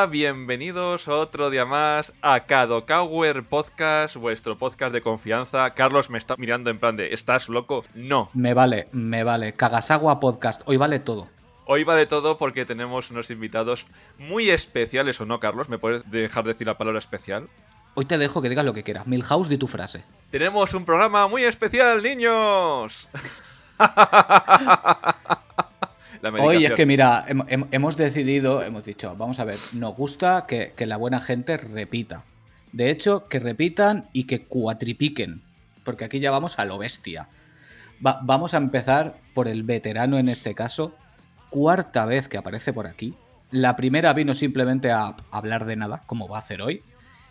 Hola, 0.00 0.10
bienvenidos 0.10 1.08
otro 1.08 1.50
día 1.50 1.66
más 1.66 2.14
a 2.22 2.46
Kadokawer 2.46 3.42
Podcast, 3.42 4.16
vuestro 4.16 4.56
podcast 4.56 4.94
de 4.94 5.02
confianza. 5.02 5.74
Carlos 5.74 6.08
me 6.08 6.16
está 6.16 6.36
mirando 6.38 6.70
en 6.70 6.78
plan 6.78 6.96
de, 6.96 7.12
¿estás 7.12 7.50
loco? 7.50 7.84
No. 7.94 8.30
Me 8.32 8.54
vale, 8.54 8.88
me 8.92 9.24
vale. 9.24 9.52
Kagasagua 9.52 10.18
Podcast, 10.18 10.62
hoy 10.64 10.78
vale 10.78 11.00
todo. 11.00 11.28
Hoy 11.66 11.84
vale 11.84 12.06
todo 12.06 12.38
porque 12.38 12.64
tenemos 12.64 13.10
unos 13.10 13.30
invitados 13.30 13.86
muy 14.16 14.48
especiales, 14.48 15.20
¿o 15.20 15.26
no, 15.26 15.38
Carlos? 15.38 15.68
¿Me 15.68 15.76
puedes 15.76 16.10
dejar 16.10 16.44
decir 16.44 16.66
la 16.66 16.78
palabra 16.78 16.98
especial? 16.98 17.50
Hoy 17.92 18.06
te 18.06 18.16
dejo 18.16 18.40
que 18.40 18.48
digas 18.48 18.64
lo 18.64 18.72
que 18.72 18.82
quieras. 18.82 19.06
Milhouse, 19.06 19.50
di 19.50 19.58
tu 19.58 19.66
frase. 19.66 20.02
Tenemos 20.30 20.72
un 20.72 20.86
programa 20.86 21.28
muy 21.28 21.44
especial, 21.44 22.02
niños. 22.02 23.06
Hoy 26.40 26.64
es 26.64 26.72
que 26.72 26.86
mira, 26.86 27.24
hemos 27.70 27.96
decidido, 27.96 28.62
hemos 28.62 28.84
dicho, 28.84 29.14
vamos 29.16 29.38
a 29.38 29.44
ver, 29.44 29.56
nos 29.74 29.94
gusta 29.94 30.46
que, 30.46 30.74
la 30.78 30.96
buena 30.96 31.20
gente 31.20 31.56
repita. 31.56 32.24
De 32.72 32.90
hecho, 32.90 33.24
que 33.24 33.40
repitan 33.40 34.08
y 34.12 34.24
que 34.24 34.42
cuatripiquen, 34.42 35.42
porque 35.84 36.04
aquí 36.04 36.20
ya 36.20 36.30
vamos 36.30 36.58
a 36.58 36.64
lo 36.64 36.78
bestia. 36.78 37.28
vamos 38.00 38.54
a 38.54 38.58
empezar 38.58 39.18
por 39.34 39.48
el 39.48 39.62
veterano 39.62 40.18
en 40.18 40.28
este 40.28 40.54
caso, 40.54 40.94
cuarta 41.48 42.04
vez 42.06 42.28
que 42.28 42.38
aparece 42.38 42.72
por 42.72 42.86
aquí. 42.86 43.14
La 43.50 43.74
primera 43.74 44.12
vino 44.12 44.34
simplemente 44.34 44.92
a 44.92 45.16
hablar 45.30 45.64
de 45.64 45.76
nada, 45.76 46.02
como 46.06 46.28
va 46.28 46.36
a 46.36 46.40
hacer 46.40 46.62
hoy. 46.62 46.82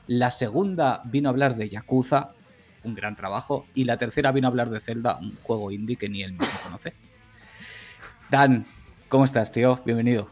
La 0.08 0.31
segunda 0.31 1.02
vino 1.05 1.30
a 1.30 1.31
hablar 1.31 1.55
de 1.55 1.69
Yakuza, 1.69 2.31
un 2.83 2.95
gran 2.95 3.16
trabajo. 3.16 3.66
Y 3.73 3.86
la 3.86 3.97
tercera 3.97 4.31
vino 4.31 4.47
a 4.47 4.49
hablar 4.49 4.69
de 4.69 4.80
Zelda, 4.80 5.17
un 5.21 5.38
juego 5.44 5.71
indie 5.71 5.95
que 5.95 6.09
ni 6.09 6.23
él 6.23 6.33
mismo 6.33 6.59
conoce. 6.64 6.94
Dan, 8.30 8.66
¿cómo 9.09 9.25
estás, 9.25 9.52
tío? 9.52 9.79
Bienvenido. 9.85 10.29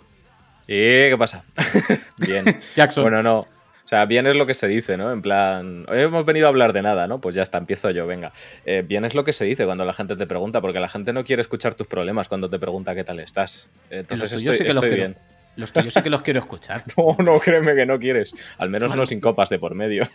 ¿Y 0.67 1.09
qué 1.09 1.15
pasa? 1.17 1.43
bien. 2.17 2.59
Jackson. 2.75 3.03
Bueno, 3.03 3.23
no. 3.23 3.39
O 3.39 3.89
sea, 3.89 4.05
bien 4.05 4.27
es 4.27 4.35
lo 4.35 4.45
que 4.45 4.53
se 4.53 4.67
dice, 4.67 4.97
¿no? 4.97 5.11
En 5.11 5.21
plan, 5.21 5.85
hoy 5.89 5.99
hemos 6.01 6.25
venido 6.25 6.45
a 6.45 6.49
hablar 6.49 6.73
de 6.73 6.81
nada, 6.81 7.07
¿no? 7.07 7.19
Pues 7.19 7.35
ya 7.35 7.41
está, 7.41 7.57
empiezo 7.57 7.89
yo, 7.89 8.05
venga. 8.05 8.33
Eh, 8.65 8.83
bien 8.85 9.05
es 9.05 9.15
lo 9.15 9.23
que 9.23 9.33
se 9.33 9.45
dice 9.45 9.65
cuando 9.65 9.85
la 9.85 9.93
gente 9.93 10.15
te 10.15 10.27
pregunta, 10.27 10.61
porque 10.61 10.79
la 10.79 10.89
gente 10.89 11.13
no 11.13 11.23
quiere 11.23 11.41
escuchar 11.41 11.73
tus 11.73 11.87
problemas 11.87 12.27
cuando 12.27 12.49
te 12.49 12.59
pregunta 12.59 12.93
qué 12.93 13.03
tal 13.03 13.19
estás. 13.19 13.69
Entonces 13.89 14.31
estoy, 14.33 14.53
sí 14.53 14.63
que 14.63 14.69
estoy 14.69 14.93
bien. 14.93 15.17
los 15.55 15.71
tuyos 15.71 15.93
sí 15.93 16.01
que 16.01 16.09
los 16.09 16.21
quiero 16.21 16.39
escuchar. 16.39 16.83
no, 16.97 17.15
no, 17.23 17.39
créeme 17.39 17.75
que 17.75 17.85
no 17.85 17.97
quieres. 17.97 18.35
Al 18.57 18.69
menos 18.69 18.95
no 18.95 19.05
sin 19.05 19.21
copas 19.21 19.49
de 19.49 19.57
por 19.57 19.73
medio. 19.73 20.07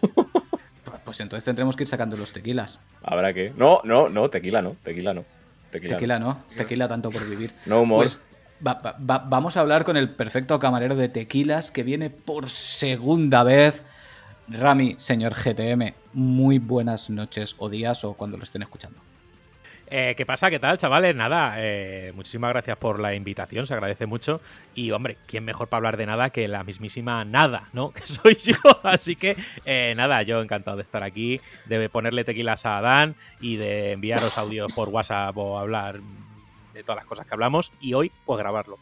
pues 1.04 1.20
entonces 1.20 1.44
tendremos 1.44 1.74
que 1.74 1.84
ir 1.84 1.88
sacando 1.88 2.16
los 2.16 2.32
tequilas. 2.32 2.80
Habrá 3.02 3.32
que. 3.32 3.52
No, 3.56 3.80
no, 3.84 4.10
no, 4.10 4.28
tequila 4.28 4.60
no, 4.60 4.76
tequila 4.84 5.14
no. 5.14 5.24
Tequila, 5.70 6.18
no. 6.18 6.44
Tequila 6.54 6.86
tanto 6.86 7.10
por 7.10 7.26
vivir. 7.26 7.50
No 7.64 7.80
humor. 7.80 8.00
Pues 8.00 8.20
vamos 8.62 9.56
a 9.56 9.60
hablar 9.60 9.84
con 9.84 9.96
el 9.96 10.10
perfecto 10.10 10.58
camarero 10.58 10.94
de 10.94 11.08
tequilas 11.08 11.70
que 11.70 11.82
viene 11.82 12.10
por 12.10 12.48
segunda 12.48 13.42
vez 13.42 13.82
Rami, 14.48 14.96
señor 14.98 15.34
GTM, 15.34 15.94
muy 16.12 16.58
buenas 16.58 17.08
noches 17.10 17.54
o 17.58 17.68
días 17.68 18.04
o 18.04 18.14
cuando 18.14 18.36
lo 18.36 18.42
estén 18.42 18.62
escuchando. 18.62 19.00
Eh, 19.86 20.14
¿Qué 20.16 20.26
pasa? 20.26 20.50
¿Qué 20.50 20.58
tal, 20.58 20.78
chavales? 20.78 21.14
Nada, 21.14 21.54
eh, 21.58 22.12
muchísimas 22.14 22.50
gracias 22.50 22.76
por 22.78 22.98
la 22.98 23.14
invitación, 23.14 23.66
se 23.66 23.74
agradece 23.74 24.06
mucho. 24.06 24.40
Y, 24.74 24.90
hombre, 24.90 25.18
¿quién 25.26 25.44
mejor 25.44 25.68
para 25.68 25.78
hablar 25.78 25.96
de 25.96 26.06
nada 26.06 26.30
que 26.30 26.48
la 26.48 26.64
mismísima 26.64 27.24
nada, 27.24 27.68
¿no? 27.72 27.90
Que 27.94 28.06
soy 28.06 28.34
yo. 28.34 28.56
Así 28.82 29.16
que, 29.16 29.36
eh, 29.64 29.92
nada, 29.96 30.22
yo 30.22 30.40
encantado 30.42 30.76
de 30.76 30.82
estar 30.82 31.02
aquí, 31.02 31.40
de 31.66 31.88
ponerle 31.88 32.24
tequilas 32.24 32.66
a 32.66 32.80
Dan 32.80 33.16
y 33.40 33.56
de 33.56 33.92
enviaros 33.92 34.38
audios 34.38 34.72
por 34.72 34.88
WhatsApp 34.88 35.36
o 35.36 35.58
hablar 35.58 36.00
de 36.72 36.82
todas 36.82 36.96
las 36.96 37.06
cosas 37.06 37.26
que 37.26 37.34
hablamos. 37.34 37.72
Y 37.80 37.94
hoy, 37.94 38.12
pues 38.24 38.38
grabarlo. 38.38 38.78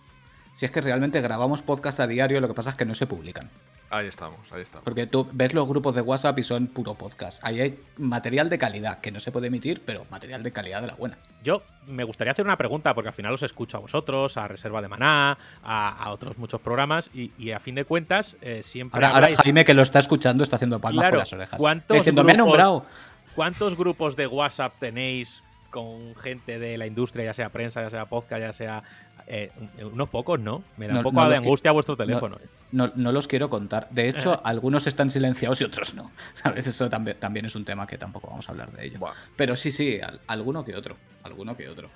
Si 0.52 0.66
es 0.66 0.72
que 0.72 0.80
realmente 0.80 1.20
grabamos 1.20 1.62
podcast 1.62 2.00
a 2.00 2.06
diario, 2.06 2.40
lo 2.40 2.48
que 2.48 2.54
pasa 2.54 2.70
es 2.70 2.76
que 2.76 2.84
no 2.84 2.94
se 2.94 3.06
publican. 3.06 3.50
Ahí 3.92 4.06
estamos, 4.06 4.52
ahí 4.52 4.62
estamos. 4.62 4.84
Porque 4.84 5.08
tú 5.08 5.28
ves 5.32 5.52
los 5.52 5.66
grupos 5.66 5.96
de 5.96 6.00
WhatsApp 6.00 6.38
y 6.38 6.44
son 6.44 6.68
puro 6.68 6.94
podcast. 6.94 7.44
Ahí 7.44 7.60
hay 7.60 7.80
material 7.98 8.48
de 8.48 8.56
calidad 8.56 9.00
que 9.00 9.10
no 9.10 9.18
se 9.18 9.32
puede 9.32 9.48
emitir, 9.48 9.82
pero 9.84 10.06
material 10.10 10.44
de 10.44 10.52
calidad 10.52 10.80
de 10.80 10.86
la 10.86 10.94
buena. 10.94 11.18
Yo 11.42 11.64
me 11.88 12.04
gustaría 12.04 12.30
hacer 12.30 12.44
una 12.44 12.56
pregunta, 12.56 12.94
porque 12.94 13.08
al 13.08 13.14
final 13.14 13.34
os 13.34 13.42
escucho 13.42 13.78
a 13.78 13.80
vosotros, 13.80 14.36
a 14.36 14.46
Reserva 14.46 14.80
de 14.80 14.86
Maná, 14.86 15.36
a, 15.64 16.08
otros 16.10 16.38
muchos 16.38 16.60
programas, 16.60 17.10
y, 17.12 17.50
a 17.50 17.58
fin 17.58 17.74
de 17.74 17.84
cuentas, 17.84 18.36
eh, 18.42 18.62
siempre. 18.62 19.04
Ahora, 19.04 19.28
Jaime, 19.42 19.64
que 19.64 19.74
lo 19.74 19.82
está 19.82 19.98
escuchando, 19.98 20.44
está 20.44 20.54
haciendo 20.54 20.80
palmas 20.80 21.08
con 21.08 21.18
las 21.18 21.32
orejas. 21.32 21.60
¿cuántos 21.60 22.06
grupos, 22.06 22.36
nombrado. 22.36 22.86
¿Cuántos 23.34 23.76
grupos 23.76 24.14
de 24.14 24.28
WhatsApp 24.28 24.72
tenéis 24.78 25.42
con 25.70 26.14
gente 26.16 26.58
de 26.58 26.76
la 26.76 26.86
industria, 26.86 27.24
ya 27.26 27.34
sea 27.34 27.50
prensa, 27.50 27.82
ya 27.82 27.90
sea 27.90 28.06
podcast, 28.06 28.40
ya 28.40 28.52
sea 28.52 28.82
eh, 29.26 29.50
unos 29.92 30.08
pocos, 30.08 30.40
¿no? 30.40 30.64
Me 30.76 30.88
da 30.88 30.96
un 30.96 31.02
poco 31.02 31.24
de 31.28 31.36
angustia 31.36 31.70
vuestro 31.72 31.96
teléfono. 31.96 32.36
No, 32.72 32.90
no, 32.96 33.12
los 33.12 33.28
quiero 33.28 33.48
contar. 33.48 33.88
De 33.90 34.08
hecho, 34.08 34.40
algunos 34.44 34.86
están 34.86 35.10
silenciados 35.10 35.60
y 35.60 35.64
otros 35.64 35.94
no. 35.94 36.10
¿Sabes? 36.32 36.66
Eso 36.66 36.90
también, 36.90 37.16
también 37.18 37.46
es 37.46 37.54
un 37.54 37.64
tema 37.64 37.86
que 37.86 37.96
tampoco 37.96 38.28
vamos 38.28 38.48
a 38.48 38.52
hablar 38.52 38.72
de 38.72 38.86
ello. 38.86 38.98
Pero 39.36 39.56
sí, 39.56 39.72
sí, 39.72 40.00
alguno 40.26 40.64
que 40.64 40.74
otro. 40.74 40.96
Alguno 41.22 41.56
que 41.56 41.68
otro. 41.68 41.90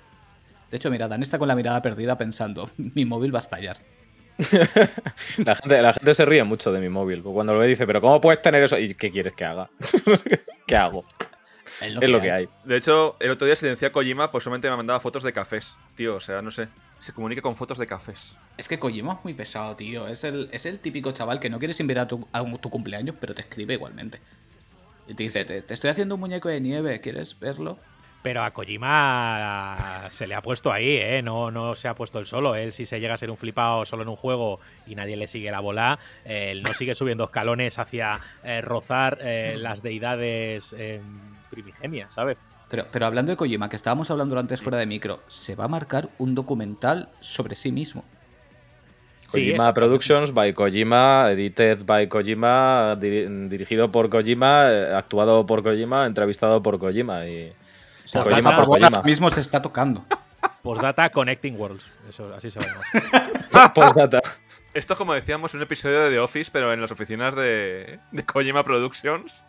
De 0.71 0.77
hecho, 0.77 0.89
mira, 0.89 1.07
Dan 1.07 1.21
está 1.21 1.37
con 1.37 1.47
la 1.47 1.55
mirada 1.55 1.81
perdida 1.81 2.17
pensando, 2.17 2.69
mi 2.77 3.05
móvil 3.05 3.33
va 3.33 3.39
a 3.39 3.41
estallar. 3.41 3.77
la, 5.37 5.55
gente, 5.55 5.81
la 5.81 5.93
gente 5.93 6.13
se 6.13 6.25
ríe 6.25 6.43
mucho 6.43 6.71
de 6.71 6.79
mi 6.79 6.89
móvil. 6.89 7.21
Cuando 7.21 7.53
lo 7.53 7.59
ve 7.59 7.67
dice, 7.67 7.87
pero 7.87 8.01
¿cómo 8.01 8.19
puedes 8.19 8.41
tener 8.41 8.63
eso? 8.63 8.77
¿Y 8.77 8.93
qué 8.95 9.11
quieres 9.11 9.33
que 9.33 9.45
haga? 9.45 9.69
¿Qué 10.67 10.75
hago? 10.75 11.05
Es 11.81 12.09
lo, 12.09 12.21
que, 12.21 12.31
hay. 12.31 12.49
De 12.63 12.77
hecho, 12.77 13.15
el 13.19 13.31
otro 13.31 13.45
día 13.45 13.55
silencié 13.55 13.87
a 13.87 13.91
Kojima, 13.91 14.31
pues 14.31 14.43
solamente 14.43 14.69
me 14.69 14.77
mandaba 14.77 14.99
fotos 14.99 15.23
de 15.23 15.33
cafés, 15.33 15.75
tío. 15.95 16.15
O 16.15 16.19
sea, 16.19 16.41
no 16.41 16.51
sé. 16.51 16.67
Se 16.99 17.13
comunica 17.13 17.41
con 17.41 17.55
fotos 17.55 17.77
de 17.77 17.85
cafés. 17.85 18.35
Es 18.57 18.67
que 18.67 18.79
Kojima 18.79 19.13
es 19.13 19.23
muy 19.23 19.33
pesado, 19.33 19.75
tío. 19.75 20.07
Es 20.07 20.23
el, 20.23 20.49
es 20.51 20.65
el 20.65 20.79
típico 20.79 21.11
chaval 21.11 21.39
que 21.39 21.49
no 21.49 21.59
quieres 21.59 21.79
invitar 21.79 22.05
a 22.05 22.07
tu, 22.07 22.27
a 22.31 22.43
tu 22.57 22.69
cumpleaños, 22.69 23.15
pero 23.19 23.35
te 23.35 23.41
escribe 23.41 23.73
igualmente. 23.73 24.21
Y 25.07 25.13
te 25.13 25.23
dice, 25.23 25.45
te, 25.45 25.73
estoy 25.73 25.89
haciendo 25.89 26.15
un 26.15 26.21
muñeco 26.21 26.49
de 26.49 26.59
nieve, 26.61 27.01
¿quieres 27.01 27.39
verlo? 27.39 27.77
Pero 28.23 28.43
a 28.43 28.51
Kojima 28.51 30.07
se 30.09 30.25
le 30.25 30.33
ha 30.33 30.41
puesto 30.41 30.71
ahí, 30.71 30.97
¿eh? 30.97 31.21
No, 31.21 31.51
no 31.51 31.75
se 31.75 31.87
ha 31.87 31.93
puesto 31.93 32.17
él 32.17 32.25
solo. 32.25 32.55
Él, 32.55 32.73
si 32.73 32.87
se 32.87 32.99
llega 32.99 33.13
a 33.13 33.17
ser 33.17 33.29
un 33.29 33.37
flipado 33.37 33.85
solo 33.85 34.01
en 34.01 34.09
un 34.09 34.15
juego 34.15 34.59
y 34.87 34.95
nadie 34.95 35.15
le 35.15 35.27
sigue 35.27 35.51
la 35.51 35.59
bola, 35.59 35.99
él 36.23 36.63
no 36.63 36.73
sigue 36.73 36.95
subiendo 36.95 37.25
escalones 37.25 37.77
hacia 37.77 38.19
eh, 38.43 38.61
rozar 38.61 39.19
eh, 39.21 39.57
las 39.59 39.83
deidades 39.83 40.73
eh, 40.75 41.01
primigenias, 41.55 42.13
¿sabes? 42.13 42.37
Pero, 42.69 42.85
pero 42.91 43.05
hablando 43.05 43.31
de 43.31 43.37
Kojima, 43.37 43.69
que 43.69 43.75
estábamos 43.75 44.11
hablando 44.11 44.37
antes 44.37 44.61
fuera 44.61 44.77
de 44.77 44.85
micro, 44.85 45.21
se 45.27 45.55
va 45.55 45.65
a 45.65 45.67
marcar 45.67 46.09
un 46.17 46.35
documental 46.35 47.09
sobre 47.21 47.55
sí 47.55 47.71
mismo. 47.71 48.03
Kojima 49.31 49.73
Productions 49.73 50.33
by 50.33 50.53
Kojima, 50.53 51.31
edited 51.31 51.85
by 51.85 52.07
Kojima, 52.07 52.95
dirigido 52.99 53.91
por 53.91 54.09
Kojima, 54.09 54.71
eh, 54.71 54.93
actuado 54.95 55.45
por 55.45 55.63
Kojima, 55.63 56.05
entrevistado 56.05 56.61
por 56.61 56.79
Kojima 56.79 57.25
y 57.25 57.53
o 58.13 58.23
Kojima 58.23 58.55
por 58.55 58.65
Kojima. 58.65 59.01
mismo 59.03 59.29
se 59.29 59.41
está 59.41 59.61
tocando. 59.61 60.05
Postdata 60.61 61.09
Connecting 61.09 61.59
Worlds, 61.59 61.91
eso 62.09 62.33
así 62.33 62.51
se 62.51 62.59
llama. 62.59 62.81
Postdata. 63.73 64.21
Esto 64.73 64.93
es 64.93 64.97
como 64.97 65.13
decíamos 65.13 65.53
un 65.53 65.61
episodio 65.61 66.01
de 66.01 66.09
The 66.11 66.19
Office, 66.19 66.51
pero 66.51 66.73
en 66.73 66.81
las 66.81 66.91
oficinas 66.91 67.35
de, 67.35 67.99
de 68.11 68.25
Kojima 68.25 68.63
Productions. 68.63 69.41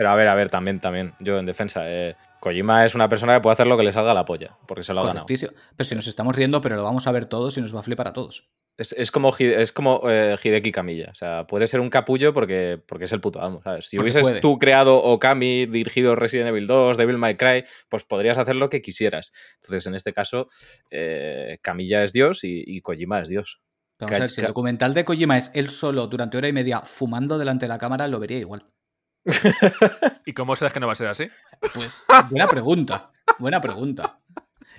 Pero 0.00 0.08
a 0.08 0.16
ver, 0.16 0.28
a 0.28 0.34
ver, 0.34 0.48
también, 0.48 0.80
también. 0.80 1.12
Yo 1.20 1.38
en 1.38 1.44
defensa. 1.44 1.82
Eh, 1.84 2.16
Kojima 2.40 2.86
es 2.86 2.94
una 2.94 3.06
persona 3.10 3.34
que 3.34 3.42
puede 3.42 3.52
hacer 3.52 3.66
lo 3.66 3.76
que 3.76 3.82
le 3.82 3.92
salga 3.92 4.12
a 4.12 4.14
la 4.14 4.24
polla, 4.24 4.56
porque 4.66 4.82
se 4.82 4.94
lo 4.94 5.02
ha 5.02 5.06
ganado. 5.08 5.26
Pero 5.26 5.84
si 5.84 5.94
nos 5.94 6.06
estamos 6.06 6.34
riendo, 6.34 6.62
pero 6.62 6.76
lo 6.76 6.82
vamos 6.82 7.06
a 7.06 7.12
ver 7.12 7.26
todos 7.26 7.58
y 7.58 7.60
nos 7.60 7.76
va 7.76 7.80
a 7.80 7.82
flipar 7.82 8.08
a 8.08 8.14
todos. 8.14 8.50
Es, 8.78 9.10
como, 9.10 9.36
es 9.36 9.72
como 9.72 10.00
eh, 10.08 10.38
Hideki 10.42 10.72
Camilla. 10.72 11.10
O 11.10 11.14
sea, 11.14 11.46
puede 11.46 11.66
ser 11.66 11.80
un 11.80 11.90
capullo 11.90 12.32
porque, 12.32 12.80
porque 12.86 13.04
es 13.04 13.12
el 13.12 13.20
puto 13.20 13.42
amo. 13.42 13.60
Si 13.82 13.98
hubieses 13.98 14.40
tú 14.40 14.58
creado 14.58 14.96
Okami, 14.96 15.66
dirigido 15.66 16.16
Resident 16.16 16.48
Evil 16.48 16.66
2, 16.66 16.96
Devil 16.96 17.18
May 17.18 17.36
Cry, 17.36 17.64
pues 17.90 18.04
podrías 18.04 18.38
hacer 18.38 18.56
lo 18.56 18.70
que 18.70 18.80
quisieras. 18.80 19.34
Entonces, 19.56 19.86
en 19.86 19.96
este 19.96 20.14
caso, 20.14 20.48
eh, 20.90 21.58
Camilla 21.60 22.04
es 22.04 22.14
Dios 22.14 22.40
y, 22.42 22.80
Kojima 22.80 23.20
es 23.20 23.28
Dios. 23.28 23.60
Vamos 23.98 24.16
a 24.16 24.20
ver, 24.20 24.30
si 24.30 24.40
el 24.40 24.46
documental 24.46 24.94
de 24.94 25.04
Kojima 25.04 25.36
es 25.36 25.50
él 25.52 25.68
solo 25.68 26.06
durante 26.06 26.38
hora 26.38 26.48
y 26.48 26.54
media 26.54 26.80
fumando 26.80 27.36
delante 27.36 27.66
de 27.66 27.68
la 27.68 27.76
cámara, 27.76 28.08
lo 28.08 28.18
vería 28.18 28.38
igual. 28.38 28.64
¿Y 30.24 30.32
cómo 30.32 30.56
sabes 30.56 30.72
que 30.72 30.80
no 30.80 30.86
va 30.86 30.92
a 30.92 30.96
ser 30.96 31.08
así? 31.08 31.28
Pues 31.74 32.04
buena 32.30 32.46
pregunta, 32.46 33.12
buena 33.38 33.60
pregunta. 33.60 34.20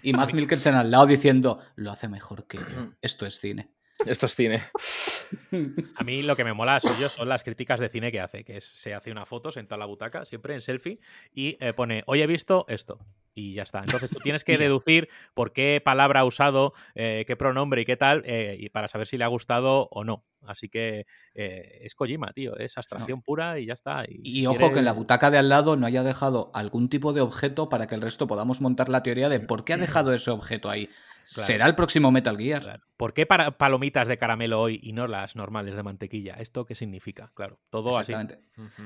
Y 0.03 0.13
Matt 0.13 0.33
Mikkelsen 0.33 0.75
al 0.75 0.89
lado 0.89 1.05
diciendo, 1.05 1.59
lo 1.75 1.91
hace 1.91 2.07
mejor 2.07 2.47
que 2.47 2.57
yo. 2.57 2.93
Esto 3.01 3.25
es 3.25 3.39
cine. 3.39 3.71
Esto 4.05 4.25
es 4.25 4.35
cine. 4.35 4.63
A 5.95 6.03
mí 6.03 6.21
lo 6.23 6.35
que 6.35 6.43
me 6.43 6.53
mola 6.53 6.79
suyo 6.79 7.09
son 7.09 7.29
las 7.29 7.43
críticas 7.43 7.79
de 7.79 7.89
cine 7.89 8.11
que 8.11 8.19
hace, 8.19 8.43
que 8.43 8.57
es, 8.57 8.65
se 8.65 8.93
hace 8.93 9.11
una 9.11 9.25
foto 9.25 9.51
sentado 9.51 9.77
en 9.77 9.79
la 9.81 9.85
butaca, 9.85 10.25
siempre 10.25 10.53
en 10.53 10.61
selfie, 10.61 10.99
y 11.33 11.57
eh, 11.59 11.73
pone, 11.73 12.03
hoy 12.07 12.21
he 12.21 12.27
visto 12.27 12.65
esto. 12.67 12.99
y 13.33 13.53
ya 13.53 13.63
está. 13.63 13.79
Entonces 13.79 14.11
tú 14.11 14.19
tienes 14.19 14.43
que 14.43 14.57
deducir 14.57 15.09
por 15.33 15.53
qué 15.53 15.81
palabra 15.83 16.21
ha 16.21 16.25
usado, 16.25 16.73
eh, 16.95 17.23
qué 17.27 17.35
pronombre 17.35 17.81
y 17.81 17.85
qué 17.85 17.97
tal, 17.97 18.23
eh, 18.25 18.57
y 18.59 18.69
para 18.69 18.87
saber 18.87 19.07
si 19.07 19.17
le 19.17 19.23
ha 19.23 19.27
gustado 19.27 19.87
o 19.91 20.03
no. 20.03 20.25
Así 20.45 20.69
que 20.69 21.05
eh, 21.35 21.79
es 21.81 21.95
Kojima, 21.95 22.33
tío, 22.33 22.57
es 22.57 22.77
abstracción 22.77 23.21
pura 23.21 23.59
y 23.59 23.67
ya 23.67 23.73
está. 23.73 24.05
Y, 24.07 24.45
ojo 24.47 24.71
que 24.71 24.79
en 24.79 24.85
la 24.85 24.93
butaca 24.93 25.29
de 25.29 25.37
al 25.37 25.49
lado 25.49 25.77
no 25.77 25.85
haya 25.85 26.03
dejado 26.03 26.51
algún 26.53 26.89
tipo 26.89 27.13
de 27.13 27.21
objeto 27.21 27.69
para 27.69 27.87
que 27.87 27.95
el 27.95 28.01
resto 28.01 28.27
podamos 28.27 28.59
montar 28.61 28.89
la 28.89 29.03
teoría 29.03 29.29
de 29.29 29.39
por 29.39 29.63
qué 29.63 29.73
ha 29.73 29.77
dejado 29.77 30.13
ese 30.13 30.31
objeto 30.31 30.69
ahí. 30.69 30.89
¿Será 31.23 31.67
el 31.67 31.75
próximo 31.75 32.11
Metal 32.11 32.37
Gear? 32.37 32.81
¿Por 32.97 33.13
qué 33.13 33.25
para 33.25 33.57
palomitas 33.57 34.07
de 34.07 34.17
caramelo 34.17 34.61
hoy 34.61 34.79
y 34.81 34.93
no 34.93 35.07
las 35.07 35.35
normales 35.35 35.75
de 35.75 35.83
mantequilla? 35.83 36.35
¿Esto 36.35 36.65
qué 36.65 36.75
significa? 36.75 37.31
Claro, 37.35 37.59
todo 37.69 37.97
así. 37.97 38.13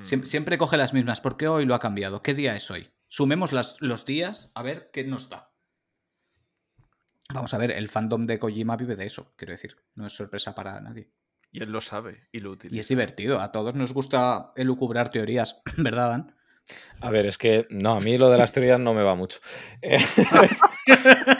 siempre, 0.02 0.58
coge 0.58 0.78
las 0.78 0.94
mismas. 0.94 1.22
¿Por 1.22 1.38
qué 1.38 1.48
hoy 1.48 1.66
lo 1.66 1.76
ha 1.76 1.80
cambiado? 1.80 2.22
¿Qué 2.22 2.34
día 2.34 2.56
es 2.56 2.70
hoy? 2.72 2.90
Sumemos 3.08 3.52
los 3.80 4.06
días 4.06 4.52
a 4.56 4.64
ver 4.64 4.90
qué 4.92 5.04
nos 5.04 5.30
da. 5.30 5.52
Vamos 7.34 7.54
a 7.54 7.58
ver, 7.58 7.72
el 7.72 7.90
fandom 7.90 8.26
de 8.26 8.38
Kojima 8.38 8.78
vive 8.78 8.96
de 8.96 9.06
eso, 9.06 9.34
quiero 9.36 9.54
decir. 9.54 9.78
No 9.96 10.06
es 10.06 10.14
sorpresa 10.14 10.54
para 10.54 10.80
nadie. 10.80 11.12
Y 11.52 11.64
él 11.64 11.72
lo 11.72 11.82
sabe 11.82 12.28
y 12.32 12.40
lo 12.40 12.52
utiliza. 12.52 12.76
Y 12.76 12.80
es 12.80 12.88
divertido. 12.88 13.42
A 13.42 13.52
todos 13.52 13.76
nos 13.76 13.94
gusta 13.94 14.52
elucubrar 14.56 15.10
teorías, 15.10 15.62
¿verdad, 15.78 16.10
Dan? 16.10 16.35
A 17.02 17.10
ver, 17.10 17.26
es 17.26 17.38
que 17.38 17.68
no, 17.70 17.94
a 17.94 18.00
mí 18.00 18.18
lo 18.18 18.30
de 18.30 18.38
las 18.38 18.52
teorías 18.52 18.80
no 18.80 18.94
me 18.94 19.04
va 19.04 19.16
mucho. 19.16 19.40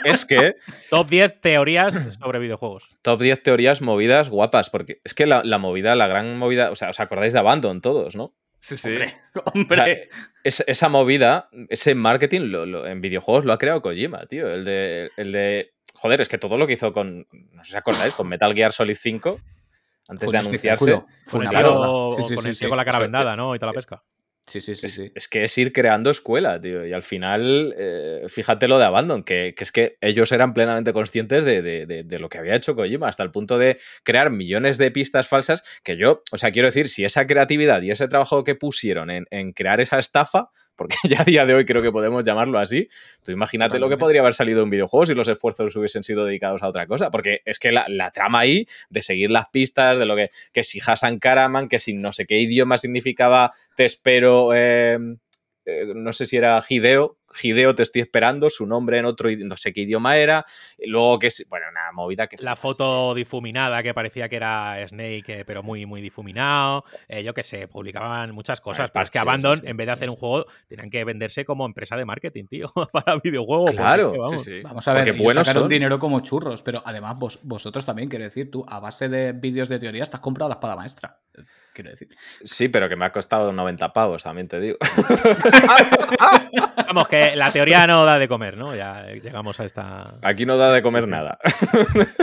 es 0.04 0.24
que. 0.24 0.56
Top 0.90 1.08
10 1.08 1.40
teorías 1.40 2.18
sobre 2.20 2.38
videojuegos. 2.38 2.86
Top 3.02 3.20
10 3.20 3.42
teorías 3.42 3.82
movidas 3.82 4.28
guapas, 4.28 4.70
porque 4.70 5.00
es 5.04 5.14
que 5.14 5.26
la, 5.26 5.42
movida, 5.58 5.96
la 5.96 6.06
gran 6.06 6.38
movida. 6.38 6.70
O 6.70 6.76
sea, 6.76 6.90
os 6.90 7.00
acordáis 7.00 7.32
de 7.32 7.40
Abandon 7.40 7.80
todos, 7.80 8.14
¿no? 8.14 8.34
Sí, 8.60 8.76
sí. 8.76 8.96
Hombre. 9.54 10.08
esa 10.44 10.88
movida, 10.88 11.48
ese 11.68 11.94
marketing 11.94 12.52
en 12.86 13.00
videojuegos 13.00 13.44
lo 13.44 13.52
ha 13.52 13.58
creado 13.58 13.82
Kojima, 13.82 14.26
tío. 14.26 14.48
El 14.48 14.64
de, 14.64 15.10
el 15.16 15.32
de. 15.32 15.72
Joder, 15.94 16.20
es 16.20 16.28
que 16.28 16.38
todo 16.38 16.56
lo 16.56 16.66
que 16.66 16.74
hizo 16.74 16.92
con. 16.92 17.26
No 17.32 17.64
sé 17.64 17.72
si 17.72 17.76
acordáis, 17.76 18.14
con 18.14 18.28
Metal 18.28 18.54
Gear 18.54 18.72
Solid 18.72 18.96
5 18.96 19.40
antes 20.08 20.30
de 20.30 20.38
anunciarse. 20.38 21.02
Fue 21.24 21.40
una 21.40 21.50
con 21.50 22.46
el 22.46 22.68
con 22.68 22.76
la 22.76 22.84
cara 22.84 23.00
vendada, 23.00 23.36
¿no? 23.36 23.54
Y 23.54 23.58
toda 23.58 23.72
la 23.72 23.76
pesca. 23.76 24.02
Sí, 24.48 24.60
sí, 24.60 24.76
sí, 24.76 24.88
sí. 24.88 25.10
Es 25.16 25.26
que 25.26 25.42
es 25.42 25.58
ir 25.58 25.72
creando 25.72 26.08
escuela, 26.08 26.60
tío. 26.60 26.86
Y 26.86 26.92
al 26.92 27.02
final, 27.02 27.74
eh, 27.76 28.26
fíjate 28.28 28.68
lo 28.68 28.78
de 28.78 28.84
Abandon, 28.84 29.24
que, 29.24 29.52
es 29.58 29.72
que 29.72 29.98
ellos 30.00 30.30
eran 30.30 30.54
plenamente 30.54 30.92
conscientes 30.92 31.42
de, 31.42 32.06
lo 32.20 32.28
que 32.28 32.38
había 32.38 32.54
hecho 32.54 32.76
Kojima, 32.76 33.08
hasta 33.08 33.24
el 33.24 33.32
punto 33.32 33.58
de 33.58 33.78
crear 34.04 34.30
millones 34.30 34.78
de 34.78 34.92
pistas 34.92 35.26
falsas. 35.26 35.64
Que 35.82 35.96
yo, 35.96 36.22
o 36.30 36.38
sea, 36.38 36.52
quiero 36.52 36.68
decir, 36.68 36.88
si 36.88 37.04
esa 37.04 37.26
creatividad 37.26 37.82
y 37.82 37.90
ese 37.90 38.06
trabajo 38.06 38.44
que 38.44 38.54
pusieron 38.54 39.10
en, 39.10 39.26
en 39.30 39.52
crear 39.52 39.80
esa 39.80 39.98
estafa, 39.98 40.50
porque 40.76 40.96
ya 41.08 41.22
a 41.22 41.24
día 41.24 41.46
de 41.46 41.54
hoy 41.54 41.64
creo 41.64 41.82
que 41.82 41.90
podemos 41.90 42.24
llamarlo 42.24 42.58
así. 42.58 42.88
Tú 43.22 43.32
imagínate 43.32 43.78
lo 43.78 43.88
que 43.88 43.96
podría 43.96 44.20
haber 44.20 44.34
salido 44.34 44.62
en 44.62 44.70
videojuegos 44.70 45.08
si 45.08 45.14
los 45.14 45.28
esfuerzos 45.28 45.74
hubiesen 45.76 46.02
sido 46.02 46.24
dedicados 46.24 46.62
a 46.62 46.68
otra 46.68 46.86
cosa, 46.86 47.10
porque 47.10 47.40
es 47.44 47.58
que 47.58 47.72
la, 47.72 48.10
trama 48.12 48.40
ahí 48.40 48.66
de 48.88 49.02
seguir 49.02 49.30
las 49.30 49.48
pistas, 49.50 49.98
de 49.98 50.06
lo 50.06 50.16
que, 50.16 50.30
que 50.52 50.64
si 50.64 50.80
Hassan 50.84 51.18
Karaman, 51.18 51.68
que 51.68 51.78
si 51.78 51.94
no 51.94 52.12
sé 52.12 52.26
qué 52.26 52.38
idioma 52.38 52.78
significaba 52.78 53.52
te 53.76 53.84
espero... 53.84 54.54
Eh, 54.54 54.98
eh, 55.66 55.92
no 55.94 56.12
sé 56.12 56.26
si 56.26 56.36
era 56.36 56.64
Hideo, 56.66 57.15
Hideo 57.42 57.74
te 57.74 57.82
estoy 57.82 58.02
esperando, 58.02 58.50
su 58.50 58.66
nombre 58.66 58.98
en 58.98 59.04
otro, 59.04 59.28
no 59.30 59.56
sé 59.56 59.72
qué 59.72 59.82
idioma 59.82 60.16
era, 60.16 60.44
luego 60.78 61.18
que, 61.18 61.28
bueno, 61.48 61.66
una 61.70 61.92
movida 61.92 62.26
que... 62.26 62.36
La 62.40 62.56
foto 62.56 63.14
difuminada 63.14 63.82
que 63.82 63.94
parecía 63.94 64.28
que 64.28 64.36
era 64.36 64.86
Snake, 64.86 65.40
eh, 65.40 65.44
pero 65.44 65.62
muy, 65.62 65.86
muy 65.86 66.00
difuminado, 66.00 66.84
eh, 67.08 67.22
yo 67.22 67.34
que 67.34 67.42
sé, 67.42 67.68
publicaban 67.68 68.32
muchas 68.32 68.60
cosas, 68.60 68.90
pero 68.90 69.04
es 69.04 69.10
que 69.10 69.18
Abandon, 69.18 69.60
en 69.64 69.76
vez 69.76 69.86
de 69.86 69.92
hacer 69.92 70.10
un 70.10 70.16
juego, 70.16 70.46
tenían 70.68 70.90
que 70.90 71.04
venderse 71.04 71.44
como 71.44 71.66
empresa 71.66 71.96
de 71.96 72.04
marketing, 72.04 72.46
tío, 72.46 72.72
para 72.92 73.16
videojuegos. 73.16 73.72
Claro, 73.72 74.14
vamos. 74.18 74.88
a 74.88 74.92
ver, 74.92 75.08
ellos 75.08 75.34
sacaron 75.34 75.68
dinero 75.68 75.98
como 75.98 76.20
churros, 76.20 76.62
pero 76.62 76.82
además 76.84 77.16
vosotros 77.42 77.84
también, 77.84 78.08
quiero 78.08 78.24
decir, 78.24 78.50
tú, 78.50 78.64
a 78.68 78.80
base 78.80 79.08
de 79.08 79.32
vídeos 79.32 79.68
de 79.68 79.78
teoría, 79.78 80.02
estás 80.02 80.20
comprado 80.20 80.48
la 80.48 80.54
espada 80.54 80.76
maestra 80.76 81.20
quiero 81.76 81.90
decir. 81.90 82.08
Sí, 82.42 82.68
pero 82.68 82.88
que 82.88 82.96
me 82.96 83.04
ha 83.04 83.12
costado 83.12 83.52
90 83.52 83.92
pavos, 83.92 84.24
también 84.24 84.48
te 84.48 84.58
digo. 84.58 84.78
Vamos, 86.88 87.08
que 87.08 87.36
la 87.36 87.52
teoría 87.52 87.86
no 87.86 88.04
da 88.04 88.18
de 88.18 88.26
comer, 88.26 88.56
¿no? 88.56 88.74
Ya 88.74 89.06
llegamos 89.12 89.60
a 89.60 89.64
esta. 89.64 90.18
Aquí 90.22 90.46
no 90.46 90.56
da 90.56 90.72
de 90.72 90.82
comer 90.82 91.06
nada. 91.06 91.38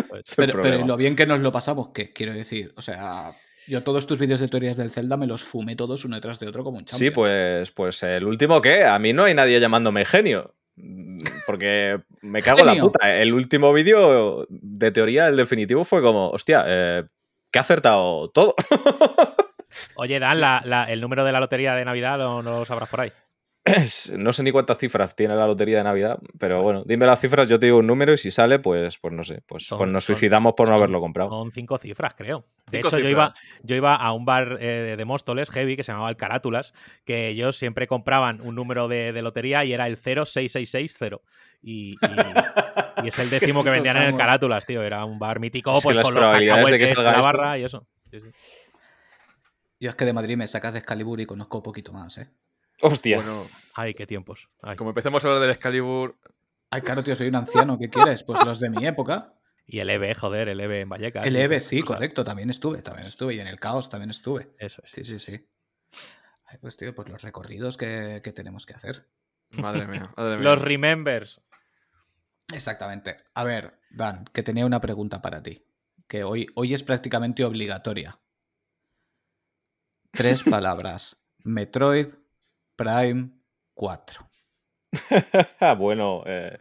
Pues, 0.09 0.33
pero, 0.35 0.85
lo 0.85 0.97
bien 0.97 1.15
que 1.15 1.25
nos 1.25 1.39
lo 1.39 1.51
pasamos, 1.51 1.89
que 1.93 2.11
quiero 2.11 2.33
decir, 2.33 2.73
o 2.75 2.81
sea. 2.81 3.31
Yo 3.65 3.81
todos 3.81 4.05
tus 4.05 4.19
vídeos 4.19 4.41
de 4.41 4.49
teorías 4.49 4.75
del 4.75 4.91
Zelda 4.91 5.15
me 5.15 5.25
los 5.25 5.41
fumé 5.41 5.77
todos 5.77 6.03
uno 6.03 6.17
detrás 6.17 6.37
de 6.37 6.49
otro 6.49 6.65
como 6.65 6.79
un 6.79 6.83
champion. 6.83 7.11
Sí, 7.11 7.15
pues, 7.15 7.71
pues 7.71 8.03
el 8.03 8.25
último 8.25 8.61
que 8.61 8.83
a 8.83 8.99
mí 8.99 9.13
no 9.13 9.23
hay 9.23 9.33
nadie 9.33 9.61
llamándome 9.61 10.03
genio. 10.03 10.53
Porque 11.45 12.01
me 12.21 12.41
cago 12.41 12.59
en 12.59 12.65
la 12.65 12.75
puta. 12.75 13.21
El 13.21 13.31
último 13.31 13.71
vídeo 13.71 14.45
de 14.49 14.91
teoría, 14.91 15.29
el 15.29 15.37
definitivo, 15.37 15.85
fue 15.85 16.01
como, 16.01 16.29
hostia, 16.31 16.65
eh, 16.67 17.03
que 17.51 17.59
ha 17.59 17.61
acertado 17.61 18.29
todo. 18.31 18.53
Oye, 19.95 20.19
Dan, 20.19 20.37
el 20.89 21.01
número 21.01 21.23
de 21.23 21.31
la 21.31 21.39
lotería 21.39 21.75
de 21.75 21.85
Navidad 21.85 22.17
no, 22.17 22.41
no 22.41 22.59
lo 22.59 22.65
sabrás 22.65 22.89
por 22.89 23.01
ahí. 23.01 23.11
No 24.17 24.33
sé 24.33 24.43
ni 24.43 24.51
cuántas 24.51 24.77
cifras 24.77 25.15
tiene 25.15 25.35
la 25.35 25.47
lotería 25.47 25.77
de 25.77 25.83
Navidad, 25.83 26.19
pero 26.37 26.61
bueno, 26.61 26.83
dime 26.85 27.05
las 27.05 27.19
cifras, 27.19 27.47
yo 27.47 27.59
te 27.59 27.67
digo 27.67 27.79
un 27.79 27.87
número 27.87 28.13
y 28.13 28.17
si 28.17 28.29
sale, 28.29 28.59
pues, 28.59 28.97
pues 28.97 29.13
no 29.13 29.23
sé, 29.23 29.41
pues, 29.47 29.67
pues 29.69 29.89
nos 29.89 30.03
suicidamos 30.03 30.53
por 30.53 30.69
no 30.69 30.75
haberlo 30.75 30.99
comprado. 30.99 31.29
Son 31.29 31.51
cinco 31.51 31.77
cifras, 31.77 32.13
creo. 32.15 32.45
De 32.69 32.79
hecho, 32.79 32.99
yo 32.99 33.07
iba, 33.07 33.33
yo 33.61 33.75
iba 33.75 33.95
a 33.95 34.11
un 34.11 34.25
bar 34.25 34.57
eh, 34.59 34.95
de 34.97 35.05
Móstoles, 35.05 35.49
heavy, 35.49 35.77
que 35.77 35.83
se 35.83 35.91
llamaba 35.91 36.09
el 36.09 36.17
Carátulas, 36.17 36.73
que 37.05 37.29
ellos 37.29 37.55
siempre 37.55 37.87
compraban 37.87 38.41
un 38.41 38.55
número 38.55 38.87
de, 38.87 39.13
lotería 39.21 39.63
y 39.63 39.73
era 39.73 39.87
el 39.87 39.97
06660. 39.97 41.21
Y, 41.61 41.95
y, 43.03 43.07
es 43.07 43.19
el 43.19 43.29
décimo 43.29 43.63
que 43.63 43.69
vendían 43.69 43.95
en 43.97 44.03
el 44.03 44.17
Carátulas, 44.17 44.65
tío. 44.65 44.83
Era 44.83 45.05
un 45.05 45.19
bar 45.19 45.39
mítico, 45.39 45.73
pues 45.81 45.95
las 45.95 46.05
con 46.05 46.15
probabilidades 46.15 46.69
de 46.69 46.79
que 46.79 46.87
salga 46.93 47.13
la 47.13 47.21
barra 47.21 47.57
y 47.57 47.63
eso. 47.63 47.87
Yo 49.83 49.89
es 49.89 49.97
que 49.97 50.05
de 50.05 50.13
Madrid 50.13 50.37
me 50.37 50.47
sacas 50.47 50.71
de 50.71 50.79
Excalibur 50.79 51.19
y 51.19 51.25
conozco 51.25 51.57
un 51.57 51.63
poquito 51.63 51.91
más, 51.91 52.17
¿eh? 52.17 52.29
Hostia. 52.79 53.17
Bueno, 53.17 53.45
ay, 53.75 53.93
qué 53.93 54.07
tiempos. 54.07 54.47
Como 54.77 54.91
empecemos 54.91 55.25
a 55.25 55.27
hablar 55.27 55.41
del 55.41 55.51
Excalibur. 55.51 56.17
Ay, 56.69 56.79
claro, 56.79 57.03
tío, 57.03 57.13
soy 57.17 57.27
un 57.27 57.35
anciano. 57.35 57.77
¿Qué 57.77 57.89
quieres? 57.89 58.23
Pues 58.23 58.39
los 58.45 58.61
de 58.61 58.69
mi 58.69 58.85
época. 58.85 59.33
Y 59.67 59.79
el 59.79 59.89
EVE, 59.89 60.15
joder, 60.15 60.47
el 60.47 60.61
EVE 60.61 60.79
en 60.79 60.87
Vallecas. 60.87 61.27
El 61.27 61.35
EVE, 61.35 61.59
sí, 61.59 61.81
correcto, 61.81 62.23
también 62.23 62.49
estuve, 62.49 62.81
también 62.81 63.07
estuve. 63.07 63.33
Y 63.33 63.41
en 63.41 63.47
el 63.47 63.59
Caos 63.59 63.89
también 63.89 64.09
estuve. 64.09 64.55
Eso 64.57 64.81
es. 64.85 64.91
Sí, 64.91 65.03
sí, 65.03 65.19
sí. 65.19 65.49
Ay, 66.45 66.59
pues, 66.61 66.77
tío, 66.77 66.95
pues 66.95 67.09
los 67.09 67.21
recorridos 67.21 67.75
que, 67.75 68.21
tenemos 68.33 68.65
que 68.65 68.75
hacer. 68.75 69.09
Madre 69.57 69.85
mía, 69.85 70.13
madre 70.15 70.37
mía. 70.37 70.43
Los 70.45 70.61
remembers. 70.61 71.41
Exactamente. 72.53 73.17
A 73.33 73.43
ver, 73.43 73.81
Dan, 73.91 74.23
que 74.31 74.43
tenía 74.43 74.65
una 74.65 74.79
pregunta 74.79 75.21
para 75.21 75.43
ti. 75.43 75.67
Que 76.07 76.23
hoy, 76.23 76.47
hoy 76.55 76.73
es 76.73 76.83
prácticamente 76.83 77.43
obligatoria. 77.43 78.22
Tres 80.13 80.43
palabras. 80.43 81.25
Metroid, 81.43 82.05
Prime 82.75 83.31
4. 83.73 84.29
bueno, 85.79 86.21
eh, 86.27 86.55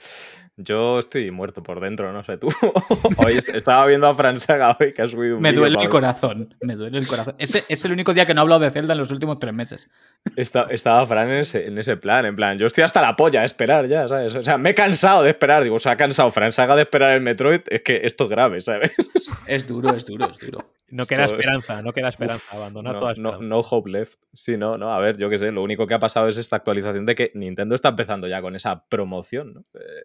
yo 0.57 0.99
estoy 0.99 1.31
muerto 1.31 1.63
por 1.63 1.79
dentro, 1.79 2.11
no 2.15 2.23
sé 2.23 2.39
tú. 2.39 2.49
hoy 3.19 3.37
estaba 3.37 3.85
viendo 3.85 4.07
a 4.07 4.15
Fran 4.15 4.39
Saga 4.39 4.75
hoy 4.81 4.95
que 4.95 5.03
ha 5.03 5.07
subido 5.07 5.37
un 5.37 5.43
Me 5.43 5.53
duele 5.53 5.79
el 5.83 5.91
corazón, 5.91 6.57
me 6.63 6.77
duele 6.77 6.97
el 6.97 7.07
corazón. 7.07 7.35
Ese 7.37 7.63
es 7.69 7.85
el 7.85 7.93
único 7.93 8.15
día 8.15 8.25
que 8.25 8.33
no 8.33 8.41
he 8.41 8.45
hablado 8.45 8.63
de 8.63 8.71
Zelda 8.71 8.95
en 8.95 8.99
los 8.99 9.11
últimos 9.11 9.39
tres 9.39 9.53
meses. 9.53 9.91
estaba 10.35 11.07
Fran 11.07 11.31
en 11.31 11.79
ese, 11.79 11.97
plan, 11.99 12.25
en 12.25 12.35
plan, 12.35 12.59
yo 12.59 12.67
estoy 12.67 12.85
hasta 12.85 13.03
la 13.03 13.17
polla 13.17 13.43
a 13.43 13.45
esperar 13.45 13.87
ya, 13.87 14.09
¿sabes? 14.09 14.35
O 14.35 14.43
sea, 14.43 14.57
me 14.57 14.71
he 14.71 14.75
cansado 14.75 15.25
de 15.25 15.29
esperar, 15.29 15.63
digo, 15.63 15.77
o 15.77 15.79
sea, 15.79 15.93
ha 15.93 15.97
cansado 15.99 16.31
Fran 16.31 16.53
Saga 16.53 16.75
de 16.75 16.83
esperar 16.83 17.13
el 17.13 17.21
Metroid, 17.21 17.61
es 17.69 17.83
que 17.83 18.01
esto 18.05 18.25
es 18.25 18.31
grave, 18.31 18.63
¿sabes? 18.63 18.93
Es 19.47 19.67
duro, 19.67 19.95
es 19.95 20.07
duro, 20.07 20.31
es 20.31 20.39
duro. 20.39 20.73
No 20.93 21.07
queda 21.07 21.25
esperanza, 21.25 21.81
no 21.81 21.95
queda 21.95 22.11
esperanza, 22.11 22.55
abandonar 22.55 22.99
toda 22.99 23.13
esperanza. 23.13 23.43
No, 23.43 23.61
hope 23.61 23.89
left. 23.89 24.21
Sí, 24.35 24.59
no, 24.59 24.77
no, 24.77 24.93
a 24.93 24.99
ver, 24.99 25.17
yo 25.17 25.31
qué 25.31 25.39
sé, 25.39 25.51
lo 25.51 25.63
único 25.63 25.87
que 25.87 25.95
ha 25.95 25.99
pasado 25.99 26.29
es 26.29 26.37
esta 26.37 26.57
actualización 26.57 27.07
de 27.07 27.15
que 27.15 27.33
Nintendo 27.35 27.75
está 27.75 27.89
empezando 27.89 28.29
ya 28.29 28.43
con 28.43 28.57
esa 28.57 28.85
promoción, 28.85 29.55
¿no? 29.55 29.65
Eh, 29.73 30.05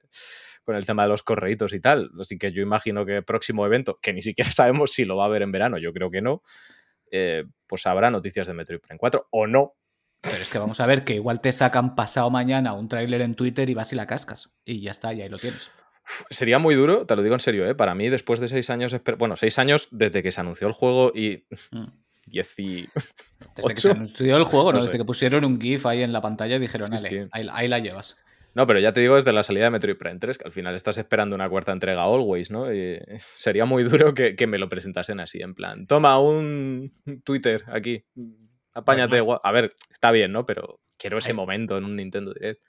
con 0.64 0.78
el 0.78 0.86
tema 0.86 1.04
de 1.04 1.10
los 1.10 1.24
correitos 1.24 1.74
y 1.74 1.82
tal. 1.82 2.12
Así 2.18 2.38
que 2.38 2.54
yo 2.54 2.62
imagino 2.62 3.06
que 3.06 3.22
próximo 3.22 3.66
evento, 3.66 4.00
que 4.02 4.14
ni 4.14 4.22
siquiera 4.22 4.50
sabemos 4.52 4.94
si 4.94 5.04
lo 5.04 5.18
va 5.18 5.24
a 5.24 5.28
haber 5.28 5.42
en 5.42 5.52
verano, 5.52 5.78
yo 5.78 5.92
creo 5.92 6.10
que 6.10 6.22
no, 6.22 6.42
eh, 7.12 7.44
pues 7.68 7.86
habrá 7.86 8.10
noticias 8.10 8.48
de 8.48 8.54
Metroid 8.54 8.80
Prime 8.80 8.98
4 8.98 9.28
o 9.30 9.46
no. 9.46 9.76
Pero 10.22 10.38
es 10.38 10.50
que 10.50 10.58
vamos 10.58 10.80
a 10.80 10.86
ver 10.86 11.04
que 11.04 11.16
igual 11.16 11.42
te 11.42 11.52
sacan 11.52 11.96
pasado 11.96 12.30
mañana 12.30 12.72
un 12.72 12.88
tráiler 12.88 13.20
en 13.20 13.36
Twitter 13.36 13.70
y 13.70 13.74
vas 13.74 13.92
y 13.92 13.98
la 13.98 14.08
cascas. 14.08 14.56
Y 14.64 14.80
ya 14.80 14.92
está, 14.92 15.14
y 15.14 15.22
ahí 15.22 15.28
lo 15.28 15.38
tienes. 15.38 15.70
Sería 16.30 16.60
muy 16.60 16.76
duro, 16.76 17.06
te 17.06 17.16
lo 17.16 17.22
digo 17.22 17.36
en 17.36 17.40
serio, 17.40 17.68
¿eh? 17.68 17.76
para 17.76 17.96
mí 17.96 18.10
después 18.10 18.40
de 18.40 18.48
seis 18.48 18.70
años, 18.70 18.96
bueno, 19.18 19.36
seis 19.36 19.60
años 19.60 19.90
desde 19.92 20.24
que 20.24 20.32
se 20.32 20.42
anunció 20.42 20.68
el 20.68 20.74
juego 20.74 21.12
y 21.14 21.46
mm. 21.72 21.86
diez 22.28 22.60
y... 22.60 22.88
Desde 23.56 23.74
que 23.74 23.82
se 23.82 23.92
anunció 23.92 24.38
el 24.38 24.44
juego, 24.44 24.74
¿no? 24.74 24.84
Desde 24.84 24.98
que 24.98 25.06
pusieron 25.06 25.44
un 25.46 25.60
GIF 25.60 25.86
ahí 25.86 26.04
en 26.04 26.14
la 26.14 26.22
pantalla 26.22 26.56
y 26.56 26.60
dijeron, 26.60 26.92
Ahí, 27.32 27.68
la 27.68 27.80
llevas. 27.80 28.22
No, 28.54 28.66
pero 28.66 28.80
ya 28.80 28.92
te 28.92 29.02
digo 29.02 29.16
desde 29.16 29.34
la 29.34 29.44
salida 29.44 29.66
de 29.66 29.70
Metroid 29.72 29.98
Prime 29.98 30.20
3, 30.20 30.38
que 30.38 30.46
al 30.46 30.52
final 30.52 30.74
estás 30.76 30.98
esperando 30.98 31.36
una 31.36 31.50
cuarta 31.50 31.72
entrega 31.72 32.04
always, 32.04 32.50
¿no? 32.50 32.74
Y 32.74 33.00
sería 33.36 33.66
muy 33.66 33.84
duro 33.84 34.14
que, 34.14 34.48
me 34.48 34.58
lo 34.58 34.70
presentasen 34.70 35.20
así, 35.20 35.42
en 35.42 35.54
plan, 35.54 35.86
toma 35.88 36.20
un 36.20 36.94
Twitter 37.24 37.64
aquí, 37.68 38.04
apáñate. 38.74 39.24
A 39.44 39.52
ver, 39.52 39.76
está 39.92 40.12
bien, 40.12 40.32
¿no? 40.32 40.46
Pero 40.46 40.80
quiero 40.98 41.18
ese 41.18 41.34
momento 41.34 41.78
en 41.78 41.86
un 41.86 41.96
Nintendo 41.96 42.34
Direct. 42.34 42.62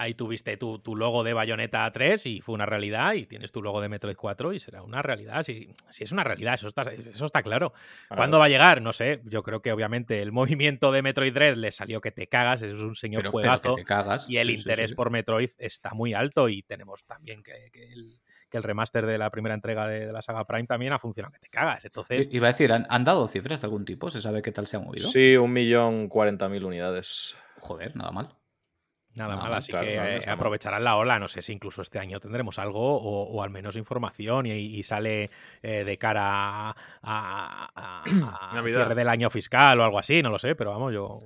Ahí 0.00 0.14
tuviste 0.14 0.56
tu, 0.56 0.78
tu, 0.78 0.96
logo 0.96 1.22
de 1.24 1.32
Bayonetta 1.32 1.90
3 1.90 2.26
y 2.26 2.40
fue 2.40 2.54
una 2.54 2.66
realidad, 2.66 3.14
y 3.14 3.26
tienes 3.26 3.52
tu 3.52 3.62
logo 3.62 3.80
de 3.80 3.88
Metroid 3.88 4.16
4 4.16 4.52
y 4.52 4.60
será 4.60 4.82
una 4.82 5.02
realidad. 5.02 5.42
Si, 5.42 5.74
si 5.90 6.04
es 6.04 6.12
una 6.12 6.24
realidad, 6.24 6.54
eso 6.54 6.68
está, 6.68 6.82
eso 6.82 7.26
está 7.26 7.42
claro. 7.42 7.72
¿Cuándo 8.08 8.38
va 8.38 8.46
a 8.46 8.48
llegar? 8.48 8.82
No 8.82 8.92
sé. 8.92 9.20
Yo 9.24 9.42
creo 9.42 9.60
que 9.62 9.72
obviamente 9.72 10.22
el 10.22 10.32
movimiento 10.32 10.90
de 10.92 11.02
Metroid 11.02 11.34
Dread 11.34 11.56
le 11.56 11.70
salió 11.70 12.00
que 12.00 12.10
te 12.10 12.26
cagas, 12.26 12.62
es 12.62 12.78
un 12.78 12.94
señor 12.94 13.26
juegazo. 13.26 13.76
y 14.28 14.38
el 14.38 14.50
interés 14.50 14.94
por 14.94 15.10
Metroid 15.10 15.50
está 15.58 15.90
muy 15.94 16.14
alto 16.14 16.48
y 16.48 16.62
tenemos 16.62 17.04
también 17.04 17.42
que, 17.42 17.70
que 17.72 17.92
el 17.92 18.20
que 18.50 18.58
el 18.58 18.64
remaster 18.64 19.06
de 19.06 19.16
la 19.16 19.30
primera 19.30 19.54
entrega 19.54 19.86
de, 19.86 20.12
la 20.12 20.22
saga 20.22 20.44
Prime 20.44 20.66
también 20.66 20.92
ha 20.92 20.98
funcionado, 20.98 21.32
que 21.32 21.38
te 21.38 21.48
cagas. 21.48 21.84
Entonces. 21.84 22.28
Iba 22.32 22.48
a 22.48 22.50
decir, 22.50 22.72
¿han, 22.72 23.04
dado 23.04 23.28
cifras 23.28 23.60
de 23.60 23.66
algún 23.66 23.84
tipo? 23.84 24.10
¿Se 24.10 24.20
sabe 24.20 24.42
qué 24.42 24.52
tal 24.52 24.66
se 24.66 24.76
ha 24.76 24.80
movido? 24.80 25.08
Sí, 25.08 25.36
un 25.36 25.52
millón 25.52 26.08
cuarenta 26.08 26.48
mil 26.48 26.64
unidades. 26.64 27.36
Joder, 27.58 27.94
nada 27.96 28.10
mal. 28.10 28.39
Nada 29.14 29.36
mal, 29.36 29.52
así 29.54 29.72
que 29.72 29.96
eh, 29.96 30.28
aprovecharán 30.28 30.84
la 30.84 30.96
ola. 30.96 31.18
No 31.18 31.28
sé 31.28 31.42
si 31.42 31.52
incluso 31.52 31.82
este 31.82 31.98
año 31.98 32.20
tendremos 32.20 32.58
algo 32.58 32.96
o, 32.96 33.42
al 33.42 33.50
menos 33.50 33.76
información 33.76 34.46
y, 34.46 34.82
sale 34.84 35.30
eh, 35.62 35.84
de 35.84 35.98
cara 35.98 36.74
a, 37.02 38.04
cierre 38.64 38.94
del 38.94 39.08
año 39.08 39.28
fiscal 39.30 39.80
o 39.80 39.84
algo 39.84 39.98
así, 39.98 40.22
no 40.22 40.30
lo 40.30 40.38
sé, 40.38 40.54
pero 40.54 40.70
vamos, 40.70 40.92
yo. 40.92 41.18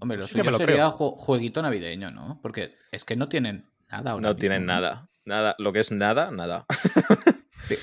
Hombre, 0.00 0.18
lo 0.18 0.26
suyo 0.26 0.52
sería 0.52 0.90
jueguito 0.90 1.62
navideño, 1.62 2.10
¿no? 2.10 2.38
Porque 2.42 2.74
es 2.92 3.04
que 3.04 3.16
no 3.16 3.28
tienen 3.28 3.66
nada 3.90 4.20
No 4.20 4.36
tienen 4.36 4.66
nada. 4.66 5.08
Nada, 5.24 5.54
lo 5.58 5.72
que 5.72 5.80
es 5.80 5.92
nada, 5.92 6.30
nada. 6.30 6.66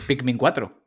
Pikmin 0.07 0.37
4. 0.37 0.83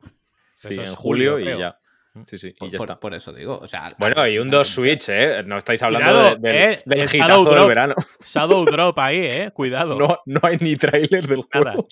Sí, 0.53 0.75
en 0.75 0.95
julio, 0.95 1.39
y 1.39 1.45
ya. 1.57 1.80
Sí, 2.25 2.37
sí, 2.37 2.53
y 2.59 2.69
ya 2.69 2.77
por, 2.77 2.87
está. 2.87 2.99
Por 2.99 3.13
eso 3.13 3.31
digo, 3.31 3.57
o 3.61 3.67
sea... 3.67 3.89
Bueno, 3.97 4.27
y 4.27 4.37
un 4.37 4.49
2 4.49 4.67
Switch, 4.67 5.07
¿eh? 5.07 5.43
No 5.45 5.57
estáis 5.57 5.81
hablando 5.81 6.35
de, 6.35 6.81
del, 6.85 6.99
eh, 6.99 7.07
Shadow 7.07 7.45
Drop, 7.45 7.57
del 7.59 7.67
verano. 7.69 7.95
Shadow 8.25 8.65
Drop 8.71 8.99
ahí, 8.99 9.19
¿eh? 9.19 9.51
Cuidado. 9.53 9.97
No, 9.97 10.19
no 10.25 10.39
hay 10.43 10.57
ni 10.57 10.75
trailer 10.75 11.25
del 11.25 11.43
juego. 11.43 11.87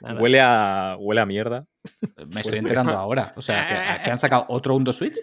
Huele, 0.00 0.40
a, 0.40 0.96
huele 0.98 1.20
a 1.20 1.26
mierda. 1.26 1.66
Me 2.32 2.40
estoy 2.40 2.60
enterando 2.60 2.92
ahora. 2.92 3.32
O 3.36 3.42
sea, 3.42 4.00
¿que, 4.04 4.10
han 4.10 4.18
sacado 4.20 4.46
otro 4.48 4.76
1 4.76 4.84
2 4.84 4.96
Switch? 4.96 5.18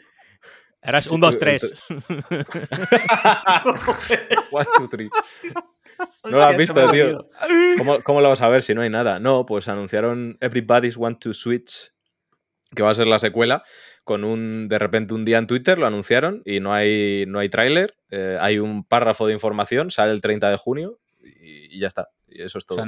Ahora 0.82 0.98
es 0.98 1.08
un 1.08 1.22
2, 1.22 1.40
3. 1.40 1.84
1, 1.90 2.34
2, 4.50 4.90
3. 4.90 5.10
No 6.26 6.38
lo 6.38 6.44
has 6.44 6.58
visto, 6.58 6.92
tío. 6.92 7.30
¿Cómo, 8.04 8.22
lo 8.22 8.30
vas 8.30 8.42
a 8.42 8.50
ver 8.50 8.64
si 8.64 8.74
no 8.74 8.82
hay 8.82 8.90
nada? 8.90 9.20
No, 9.20 9.46
pues 9.46 9.68
anunciaron 9.68 10.38
Everybody's 10.42 10.98
Want 10.98 11.20
to 11.20 11.34
Switch, 11.34 11.94
que 12.76 12.84
va 12.84 12.92
a 12.92 12.96
ser 12.96 13.08
la 13.08 13.20
secuela, 13.20 13.64
con 14.04 14.24
un, 14.24 14.68
de 14.68 14.80
repente 14.80 15.14
un 15.14 15.26
día 15.26 15.38
en 15.38 15.48
Twitter 15.48 15.78
lo 15.78 15.88
anunciaron 15.88 16.42
y 16.46 16.60
no 16.60 16.74
hay, 16.74 17.26
no 17.28 17.40
hay 17.40 17.50
tráiler, 17.50 17.96
eh, 18.10 18.38
hay 18.40 18.60
un 18.60 18.84
párrafo 18.84 19.28
de 19.28 19.34
información, 19.34 19.92
sale 19.92 20.12
el 20.12 20.22
30 20.22 20.50
de 20.50 20.58
junio 20.58 21.00
y, 21.24 21.80
ya 21.80 21.88
está. 21.88 22.10
Y 22.28 22.42
eso 22.42 22.58
es 22.58 22.66
todo. 22.66 22.84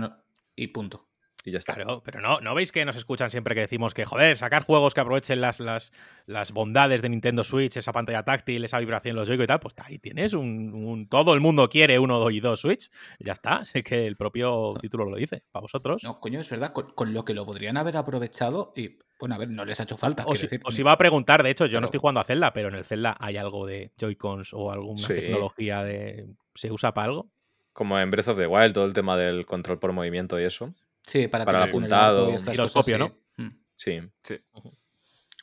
y 0.55 0.67
punto 0.67 1.08
y 1.45 1.51
ya 1.51 1.57
está. 1.57 1.73
Claro, 1.73 2.01
pero 2.03 2.21
no, 2.21 2.39
¿no 2.39 2.55
veis 2.55 2.71
que 2.71 2.85
nos 2.85 2.95
escuchan 2.95 3.29
siempre 3.29 3.53
que 3.53 3.62
decimos 3.62 3.93
que, 3.93 4.05
joder, 4.05 4.38
sacar 4.38 4.63
juegos 4.63 4.93
que 4.93 5.01
aprovechen 5.01 5.41
las, 5.41 5.59
las, 5.59 5.91
las 6.25 6.51
bondades 6.51 7.01
de 7.01 7.09
Nintendo 7.09 7.43
Switch, 7.43 7.75
esa 7.75 7.91
pantalla 7.91 8.23
táctil, 8.23 8.63
esa 8.63 8.79
vibración, 8.79 9.15
los 9.15 9.27
Joy 9.27 9.41
y 9.41 9.47
tal? 9.47 9.59
Pues 9.59 9.75
ahí 9.83 10.00
tienes 10.00 10.33
un, 10.33 11.07
Todo 11.09 11.33
el 11.33 11.41
mundo 11.41 11.67
quiere 11.69 12.00
uno 12.00 12.29
y 12.29 12.39
dos 12.39 12.62
Switch. 12.62 12.89
Ya 13.19 13.33
está, 13.33 13.65
sé 13.65 13.83
que 13.83 14.07
el 14.07 14.15
propio 14.15 14.73
título 14.79 15.05
lo 15.05 15.17
dice, 15.17 15.43
para 15.51 15.62
vosotros. 15.62 16.03
No, 16.03 16.19
coño, 16.19 16.39
es 16.39 16.50
verdad, 16.50 16.73
con, 16.73 17.13
lo 17.13 17.25
que 17.25 17.33
lo 17.33 17.45
podrían 17.45 17.77
haber 17.77 17.97
aprovechado 17.97 18.71
y, 18.75 19.00
bueno, 19.19 19.35
a 19.35 19.38
ver, 19.38 19.50
no 19.50 19.65
les 19.65 19.79
ha 19.79 19.83
hecho 19.83 19.97
falta. 19.97 20.23
Os, 20.25 20.41
decir, 20.41 20.62
os 20.63 20.77
iba 20.79 20.91
a 20.91 20.97
preguntar, 20.97 21.43
de 21.43 21.50
hecho, 21.50 21.65
yo 21.65 21.81
no 21.81 21.85
estoy 21.85 22.00
jugando 22.00 22.21
a 22.21 22.23
Zelda, 22.23 22.53
pero 22.53 22.69
en 22.69 22.75
el 22.75 22.85
Zelda 22.85 23.17
hay 23.19 23.38
algo 23.38 23.65
de 23.65 23.91
Joy-Cons 23.97 24.53
o 24.53 24.71
alguna 24.71 25.07
tecnología 25.07 25.83
de... 25.83 26.27
¿Se 26.55 26.71
usa 26.71 26.93
para 26.93 27.07
algo? 27.07 27.29
Como 27.73 28.00
en 28.00 28.12
Breath 28.12 28.27
of 28.27 28.38
the 28.38 28.45
Wild, 28.45 28.73
todo 28.73 28.85
el 28.85 28.93
tema 28.93 29.17
del 29.17 29.47
control 29.47 29.79
por 29.79 29.91
movimiento 29.91 30.39
y 30.39 30.43
eso. 30.43 30.73
Sí, 31.05 31.27
para, 31.27 31.43
el 31.43 31.69
apuntado. 31.69 32.33
Y 32.33 32.38
giroscopio, 32.38 32.98
¿no? 32.98 33.17
Mm. 33.38 33.50
Sí. 33.75 34.00
sí. 34.24 34.39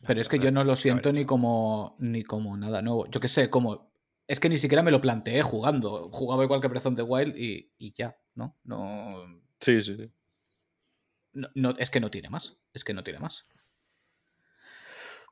Pero 0.06 0.20
es 0.20 0.28
que 0.28 0.38
yo 0.38 0.50
no 0.50 0.64
lo 0.64 0.76
siento 0.76 1.12
ni 1.12 1.24
como, 1.24 1.96
ni 1.98 2.22
como 2.22 2.56
nada 2.56 2.82
nuevo. 2.82 3.06
Yo 3.10 3.20
qué 3.20 3.28
sé, 3.28 3.50
como. 3.50 3.90
Es 4.26 4.40
que 4.40 4.48
ni 4.48 4.56
siquiera 4.56 4.82
me 4.82 4.90
lo 4.90 5.00
planteé 5.00 5.42
jugando. 5.42 6.08
Jugaba 6.12 6.44
igual 6.44 6.60
que 6.60 6.68
Breath 6.68 6.86
of 6.86 6.94
the 6.94 7.02
Wild 7.02 7.36
y, 7.36 7.72
y 7.78 7.92
ya, 7.92 8.16
¿no? 8.34 8.56
No. 8.64 9.42
Sí, 9.58 9.82
sí, 9.82 9.96
sí. 9.96 10.10
No, 11.32 11.74
es 11.78 11.90
que 11.90 12.00
no 12.00 12.10
tiene 12.10 12.30
más. 12.30 12.58
Es 12.72 12.84
que 12.84 12.94
no 12.94 13.04
tiene 13.04 13.18
más. 13.18 13.46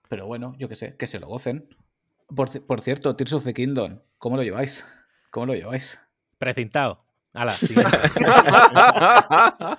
Pero 0.08 0.26
bueno, 0.26 0.54
yo 0.58 0.68
qué 0.68 0.76
sé, 0.76 0.96
que 0.96 1.06
se 1.06 1.20
lo 1.20 1.28
gocen. 1.28 1.68
Por, 2.34 2.66
por 2.66 2.80
cierto, 2.80 3.14
Tears 3.16 3.32
of 3.32 3.44
the 3.44 3.54
Kingdom, 3.54 4.00
¿cómo 4.18 4.36
lo 4.36 4.42
lleváis? 4.42 4.84
¿Cómo 5.30 5.46
lo 5.46 5.54
lleváis? 5.54 5.98
Precintado. 6.38 7.07
Hala, 7.38 7.56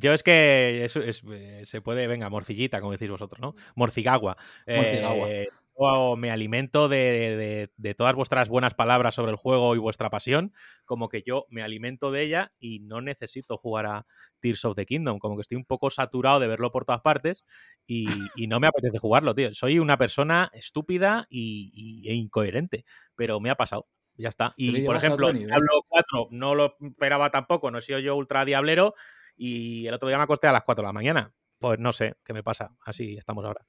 Yo 0.00 0.12
es 0.12 0.22
que 0.22 0.84
eh, 0.84 1.62
se 1.64 1.80
puede, 1.80 2.06
venga, 2.06 2.28
morcillita, 2.28 2.80
como 2.80 2.92
decís 2.92 3.08
vosotros, 3.08 3.40
¿no? 3.40 3.54
Morcigagua. 3.74 4.36
Morcigagua. 4.66 5.30
Eh, 5.30 5.48
yo 5.78 6.16
me 6.16 6.30
alimento 6.30 6.88
de, 6.88 7.70
todas 7.96 8.14
vuestras 8.14 8.48
buenas 8.48 8.74
palabras 8.74 9.14
sobre 9.14 9.32
el 9.32 9.36
juego 9.36 9.74
y 9.74 9.78
vuestra 9.78 10.10
pasión, 10.10 10.52
como 10.84 11.08
que 11.08 11.22
yo 11.26 11.46
me 11.48 11.62
alimento 11.62 12.12
de 12.12 12.22
ella 12.22 12.52
y 12.58 12.80
no 12.80 13.00
necesito 13.00 13.56
jugar 13.56 13.86
a 13.86 14.06
Tears 14.40 14.64
of 14.66 14.76
the 14.76 14.86
Kingdom, 14.86 15.18
como 15.18 15.36
que 15.36 15.42
estoy 15.42 15.56
un 15.56 15.64
poco 15.64 15.90
saturado 15.90 16.38
de 16.38 16.46
verlo 16.46 16.70
por 16.70 16.84
todas 16.84 17.00
partes 17.00 17.44
y, 17.86 18.06
no 18.46 18.60
me 18.60 18.66
apetece 18.66 18.98
jugarlo, 18.98 19.34
tío. 19.34 19.54
Soy 19.54 19.78
una 19.78 19.96
persona 19.96 20.50
estúpida 20.52 21.26
y, 21.30 22.02
e 22.06 22.14
incoherente, 22.14 22.84
pero 23.16 23.40
me 23.40 23.50
ha 23.50 23.56
pasado. 23.56 23.86
Ya 24.16 24.28
está. 24.28 24.54
Y 24.56 24.82
por 24.82 24.96
ejemplo, 24.96 25.32
Diablo 25.32 25.84
4 25.88 26.28
no 26.30 26.54
lo 26.54 26.76
esperaba 26.80 27.30
tampoco, 27.30 27.70
no 27.70 27.78
he 27.78 27.82
sido 27.82 27.98
yo 27.98 28.16
ultra 28.16 28.44
diablero 28.44 28.94
y 29.36 29.86
el 29.86 29.94
otro 29.94 30.08
día 30.08 30.18
me 30.18 30.24
acosté 30.24 30.46
a 30.46 30.52
las 30.52 30.62
4 30.62 30.82
de 30.82 30.86
la 30.86 30.92
mañana. 30.92 31.32
Pues 31.58 31.78
no 31.78 31.92
sé 31.92 32.16
qué 32.24 32.32
me 32.32 32.42
pasa. 32.42 32.70
Así 32.84 33.16
estamos 33.16 33.44
ahora. 33.44 33.66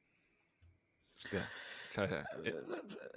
Hostia. 1.18 1.50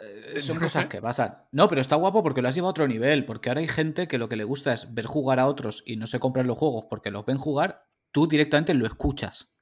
Eh, 0.01 0.39
son 0.39 0.59
cosas 0.59 0.87
que 0.87 1.03
pasan. 1.03 1.37
No, 1.51 1.69
pero 1.69 1.81
está 1.81 1.97
guapo 1.97 2.23
porque 2.23 2.43
lo 2.43 2.49
has 2.49 2.55
llevado 2.55 2.69
a 2.69 2.71
otro 2.71 2.89
nivel. 2.89 3.25
Porque 3.25 3.51
ahora 3.51 3.61
hay 3.61 3.69
gente 3.69 4.07
que 4.07 4.19
lo 4.19 4.29
que 4.29 4.37
le 4.37 4.45
gusta 4.45 4.73
es 4.73 4.95
ver 4.95 5.07
jugar 5.07 5.41
a 5.41 5.47
otros 5.47 5.83
y 5.85 5.97
no 5.97 6.07
se 6.07 6.21
compran 6.21 6.47
los 6.47 6.59
juegos 6.59 6.85
porque 6.89 7.11
los 7.11 7.25
ven 7.27 7.39
jugar. 7.39 7.87
Tú 8.13 8.29
directamente 8.29 8.75
lo 8.75 8.87
escuchas. 8.87 9.59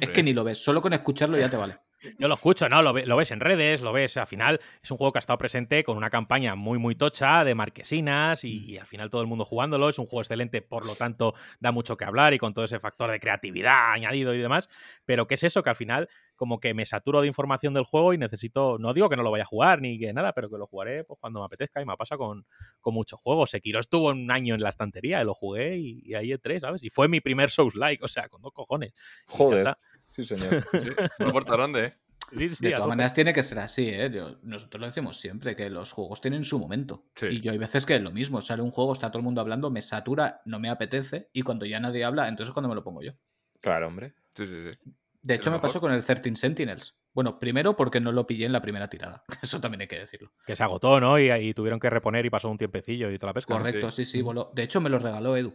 Es 0.00 0.08
que 0.10 0.22
ni 0.22 0.32
lo 0.32 0.44
ves, 0.44 0.62
solo 0.62 0.80
con 0.80 0.94
escucharlo 0.94 1.36
ya 1.36 1.50
te 1.50 1.56
vale. 1.56 1.78
Yo 2.18 2.28
lo 2.28 2.34
escucho, 2.34 2.68
¿no? 2.68 2.82
Lo, 2.82 2.92
ves 2.92 3.30
en 3.30 3.40
redes, 3.40 3.80
lo 3.80 3.92
ves. 3.92 4.16
Al 4.16 4.26
final 4.26 4.60
es 4.82 4.90
un 4.90 4.96
juego 4.96 5.12
que 5.12 5.18
ha 5.18 5.20
estado 5.20 5.38
presente 5.38 5.84
con 5.84 5.96
una 5.96 6.10
campaña 6.10 6.54
muy, 6.54 6.78
muy 6.78 6.94
tocha 6.94 7.44
de 7.44 7.54
marquesinas 7.54 8.44
y, 8.44 8.78
al 8.78 8.86
final 8.86 9.10
todo 9.10 9.20
el 9.20 9.26
mundo 9.26 9.44
jugándolo. 9.44 9.88
Es 9.88 9.98
un 9.98 10.06
juego 10.06 10.22
excelente, 10.22 10.62
por 10.62 10.86
lo 10.86 10.94
tanto 10.94 11.34
da 11.60 11.72
mucho 11.72 11.96
que 11.96 12.04
hablar 12.04 12.34
y 12.34 12.38
con 12.38 12.54
todo 12.54 12.64
ese 12.64 12.80
factor 12.80 13.10
de 13.10 13.20
creatividad 13.20 13.92
añadido 13.92 14.34
y 14.34 14.38
demás. 14.38 14.68
Pero 15.04 15.26
¿qué 15.26 15.34
es 15.34 15.44
eso? 15.44 15.62
Que 15.62 15.70
al 15.70 15.76
final 15.76 16.08
como 16.42 16.58
que 16.58 16.74
me 16.74 16.84
saturo 16.86 17.20
de 17.20 17.28
información 17.28 17.72
del 17.72 17.84
juego 17.84 18.14
y 18.14 18.18
necesito, 18.18 18.76
no 18.78 18.94
digo 18.94 19.08
que 19.08 19.16
no 19.16 19.22
lo 19.22 19.30
vaya 19.30 19.44
a 19.44 19.46
jugar 19.46 19.80
ni 19.80 19.96
que 19.96 20.12
nada, 20.12 20.32
pero 20.32 20.50
que 20.50 20.58
lo 20.58 20.66
jugaré 20.66 21.04
pues, 21.04 21.16
cuando 21.20 21.38
me 21.38 21.46
apetezca 21.46 21.80
y 21.80 21.86
me 21.86 21.96
pasa 21.96 22.16
con, 22.16 22.46
con 22.80 22.94
muchos 22.94 23.20
juegos. 23.20 23.50
Sekiro 23.50 23.78
estuvo 23.78 24.08
un 24.08 24.28
año 24.28 24.56
en 24.56 24.60
la 24.60 24.70
estantería 24.70 25.22
y 25.22 25.24
lo 25.24 25.34
jugué 25.34 25.78
y, 25.78 26.14
ahí 26.14 26.32
entré, 26.32 26.58
¿sabes? 26.58 26.82
Y 26.82 26.90
fue 26.90 27.06
mi 27.06 27.20
primer 27.20 27.50
Souls-like, 27.50 28.04
o 28.04 28.08
sea, 28.08 28.28
con 28.28 28.42
dos 28.42 28.52
cojones. 28.52 28.92
Joder. 29.26 29.76
Sí, 30.14 30.24
señor. 30.24 30.64
Sí, 30.72 30.90
no 31.18 31.26
importa 31.26 31.56
dónde, 31.56 31.86
¿eh? 31.86 31.94
de 32.32 32.70
todas 32.72 32.88
maneras 32.88 33.14
tiene 33.14 33.32
que 33.32 33.42
ser 33.42 33.58
así, 33.58 33.88
¿eh? 33.90 34.10
nosotros 34.42 34.80
lo 34.80 34.86
decimos 34.86 35.18
siempre, 35.18 35.54
que 35.54 35.68
los 35.68 35.92
juegos 35.92 36.20
tienen 36.20 36.44
su 36.44 36.58
momento. 36.58 37.04
Y 37.30 37.40
yo 37.40 37.52
hay 37.52 37.58
veces 37.58 37.84
que 37.86 37.96
es 37.96 38.02
lo 38.02 38.10
mismo, 38.10 38.40
sale 38.40 38.62
un 38.62 38.70
juego, 38.70 38.92
está 38.92 39.10
todo 39.10 39.18
el 39.18 39.24
mundo 39.24 39.40
hablando, 39.40 39.70
me 39.70 39.82
satura, 39.82 40.40
no 40.44 40.58
me 40.58 40.70
apetece, 40.70 41.28
y 41.32 41.42
cuando 41.42 41.66
ya 41.66 41.80
nadie 41.80 42.04
habla, 42.04 42.28
entonces 42.28 42.48
es 42.50 42.54
cuando 42.54 42.68
me 42.68 42.74
lo 42.74 42.82
pongo 42.82 43.02
yo. 43.02 43.12
Claro, 43.60 43.88
hombre. 43.88 44.14
Sí, 44.34 44.46
sí, 44.46 44.72
sí. 44.72 44.92
De 45.22 45.34
hecho, 45.34 45.52
me 45.52 45.60
pasó 45.60 45.80
con 45.80 45.92
el 45.92 46.04
13 46.04 46.34
Sentinels. 46.34 46.98
Bueno, 47.14 47.38
primero 47.38 47.76
porque 47.76 48.00
no 48.00 48.10
lo 48.10 48.26
pillé 48.26 48.46
en 48.46 48.52
la 48.52 48.60
primera 48.60 48.88
tirada. 48.88 49.22
Eso 49.42 49.60
también 49.60 49.82
hay 49.82 49.86
que 49.86 49.98
decirlo. 49.98 50.32
Que 50.44 50.56
se 50.56 50.64
agotó, 50.64 50.98
¿no? 50.98 51.18
Y, 51.18 51.54
tuvieron 51.54 51.78
que 51.78 51.90
reponer 51.90 52.26
y 52.26 52.30
pasó 52.30 52.50
un 52.50 52.58
tiempecillo 52.58 53.10
y 53.10 53.18
toda 53.18 53.30
la 53.30 53.34
pesca. 53.34 53.56
Correcto, 53.56 53.92
sí, 53.92 54.04
sí. 54.04 54.24
De 54.54 54.62
hecho, 54.64 54.80
me 54.80 54.90
lo 54.90 54.98
regaló 54.98 55.36
Edu. 55.36 55.54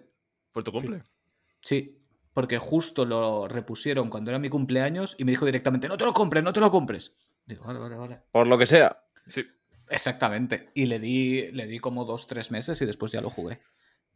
¿Fue 0.53 0.63
tu 0.63 0.71
cumple? 0.71 1.03
Sí, 1.59 1.99
porque 2.37 2.59
justo 2.59 3.03
lo 3.03 3.47
repusieron 3.47 4.11
cuando 4.11 4.29
era 4.29 4.37
mi 4.37 4.47
cumpleaños 4.47 5.15
y 5.17 5.25
me 5.25 5.31
dijo 5.31 5.47
directamente, 5.47 5.87
no 5.87 5.97
te 5.97 6.05
lo 6.05 6.13
compres, 6.13 6.43
no 6.43 6.53
te 6.53 6.59
lo 6.59 6.69
compres. 6.69 7.17
Digo, 7.47 7.65
vale, 7.65 7.79
vale, 7.79 7.95
vale. 7.95 8.21
Por 8.31 8.45
lo 8.45 8.59
que 8.59 8.67
sea. 8.67 9.05
Sí. 9.25 9.43
Exactamente. 9.89 10.69
Y 10.75 10.85
le 10.85 10.99
di, 10.99 11.51
le 11.51 11.65
di 11.65 11.79
como 11.79 12.05
dos, 12.05 12.27
tres 12.27 12.51
meses 12.51 12.79
y 12.79 12.85
después 12.85 13.11
ya 13.11 13.21
lo 13.21 13.31
jugué. 13.31 13.59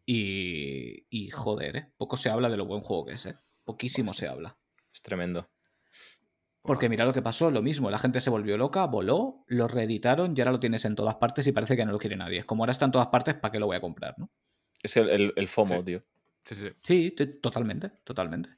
Y, 0.06 1.08
y 1.10 1.32
joder, 1.32 1.76
¿eh? 1.76 1.92
poco 1.98 2.16
se 2.16 2.30
habla 2.30 2.52
de 2.52 2.58
lo 2.58 2.68
buen 2.68 2.82
juego 2.82 3.08
que 3.08 3.14
es, 3.14 3.26
¿eh? 3.26 3.40
Poquísimo 3.64 4.14
se 4.14 4.28
habla. 4.28 4.56
Es 4.94 5.02
tremendo. 5.02 5.50
Porque 6.62 6.90
mira 6.90 7.06
lo 7.06 7.14
que 7.14 7.24
pasó, 7.24 7.50
lo 7.50 7.64
mismo, 7.64 7.90
la 7.90 7.98
gente 7.98 8.22
se 8.22 8.30
volvió 8.30 8.56
loca, 8.56 8.86
voló, 8.86 9.46
lo 9.48 9.68
reeditaron 9.68 10.36
y 10.38 10.42
ahora 10.42 10.52
lo 10.52 10.60
tienes 10.60 10.86
en 10.86 10.94
todas 10.94 11.16
partes 11.16 11.48
y 11.48 11.54
parece 11.54 11.76
que 11.76 11.88
no 11.88 11.92
lo 11.92 11.98
quiere 11.98 12.18
nadie. 12.18 12.44
Como 12.44 12.62
ahora 12.62 12.74
está 12.74 12.86
en 12.86 12.92
todas 12.92 13.08
partes, 13.08 13.34
¿para 13.34 13.52
qué 13.52 13.58
lo 13.58 13.66
voy 13.66 13.78
a 13.78 13.82
comprar, 13.82 14.14
no? 14.20 14.30
Es 14.84 14.96
el, 14.96 15.48
FOMO, 15.48 15.84
tío. 15.84 16.04
Sí, 16.46 16.56
sí. 16.56 16.70
Sí, 16.82 17.12
totalmente, 17.42 17.90
totalmente. 18.04 18.50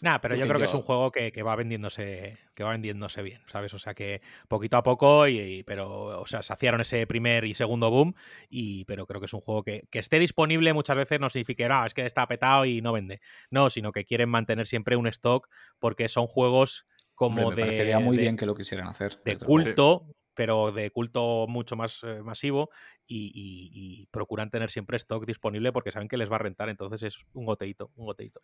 Nada, 0.00 0.20
pero 0.20 0.34
yo 0.34 0.46
creo 0.46 0.58
que 0.58 0.66
es 0.66 0.74
un 0.74 0.82
juego 0.82 1.10
que, 1.10 1.42
va 1.42 1.56
vendiéndose 1.56 2.38
que 2.54 2.62
va 2.62 2.70
vendiéndose 2.72 3.22
bien, 3.22 3.40
¿sabes? 3.46 3.72
O 3.74 3.78
sea 3.78 3.94
que 3.94 4.20
poquito 4.48 4.76
a 4.76 4.82
poco, 4.82 5.26
y, 5.28 5.62
pero, 5.64 6.20
o 6.20 6.26
sea, 6.26 6.42
saciaron 6.42 6.80
ese 6.80 7.06
primer 7.06 7.44
y 7.44 7.54
segundo 7.54 7.90
boom, 7.90 8.14
y, 8.48 8.84
pero 8.84 9.06
creo 9.06 9.20
que 9.20 9.26
es 9.26 9.32
un 9.32 9.40
juego 9.40 9.62
que, 9.62 9.88
esté 9.92 10.18
disponible 10.18 10.72
muchas 10.74 10.96
veces 10.96 11.20
no 11.20 11.30
significa, 11.30 11.68
no, 11.68 11.86
es 11.86 11.94
que 11.94 12.04
está 12.04 12.26
petado 12.26 12.64
y 12.64 12.82
no 12.82 12.92
vende. 12.92 13.20
No, 13.50 13.70
sino 13.70 13.92
que 13.92 14.04
quieren 14.04 14.28
mantener 14.28 14.66
siempre 14.66 14.96
un 14.96 15.06
stock 15.06 15.48
porque 15.78 16.08
son 16.08 16.26
juegos 16.26 16.84
como 17.14 17.50
me 17.50 17.56
Parecería 17.56 17.98
muy 18.00 18.16
bien 18.16 18.36
que 18.36 18.44
lo 18.44 18.54
quisieran 18.54 18.88
hacer. 18.88 19.20
De 19.24 19.38
culto, 19.38 20.06
pero 20.34 20.72
de 20.72 20.90
culto 20.90 21.46
mucho 21.48 21.76
más 21.76 22.02
eh, 22.02 22.22
masivo 22.22 22.70
y, 23.06 24.08
procuran 24.10 24.50
tener 24.50 24.70
siempre 24.70 24.96
stock 24.96 25.26
disponible 25.26 25.72
porque 25.72 25.90
saben 25.90 26.08
que 26.08 26.16
les 26.16 26.30
va 26.30 26.36
a 26.36 26.38
rentar, 26.38 26.68
entonces 26.68 27.02
es 27.02 27.18
un 27.32 27.44
goteito, 27.44 27.90
un 27.96 28.06
goteito. 28.06 28.40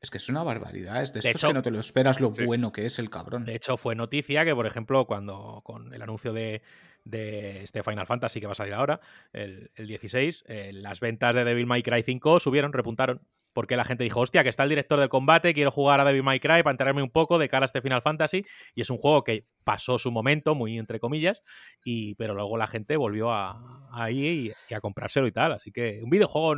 Es 0.00 0.10
que 0.10 0.18
es 0.18 0.28
una 0.28 0.42
barbaridad, 0.42 1.02
es 1.02 1.12
de, 1.12 1.20
hecho, 1.30 1.48
que 1.48 1.54
no 1.54 1.62
te 1.62 1.70
lo 1.70 1.80
esperas 1.80 2.20
lo 2.20 2.30
bueno 2.30 2.72
que 2.72 2.86
es 2.86 2.98
el 2.98 3.10
cabrón. 3.10 3.44
De 3.44 3.54
hecho, 3.54 3.76
fue 3.76 3.94
noticia 3.94 4.44
que, 4.44 4.54
por 4.54 4.66
ejemplo, 4.66 5.06
cuando 5.06 5.62
con 5.64 5.94
el 5.94 6.02
anuncio 6.02 6.32
de, 6.32 6.62
este 7.04 7.82
Final 7.82 8.06
Fantasy 8.06 8.40
que 8.40 8.46
va 8.46 8.52
a 8.52 8.56
salir 8.56 8.74
ahora, 8.74 9.00
el, 9.32 9.70
16, 9.76 10.44
eh, 10.48 10.70
las 10.74 11.00
ventas 11.00 11.34
de 11.34 11.44
Devil 11.44 11.66
May 11.66 11.82
Cry 11.82 12.02
5 12.02 12.40
subieron, 12.40 12.72
repuntaron 12.72 13.20
porque 13.58 13.76
la 13.76 13.84
gente 13.84 14.04
dijo, 14.04 14.20
hostia, 14.20 14.44
que 14.44 14.50
está 14.50 14.62
el 14.62 14.68
director 14.68 15.00
del 15.00 15.08
combate, 15.08 15.52
quiero 15.52 15.72
jugar 15.72 16.00
a 16.00 16.04
Devil 16.04 16.22
May 16.22 16.38
Cry 16.38 16.62
para 16.62 16.70
enterarme 16.70 17.02
un 17.02 17.10
poco 17.10 17.38
de 17.38 17.48
cara 17.48 17.64
a 17.64 17.66
este 17.66 17.82
Final 17.82 18.02
Fantasy. 18.02 18.44
Y 18.76 18.82
es 18.82 18.90
un 18.90 18.98
juego 18.98 19.24
que 19.24 19.46
pasó 19.64 19.98
su 19.98 20.12
momento, 20.12 20.54
muy 20.54 20.78
entre 20.78 21.00
comillas, 21.00 21.42
y, 21.84 22.14
pero 22.14 22.34
luego 22.34 22.56
la 22.56 22.68
gente 22.68 22.96
volvió 22.96 23.32
a, 23.32 23.88
ahí 23.90 24.54
y, 24.70 24.74
a 24.74 24.80
comprárselo 24.80 25.26
y 25.26 25.32
tal. 25.32 25.52
Así 25.54 25.72
que 25.72 26.00
un 26.04 26.10
videojuego, 26.10 26.54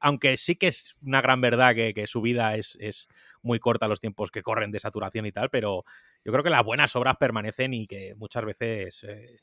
aunque 0.00 0.36
sí 0.36 0.56
que 0.56 0.66
es 0.66 0.92
una 1.02 1.20
gran 1.20 1.40
verdad 1.40 1.72
que, 1.72 2.06
su 2.08 2.20
vida 2.20 2.56
es, 2.56 2.76
es, 2.80 3.06
muy 3.42 3.60
corta 3.60 3.86
los 3.86 4.00
tiempos 4.00 4.32
que 4.32 4.42
corren 4.42 4.72
de 4.72 4.80
saturación 4.80 5.26
y 5.26 5.32
tal, 5.32 5.50
pero 5.50 5.84
yo 6.24 6.32
creo 6.32 6.42
que 6.42 6.50
las 6.50 6.64
buenas 6.64 6.96
obras 6.96 7.16
permanecen 7.16 7.74
y 7.74 7.86
que 7.86 8.14
muchas 8.16 8.44
veces... 8.44 9.04
Eh, 9.04 9.36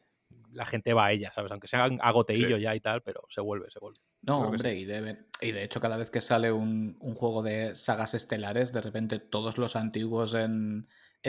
la 0.57 0.65
gente 0.65 0.93
va 0.93 1.05
a 1.05 1.11
ella, 1.11 1.31
¿sabes? 1.31 1.51
Aunque 1.51 1.67
sea 1.67 1.83
agoteillo 2.01 2.57
ya 2.57 2.73
y 2.73 2.79
tal, 2.79 3.03
pero 3.03 3.21
se 3.29 3.41
vuelve, 3.41 3.69
se 3.69 3.79
vuelve. 3.79 3.99
No, 4.23 4.39
hombre, 4.39 4.73
y, 4.73 4.85
de, 4.85 5.25
y 5.39 5.51
de 5.51 5.63
hecho 5.63 5.79
cada 5.79 5.97
vez 5.97 6.09
que 6.09 6.19
sale 6.19 6.51
un, 6.51 6.97
juego 7.15 7.43
de 7.43 7.75
sagas 7.75 8.15
estelares, 8.15 8.73
de 8.73 8.81
repente 8.81 9.19
todos 9.19 9.59
los 9.59 9.75
antiguos 9.75 10.33
en, 10.33 10.87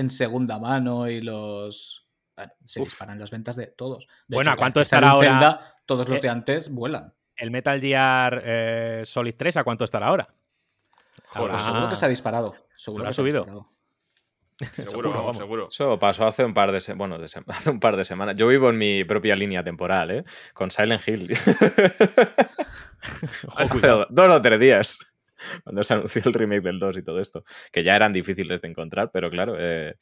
segunda 0.09 0.59
mano 0.59 1.09
y 1.09 1.21
los... 1.21 2.09
Se 2.65 2.81
disparan 2.81 3.19
las 3.19 3.33
ventas 3.33 3.57
de 3.57 3.67
todos. 3.67 4.09
bueno, 4.29 4.53
¿a 4.53 4.57
cuánto 4.57 4.81
estará 4.81 5.11
ahora? 5.11 5.61
todos 5.85 6.09
los 6.09 6.19
eh, 6.19 6.23
de 6.23 6.29
antes 6.29 6.73
vuelan. 6.73 7.13
El 7.37 7.51
Metal 7.51 7.81
Gear 7.81 8.43
eh, 8.45 9.03
Solid 9.05 9.35
3, 9.37 9.57
¿a 9.59 9.65
cuánto 9.65 9.85
estará 9.85 10.07
ahora? 10.07 10.33
Joder, 11.27 11.59
seguro 11.59 11.91
que 11.91 11.97
se 11.97 12.07
ha 12.07 12.09
disparado. 12.09 12.55
Seguro 12.77 13.05
que 13.05 13.11
ha 13.11 13.13
subido. 13.13 13.69
Seguro, 14.77 15.33
seguro, 15.35 15.69
Eso 15.71 15.99
pasó 16.01 16.27
hace 16.27 16.45
un 16.45 16.53
par 16.53 16.73
de 16.73 16.95
bueno, 16.95 17.17
hace 17.47 17.71
un 17.71 17.79
par 17.79 17.97
de 17.97 18.05
semanas. 18.05 18.35
Yo 18.37 18.49
vivo 18.49 18.71
en 18.71 18.79
mi 18.79 19.05
propia 19.05 19.37
línea 19.37 19.63
temporal, 19.63 20.11
¿eh? 20.11 20.25
Con 20.53 20.71
Silent 20.71 21.07
Hill. 21.07 21.29
dos 24.11 24.29
o 24.29 24.43
tres 24.43 24.59
días. 24.59 24.99
Cuando 25.63 25.85
se 25.85 25.95
anunció 25.95 26.23
el 26.25 26.35
remake 26.35 26.63
del 26.63 26.81
2 26.81 26.99
y 26.99 27.03
todo 27.03 27.21
esto. 27.21 27.45
Que 27.71 27.85
ya 27.85 27.95
eran 27.95 28.13
difíciles 28.13 28.61
de 28.61 28.67
encontrar, 28.67 29.13
pero 29.13 29.31
claro, 29.31 29.55
eh, 29.57 29.95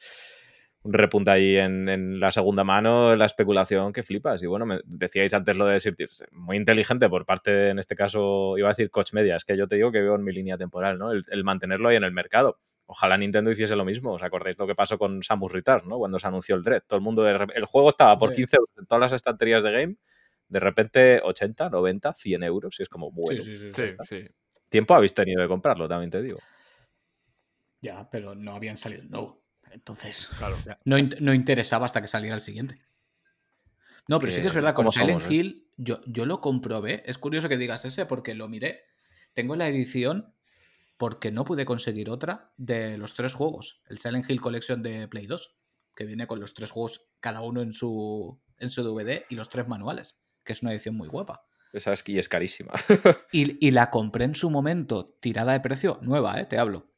un 0.80 0.94
repunte 0.94 1.30
ahí 1.30 1.58
en, 1.58 2.18
la 2.18 2.30
segunda 2.30 2.64
mano, 2.64 3.14
la 3.14 3.26
especulación 3.26 3.92
que 3.92 4.02
flipas. 4.02 4.42
Y 4.42 4.46
bueno, 4.46 4.64
me 4.64 4.80
decíais 4.86 5.34
antes 5.34 5.54
lo 5.54 5.66
de 5.66 5.74
decir, 5.74 5.94
muy 6.32 6.56
inteligente 6.56 7.10
por 7.10 7.26
parte, 7.26 7.68
en 7.68 7.78
este 7.78 7.94
caso, 7.94 8.56
iba 8.56 8.68
a 8.68 8.70
decir 8.70 8.90
Coach 8.90 9.12
Media, 9.12 9.36
es 9.36 9.44
que 9.44 9.58
yo 9.58 9.68
te 9.68 9.76
digo 9.76 9.92
que 9.92 10.00
veo 10.00 10.14
en 10.14 10.24
mi 10.24 10.32
línea 10.32 10.56
temporal, 10.56 10.98
¿no? 10.98 11.12
el 11.12 11.44
mantenerlo 11.44 11.90
ahí 11.90 11.96
en 11.96 12.04
el 12.04 12.12
mercado 12.12 12.58
Ojalá 12.86 13.16
Nintendo 13.18 13.50
hiciese 13.50 13.74
lo 13.74 13.84
mismo. 13.84 14.12
¿Os 14.12 14.22
acordáis 14.22 14.56
lo 14.58 14.66
que 14.66 14.76
pasó 14.76 14.96
con 14.96 15.22
Samus 15.22 15.52
Returns, 15.52 15.86
¿no? 15.86 15.98
Cuando 15.98 16.18
se 16.18 16.26
anunció 16.26 16.54
el 16.54 16.62
Dread. 16.62 16.82
Todo 16.86 16.96
el 16.96 17.02
mundo, 17.02 17.26
el 17.28 17.64
juego 17.64 17.90
estaba 17.90 18.16
por 18.16 18.32
15 18.32 18.56
euros 18.56 18.70
en 18.78 18.86
todas 18.86 19.00
las 19.00 19.12
estanterías 19.12 19.62
de 19.64 19.72
game. 19.72 19.96
De 20.48 20.60
repente 20.60 21.20
80, 21.22 21.68
90, 21.68 22.14
100 22.14 22.42
euros. 22.44 22.78
Y 22.78 22.84
es 22.84 22.88
como, 22.88 23.10
bueno. 23.10 23.42
Sí, 23.42 23.56
sí, 23.56 23.70
sí, 23.72 24.24
Tiempo 24.68 24.94
habéis 24.94 25.14
tenido 25.14 25.42
de 25.42 25.48
comprarlo, 25.48 25.88
también 25.88 26.10
te 26.10 26.22
digo. 26.22 26.38
Ya, 27.80 28.08
pero 28.08 28.34
no 28.34 28.54
habían 28.54 28.76
salido 28.76 29.02
no. 29.08 29.42
Entonces, 29.70 30.28
claro, 30.38 30.56
no, 30.84 30.96
no, 31.20 31.34
interesaba 31.34 31.86
hasta 31.86 32.00
que 32.00 32.08
saliera 32.08 32.34
el 32.34 32.40
siguiente. 32.40 32.80
No, 34.08 34.20
pero 34.20 34.30
sí 34.30 34.40
que 34.40 34.46
es 34.46 34.54
verdad, 34.54 34.74
con 34.74 34.88
Silent 34.90 35.22
eh? 35.22 35.34
Hill 35.34 35.70
yo, 35.76 36.00
yo 36.06 36.24
lo 36.24 36.40
comprobé. 36.40 37.02
Es 37.06 37.18
curioso 37.18 37.48
que 37.48 37.58
digas 37.58 37.84
ese 37.84 38.06
porque 38.06 38.34
lo 38.34 38.48
miré. 38.48 38.84
Tengo 39.34 39.56
la 39.56 39.68
edición 39.68 40.35
porque 40.96 41.30
no 41.30 41.44
pude 41.44 41.64
conseguir 41.64 42.10
otra 42.10 42.52
de 42.56 42.96
los 42.98 43.14
tres 43.14 43.34
juegos. 43.34 43.82
El 43.88 43.98
Silent 43.98 44.28
Hill 44.28 44.40
Collection 44.40 44.82
de 44.82 45.08
Play 45.08 45.26
2, 45.26 45.56
que 45.94 46.04
viene 46.04 46.26
con 46.26 46.40
los 46.40 46.54
tres 46.54 46.70
juegos 46.70 47.10
cada 47.20 47.42
uno 47.42 47.62
en 47.62 47.72
su, 47.72 48.40
en 48.58 48.70
su 48.70 48.82
DVD 48.82 49.24
y 49.28 49.34
los 49.34 49.50
tres 49.50 49.68
manuales, 49.68 50.22
que 50.44 50.52
es 50.52 50.62
una 50.62 50.72
edición 50.72 50.96
muy 50.96 51.08
guapa. 51.08 51.46
Esa 51.72 51.92
es, 51.92 52.08
y 52.08 52.18
es 52.18 52.28
carísima. 52.28 52.72
y, 53.32 53.70
la 53.70 53.90
compré 53.90 54.24
en 54.24 54.34
su 54.34 54.50
momento, 54.50 55.16
tirada 55.20 55.52
de 55.52 55.60
precio, 55.60 55.98
nueva, 56.00 56.40
¿eh? 56.40 56.46
te 56.46 56.58
hablo. 56.58 56.90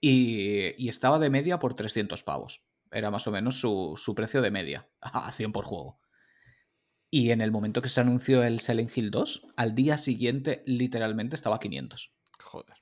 Y, 0.00 0.88
estaba 0.88 1.18
de 1.18 1.30
media 1.30 1.58
por 1.58 1.74
300 1.74 2.22
pavos. 2.22 2.68
Era 2.92 3.10
más 3.10 3.26
o 3.26 3.32
menos 3.32 3.58
su, 3.58 3.94
su 3.96 4.14
precio 4.14 4.42
de 4.42 4.50
media, 4.50 4.88
a 5.00 5.32
100 5.32 5.52
por 5.52 5.64
juego. 5.64 5.98
Y 7.10 7.30
en 7.30 7.40
el 7.40 7.50
momento 7.50 7.82
que 7.82 7.88
se 7.88 8.00
anunció 8.00 8.42
el 8.42 8.60
Silent 8.60 8.96
Hill 8.96 9.10
2, 9.10 9.48
al 9.56 9.74
día 9.74 9.98
siguiente 9.98 10.62
literalmente 10.66 11.34
estaba 11.34 11.56
a 11.56 11.60
500. 11.60 12.14
Joder 12.38 12.81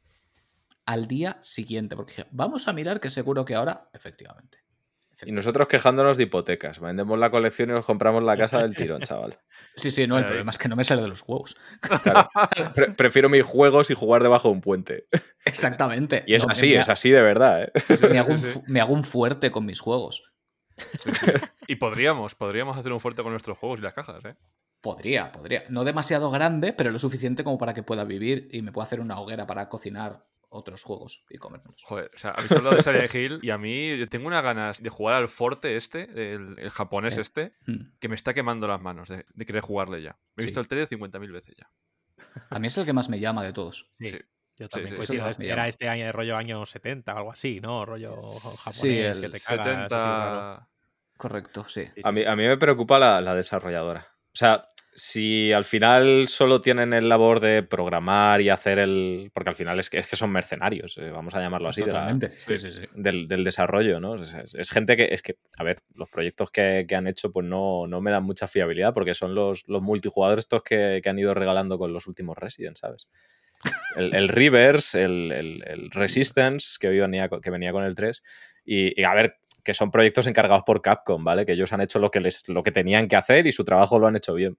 al 0.86 1.06
día 1.06 1.38
siguiente, 1.40 1.96
porque 1.96 2.26
vamos 2.30 2.68
a 2.68 2.72
mirar 2.72 3.00
que 3.00 3.10
seguro 3.10 3.44
que 3.44 3.54
ahora, 3.54 3.90
efectivamente. 3.92 4.58
Y 5.26 5.32
nosotros 5.32 5.68
quejándonos 5.68 6.16
de 6.16 6.24
hipotecas. 6.24 6.80
Vendemos 6.80 7.18
la 7.18 7.30
colección 7.30 7.70
y 7.70 7.72
nos 7.72 7.84
compramos 7.84 8.22
la 8.22 8.36
casa 8.36 8.62
del 8.62 8.74
tirón, 8.74 9.02
chaval. 9.02 9.38
Sí, 9.76 9.90
sí, 9.90 10.06
no, 10.06 10.18
el 10.18 10.24
problema 10.24 10.50
es 10.50 10.58
que 10.58 10.68
no 10.68 10.76
me 10.76 10.84
sale 10.84 11.02
de 11.02 11.08
los 11.08 11.20
juegos. 11.20 11.56
prefiero 12.96 13.28
mis 13.28 13.44
juegos 13.44 13.90
y 13.90 13.94
jugar 13.94 14.22
debajo 14.22 14.48
de 14.48 14.54
un 14.54 14.60
puente. 14.60 15.06
Exactamente. 15.44 16.24
Y 16.26 16.34
es 16.34 16.46
así, 16.48 16.74
es 16.74 16.88
así 16.88 17.10
de 17.10 17.22
verdad. 17.22 17.64
¿eh? 17.64 17.72
Me, 18.66 18.80
hago 18.80 18.92
un, 18.92 19.04
fuerte 19.04 19.50
con 19.50 19.66
mis 19.66 19.80
juegos. 19.80 20.32
Y 21.66 21.76
podríamos, 21.76 22.34
podríamos 22.34 22.76
hacer 22.78 22.92
un 22.92 23.00
fuerte 23.00 23.22
con 23.22 23.32
nuestros 23.32 23.58
juegos 23.58 23.80
y 23.80 23.82
las 23.82 23.92
cajas, 23.92 24.24
¿eh? 24.24 24.36
Podría, 24.80 25.30
podría. 25.30 25.64
No 25.68 25.84
demasiado 25.84 26.30
grande, 26.30 26.72
pero 26.72 26.90
lo 26.90 26.98
suficiente 26.98 27.44
como 27.44 27.58
para 27.58 27.74
que 27.74 27.82
pueda 27.82 28.04
vivir 28.04 28.48
y 28.50 28.62
me 28.62 28.72
pueda 28.72 28.86
hacer 28.86 29.00
una 29.00 29.20
hoguera 29.20 29.46
para 29.46 29.68
cocinar 29.68 30.24
otros 30.50 30.82
juegos 30.82 31.24
y 31.30 31.38
comernos. 31.38 31.82
Joder, 31.84 32.10
o 32.14 32.18
sea, 32.18 32.32
habéis 32.32 32.52
hablado 32.52 32.76
de 32.76 32.82
Silent 32.82 33.14
Hill 33.14 33.38
y 33.42 33.50
a 33.50 33.58
mí 33.58 34.06
tengo 34.08 34.26
unas 34.26 34.42
ganas 34.42 34.82
de 34.82 34.90
jugar 34.90 35.16
al 35.16 35.28
Forte 35.28 35.76
este, 35.76 36.30
el, 36.30 36.70
japonés 36.70 37.16
eh, 37.16 37.20
este, 37.22 37.54
hmm. 37.66 37.98
que 37.98 38.08
me 38.08 38.16
está 38.16 38.34
quemando 38.34 38.68
las 38.68 38.80
manos 38.80 39.08
de, 39.08 39.24
querer 39.46 39.62
jugarle 39.62 40.02
ya. 40.02 40.18
Me 40.36 40.42
he 40.42 40.46
visto 40.46 40.60
el 40.60 40.68
trailer 40.68 40.88
50.000 40.88 41.32
veces 41.32 41.56
ya. 41.56 41.70
A 42.50 42.58
mí 42.58 42.66
es 42.66 42.76
el 42.76 42.84
que 42.84 42.92
más 42.92 43.08
me 43.08 43.18
llama 43.18 43.42
de 43.42 43.52
todos. 43.52 43.90
Sí. 43.98 44.18
Yo 44.56 44.68
también 44.68 44.94
este, 45.00 45.48
era 45.48 45.68
este 45.68 45.88
año 45.88 46.04
de 46.04 46.12
rollo 46.12 46.36
año 46.36 46.66
70 46.66 47.14
o 47.14 47.16
algo 47.16 47.32
así, 47.32 47.60
¿no? 47.60 47.86
Rollo 47.86 48.20
japonés 48.62 49.18
que 49.18 49.28
te 49.30 49.40
cagas, 49.40 49.66
70... 49.66 50.68
Correcto, 51.16 51.66
sí. 51.68 51.86
A 52.02 52.12
mí, 52.12 52.24
a 52.24 52.36
mí 52.36 52.46
me 52.46 52.58
preocupa 52.58 52.98
la, 52.98 53.20
la 53.20 53.34
desarrolladora. 53.34 54.06
O 54.32 54.36
sea, 54.36 54.66
si 55.00 55.50
al 55.50 55.64
final 55.64 56.28
solo 56.28 56.60
tienen 56.60 56.92
el 56.92 57.08
labor 57.08 57.40
de 57.40 57.62
programar 57.62 58.42
y 58.42 58.50
hacer 58.50 58.78
el. 58.78 59.30
Porque 59.32 59.48
al 59.48 59.56
final 59.56 59.78
es 59.78 59.88
que, 59.88 59.96
es 59.96 60.06
que 60.06 60.14
son 60.14 60.30
mercenarios, 60.30 60.98
eh, 60.98 61.10
vamos 61.10 61.34
a 61.34 61.40
llamarlo 61.40 61.70
así, 61.70 61.82
Del, 62.94 63.44
desarrollo, 63.44 63.98
¿no? 63.98 64.22
Es, 64.22 64.70
gente 64.70 64.98
que. 64.98 65.08
Es 65.10 65.22
que, 65.22 65.38
a 65.56 65.64
ver, 65.64 65.78
los 65.94 66.10
proyectos 66.10 66.50
que, 66.50 66.86
han 66.94 67.06
hecho, 67.06 67.32
pues 67.32 67.46
no, 67.46 67.86
no, 67.86 68.02
me 68.02 68.10
dan 68.10 68.24
mucha 68.24 68.46
fiabilidad 68.46 68.92
porque 68.92 69.14
son 69.14 69.34
los, 69.34 69.66
los 69.68 69.80
multijugadores 69.80 70.44
estos 70.44 70.62
que, 70.62 71.00
han 71.02 71.18
ido 71.18 71.32
regalando 71.32 71.78
con 71.78 71.94
los 71.94 72.06
últimos 72.06 72.36
Resident, 72.36 72.76
¿sabes? 72.76 73.08
El, 73.96 74.14
el 74.14 74.28
Reverse, 74.28 75.02
el, 75.02 75.90
Resistance, 75.92 76.76
que, 76.78 76.88
venía, 76.88 77.30
que 77.30 77.50
venía 77.50 77.72
con 77.72 77.84
el 77.84 77.94
3. 77.94 78.22
y 78.66 79.02
a 79.02 79.14
ver, 79.14 79.38
que 79.64 79.72
son 79.72 79.90
proyectos 79.90 80.26
encargados 80.26 80.62
por 80.64 80.82
Capcom, 80.82 81.24
¿vale? 81.24 81.46
Que 81.46 81.52
ellos 81.52 81.72
han 81.72 81.80
hecho 81.80 81.98
lo 81.98 82.10
que, 82.10 82.20
les, 82.20 82.48
lo 82.48 82.62
que 82.62 82.72
tenían 82.72 83.08
que 83.08 83.16
hacer 83.16 83.46
y 83.46 83.52
su 83.52 83.64
trabajo 83.64 83.98
lo 83.98 84.06
han 84.06 84.16
hecho 84.16 84.34
bien 84.34 84.58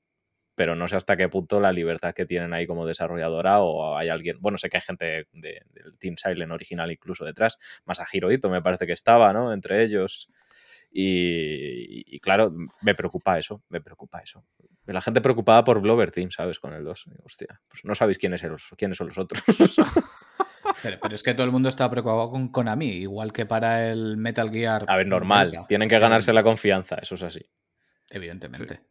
pero 0.62 0.76
no 0.76 0.88
sé 0.88 0.96
hasta 0.96 1.18
qué 1.18 1.28
punto 1.28 1.60
la 1.60 1.72
libertad 1.72 2.14
que 2.14 2.28
tienen 2.28 2.54
ahí 2.54 2.68
como 2.68 2.86
desarrolladora 2.86 3.62
o 3.62 3.98
hay 3.98 4.10
alguien, 4.10 4.38
bueno, 4.40 4.60
sé 4.60 4.70
que 4.70 4.78
hay 4.78 4.82
gente 4.82 5.28
del 5.32 5.98
Team 5.98 6.16
Silent 6.16 6.52
original 6.52 6.92
incluso 6.92 7.26
detrás, 7.26 7.58
más 7.84 8.00
a 8.00 8.06
Hirohito 8.14 8.48
me 8.48 8.62
parece 8.62 8.86
que 8.86 8.94
estaba, 8.94 9.34
¿no? 9.34 9.54
Entre 9.54 9.82
ellos. 9.82 10.30
Y, 10.92 12.20
claro, 12.20 12.54
me 12.80 12.94
preocupa 12.94 13.40
eso, 13.40 13.64
me 13.70 13.82
preocupa 13.82 14.20
eso. 14.20 14.46
La 14.86 15.02
gente 15.02 15.20
preocupada 15.20 15.64
por 15.64 15.82
Blover 15.82 16.12
Team, 16.12 16.30
¿sabes? 16.30 16.60
Con 16.60 16.74
el 16.74 16.84
2. 16.84 17.06
Hostia, 17.24 17.60
pues 17.68 17.84
no 17.84 17.96
sabéis 17.96 18.20
quiénes, 18.20 18.46
quiénes 18.78 18.98
son 18.98 19.08
los 19.08 19.18
otros. 19.18 19.44
Pero, 20.84 21.00
es 21.10 21.24
que 21.24 21.34
todo 21.34 21.48
el 21.48 21.52
mundo 21.52 21.70
está 21.70 21.90
preocupado 21.90 22.30
con 22.30 22.50
Konami, 22.50 22.90
igual 22.90 23.34
que 23.34 23.48
para 23.48 23.90
el 23.90 24.16
Metal 24.18 24.52
Gear. 24.52 24.86
A 24.88 24.96
ver, 24.96 25.08
normal. 25.08 25.66
Tienen 25.68 25.90
que 25.90 25.98
ganarse 25.98 26.32
la 26.34 26.44
confianza, 26.44 26.98
eso 27.02 27.16
es 27.16 27.24
así. 27.24 27.50
Evidentemente 28.12 28.91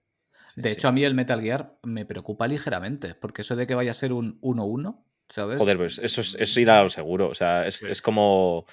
de 0.57 0.73
hecho, 0.73 0.89
a 0.89 0.93
mí 0.93 1.05
el 1.05 1.15
Metal 1.15 1.41
Gear 1.41 1.79
me 1.83 2.05
preocupa 2.05 2.47
ligeramente, 2.47 3.15
porque 3.15 3.43
eso 3.43 3.57
de 3.57 3.67
que 3.67 3.75
vaya 3.75 3.91
a 3.91 3.95
ser 3.95 4.13
un 4.13 4.41
1-1, 4.41 5.03
¿sabes? 5.29 5.59
Joder, 5.59 5.77
pues 5.77 5.99
eso 5.99 6.21
es, 6.21 6.57
ir 6.57 6.71
a 6.71 6.83
lo 6.83 6.89
seguro. 6.89 7.29
O 7.29 7.35
sea, 7.35 7.67
es, 7.67 8.03
como, 8.03 8.67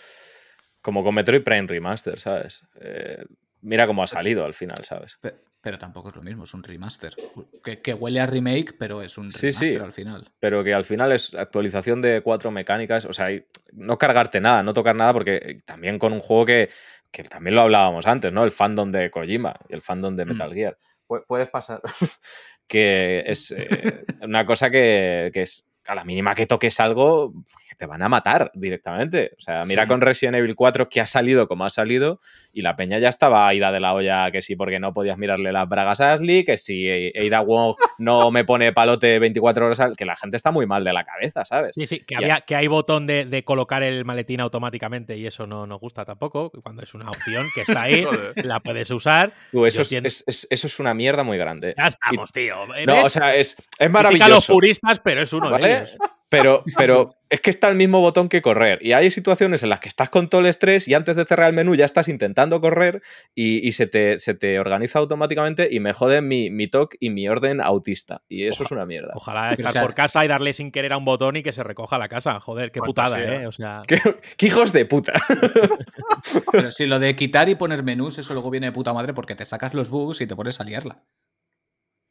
como 0.82 1.04
con 1.04 1.16
Metroid 1.16 1.44
Prime 1.44 1.68
Remaster, 1.68 2.20
¿sabes? 2.20 2.66
Eh, 2.80 3.24
mira 3.62 3.88
cómo 3.88 4.04
ha 4.04 4.08
salido 4.08 4.46
al 4.46 4.54
final, 4.54 4.78
¿sabes? 4.84 5.20
Pero, 5.60 5.78
tampoco 5.78 6.10
es 6.10 6.16
lo 6.16 6.22
mismo, 6.22 6.46
es 6.46 6.54
un 6.54 6.64
remaster. 6.64 7.14
Que, 7.62 7.94
huele 7.94 8.22
a 8.22 8.26
remake, 8.26 8.76
pero 8.78 9.02
es 9.02 9.18
un 9.18 9.26
remaster 9.26 9.54
sí, 9.54 9.66
sí, 9.72 9.76
al 9.76 9.92
final. 9.92 10.32
Pero 10.40 10.64
que 10.64 10.74
al 10.74 10.86
final 10.86 11.12
es 11.12 11.34
actualización 11.36 12.02
de 12.02 12.22
cuatro 12.22 12.52
mecánicas. 12.52 13.04
O 13.06 13.12
sea, 13.12 13.28
no 13.74 13.98
cargarte 13.98 14.40
nada, 14.40 14.64
no 14.64 14.74
tocar 14.74 14.96
nada, 14.96 15.12
porque 15.12 15.58
también 15.66 16.00
con 16.00 16.14
un 16.14 16.20
juego 16.20 16.46
que, 16.46 16.70
que 17.12 17.24
también 17.24 17.56
lo 17.56 17.62
hablábamos 17.62 18.06
antes, 18.06 18.32
¿no? 18.32 18.44
El 18.44 18.52
fandom 18.52 18.92
de 18.92 19.12
Kojima 19.12 19.56
y 19.68 19.74
el 19.74 19.82
fandom 19.82 20.16
de 20.16 20.26
mm. 20.26 20.30
Metal 20.30 20.54
Gear. 20.54 20.78
Puedes 21.08 21.50
pasar 21.50 21.82
que 22.68 23.24
es 23.26 23.52
eh, 23.52 24.06
una 24.22 24.46
cosa 24.46 24.70
que, 24.70 25.32
que 25.34 25.44
es 25.44 25.68
a 25.88 25.96
la 25.96 26.04
mínima 26.04 26.36
que 26.36 26.46
toques 26.46 26.80
algo, 26.80 27.34
te 27.78 27.86
van 27.86 28.02
a 28.02 28.10
matar 28.10 28.52
directamente. 28.54 29.32
O 29.38 29.42
sea, 29.42 29.64
mira 29.64 29.88
con 29.88 30.02
Resident 30.02 30.36
Evil 30.36 30.56
4 30.56 30.90
que 30.90 31.02
ha 31.02 31.08
salido 31.08 31.48
como 31.48 31.66
ha 31.66 31.70
salido 31.70 32.20
y 32.58 32.64
la 32.64 32.76
peña 32.76 32.98
ya 32.98 33.10
estaba 33.10 33.54
ida 33.54 33.72
de 33.72 33.80
la 33.80 33.94
olla 33.94 34.32
que 34.32 34.42
sí, 34.42 34.56
porque 34.56 34.80
no 34.80 34.92
podías 34.92 35.20
mirarle 35.20 35.52
las 35.52 35.70
bragas 35.70 36.02
a 36.02 36.14
Ashley, 36.14 36.44
que 36.44 36.58
si 36.58 37.12
Ada 37.16 37.42
Wong 37.42 37.76
no 38.00 38.32
me 38.32 38.46
pone 38.46 38.74
palote 38.74 39.20
24 39.20 39.68
horas, 39.68 39.80
al... 39.80 39.96
que 39.96 40.06
la 40.06 40.16
gente 40.16 40.38
está 40.38 40.50
muy 40.50 40.66
mal 40.66 40.84
de 40.84 40.92
la 40.92 41.04
cabeza, 41.04 41.46
¿sabes? 41.46 41.74
Sí, 41.76 41.86
sí, 41.86 42.00
que, 42.00 42.16
había, 42.16 42.42
que 42.42 42.56
hay 42.56 42.66
botón 42.66 43.06
de, 43.06 43.44
colocar 43.46 43.84
el 43.84 44.06
maletín 44.06 44.42
automáticamente 44.42 45.16
y 45.18 45.28
eso 45.28 45.46
no 45.46 45.68
nos 45.68 45.80
gusta 45.80 46.04
tampoco, 46.04 46.50
cuando 46.64 46.82
es 46.82 46.96
una 46.96 47.12
opción 47.12 47.48
que 47.54 47.62
está 47.62 47.84
ahí, 47.84 48.04
la 48.38 48.60
puedes 48.60 48.90
usar. 48.90 49.34
eso, 49.54 49.84
es, 49.84 50.26
eso 50.26 50.68
es 50.68 50.80
una 50.80 50.96
mierda 50.96 51.22
muy 51.24 51.38
grande. 51.38 51.76
Ya 51.78 51.86
estamos, 51.86 52.32
tío. 52.32 52.56
No, 52.88 53.04
o 53.04 53.10
sea, 53.12 53.36
es, 53.36 53.56
es 53.78 53.92
maravilloso. 53.92 54.30
los 54.30 54.48
puristas, 54.48 55.00
pero 55.04 55.22
es 55.22 55.32
uno 55.32 55.56
de 55.56 55.78
ellos. 55.78 55.98
Pero, 56.30 56.64
pero 56.78 57.10
es 57.30 57.42
que 57.42 57.50
está 57.50 57.68
el 57.68 57.76
mismo 57.76 58.02
botón 58.02 58.30
que 58.30 58.42
correr. 58.42 58.80
Y 58.82 58.94
hay 58.94 59.12
situaciones 59.12 59.64
en 59.64 59.70
las 59.70 59.80
que 59.80 59.90
estás 59.90 60.10
con 60.10 60.30
todo 60.30 60.42
el 60.42 60.48
estrés 60.48 60.88
y 60.88 60.94
antes 60.94 61.16
de 61.16 61.26
cerrar 61.26 61.50
el 61.50 61.56
menú 61.56 61.76
ya 61.76 61.86
estás 61.86 62.08
intentando 62.08 62.62
correr 62.62 63.02
y, 63.36 63.72
se, 63.72 63.88
te, 63.88 64.20
se, 64.20 64.34
te, 64.34 64.60
organiza 64.60 65.00
automáticamente 65.00 65.70
y 65.72 65.80
me 65.80 65.94
jode 65.94 66.22
mi, 66.22 66.50
mi 66.50 66.68
toque 66.68 66.98
y 67.00 67.10
mi 67.10 67.28
orden 67.28 67.62
autista. 67.62 68.24
Y 68.28 68.44
eso 68.44 68.64
es 68.64 68.72
una 68.72 68.86
mierda. 68.86 69.14
Ojalá 69.16 69.54
estar 69.54 69.82
por 69.82 69.94
casa 69.94 70.24
y 70.24 70.28
darle 70.28 70.54
sin 70.54 70.72
querer 70.72 70.94
a 70.94 70.98
un 70.98 71.06
botón 71.06 71.36
y 71.36 71.44
que 71.44 71.54
se 71.54 71.64
recoja 71.64 71.98
la 71.98 72.10
casa. 72.10 72.40
Joder, 72.40 72.72
qué 72.72 72.82
putada, 72.82 73.22
¿eh? 73.22 73.48
O 73.48 73.52
sea... 73.52 73.78
¿Qué, 73.88 74.46
hijos 74.46 74.74
de 74.74 74.86
puta! 74.86 75.14
Pero 76.52 76.72
si 76.72 76.86
lo 76.86 77.00
de 77.00 77.16
quitar 77.16 77.50
y 77.50 77.56
poner 77.56 77.84
menús, 77.84 78.18
eso 78.18 78.34
luego 78.34 78.50
viene 78.50 78.68
de 78.68 78.72
puta 78.72 78.94
madre 78.94 79.14
porque 79.14 79.36
te 79.36 79.46
sacas 79.46 79.74
los 79.74 79.90
bugs 79.90 80.22
y 80.22 80.28
te 80.28 80.36
pones 80.36 80.60
a 80.60 80.64
liarla. 80.64 81.04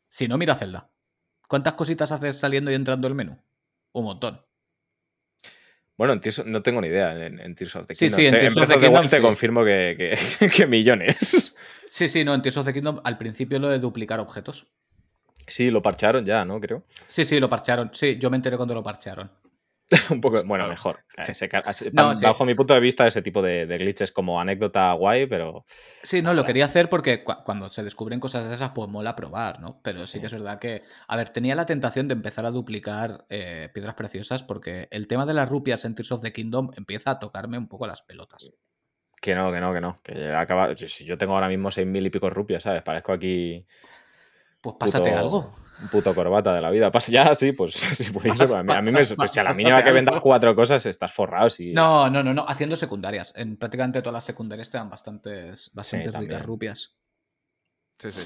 Si 0.09 0.29
no, 0.29 0.39
mira 0.39 0.55
Zelda. 0.55 0.91
¿Cuántas 1.49 1.75
cositas 1.75 2.13
haces 2.13 2.39
saliendo 2.39 2.71
y 2.71 2.75
entrando 2.75 3.07
el 3.09 3.15
menú? 3.15 3.39
Un 3.99 4.05
montón. 4.05 4.41
Bueno, 5.97 6.13
en 6.13 6.53
no 6.53 6.63
tengo 6.63 6.81
ni 6.83 6.89
idea 6.89 7.13
en, 7.27 7.55
Tears 7.55 7.77
of 7.77 7.87
the 7.87 7.95
Kingdom. 7.95 8.17
Sí, 8.17 8.23
sí, 8.23 8.27
en 8.27 8.39
Tears 8.39 8.57
of 8.59 8.69
the 8.69 8.79
Kingdom 8.79 9.09
te 9.09 9.21
confirmo 9.21 9.65
que, 9.65 10.17
que, 10.55 10.67
millones. 10.67 11.55
Sí, 11.89 12.09
sí, 12.09 12.25
no, 12.25 12.35
en 12.35 12.43
Tears 12.43 12.59
of 12.59 12.67
the 12.67 12.75
Kingdom 12.75 13.01
al 13.05 13.17
principio 13.17 13.59
lo 13.59 13.71
de 13.71 13.79
duplicar 13.79 14.21
objetos. 14.21 14.67
Sí, 15.47 15.71
lo 15.71 15.81
parcharon 15.81 16.27
ya, 16.27 16.45
¿no? 16.45 16.61
Creo. 16.61 16.85
Sí, 17.09 17.25
sí, 17.25 17.41
lo 17.41 17.49
parcharon. 17.49 17.91
Sí, 17.95 18.19
yo 18.19 18.29
me 18.29 18.37
enteré 18.37 18.57
cuando 18.57 18.75
lo 18.75 18.83
parcharon. 18.83 19.31
un 20.11 20.21
poco, 20.21 20.43
bueno, 20.45 20.69
mejor. 20.69 21.05
bajo 22.23 22.45
mi 22.45 22.55
punto 22.55 22.75
de 22.75 22.81
vista, 22.81 23.07
ese 23.07 23.23
tipo 23.23 23.41
de, 23.41 23.67
glitches 23.67 24.11
como 24.11 24.41
anécdota 24.41 24.93
guay, 24.95 25.27
pero. 25.27 25.65
Sí, 26.03 26.23
no, 26.23 26.35
lo 26.35 26.45
quería 26.45 26.65
hacer 26.65 26.89
porque 26.89 27.23
cuando 27.23 27.71
se 27.71 27.85
descubren 27.85 28.19
cosas 28.19 28.49
de 28.49 28.55
esas, 28.55 28.71
pues 28.71 28.89
mola 28.89 29.15
probar, 29.15 29.61
¿no? 29.61 29.81
Pero 29.83 30.07
sí, 30.07 30.21
que 30.21 30.27
es 30.27 30.33
verdad 30.33 30.59
que. 30.59 30.83
A 31.07 31.17
ver, 31.17 31.31
tenía 31.31 31.55
la 31.55 31.67
tentación 31.67 32.09
de 32.09 32.15
empezar 32.15 32.47
a 32.47 32.51
duplicar 32.51 33.27
eh, 33.29 33.71
piedras 33.73 33.95
preciosas 33.95 34.43
porque 34.43 34.89
el 34.91 35.07
tema 35.07 35.25
de 35.25 35.35
las 35.35 35.49
rupias 35.49 35.85
en 35.85 35.95
Tears 35.95 36.13
of 36.13 36.23
the 36.23 36.33
Kingdom 36.33 36.71
empieza 36.77 37.13
a 37.13 37.19
tocarme 37.21 37.59
un 37.59 37.69
poco 37.69 37.87
las 37.87 38.03
pelotas. 38.03 38.51
Que 39.21 39.35
no, 39.35 39.53
que 39.53 39.61
no, 39.61 39.73
que 39.73 39.81
no. 39.81 40.01
Que 40.03 40.33
acaba. 40.33 40.77
Si 40.77 41.05
yo 41.05 41.17
tengo 41.17 41.35
ahora 41.35 41.49
mismo 41.49 41.71
seis 41.71 41.87
mil 41.87 42.05
y 42.05 42.11
pico 42.11 42.29
rupias, 42.29 42.65
¿sabes? 42.65 42.83
Parezco 42.83 43.13
aquí. 43.13 43.67
Pues 44.67 44.77
pásate 44.81 45.13
algo. 45.13 45.53
Un 45.81 45.89
puto 45.89 46.13
corbata 46.13 46.53
de 46.53 46.61
la 46.61 46.71
vida. 46.71 46.91
ya, 47.09 47.33
sí, 47.37 47.53
pues 47.53 47.75
si 47.75 48.11
pudiese. 48.11 48.45
A 48.57 48.83
mí, 48.83 48.91
me. 48.91 49.05
si 49.05 49.39
a 49.39 49.45
la 49.45 49.55
mínima 49.55 49.85
que 49.85 49.93
vendas 49.93 50.21
cuatro 50.21 50.57
cosas, 50.57 50.85
estás 50.87 51.13
forrado. 51.13 51.49
No, 51.73 52.11
no, 52.11 52.25
no, 52.25 52.35
no. 52.35 52.45
Haciendo 52.49 52.75
secundarias. 52.75 53.33
En 53.37 53.57
prácticamente 53.57 54.01
todas 54.01 54.15
las 54.15 54.25
secundarias 54.25 54.71
te 54.71 54.79
dan 54.79 54.91
bastantes, 54.91 55.71
bastantes 55.73 56.43
rupias. 56.43 56.97
Sí, 58.01 58.11
sí. 58.11 58.23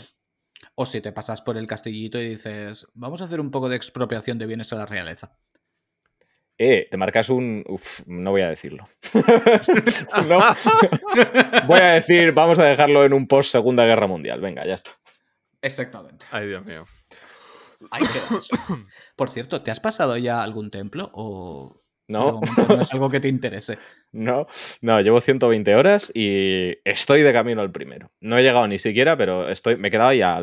O 0.77 0.87
si 0.87 1.03
te 1.03 1.13
pasas 1.13 1.43
por 1.43 1.59
el 1.59 1.67
castillito 1.67 2.19
y 2.19 2.31
dices, 2.31 2.91
vamos 2.95 3.21
a 3.21 3.25
hacer 3.25 3.39
un 3.39 3.51
poco 3.51 3.69
de 3.69 3.77
expropiación 3.77 4.39
de 4.39 4.47
bienes 4.47 4.73
a 4.73 4.77
la 4.77 4.87
realeza. 4.87 5.37
Eh, 6.57 6.87
te 6.91 6.97
marcas 6.97 7.29
un. 7.29 7.65
Uf, 7.69 8.01
no 8.07 8.31
voy 8.31 8.41
a 8.41 8.49
decirlo. 8.49 8.89
no. 10.27 10.41
voy 11.67 11.81
a 11.81 11.93
decir, 11.93 12.33
vamos 12.33 12.59
a 12.59 12.65
dejarlo 12.65 13.05
en 13.05 13.13
un 13.13 13.27
post 13.27 13.53
Segunda 13.53 13.85
Guerra 13.85 14.07
Mundial. 14.07 14.41
Venga, 14.41 14.67
ya 14.67 14.75
está. 14.75 14.91
Exactamente. 15.63 16.27
Ay, 16.31 16.49
Dios 16.49 16.65
mío. 16.67 16.85
Por 19.17 19.31
cierto, 19.31 19.63
¿te 19.63 19.71
has 19.71 19.81
pasado 19.81 20.17
ya 20.17 20.43
algún 20.43 20.71
templo 20.71 21.11
o 21.15 21.83
no. 22.09 22.41
no 22.69 22.81
es 22.81 22.93
algo 22.93 23.09
que 23.09 23.21
te 23.21 23.29
interese? 23.29 23.79
No, 24.13 24.49
no, 24.81 25.01
llevo 25.01 25.21
120 25.21 25.73
horas 25.77 26.11
y 26.13 26.79
estoy 26.85 27.23
de 27.23 27.33
camino 27.33 27.61
al 27.61 27.71
primero. 27.71 28.11
No 28.19 28.37
he 28.37 28.43
llegado 28.43 28.67
ni 28.67 28.81
siquiera, 28.81 29.17
pero 29.17 29.49
estoy, 29.49 29.77
me 29.77 29.87
he 29.87 29.91
quedado 29.93 30.13
ya 30.13 30.37
a 30.37 30.41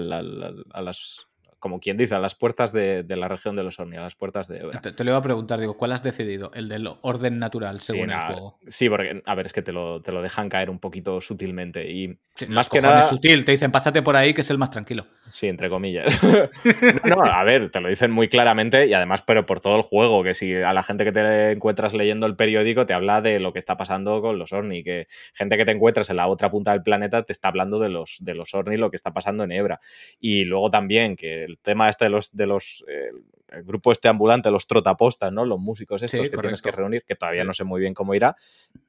las 0.82 1.27
como 1.60 1.80
quien 1.80 1.98
dice, 1.98 2.16
a 2.16 2.20
las 2.20 2.36
puertas 2.36 2.72
de, 2.72 3.04
la 3.08 3.28
región 3.28 3.56
de 3.56 3.64
los 3.64 3.80
Orni, 3.80 3.98
a 3.98 4.02
las 4.02 4.16
puertas 4.16 4.48
de 4.48 4.60
Te, 4.96 5.04
lo 5.04 5.12
iba 5.12 5.18
a 5.18 5.24
preguntar, 5.24 5.60
digo, 5.60 5.76
¿cuál 5.76 5.92
has 5.92 6.04
decidido? 6.04 6.52
¿El 6.54 6.70
del 6.70 6.88
orden 7.02 7.40
natural 7.40 7.80
según 7.80 8.12
el 8.12 8.20
juego? 8.20 8.60
Sí, 8.68 8.90
porque, 8.90 9.22
a 9.26 9.36
ver, 9.36 9.48
es 9.48 9.54
que 9.54 9.62
te 9.62 9.72
lo, 9.72 10.02
te 10.02 10.12
lo 10.12 10.22
dejan 10.22 10.50
caer 10.50 10.70
un 10.70 10.80
poquito 10.80 11.20
sutilmente. 11.22 11.90
Y 11.92 12.20
más 12.48 12.70
que 12.70 12.82
nada. 12.82 13.04
sutil, 13.04 13.46
te 13.46 13.54
dicen, 13.54 13.72
pásate 13.72 14.02
por 14.02 14.16
ahí 14.16 14.34
que 14.34 14.42
es 14.42 14.50
el 14.50 14.58
más 14.58 14.70
tranquilo. 14.70 15.08
Sí, 15.28 15.48
entre 15.48 15.70
comillas. 15.70 16.22
no, 17.04 17.24
a 17.24 17.44
ver, 17.44 17.70
te 17.70 17.82
lo 17.82 17.90
dicen 17.90 18.12
muy 18.12 18.30
claramente 18.30 18.88
y 18.88 18.94
además, 18.94 19.24
pero 19.24 19.46
por 19.46 19.60
todo 19.60 19.76
el 19.76 19.82
juego, 19.82 20.24
que 20.24 20.34
si 20.34 20.56
a 20.56 20.74
la 20.74 20.84
gente 20.84 21.04
que 21.04 21.12
te 21.12 21.52
encuentras 21.52 21.94
leyendo 21.94 22.28
el 22.28 22.36
periódico 22.36 22.86
te 22.86 22.94
habla 22.94 23.22
de 23.22 23.40
lo 23.40 23.54
que 23.54 23.60
está 23.60 23.78
pasando 23.78 24.22
con 24.22 24.38
los 24.38 24.54
Orni, 24.54 24.84
que 24.84 25.08
gente 25.34 25.58
que 25.58 25.66
te 25.66 25.72
encuentras 25.72 26.10
en 26.10 26.18
la 26.18 26.28
otra 26.28 26.52
punta 26.52 26.72
del 26.72 26.84
planeta 26.84 27.24
te 27.24 27.34
está 27.34 27.48
hablando 27.48 27.80
de 27.80 27.90
los, 27.90 28.18
de 28.22 28.36
los 28.36 28.54
Orni, 28.54 28.78
lo 28.78 28.92
que 28.92 28.96
está 28.96 29.14
pasando 29.14 29.44
en 29.44 29.52
Ebra. 29.52 29.80
Y 30.20 30.46
luego 30.46 30.70
también 30.70 31.16
que 31.16 31.47
el 31.48 31.58
tema 31.60 31.90
este 31.90 32.06
de 32.06 32.10
los, 32.10 32.36
de 32.36 32.46
los 32.46 32.86
el 33.50 33.64
grupo 33.64 33.92
este 33.92 34.08
ambulante, 34.08 34.52
los 34.52 34.68
trotapostas, 34.68 35.32
¿no? 35.32 35.46
Los 35.46 35.60
músicos 35.60 36.02
estos 36.02 36.30
que 36.30 36.38
tienes 36.38 36.62
que 36.62 36.72
reunir, 36.72 37.04
que 37.06 37.16
todavía 37.16 37.44
no 37.44 37.54
sé 37.54 37.64
muy 37.64 37.80
bien 37.80 37.94
cómo 37.94 38.14
irá, 38.14 38.36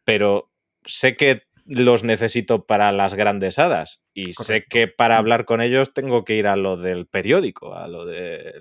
pero 0.05 0.51
sé 0.85 1.17
que 1.17 1.43
los 1.69 2.03
necesito 2.03 2.65
para 2.65 2.93
las 2.93 3.15
grandes 3.15 3.59
hadas 3.59 4.03
y 4.15 4.33
sé 4.33 4.65
que 4.65 4.89
para 4.89 5.17
mm. 5.17 5.19
hablar 5.19 5.45
con 5.45 5.61
ellos 5.61 5.93
tengo 5.93 6.25
que 6.25 6.35
ir 6.35 6.47
a 6.47 6.57
lo 6.57 6.77
del 6.79 7.07
periódico, 7.07 7.75
a 7.75 7.89
lo 7.89 8.07
de 8.07 8.55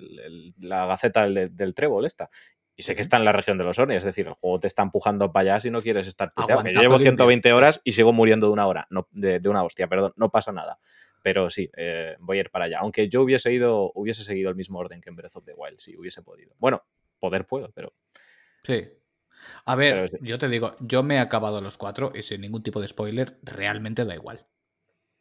la 0.58 0.86
gaceta 0.86 1.26
del, 1.28 1.74
trébol 1.74 2.04
esta. 2.04 2.28
Y 2.76 2.82
sé 2.82 2.94
que 2.94 3.00
está 3.00 3.16
en 3.16 3.24
la 3.24 3.32
región 3.32 3.58
de 3.58 3.64
los 3.64 3.78
Oni, 3.80 3.96
es 3.96 4.04
decir, 4.04 4.28
el 4.28 4.34
juego 4.34 4.60
te 4.60 4.68
está 4.68 4.82
empujando 4.82 5.32
para 5.32 5.54
allá 5.54 5.60
si 5.60 5.70
no 5.70 5.80
quieres 5.80 6.06
estar 6.06 6.32
Yo 6.36 6.80
llevo 6.80 6.98
120 6.98 7.52
horas 7.52 7.80
y 7.82 7.92
sigo 7.92 8.12
muriendo 8.12 8.46
de 8.46 8.52
una 8.52 8.68
hora, 8.68 8.86
no, 8.90 9.08
de, 9.10 9.40
de, 9.40 9.48
una 9.48 9.64
hostia, 9.64 9.88
perdón, 9.88 10.12
no 10.16 10.30
pasa 10.30 10.52
nada. 10.52 10.78
Pero 11.28 11.50
sí, 11.50 11.70
eh, 11.76 12.16
voy 12.20 12.38
a 12.38 12.40
ir 12.40 12.50
para 12.50 12.64
allá. 12.64 12.78
Aunque 12.78 13.06
yo 13.06 13.20
hubiese 13.20 13.52
ido, 13.52 13.92
hubiese 13.94 14.22
seguido 14.22 14.48
el 14.48 14.56
mismo 14.56 14.78
orden 14.78 15.02
que 15.02 15.10
en 15.10 15.16
Breath 15.16 15.36
of 15.36 15.44
the 15.44 15.52
Wild, 15.52 15.78
si 15.78 15.94
hubiese 15.94 16.22
podido. 16.22 16.54
Bueno, 16.58 16.82
poder 17.18 17.44
puedo, 17.44 17.70
pero. 17.72 17.92
Sí. 18.62 18.88
A 19.66 19.76
ver, 19.76 20.10
yo 20.22 20.38
te 20.38 20.48
digo, 20.48 20.74
yo 20.80 21.02
me 21.02 21.16
he 21.16 21.18
acabado 21.18 21.60
los 21.60 21.76
cuatro 21.76 22.12
y 22.14 22.22
sin 22.22 22.40
ningún 22.40 22.62
tipo 22.62 22.80
de 22.80 22.88
spoiler, 22.88 23.38
realmente 23.42 24.06
da 24.06 24.14
igual. 24.14 24.46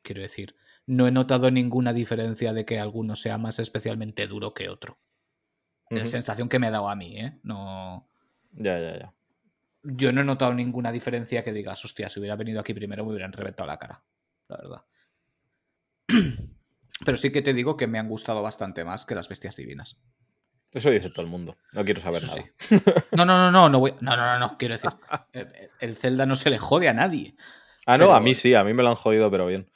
Quiero 0.02 0.22
decir, 0.22 0.56
no 0.86 1.08
he 1.08 1.12
notado 1.12 1.52
ninguna 1.52 1.92
diferencia 1.92 2.54
de 2.54 2.64
que 2.64 2.80
alguno 2.80 3.18
sea 3.18 3.38
más 3.38 3.60
especialmente 3.60 4.28
duro 4.28 4.54
que 4.54 4.70
otro. 4.70 5.02
Es 5.90 6.00
la 6.00 6.06
sensación 6.06 6.48
que 6.48 6.58
me 6.58 6.68
ha 6.68 6.72
dado 6.72 6.88
a 6.88 6.96
mí, 6.96 7.20
¿eh? 7.20 7.38
No. 7.44 8.10
Ya, 8.54 8.80
ya, 8.80 8.98
ya. 8.98 9.14
Yo 9.84 10.14
no 10.14 10.22
he 10.22 10.24
notado 10.24 10.54
ninguna 10.54 10.94
diferencia 10.94 11.44
que 11.44 11.52
digas, 11.52 11.84
hostia, 11.84 12.08
si 12.08 12.22
hubiera 12.22 12.38
venido 12.38 12.62
aquí 12.62 12.74
primero 12.74 13.04
me 13.04 13.12
hubieran 13.12 13.34
reventado 13.34 13.68
la 13.68 13.78
cara. 13.78 14.06
La 14.48 14.56
verdad. 14.56 14.86
Pero 17.06 17.18
sí 17.18 17.32
que 17.32 17.42
te 17.42 17.54
digo 17.54 17.78
que 17.78 17.88
me 17.88 18.00
han 18.00 18.10
gustado 18.10 18.42
bastante 18.42 18.84
más 18.84 19.06
que 19.06 19.16
las 19.16 19.30
bestias 19.30 19.56
divinas. 19.56 20.00
Eso 20.72 20.90
dice 20.90 21.10
todo 21.10 21.22
el 21.24 21.32
mundo. 21.32 21.58
No 21.74 21.86
quiero 21.86 22.02
saber 22.02 22.22
nada. 22.24 23.04
No, 23.12 23.26
no, 23.26 23.38
no, 23.38 23.52
no, 23.52 23.70
no, 23.70 23.80
voy... 23.80 23.94
no, 24.02 24.16
no, 24.16 24.26
no, 24.26 24.40
no, 24.40 24.58
quiero 24.58 24.76
decir. 24.76 24.90
El 25.80 25.96
Zelda 25.96 26.26
no 26.26 26.36
se 26.36 26.50
le 26.50 26.58
jode 26.58 26.90
a 26.90 26.94
nadie. 26.94 27.36
Ah, 27.86 27.98
no, 27.98 28.14
a 28.14 28.20
mí 28.20 28.36
sí, 28.36 28.54
a 28.54 28.64
mí 28.64 28.74
me 28.74 28.84
lo 28.84 28.90
han 28.90 28.96
jodido, 28.96 29.32
pero 29.32 29.46
bien. 29.48 29.72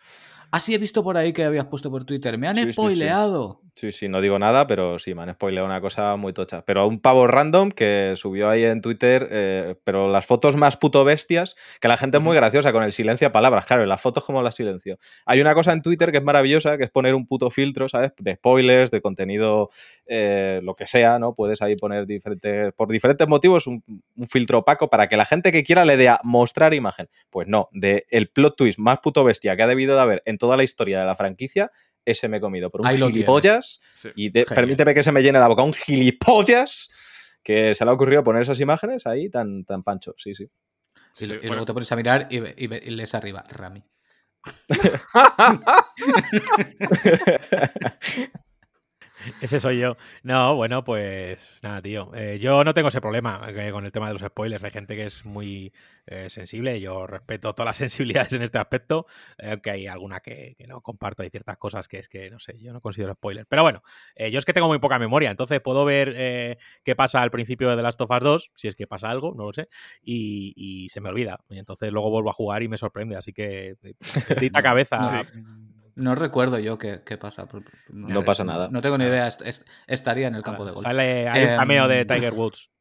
Ah, 0.52 0.60
sí, 0.60 0.76
he 0.76 0.78
visto 0.78 1.02
por 1.02 1.16
ahí 1.16 1.32
que 1.32 1.46
habías 1.46 1.66
puesto 1.66 1.90
por 1.90 2.04
Twitter. 2.04 2.38
Me 2.38 2.48
han 2.48 2.74
spoileado. 2.74 3.62
Sí, 3.64 3.71
sí, 3.74 4.10
no 4.10 4.22
digo 4.22 4.38
nada, 4.38 4.68
pero 4.68 5.00
sí, 5.00 5.14
me 5.14 5.24
han 5.24 5.34
spoileado 5.34 5.66
una 5.66 5.82
cosa 5.82 6.16
muy 6.16 6.34
tocha. 6.34 6.64
Pero 6.66 6.88
un 6.88 7.00
pavo 7.00 7.26
random 7.26 7.72
que 7.72 8.14
subió 8.16 8.50
ahí 8.50 8.64
en 8.64 8.82
Twitter, 8.82 9.28
eh, 9.32 9.76
pero 9.84 10.12
las 10.12 10.26
fotos 10.26 10.56
más 10.56 10.78
puto 10.78 11.04
bestias, 11.04 11.56
que 11.80 11.88
la 11.88 11.98
gente 11.98 12.18
es 12.18 12.24
muy 12.24 12.36
graciosa 12.36 12.72
con 12.74 12.84
el 12.84 12.92
silencio 12.92 13.28
a 13.28 13.32
palabras. 13.32 13.66
Claro, 13.66 13.86
las 13.86 14.02
fotos 14.02 14.26
como 14.26 14.44
las 14.44 14.56
silencio. 14.56 14.98
Hay 15.26 15.42
una 15.42 15.54
cosa 15.54 15.72
en 15.72 15.82
Twitter 15.82 16.12
que 16.12 16.18
es 16.18 16.24
maravillosa, 16.24 16.78
que 16.78 16.84
es 16.84 16.92
poner 16.92 17.16
un 17.16 17.26
puto 17.26 17.50
filtro, 17.50 17.88
¿sabes? 17.88 18.12
De 18.20 18.36
spoilers, 18.36 18.92
de 18.92 19.02
contenido, 19.02 19.70
eh, 20.06 20.60
lo 20.64 20.76
que 20.76 20.86
sea, 20.86 21.18
¿no? 21.18 21.34
Puedes 21.34 21.62
ahí 21.62 21.76
poner 21.76 22.06
diferentes, 22.06 22.74
por 22.74 22.90
diferentes 22.90 23.28
motivos 23.28 23.68
un, 23.68 23.84
filtro 24.28 24.60
opaco 24.60 24.90
para 24.90 25.08
que 25.08 25.18
la 25.18 25.26
gente 25.26 25.52
que 25.52 25.64
quiera 25.64 25.86
le 25.86 25.98
dé 25.98 26.10
a 26.10 26.20
mostrar 26.24 26.74
imagen. 26.74 27.08
Pues 27.30 27.48
no, 27.48 27.70
de 27.72 28.06
el 28.10 28.30
plot 28.30 28.56
twist 28.56 28.80
más 28.80 29.00
puto 29.00 29.24
bestia 29.24 29.56
que 29.56 29.64
ha 29.64 29.68
debido 29.68 29.96
de 29.96 30.02
haber 30.02 30.22
en 30.26 30.38
toda 30.38 30.58
la 30.58 30.64
historia 30.64 31.00
de 31.00 31.06
la 31.06 31.16
franquicia 31.16 31.72
ese 32.06 32.28
me 32.28 32.38
he 32.38 32.42
comido 32.42 32.70
por 32.70 32.82
un 32.82 32.88
gilipollas. 32.88 33.82
Y 34.16 34.30
permíteme 34.30 34.94
que 34.94 35.04
se 35.04 35.12
me 35.12 35.22
llene 35.22 35.40
la 35.40 35.48
boca. 35.48 35.64
Un 35.64 35.74
gilipollas 35.74 36.90
que 37.44 37.74
se 37.74 37.86
le 37.86 37.92
ha 37.92 37.94
ocurrido 37.94 38.24
poner 38.24 38.44
esas 38.44 38.60
imágenes 38.60 39.08
ahí 39.08 39.30
tan, 39.30 39.66
tan 39.66 39.84
pancho. 39.84 40.14
Sí, 40.18 40.36
sí. 40.36 40.50
y, 41.20 41.26
luego 41.26 41.66
te 41.66 41.74
pones 41.74 41.92
a 41.92 41.96
mirar 41.96 42.28
y, 42.30 42.38
y, 42.38 42.68
lees 42.68 43.16
arriba, 43.16 43.44
Rami. 43.50 43.82
Ese 49.42 49.60
soy 49.60 49.80
yo. 49.80 49.98
No, 50.24 50.56
bueno, 50.56 50.84
pues 50.84 51.60
nada, 51.62 51.82
tío. 51.82 52.12
Eh, 52.16 52.40
yo 52.40 52.64
no 52.64 52.74
tengo 52.74 52.90
ese 52.90 53.02
problema 53.02 53.42
eh, 53.48 53.72
con 53.72 53.86
el 53.86 53.92
tema 53.92 54.08
de 54.08 54.14
los 54.14 54.22
spoilers. 54.22 54.64
Hay 54.64 54.72
gente 54.72 54.96
que 54.96 55.06
es 55.06 55.26
muy 55.26 55.74
eh, 56.08 56.30
sensible. 56.30 56.80
Yo 56.80 57.08
respeto 57.08 57.54
todas 57.54 57.68
las 57.68 57.78
sensibilidades 57.90 58.34
en 58.34 58.42
este 58.42 58.58
aspecto, 58.58 59.06
aunque 59.42 59.72
hay 59.72 59.88
alguna 59.88 60.20
que, 60.20 60.56
no 60.68 60.82
comparto. 60.82 61.24
Hay 61.24 61.30
ciertas 61.30 61.58
cosas 61.58 61.88
que 61.88 62.00
es 62.00 62.10
que, 62.10 62.30
no 62.30 62.40
sé, 62.40 62.58
yo 62.60 62.74
no 62.74 62.82
considero 62.82 63.14
spoilers. 63.14 63.48
Pero 63.50 63.64
bueno, 63.64 63.82
yo 64.18 64.40
es 64.40 64.46
que 64.46 64.54
tengo 64.54 64.68
muy 64.68 64.80
poca 64.80 65.00
memoria, 65.00 65.32
entonces 65.32 65.62
puedo 65.62 65.86
ver 65.86 66.58
qué 66.84 66.96
pasa 66.96 67.22
al 67.22 67.32
principio 67.32 67.70
de 67.70 67.76
The 67.76 67.82
Last 67.82 68.02
of 68.02 68.12
Us 68.12 68.20
2, 68.20 68.52
si 68.56 68.68
es 68.68 68.76
que 68.76 68.88
pasa 68.88 69.10
algo, 69.10 69.34
no 69.36 69.46
lo 69.46 69.54
sé, 69.54 69.68
y, 70.02 70.88
se 70.92 71.02
me 71.02 71.10
olvida. 71.10 71.40
Y 71.50 71.60
entonces 71.60 71.92
luego 71.92 72.10
vuelvo 72.10 72.30
a 72.30 72.34
jugar 72.34 72.64
y 72.64 72.68
me 72.68 72.78
sorprende. 72.78 73.16
Así 73.16 73.34
que, 73.34 73.76
a 74.54 74.62
cabeza. 74.62 75.26
No 75.96 76.16
recuerdo 76.16 76.60
yo 76.60 76.78
qué, 76.78 77.00
pasa. 77.20 77.48
No, 77.90 78.24
pasa 78.24 78.44
nada. 78.44 78.70
No 78.70 78.82
tengo 78.82 78.98
ni 78.98 79.06
idea. 79.06 79.30
estaría 79.88 80.28
en 80.28 80.36
el 80.36 80.42
campo 80.42 80.66
de 80.66 80.72
golf. 80.72 80.84
Sale, 80.84 81.28
un 81.30 81.58
cameo 81.58 81.88
de 81.88 82.02
em, 82.02 82.08
Tiger 82.08 82.34
Woods. 82.34 82.72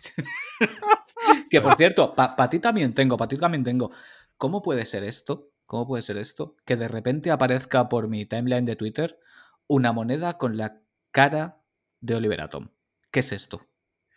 que 1.50 1.60
por 1.60 1.76
cierto, 1.76 2.14
para 2.14 2.48
ti 2.48 2.58
también 2.58 2.94
tengo, 2.94 3.16
para 3.16 3.28
ti 3.28 3.36
también 3.36 3.64
tengo. 3.64 3.90
¿Cómo 4.36 4.62
puede 4.62 4.84
ser 4.86 5.04
esto? 5.04 5.52
¿Cómo 5.66 5.86
puede 5.86 6.02
ser 6.02 6.16
esto? 6.16 6.56
Que 6.64 6.76
de 6.76 6.88
repente 6.88 7.30
aparezca 7.30 7.88
por 7.88 8.08
mi 8.08 8.26
timeline 8.26 8.64
de 8.64 8.76
Twitter 8.76 9.18
una 9.66 9.92
moneda 9.92 10.38
con 10.38 10.56
la 10.56 10.80
cara 11.10 11.62
de 12.00 12.14
Oliver 12.14 12.40
Atom. 12.40 12.68
¿Qué 13.10 13.20
es 13.20 13.32
esto? 13.32 13.66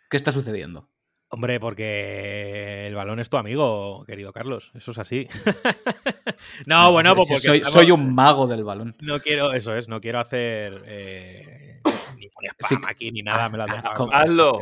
¿Qué 0.08 0.16
está 0.16 0.32
sucediendo? 0.32 0.90
Hombre, 1.32 1.60
porque 1.60 2.88
el 2.88 2.94
balón 2.96 3.20
es 3.20 3.30
tu 3.30 3.36
amigo, 3.36 4.04
querido 4.04 4.32
Carlos. 4.32 4.72
Eso 4.74 4.90
es 4.90 4.98
así. 4.98 5.28
no, 6.66 6.90
bueno, 6.90 7.14
pues 7.14 7.28
porque 7.28 7.64
soy, 7.64 7.92
un 7.92 8.12
mago 8.12 8.48
del 8.48 8.64
balón. 8.64 8.96
No 9.00 9.20
quiero, 9.20 9.52
eso 9.52 9.76
es, 9.76 9.86
no 9.86 10.00
quiero 10.00 10.18
hacer 10.18 10.82
eh, 10.86 11.80
ni 12.16 12.28
poner 12.30 12.50
spam 12.58 12.84
aquí 12.88 13.12
ni 13.12 13.22
nada. 13.22 13.48
me 13.48 13.58
lo 13.58 13.64
Hazlo. 14.12 14.58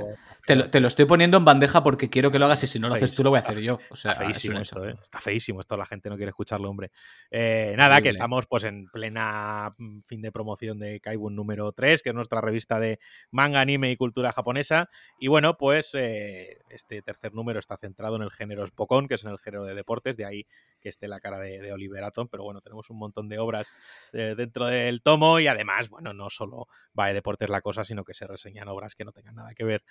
Te 0.49 0.81
lo, 0.81 0.89
estoy 0.89 1.05
poniendo 1.05 1.37
en 1.37 1.45
bandeja 1.45 1.83
porque 1.83 2.09
quiero 2.09 2.31
que 2.31 2.39
lo 2.39 2.47
hagas 2.47 2.65
y 2.65 2.67
si 2.67 2.79
no 2.79 2.89
lo 2.89 2.95
haces 2.95 3.13
tú 3.13 3.23
lo 3.23 3.29
voy 3.29 3.39
a 3.39 3.43
hacer 3.43 3.61
yo. 3.61 3.79
O 3.91 3.97
sea, 3.97 4.13
está 4.13 4.25
feísimo 4.25 4.59
esto, 4.59 4.89
¿eh? 4.89 4.95
Está 5.03 5.21
feísimo 5.21 5.61
esto, 5.61 5.77
la 5.77 5.85
gente 5.85 6.09
no 6.09 6.17
quiere 6.17 6.31
escucharlo, 6.31 6.71
hombre. 6.71 6.91
Eh, 7.31 7.75
nada, 7.77 8.01
que 8.01 8.09
estamos 8.09 8.47
pues 8.47 8.65
en 8.65 8.89
plena 8.89 9.75
mm, 9.77 10.01
fin 10.07 10.23
de 10.23 10.33
promoción 10.33 10.79
de 10.79 11.01
Kaibun 11.01 11.37
número 11.37 11.73
3, 11.73 12.03
que 12.03 12.09
es 12.09 12.15
nuestra 12.15 12.41
revista 12.41 12.81
de 12.81 12.99
manga, 13.31 13.61
anime 13.61 13.91
y 13.91 13.97
cultura 13.99 14.33
japonesa. 14.33 14.89
Y 15.19 15.29
bueno, 15.29 15.59
pues 15.59 15.91
eh, 15.93 16.61
este 16.71 17.03
tercer 17.03 17.35
número 17.35 17.59
está 17.59 17.77
centrado 17.77 18.17
en 18.17 18.23
el 18.23 18.31
género 18.31 18.67
Spokon, 18.67 19.07
que 19.07 19.17
es 19.17 19.25
en 19.25 19.31
el 19.31 19.39
género 19.39 19.67
de 19.67 19.75
deportes, 19.75 20.17
de 20.17 20.25
ahí 20.25 20.47
que 20.81 20.89
esté 20.89 21.09
la 21.09 21.21
cara 21.21 21.39
de, 21.39 21.71
Oliver 21.73 22.05
Atom. 22.05 22.29
Pero 22.29 22.45
bueno, 22.45 22.63
tenemos 22.63 22.89
un 22.89 22.99
montón 22.99 23.29
de 23.29 23.39
obras 23.39 23.75
dentro 24.13 24.67
del 24.67 25.03
tomo 25.03 25.41
y 25.41 25.47
además, 25.47 25.91
bueno, 25.91 26.15
no 26.15 26.31
solo 26.31 26.69
va 26.99 27.09
de 27.09 27.15
deportes 27.15 27.51
la 27.51 27.61
cosa, 27.61 27.85
sino 27.85 28.03
que 28.03 28.15
se 28.15 28.27
reseñan 28.27 28.69
obras 28.69 28.95
que 28.95 29.05
no 29.05 29.13
tengan 29.13 29.35
nada 29.35 29.55
que 29.55 29.65
ver 29.65 29.83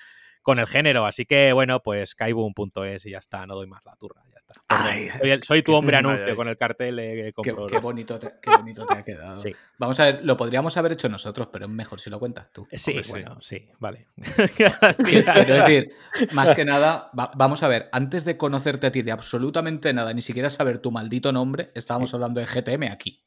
con 0.47 0.60
el 0.60 0.67
género. 0.67 1.05
Así 1.05 1.25
que, 1.25 1.51
bueno, 1.51 1.83
pues 1.83 2.15
es 2.17 3.05
y 3.05 3.10
ya 3.10 3.17
está, 3.17 3.45
no 3.45 3.55
doy 3.55 3.67
más 3.67 3.83
la 3.83 3.97
turra, 3.97 4.23
ya 4.31 4.38
está. 4.38 5.45
soy, 5.45 5.62
tu 5.62 5.75
hombre 5.75 5.97
anuncio 5.97 6.38
con 6.38 6.47
el 6.47 6.55
cartel 6.55 6.97
eh, 6.99 7.33
qué, 7.43 7.51
bonito 7.51 8.17
te, 8.17 8.36
qué, 8.41 8.49
bonito 8.57 8.86
te, 8.86 8.93
ha 8.93 9.03
quedado. 9.03 9.43
Vamos 9.77 9.99
a 9.99 10.05
ver, 10.05 10.21
lo 10.23 10.38
podríamos 10.38 10.77
haber 10.77 10.93
hecho 10.93 11.10
nosotros, 11.10 11.49
pero 11.51 11.65
es 11.65 11.71
mejor 11.71 11.99
si 11.99 12.10
lo 12.10 12.17
cuentas 12.17 12.49
tú. 12.53 12.65
Sí, 12.71 13.01
bueno, 13.10 13.41
sí, 13.41 13.67
vale. 13.79 14.07
Quiero 14.55 15.65
decir, 15.65 15.91
más 16.31 16.53
que 16.53 16.63
nada, 16.63 17.10
vamos 17.12 17.62
a 17.63 17.67
ver, 17.67 17.89
antes 17.91 18.23
de 18.23 18.38
conocerte 18.38 18.88
a 18.88 18.91
ti 18.93 19.01
de 19.01 19.12
absolutamente 19.12 19.91
nada, 19.91 20.13
ni 20.13 20.21
siquiera 20.21 20.49
saber 20.49 20.79
tu 20.79 20.93
maldito 20.93 21.33
nombre, 21.33 21.71
estábamos 21.75 22.13
hablando 22.13 22.39
de 22.39 22.45
GTM 22.45 22.83
aquí. 22.89 23.21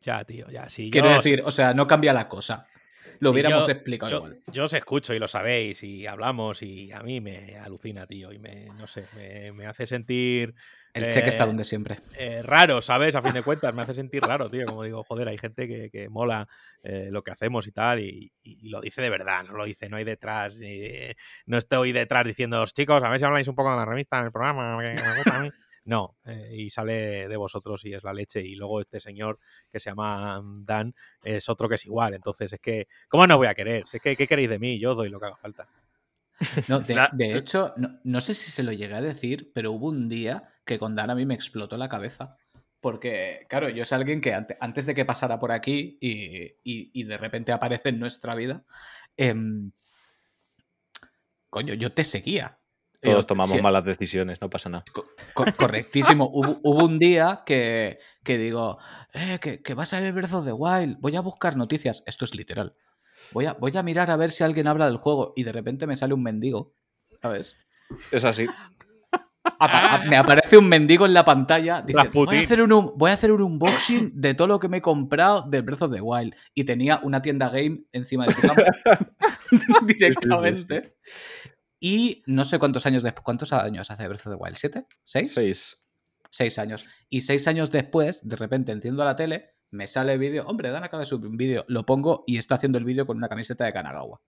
Ya, 0.00 0.24
tío, 0.24 0.48
ya, 0.50 0.68
sí. 0.68 0.90
Quiero 0.90 1.10
decir, 1.10 1.40
o 1.44 1.52
sea, 1.52 1.72
no 1.72 1.86
cambia 1.86 2.12
la 2.12 2.26
cosa 2.26 2.66
lo 3.20 3.30
hubiéramos 3.30 3.68
explicado 3.68 4.16
igual. 4.16 4.38
Yo 4.46 4.64
os 4.64 4.72
escucho 4.72 5.14
y 5.14 5.18
lo 5.18 5.28
sabéis 5.28 5.82
y 5.82 6.06
hablamos 6.06 6.62
y 6.62 6.92
a 6.92 7.02
mí 7.02 7.20
me 7.20 7.56
alucina, 7.58 8.06
tío, 8.06 8.32
y 8.32 8.38
me, 8.38 8.66
no 8.76 8.86
sé, 8.86 9.06
me, 9.54 9.66
hace 9.66 9.86
sentir... 9.86 10.54
El 10.94 11.10
cheque 11.10 11.28
está 11.28 11.44
eh, 11.44 11.46
donde 11.46 11.64
siempre. 11.64 11.98
Eh, 12.18 12.42
raro, 12.42 12.82
¿sabes? 12.82 13.14
A 13.14 13.22
fin 13.22 13.32
de 13.32 13.42
cuentas, 13.42 13.72
me 13.72 13.82
hace 13.82 13.94
sentir 13.94 14.22
raro, 14.22 14.50
tío. 14.50 14.66
Como 14.66 14.82
digo, 14.82 15.04
joder, 15.04 15.28
hay 15.28 15.38
gente 15.38 15.68
que, 15.68 16.08
mola 16.08 16.48
eh, 16.82 17.08
lo 17.12 17.22
que 17.22 17.30
hacemos 17.30 17.68
y 17.68 17.72
tal, 17.72 18.00
y, 18.00 18.32
lo 18.62 18.80
dice 18.80 19.02
de 19.02 19.10
verdad, 19.10 19.44
no 19.44 19.52
lo 19.52 19.64
dice, 19.64 19.88
no 19.88 19.96
hay 19.96 20.04
detrás, 20.04 20.58
no 21.46 21.58
estoy 21.58 21.92
detrás 21.92 22.26
diciendo, 22.26 22.64
chicos, 22.66 23.02
a 23.02 23.10
ver 23.10 23.20
si 23.20 23.26
habláis 23.26 23.46
un 23.46 23.54
poco 23.54 23.70
de 23.70 23.76
la 23.76 23.84
revista 23.84 24.18
en 24.18 24.24
el 24.24 24.32
programa, 24.32 24.78
que 24.82 24.94
me 24.94 25.14
gusta 25.16 25.36
a 25.36 25.40
mí. 25.40 25.50
No, 25.88 26.18
eh, 26.26 26.50
y 26.54 26.68
sale 26.68 27.28
de 27.28 27.36
vosotros 27.38 27.82
y 27.86 27.94
es 27.94 28.04
la 28.04 28.12
leche. 28.12 28.42
Y 28.42 28.56
luego 28.56 28.82
este 28.82 29.00
señor 29.00 29.38
que 29.72 29.80
se 29.80 29.88
llama 29.88 30.38
Dan 30.44 30.94
es 31.22 31.48
otro 31.48 31.66
que 31.66 31.76
es 31.76 31.86
igual. 31.86 32.12
Entonces, 32.12 32.52
es 32.52 32.60
que, 32.60 32.88
¿cómo 33.08 33.26
no 33.26 33.38
voy 33.38 33.46
a 33.46 33.54
querer? 33.54 33.84
Es 33.90 34.02
que, 34.02 34.14
¿qué 34.14 34.26
queréis 34.26 34.50
de 34.50 34.58
mí? 34.58 34.78
Yo 34.78 34.94
doy 34.94 35.08
lo 35.08 35.18
que 35.18 35.26
haga 35.26 35.36
falta. 35.36 35.66
No, 36.68 36.80
de, 36.80 37.36
hecho, 37.36 37.74
no, 38.04 38.20
sé 38.20 38.34
si 38.34 38.50
se 38.50 38.62
lo 38.62 38.70
llegué 38.72 38.94
a 38.94 39.00
decir, 39.00 39.50
pero 39.54 39.72
hubo 39.72 39.88
un 39.88 40.10
día 40.10 40.52
que 40.66 40.78
con 40.78 40.94
Dan 40.94 41.08
a 41.08 41.14
mí 41.14 41.24
me 41.24 41.34
explotó 41.34 41.78
la 41.78 41.88
cabeza. 41.88 42.36
Porque, 42.80 43.46
claro, 43.48 43.70
yo 43.70 43.86
soy 43.86 43.96
alguien 43.96 44.20
que 44.20 44.34
antes 44.34 44.84
de 44.84 44.94
que 44.94 45.06
pasara 45.06 45.38
por 45.38 45.52
aquí 45.52 45.96
y, 46.02 47.02
de 47.04 47.16
repente 47.16 47.50
aparece 47.50 47.88
en 47.88 47.98
nuestra 47.98 48.34
vida, 48.34 48.62
em, 49.16 49.72
coño, 51.48 51.72
yo 51.72 51.92
te 51.92 52.04
seguía. 52.04 52.58
Todos 53.00 53.26
tomamos 53.26 53.62
malas 53.62 53.84
decisiones, 53.84 54.40
no 54.40 54.50
pasa 54.50 54.68
nada. 54.68 54.84
correctísimo. 55.34 56.28
hubo, 56.32 56.84
un 56.84 56.98
día 56.98 57.42
que, 57.46 57.98
digo, 58.24 58.78
eh, 59.14 59.38
que, 59.38 59.74
va 59.74 59.84
a 59.84 59.86
salir 59.86 60.12
Breath 60.12 60.32
of 60.32 60.44
the 60.44 60.52
Wild, 60.52 60.98
voy 61.00 61.16
a 61.16 61.20
buscar 61.20 61.56
noticias. 61.56 62.02
Esto 62.06 62.24
es 62.24 62.34
literal. 62.34 62.74
Voy 63.32 63.46
a, 63.46 63.52
voy 63.54 63.76
a 63.76 63.82
mirar 63.82 64.10
a 64.10 64.16
ver 64.16 64.30
si 64.32 64.44
alguien 64.44 64.66
habla 64.66 64.86
del 64.86 64.96
juego 64.96 65.32
y 65.36 65.44
de 65.44 65.52
repente 65.52 65.86
me 65.86 65.96
sale 65.96 66.14
un 66.14 66.22
mendigo. 66.22 66.74
¿Sabes? 67.22 67.56
Es 68.10 68.24
así. 68.24 68.46
me 70.08 70.16
aparece 70.16 70.58
un 70.58 70.68
mendigo 70.68 71.06
en 71.06 71.14
la 71.14 71.24
pantalla. 71.24 71.82
Dice, 71.82 72.10
voy, 72.12 72.36
a 72.36 72.40
hacer 72.40 72.62
un, 72.62 72.92
voy 72.96 73.10
a 73.10 73.14
hacer 73.14 73.32
un 73.32 73.42
unboxing 73.42 74.20
de 74.20 74.34
todo 74.34 74.48
lo 74.48 74.58
que 74.58 74.68
me 74.68 74.78
he 74.78 74.82
comprado 74.82 75.42
de 75.42 75.60
Breath 75.60 75.82
of 75.82 75.92
the 75.92 76.00
Wild. 76.00 76.34
Y 76.54 76.64
tenía 76.64 77.00
una 77.02 77.22
tienda 77.22 77.48
game 77.48 77.84
encima 77.92 78.26
de 78.26 78.34
su 78.34 78.40
cama. 78.40 78.62
Directamente. 79.86 80.96
Y 81.80 82.22
no 82.26 82.44
sé 82.44 82.58
cuántos 82.58 82.86
años 82.86 83.02
después, 83.02 83.24
¿cuántos 83.24 83.52
años 83.52 83.90
hace 83.90 84.08
Breath 84.08 84.26
of 84.26 84.32
the 84.32 84.38
Wild? 84.42 84.56
¿Siete? 84.56 84.86
¿Seis? 85.02 85.34
Seis. 85.34 85.88
Seis 86.30 86.58
años. 86.58 86.86
Y 87.08 87.22
seis 87.22 87.46
años 87.46 87.70
después, 87.70 88.26
de 88.26 88.36
repente 88.36 88.72
enciendo 88.72 89.04
la 89.04 89.16
tele, 89.16 89.54
me 89.70 89.86
sale 89.86 90.12
el 90.12 90.18
vídeo. 90.18 90.44
Hombre, 90.46 90.70
Dan 90.70 90.84
acaba 90.84 91.00
de 91.00 91.06
subir 91.06 91.26
un 91.28 91.36
vídeo. 91.36 91.64
Lo 91.68 91.86
pongo 91.86 92.24
y 92.26 92.38
está 92.38 92.56
haciendo 92.56 92.78
el 92.78 92.84
vídeo 92.84 93.06
con 93.06 93.16
una 93.16 93.28
camiseta 93.28 93.64
de 93.64 93.72
Kanagawa. 93.72 94.20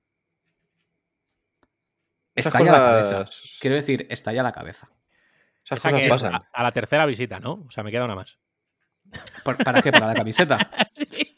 Estalla 2.34 2.72
la 2.72 2.78
cabeza. 2.78 3.24
Quiero 3.60 3.76
decir, 3.76 4.06
estalla 4.10 4.42
la 4.42 4.52
cabeza. 4.52 4.90
a, 5.70 6.62
la 6.62 6.72
tercera 6.72 7.06
visita, 7.06 7.40
¿no? 7.40 7.64
O 7.66 7.70
sea, 7.70 7.82
me 7.82 7.90
queda 7.90 8.04
una 8.04 8.14
más. 8.14 8.38
¿Para 9.44 9.82
qué? 9.82 9.92
¿Para 9.92 10.06
la 10.06 10.14
camiseta? 10.14 10.58
sí. 10.92 11.29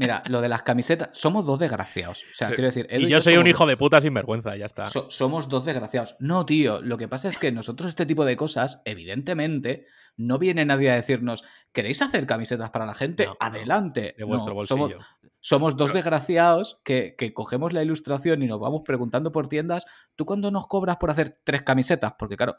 Mira, 0.00 0.22
lo 0.28 0.40
de 0.40 0.48
las 0.48 0.62
camisetas, 0.62 1.10
somos 1.12 1.44
dos 1.44 1.58
desgraciados. 1.58 2.22
O 2.22 2.34
sea, 2.34 2.48
quiero 2.48 2.64
decir. 2.64 2.86
y 2.90 3.06
yo, 3.08 3.20
soy 3.20 3.36
un 3.36 3.46
hijo 3.46 3.66
de 3.66 3.76
puta 3.76 4.00
sin 4.00 4.14
vergüenza, 4.14 4.56
ya 4.56 4.66
está. 4.66 4.86
somos 4.86 5.48
dos 5.48 5.64
desgraciados. 5.66 6.16
No, 6.20 6.46
tío, 6.46 6.80
lo 6.80 6.96
que 6.96 7.06
pasa 7.06 7.28
es 7.28 7.38
que 7.38 7.52
nosotros 7.52 7.90
este 7.90 8.06
tipo 8.06 8.24
de 8.24 8.36
cosas, 8.36 8.80
evidentemente, 8.86 9.86
no 10.16 10.38
viene 10.38 10.64
nadie 10.64 10.90
a 10.90 10.94
decirnos, 10.94 11.44
¿queréis 11.72 12.00
hacer 12.00 12.26
camisetas 12.26 12.70
para 12.70 12.86
la 12.86 12.94
gente? 12.94 13.28
Adelante. 13.38 14.14
De 14.16 14.24
vuestro 14.24 14.54
bolsillo. 14.54 14.98
Somos, 15.38 15.76
dos 15.76 15.92
desgraciados 15.92 16.80
que, 16.84 17.14
que, 17.16 17.32
cogemos 17.32 17.72
la 17.72 17.82
ilustración 17.82 18.42
y 18.42 18.46
nos 18.46 18.60
vamos 18.60 18.82
preguntando 18.84 19.32
por 19.32 19.48
tiendas, 19.48 19.86
¿tú 20.16 20.26
cuándo 20.26 20.50
nos 20.50 20.66
cobras 20.66 20.96
por 20.96 21.10
hacer 21.10 21.40
tres 21.44 21.62
camisetas? 21.62 22.14
Porque 22.18 22.36
claro, 22.36 22.56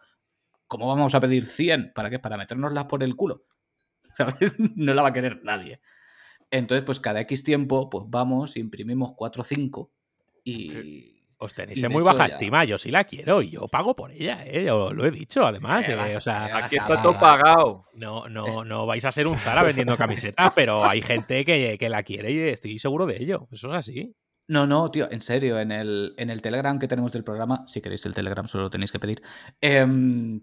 ¿cómo 0.68 0.88
vamos 0.88 1.14
a 1.14 1.20
pedir 1.20 1.46
100? 1.46 1.92
¿Para 1.94 2.10
qué? 2.10 2.18
¿Para 2.18 2.38
metérnoslas 2.38 2.86
por 2.86 3.04
el 3.04 3.16
culo? 3.16 3.46
¿sabes? 4.18 4.56
No 4.76 4.94
la 4.94 5.02
va 5.02 5.10
a 5.10 5.14
querer 5.14 5.42
nadie. 5.44 5.82
Entonces, 6.52 6.86
pues 6.86 7.00
cada 7.00 7.22
X 7.22 7.44
tiempo, 7.44 7.90
pues 7.90 8.06
vamos, 8.08 8.58
imprimimos 8.58 9.14
4 9.16 9.42
o 9.42 9.46
5 9.46 9.92
y... 10.44 11.18
Os 11.44 11.56
tenéis 11.56 11.82
en 11.82 11.92
muy 11.92 12.04
baja 12.04 12.28
estima, 12.28 12.66
yo 12.66 12.78
sí 12.78 12.92
la 12.92 13.04
quiero 13.06 13.42
y 13.42 13.50
yo 13.50 13.68
pago 13.68 13.96
por 13.96 14.12
ella, 14.12 14.44
¿eh? 14.46 14.66
lo 14.66 15.04
he 15.04 15.10
dicho 15.10 15.44
además. 15.44 15.90
Eh, 15.90 15.96
o 16.16 16.22
sea, 16.22 16.56
aquí 16.56 16.76
está 16.76 17.02
todo 17.02 17.20
pagado. 17.20 17.88
No, 17.96 18.30
no, 18.30 18.64
no 18.64 18.86
vais 18.86 19.04
a 19.06 19.12
ser 19.12 19.26
un 19.26 19.40
Zara 19.40 19.64
vendiendo 19.64 19.98
camisetas, 19.98 20.54
pero 20.56 20.86
hay 20.86 21.02
gente 21.02 21.44
que, 21.44 21.78
que, 21.80 21.90
la 21.90 22.04
quiere 22.04 22.32
y 22.32 22.40
estoy 22.50 22.78
seguro 22.78 23.08
de 23.08 23.24
ello. 23.24 23.48
Eso 23.52 23.70
es 23.70 23.76
así. 23.76 24.16
No, 24.48 24.68
no, 24.68 24.92
tío, 24.92 25.12
en 25.12 25.22
serio, 25.22 25.60
en 25.60 25.72
el, 25.72 26.14
en 26.18 26.30
el 26.30 26.44
Telegram 26.44 26.78
que 26.78 26.88
tenemos 26.88 27.12
del 27.12 27.24
programa, 27.24 27.66
si 27.66 27.82
queréis 27.82 28.06
el 28.06 28.14
Telegram 28.14 28.46
solo 28.46 28.66
lo 28.66 28.70
tenéis 28.70 28.92
que 28.92 29.00
pedir, 29.00 29.24
em, 29.62 30.42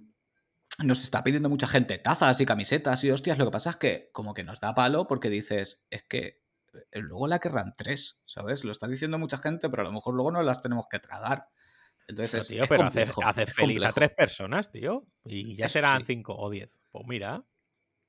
nos 0.78 1.02
está 1.02 1.24
pidiendo 1.24 1.48
mucha 1.48 1.66
gente 1.66 1.98
tazas 1.98 2.40
y 2.40 2.46
camisetas 2.46 3.02
y 3.04 3.10
hostias, 3.10 3.38
lo 3.38 3.46
que 3.46 3.50
pasa 3.50 3.70
es 3.70 3.76
que 3.76 4.10
como 4.12 4.34
que 4.34 4.44
nos 4.44 4.60
da 4.60 4.74
palo 4.74 5.06
porque 5.06 5.30
dices, 5.30 5.86
es 5.90 6.02
que 6.04 6.42
eh, 6.92 7.00
luego 7.00 7.26
la 7.26 7.38
querrán 7.38 7.72
tres, 7.76 8.22
¿sabes? 8.26 8.64
Lo 8.64 8.72
está 8.72 8.86
diciendo 8.86 9.18
mucha 9.18 9.38
gente, 9.38 9.68
pero 9.68 9.82
a 9.82 9.86
lo 9.86 9.92
mejor 9.92 10.14
luego 10.14 10.30
no 10.30 10.42
las 10.42 10.62
tenemos 10.62 10.86
que 10.90 10.98
tragar. 10.98 11.48
Entonces, 12.06 12.48
tío, 12.48 12.64
pero 12.68 12.84
hace, 12.84 13.46
feliz 13.46 13.84
a 13.84 13.92
tres 13.92 14.10
personas, 14.10 14.70
tío, 14.70 15.06
y 15.24 15.56
ya 15.56 15.68
serán 15.68 16.06
cinco 16.06 16.34
o 16.36 16.48
diez. 16.48 16.74
Pues 16.90 17.04
mira. 17.06 17.44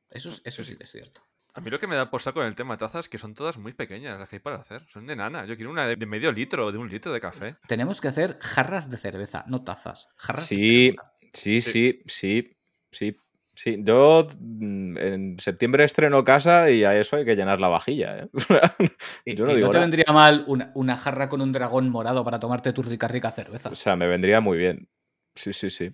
Eso, 0.10 0.30
eso 0.44 0.64
sí 0.64 0.78
es 0.80 0.92
cierto. 0.92 1.22
A 1.54 1.62
mí 1.62 1.70
lo 1.70 1.80
que 1.80 1.88
me 1.88 1.96
da 1.96 2.10
por 2.10 2.22
saco 2.22 2.42
en 2.42 2.48
el 2.48 2.56
tema 2.56 2.76
de 2.76 2.80
tazas 2.80 3.06
es 3.06 3.10
que 3.10 3.18
son 3.18 3.34
todas 3.34 3.58
muy 3.58 3.74
pequeñas 3.74 4.18
las 4.18 4.30
que 4.30 4.38
hay 4.38 4.40
para 4.40 4.58
hacer. 4.58 4.86
Son 4.88 5.06
de 5.06 5.16
nana. 5.16 5.46
Yo 5.46 5.56
quiero 5.56 5.72
una 5.72 5.86
de 5.88 5.98
medio 6.06 6.32
litro 6.32 6.68
o 6.68 6.72
de 6.72 6.78
un 6.78 6.90
litro 6.90 7.12
de 7.12 7.20
café. 7.20 7.58
Tenemos 7.68 8.00
que 8.00 8.08
hacer 8.08 8.38
jarras 8.40 8.90
de 8.90 8.98
cerveza, 8.98 9.44
no 9.48 9.64
tazas. 9.64 10.14
Jarras 10.16 10.46
sí, 10.46 10.96
sí, 11.34 11.62
sí, 11.62 12.02
sí, 12.06 12.58
sí, 12.92 13.18
sí. 13.56 13.78
Yo 13.80 14.28
mm, 14.40 14.98
en 14.98 15.40
septiembre 15.40 15.84
estreno 15.84 16.24
casa 16.24 16.70
y 16.70 16.84
a 16.84 16.98
eso 17.00 17.16
hay 17.16 17.26
que 17.26 17.36
llenar 17.36 17.62
la 17.62 17.68
vajilla. 17.68 18.18
¿eh? 18.18 18.30
Yo 19.36 19.46
no, 19.46 19.56
no 19.56 19.70
te 19.70 19.80
vendría 19.80 20.12
mal 20.14 20.46
una, 20.48 20.98
jarra 20.98 21.30
con 21.30 21.42
un 21.42 21.52
dragón 21.52 21.90
morado 21.90 22.24
para 22.24 22.40
tomarte 22.40 22.74
tu 22.74 22.84
rica, 22.84 23.08
rica 23.08 23.32
cerveza. 23.32 23.70
O 23.70 23.76
sea, 23.76 23.96
me 23.96 24.08
vendría 24.08 24.42
muy 24.42 24.58
bien. 24.58 24.88
Sí, 25.36 25.54
sí, 25.54 25.70
sí. 25.70 25.92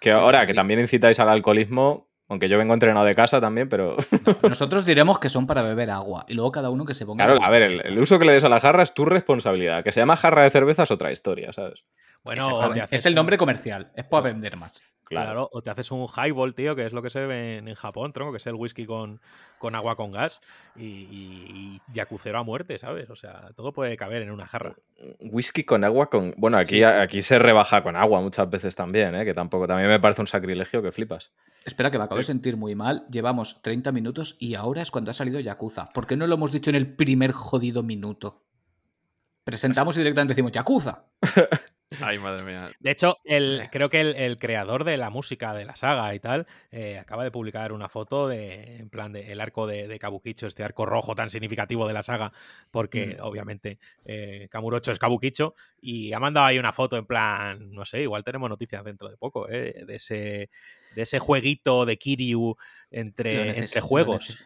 Que 0.00 0.12
ahora 0.12 0.46
que 0.46 0.54
también 0.54 0.80
incitáis 0.80 1.18
al 1.20 1.28
alcoholismo, 1.28 2.10
aunque 2.28 2.48
yo 2.48 2.58
vengo 2.58 2.74
entrenado 2.74 3.06
de 3.06 3.14
casa 3.14 3.40
también, 3.40 3.68
pero. 3.68 3.96
nosotros 4.42 4.84
diremos 4.84 5.18
que 5.18 5.28
son 5.28 5.46
para 5.46 5.62
beber 5.62 5.90
agua 5.90 6.24
y 6.28 6.34
luego 6.34 6.52
cada 6.52 6.70
uno 6.70 6.84
que 6.84 6.94
se 6.94 7.06
ponga. 7.06 7.24
Claro, 7.24 7.42
a 7.42 7.50
ver, 7.50 7.62
el, 7.62 7.98
uso 7.98 8.18
que 8.18 8.24
le 8.24 8.32
des 8.32 8.44
a 8.44 8.48
la 8.48 8.60
jarra 8.60 8.82
es 8.82 8.94
tu 8.94 9.04
responsabilidad. 9.04 9.84
Que 9.84 9.92
se 9.92 10.00
llama 10.00 10.16
jarra 10.16 10.42
de 10.42 10.50
cerveza 10.50 10.82
es 10.82 10.90
otra 10.90 11.12
historia, 11.12 11.52
¿sabes? 11.52 11.84
Bueno, 12.24 12.72
es 12.90 13.06
el 13.06 13.14
nombre 13.14 13.36
comercial, 13.36 13.92
es 13.94 14.04
para 14.04 14.24
vender 14.24 14.56
más. 14.56 14.82
Claro. 15.08 15.48
o 15.52 15.62
te 15.62 15.70
haces 15.70 15.92
un 15.92 16.04
highball, 16.08 16.54
tío, 16.54 16.74
que 16.74 16.84
es 16.84 16.92
lo 16.92 17.00
que 17.00 17.10
se 17.10 17.24
ve 17.26 17.58
en, 17.58 17.74
Japón, 17.76 18.12
tronco, 18.12 18.32
que 18.32 18.38
es 18.38 18.46
el 18.46 18.54
whisky 18.54 18.86
con, 18.86 19.20
con 19.58 19.76
agua 19.76 19.94
con 19.94 20.10
gas 20.10 20.40
y, 20.74 20.84
y, 20.84 21.80
yacucero 21.92 22.40
a 22.40 22.42
muerte, 22.42 22.76
¿sabes? 22.78 23.08
O 23.10 23.14
sea, 23.14 23.50
todo 23.54 23.72
puede 23.72 23.96
caber 23.96 24.22
en 24.22 24.32
una 24.32 24.46
jarra. 24.46 24.74
Whisky 25.20 25.62
con 25.62 25.84
agua 25.84 26.10
con. 26.10 26.34
Bueno, 26.36 26.58
aquí, 26.58 26.82
aquí 26.82 27.22
se 27.22 27.38
rebaja 27.38 27.84
con 27.84 27.94
agua 27.94 28.20
muchas 28.20 28.50
veces 28.50 28.74
también, 28.74 29.14
¿eh? 29.14 29.24
Que 29.24 29.32
tampoco. 29.32 29.68
También 29.68 29.88
me 29.88 30.00
parece 30.00 30.22
un 30.22 30.26
sacrilegio 30.26 30.82
que 30.82 30.90
flipas. 30.90 31.30
Espera, 31.64 31.90
que 31.90 31.98
me 31.98 32.04
acabo 32.04 32.18
de 32.18 32.24
sentir 32.24 32.56
muy 32.56 32.74
mal. 32.74 33.06
Llevamos 33.08 33.62
30 33.62 33.92
minutos 33.92 34.36
y 34.40 34.56
ahora 34.56 34.82
es 34.82 34.90
cuando 34.90 35.12
ha 35.12 35.14
salido 35.14 35.38
Yakuza. 35.38 35.86
¿Por 35.94 36.08
qué 36.08 36.16
no 36.16 36.26
lo 36.26 36.34
hemos 36.34 36.50
dicho 36.50 36.70
en 36.70 36.76
el 36.76 36.96
primer 36.96 37.30
jodido 37.30 37.84
minuto? 37.84 38.42
Presentamos 39.44 39.96
y 39.96 40.00
directamente 40.00 40.34
decimos 40.34 40.50
Yakuza. 40.50 41.04
Ay, 42.00 42.18
madre 42.18 42.44
mía. 42.44 42.70
De 42.80 42.90
hecho, 42.90 43.18
el, 43.24 43.60
eh. 43.60 43.68
creo 43.70 43.88
que 43.88 44.00
el, 44.00 44.38
creador 44.38 44.82
de 44.82 44.96
la 44.96 45.08
música 45.08 45.54
de 45.54 45.64
la 45.64 45.76
saga 45.76 46.12
y 46.14 46.20
tal 46.20 46.46
eh, 46.72 46.98
acaba 46.98 47.22
de 47.22 47.30
publicar 47.30 47.72
una 47.72 47.88
foto 47.88 48.26
de, 48.26 48.78
en 48.78 48.90
plan, 48.90 49.12
de 49.12 49.30
el 49.30 49.40
arco 49.40 49.68
de, 49.68 49.86
de, 49.86 49.98
Kabukicho, 49.98 50.48
este 50.48 50.64
arco 50.64 50.84
rojo 50.84 51.14
tan 51.14 51.30
significativo 51.30 51.86
de 51.86 51.94
la 51.94 52.02
saga, 52.02 52.32
porque 52.72 53.16
mm. 53.18 53.24
obviamente 53.24 53.78
eh, 54.04 54.48
Kamurocho 54.50 54.90
es 54.90 54.98
Kabukicho, 54.98 55.54
y 55.80 56.12
ha 56.12 56.18
mandado 56.18 56.46
ahí 56.46 56.58
una 56.58 56.72
foto 56.72 56.96
en 56.96 57.06
plan, 57.06 57.70
no 57.70 57.84
sé, 57.84 58.02
igual 58.02 58.24
tenemos 58.24 58.50
noticias 58.50 58.84
dentro 58.84 59.08
de 59.08 59.16
poco, 59.16 59.46
de, 59.46 59.84
ese, 59.88 60.50
de 60.94 61.02
ese 61.02 61.20
jueguito 61.20 61.86
de 61.86 61.98
Kiryu 61.98 62.56
entre, 62.90 63.58
entre 63.58 63.80
juegos. 63.80 64.38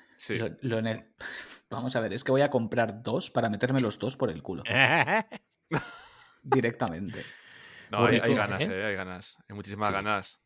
Vamos 1.70 1.94
a 1.94 2.00
ver, 2.00 2.12
es 2.12 2.24
que 2.24 2.32
voy 2.32 2.42
a 2.42 2.50
comprar 2.50 3.02
dos 3.02 3.30
para 3.30 3.48
meterme 3.48 3.80
los 3.80 3.98
dos 3.98 4.16
por 4.16 4.30
el 4.30 4.42
culo. 4.42 4.64
Directamente. 6.42 7.24
No, 7.90 8.04
hay, 8.04 8.20
ganas, 8.20 8.62
¿eh? 8.68 8.84
hay 8.84 8.94
ganas. 8.94 9.36
Hay 9.48 9.56
muchísimas 9.56 9.90
ganas. 9.90 10.40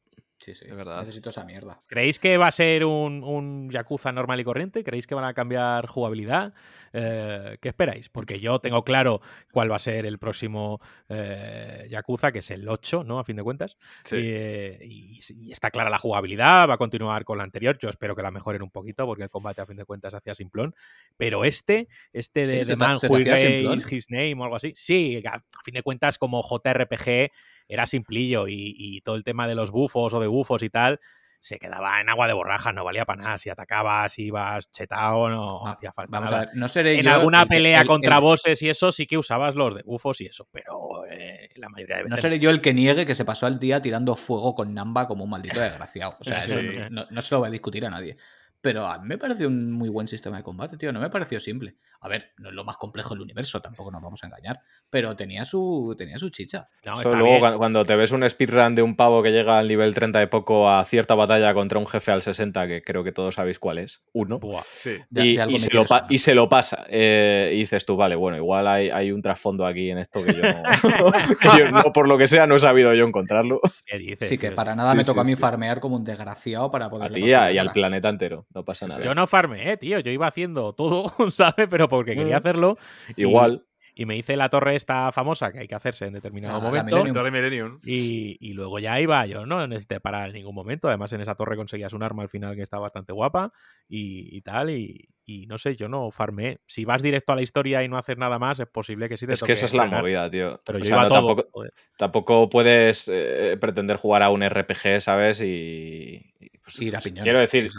Sí, 0.45 0.55
sí. 0.55 0.67
De 0.67 0.75
verdad. 0.75 1.01
Necesito 1.01 1.31
esa 1.31 1.43
mierda. 1.43 1.81
¿Creéis 1.87 2.19
que 2.19 2.37
va 2.37 2.49
a 2.49 2.53
ser 2.53 2.85
un, 2.85 3.25
un 3.25 3.71
Yakuza 3.71 4.13
normal 4.13 4.39
y 4.41 4.45
corriente? 4.45 4.85
¿Creéis 4.85 5.07
que 5.07 5.15
van 5.15 5.25
a 5.25 5.33
cambiar 5.33 5.87
jugabilidad? 5.87 6.53
Eh, 6.93 7.57
¿Qué 7.63 7.71
esperáis? 7.71 8.11
Porque 8.11 8.41
yo 8.41 8.59
tengo 8.59 8.85
claro 8.85 9.23
cuál 9.53 9.73
va 9.73 9.77
a 9.77 9.79
ser 9.79 10.05
el 10.05 10.19
próximo 10.19 10.83
eh, 11.09 11.87
Yakuza, 11.89 12.31
que 12.31 12.41
es 12.41 12.51
el 12.51 12.69
8, 12.69 13.05
¿no? 13.05 13.19
A 13.19 13.25
fin 13.25 13.37
de 13.37 13.43
cuentas. 13.43 13.79
Eh, 14.11 14.79
y, 14.83 15.19
está 15.51 15.71
clara 15.71 15.89
la 15.89 15.97
jugabilidad, 15.97 16.69
va 16.69 16.75
a 16.75 16.79
continuar 16.79 17.25
con 17.25 17.39
la 17.39 17.45
anterior. 17.45 17.79
Yo 17.79 17.89
espero 17.89 18.15
que 18.15 18.21
la 18.21 18.31
mejoren 18.31 18.63
un 18.63 18.71
poquito, 18.71 19.07
porque 19.07 19.23
el 19.23 19.31
combate 19.31 19.63
a 19.63 19.67
fin 19.67 19.79
de 19.79 19.87
cuentas 19.87 20.13
hacía 20.13 20.35
simplón. 20.35 20.75
Pero 21.17 21.47
este, 21.47 21.89
este 22.13 22.47
de, 22.47 22.67
The 22.67 22.77
Man 22.77 22.99
Who 23.03 23.19
His 23.89 24.11
Name 24.11 24.37
o 24.39 24.45
algo 24.45 24.57
así, 24.57 24.75
sí, 24.77 25.23
a 25.27 25.41
fin 25.65 25.73
de 25.73 25.83
cuentas, 25.83 26.19
como 26.19 26.43
JRPG 26.43 27.31
era 27.69 27.87
simplillo 27.87 28.47
y, 28.49 29.01
todo 29.05 29.17
el 29.17 29.25
tema 29.25 29.47
de 29.47 29.55
los 29.55 29.71
bufos 29.71 30.15
o 30.15 30.21
de 30.21 30.27
bufos 30.27 30.63
y 30.63 30.71
tal 30.71 31.01
se 31.41 31.59
quedaba 31.59 32.01
en 32.01 32.09
agua 32.09 32.27
de 32.27 32.33
borraja, 32.33 32.73
no 32.73 32.85
valía 32.85 33.05
para 33.05 33.23
nada. 33.23 33.39
Si 33.39 33.51
atacabas, 33.51 34.19
ibas 34.19 34.71
chetado, 34.71 35.29
no, 35.29 35.67
hacía 35.67 35.93
falta. 35.93 36.11
Vamos 36.11 36.33
a 36.33 36.39
ver, 36.39 36.49
no 36.55 36.69
seré 36.69 36.99
en 36.99 37.07
alguna 37.07 37.45
pelea 37.45 37.85
contra 37.85 38.19
bosses 38.19 38.63
y 38.63 38.71
eso 38.71 38.91
sí 38.91 39.07
que 39.07 39.19
usabas 39.19 39.55
los 39.55 39.75
de 39.75 39.83
bufos 39.83 40.23
y 40.23 40.25
eso, 40.25 40.49
pero 40.51 41.05
eh, 41.07 41.51
la 41.57 41.69
mayoría 41.69 41.97
de 41.97 42.05
veces. 42.05 42.17
No 42.17 42.23
seré 42.23 42.39
yo 42.39 42.49
el 42.49 42.63
que 42.63 42.73
niegue 42.73 43.05
que 43.05 43.15
se 43.15 43.27
pasó 43.27 43.47
el 43.47 43.59
día 43.59 43.83
tirando 43.83 44.17
fuego 44.17 44.55
con 44.55 44.73
Namba 44.73 45.07
como 45.07 45.25
un 45.25 45.31
maldito 45.31 45.61
desgraciado. 45.61 46.17
O 46.19 46.25
sea, 46.25 46.47
eso 46.47 46.61
no, 46.91 47.21
se 47.21 47.35
lo 47.35 47.43
va 47.43 47.49
a 47.49 47.51
discutir 47.51 47.85
a 47.85 47.91
nadie. 47.91 48.17
Pero 48.65 48.87
a 48.87 48.97
mí 48.97 49.07
me 49.07 49.19
pareció 49.19 49.49
un 49.49 49.71
muy 49.71 49.91
buen 49.91 50.09
sistema 50.09 50.39
de 50.39 50.43
combate, 50.43 50.79
tío. 50.79 50.91
No 50.91 50.99
me 50.99 51.11
pareció 51.11 51.39
simple. 51.39 51.77
A 52.01 52.09
ver, 52.09 52.31
no 52.39 52.49
es 52.49 52.55
lo 52.55 52.65
más 52.65 52.79
complejo 52.79 53.13
del 53.13 53.21
universo, 53.21 53.61
tampoco 53.61 53.91
nos 53.91 54.01
vamos 54.01 54.25
a 54.25 54.27
engañar. 54.27 54.61
Pero 54.89 55.15
tenía 55.15 55.45
su, 55.45 55.95
tenía 55.99 56.19
su 56.19 56.31
chicha. 56.31 56.67
luego, 56.83 57.59
cuando, 57.59 57.85
te 57.85 57.95
ves 57.95 58.11
un 58.13 58.27
speedrun 58.27 58.75
de 58.75 58.81
un 58.81 58.97
pavo 58.97 59.23
que 59.23 59.33
llega 59.33 59.59
al 59.59 59.69
nivel 59.69 59.95
30 59.95 60.19
de 60.19 60.29
poco 60.29 60.71
a 60.71 60.83
cierta 60.87 61.15
batalla 61.15 61.53
contra 61.53 61.79
un 61.79 61.87
jefe 61.87 62.11
al 62.11 62.23
60, 62.23 62.67
que 62.67 62.83
creo 62.83 63.05
que 63.05 63.13
todos 63.13 63.35
sabéis 63.35 63.59
cuál 63.59 63.77
es, 63.77 64.03
uno. 64.15 64.41
Y, 65.11 65.59
se 65.59 66.35
lo, 66.35 66.49
pasa. 66.49 66.87
Eh, 66.89 67.51
y 67.53 67.59
dices 67.59 67.85
tú, 67.85 67.97
vale, 67.97 68.17
bueno, 68.17 68.39
igual 68.39 68.67
hay, 68.67 69.13
un 69.13 69.21
trasfondo 69.21 69.67
aquí 69.67 69.91
en 69.91 69.99
esto 69.99 70.21
que 70.25 71.49
yo, 71.59 71.71
no, 71.71 71.93
por 71.93 72.09
lo 72.09 72.17
que 72.17 72.27
sea, 72.29 72.47
no 72.47 72.57
he 72.57 72.61
sabido 72.61 72.95
yo 72.95 73.05
encontrarlo. 73.05 73.61
Sí, 74.21 74.39
que 74.39 74.53
para 74.53 74.75
nada 74.75 74.95
me 74.95 75.05
toca 75.05 75.21
a 75.21 75.25
mí 75.25 75.37
farmear 75.37 75.81
como 75.81 75.97
un 75.97 76.05
desgraciado 76.05 76.71
para 76.71 76.89
poder. 76.89 77.11
A 77.11 77.13
ti 77.13 77.25
y 77.25 77.35
al 77.35 77.71
planeta 77.71 78.09
entero 78.09 78.47
no 78.55 78.65
pasa 78.65 78.87
nada. 78.87 79.01
Yo 79.01 79.15
no 79.15 79.27
farmé, 79.27 79.77
tío. 79.77 79.99
Yo 80.01 80.11
iba 80.11 80.27
haciendo 80.27 80.73
todo, 80.73 81.13
¿sabes? 81.31 81.67
Pero 81.69 81.89
porque 81.89 82.15
quería 82.15 82.37
mm. 82.37 82.39
hacerlo. 82.39 82.79
Igual. 83.17 83.65
Y, 83.97 84.07
me 84.07 84.17
hice 84.17 84.37
la 84.37 84.49
torre 84.49 84.75
esta 84.75 85.13
famosa 85.13 85.53
que 85.53 85.61
hay 85.61 85.69
que 85.69 85.75
hacerse 85.77 86.07
en 86.07 86.15
determinado 86.15 86.57
ah, 86.57 86.61
momento. 86.61 86.97
Y, 87.85 88.37
y, 88.41 88.53
luego 88.53 88.81
ya 88.81 89.01
iba, 89.01 89.25
yo 89.27 89.47
no 89.47 89.65
necesité 89.69 90.01
parar 90.01 90.31
en 90.31 90.35
ningún 90.35 90.55
momento. 90.55 90.89
Además, 90.89 91.13
en 91.13 91.21
esa 91.21 91.37
torre 91.37 91.57
conseguías 91.57 91.93
un 91.93 92.03
arma 92.03 92.23
al 92.25 92.29
final 92.29 92.57
que 92.57 92.63
está 92.63 92.79
bastante 92.79 93.13
guapa 93.13 93.53
y, 93.89 94.41
tal. 94.41 94.71
Y, 94.71 95.09
no 95.27 95.59
sé, 95.59 95.77
yo 95.77 95.89
no 95.89 96.11
farmé. 96.11 96.59
Si 96.67 96.85
vas 96.85 97.03
directo 97.03 97.33
a 97.33 97.37
la 97.37 97.43
historia 97.43 97.83
y 97.83 97.89
no 97.89 97.97
haces 97.97 98.19
nada 98.19 98.39
más, 98.39 98.61
es 98.61 98.67
posible 98.67 99.09
que 99.09 99.17
sí 99.17 99.27
te 99.27 99.33
Es 99.33 99.43
que 99.43 99.53
esa 99.53 99.67
es 99.67 99.75
la 99.75 99.87
movida, 99.87 100.31
tío. 100.31 100.61
Pero 100.67 100.79
yo 100.79 100.97
todo, 100.97 101.09
tampoco, 101.09 101.65
tampoco, 101.97 102.51
puedes 102.51 103.11
eh, 103.13 103.57
pretender 103.61 103.97
jugar 103.97 104.23
a 104.23 104.31
un 104.31 104.43
RPG, 104.43 105.01
¿sabes? 105.01 105.41
Y, 105.41 106.35
pues, 106.65 106.81
ir 106.81 106.97
a 106.97 107.01
Quiero 107.01 107.41
decir, 107.41 107.71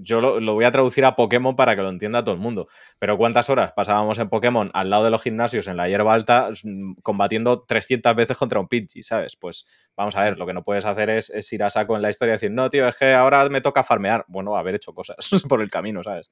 yo 0.00 0.20
lo, 0.20 0.54
voy 0.54 0.64
a 0.64 0.72
traducir 0.72 1.04
a 1.04 1.14
Pokémon 1.14 1.54
para 1.54 1.76
que 1.76 1.82
lo 1.82 1.88
entienda 1.88 2.24
todo 2.24 2.34
el 2.34 2.40
mundo. 2.40 2.66
Pero 2.98 3.16
¿cuántas 3.16 3.48
horas 3.50 3.72
pasábamos 3.72 4.18
en 4.18 4.28
Pokémon 4.28 4.70
al 4.74 4.90
lado 4.90 5.04
de 5.04 5.10
los 5.10 5.22
gimnasios 5.22 5.68
en 5.68 5.76
la 5.76 5.88
hierba 5.88 6.12
alta 6.12 6.50
mm, 6.64 6.94
combatiendo 7.02 7.62
300 7.62 8.16
veces 8.16 8.36
contra 8.36 8.58
un 8.58 8.66
Pidgey, 8.66 9.04
¿sabes? 9.04 9.36
Pues 9.36 9.64
vamos 9.96 10.16
a 10.16 10.24
ver, 10.24 10.38
lo 10.38 10.46
que 10.46 10.54
no 10.54 10.64
puedes 10.64 10.84
hacer 10.84 11.10
es, 11.10 11.52
ir 11.52 11.62
a 11.62 11.70
saco 11.70 11.94
en 11.94 12.02
la 12.02 12.10
historia 12.10 12.32
y 12.32 12.36
decir, 12.36 12.50
no, 12.50 12.68
tío, 12.68 12.88
es 12.88 12.96
que 12.96 13.14
ahora 13.14 13.48
me 13.48 13.60
toca 13.60 13.84
farmear. 13.84 14.24
Bueno, 14.26 14.56
haber 14.56 14.74
hecho 14.74 14.92
cosas 14.92 15.16
por 15.48 15.62
el 15.62 15.70
camino, 15.70 16.02
¿sabes? 16.02 16.30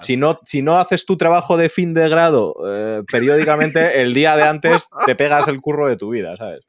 Si, 0.00 0.16
no, 0.16 0.40
si 0.44 0.62
no 0.62 0.78
haces 0.78 1.06
tu 1.06 1.16
trabajo 1.16 1.56
de 1.56 1.68
fin 1.68 1.94
de 1.94 2.08
grado 2.08 2.54
eh, 2.66 3.02
periódicamente, 3.10 4.00
el 4.02 4.14
día 4.14 4.36
de 4.36 4.42
antes 4.44 4.88
te 5.06 5.14
pegas 5.14 5.48
el 5.48 5.60
curro 5.60 5.88
de 5.88 5.96
tu 5.96 6.10
vida, 6.10 6.36
¿sabes? 6.36 6.66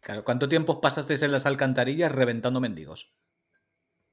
Claro, 0.00 0.24
¿cuánto 0.24 0.48
tiempo 0.48 0.80
pasaste 0.80 1.14
en 1.24 1.32
las 1.32 1.46
alcantarillas 1.46 2.12
reventando 2.12 2.60
mendigos? 2.60 3.12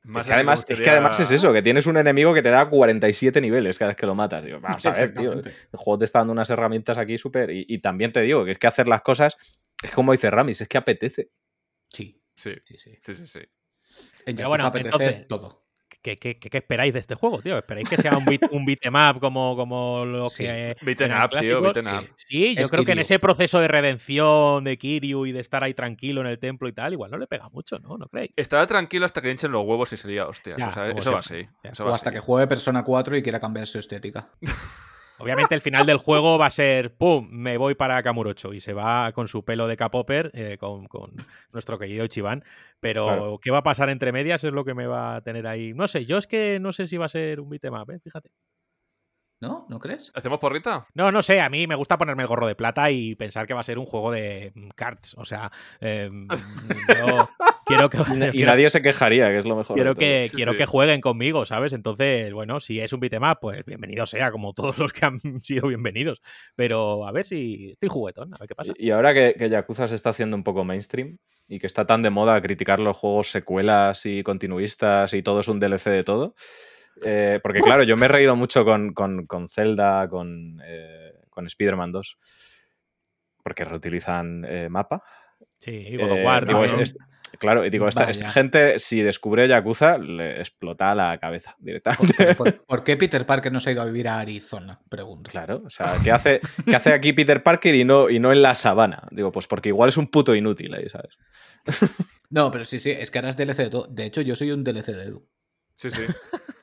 es, 0.03 0.25
que 0.25 0.33
además, 0.33 0.65
es 0.69 0.79
que 0.79 0.89
además 0.89 1.19
es 1.19 1.31
eso, 1.31 1.51
que 1.51 1.61
tienes 1.61 1.85
un 1.87 1.97
enemigo 1.97 2.33
que 2.33 2.41
te 2.41 2.49
da 2.49 2.69
47 2.69 3.41
niveles 3.41 3.77
cada 3.77 3.89
vez 3.89 3.97
que 3.97 4.05
lo 4.05 4.15
matas. 4.15 4.45
vamos 4.61 4.85
a 4.85 4.91
ver, 4.91 5.13
tío. 5.13 5.33
El 5.33 5.43
juego 5.73 5.99
te 5.99 6.05
está 6.05 6.19
dando 6.19 6.33
unas 6.33 6.49
herramientas 6.49 6.97
aquí 6.97 7.17
súper. 7.17 7.49
Y, 7.51 7.79
también 7.79 8.11
te 8.11 8.21
digo 8.21 8.45
que 8.45 8.51
es 8.51 8.59
que 8.59 8.67
hacer 8.67 8.87
las 8.87 9.01
cosas 9.01 9.35
es 9.81 9.91
como 9.91 10.11
dice 10.11 10.29
Ramis, 10.29 10.61
es 10.61 10.67
que 10.67 10.77
apetece. 10.77 11.31
Sí. 11.89 12.21
Sí, 12.35 12.53
sí, 12.65 12.77
sí. 12.77 12.97
sí, 13.01 13.27
sí, 13.27 13.39
En 14.25 14.37
bueno, 14.47 14.65
apetece 14.65 15.25
todo. 15.27 15.65
¿Qué, 16.01 16.17
qué, 16.17 16.39
qué, 16.39 16.57
esperáis 16.57 16.93
de 16.93 16.99
este 16.99 17.15
juego, 17.15 17.41
tío? 17.41 17.57
¿Esperáis 17.57 17.89
que 17.89 17.97
sea 17.97 18.17
un, 18.17 18.25
beat, 18.25 18.41
un 18.51 18.65
beat'em 18.65 19.19
como, 19.19 19.55
como 19.55 20.05
lo 20.05 20.27
que. 20.35 20.75
Beat'em 20.81 21.11
up, 21.11 21.39
tío, 21.39 21.61
up. 21.61 21.75
Sí, 22.15 22.55
yo 22.55 22.67
creo 22.69 22.85
que 22.85 22.93
en 22.93 22.99
ese 22.99 23.19
proceso 23.19 23.59
de 23.59 23.67
redención 23.67 24.63
de 24.63 24.77
Kiryu 24.77 25.25
y 25.25 25.31
de 25.31 25.39
estar 25.39 25.63
ahí 25.63 25.73
tranquilo 25.73 26.21
en 26.21 26.27
el 26.27 26.39
templo 26.39 26.67
y 26.67 26.73
tal, 26.73 26.93
igual 26.93 27.11
no 27.11 27.17
le 27.17 27.27
pega 27.27 27.49
mucho, 27.49 27.79
¿no? 27.79 27.97
¿No 27.97 28.07
creéis? 28.07 28.31
Estará 28.35 28.65
tranquilo 28.67 29.05
hasta 29.05 29.21
que 29.21 29.29
hinchen 29.29 29.51
los 29.51 29.65
huevos 29.65 29.91
y 29.93 29.97
sería 29.97 30.27
hostia. 30.27 30.55
o 30.55 30.71
sea, 30.71 30.89
eso 30.89 31.11
va 31.11 31.19
así. 31.19 31.47
o 31.79 31.89
hasta 31.89 32.11
que 32.11 32.19
juegue 32.19 32.47
Persona 32.47 32.83
4 32.83 33.17
y 33.17 33.23
quiera 33.23 33.39
cambiar 33.39 33.67
su 33.67 33.79
estética. 33.79 34.29
Obviamente 35.19 35.53
el 35.53 35.61
final 35.61 35.85
del 35.85 35.97
juego 35.97 36.37
va 36.37 36.47
a 36.47 36.51
ser, 36.51 36.95
¡pum!, 36.95 37.27
me 37.29 37.57
voy 37.57 37.75
para 37.75 38.01
Kamurocho 38.01 38.53
y 38.53 38.61
se 38.61 38.73
va 38.73 39.11
con 39.11 39.27
su 39.27 39.43
pelo 39.43 39.67
de 39.67 39.77
K-Popper, 39.77 40.31
eh, 40.33 40.57
con, 40.57 40.87
nuestro 41.51 41.77
querido 41.77 42.05
Ichiban. 42.05 42.43
Pero 42.79 43.39
¿qué 43.41 43.51
va 43.51 43.59
a 43.59 43.63
pasar 43.63 43.89
entre 43.89 44.11
medias? 44.11 44.43
Es 44.43 44.53
lo 44.53 44.63
que 44.63 44.73
me 44.73 44.87
va 44.87 45.17
a 45.17 45.21
tener 45.21 45.45
ahí. 45.47 45.73
No 45.73 45.87
sé, 45.87 46.05
yo 46.05 46.17
es 46.17 46.27
que 46.27 46.59
no 46.59 46.71
sé 46.71 46.87
si 46.87 46.97
va 46.97 47.05
a 47.05 47.09
ser 47.09 47.39
un 47.39 47.49
beatmap, 47.49 47.89
¿eh? 47.89 47.99
fíjate. 47.99 48.31
¿No? 49.41 49.65
¿No 49.69 49.79
crees? 49.79 50.11
¿Hacemos 50.15 50.39
porrita? 50.39 50.87
No, 50.93 51.13
no 51.13 51.21
sé. 51.21 51.39
A 51.39 51.49
mí 51.49 51.65
me 51.65 51.75
gusta 51.75 51.97
ponerme 51.97 52.23
el 52.23 52.27
gorro 52.27 52.47
de 52.47 52.55
plata 52.55 52.91
y 52.91 53.15
pensar 53.15 53.47
que 53.47 53.53
va 53.53 53.61
a 53.61 53.63
ser 53.63 53.79
un 53.79 53.85
juego 53.85 54.11
de 54.11 54.51
mm, 54.53 54.69
cards. 54.75 55.15
O 55.17 55.23
sea, 55.23 55.49
em, 55.79 56.27
quiero 57.69 57.89
que. 57.89 58.31
Y 58.33 58.43
nadie 58.43 58.69
se 58.69 58.81
quejaría, 58.81 59.29
que 59.29 59.37
es 59.37 59.45
lo 59.45 59.55
mejor. 59.55 59.75
Quiero, 59.75 59.95
que, 59.95 60.29
quiero 60.33 60.55
que 60.55 60.65
jueguen 60.65 60.99
conmigo, 60.99 61.45
¿sabes? 61.45 61.73
Entonces, 61.73 62.33
bueno, 62.33 62.59
si 62.59 62.79
es 62.79 62.91
un 62.91 62.99
beatmap, 62.99 63.39
pues 63.39 63.63
bienvenido 63.65 64.05
sea, 64.05 64.31
como 64.31 64.53
todos 64.53 64.77
los 64.77 64.91
que 64.91 65.05
han 65.05 65.19
sido 65.39 65.67
bienvenidos. 65.67 66.21
Pero 66.55 67.07
a 67.07 67.11
ver 67.11 67.25
si 67.25 67.71
estoy 67.71 67.89
juguetón, 67.89 68.33
a 68.33 68.37
ver 68.37 68.47
qué 68.47 68.55
pasa. 68.55 68.73
Y 68.75 68.91
ahora 68.91 69.13
que, 69.13 69.35
que 69.37 69.49
Yakuza 69.49 69.87
se 69.87 69.95
está 69.95 70.09
haciendo 70.09 70.35
un 70.35 70.43
poco 70.43 70.65
mainstream 70.65 71.17
y 71.47 71.59
que 71.59 71.67
está 71.67 71.85
tan 71.85 72.03
de 72.03 72.09
moda 72.09 72.41
criticar 72.41 72.79
los 72.79 72.97
juegos 72.97 73.31
secuelas 73.31 74.05
y 74.05 74.23
continuistas 74.23 75.13
y 75.13 75.23
todo 75.23 75.39
es 75.39 75.47
un 75.47 75.59
DLC 75.59 75.85
de 75.85 76.03
todo. 76.03 76.35
Eh, 77.03 77.39
porque 77.41 77.59
claro, 77.59 77.83
yo 77.83 77.95
me 77.95 78.05
he 78.05 78.09
reído 78.09 78.35
mucho 78.35 78.65
con, 78.65 78.93
con, 78.93 79.47
Zelda, 79.47 80.07
con, 80.09 80.61
eh, 80.65 81.13
con 81.29 81.47
Spider-Man 81.47 81.91
2, 81.91 82.17
porque 83.43 83.65
reutilizan 83.65 84.45
eh, 84.47 84.69
mapa. 84.69 85.01
Sí, 85.59 85.95
God 85.97 86.11
of 86.11 86.19
War. 86.23 86.45
Claro, 87.37 87.65
y 87.65 87.69
digo, 87.69 87.87
esta, 87.87 88.11
gente, 88.13 88.79
si 88.79 89.01
descubre 89.01 89.47
Yakuza, 89.47 89.97
le 89.97 90.39
explota 90.39 90.95
la 90.95 91.17
cabeza 91.19 91.55
directamente. 91.59 92.35
¿Por, 92.67 92.83
qué 92.83 92.97
Peter 92.97 93.25
Parker 93.25 93.51
no 93.51 93.59
se 93.59 93.69
ha 93.69 93.73
ido 93.73 93.81
a 93.81 93.85
vivir 93.85 94.07
a 94.07 94.19
Arizona? 94.19 94.79
Pregunto. 94.89 95.29
Claro, 95.29 95.61
o 95.65 95.69
sea, 95.69 95.95
¿qué 96.03 96.11
hace, 96.11 96.41
¿qué 96.65 96.75
hace 96.75 96.93
aquí 96.93 97.13
Peter 97.13 97.43
Parker 97.43 97.75
y 97.75 97.85
no, 97.85 98.09
y 98.09 98.19
no 98.19 98.31
en 98.31 98.41
la 98.41 98.55
sabana? 98.55 99.07
Digo, 99.11 99.31
pues 99.31 99.47
porque 99.47 99.69
igual 99.69 99.89
es 99.89 99.97
un 99.97 100.07
puto 100.07 100.33
inútil 100.35 100.73
ahí, 100.73 100.87
¿sabes? 100.89 101.17
No, 102.29 102.51
pero 102.51 102.63
sí, 102.63 102.79
sí, 102.79 102.91
es 102.91 103.09
que 103.11 103.17
ahora 103.17 103.29
es 103.29 103.37
DLC 103.37 103.57
de 103.57 103.69
todo. 103.69 103.87
De 103.87 104.05
hecho, 104.05 104.21
yo 104.21 104.35
soy 104.35 104.51
un 104.51 104.63
DLC 104.63 104.87
de 104.87 105.03
Edu. 105.03 105.27
Sí, 105.77 105.89
sí. 105.91 106.03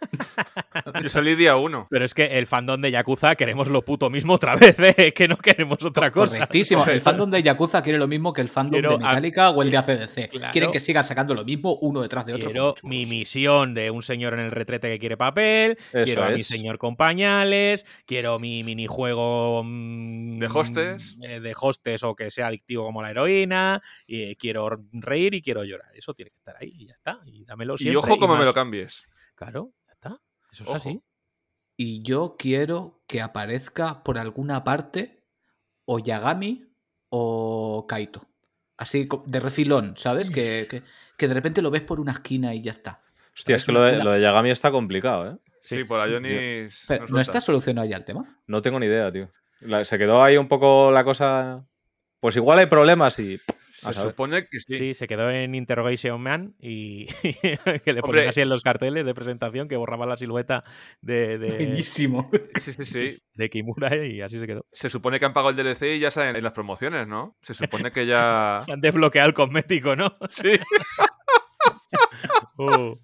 Yo 1.03 1.09
salí 1.09 1.35
día 1.35 1.57
uno. 1.57 1.87
Pero 1.91 2.05
es 2.05 2.15
que 2.15 2.39
el 2.39 2.47
fandom 2.47 2.81
de 2.81 2.91
Yakuza 2.91 3.35
queremos 3.37 3.69
lo 3.69 3.85
puto 3.85 4.11
mismo 4.11 4.35
otra 4.35 4.57
vez, 4.57 4.79
¿eh? 4.79 5.13
que 5.13 5.29
no 5.29 5.37
queremos 5.37 5.83
otra 5.83 6.11
cosa. 6.11 6.35
Correctísimo. 6.35 6.85
El 6.87 7.01
fandom 7.01 7.31
de 7.31 7.43
Yakuza 7.43 7.83
quiere 7.83 7.99
lo 7.99 8.09
mismo 8.09 8.33
que 8.33 8.41
el 8.41 8.49
fandom 8.49 8.81
de 8.81 8.89
Metallica 8.89 9.51
o 9.51 9.63
el 9.63 9.71
de 9.71 9.77
ACDC. 9.77 10.53
Quieren 10.53 10.71
que 10.71 10.81
siga 10.81 11.03
sacando 11.03 11.35
lo 11.35 11.45
mismo 11.45 11.79
uno 11.81 12.03
detrás 12.03 12.27
de 12.27 12.35
otro. 12.35 12.47
Quiero 12.47 12.75
mi 12.85 13.07
misión 13.07 13.75
de 13.75 13.91
un 13.91 14.03
señor 14.03 14.35
en 14.35 14.41
el 14.41 14.51
retrete 14.51 14.89
que 14.89 14.99
quiere 14.99 15.17
papel. 15.17 15.79
quiero 15.93 16.25
a 16.25 16.31
mi 16.31 16.45
señor 16.45 16.79
con 16.79 16.97
pañales. 16.97 17.85
Quiero 18.07 18.39
mi 18.39 18.63
minijuego 18.65 19.63
mm, 19.65 20.39
de 20.39 20.47
hostes. 20.47 21.17
Eh, 21.23 21.41
de 21.41 21.55
hostes 21.59 22.03
o 22.03 22.15
que 22.15 22.31
sea 22.31 22.49
adictivo 22.49 22.85
como 22.85 23.03
la 23.03 23.11
heroína. 23.11 23.83
Y 24.07 24.37
quiero 24.37 24.69
reír 24.93 25.35
y 25.35 25.43
quiero 25.43 25.65
llorar. 25.65 25.91
Eso 25.95 26.15
tiene 26.15 26.31
que 26.31 26.39
estar 26.39 26.57
ahí 26.61 26.73
y 26.77 26.87
ya 26.87 26.95
está. 26.95 27.21
Y 27.27 27.45
dámelo 27.45 27.77
siempre. 27.77 27.95
Y 27.95 27.97
ojo 27.97 28.19
como 28.19 28.37
me 28.37 28.45
lo 28.45 28.55
cambies. 28.55 29.07
Claro. 29.35 29.73
Eso 30.63 30.73
es 30.73 30.79
así. 30.79 31.03
Y 31.77 32.03
yo 32.03 32.37
quiero 32.39 33.03
que 33.07 33.21
aparezca 33.21 34.03
por 34.03 34.19
alguna 34.19 34.65
parte 34.65 35.23
o 35.85 35.99
Yagami 35.99 36.67
o 37.11 37.87
Kaito. 37.89 38.27
Así 38.79 39.09
de 39.27 39.41
refilón, 39.41 39.95
¿sabes? 39.97 40.31
Que, 40.31 40.83
que, 41.17 41.29
de 41.29 41.35
repente 41.35 41.63
lo 41.63 41.71
ves 41.71 41.83
por 41.83 42.01
una 42.01 42.13
esquina 42.13 42.55
y 42.55 42.63
ya 42.63 42.71
está. 42.71 43.03
Hostia, 43.35 43.57
es 43.57 43.67
que 43.67 43.73
lo 43.73 43.83
de, 43.83 44.03
lo 44.03 44.13
de, 44.13 44.21
Yagami 44.21 44.51
está 44.51 44.71
complicado, 44.71 45.33
¿eh? 45.33 45.37
Sí, 45.63 45.85
por 45.85 46.07
Ionis. 46.09 46.87
¿No 47.09 47.21
está 47.21 47.41
solucionado 47.41 47.89
ya 47.89 47.97
el 47.97 48.05
tema? 48.05 48.41
No 48.47 48.63
tengo 48.63 48.79
ni 48.79 48.87
idea, 48.87 49.11
tío. 49.11 49.31
se 49.83 49.99
quedó 49.99 50.23
ahí 50.23 50.37
un 50.37 50.49
poco 50.49 50.91
la 50.93 51.05
cosa. 51.05 51.67
Pues 52.21 52.37
igual 52.37 52.61
hay 52.61 52.67
problemas 52.67 53.19
y 53.19 53.39
se 53.77 53.95
supone 53.95 54.47
que 54.49 54.61
sí. 54.61 54.79
Sí, 54.79 54.95
se 54.95 55.07
quedó 55.07 55.31
en 55.31 55.55
Interrogation 55.55 56.21
Man 56.21 56.55
y 56.59 57.07
que 57.85 57.93
le 57.93 58.03
ponían 58.03 58.29
así 58.29 58.41
en 58.41 58.49
los 58.49 58.63
carteles 58.63 59.05
de 59.05 59.15
presentación 59.15 59.69
que 59.69 59.77
borraba 59.77 60.07
la 60.07 60.17
silueta 60.17 60.65
de. 61.01 61.39
de 61.39 61.57
Buenísimo. 61.57 62.31
Sí, 62.61 62.73
sí, 62.73 62.85
sí. 62.85 63.19
De 63.35 63.51
Kimura 63.51 63.95
y 64.05 64.23
así 64.23 64.41
se 64.41 64.47
quedó. 64.47 64.65
Se 64.73 64.89
supone 64.89 65.19
que 65.19 65.27
han 65.27 65.35
pagado 65.35 65.51
el 65.51 65.57
DLC 65.57 65.97
y 65.97 65.99
ya 65.99 66.11
salen 66.11 66.37
en 66.37 66.43
las 66.43 66.53
promociones, 66.53 67.07
¿no? 67.07 67.37
Se 67.43 67.53
supone 67.55 67.93
que 67.93 68.07
ya. 68.07 68.61
han 68.61 68.81
desbloqueado 68.81 69.29
el 69.29 69.35
cosmético, 69.35 69.95
¿no? 69.95 70.17
Sí. 70.29 70.59
uh. 72.59 72.97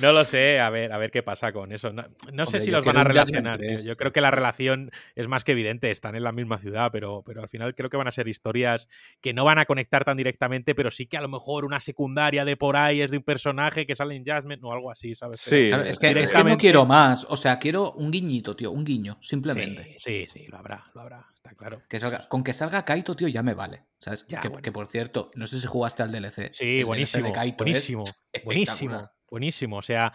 No 0.00 0.12
lo 0.12 0.24
sé, 0.24 0.58
a 0.58 0.70
ver, 0.70 0.92
a 0.92 0.98
ver 0.98 1.10
qué 1.10 1.22
pasa 1.22 1.52
con 1.52 1.72
eso. 1.72 1.92
No, 1.92 2.46
sé 2.46 2.60
si 2.60 2.70
los 2.70 2.84
van 2.84 2.96
a 2.96 3.04
relacionar. 3.04 3.60
Yo 3.60 3.96
creo 3.96 4.12
que 4.12 4.20
la 4.20 4.30
relación 4.30 4.90
es 5.14 5.28
más 5.28 5.44
que 5.44 5.52
evidente, 5.52 5.90
están 5.90 6.14
en 6.14 6.24
la 6.24 6.32
misma 6.32 6.58
ciudad, 6.58 6.90
pero, 6.92 7.22
pero 7.24 7.42
al 7.42 7.48
final 7.48 7.74
creo 7.74 7.90
que 7.90 7.96
van 7.96 8.08
a 8.08 8.12
ser 8.12 8.28
historias 8.28 8.88
que 9.20 9.34
no 9.34 9.44
van 9.44 9.58
a 9.58 9.66
conectar 9.66 10.04
tan 10.04 10.16
directamente, 10.16 10.74
pero 10.74 10.90
sí 10.90 11.06
que 11.06 11.16
a 11.16 11.20
lo 11.20 11.28
mejor 11.28 11.64
una 11.64 11.80
secundaria 11.80 12.44
de 12.44 12.56
por 12.56 12.76
ahí 12.76 13.02
es 13.02 13.10
de 13.10 13.18
un 13.18 13.22
personaje 13.22 13.86
que 13.86 13.94
sale 13.96 14.16
en 14.16 14.24
Jasmine 14.24 14.60
o 14.62 14.72
algo 14.72 14.90
así, 14.90 15.14
¿sabes? 15.14 15.40
Sí, 15.40 15.68
es, 15.84 15.98
que, 15.98 16.44
no 16.44 16.56
quiero 16.56 16.86
más. 16.86 17.26
O 17.28 17.36
sea, 17.36 17.58
quiero 17.58 17.92
un 17.92 18.10
guiñito, 18.10 18.56
tío, 18.56 18.70
un 18.70 18.84
guiño, 18.84 19.18
simplemente. 19.20 19.96
Sí, 19.98 20.26
sí, 20.32 20.46
lo 20.48 20.58
habrá, 20.58 20.84
lo 20.94 21.02
habrá, 21.02 21.26
está 21.34 21.50
claro. 21.54 21.82
Que 21.88 21.98
salga, 21.98 22.28
con 22.28 22.42
que 22.42 22.54
salga 22.54 22.84
Kaito, 22.84 23.14
tío, 23.14 23.28
ya 23.28 23.42
me 23.42 23.54
vale. 23.54 23.84
¿Sabes? 23.98 24.24
que, 24.24 24.72
por 24.72 24.88
cierto, 24.88 25.30
no 25.34 25.46
sé 25.46 25.60
si 25.60 25.66
jugaste 25.66 26.02
al 26.02 26.10
DLC. 26.10 26.52
Sí, 26.52 26.82
buenísimo. 26.82 27.32
buenísimo. 27.56 28.04
buenísimo. 28.44 29.10
Buenísimo. 29.32 29.78
O 29.78 29.82
sea, 29.82 30.12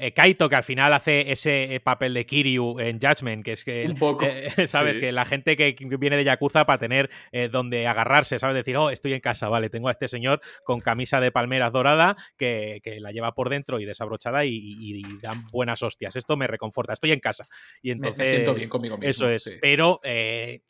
eh, 0.00 0.12
Kaito, 0.12 0.48
que 0.48 0.56
al 0.56 0.64
final 0.64 0.94
hace 0.94 1.30
ese 1.30 1.74
eh, 1.74 1.80
papel 1.80 2.14
de 2.14 2.24
Kiryu 2.24 2.80
en 2.80 2.98
Judgment, 2.98 3.44
que 3.44 3.52
es 3.52 3.64
que, 3.64 3.84
Un 3.86 3.96
poco. 3.96 4.24
Eh, 4.30 4.68
¿sabes? 4.68 4.98
Que 4.98 5.12
la 5.12 5.24
gente 5.24 5.56
que 5.56 5.74
viene 5.98 6.16
de 6.16 6.24
Yakuza 6.24 6.64
para 6.64 6.78
tener 6.78 7.10
donde 7.50 7.86
agarrarse, 7.86 8.38
¿sabes? 8.38 8.54
Decir, 8.54 8.76
oh, 8.76 8.90
estoy 8.90 9.12
en 9.12 9.20
casa, 9.20 9.48
vale, 9.48 9.68
tengo 9.68 9.88
a 9.88 9.92
este 9.92 10.08
señor 10.08 10.40
con 10.64 10.80
camisa 10.80 11.20
de 11.20 11.30
palmeras 11.30 11.72
dorada 11.72 12.16
que, 12.36 12.80
la 13.00 13.12
lleva 13.12 13.34
por 13.34 13.48
dentro 13.48 13.80
y 13.80 13.84
desabrochada 13.84 14.44
y, 14.44 15.02
dan 15.20 15.46
buenas 15.50 15.82
hostias. 15.82 16.16
Esto 16.16 16.36
me 16.36 16.46
reconforta, 16.46 16.92
estoy 16.92 17.12
en 17.12 17.20
casa. 17.20 17.46
Y 17.82 17.90
entonces, 17.90 18.18
me, 18.18 18.24
siento 18.26 18.54
bien 18.54 18.68
conmigo 18.68 18.96
mismo. 18.96 19.10
Eso 19.10 19.28
es. 19.28 19.50
Pero 19.60 20.00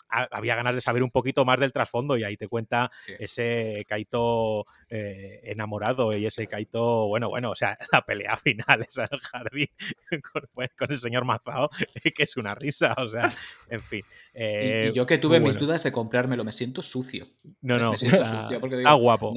había 0.08 0.56
ganas 0.56 0.74
de 0.74 0.80
saber 0.80 1.02
un 1.02 1.10
poquito 1.10 1.44
más 1.44 1.60
del 1.60 1.72
trasfondo 1.72 2.16
y 2.16 2.24
ahí 2.24 2.36
te 2.36 2.48
cuenta 2.48 2.90
ese 3.18 3.84
Kaito 3.88 4.64
enamorado 4.88 6.16
y 6.16 6.26
ese 6.26 6.46
Kaito, 6.46 7.06
bueno, 7.08 7.28
bueno, 7.28 7.50
o 7.50 7.56
sea, 7.56 7.78
la 7.92 8.04
pelea 8.04 8.36
final, 8.36 8.82
esa 8.88 9.08
jardín 9.20 9.68
pues, 10.54 10.70
con, 10.76 10.90
el 10.90 10.98
señor 10.98 11.24
Mazao, 11.24 11.70
que 12.14 12.22
es 12.22 12.36
una 12.36 12.54
risa, 12.54 12.94
o 12.98 13.08
sea, 13.08 13.32
en 13.68 13.80
fin. 13.80 14.02
y, 14.34 14.34
eh, 14.34 14.92
yo 14.94 15.06
que 15.06 15.18
tuve 15.18 15.40
mis 15.40 15.58
dudas 15.58 15.82
de 15.82 15.92
comprármelo, 15.92 16.44
me 16.44 16.52
siento 16.52 16.82
sucio. 16.82 17.26
No, 17.60 17.78
no, 17.78 17.94
está, 18.00 18.92
guapo. 18.94 19.34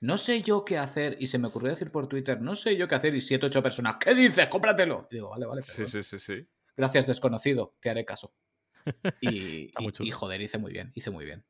No, 0.00 0.18
sé 0.18 0.42
yo 0.42 0.64
qué 0.64 0.78
hacer, 0.78 1.16
y 1.20 1.26
se 1.26 1.38
me 1.38 1.48
ocurrió 1.48 1.70
decir 1.70 1.90
por 1.90 2.08
Twitter, 2.08 2.40
no 2.40 2.54
sé 2.56 2.76
yo 2.76 2.86
qué 2.86 2.94
hacer, 2.94 3.14
y 3.14 3.20
siete, 3.20 3.46
ocho 3.46 3.62
personas, 3.62 3.96
¿qué 3.98 4.14
dices? 4.14 4.46
¡Cómpratelo! 4.46 5.08
digo, 5.10 5.30
vale, 5.30 5.46
vale. 5.46 5.62
Sí, 5.62 5.84
sí, 5.88 6.02
sí, 6.02 6.18
sí. 6.18 6.46
Gracias, 6.76 7.06
desconocido, 7.06 7.76
te 7.80 7.90
haré 7.90 8.04
caso. 8.04 8.32
Y, 9.20 9.72
y, 10.00 10.10
joder, 10.10 10.40
hice 10.40 10.58
muy 10.58 10.72
bien, 10.72 10.92
hice 10.94 11.10
muy 11.10 11.24
bien. 11.24 11.44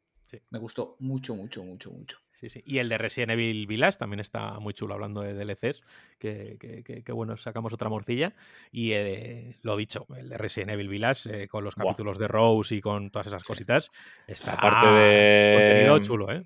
Me 0.50 0.58
gustó 0.58 0.96
mucho, 1.00 1.34
mucho, 1.34 1.64
mucho, 1.64 1.90
mucho. 1.90 2.18
Y 2.64 2.78
el 2.78 2.88
de 2.88 2.98
Resident 2.98 3.32
Evil 3.32 3.66
Village 3.66 3.98
también 3.98 4.20
está 4.20 4.60
muy 4.60 4.72
chulo 4.72 4.94
hablando 4.94 5.22
de 5.22 5.34
DLCs, 5.34 5.82
que, 6.18 7.12
bueno, 7.12 7.36
sacamos 7.36 7.72
otra 7.72 7.88
morcilla. 7.88 8.34
Y 8.70 8.92
eh, 8.92 9.56
lo 9.62 9.76
dicho, 9.76 10.06
el 10.16 10.28
de 10.28 10.38
Resident 10.38 10.70
Evil 10.70 10.88
Village, 10.88 11.42
eh, 11.42 11.48
con 11.48 11.64
los 11.64 11.74
capítulos 11.74 12.18
de 12.18 12.28
Rose 12.28 12.76
y 12.76 12.80
con 12.80 13.10
todas 13.10 13.26
esas 13.26 13.42
cositas, 13.42 13.90
está 14.26 14.52
Aparte 14.52 14.86
de... 14.86 15.54
contenido 15.54 15.98
chulo, 16.00 16.32
¿eh? 16.32 16.44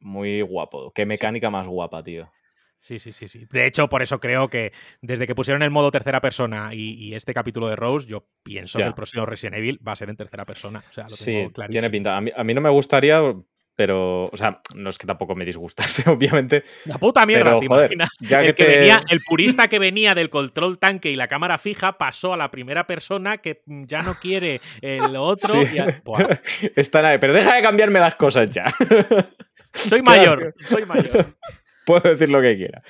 Muy 0.00 0.40
guapo. 0.42 0.90
Qué 0.92 1.06
mecánica 1.06 1.50
más 1.50 1.68
guapa, 1.68 2.02
tío. 2.02 2.30
Sí, 2.80 2.98
sí, 2.98 3.12
sí, 3.12 3.28
sí. 3.28 3.46
De 3.50 3.66
hecho, 3.66 3.88
por 3.88 4.02
eso 4.02 4.20
creo 4.20 4.48
que 4.48 4.72
desde 5.00 5.26
que 5.26 5.34
pusieron 5.34 5.62
el 5.62 5.70
modo 5.70 5.90
tercera 5.90 6.20
persona 6.20 6.70
y, 6.72 7.14
este 7.14 7.34
capítulo 7.34 7.68
de 7.68 7.76
Rose, 7.76 8.06
yo 8.06 8.28
pienso 8.42 8.78
que 8.78 8.84
el 8.84 8.94
próximo 8.94 9.26
Resident 9.26 9.56
Evil 9.56 9.80
va 9.86 9.92
a 9.92 9.96
ser 9.96 10.08
en 10.08 10.16
tercera 10.16 10.44
persona. 10.44 10.84
O 10.90 10.92
sea, 10.92 11.04
lo 11.04 11.10
sí, 11.10 11.48
tiene 11.68 11.90
pinta. 11.90 12.16
A 12.16 12.20
mí, 12.20 12.30
a 12.34 12.44
mí, 12.44 12.54
no 12.54 12.60
me 12.60 12.70
gustaría 12.70 13.20
pero, 13.76 14.24
o 14.24 14.36
sea, 14.36 14.62
no 14.74 14.88
es 14.88 14.96
que 14.96 15.06
tampoco 15.06 15.34
me 15.34 15.44
disgustase, 15.44 16.02
obviamente. 16.10 16.64
La 16.86 16.96
puta 16.96 17.26
mierda, 17.26 17.58
¿te 17.58 17.66
imaginas? 17.66 18.08
el, 18.20 18.54
que 18.54 18.64
venía, 18.66 19.00
el 19.10 19.20
purista 19.20 19.68
que 19.68 19.78
venía 19.78 20.14
del 20.14 20.30
control 20.30 20.78
tanque 20.78 21.10
y 21.10 21.16
la 21.16 21.28
cámara 21.28 21.58
fija 21.58 21.98
pasó 21.98 22.32
a 22.32 22.36
la 22.38 22.50
primera 22.50 22.86
persona 22.86 23.38
que 23.38 23.62
ya 23.66 24.02
no 24.02 24.14
quiere 24.14 24.62
el 24.80 25.14
otro. 25.16 25.60
Está 26.76 27.20
pero 27.20 27.34
deja 27.34 27.54
de 27.54 27.62
cambiarme 27.62 28.00
las 28.00 28.14
cosas 28.14 28.48
ya. 28.48 28.64
Soy 29.74 30.00
mayor, 30.00 30.54
soy 30.66 30.86
mayor. 30.86 31.36
Puedo 31.86 32.10
decir 32.10 32.28
lo 32.28 32.42
que 32.42 32.56
quiera. 32.56 32.82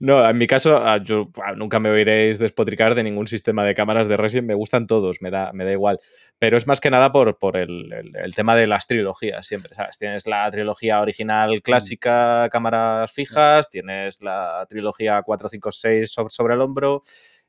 No, 0.00 0.28
en 0.28 0.36
mi 0.36 0.46
caso, 0.46 0.76
ah, 0.76 0.98
yo 1.02 1.30
ah, 1.42 1.54
nunca 1.54 1.78
me 1.78 1.88
oiréis 1.88 2.38
despotricar 2.38 2.94
de 2.94 3.02
ningún 3.02 3.26
sistema 3.26 3.64
de 3.64 3.74
cámaras 3.74 4.08
de 4.08 4.16
Resident. 4.16 4.48
Me 4.48 4.54
gustan 4.54 4.86
todos, 4.86 5.22
me 5.22 5.30
da, 5.30 5.52
me 5.52 5.64
da 5.64 5.72
igual. 5.72 6.00
Pero 6.38 6.58
es 6.58 6.66
más 6.66 6.80
que 6.80 6.90
nada 6.90 7.12
por, 7.12 7.38
por 7.38 7.56
el, 7.56 7.88
tema 8.34 8.54
de 8.56 8.66
las 8.66 8.86
trilogías 8.86 9.46
siempre, 9.46 9.74
¿sabes? 9.74 9.96
Tienes 9.96 10.26
la 10.26 10.50
trilogía 10.50 11.00
original 11.00 11.56
mm. 11.56 11.60
clásica, 11.60 12.48
cámaras 12.50 13.12
fijas, 13.12 13.70
tienes 13.70 14.20
la 14.20 14.66
trilogía 14.68 15.22
4, 15.22 15.48
5, 15.48 15.72
6 15.72 16.12
sobre, 16.12 16.30
sobre 16.30 16.54
el 16.54 16.60
hombro, 16.60 17.02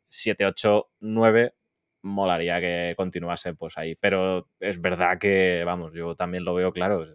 7, 0.06 0.46
8, 0.46 0.90
9 1.00 1.54
molaría 2.02 2.60
que 2.60 2.94
continuase 2.98 3.54
pues 3.54 3.78
ahí. 3.78 3.96
Pero 3.96 4.50
es 4.60 4.80
verdad 4.80 5.18
que, 5.20 5.64
vamos, 5.66 5.94
yo 5.94 6.16
también 6.16 6.44
lo 6.44 6.54
veo 6.54 6.72
claro, 6.72 7.06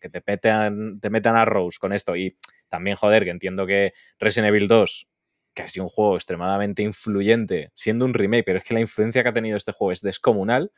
que 0.00 0.08
te, 0.08 0.20
petan, 0.20 1.00
te 1.00 1.10
metan 1.10 1.36
a 1.36 1.44
Rose 1.44 1.78
con 1.78 1.92
esto. 1.92 2.16
Y 2.16 2.36
también, 2.68 2.96
joder, 2.96 3.24
que 3.24 3.30
entiendo 3.30 3.66
que 3.66 3.92
Resident 4.18 4.48
Evil 4.48 4.68
2, 4.68 5.08
que 5.54 5.62
ha 5.62 5.68
sido 5.68 5.84
un 5.84 5.90
juego 5.90 6.16
extremadamente 6.16 6.82
influyente, 6.82 7.70
siendo 7.74 8.04
un 8.04 8.14
remake, 8.14 8.44
pero 8.44 8.58
es 8.58 8.64
que 8.64 8.74
la 8.74 8.80
influencia 8.80 9.22
que 9.22 9.28
ha 9.28 9.34
tenido 9.34 9.56
este 9.56 9.72
juego 9.72 9.92
es 9.92 10.00
descomunal. 10.00 10.70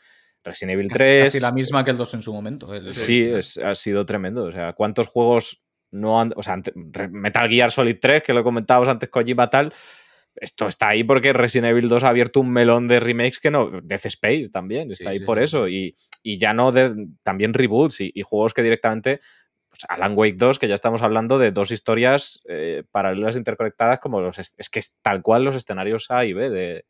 Resident 0.45 0.75
Evil 0.75 0.91
3. 0.91 1.25
Casi, 1.25 1.41
la 1.41 1.53
misma 1.53 1.85
que 1.85 1.91
el 1.91 1.97
2 1.97 2.15
en 2.15 2.23
su 2.23 2.33
momento. 2.33 2.69
sí, 2.91 3.31
ha 3.65 3.75
sido 3.75 4.07
tremendo. 4.07 4.45
O 4.45 4.53
sea, 4.53 4.73
¿cuántos 4.73 5.09
juegos 5.09 5.63
no 5.91 6.21
han. 6.21 6.33
O 6.37 6.43
sea, 6.43 6.61
Metal 6.75 7.49
Gear 7.49 7.71
Solid 7.71 7.97
3, 8.01 8.23
que 8.23 8.35
lo 8.35 8.45
comentábamos 8.45 8.89
antes, 8.89 9.09
Kojima 9.09 9.51
tal 9.51 9.73
esto 10.41 10.69
está 10.69 10.89
ahí 10.89 11.05
porque 11.05 11.33
Resident 11.33 11.71
Evil 11.71 11.89
2 11.89 12.05
ha 12.05 12.09
abierto 12.09 12.41
un 12.41 12.51
melón 12.51 12.89
de 12.89 13.01
remakes 13.01 13.41
que 13.41 13.51
no. 13.51 13.81
Death 13.83 14.07
Space 14.07 14.51
también, 14.53 14.91
está 14.91 15.11
ahí 15.11 15.21
por 15.21 15.39
eso. 15.39 15.69
Y, 15.69 15.95
ya 16.25 16.53
no 16.55 16.73
de. 16.73 17.09
También 17.23 17.55
reboots 17.55 18.01
y, 18.01 18.23
juegos 18.23 18.55
que 18.55 18.63
directamente. 18.63 19.21
Pues 19.69 19.83
Alan 19.89 20.15
Wake 20.17 20.37
2, 20.39 20.59
que 20.59 20.67
ya 20.67 20.75
estamos 20.75 21.03
hablando 21.03 21.39
de 21.39 21.51
dos 21.51 21.71
historias 21.71 22.43
eh, 22.49 22.85
paralelas 22.91 23.37
interconectadas, 23.37 23.99
como 23.99 24.21
los. 24.21 24.39
Es 24.39 24.71
que 24.71 24.79
es 24.79 24.99
tal 25.03 25.23
cual 25.23 25.45
los 25.45 25.57
escenarios 25.57 26.11
A 26.11 26.25
y 26.25 26.33
B 26.33 26.51
de. 26.51 26.85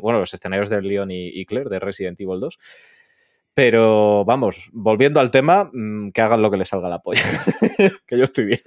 bueno, 0.00 0.18
los 0.18 0.34
escenarios 0.34 0.68
de 0.68 0.82
Leon 0.82 1.10
y, 1.10 1.44
Claire 1.46 1.70
de 1.70 1.78
Resident 1.78 2.20
Evil 2.20 2.40
2. 2.40 2.58
Pero 3.54 4.24
vamos, 4.24 4.68
volviendo 4.72 5.20
al 5.20 5.30
tema, 5.30 5.70
mm, 5.72 6.10
que 6.10 6.20
hagan 6.20 6.42
lo 6.42 6.50
que 6.50 6.56
les 6.56 6.68
salga 6.68 6.88
la 6.88 6.98
polla. 6.98 7.22
que 8.06 8.18
yo 8.18 8.24
estoy 8.24 8.46
bien 8.46 8.60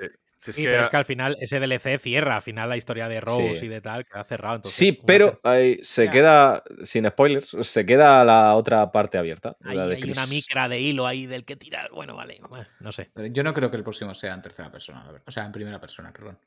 sí, 0.54 0.64
pero 0.64 0.84
es 0.84 0.90
que 0.90 0.98
al 0.98 1.06
final 1.06 1.38
ese 1.40 1.60
DLC 1.60 2.00
cierra, 2.00 2.38
al 2.38 2.42
final 2.42 2.70
la 2.70 2.78
historia 2.78 3.08
de 3.08 3.22
Rose 3.22 3.66
y 3.66 3.68
de 3.68 3.82
tal, 3.82 4.06
que 4.06 4.18
ha 4.18 4.24
cerrado. 4.24 4.62
sí, 4.66 5.00
pero 5.06 5.40
ahí 5.44 5.80
se 5.82 6.10
queda, 6.10 6.64
sin 6.84 7.08
spoilers, 7.08 7.56
se 7.62 7.86
queda 7.86 8.24
la 8.26 8.56
otra 8.56 8.92
parte 8.92 9.18
abierta. 9.18 9.58
hay 9.64 9.78
una 9.78 10.28
micra 10.28 10.68
de 10.70 10.80
hilo 10.80 11.08
ahí 11.08 11.26
del 11.26 11.46
que 11.46 11.56
tirar. 11.56 11.92
Bueno, 11.92 12.16
vale, 12.16 12.40
no 12.80 12.92
sé. 12.92 13.10
Pero 13.14 13.28
yo 13.28 13.44
no 13.44 13.54
creo 13.54 13.70
que 13.72 13.78
el 13.78 13.84
próximo 13.84 14.14
sea 14.14 14.34
en 14.34 14.42
tercera 14.42 14.72
persona, 14.72 15.06
o 15.26 15.32
sea, 15.32 15.46
en 15.46 15.52
primera 15.52 15.80
persona, 15.80 16.12
perdón. 16.12 16.40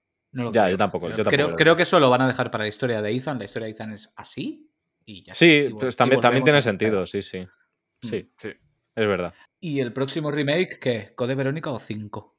ya, 0.53 0.71
yo 0.71 0.77
tampoco. 0.77 1.09
creo, 1.09 1.57
creo, 1.57 1.77
que 1.77 1.83
eso 1.83 2.01
lo 2.01 2.11
van 2.11 2.23
a 2.23 2.27
dejar 2.27 2.51
para 2.51 2.65
la 2.65 2.69
historia 2.69 3.03
de 3.03 3.15
Ethan. 3.15 3.39
La 3.39 3.45
historia 3.45 3.67
de 3.67 3.73
Ethan 3.73 3.93
es 3.93 4.13
así 4.17 4.71
y 5.05 5.25
ya 5.25 5.35
Sí, 5.35 5.69
pues 5.79 5.97
también, 5.97 6.21
también 6.21 6.45
tiene 6.45 6.63
sentido, 6.63 7.07
sí, 7.07 7.23
sí. 7.23 7.41
Mm. 8.03 8.07
Sí, 8.07 8.33
sí. 8.37 8.49
Es 8.95 9.07
verdad. 9.07 9.33
¿Y 9.61 9.81
el 9.81 9.93
próximo 9.93 10.31
remake 10.31 10.79
qué? 10.79 11.13
¿Code 11.15 11.35
Verónica 11.35 11.71
o 11.71 11.79
5? 11.79 12.35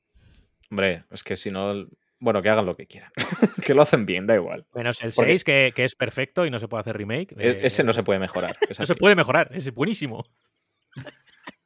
Hombre, 0.72 1.04
es 1.12 1.24
que 1.24 1.36
si 1.36 1.52
no. 1.52 1.86
Bueno, 2.20 2.42
que 2.42 2.50
hagan 2.50 2.66
lo 2.66 2.76
que 2.76 2.88
quieran. 2.88 3.12
que 3.66 3.74
lo 3.74 3.82
hacen 3.82 4.06
bien, 4.06 4.26
da 4.26 4.36
igual. 4.36 4.66
Menos 4.74 5.04
el 5.04 5.12
6, 5.12 5.44
que, 5.44 5.74
es 5.76 5.96
perfecto 5.96 6.46
y 6.46 6.50
no 6.50 6.60
se 6.60 6.68
puede 6.68 6.82
hacer 6.82 6.98
remake. 6.98 7.36
E, 7.38 7.66
ese 7.66 7.84
no 7.84 7.94
se 7.94 8.04
puede 8.04 8.20
mejorar. 8.20 8.56
no 8.80 8.86
se 8.86 8.96
puede 8.96 9.16
mejorar, 9.16 9.50
es 9.54 9.74
buenísimo. 9.74 10.26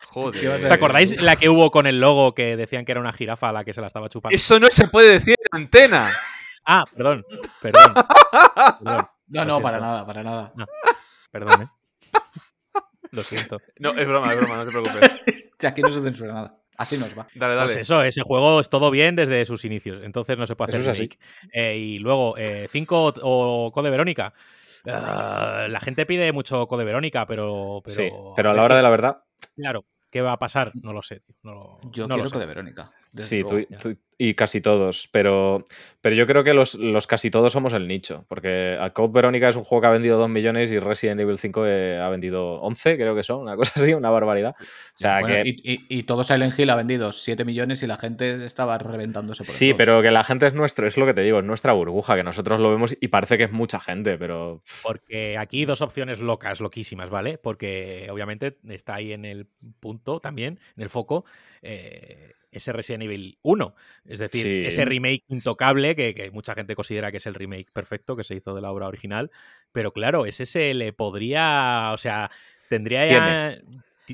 Joder. 0.08 0.66
¿Os 0.66 0.72
acordáis 0.72 1.22
la 1.22 1.36
que 1.36 1.50
hubo 1.50 1.72
con 1.72 1.88
el 1.88 2.00
logo 2.00 2.34
que 2.34 2.56
decían 2.56 2.86
que 2.86 2.94
era 2.94 3.02
una 3.02 3.14
jirafa 3.14 3.50
a 3.50 3.52
la 3.52 3.64
que 3.64 3.74
se 3.74 3.82
la 3.82 3.88
estaba 3.88 4.10
chupando? 4.10 4.36
Eso 4.36 4.60
no 4.60 4.68
se 4.72 4.88
puede 4.88 5.12
decir 5.12 5.36
en 5.52 5.62
antena. 5.62 6.10
Ah, 6.66 6.86
perdón. 6.96 7.26
Perdón. 7.62 7.94
No, 9.28 9.44
no, 9.44 9.62
para 9.62 9.80
nada, 9.80 10.06
para 10.06 10.24
nada. 10.24 10.54
perdón, 11.32 11.64
¿eh? 11.64 11.68
Lo 13.12 13.22
siento. 13.22 13.62
No, 13.80 13.92
es 13.92 14.08
broma, 14.08 14.34
es 14.34 14.40
broma, 14.40 14.58
no 14.58 14.66
te 14.66 14.72
preocupes. 14.72 15.24
aquí 15.66 15.82
no 15.82 15.90
se 15.90 16.02
censura 16.02 16.34
nada. 16.34 16.65
Así 16.78 16.98
nos 16.98 17.18
va. 17.18 17.28
Dale, 17.36 17.56
dale. 17.56 17.68
Pues 17.68 17.78
eso, 17.78 18.02
ese 18.04 18.22
juego 18.22 18.60
es 18.60 18.70
todo 18.70 18.92
bien 18.92 19.16
desde 19.16 19.46
sus 19.46 19.66
inicios. 19.66 20.04
Entonces 20.04 20.38
no 20.38 20.48
se 20.48 20.56
puede 20.56 20.78
hacer 20.78 20.94
remake. 20.94 21.20
Eh, 21.52 21.78
y 21.78 22.00
luego, 22.00 22.36
5 22.70 23.10
eh, 23.10 23.20
o 23.24 23.72
Code 23.74 23.90
Verónica. 23.90 24.34
Ah, 24.88 25.68
la 25.70 25.80
gente 25.80 26.06
pide 26.06 26.32
mucho 26.32 26.68
Code 26.68 26.84
Verónica, 26.84 27.26
pero, 27.26 27.82
pero. 27.84 27.96
Sí, 27.96 28.10
pero 28.36 28.52
a 28.52 28.54
la 28.54 28.64
hora 28.64 28.76
de 28.76 28.84
la 28.84 28.90
verdad. 28.90 29.24
Claro, 29.56 29.86
¿qué 30.10 30.22
va 30.22 30.34
a 30.34 30.40
pasar? 30.40 30.72
No 30.76 30.94
lo 30.94 31.02
sé. 31.02 31.22
Yo 31.92 32.08
quiero 32.08 32.30
Code 32.30 32.46
Verónica. 32.46 32.92
Sí, 33.16 33.44
tú, 33.44 33.66
y 34.18 34.34
casi 34.34 34.62
todos, 34.62 35.10
pero, 35.12 35.66
pero 36.00 36.16
yo 36.16 36.26
creo 36.26 36.44
que 36.44 36.54
los, 36.54 36.76
los, 36.76 37.06
casi 37.06 37.30
todos 37.30 37.52
somos 37.52 37.74
el 37.74 37.86
nicho, 37.88 38.26
porque 38.30 38.78
a 38.80 38.92
Code 38.92 39.12
Verónica 39.12 39.50
es 39.50 39.58
un 39.58 39.66
juego 39.66 39.82
que 39.82 39.88
ha 39.88 39.92
vendido 39.92 40.18
2 40.18 40.30
millones 40.30 40.72
y 40.72 40.80
Resident 40.80 41.20
Evil 41.20 41.38
5 41.38 41.68
eh, 41.68 42.00
ha 42.00 42.08
vendido 42.08 42.62
11, 42.62 42.96
creo 42.96 43.14
que 43.14 43.24
son, 43.24 43.42
una 43.42 43.58
cosa 43.58 43.74
así, 43.76 43.94
una 43.94 44.10
barbaridad. 44.10 44.56
O 44.58 44.64
sea, 44.98 45.22
que... 45.22 45.42
y, 45.46 45.86
y, 45.90 46.04
todo 46.04 46.24
Silent 46.24 46.58
Hill 46.58 46.70
ha 46.70 46.76
vendido 46.76 47.12
7 47.12 47.44
millones 47.44 47.84
y 47.84 47.88
la 47.88 47.98
gente 47.98 48.46
estaba 48.46 48.78
reventándose 48.78 49.44
por 49.44 49.54
Sí, 49.54 49.74
pero 49.74 50.02
que 50.02 50.12
la 50.12 50.24
gente 50.24 50.48
es 50.48 50.54
nuestro, 50.54 50.88
es 50.88 50.96
lo 50.96 51.06
que 51.06 51.14
te 51.14 51.22
digo, 51.22 51.40
es 51.40 51.46
nuestra 51.46 51.74
burbuja, 51.74 52.16
que 52.16 52.24
nosotros 52.24 52.62
lo 52.62 52.72
vemos 52.72 52.96
y 53.00 53.10
parece 53.10 53.38
que 53.38 53.44
es 53.46 53.52
mucha 53.52 53.82
gente, 53.82 54.18
pero... 54.18 54.62
Porque 54.82 55.38
aquí 55.38 55.66
dos 55.66 55.82
opciones 55.82 56.22
locas, 56.22 56.62
loquísimas, 56.62 57.10
¿vale? 57.10 57.38
Porque 57.38 58.08
obviamente 58.10 58.58
está 58.70 58.96
ahí 58.96 59.12
en 59.12 59.26
el 59.26 59.48
punto 59.82 60.22
también, 60.22 60.60
en 60.78 60.84
el 60.84 60.90
foco. 60.90 61.26
Eh, 61.62 62.32
ese 62.58 62.74
Resident 62.74 63.04
Evil 63.04 63.38
1. 63.42 63.76
Es 64.06 64.20
decir, 64.20 64.66
ese 64.66 64.86
remake 64.86 65.24
intocable 65.28 65.96
que, 65.96 66.30
mucha 66.32 66.54
gente 66.54 66.76
considera 66.76 67.12
que 67.12 67.18
es 67.18 67.26
el 67.26 67.36
remake 67.36 67.72
perfecto 67.72 68.16
que 68.16 68.24
se 68.24 68.36
hizo 68.36 68.56
de 68.56 68.62
la 68.62 68.72
obra 68.72 68.88
original. 68.88 69.32
Pero 69.72 69.92
claro, 69.92 70.26
ese 70.26 70.46
se 70.46 70.74
le 70.74 70.94
podría. 70.94 71.92
O 71.94 71.98
sea, 71.98 72.30
tendría 72.70 73.06
ya. 73.06 73.58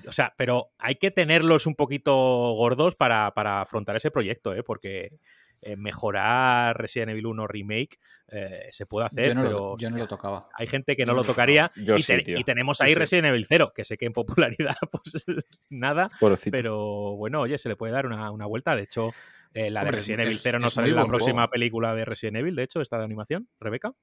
O 0.07 0.13
sea, 0.13 0.33
pero 0.37 0.71
hay 0.77 0.95
que 0.95 1.11
tenerlos 1.11 1.67
un 1.67 1.75
poquito 1.75 2.13
gordos 2.53 2.95
para, 2.95 3.33
para 3.33 3.61
afrontar 3.61 3.97
ese 3.97 4.09
proyecto, 4.09 4.55
¿eh? 4.55 4.63
Porque 4.63 5.19
eh, 5.63 5.75
mejorar 5.75 6.75
Resident 6.75 7.11
Evil 7.11 7.27
1 7.27 7.45
Remake 7.45 7.99
eh, 8.29 8.67
se 8.71 8.87
puede 8.87 9.05
hacer, 9.05 9.27
yo 9.27 9.35
no 9.35 9.41
pero 9.43 9.59
lo, 9.59 9.77
yo 9.77 9.91
no 9.91 9.97
lo 9.97 10.07
tocaba. 10.07 10.49
Hay 10.55 10.65
gente 10.65 10.95
que 10.95 11.05
no 11.05 11.13
lo 11.13 11.23
tocaría 11.23 11.71
y, 11.75 12.43
tenemos 12.43 12.81
ahí 12.81 12.95
Resident 12.95 13.27
Evil 13.27 13.45
0, 13.47 13.71
que 13.75 13.85
sé 13.85 13.95
que 13.95 14.05
en 14.05 14.13
popularidad 14.13 14.75
pues 14.91 15.23
nada, 15.69 16.09
pero 16.49 17.15
bueno, 17.15 17.41
oye, 17.41 17.59
se 17.59 17.69
le 17.69 17.75
puede 17.75 17.93
dar 17.93 18.07
una, 18.07 18.45
vuelta. 18.47 18.75
De 18.75 18.81
hecho, 18.81 19.11
eh, 19.53 19.69
la 19.69 19.83
de 19.83 19.91
Resident 19.91 20.21
Evil 20.21 20.39
0 20.39 20.57
no 20.57 20.71
sale 20.71 20.89
en 20.89 20.95
la 20.95 21.05
próxima 21.05 21.47
película 21.47 21.93
de 21.93 22.05
Resident 22.05 22.37
Evil, 22.37 22.55
de 22.55 22.63
hecho, 22.63 22.81
esta 22.81 22.97
de 22.97 23.03
animación, 23.03 23.47
Rebeca. 23.59 23.93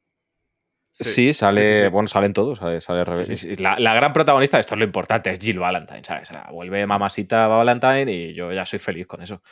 Sí, 0.93 1.33
sale, 1.33 1.89
bueno, 1.89 2.07
salen 2.07 2.33
todos, 2.33 2.59
sale, 2.59 2.81
sale 2.81 3.05
la, 3.59 3.77
la, 3.79 3.95
gran 3.95 4.13
protagonista, 4.13 4.59
esto 4.59 4.75
es 4.75 4.79
lo 4.79 4.85
importante, 4.85 5.31
es 5.31 5.39
Jill 5.39 5.59
Valentine, 5.59 6.03
¿sabes? 6.05 6.31
vuelve 6.51 6.87
mamasita 6.87 7.47
Valentine 7.47 8.11
y 8.13 8.35
yo 8.35 8.53
ya 8.53 8.67
soy 8.67 8.79
feliz 8.79 9.07
con 9.07 9.23
eso 9.23 9.43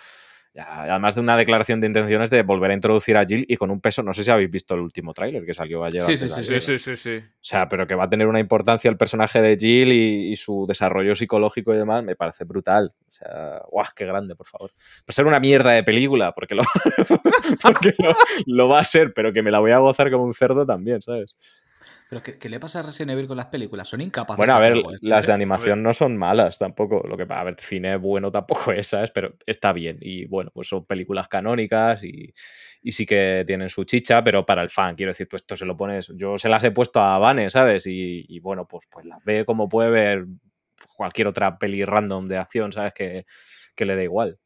además 0.58 1.14
de 1.14 1.20
una 1.20 1.36
declaración 1.36 1.80
de 1.80 1.86
intenciones 1.86 2.30
de 2.30 2.42
volver 2.42 2.70
a 2.70 2.74
introducir 2.74 3.16
a 3.16 3.24
Jill 3.24 3.44
y 3.48 3.56
con 3.56 3.70
un 3.70 3.80
peso, 3.80 4.02
no 4.02 4.12
sé 4.12 4.24
si 4.24 4.30
habéis 4.30 4.50
visto 4.50 4.74
el 4.74 4.80
último 4.80 5.12
tráiler 5.12 5.44
que 5.44 5.54
salió 5.54 5.84
ayer. 5.84 6.02
Sí 6.02 6.16
sí 6.16 6.28
sí, 6.28 6.60
sí, 6.60 6.78
sí, 6.78 6.96
sí, 6.96 7.16
O 7.16 7.38
sea, 7.40 7.68
pero 7.68 7.86
que 7.86 7.94
va 7.94 8.04
a 8.04 8.08
tener 8.08 8.26
una 8.26 8.40
importancia 8.40 8.90
el 8.90 8.96
personaje 8.96 9.42
de 9.42 9.56
Jill 9.58 9.92
y, 9.92 10.36
su 10.36 10.66
desarrollo 10.68 11.14
psicológico 11.14 11.74
y 11.74 11.78
demás, 11.78 12.04
me 12.04 12.14
parece 12.16 12.44
brutal. 12.44 12.92
O 13.08 13.10
sea, 13.10 13.62
guau, 13.70 13.86
qué 13.94 14.04
grande, 14.04 14.34
por 14.34 14.46
favor. 14.46 14.70
Va 14.70 15.04
a 15.08 15.12
ser 15.12 15.26
una 15.26 15.40
mierda 15.40 15.70
de 15.70 15.82
película, 15.82 16.32
porque 16.32 16.54
lo, 16.54 16.62
porque 17.62 17.94
lo 18.46 18.68
va 18.68 18.80
a 18.80 18.84
ser, 18.84 19.12
pero 19.14 19.32
que 19.32 19.42
me 19.42 19.50
la 19.50 19.58
voy 19.58 19.72
a 19.72 19.78
gozar 19.78 20.10
como 20.10 20.24
un 20.24 20.34
cerdo 20.34 20.66
también, 20.66 21.00
¿sabes? 21.02 21.34
Pero 22.08 22.22
¿qué, 22.22 22.48
le 22.48 22.60
pasa 22.60 22.78
a 22.78 22.82
Resident 22.82 23.10
Evil 23.12 23.26
con 23.26 23.36
las 23.36 23.46
películas? 23.46 23.88
Son 23.88 24.00
incapaces. 24.00 24.36
Bueno, 24.36 24.54
a 24.54 24.60
ver, 24.60 24.76
las 25.00 25.26
de 25.26 25.32
animación 25.32 25.82
no 25.82 25.92
son 25.92 26.16
malas 26.16 26.56
tampoco. 26.56 27.02
Lo 27.06 27.16
que 27.16 27.26
a 27.28 27.42
ver, 27.42 27.56
cine 27.58 27.96
bueno 27.96 28.30
tampoco 28.30 28.70
es, 28.72 28.86
¿sabes? 28.86 29.10
Pero 29.10 29.34
está 29.44 29.72
bien. 29.72 29.98
Y 30.00 30.26
bueno, 30.26 30.52
pues 30.54 30.68
son 30.68 30.86
películas 30.86 31.26
canónicas 31.26 32.04
y, 32.04 32.32
sí 32.92 33.04
que 33.04 33.42
tienen 33.44 33.68
su 33.68 33.82
chicha, 33.82 34.22
pero 34.22 34.46
para 34.46 34.62
el 34.62 34.70
fan, 34.70 34.94
quiero 34.94 35.10
decir, 35.10 35.28
tú 35.28 35.34
esto 35.34 35.56
se 35.56 35.66
lo 35.66 35.76
pones. 35.76 36.12
Yo 36.14 36.38
se 36.38 36.48
las 36.48 36.62
he 36.62 36.70
puesto 36.70 37.00
a 37.00 37.18
Vane, 37.18 37.50
¿sabes? 37.50 37.86
Y, 37.88 38.38
bueno, 38.38 38.68
pues, 38.68 38.86
pues 38.88 39.04
las 39.04 39.24
ve 39.24 39.44
como 39.44 39.68
puede 39.68 39.90
ver 39.90 40.26
cualquier 40.94 41.26
otra 41.26 41.58
peli 41.58 41.84
random 41.84 42.28
de 42.28 42.38
acción, 42.38 42.70
¿sabes? 42.70 42.94
Que, 42.94 43.26
que 43.74 43.84
le 43.84 43.96
da 43.96 44.04
igual. 44.04 44.38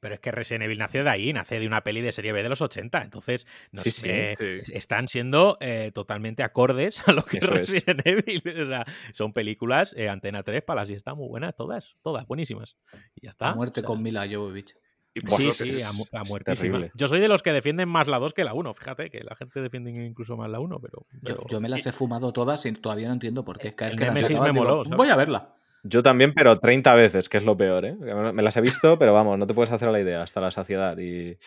Pero 0.00 0.14
es 0.14 0.20
que 0.20 0.30
Resident 0.30 0.64
Evil 0.64 0.78
nació 0.78 1.04
de 1.04 1.10
ahí, 1.10 1.32
nace 1.32 1.60
de 1.60 1.66
una 1.66 1.82
peli 1.82 2.00
de 2.00 2.12
serie 2.12 2.32
B 2.32 2.42
de 2.42 2.48
los 2.48 2.60
80. 2.60 3.02
Entonces, 3.02 3.46
no 3.72 3.82
están 3.84 5.08
siendo 5.08 5.58
eh, 5.60 5.90
totalmente 5.94 6.42
acordes 6.42 7.06
a 7.06 7.12
lo 7.12 7.24
que 7.24 7.38
es 7.38 7.46
Resident 7.46 8.00
Evil. 8.04 8.42
son 9.12 9.32
películas 9.32 9.94
eh, 9.96 10.08
Antena 10.08 10.42
3 10.42 10.62
para 10.62 10.82
las 10.82 10.90
están 10.90 11.16
muy 11.16 11.28
buenas, 11.28 11.54
todas, 11.54 11.96
todas 12.02 12.26
buenísimas. 12.26 12.76
Y 13.14 13.24
ya 13.24 13.30
está. 13.30 13.50
A 13.50 13.54
muerte 13.54 13.82
con 13.82 14.02
Mila 14.02 14.26
Jovovich. 14.30 14.74
sí, 15.14 15.52
sí, 15.52 15.82
a, 15.82 15.92
muerte. 16.24 16.54
Yo 16.94 17.08
soy 17.08 17.20
de 17.20 17.28
los 17.28 17.42
que 17.42 17.52
defienden 17.52 17.88
más 17.88 18.06
la 18.06 18.18
2 18.18 18.32
que 18.32 18.44
la 18.44 18.54
1. 18.54 18.74
Fíjate 18.74 19.10
que 19.10 19.22
la 19.22 19.34
gente 19.34 19.60
defiende 19.60 19.90
incluso 19.90 20.36
más 20.36 20.50
la 20.50 20.60
1, 20.60 20.80
pero. 20.80 21.06
Yo, 21.48 21.60
me 21.60 21.68
las 21.68 21.86
he 21.86 21.92
fumado 21.92 22.32
todas 22.32 22.64
y 22.66 22.72
todavía 22.72 23.08
no 23.08 23.14
entiendo 23.14 23.44
por 23.44 23.58
qué. 23.58 23.74
Cada 23.74 23.90
vez 23.90 24.26
que 24.26 24.40
me 24.40 24.52
moló. 24.52 24.84
voy 24.84 25.08
a 25.08 25.16
verla. 25.16 25.59
Yo 25.82 26.02
también, 26.02 26.34
pero 26.34 26.58
30 26.58 26.94
veces, 26.94 27.28
que 27.28 27.38
es 27.38 27.44
lo 27.44 27.56
peor, 27.56 27.84
¿eh? 27.84 27.94
Me 27.94 28.42
las 28.42 28.56
he 28.56 28.60
visto, 28.60 28.98
pero 28.98 29.12
vamos, 29.12 29.38
no 29.38 29.46
te 29.46 29.54
puedes 29.54 29.72
hacer 29.72 29.88
la 29.88 30.00
idea 30.00 30.22
hasta 30.22 30.40
la 30.40 30.50
saciedad 30.50 30.98
y, 30.98 31.38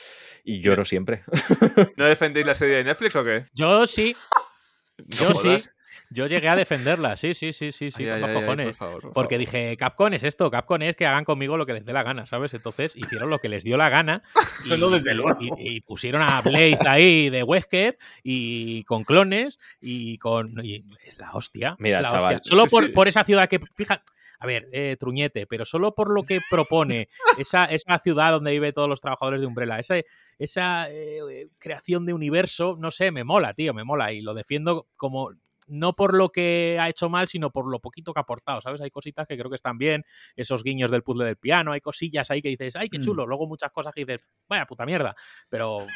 y 0.44 0.62
lloro 0.62 0.86
siempre. 0.86 1.24
¿No 1.98 2.06
defendéis 2.06 2.46
la 2.46 2.56
serie 2.56 2.78
de 2.78 2.84
Netflix 2.84 3.16
o 3.16 3.24
qué? 3.24 3.46
Yo 3.54 3.86
sí. 3.86 4.16
Yo 5.08 5.34
sí. 5.34 5.58
Yo 6.10 6.28
llegué 6.28 6.48
a 6.48 6.56
defenderla, 6.56 7.18
sí, 7.18 7.34
sí, 7.34 7.54
sí, 7.54 7.72
sí, 7.72 7.90
sí, 7.90 8.06
con 8.06 8.34
cojones. 8.34 8.78
porque 9.14 9.38
dije, 9.38 9.76
Capcom 9.78 10.14
es 10.14 10.24
esto, 10.24 10.52
Capcom 10.52 10.82
es 10.84 10.96
que 10.96 11.08
hagan 11.08 11.26
conmigo 11.26 11.58
lo 11.58 11.66
que 11.66 11.74
les 11.74 11.86
dé 11.86 11.94
la 11.94 12.04
gana, 12.04 12.28
¿sabes? 12.28 12.54
Entonces 12.54 12.96
hicieron 12.96 13.32
lo 13.32 13.40
que 13.40 13.50
les 13.50 13.64
dio 13.64 13.78
la 13.78 13.90
gana 13.90 14.22
y, 15.58 15.82
pusieron 15.82 16.22
a 16.22 16.42
Blaze 16.42 16.88
ahí 16.88 17.30
de 17.32 17.44
Wesker 17.44 17.98
y 18.24 18.84
con 18.84 19.04
clones 19.04 19.60
y 19.82 20.18
con. 20.20 20.60
es 20.60 21.18
la 21.18 21.32
hostia. 21.34 21.76
Mira, 21.80 22.02
la 22.02 22.10
chaval. 22.10 22.36
Hostia. 22.36 22.50
Solo 22.50 22.68
por, 22.68 22.92
por, 22.94 23.08
esa 23.08 23.24
ciudad 23.24 23.50
que. 23.50 23.60
Fija, 23.76 24.04
a 24.44 24.46
ver, 24.46 24.68
eh, 24.74 24.98
Truñete, 25.00 25.48
pero 25.48 25.66
solo 25.66 25.96
por 25.96 26.14
lo 26.14 26.22
que 26.24 26.42
propone 26.50 27.08
esa, 27.38 27.64
esa 27.64 27.98
ciudad 27.98 28.32
donde 28.32 28.52
viven 28.52 28.74
todos 28.74 28.90
los 28.90 29.00
trabajadores 29.00 29.40
de 29.40 29.48
Umbrella, 29.48 29.80
esa, 29.80 29.96
esa 30.38 30.86
eh, 30.90 31.48
creación 31.60 32.06
de 32.06 32.12
universo, 32.12 32.76
no 32.78 32.92
sé, 32.92 33.12
me 33.12 33.24
mola, 33.24 33.54
tío, 33.54 33.74
me 33.74 33.86
mola 33.86 34.12
y 34.12 34.20
lo 34.20 34.34
defiendo 34.34 34.90
como 34.98 35.32
no 35.70 35.96
por 35.96 36.14
lo 36.14 36.30
que 36.30 36.78
ha 36.78 36.90
hecho 36.90 37.08
mal, 37.08 37.30
sino 37.30 37.52
por 37.52 37.72
lo 37.72 37.80
poquito 37.80 38.12
que 38.12 38.20
ha 38.20 38.24
aportado, 38.24 38.60
¿sabes? 38.60 38.82
Hay 38.82 38.92
cositas 38.92 39.26
que 39.26 39.38
creo 39.38 39.50
que 39.50 39.56
están 39.56 39.78
bien, 39.78 40.04
esos 40.36 40.62
guiños 40.62 40.92
del 40.92 41.04
puzzle 41.04 41.24
del 41.24 41.38
piano, 41.38 41.72
hay 41.72 41.80
cosillas 41.80 42.30
ahí 42.30 42.42
que 42.42 42.50
dices, 42.50 42.76
ay, 42.76 42.90
qué 42.90 43.00
mm. 43.00 43.02
chulo, 43.02 43.26
luego 43.26 43.48
muchas 43.48 43.72
cosas 43.72 43.94
que 43.96 44.04
dices, 44.04 44.28
vaya 44.50 44.66
puta 44.66 44.86
mierda, 44.86 45.16
pero... 45.48 45.88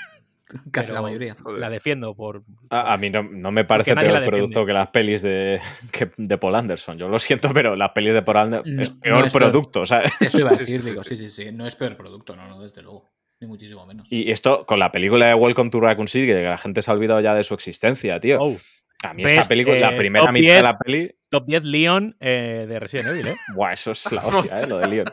Casi 0.72 0.91
la 0.91 1.02
mayoría. 1.02 1.36
La 1.58 1.70
defiendo 1.70 2.16
por... 2.16 2.43
A, 2.70 2.98
mí 2.98 3.10
no, 3.10 3.52
me 3.52 3.66
parece 3.66 3.95
peor 3.95 4.26
producto 4.26 4.66
que 4.66 4.74
las 4.74 4.89
pelis 4.89 5.22
de, 5.22 5.60
de 6.18 6.38
Paul 6.38 6.56
Anderson. 6.56 6.98
Yo 6.98 7.10
lo 7.10 7.20
siento, 7.20 7.52
pero 7.54 7.76
las 7.76 7.91
pelis 7.91 8.14
de 8.14 8.22
Paul 8.22 8.38
Anderson 8.38 8.80
es 8.80 8.89
peor 8.91 9.32
producto. 9.32 9.84
Eso 10.20 10.39
iba 10.39 10.52
a 10.52 10.56
decir, 10.56 10.84
digo, 10.84 11.04
sí, 11.04 11.18
sí, 11.18 11.30
sí. 11.30 11.52
No 11.52 11.68
es 11.68 11.76
peor 11.76 11.98
producto, 11.98 12.36
no, 12.36 12.48
no, 12.48 12.62
desde 12.62 12.82
luego. 12.82 13.10
Ni 13.39 13.48
muchísimo 13.48 13.86
menos. 13.86 14.08
Y 14.10 14.32
esto 14.32 14.66
con 14.66 14.80
la 14.80 14.91
película 14.91 15.28
de 15.28 15.36
Welcome 15.36 15.70
to 15.70 15.80
Raccoon 15.80 16.08
City, 16.08 16.26
que 16.26 16.43
la 16.43 16.58
gente 16.58 16.82
se 16.82 16.89
ha 16.89 16.93
olvidado 16.95 17.22
ya 17.22 17.36
de 17.36 17.43
su 17.43 17.54
existencia, 17.54 18.20
tío. 18.20 18.41
Oh. 18.41 18.58
A 19.04 19.14
mí 19.14 19.24
esa 19.24 19.43
película, 19.43 19.78
la 19.78 19.93
eh, 19.93 19.98
primera 19.98 20.32
mitad 20.32 20.56
de 20.56 20.62
la 20.62 20.78
peli. 20.78 21.12
Top 21.30 21.45
10 21.45 21.64
Leon 21.66 22.16
eh, 22.20 22.66
de 22.68 22.80
Resident 22.80 23.10
Evil, 23.10 23.28
¿eh? 23.28 23.36
Buah, 23.54 23.74
eso 23.74 23.91
es 23.91 24.12
la 24.12 24.26
hostia, 24.26 24.62
¿eh? 24.62 24.68
Lo 24.68 24.78
de 24.78 24.88
Leon. 24.88 25.08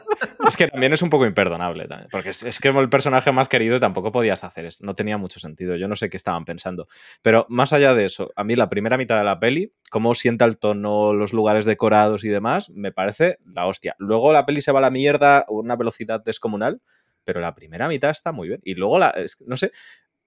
es 0.46 0.56
que 0.56 0.68
también 0.68 0.92
es 0.92 1.02
un 1.02 1.10
poco 1.10 1.26
imperdonable 1.26 1.86
también. 1.86 2.08
Porque 2.10 2.30
es, 2.30 2.60
que 2.60 2.68
el 2.68 2.88
personaje 2.88 3.32
más 3.32 3.48
querido 3.48 3.80
tampoco 3.80 4.12
podías 4.12 4.44
hacer 4.44 4.64
esto. 4.64 4.86
No 4.86 4.94
tenía 4.94 5.18
mucho 5.18 5.40
sentido. 5.40 5.76
Yo 5.76 5.88
no 5.88 5.96
sé 5.96 6.08
qué 6.08 6.16
estaban 6.16 6.44
pensando. 6.44 6.86
Pero 7.20 7.46
más 7.48 7.72
allá 7.72 7.94
de 7.94 8.06
eso, 8.06 8.30
a 8.36 8.44
mí 8.44 8.54
la 8.54 8.70
primera 8.70 8.96
mitad 8.96 9.18
de 9.18 9.24
la 9.24 9.40
peli, 9.40 9.72
cómo 9.90 10.14
sienta 10.14 10.44
el 10.44 10.56
tono, 10.56 11.12
los 11.12 11.32
lugares 11.32 11.64
decorados 11.64 12.24
y 12.24 12.28
demás, 12.28 12.70
me 12.70 12.92
parece 12.92 13.38
la 13.44 13.66
hostia. 13.66 13.96
Luego 13.98 14.32
la 14.32 14.46
peli 14.46 14.60
se 14.62 14.72
va 14.72 14.78
a 14.78 14.82
la 14.82 14.90
mierda 14.90 15.38
a 15.38 15.46
una 15.48 15.76
velocidad 15.76 16.22
descomunal 16.24 16.80
pero 17.24 17.40
la 17.40 17.54
primera 17.54 17.88
mitad 17.88 18.10
está 18.10 18.32
muy 18.32 18.48
bien. 18.48 18.60
Y 18.64 18.74
luego, 18.74 18.98
la, 18.98 19.14
no 19.46 19.56
sé, 19.56 19.72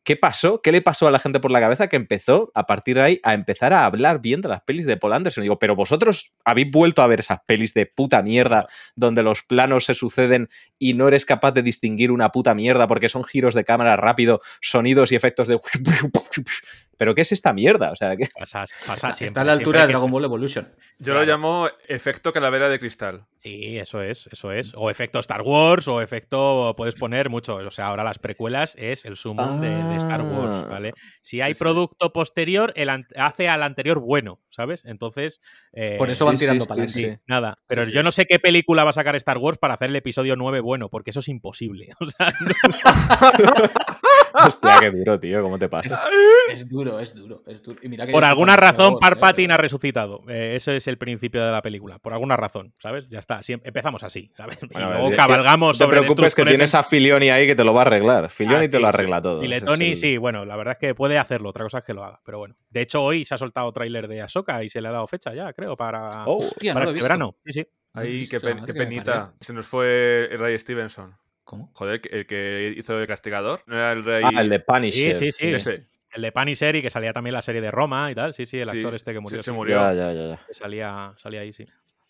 ¿Qué 0.08 0.16
pasó? 0.16 0.62
¿Qué 0.62 0.72
le 0.72 0.82
pasó 0.82 1.06
a 1.10 1.12
la 1.12 1.20
gente 1.20 1.42
por 1.42 1.52
la 1.52 1.60
cabeza 1.60 1.90
que 1.90 1.98
empezó 1.98 2.50
a 2.56 2.66
partir 2.66 2.96
de 2.96 3.02
ahí 3.02 3.20
a 3.24 3.34
empezar 3.34 3.74
a 3.74 3.84
hablar 3.84 4.22
bien 4.22 4.40
de 4.40 4.48
las 4.48 4.62
pelis 4.62 4.86
de 4.86 4.96
Paul 4.96 5.12
Anderson? 5.12 5.42
Digo, 5.42 5.60
pero 5.60 5.76
vosotros 5.76 6.32
habéis 6.46 6.72
vuelto 6.72 7.02
a 7.02 7.08
ver 7.08 7.20
esas 7.20 7.40
pelis 7.46 7.74
de 7.74 7.88
puta 7.88 8.24
mierda 8.24 8.68
donde 8.96 9.22
los 9.22 9.44
planos 9.44 9.84
se 9.84 9.94
suceden 9.94 10.48
y 10.80 10.94
no 10.94 11.10
eres 11.10 11.26
capaz 11.26 11.52
de 11.52 11.62
distinguir 11.62 12.12
una 12.12 12.32
puta 12.32 12.56
mierda 12.56 12.88
porque 12.88 13.10
son 13.10 13.26
giros 13.26 13.54
de 13.54 13.66
cámara 13.66 13.98
rápido, 13.98 14.40
sonidos 14.62 15.12
y 15.12 15.18
efectos 15.18 15.50
de 15.50 15.60
¿Pero 16.98 17.14
qué 17.14 17.22
es 17.22 17.32
esta 17.32 17.54
mierda? 17.54 17.92
O 17.92 17.96
sea, 17.96 18.16
¿qué? 18.18 18.28
Pasa, 18.38 18.66
pasa 18.86 19.10
Está 19.24 19.42
a 19.42 19.44
la 19.44 19.54
altura 19.54 19.82
de 19.82 19.94
Dragon 19.94 20.10
Ball 20.10 20.26
Evolution. 20.26 20.68
Yo 21.00 21.14
lo 21.14 21.24
llamo 21.24 21.70
efecto 21.88 22.32
calavera 22.34 22.70
de 22.70 22.80
cristal. 22.80 23.26
Sí, 23.38 23.78
eso 23.78 24.02
es, 24.02 24.28
eso 24.32 24.52
es. 24.52 24.74
O 24.76 24.90
efecto 24.90 25.20
Star 25.20 25.42
Wars, 25.42 25.88
o 25.88 26.02
efecto. 26.02 26.74
Puedes 26.76 26.96
poner 26.96 27.30
mucho. 27.30 27.58
O 27.58 27.72
sea, 27.72 27.88
ahora 27.88 28.04
las 28.04 28.20
precuelas 28.20 28.76
es 28.78 29.06
el 29.06 29.16
sumo 29.16 29.60
de, 29.60 29.98
Star 29.98 30.22
Wars, 30.22 30.56
ah. 30.56 30.68
¿vale? 30.70 30.94
Si 31.22 31.40
hay 31.42 31.54
producto 31.54 32.12
posterior, 32.12 32.74
el 32.76 32.90
hace 33.16 33.48
al 33.48 33.64
anterior 33.64 34.00
bueno, 34.00 34.42
¿sabes? 34.50 34.84
Entonces. 34.86 35.40
Eh, 35.74 35.96
Por 35.98 36.10
eso 36.10 36.26
van 36.26 36.38
tirando 36.38 36.66
para 36.66 36.84
adelante. 36.84 37.22
Nada. 37.28 37.60
Pero 37.68 37.84
yo 37.84 38.02
no 38.02 38.12
sé 38.12 38.26
qué 38.26 38.40
película 38.40 38.84
va 38.84 38.90
a 38.90 38.94
sacar 38.94 39.16
Star 39.16 39.38
Wars 39.38 39.58
para 39.58 39.76
hacer 39.76 39.90
el 39.90 39.96
episodio 39.96 40.36
9 40.36 40.60
bueno, 40.62 40.90
porque 40.90 41.12
eso 41.12 41.20
es 41.20 41.28
imposible. 41.28 41.90
O 42.00 42.06
sea. 42.06 42.28
Hostia, 44.46 44.78
qué 44.80 44.92
duro, 44.92 45.20
tío, 45.20 45.42
¿cómo 45.42 45.58
te 45.58 45.70
pasa? 45.70 46.02
Es, 46.50 46.68
duro, 46.68 47.00
es 47.00 47.14
duro, 47.16 47.44
es 47.46 47.62
duro. 47.62 47.80
Por 48.12 48.24
alguna 48.24 48.56
razón, 48.56 49.00
Parpatine 49.00 49.54
ha 49.54 49.58
resucitado. 49.58 50.24
Eh, 50.30 50.54
ese 50.56 50.78
es 50.78 50.88
el 50.88 50.98
principio 50.98 51.46
de 51.46 51.52
la 51.52 51.62
película. 51.62 52.00
Por 52.00 52.14
alguna 52.14 52.38
razón, 52.38 52.74
¿sabes? 52.80 53.08
Ya 53.10 53.20
está. 53.20 53.42
empezamos 53.48 54.04
así, 54.04 54.32
¿sabes? 54.36 54.58
y 54.62 54.78
luego 54.78 55.12
cabalgamos 55.16 55.78
sobre. 55.78 55.98
No 55.98 56.02
te 56.02 56.06
preocupes 56.08 56.36
que 56.36 56.46
tienes 56.46 56.76
a 56.76 56.84
Filioni 56.84 57.30
ahí 57.30 57.48
que 57.48 57.56
te 57.56 57.64
lo 57.64 57.74
va 57.74 57.82
a 57.82 57.86
arreglar. 57.86 58.30
Filioni 58.30 58.66
ah, 58.66 58.70
te 58.70 58.80
lo 58.80 58.88
arregla 58.88 59.22
todo. 59.22 59.44
Y 59.44 59.48
Letoni, 59.48 59.96
sí, 59.96 60.18
bueno, 60.18 60.46
la 60.46 60.56
verdad 60.56 60.74
es 60.74 60.80
que 60.80 60.96
puede 60.96 61.18
hacerlo. 61.18 61.50
Otra 61.50 61.64
cosa 61.64 61.80
es 61.80 61.84
que 61.84 61.94
lo 61.94 62.04
haga. 62.04 62.22
Pero 62.24 62.40
bueno. 62.40 62.56
De 62.70 62.82
hecho, 62.82 63.04
hoy 63.04 63.26
se 63.26 63.36
ha 63.36 63.38
soltado 63.38 63.72
tráiler 63.72 64.08
de 64.08 64.22
Ahsoka 64.22 64.64
y 64.64 64.70
se 64.70 64.82
le 64.82 64.88
ha 64.88 64.92
dado 64.92 65.08
fecha 65.08 65.34
ya, 65.34 65.52
creo, 65.54 65.76
para, 65.76 66.26
oh, 66.26 66.38
hostia, 66.38 66.74
para 66.74 66.86
este 66.86 67.02
verano. 67.02 67.36
Sí, 67.46 67.54
sí. 67.54 67.68
Ahí, 67.94 68.28
qué, 68.28 68.40
penita. 68.40 69.34
Se 69.40 69.54
nos 69.54 69.66
fue 69.66 70.30
Ray 70.38 70.58
Stevenson. 70.60 71.16
¿Cómo? 71.48 71.72
Joder, 71.76 72.02
el 72.12 72.28
que 72.28 72.74
hizo 72.76 73.00
el 73.00 73.08
castigador. 73.08 73.64
¿No 73.68 73.78
era 73.78 73.94
el 73.94 74.04
rey? 74.04 74.22
Ah, 74.26 74.42
el 74.42 74.50
de 74.50 74.60
Punisher. 74.60 75.16
Sí, 75.16 75.32
sí, 75.32 75.60
sí. 75.62 75.72
El 76.12 76.22
de 76.22 76.32
Punisher 76.34 76.76
y 76.76 76.82
que 76.82 76.90
salía 76.90 77.14
también 77.14 77.34
la 77.34 77.42
serie 77.42 77.62
de 77.62 77.72
Roma 77.72 78.12
y 78.12 78.16
tal. 78.16 78.34
Sí, 78.34 78.46
sí, 78.46 78.60
el 78.60 78.68
actor 78.68 78.94
este 78.94 79.14
que 79.14 79.22
murió. 79.22 79.42
Se, 79.42 79.54
murió. 79.54 79.78
Ya, 79.78 79.94
ya, 79.94 80.12
ya. 80.12 80.46
Que 80.46 80.54
salía, 80.54 81.14
salía 81.16 81.40
ahí, 81.40 81.54
sí. 81.54 81.66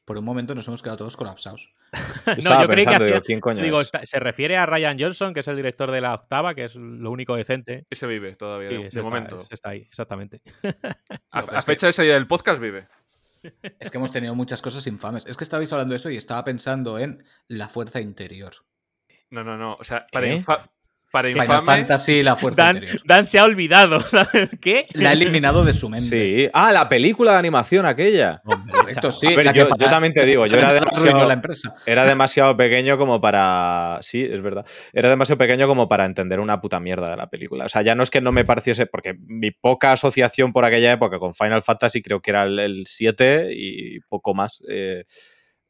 Por 0.05 0.17
un 0.17 0.25
momento 0.25 0.55
nos 0.55 0.67
hemos 0.67 0.81
quedado 0.81 0.97
todos 0.97 1.15
colapsados. 1.15 1.69
no, 2.43 2.61
yo 2.63 2.67
creí 2.67 2.88
que 2.88 2.95
hacía, 2.95 3.21
digo, 3.61 3.83
se 3.83 4.19
refiere 4.19 4.57
a 4.57 4.65
Ryan 4.65 4.97
Johnson, 4.99 5.35
que 5.35 5.41
es 5.41 5.47
el 5.47 5.55
director 5.55 5.91
de 5.91 6.01
la 6.01 6.15
octava, 6.15 6.55
que 6.55 6.63
es 6.63 6.75
lo 6.75 7.11
único 7.11 7.35
decente. 7.35 7.85
Ese 7.91 8.07
vive 8.07 8.35
todavía, 8.35 8.69
de, 8.69 9.01
momento. 9.03 9.41
Está 9.51 9.69
ahí, 9.69 9.81
exactamente. 9.81 10.41
a, 11.31 11.61
fecha 11.61 11.85
de 11.85 11.91
ese 11.91 12.01
día 12.01 12.15
del 12.15 12.25
podcast 12.25 12.59
vive. 12.59 12.88
Es 13.79 13.91
que 13.91 13.97
hemos 13.97 14.11
tenido 14.11 14.33
muchas 14.33 14.63
cosas 14.63 14.88
infames. 14.88 15.27
Es 15.27 15.38
que 15.38 15.43
estabais 15.43 15.71
hablando 15.73 15.91
de 15.91 15.97
eso 15.97 16.09
y 16.09 16.17
estaba 16.17 16.43
pensando 16.43 16.97
en 16.97 17.23
la 17.47 17.69
fuerza 17.69 18.01
interior. 18.01 18.53
No, 19.30 19.43
no, 19.43 19.57
no. 19.57 19.75
O 19.75 19.84
sea, 19.84 20.05
para, 20.11 20.28
para 21.11 21.30
Final 21.30 21.63
Fantasy 21.63 22.21
la 22.21 22.36
fuerza 22.36 22.63
Dan, 22.63 22.84
Dan, 23.05 23.28
se 23.28 23.39
ha 23.39 23.45
olvidado, 23.45 23.99
¿sabes 24.07 24.51
qué? 24.61 24.88
La 24.93 25.09
ha 25.09 25.13
eliminado 25.13 25.63
de 25.63 25.73
su 25.73 25.89
mente. 25.89 26.07
Sí. 26.09 26.49
Ah, 26.53 26.71
la 26.71 26.89
película 26.89 27.32
de 27.34 27.39
animación 27.39 27.86
aquella. 27.86 28.41
Correcto, 28.43 29.11
sí. 29.11 29.28
yo, 29.53 29.67
también 29.78 30.13
te 30.13 30.25
digo, 30.25 30.45
yo 30.47 30.57
era 30.57 30.73
demasiado, 30.73 31.41
era 31.86 32.05
demasiado 32.05 32.57
pequeño 32.57 32.97
como 32.97 33.21
para. 33.21 33.99
Sí, 34.01 34.21
es 34.21 34.41
verdad. 34.41 34.65
Era 34.91 35.09
demasiado 35.09 35.38
pequeño 35.38 35.67
como 35.67 35.88
para 35.88 36.05
entender 36.05 36.39
una 36.39 36.59
puta 36.59 36.80
mierda 36.80 37.09
de 37.09 37.17
la 37.17 37.30
película. 37.30 37.65
O 37.65 37.69
sea, 37.69 37.82
ya 37.82 37.95
no 37.95 38.03
es 38.03 38.09
que 38.09 38.21
no 38.21 38.32
me 38.32 38.43
pareciese, 38.43 38.86
porque 38.86 39.15
mi 39.17 39.51
poca 39.51 39.93
asociación 39.93 40.51
por 40.51 40.65
aquella 40.65 40.91
época 40.91 41.19
con 41.19 41.34
Final 41.34 41.61
Fantasy 41.61 42.01
creo 42.01 42.21
que 42.21 42.32
era 42.32 42.43
el, 42.43 42.84
7 42.86 43.49
y 43.53 43.99
poco 44.01 44.34
más. 44.34 44.61
Eh, 44.69 45.03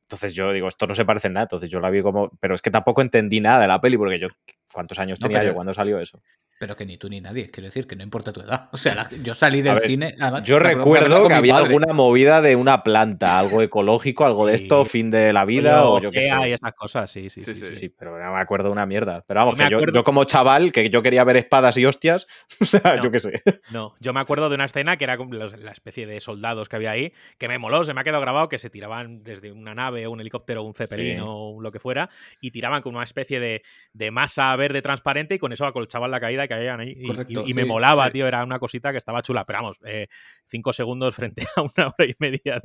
entonces 0.08 0.34
yo 0.34 0.54
digo, 0.54 0.70
esto 0.70 0.88
no 0.88 0.96
se 0.96 1.04
parece 1.04 1.28
en 1.28 1.34
nada. 1.34 1.44
Entonces 1.44 1.70
yo 1.70 1.82
la 1.82 1.90
vi 1.90 2.02
como. 2.02 2.30
Pero 2.40 2.56
es 2.56 2.62
que 2.62 2.72
tampoco 2.72 3.02
entendí 3.02 3.42
nada 3.42 3.60
de 3.60 3.68
la 3.68 3.82
peli, 3.82 3.98
porque 3.98 4.20
yo. 4.20 4.30
¿Cuántos 4.72 5.00
años 5.00 5.20
tenía 5.20 5.44
yo 5.44 5.54
cuando 5.54 5.74
salió 5.74 6.00
eso? 6.00 6.22
Pero 6.60 6.76
que 6.76 6.86
ni 6.86 6.98
tú 6.98 7.08
ni 7.10 7.22
nadie, 7.22 7.50
quiero 7.50 7.68
decir 7.68 7.86
que 7.86 7.96
no 7.96 8.04
importa 8.04 8.34
tu 8.34 8.42
edad. 8.42 8.70
O 8.78 8.80
sea, 8.80 9.10
yo 9.24 9.34
salí 9.34 9.62
del 9.62 9.80
cine. 9.80 10.16
yo 10.44 10.60
recuerdo 10.60 11.28
que 11.28 11.34
había 11.34 11.58
alguna 11.58 11.94
movida 11.94 12.42
de 12.42 12.56
una 12.56 12.84
planta, 12.84 13.40
algo 13.40 13.62
ecológico, 13.62 14.26
algo 14.26 14.46
de 14.46 14.56
esto, 14.56 14.86
fin 14.86 15.10
de 15.10 15.34
la 15.34 15.46
vida 15.46 15.86
o, 15.86 16.00
yo 16.00 16.12
qué 16.12 16.24
sé. 16.24 16.50
y 16.50 16.52
esas 16.52 16.74
cosas, 16.74 17.10
sí 17.10 17.30
sí, 17.30 17.42
sí 17.42 17.56
sí, 17.56 17.90
pero 17.90 18.20
no 18.24 18.34
me 18.34 18.40
acuerdo 18.40 18.68
de 18.68 18.74
una 18.74 18.86
mierda. 18.86 19.24
Pero 19.28 19.40
vamos, 19.40 19.56
que 19.56 19.70
yo, 19.70 20.04
como 20.04 20.26
chaval, 20.26 20.72
que 20.72 20.90
yo 20.90 21.02
quería 21.02 21.24
ver 21.24 21.38
espadas 21.38 21.78
y 21.78 21.86
hostias, 21.86 22.28
o 22.62 22.66
sea, 22.66 23.02
yo 23.02 23.10
qué 23.12 23.20
sé. 23.20 23.42
No, 23.72 23.96
yo 24.00 24.14
me 24.14 24.20
acuerdo 24.20 24.50
de 24.50 24.56
una 24.56 24.66
escena 24.66 24.98
que 24.98 25.06
era 25.06 25.18
la 25.18 25.72
especie 25.72 26.06
de 26.06 26.20
soldados 26.20 26.70
que 26.70 26.76
había 26.76 26.92
ahí, 26.92 27.14
que 27.38 27.48
me 27.48 27.58
moló, 27.58 27.84
se 27.84 27.94
me 27.94 28.02
ha 28.02 28.04
quedado 28.04 28.22
grabado 28.22 28.50
que 28.50 28.60
se 28.60 28.70
tiraban 28.70 29.24
desde 29.24 29.52
una 29.52 29.74
nave, 29.74 30.08
un 30.08 30.22
helicóptero, 30.22 30.64
un 30.64 30.74
zeppelin 30.74 31.20
o 31.22 31.60
lo 31.60 31.72
que 31.72 31.80
fuera, 31.80 32.10
y 32.42 32.52
tiraban 32.52 32.82
con 32.82 32.96
una 32.96 33.04
especie 33.04 33.40
de, 33.40 33.64
de 33.94 34.12
masa 34.12 34.56
verde 34.56 34.82
transparente 34.82 35.36
y 35.36 35.40
con 35.40 35.52
eso 35.52 35.66
acolchaban 35.66 36.12
la 36.12 36.20
caída 36.20 36.47
que 36.48 36.54
habían 36.54 36.80
ahí 36.80 36.98
y, 37.46 37.54
me 37.54 37.66
molaba, 37.66 38.10
tío, 38.12 38.28
era 38.28 38.44
una 38.44 38.60
cosita 38.60 38.92
que 38.92 38.98
estaba 38.98 39.22
chula. 39.22 39.46
Pero 39.46 39.60
vamos, 39.60 39.78
eh, 39.86 40.08
cinco 40.46 40.74
segundos 40.74 41.16
frente 41.16 41.46
a 41.56 41.62
una 41.62 41.88
hora 41.88 42.06
y 42.10 42.16
media 42.20 42.62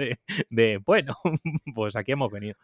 de, 0.48 0.78
bueno, 0.78 1.16
pues 1.74 1.96
aquí 1.96 2.12
hemos 2.12 2.30
venido. 2.30 2.54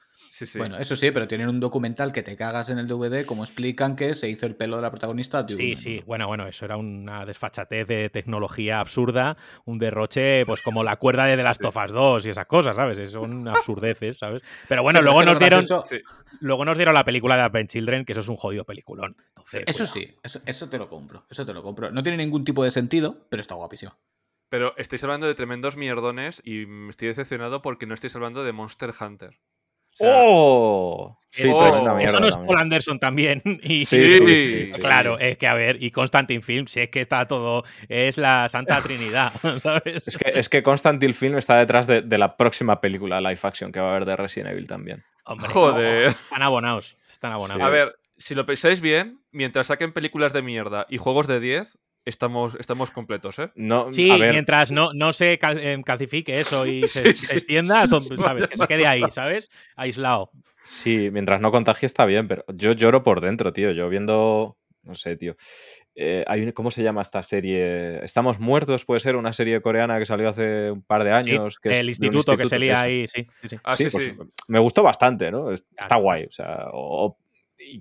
Bueno, 0.57 0.79
eso 0.79 0.97
sí, 0.97 1.11
pero 1.11 1.29
tienen 1.29 1.49
un 1.49 1.61
documental 1.61 2.13
que 2.13 2.23
te 2.23 2.37
cagas 2.37 2.71
en 2.71 2.79
el 2.79 2.87
DVD, 2.87 3.25
como 3.25 3.43
explican 3.43 3.97
que 3.97 4.15
se 4.15 4.29
hizo 4.29 4.47
el 4.47 4.55
pelo 4.55 4.77
de 4.77 4.83
la 4.83 4.91
protagonista. 4.91 5.47
sí, 5.49 5.77
sí, 5.77 6.03
bueno, 6.07 6.27
bueno, 6.27 6.47
eso 6.47 6.65
era 6.65 6.77
una 6.77 7.25
desfachatez 7.27 7.87
de 7.87 8.11
tecnología 8.11 8.81
absurda, 8.81 9.37
un 9.65 9.79
derroche, 9.79 10.45
pues 10.47 10.63
como 10.63 10.85
la 10.85 10.97
cuerda 10.97 11.25
de 11.25 11.37
The 11.37 11.43
Last 11.43 11.65
of 11.65 11.77
Us 11.77 11.93
2 11.93 12.27
y 12.27 12.31
esas 12.31 12.47
cosas, 12.47 12.77
¿sabes? 12.77 13.11
Son 13.11 13.47
absurdeces, 13.49 14.19
¿sabes? 14.19 14.43
Pero 14.69 14.83
bueno, 14.83 15.03
luego 15.03 15.25
nos 15.25 15.39
dieron. 15.39 15.65
Luego 16.41 16.65
nos 16.65 16.77
dieron 16.77 16.95
la 16.95 17.05
película 17.05 17.37
de 17.37 17.43
Advent 17.43 17.71
Children, 17.71 18.05
que 18.05 18.13
eso 18.13 18.21
es 18.21 18.29
un 18.29 18.37
jodido 18.37 18.65
peliculón. 18.65 19.17
eso 19.67 19.87
sí, 19.87 20.17
eso, 20.23 20.41
eso, 20.47 20.69
te 20.69 20.79
lo 20.79 20.89
compro. 20.89 21.08
Eso 21.31 21.47
te 21.47 21.55
lo 21.55 21.63
compro. 21.63 21.91
No 21.91 22.03
tiene 22.03 22.19
ningún 22.19 22.45
tipo 22.45 22.65
de 22.65 22.71
sentido, 22.71 23.27
pero 23.31 23.41
está 23.41 23.55
guapísimo. 23.55 23.97
Pero 24.51 24.75
estáis 24.79 25.05
hablando 25.05 25.27
de 25.27 25.35
tremendos 25.35 25.77
mierdones 25.77 26.41
y 26.45 26.67
me 26.67 26.91
estoy 26.91 27.09
decepcionado 27.09 27.61
porque 27.61 27.87
no 27.87 27.95
estáis 27.95 28.17
hablando 28.17 28.45
de 28.45 28.53
Monster 28.53 28.95
Hunter. 28.99 29.39
¡Oh! 30.01 31.19
eso 31.31 32.21
no 32.21 32.29
es 32.29 32.37
Paul 32.37 32.59
Anderson 32.59 32.99
también. 32.99 33.43
Y, 33.63 33.85
sí, 33.85 34.73
claro, 34.81 35.19
es 35.19 35.37
que 35.37 35.47
a 35.47 35.55
ver, 35.55 35.83
y 35.83 35.91
Constantine 35.91 36.41
Film, 36.41 36.67
si 36.67 36.81
es 36.81 36.89
que 36.89 37.01
está 37.01 37.27
todo, 37.27 37.65
es 37.89 38.17
la 38.17 38.49
Santa 38.49 38.81
Trinidad, 38.81 39.31
¿sabes? 39.59 40.07
Es 40.07 40.17
que, 40.17 40.31
es 40.35 40.49
que 40.49 40.63
Constantine 40.63 41.13
Film 41.13 41.37
está 41.37 41.57
detrás 41.57 41.87
de, 41.87 42.03
la 42.19 42.37
próxima 42.37 42.81
película 42.81 43.21
live 43.21 43.41
action 43.43 43.73
que 43.73 43.81
va 43.81 43.89
a 43.89 43.91
haber 43.91 44.05
de 44.05 44.17
Resident 44.17 44.53
Evil 44.53 44.67
también. 44.67 45.05
Hombre, 45.25 45.49
Joder. 45.49 46.09
están 46.09 46.43
abonados. 46.43 46.97
Están 47.11 47.33
abonados. 47.33 47.63
A 47.63 47.69
ver, 47.69 47.98
si 48.19 48.35
lo 48.35 48.45
pensáis 48.45 48.81
bien, 48.81 49.21
mientras 49.31 49.69
saquen 49.69 49.93
películas 49.93 50.33
de 50.33 50.43
mierda 50.43 50.87
y 50.89 50.99
juegos 50.99 51.27
de 51.27 51.41
10, 51.41 51.79
estamos, 52.05 52.57
estamos 52.59 52.91
completos, 52.91 53.39
¿eh? 53.39 53.51
No, 53.55 53.93
sí, 53.93 54.11
mientras 54.19 54.71
no, 54.71 54.93
no 54.93 55.13
se 55.13 55.39
em, 55.41 55.83
calcifique 55.83 56.41
eso 56.41 56.67
y 56.67 56.89
se, 56.89 57.09
extienda, 57.09 57.87
¿sabes? 57.87 58.49
Que 58.49 58.57
se 58.57 58.67
quede 58.67 58.87
ahí, 58.87 59.03
¿sabes? 59.11 59.51
Aislado. 59.77 60.31
Sí, 60.65 61.11
mientras 61.13 61.41
no 61.41 61.51
contagie 61.51 61.87
está 61.87 62.05
bien, 62.05 62.29
pero 62.29 62.45
yo 62.55 62.73
lloro 62.73 63.03
por 63.03 63.21
dentro, 63.21 63.53
tío. 63.53 63.71
Yo 63.73 63.89
viendo, 63.89 64.59
no 64.83 64.95
sé, 64.95 65.17
tío. 65.17 65.37
Eh, 65.95 66.25
hay, 66.29 66.53
¿Cómo 66.53 66.71
se 66.71 66.83
llama 66.83 67.03
esta 67.03 67.23
serie? 67.23 68.05
Estamos 68.05 68.39
muertos, 68.39 68.85
puede 68.85 69.01
ser 69.01 69.17
una 69.17 69.33
serie 69.33 69.61
coreana 69.63 69.99
que 69.99 70.07
salió 70.07 70.29
hace 70.29 70.71
un 70.71 70.83
par 70.83 71.05
de 71.05 71.13
años. 71.13 71.59
que 71.59 71.81
el 71.81 71.89
instituto, 71.89 72.37
que 72.37 72.47
se 72.47 72.59
lía 72.59 72.81
ahí, 72.83 73.09
sí. 73.09 73.27
sí, 73.49 73.57
ah, 73.65 73.75
sí, 73.75 73.89
pues 73.91 74.13
me 74.49 74.59
gustó 74.59 74.83
bastante, 74.83 75.31
¿no? 75.31 75.51
Está 75.53 75.97
guay. 75.97 76.25
O 76.25 76.31
sea, 76.31 76.67
o, 76.73 77.17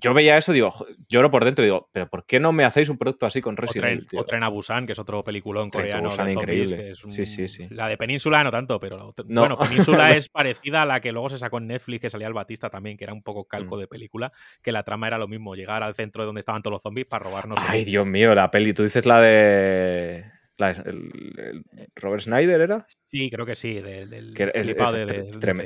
yo 0.00 0.14
veía 0.14 0.36
eso, 0.36 0.52
digo, 0.52 0.72
lloro 1.08 1.30
por 1.30 1.44
dentro, 1.44 1.64
digo, 1.64 1.88
pero 1.92 2.08
¿por 2.08 2.26
qué 2.26 2.40
no 2.40 2.52
me 2.52 2.64
hacéis 2.64 2.88
un 2.88 2.98
producto 2.98 3.26
así 3.26 3.40
con 3.40 3.56
Resident 3.56 3.92
Evil? 3.92 4.06
O 4.16 4.24
Tren 4.24 4.42
a 4.42 4.48
Busan, 4.48 4.86
que 4.86 4.92
es 4.92 4.98
otro 4.98 5.24
peliculón 5.24 5.70
coreano. 5.70 6.10
Busan, 6.10 6.30
increíble. 6.30 6.94
sí, 6.94 7.26
sí, 7.26 7.48
sí. 7.48 7.66
La 7.70 7.88
de 7.88 7.96
Península 7.96 8.42
no 8.44 8.50
tanto, 8.50 8.78
pero 8.80 9.14
bueno, 9.26 9.58
Península 9.58 10.12
es 10.16 10.28
parecida 10.28 10.82
a 10.82 10.86
la 10.86 11.00
que 11.00 11.12
luego 11.12 11.28
se 11.30 11.38
sacó 11.38 11.58
en 11.58 11.68
Netflix, 11.68 12.02
que 12.02 12.10
salía 12.10 12.26
el 12.26 12.34
Batista 12.34 12.70
también, 12.70 12.96
que 12.96 13.04
era 13.04 13.12
un 13.12 13.22
poco 13.22 13.44
calco 13.44 13.76
mm. 13.76 13.80
de 13.80 13.88
película, 13.88 14.32
que 14.62 14.72
la 14.72 14.82
trama 14.82 15.06
era 15.06 15.18
lo 15.18 15.28
mismo, 15.28 15.54
llegar 15.54 15.82
al 15.82 15.94
centro 15.94 16.22
de 16.22 16.26
donde 16.26 16.40
estaban 16.40 16.62
todos 16.62 16.72
los 16.72 16.82
zombies 16.82 17.06
para 17.06 17.24
robarnos. 17.24 17.58
Ay, 17.66 17.84
Dios 17.84 18.06
mío, 18.06 18.34
la 18.34 18.50
peli, 18.50 18.72
tú 18.72 18.82
dices 18.82 19.06
la 19.06 19.20
de 19.20 20.24
el, 20.58 21.64
Robert 21.94 22.22
Snyder 22.22 22.60
era? 22.60 22.84
Sí, 23.06 23.30
creo 23.30 23.46
que 23.46 23.54
sí. 23.54 23.80
Del, 23.80 24.34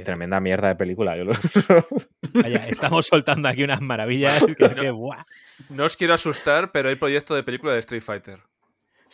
tremenda 0.05 0.41
mierda 0.41 0.69
de 0.69 0.77
película. 0.77 1.17
estamos 2.69 3.07
soltando 3.07 3.49
aquí 3.49 3.65
unas 3.65 3.81
maravillas. 3.81 4.45
no, 5.71 5.85
os 5.85 5.97
quiero 5.97 6.15
asustar, 6.15 6.73
pero 6.73 6.89
hay 6.89 6.97
proyecto 6.97 7.35
de 7.35 7.43
película 7.43 7.73
de 7.73 7.81
Street 7.81 8.03
Fighter. 8.03 8.41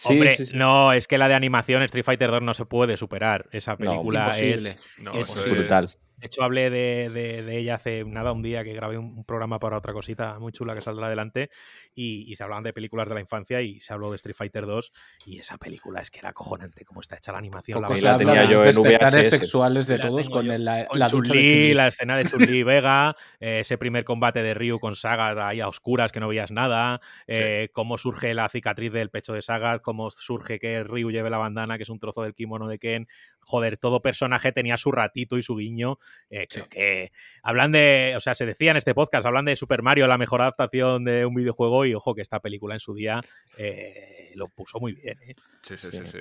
Hombre, 0.04 0.36
no, 0.54 0.92
es 0.92 1.08
que 1.08 1.18
la 1.18 1.28
de 1.28 1.34
animación 1.34 1.82
Street 1.82 2.04
Fighter 2.04 2.30
2 2.30 2.42
no 2.42 2.54
se 2.54 2.64
puede 2.66 2.96
superar. 2.96 3.48
Esa 3.50 3.76
película 3.76 4.30
es, 4.30 4.64
es, 4.64 5.50
brutal. 5.50 5.90
De 6.18 6.26
hecho, 6.26 6.42
hablé 6.42 6.68
de, 6.68 7.58
ella 7.58 7.76
hace 7.76 8.04
nada, 8.04 8.32
un 8.32 8.42
día 8.42 8.64
que 8.64 8.72
grabé 8.72 8.98
un, 8.98 9.24
programa 9.24 9.58
para 9.58 9.78
otra 9.78 9.92
cosita 9.92 10.38
muy 10.38 10.52
chula 10.52 10.74
que 10.74 10.80
saldrá 10.80 11.06
adelante 11.06 11.50
y, 11.94 12.34
se 12.34 12.42
hablaban 12.42 12.64
de 12.64 12.72
películas 12.72 13.08
de 13.08 13.14
la 13.14 13.20
infancia 13.20 13.60
y 13.62 13.80
se 13.80 13.92
habló 13.92 14.10
de 14.10 14.16
Street 14.16 14.36
Fighter 14.36 14.66
2 14.66 14.92
y 15.26 15.38
esa 15.38 15.58
película 15.58 16.00
es 16.00 16.10
que 16.10 16.20
era 16.20 16.30
acojonante 16.30 16.84
cómo 16.84 17.00
está 17.00 17.16
hecha 17.16 17.32
la 17.32 17.38
animación. 17.38 17.82
la, 17.82 17.88
la 17.88 18.18
tenía 18.18 18.44
yo 18.44 18.64
en 18.64 18.74
VHS. 18.76 19.28
sexuales 19.28 19.86
de 19.86 19.98
todos 19.98 20.28
con 20.28 20.46
la, 20.46 20.58
la, 20.58 20.86
la 20.92 21.88
escena 21.88 22.16
de 22.16 22.24
chun 22.24 22.46
Vega, 22.64 23.16
eh, 23.40 23.60
ese 23.60 23.78
primer 23.78 24.04
combate 24.04 24.42
de 24.42 24.54
Ryu 24.54 24.78
con 24.78 24.94
Sagat 24.94 25.38
ahí 25.38 25.60
a 25.60 25.68
oscuras 25.68 26.12
que 26.12 26.20
no 26.20 26.28
veías 26.28 26.50
nada, 26.50 27.00
eh, 27.26 27.68
cómo 27.72 27.98
surge 27.98 28.34
la 28.34 28.48
cicatriz 28.48 28.92
del 28.92 29.10
pecho 29.10 29.32
de 29.32 29.42
Sagat, 29.42 29.82
cómo 29.82 30.10
surge 30.10 30.58
que 30.58 30.82
Ryu 30.84 31.10
lleve 31.10 31.30
la 31.30 31.38
bandana, 31.38 31.76
que 31.76 31.84
es 31.84 31.88
un 31.88 31.98
trozo 31.98 32.22
del 32.22 32.34
kimono 32.34 32.68
de 32.68 32.78
Ken, 32.78 33.08
joder, 33.48 33.78
todo 33.78 34.02
personaje 34.02 34.52
tenía 34.52 34.76
su 34.76 34.92
ratito 34.92 35.38
y 35.38 35.42
su 35.42 35.56
guiño. 35.56 35.98
Eh, 36.28 36.46
creo 36.48 36.68
que 36.68 37.12
hablan 37.42 37.72
de, 37.72 38.12
o 38.14 38.20
sea, 38.20 38.34
se 38.34 38.44
decía 38.44 38.72
en 38.72 38.76
este 38.76 38.94
podcast, 38.94 39.26
hablan 39.26 39.46
de 39.46 39.56
Super 39.56 39.82
Mario, 39.82 40.06
la 40.06 40.18
mejor 40.18 40.42
adaptación 40.42 41.04
de 41.04 41.24
un 41.24 41.34
videojuego 41.34 41.86
y 41.86 41.94
ojo 41.94 42.14
que 42.14 42.20
esta 42.20 42.40
película 42.40 42.74
en 42.74 42.80
su 42.80 42.94
día 42.94 43.22
eh, 43.56 44.32
lo 44.34 44.48
puso 44.48 44.78
muy 44.80 44.92
bien. 44.92 45.18
¿eh? 45.22 45.34
Sí, 45.62 45.78
sí, 45.78 45.88
sí, 45.90 46.06
sí. 46.06 46.18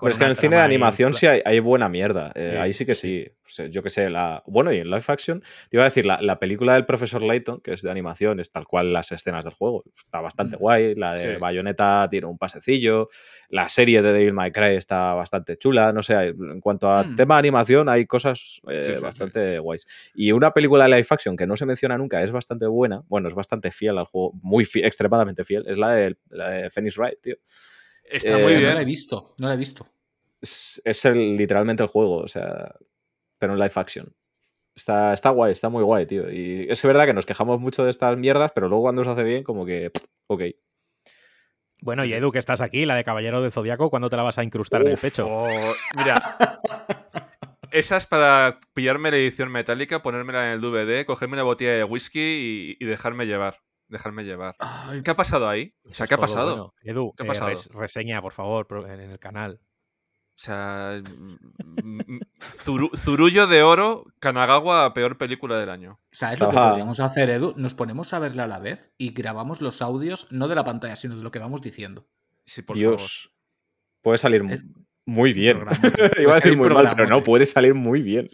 Pero 0.00 0.10
es 0.10 0.18
que 0.18 0.24
en 0.24 0.30
el 0.30 0.36
cine 0.36 0.56
de 0.56 0.62
animación 0.62 1.14
sí 1.14 1.26
hay, 1.26 1.58
buena 1.58 1.88
mierda. 1.88 2.32
Eh, 2.34 2.58
ahí 2.60 2.72
sí 2.72 2.86
que 2.86 2.94
sí. 2.94 3.26
yo 3.70 3.82
qué 3.82 3.90
sé, 3.90 4.08
la. 4.08 4.42
Bueno, 4.46 4.72
y 4.72 4.78
en 4.78 4.88
live 4.88 5.02
action, 5.06 5.40
te 5.68 5.76
iba 5.76 5.82
a 5.82 5.86
decir, 5.86 6.06
la, 6.06 6.38
película 6.38 6.74
del 6.74 6.86
profesor 6.86 7.22
Layton, 7.22 7.60
que 7.60 7.72
es 7.72 7.82
de 7.82 7.90
animación, 7.90 8.40
es 8.40 8.52
tal 8.52 8.66
cual 8.66 8.92
las 8.92 9.10
escenas 9.12 9.44
del 9.44 9.54
juego. 9.54 9.84
Está 9.96 10.20
bastante 10.20 10.56
mm. 10.56 10.60
guay. 10.60 10.94
La 10.94 11.14
de 11.14 11.38
Bayonetta 11.38 12.08
tiene 12.08 12.26
un 12.26 12.38
pasecillo. 12.38 13.08
La 13.48 13.68
serie 13.68 14.02
de 14.02 14.12
Devil 14.12 14.32
May 14.32 14.52
Cry 14.52 14.76
está 14.76 15.14
bastante 15.14 15.56
chula. 15.56 15.92
No 15.92 16.02
sé, 16.02 16.14
en 16.14 16.60
cuanto 16.60 16.90
a 16.90 17.02
mm. 17.02 17.16
tema 17.16 17.34
de 17.36 17.38
animación, 17.40 17.88
hay 17.88 18.06
cosas 18.06 18.60
eh, 18.68 18.98
bastante 19.00 19.58
guays. 19.58 20.12
Y 20.14 20.32
una 20.32 20.52
película 20.52 20.84
de 20.84 20.90
live 20.90 21.06
action 21.10 21.36
que 21.36 21.46
no 21.46 21.56
se 21.56 21.66
menciona 21.66 21.98
nunca, 21.98 22.22
es 22.22 22.30
bastante 22.30 22.66
buena. 22.66 23.02
Bueno, 23.08 23.28
es 23.28 23.34
bastante 23.34 23.70
fiel 23.70 23.98
al 23.98 24.06
juego, 24.06 24.32
muy 24.42 24.66
extremadamente 24.74 25.44
fiel. 25.44 25.64
Es 25.66 25.78
la 25.78 25.92
de, 25.94 26.16
la 26.30 26.50
de 26.50 26.70
Phoenix 26.70 26.96
Wright, 26.96 27.20
tío. 27.20 27.36
Está 28.04 28.38
muy 28.38 28.54
bien. 28.54 28.68
No 28.68 28.74
la 28.74 28.82
he 28.82 28.84
visto, 28.84 29.34
no 29.38 29.48
la 29.48 29.54
he 29.54 29.56
visto. 29.56 29.86
Es, 30.40 31.04
el, 31.04 31.36
literalmente 31.36 31.82
el 31.82 31.88
juego, 31.88 32.18
o 32.18 32.28
sea, 32.28 32.74
pero 33.38 33.54
en 33.54 33.58
live 33.58 33.72
action. 33.74 34.14
Está, 34.74 35.14
está 35.14 35.30
guay, 35.30 35.52
está 35.52 35.68
muy 35.68 35.82
guay, 35.82 36.06
tío. 36.06 36.30
Y 36.30 36.66
es 36.68 36.82
verdad 36.82 37.06
que 37.06 37.14
nos 37.14 37.26
quejamos 37.26 37.60
mucho 37.60 37.84
de 37.84 37.90
estas 37.90 38.16
mierdas, 38.18 38.52
pero 38.54 38.68
luego 38.68 38.82
cuando 38.84 39.04
se 39.04 39.10
hace 39.10 39.24
bien, 39.24 39.44
como 39.44 39.64
que, 39.64 39.90
ok. 40.26 40.42
Bueno, 41.80 42.04
y 42.04 42.12
Edu, 42.12 42.32
que 42.32 42.38
estás 42.38 42.60
aquí, 42.60 42.84
la 42.84 42.94
de 42.94 43.04
Caballero 43.04 43.40
del 43.42 43.52
Zodiaco, 43.52 43.90
¿cuándo 43.90 44.10
te 44.10 44.16
la 44.16 44.22
vas 44.22 44.38
a 44.38 44.44
incrustar 44.44 44.82
en 44.82 44.88
el 44.88 44.98
pecho? 44.98 45.26
Oh, 45.28 45.48
mira, 45.96 46.18
esa 47.70 47.96
es 47.96 48.06
para 48.06 48.58
pillarme 48.74 49.10
la 49.10 49.16
edición 49.16 49.50
metálica, 49.50 50.02
ponérmela 50.02 50.46
en 50.46 50.52
el 50.54 50.60
DVD, 50.60 51.06
cogerme 51.06 51.34
una 51.34 51.42
botella 51.42 51.72
de 51.72 51.84
whisky 51.84 52.76
y 52.78 52.84
dejarme 52.84 53.26
llevar 53.26 53.60
dejarme 53.88 54.24
llevar. 54.24 54.56
¿Qué 55.04 55.10
ha 55.10 55.16
pasado 55.16 55.48
ahí? 55.48 55.74
O 55.84 55.94
sea, 55.94 56.06
¿qué 56.06 56.14
ha 56.14 56.18
pasado? 56.18 56.74
Edu, 56.82 57.12
¿qué 57.16 57.22
ha 57.22 57.26
eh, 57.26 57.28
pasado? 57.28 57.78
reseña, 57.78 58.20
por 58.22 58.32
favor, 58.32 58.66
en 58.88 59.00
el 59.00 59.18
canal. 59.18 59.60
O 60.36 60.40
sea, 60.40 61.00
Zurullo 62.96 63.46
de 63.46 63.62
Oro, 63.62 64.04
Kanagawa, 64.18 64.92
peor 64.92 65.16
película 65.16 65.56
del 65.58 65.70
año. 65.70 66.00
¿Sabes 66.10 66.40
lo 66.40 66.50
que 66.50 66.56
podríamos 66.56 66.98
hacer, 66.98 67.30
Edu? 67.30 67.54
Nos 67.56 67.74
ponemos 67.74 68.12
a 68.12 68.18
verla 68.18 68.44
a 68.44 68.46
la 68.48 68.58
vez 68.58 68.92
y 68.98 69.12
grabamos 69.12 69.60
los 69.60 69.80
audios, 69.80 70.26
no 70.32 70.48
de 70.48 70.56
la 70.56 70.64
pantalla, 70.64 70.96
sino 70.96 71.16
de 71.16 71.22
lo 71.22 71.30
que 71.30 71.38
vamos 71.38 71.62
diciendo. 71.62 72.08
Sí, 72.46 72.62
por 72.62 72.76
Dios. 72.76 73.32
Puede 74.02 74.18
salir 74.18 74.42
eh, 74.50 74.60
muy, 75.06 75.32
bien. 75.32 75.64
Iba 76.20 76.32
a 76.32 76.36
decir 76.36 76.56
muy 76.56 76.68
mal, 76.68 76.92
pero 76.96 77.08
no, 77.08 77.22
puede 77.22 77.46
salir 77.46 77.74
muy 77.74 78.02
bien. 78.02 78.28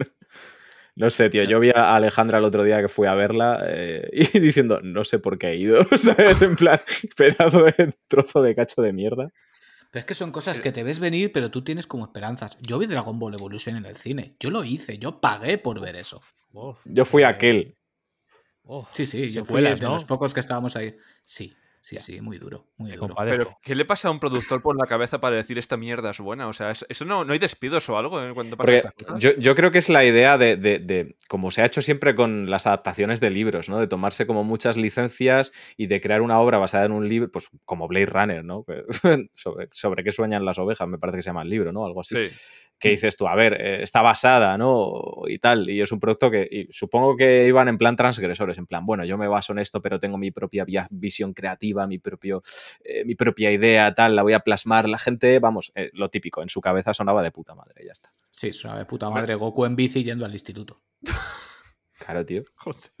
No 0.95 1.09
sé, 1.09 1.29
tío. 1.29 1.43
Yo 1.43 1.59
vi 1.59 1.69
a 1.69 1.95
Alejandra 1.95 2.39
el 2.39 2.43
otro 2.43 2.63
día 2.63 2.81
que 2.81 2.87
fui 2.87 3.07
a 3.07 3.15
verla 3.15 3.63
eh, 3.67 4.09
y 4.11 4.23
diciendo, 4.39 4.79
no 4.83 5.03
sé 5.03 5.19
por 5.19 5.37
qué 5.37 5.49
he 5.49 5.55
ido. 5.57 5.83
¿Sabes? 5.97 6.41
En 6.41 6.55
plan, 6.55 6.79
pedazo 7.15 7.63
de 7.63 7.95
trozo 8.07 8.41
de 8.41 8.55
cacho 8.55 8.81
de 8.81 8.93
mierda. 8.93 9.31
Pero 9.91 9.99
es 9.99 10.05
que 10.05 10.15
son 10.15 10.31
cosas 10.31 10.61
que 10.61 10.71
te 10.71 10.83
ves 10.83 10.99
venir, 10.99 11.33
pero 11.33 11.51
tú 11.51 11.63
tienes 11.63 11.85
como 11.85 12.05
esperanzas. 12.05 12.57
Yo 12.61 12.79
vi 12.79 12.85
Dragon 12.85 13.19
Ball 13.19 13.33
Evolution 13.33 13.75
en 13.75 13.85
el 13.85 13.97
cine. 13.97 14.35
Yo 14.39 14.49
lo 14.49 14.63
hice, 14.63 14.97
yo 14.97 15.19
pagué 15.19 15.57
por 15.57 15.81
ver 15.81 15.97
eso. 15.97 16.21
yo 16.85 17.03
fui 17.03 17.23
aquel. 17.23 17.75
sí, 18.93 19.05
sí, 19.05 19.29
yo 19.31 19.43
fui 19.43 19.61
de 19.61 19.75
los 19.77 20.05
pocos 20.05 20.33
que 20.33 20.39
estábamos 20.39 20.77
ahí. 20.77 20.95
Sí. 21.25 21.53
Sí, 21.81 21.97
sí, 21.99 22.21
muy 22.21 22.37
duro, 22.37 22.67
muy 22.77 22.91
duro. 22.91 23.15
Pero, 23.17 23.57
¿qué 23.63 23.73
le 23.73 23.85
pasa 23.85 24.07
a 24.07 24.11
un 24.11 24.19
productor 24.19 24.61
por 24.61 24.77
la 24.77 24.85
cabeza 24.85 25.19
para 25.19 25.35
decir 25.35 25.57
esta 25.57 25.77
mierda 25.77 26.11
es 26.11 26.19
buena? 26.19 26.47
O 26.47 26.53
sea, 26.53 26.71
¿eso 26.71 27.05
no, 27.05 27.25
no 27.25 27.33
hay 27.33 27.39
despidos 27.39 27.89
o 27.89 27.97
algo 27.97 28.21
eh, 28.21 28.33
cuando 28.35 28.55
pasa 28.55 28.93
yo, 29.17 29.31
yo, 29.35 29.55
creo 29.55 29.71
que 29.71 29.79
es 29.79 29.89
la 29.89 30.05
idea 30.05 30.37
de, 30.37 30.57
de, 30.57 31.15
como 31.27 31.49
se 31.49 31.63
ha 31.63 31.65
hecho 31.65 31.81
siempre 31.81 32.13
con 32.13 32.51
las 32.51 32.67
adaptaciones 32.67 33.19
de 33.19 33.31
libros, 33.31 33.67
¿no? 33.67 33.79
De 33.79 33.87
tomarse 33.87 34.27
como 34.27 34.43
muchas 34.43 34.77
licencias 34.77 35.53
y 35.75 35.87
de 35.87 35.99
crear 36.01 36.21
una 36.21 36.39
obra 36.39 36.59
basada 36.59 36.85
en 36.85 36.91
un 36.91 37.09
libro, 37.09 37.31
pues 37.31 37.49
como 37.65 37.87
Blade 37.87 38.05
Runner, 38.05 38.45
¿no? 38.45 38.63
sobre, 39.33 39.67
sobre 39.71 40.03
qué 40.03 40.11
sueñan 40.11 40.45
las 40.45 40.59
ovejas, 40.59 40.87
me 40.87 40.99
parece 40.99 41.17
que 41.17 41.23
se 41.23 41.29
llama 41.29 41.41
el 41.41 41.49
libro, 41.49 41.71
¿no? 41.71 41.85
Algo 41.85 42.01
así. 42.01 42.27
Sí 42.27 42.35
que 42.81 42.89
dices 42.89 43.15
tú, 43.15 43.27
a 43.27 43.35
ver, 43.35 43.53
eh, 43.53 43.83
está 43.83 44.01
basada, 44.01 44.57
¿no? 44.57 45.21
Y 45.27 45.37
tal, 45.37 45.69
y 45.69 45.81
es 45.81 45.91
un 45.91 45.99
producto 45.99 46.31
que 46.31 46.67
supongo 46.71 47.15
que 47.15 47.47
iban 47.47 47.67
en 47.67 47.77
plan 47.77 47.95
transgresores, 47.95 48.57
en 48.57 48.65
plan, 48.65 48.85
bueno, 48.85 49.05
yo 49.05 49.17
me 49.17 49.27
baso 49.27 49.53
en 49.53 49.59
esto, 49.59 49.81
pero 49.81 49.99
tengo 49.99 50.17
mi 50.17 50.31
propia 50.31 50.65
visión 50.89 51.33
creativa, 51.33 51.85
mi, 51.85 51.99
propio, 51.99 52.41
eh, 52.83 53.05
mi 53.05 53.13
propia 53.13 53.51
idea, 53.51 53.93
tal, 53.93 54.15
la 54.15 54.23
voy 54.23 54.33
a 54.33 54.39
plasmar. 54.39 54.89
La 54.89 54.97
gente, 54.97 55.37
vamos, 55.37 55.71
eh, 55.75 55.91
lo 55.93 56.09
típico, 56.09 56.41
en 56.41 56.49
su 56.49 56.59
cabeza 56.59 56.93
sonaba 56.93 57.21
de 57.21 57.31
puta 57.31 57.53
madre, 57.53 57.85
ya 57.85 57.91
está. 57.91 58.11
Sí, 58.31 58.51
sonaba 58.51 58.79
de 58.79 58.85
puta 58.85 59.09
madre 59.09 59.35
Goku 59.35 59.65
en 59.65 59.75
bici 59.75 60.03
yendo 60.03 60.25
al 60.25 60.33
instituto. 60.33 60.81
Claro, 61.99 62.25
tío. 62.25 62.43
Joder. 62.55 62.91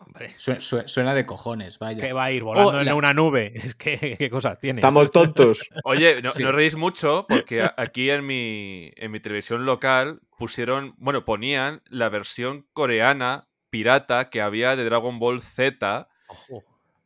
Hombre. 0.00 0.34
Suena, 0.38 1.14
de 1.14 1.26
cojones, 1.26 1.78
vaya. 1.78 2.00
Que 2.00 2.12
va 2.12 2.24
a 2.24 2.32
ir 2.32 2.42
volando 2.42 2.70
oh, 2.70 2.80
en 2.80 2.92
una 2.92 3.12
nube. 3.12 3.52
Es 3.62 3.74
que, 3.74 4.16
¿qué 4.18 4.30
cosas 4.30 4.58
tiene? 4.58 4.80
Estamos 4.80 5.10
tontos. 5.10 5.60
Oye, 5.84 6.22
no, 6.22 6.32
reís 6.52 6.74
mucho 6.74 7.26
porque 7.28 7.68
aquí 7.76 8.10
en 8.10 8.26
mi, 8.26 8.90
en 8.96 9.10
mi 9.10 9.20
televisión 9.20 9.66
local 9.66 10.20
pusieron, 10.38 10.94
bueno, 10.96 11.24
ponían 11.24 11.82
la 11.88 12.08
versión 12.08 12.66
coreana 12.72 13.48
pirata 13.68 14.30
que 14.30 14.40
había 14.40 14.74
de 14.74 14.84
Dragon 14.84 15.18
Ball 15.18 15.40
Z 15.40 16.08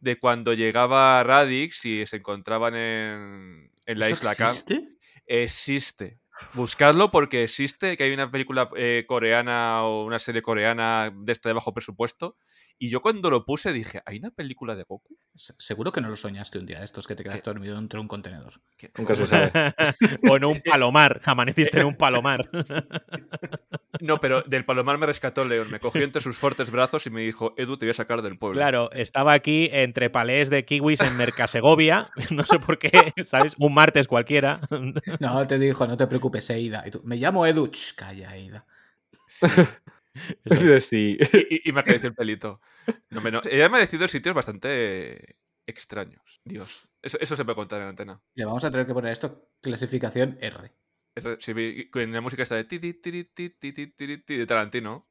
de 0.00 0.18
cuando 0.18 0.52
llegaba 0.52 1.22
Radix 1.24 1.84
y 1.84 2.06
se 2.06 2.16
encontraban 2.18 2.74
en, 2.74 3.70
en 3.86 3.98
la 3.98 4.10
isla 4.10 4.32
existe? 4.32 4.88
existe. 5.26 6.18
Buscadlo 6.52 7.10
porque 7.10 7.44
existe, 7.44 7.96
que 7.96 8.04
hay 8.04 8.12
una 8.12 8.30
película 8.30 8.68
eh, 8.76 9.04
coreana 9.06 9.84
o 9.84 10.04
una 10.04 10.18
serie 10.18 10.42
coreana 10.42 11.12
de 11.14 11.32
este 11.32 11.48
de 11.48 11.52
bajo 11.54 11.72
presupuesto 11.72 12.36
y 12.78 12.88
yo 12.88 13.00
cuando 13.00 13.30
lo 13.30 13.44
puse 13.44 13.72
dije, 13.72 14.02
¿hay 14.04 14.18
una 14.18 14.30
película 14.30 14.74
de 14.74 14.82
Goku? 14.82 15.16
Seguro 15.34 15.92
que 15.92 16.00
no 16.00 16.08
lo 16.08 16.16
soñaste 16.16 16.58
un 16.58 16.66
día, 16.66 16.82
estos 16.82 17.06
que 17.06 17.14
te 17.14 17.22
quedaste 17.22 17.48
dormido 17.48 17.76
dentro 17.76 17.98
de 17.98 18.02
un 18.02 18.08
contenedor. 18.08 18.60
Nunca 18.98 19.14
se 19.14 19.26
sabe. 19.26 19.50
o 20.28 20.36
en 20.36 20.44
un 20.44 20.60
palomar, 20.60 21.20
amaneciste 21.24 21.80
en 21.80 21.86
un 21.86 21.96
palomar. 21.96 22.48
no, 24.00 24.20
pero 24.20 24.42
del 24.42 24.64
palomar 24.64 24.98
me 24.98 25.06
rescató 25.06 25.44
León, 25.44 25.70
me 25.70 25.78
cogió 25.80 26.02
entre 26.02 26.20
sus 26.20 26.36
fuertes 26.36 26.70
brazos 26.70 27.06
y 27.06 27.10
me 27.10 27.22
dijo, 27.22 27.54
Edu, 27.56 27.76
te 27.76 27.86
voy 27.86 27.90
a 27.90 27.94
sacar 27.94 28.22
del 28.22 28.38
pueblo. 28.38 28.58
Claro, 28.58 28.90
estaba 28.92 29.32
aquí 29.32 29.68
entre 29.72 30.10
palés 30.10 30.50
de 30.50 30.64
kiwis 30.64 31.00
en 31.00 31.16
Mercasegovia, 31.16 32.10
no 32.30 32.44
sé 32.44 32.58
por 32.58 32.78
qué, 32.78 33.12
¿sabes? 33.26 33.54
Un 33.58 33.72
martes 33.72 34.08
cualquiera. 34.08 34.60
no, 35.20 35.46
te 35.46 35.58
dijo, 35.58 35.86
no 35.86 35.96
te 35.96 36.06
preocupes, 36.06 36.50
Eida. 36.50 36.82
Y 36.86 36.90
tú, 36.90 37.00
me 37.04 37.16
llamo 37.16 37.46
Edu, 37.46 37.70
calla, 37.96 38.34
Eida. 38.36 38.66
sí. 39.26 39.46
Y, 40.44 41.72
me 41.72 41.80
ha 41.80 41.82
crecido 41.82 42.08
el 42.08 42.14
pelito. 42.14 42.60
No, 43.10 43.20
me, 43.20 43.30
Ella 43.50 43.66
ha 43.66 43.68
merecido 43.68 44.06
sitios 44.08 44.34
bastante 44.34 45.36
extraños. 45.66 46.40
Dios. 46.44 46.88
Eso, 47.02 47.36
se 47.36 47.44
puede 47.44 47.56
contar 47.56 47.80
en 47.80 47.86
la 47.86 47.90
antena. 47.90 48.22
Le 48.34 48.44
vamos 48.44 48.64
a 48.64 48.70
tener 48.70 48.86
que 48.86 48.94
poner 48.94 49.12
esto 49.12 49.50
clasificación 49.60 50.38
R. 50.40 50.72
Sí, 51.38 51.90
con 51.90 52.12
la 52.12 52.20
música 52.20 52.42
está 52.42 52.56
de 52.56 52.64
ti, 52.64 52.78
de 52.78 54.46
Tarantino. 54.46 55.08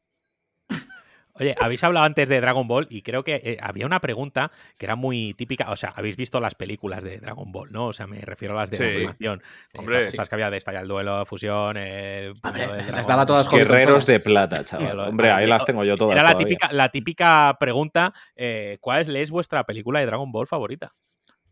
Oye, 1.35 1.55
habéis 1.59 1.83
hablado 1.83 2.05
antes 2.05 2.29
de 2.29 2.39
Dragon 2.39 2.67
Ball 2.67 2.85
y 2.91 3.01
creo 3.01 3.23
que 3.23 3.41
eh, 3.43 3.57
había 3.59 3.87
una 3.87 3.99
pregunta 4.01 4.51
que 4.77 4.85
era 4.85 4.95
muy 4.95 5.33
típica. 5.33 5.71
O 5.71 5.75
sea, 5.75 5.91
habéis 5.95 6.15
visto 6.15 6.39
las 6.39 6.53
películas 6.53 7.03
de 7.03 7.19
Dragon 7.19 7.51
Ball, 7.51 7.71
¿no? 7.71 7.87
O 7.87 7.93
sea, 7.93 8.05
me 8.05 8.21
refiero 8.21 8.55
a 8.55 8.61
las 8.61 8.71
de 8.71 8.77
sí. 8.77 8.83
animación. 8.83 9.41
Hombre, 9.75 10.05
estas 10.05 10.29
que 10.29 10.35
había 10.35 10.51
de 10.51 10.57
Estalla 10.57 10.81
el 10.81 10.87
Duelo, 10.87 11.25
Fusión. 11.25 11.77
El, 11.77 12.35
las 12.91 13.07
daba 13.07 13.25
todas 13.25 13.49
Guerreros 13.49 14.05
de 14.05 14.19
plata, 14.19 14.63
chaval. 14.63 14.99
Hombre, 14.99 15.31
ahí 15.31 15.47
las 15.47 15.65
tengo 15.65 15.83
yo 15.83 15.97
todas. 15.97 16.15
Era 16.15 16.23
la 16.23 16.37
típica, 16.37 16.71
la 16.71 16.89
típica 16.89 17.57
pregunta: 17.59 18.13
eh, 18.35 18.77
¿cuál 18.79 19.15
es 19.15 19.31
vuestra 19.31 19.63
película 19.63 19.99
de 20.01 20.05
Dragon 20.05 20.31
Ball 20.31 20.47
favorita? 20.47 20.93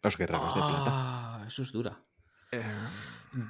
Los 0.03 0.17
Guerreros 0.17 0.53
de 0.53 0.61
Plata. 0.61 0.85
Ah, 0.87 1.43
eso 1.47 1.63
es 1.63 1.71
dura. 1.71 1.99
Eh, 2.51 2.61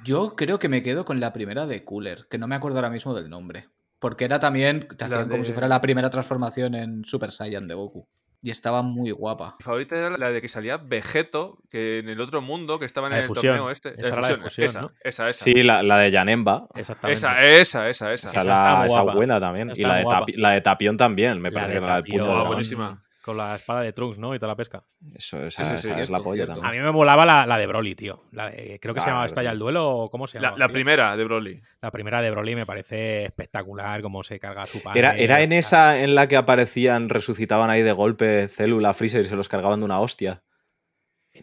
yo 0.04 0.34
creo 0.36 0.58
que 0.58 0.68
me 0.68 0.82
quedo 0.82 1.04
con 1.04 1.20
la 1.20 1.32
primera 1.32 1.66
de 1.66 1.84
Cooler, 1.84 2.26
que 2.30 2.38
no 2.38 2.46
me 2.46 2.54
acuerdo 2.54 2.78
ahora 2.78 2.90
mismo 2.90 3.14
del 3.14 3.28
nombre. 3.28 3.68
Porque 4.02 4.24
era 4.24 4.40
también, 4.40 4.88
te 4.98 5.04
hacían 5.04 5.28
como 5.28 5.44
si 5.44 5.52
fuera 5.52 5.68
la 5.68 5.80
primera 5.80 6.10
transformación 6.10 6.74
en 6.74 7.04
Super 7.04 7.30
Saiyan 7.30 7.68
de 7.68 7.74
Goku. 7.74 8.08
Y 8.42 8.50
estaba 8.50 8.82
muy 8.82 9.12
guapa. 9.12 9.54
Mi 9.60 9.62
favorita 9.62 9.96
era 9.96 10.18
la 10.18 10.30
de 10.30 10.42
que 10.42 10.48
salía 10.48 10.76
Vegeto, 10.76 11.62
que 11.70 12.00
en 12.00 12.08
el 12.08 12.20
otro 12.20 12.42
mundo, 12.42 12.80
que 12.80 12.84
estaba 12.84 13.06
en 13.06 13.12
el 13.12 13.28
torneo 13.28 13.70
este. 13.70 13.90
Esa, 13.96 14.20
la 14.20 14.26
de 14.26 14.38
fusión, 14.38 14.66
esa, 14.66 14.90
esa, 15.04 15.28
esa, 15.28 15.44
Sí, 15.44 15.62
la, 15.62 15.84
la 15.84 15.98
de 15.98 16.10
Yanemba. 16.10 16.66
Exactamente. 16.74 17.16
Esa, 17.16 17.52
esa, 17.52 17.88
esa. 17.88 18.12
Esa, 18.12 18.30
esa, 18.30 18.42
la, 18.42 18.86
esa 18.86 19.02
buena 19.02 19.38
también. 19.38 19.70
y 19.76 19.82
la 19.82 19.98
de, 19.98 20.04
la 20.34 20.50
de, 20.50 20.60
Tapión 20.62 20.96
también, 20.96 21.40
me 21.40 21.52
parece. 21.52 21.78
La 21.78 21.80
de 21.80 22.02
Tapión, 22.02 22.46
buenísima. 22.48 23.04
Con 23.22 23.36
la 23.36 23.54
espada 23.54 23.82
de 23.82 23.92
Trunks, 23.92 24.18
¿no? 24.18 24.34
Y 24.34 24.38
toda 24.38 24.48
la 24.48 24.56
pesca. 24.56 24.84
Eso, 25.14 25.46
esa, 25.46 25.74
es 25.74 26.10
la 26.10 26.18
polla 26.18 26.44
también. 26.44 26.66
A 26.66 26.72
mí 26.72 26.78
me 26.78 26.90
molaba 26.90 27.24
la, 27.24 27.46
la 27.46 27.56
de 27.56 27.66
Broly, 27.66 27.94
tío. 27.94 28.24
La 28.32 28.50
creo 28.50 28.94
que 28.94 29.00
se 29.00 29.06
llamaba 29.06 29.26
Estalla 29.26 29.52
el 29.52 29.58
Duelo 29.60 29.88
o 29.88 30.10
cómo 30.10 30.26
se 30.26 30.40
llama. 30.40 30.56
La, 30.58 30.68
primera 30.68 31.16
de 31.16 31.24
Broly. 31.24 31.62
La 31.80 31.92
primera 31.92 32.20
de 32.20 32.30
Broly 32.32 32.56
me 32.56 32.66
parece 32.66 33.24
espectacular 33.24 34.02
cómo 34.02 34.24
se 34.24 34.40
carga 34.40 34.66
su 34.66 34.82
padre. 34.82 34.98
Era, 34.98 35.16
era 35.16 35.40
en 35.42 35.52
esa 35.52 36.00
en 36.00 36.16
la 36.16 36.26
que 36.26 36.36
aparecían, 36.36 37.08
resucitaban 37.08 37.70
ahí 37.70 37.82
de 37.82 37.92
golpe 37.92 38.48
célula 38.48 38.92
Freezer 38.92 39.24
y 39.24 39.28
se 39.28 39.36
los 39.36 39.48
cargaban 39.48 39.78
de 39.78 39.84
una 39.84 40.00
hostia. 40.00 40.42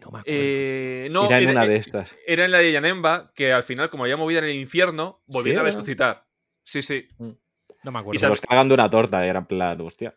No 0.02 0.12
me 0.12 0.22
eh, 0.26 1.08
no, 1.12 1.26
era 1.26 1.40
en 1.40 1.50
una 1.50 1.66
de 1.66 1.78
estas. 1.78 2.16
Era 2.28 2.46
en 2.46 2.52
la 2.52 2.60
de 2.60 2.72
Yanemba, 2.72 3.32
que 3.34 3.52
al 3.52 3.64
final, 3.64 3.90
como 3.90 4.04
había 4.04 4.18
movido 4.18 4.40
en 4.40 4.46
el 4.46 4.56
infierno, 4.56 5.24
volvían 5.26 5.60
a 5.60 5.64
resucitar. 5.64 6.26
Sí, 6.64 6.82
sí. 6.82 7.08
Mm. 7.18 7.32
No 7.84 7.92
me 7.92 8.00
acuerdo. 8.00 8.18
Y 8.18 8.20
se 8.20 8.28
los 8.28 8.42
cargan 8.42 8.68
de 8.68 8.76
una 8.76 8.90
torta, 8.90 9.26
era 9.26 9.40
en 9.40 9.46
plan, 9.46 9.82
hostia. 9.82 10.16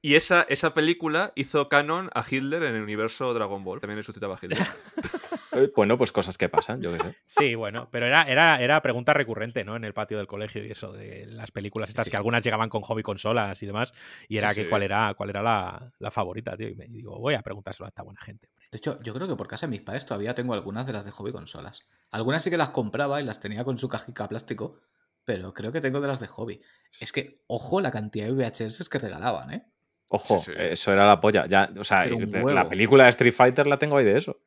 Y 0.00 0.14
esa, 0.14 0.42
esa 0.48 0.74
película 0.74 1.32
hizo 1.34 1.68
canon 1.68 2.10
a 2.14 2.24
Hitler 2.28 2.62
en 2.62 2.76
el 2.76 2.82
universo 2.82 3.34
Dragon 3.34 3.64
Ball. 3.64 3.80
También 3.80 3.98
resucitaba 3.98 4.36
a 4.36 4.38
Hitler. 4.40 4.58
Eh, 5.52 5.72
bueno, 5.74 5.96
pues 5.96 6.12
cosas 6.12 6.36
que 6.36 6.48
pasan, 6.50 6.82
yo 6.82 6.92
qué 6.92 7.00
sé. 7.00 7.16
Sí, 7.26 7.54
bueno, 7.54 7.88
pero 7.90 8.06
era, 8.06 8.24
era, 8.24 8.60
era 8.60 8.82
pregunta 8.82 9.14
recurrente, 9.14 9.64
¿no? 9.64 9.76
En 9.76 9.84
el 9.84 9.94
patio 9.94 10.18
del 10.18 10.26
colegio 10.26 10.62
y 10.62 10.70
eso, 10.70 10.92
de 10.92 11.26
las 11.26 11.50
películas 11.50 11.88
estas, 11.88 12.08
que 12.08 12.16
algunas 12.16 12.44
llegaban 12.44 12.68
con 12.68 12.82
hobby 12.82 13.02
consolas 13.02 13.60
y 13.62 13.66
demás, 13.66 13.92
y 14.28 14.36
era 14.36 14.54
que 14.54 14.68
cuál 14.68 14.82
era, 14.82 15.14
cuál 15.14 15.30
era 15.30 15.42
la, 15.42 15.90
la, 15.98 16.10
favorita, 16.10 16.56
tío. 16.56 16.68
Y 16.68 16.74
me 16.74 16.86
digo, 16.86 17.18
voy 17.18 17.34
a 17.34 17.42
preguntárselo 17.42 17.86
a 17.86 17.88
esta 17.88 18.02
buena 18.02 18.20
gente. 18.20 18.50
De 18.70 18.76
hecho, 18.76 19.00
yo 19.02 19.14
creo 19.14 19.26
que 19.26 19.36
por 19.36 19.48
casa 19.48 19.66
de 19.66 19.70
mis 19.70 19.80
padres 19.80 20.04
todavía 20.04 20.34
tengo 20.34 20.52
algunas 20.52 20.86
de 20.86 20.92
las 20.92 21.04
de 21.04 21.10
hobby 21.12 21.32
consolas. 21.32 21.88
Algunas 22.10 22.42
sí 22.42 22.50
que 22.50 22.58
las 22.58 22.70
compraba 22.70 23.20
y 23.20 23.24
las 23.24 23.40
tenía 23.40 23.64
con 23.64 23.78
su 23.78 23.88
cajica 23.88 24.28
plástico, 24.28 24.78
pero 25.24 25.54
creo 25.54 25.72
que 25.72 25.80
tengo 25.80 26.00
de 26.00 26.08
las 26.08 26.20
de 26.20 26.26
hobby. 26.26 26.60
Es 27.00 27.10
que, 27.10 27.42
ojo 27.46 27.80
la 27.80 27.90
cantidad 27.90 28.26
de 28.26 28.32
VHS 28.32 28.88
que 28.88 28.98
regalaban, 28.98 29.52
¿eh? 29.52 29.66
Ojo, 30.10 30.36
eso 30.56 30.92
era 30.92 31.06
la 31.06 31.20
polla. 31.20 31.46
Ya, 31.46 31.70
o 31.78 31.84
sea, 31.84 32.06
la 32.06 32.68
película 32.68 33.04
de 33.04 33.10
Street 33.10 33.32
Fighter 33.32 33.66
la 33.66 33.78
tengo 33.78 33.96
ahí 33.96 34.04
de 34.04 34.16
eso. 34.16 34.38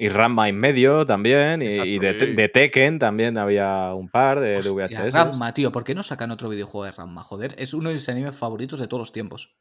Y 0.00 0.08
Ramma 0.10 0.48
en 0.48 0.56
medio 0.56 1.04
también. 1.04 1.60
Y, 1.60 1.98
de, 1.98 2.48
Tekken 2.48 2.98
también 3.00 3.36
había 3.36 3.92
un 3.94 4.08
par 4.08 4.38
de, 4.38 4.60
VHS. 4.60 5.12
Ramma, 5.12 5.52
tío, 5.54 5.72
¿por 5.72 5.82
qué 5.82 5.94
no 5.94 6.04
sacan 6.04 6.30
otro 6.30 6.48
videojuego 6.48 6.84
de 6.84 6.92
Ramma? 6.92 7.24
Joder, 7.24 7.54
es 7.58 7.74
uno 7.74 7.88
de 7.88 7.96
mis 7.96 8.08
animes 8.08 8.36
favoritos 8.36 8.78
de 8.78 8.86
todos 8.86 9.00
los 9.00 9.12
tiempos. 9.12 9.56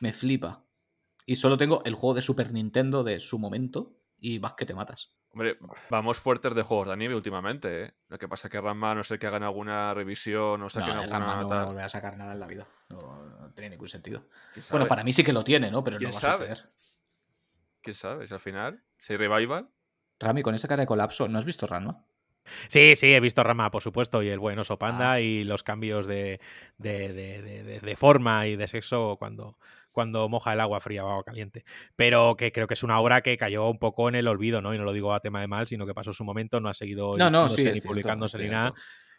Me 0.00 0.12
flipa. 0.12 0.64
Y 1.24 1.36
solo 1.36 1.56
tengo 1.56 1.82
el 1.84 1.94
juego 1.94 2.14
de 2.14 2.22
Super 2.22 2.52
Nintendo 2.52 3.04
de 3.04 3.20
su 3.20 3.38
momento. 3.38 3.96
Y 4.18 4.38
vas 4.38 4.54
que 4.54 4.66
te 4.66 4.74
matas. 4.74 5.14
Hombre, 5.32 5.58
vamos 5.90 6.18
fuertes 6.18 6.54
de 6.54 6.62
juegos 6.62 6.86
de 6.86 6.94
anime 6.94 7.14
últimamente, 7.14 7.84
¿eh? 7.84 7.94
Lo 8.08 8.18
que 8.18 8.26
pasa 8.26 8.48
es 8.48 8.52
que 8.52 8.60
Ramma, 8.60 8.94
no 8.94 9.04
sé 9.04 9.18
que 9.18 9.26
hagan 9.26 9.42
alguna 9.42 9.92
revisión 9.92 10.62
o 10.62 10.68
saquen 10.70 10.94
no, 10.94 11.02
alguna. 11.02 11.42
No, 11.42 11.72
no 11.74 11.80
a 11.80 11.88
sacar 11.88 12.16
nada 12.16 12.32
en 12.32 12.40
la 12.40 12.46
vida. 12.46 12.66
No, 12.88 13.52
tiene 13.54 13.70
ningún 13.70 13.88
sentido. 13.88 14.24
Bueno, 14.70 14.86
para 14.86 15.04
mí 15.04 15.12
sí 15.12 15.22
que 15.22 15.32
lo 15.32 15.44
tiene, 15.44 15.70
¿no? 15.70 15.84
Pero 15.84 15.98
no 15.98 16.10
va 16.10 16.18
a 16.18 16.32
suceder. 16.32 16.70
¿Quién 17.82 17.94
sabe? 17.94 18.26
¿Al 18.30 18.40
final? 18.40 18.82
¿Si 19.00 19.12
hay 19.12 19.18
revival? 19.18 19.68
Rami, 20.18 20.42
con 20.42 20.54
esa 20.54 20.68
cara 20.68 20.82
de 20.82 20.86
colapso, 20.86 21.28
¿no 21.28 21.38
has 21.38 21.44
visto 21.44 21.66
Ranma? 21.66 22.04
Sí, 22.68 22.96
sí, 22.96 23.14
he 23.14 23.20
visto 23.20 23.42
Rama, 23.42 23.70
por 23.70 23.82
supuesto, 23.82 24.22
y 24.22 24.28
el 24.28 24.38
buen 24.38 24.58
oso 24.58 24.78
panda 24.78 25.12
ah. 25.12 25.20
y 25.20 25.42
los 25.42 25.62
cambios 25.62 26.06
de, 26.06 26.40
de, 26.78 27.12
de, 27.12 27.80
de, 27.80 27.96
forma 27.96 28.46
y 28.46 28.56
de 28.56 28.68
sexo 28.68 29.16
cuando, 29.18 29.58
cuando 29.96 30.28
moja 30.28 30.52
el 30.52 30.60
agua 30.60 30.78
fría 30.82 31.06
o 31.06 31.08
agua 31.08 31.24
caliente. 31.24 31.64
Pero 31.96 32.36
que 32.36 32.52
creo 32.52 32.66
que 32.66 32.74
es 32.74 32.82
una 32.82 33.00
obra 33.00 33.22
que 33.22 33.38
cayó 33.38 33.70
un 33.70 33.78
poco 33.78 34.10
en 34.10 34.14
el 34.14 34.28
olvido, 34.28 34.60
¿no? 34.60 34.74
Y 34.74 34.78
no 34.78 34.84
lo 34.84 34.92
digo 34.92 35.14
a 35.14 35.20
tema 35.20 35.40
de 35.40 35.46
mal, 35.48 35.66
sino 35.66 35.86
que 35.86 35.94
pasó 35.94 36.12
su 36.12 36.22
momento, 36.22 36.60
no 36.60 36.68
ha 36.68 36.74
seguido 36.74 37.16
no, 37.16 37.30
no, 37.30 37.48
ni 37.48 37.80
publicándose 37.80 38.36
ni 38.36 38.50
nada. 38.50 38.74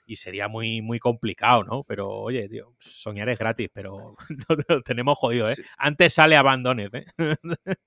Y 0.05 0.17
sería 0.17 0.47
muy, 0.47 0.83
muy 0.83 0.99
complicado, 0.99 1.63
¿no? 1.63 1.83
Pero, 1.83 2.11
oye, 2.11 2.47
tío, 2.47 2.75
soñar 2.77 3.27
es 3.27 3.39
gratis, 3.39 3.69
pero 3.73 4.15
lo 4.69 4.83
tenemos 4.83 5.17
jodido, 5.17 5.49
¿eh? 5.49 5.55
Antes 5.79 6.13
sale 6.13 6.37
Abandoned, 6.37 6.93
¿eh? 6.93 7.05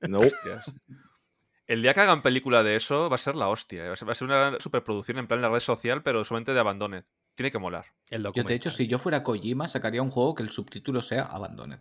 no. 0.09 0.19
El 1.69 1.83
día 1.83 1.95
que 1.95 2.01
hagan 2.01 2.23
película 2.23 2.65
de 2.65 2.75
eso 2.75 3.09
va 3.09 3.15
a 3.15 3.19
ser 3.19 3.37
la 3.37 3.47
hostia. 3.47 3.87
¿eh? 3.87 3.89
Va 3.89 4.13
a 4.13 4.15
ser 4.17 4.27
una 4.27 4.59
superproducción 4.59 5.19
en 5.19 5.29
plan 5.29 5.41
la 5.41 5.49
red 5.49 5.61
social, 5.61 6.03
pero 6.03 6.25
solamente 6.25 6.53
de 6.53 6.59
Abandoned. 6.59 7.05
Tiene 7.37 7.53
que 7.53 7.61
molar. 7.61 7.87
yo, 8.11 8.43
de 8.43 8.55
hecho, 8.55 8.73
si 8.73 8.89
yo 8.89 8.99
fuera 8.99 9.23
Kojima, 9.23 9.69
sacaría 9.69 10.03
un 10.03 10.11
juego 10.11 10.35
que 10.35 10.43
el 10.43 10.51
subtítulo 10.51 11.03
sea 11.03 11.23
Abandoned. 11.23 11.79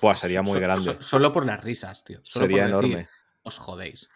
Pues 0.00 0.18
sería 0.18 0.42
muy 0.42 0.60
grande. 0.60 0.96
solo 1.00 1.32
por 1.32 1.44
las 1.44 1.62
risas, 1.62 2.04
tío. 2.04 2.20
sería 2.24 2.66
enorme. 2.66 3.08
Os 3.42 3.58
jodéis. 3.58 4.10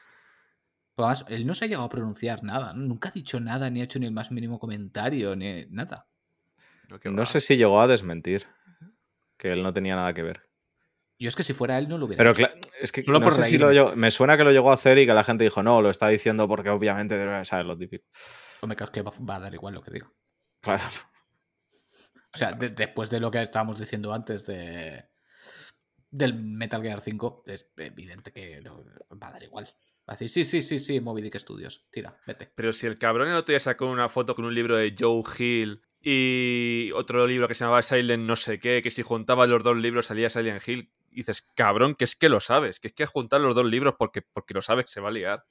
Además, 0.97 1.25
él 1.29 1.47
no 1.47 1.55
se 1.55 1.65
ha 1.65 1.69
llegado 1.69 1.87
a 1.87 1.89
pronunciar 1.89 2.45
nada. 2.45 2.73
Nunca 2.73 3.09
ha 3.09 3.13
dicho 3.13 3.41
nada, 3.41 3.69
ni 3.71 3.81
ha 3.81 3.85
hecho 3.85 3.99
ni 3.99 4.07
el 4.07 4.13
más 4.13 4.31
mínimo 4.31 4.59
comentario, 4.59 5.35
ni 5.35 5.67
nada. 5.67 6.09
No 7.05 7.27
sé 7.27 7.41
si 7.41 7.57
llegó 7.57 7.81
a 7.81 7.87
desmentir 7.87 8.47
que 9.37 9.53
él 9.53 9.63
no 9.63 9.73
tenía 9.73 9.97
nada 9.97 10.13
que 10.15 10.23
ver. 10.23 10.49
Yo 11.19 11.29
es 11.29 11.37
que 11.37 11.45
si 11.45 11.53
fuera 11.53 11.79
él 11.79 11.89
no 11.89 11.97
lo 11.99 12.07
hubiera 12.07 12.19
Pero 12.19 12.31
hecho. 12.31 12.69
es 12.81 12.93
que 12.93 13.03
Solo 13.03 13.21
por 13.21 13.33
si 13.33 13.59
me 13.97 14.11
suena 14.11 14.37
que 14.37 14.45
lo 14.45 14.53
llegó 14.53 14.71
a 14.71 14.75
hacer 14.75 14.99
y 14.99 15.07
que 15.07 15.15
la 15.15 15.25
gente 15.25 15.45
dijo, 15.45 15.63
no, 15.63 15.81
lo 15.81 15.91
está 15.91 16.09
diciendo 16.09 16.49
porque 16.49 16.71
obviamente 16.71 17.17
debe 17.17 17.45
saber 17.45 17.67
lo 17.67 17.77
típico. 17.77 18.05
me 18.67 18.77
creo 18.77 18.91
que 18.91 19.03
va 19.03 19.37
a 19.37 19.41
dar 19.41 19.55
igual 19.55 19.75
lo 19.75 19.83
que 19.83 19.93
digo. 19.93 20.13
Claro. 20.61 20.85
O 22.33 22.37
sea, 22.37 22.53
después 22.53 23.11
de 23.11 23.21
lo 23.21 23.31
que 23.31 23.41
estábamos 23.43 23.79
diciendo 23.79 24.13
antes 24.13 24.45
de, 24.45 25.09
del 26.15 26.35
Metal 26.35 26.81
Gear 26.81 27.01
5, 27.01 27.43
es 27.47 27.69
evidente 27.77 28.33
que 28.33 28.61
va 28.61 29.29
a 29.29 29.33
dar 29.33 29.43
igual. 29.43 29.65
Va 30.09 30.13
a 30.13 30.17
decir, 30.17 30.29
sí, 30.29 30.45
sí, 30.45 30.63
sí, 30.63 30.79
sí, 30.79 31.01
Moby 31.01 31.23
Dick 31.23 31.39
Studios, 31.39 31.89
tira, 31.91 32.21
vete. 32.25 32.53
Pero 32.55 32.73
si 32.73 32.87
el 32.87 32.99
cabrón 32.99 33.29
el 33.29 33.35
otro 33.35 33.53
día 33.53 33.59
sacó 33.59 33.87
una 33.87 34.09
foto 34.09 34.37
con 34.37 34.45
un 34.45 34.55
libro 34.55 34.77
de 34.77 34.95
Joe 34.97 35.23
Hill 35.37 35.83
y 36.01 36.93
otro 36.95 37.27
libro 37.27 37.49
que 37.49 37.55
se 37.55 37.65
llamaba 37.65 37.83
Silent 37.83 38.25
no 38.25 38.37
sé 38.37 38.61
qué, 38.61 38.81
que 38.81 38.93
si 38.93 39.03
juntaba 39.03 39.47
los 39.49 39.65
dos 39.65 39.77
libros 39.77 40.07
salía 40.07 40.31
Silent 40.31 40.67
Hill, 40.67 40.93
dices, 41.11 41.43
cabrón, 41.57 41.97
que 41.97 42.05
es 42.05 42.15
que 42.15 42.29
lo 42.29 42.39
sabes, 42.39 42.79
que 42.79 42.89
es 42.89 42.95
que 42.95 43.07
juntar 43.07 43.41
los 43.41 43.57
dos 43.57 43.67
libros 43.67 43.97
porque, 43.99 44.23
porque 44.23 44.55
lo 44.55 44.63
sabes 44.63 44.85
que 44.85 44.93
se 44.93 45.01
va 45.01 45.09
a 45.09 45.13
liar. 45.13 45.45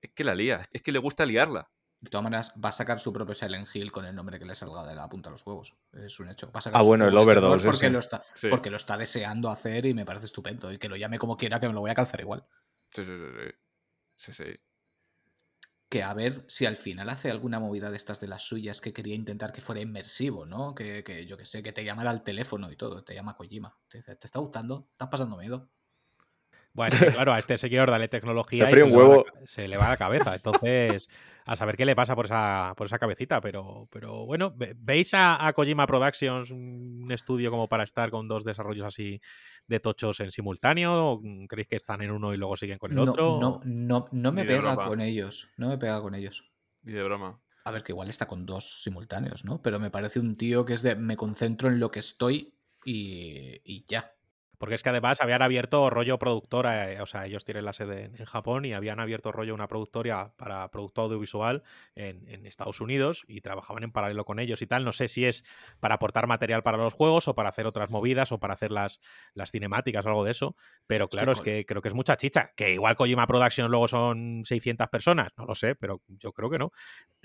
Es 0.00 0.10
que 0.12 0.24
la 0.24 0.34
lía, 0.34 0.68
es 0.72 0.82
que 0.82 0.92
le 0.92 0.98
gusta 0.98 1.24
liarla. 1.24 1.70
De 2.00 2.08
todas 2.08 2.24
maneras, 2.24 2.54
va 2.62 2.70
a 2.70 2.72
sacar 2.72 2.98
su 2.98 3.12
propio 3.12 3.34
Silent 3.34 3.68
Hill 3.74 3.92
con 3.92 4.06
el 4.06 4.14
nombre 4.14 4.38
que 4.38 4.46
le 4.46 4.54
salga 4.54 4.86
de 4.86 4.94
la 4.94 5.06
punta 5.08 5.28
a 5.28 5.32
los 5.32 5.46
huevos. 5.46 5.74
Es 5.92 6.18
un 6.18 6.30
hecho. 6.30 6.50
ah, 6.72 6.82
bueno, 6.82 7.06
el 7.06 7.16
Overdose. 7.16 7.66
Porque, 7.66 7.90
lo 7.90 7.98
está, 7.98 8.22
porque 8.48 8.70
lo 8.70 8.78
está 8.78 8.96
deseando 8.96 9.50
hacer 9.50 9.84
y 9.84 9.92
me 9.92 10.06
parece 10.06 10.24
estupendo. 10.26 10.72
Y 10.72 10.78
que 10.78 10.88
lo 10.88 10.96
llame 10.96 11.18
como 11.18 11.36
quiera, 11.36 11.60
que 11.60 11.68
me 11.68 11.74
lo 11.74 11.80
voy 11.80 11.90
a 11.90 11.94
calzar 11.94 12.20
igual. 12.20 12.46
Sí, 12.90 13.04
sí, 13.04 13.12
sí. 13.12 13.54
Sí, 14.16 14.32
sí. 14.32 14.60
que 15.88 16.02
a 16.02 16.14
ver 16.14 16.44
si 16.48 16.66
al 16.66 16.76
final 16.76 17.08
hace 17.10 17.30
alguna 17.30 17.58
movida 17.58 17.90
de 17.90 17.96
estas 17.96 18.20
de 18.20 18.28
las 18.28 18.42
suyas 18.44 18.80
que 18.80 18.92
quería 18.92 19.14
intentar 19.14 19.52
que 19.52 19.60
fuera 19.60 19.80
inmersivo, 19.80 20.46
¿no? 20.46 20.74
Que, 20.74 21.02
que 21.04 21.26
yo 21.26 21.36
que 21.36 21.44
sé, 21.46 21.62
que 21.62 21.72
te 21.72 21.84
llamara 21.84 22.10
al 22.10 22.22
teléfono 22.22 22.70
y 22.70 22.76
todo, 22.76 23.02
te 23.04 23.14
llama 23.14 23.36
Kojima. 23.36 23.76
Te 23.88 23.98
dice, 23.98 24.16
¿te 24.16 24.26
está 24.26 24.38
gustando? 24.38 24.88
¿Estás 24.92 25.08
pasando 25.08 25.36
miedo? 25.36 25.70
Bueno, 26.72 26.96
claro, 27.12 27.32
a 27.32 27.38
este 27.38 27.58
señor 27.58 27.90
dale 27.90 28.08
tecnología 28.08 28.68
y 28.68 29.46
se, 29.46 29.68
Le 29.68 29.76
va 29.76 29.88
la, 29.88 29.96
cabeza. 29.96 30.34
Entonces, 30.34 31.08
a 31.44 31.56
saber 31.56 31.76
qué 31.76 31.84
le 31.84 31.96
pasa 31.96 32.14
por 32.14 32.26
esa, 32.26 32.74
por 32.76 32.86
esa 32.86 32.98
cabecita. 32.98 33.40
Pero, 33.40 33.88
pero 33.90 34.24
bueno, 34.24 34.54
¿veis 34.76 35.12
a, 35.14 35.52
Kojima 35.54 35.86
Productions 35.86 36.50
un 36.50 37.08
estudio 37.10 37.50
como 37.50 37.68
para 37.68 37.84
estar 37.84 38.10
con 38.10 38.28
dos 38.28 38.44
desarrollos 38.44 38.86
así 38.86 39.20
de 39.66 39.80
tochos 39.80 40.20
en 40.20 40.30
simultáneo? 40.30 41.12
¿O 41.12 41.22
creéis 41.48 41.68
que 41.68 41.76
están 41.76 42.02
en 42.02 42.12
uno 42.12 42.32
y 42.32 42.36
luego 42.36 42.56
siguen 42.56 42.78
con 42.78 42.92
el 42.92 42.98
otro? 43.00 43.38
No, 43.40 43.60
no, 43.64 44.06
no 44.12 44.32
me 44.32 44.44
pega 44.44 44.76
con 44.76 45.00
ellos. 45.00 45.52
No 45.56 45.68
me 45.68 45.78
pega 45.78 46.00
con 46.00 46.14
ellos. 46.14 46.52
Ni 46.82 46.92
de 46.92 47.02
broma. 47.02 47.40
A 47.64 47.72
ver, 47.72 47.82
que 47.82 47.92
igual 47.92 48.08
está 48.08 48.26
con 48.26 48.46
dos 48.46 48.82
simultáneos, 48.82 49.44
¿no? 49.44 49.60
Pero 49.60 49.78
me 49.78 49.90
parece 49.90 50.18
un 50.18 50.36
tío 50.36 50.64
que 50.64 50.74
es 50.74 50.82
de 50.82 50.96
me 50.96 51.16
concentro 51.16 51.68
en 51.68 51.78
lo 51.78 51.90
que 51.90 51.98
estoy 51.98 52.54
y, 52.84 53.60
y 53.64 53.84
ya. 53.86 54.14
Porque 54.60 54.74
es 54.74 54.82
que 54.82 54.90
además 54.90 55.22
habían 55.22 55.40
abierto 55.40 55.88
rollo 55.88 56.18
productora, 56.18 56.92
eh, 56.92 57.00
o 57.00 57.06
sea, 57.06 57.24
ellos 57.24 57.46
tienen 57.46 57.64
la 57.64 57.72
sede 57.72 58.10
en, 58.14 58.26
Japón 58.26 58.66
y 58.66 58.74
habían 58.74 59.00
abierto 59.00 59.32
rollo 59.32 59.54
una 59.54 59.68
productora 59.68 60.34
para 60.36 60.70
producto 60.70 61.00
audiovisual 61.00 61.62
en, 61.94 62.44
Estados 62.44 62.82
Unidos 62.82 63.24
y 63.26 63.40
trabajaban 63.40 63.84
en 63.84 63.90
paralelo 63.90 64.26
con 64.26 64.38
ellos 64.38 64.60
y 64.60 64.66
tal. 64.66 64.84
No 64.84 64.92
sé 64.92 65.08
si 65.08 65.24
es 65.24 65.44
para 65.80 65.94
aportar 65.94 66.26
material 66.26 66.62
para 66.62 66.76
los 66.76 66.92
juegos 66.92 67.26
o 67.26 67.34
para 67.34 67.48
hacer 67.48 67.66
otras 67.66 67.90
movidas 67.90 68.32
o 68.32 68.38
para 68.38 68.52
hacer 68.52 68.70
las, 68.70 69.00
las 69.32 69.50
cinemáticas 69.50 70.04
o 70.04 70.10
algo 70.10 70.24
de 70.24 70.32
eso. 70.32 70.54
Pero 70.86 71.08
claro, 71.08 71.32
es 71.32 71.40
que 71.40 71.64
creo 71.64 71.80
que 71.80 71.88
es 71.88 71.94
mucha 71.94 72.18
chicha. 72.18 72.52
Que 72.54 72.74
igual 72.74 72.96
Kojima 72.96 73.26
Production 73.26 73.70
luego 73.70 73.88
son 73.88 74.42
600 74.44 74.88
personas, 74.88 75.30
no 75.38 75.46
lo 75.46 75.54
sé, 75.54 75.74
pero 75.74 76.02
yo 76.06 76.34
creo 76.34 76.50
que 76.50 76.58
no. 76.58 76.70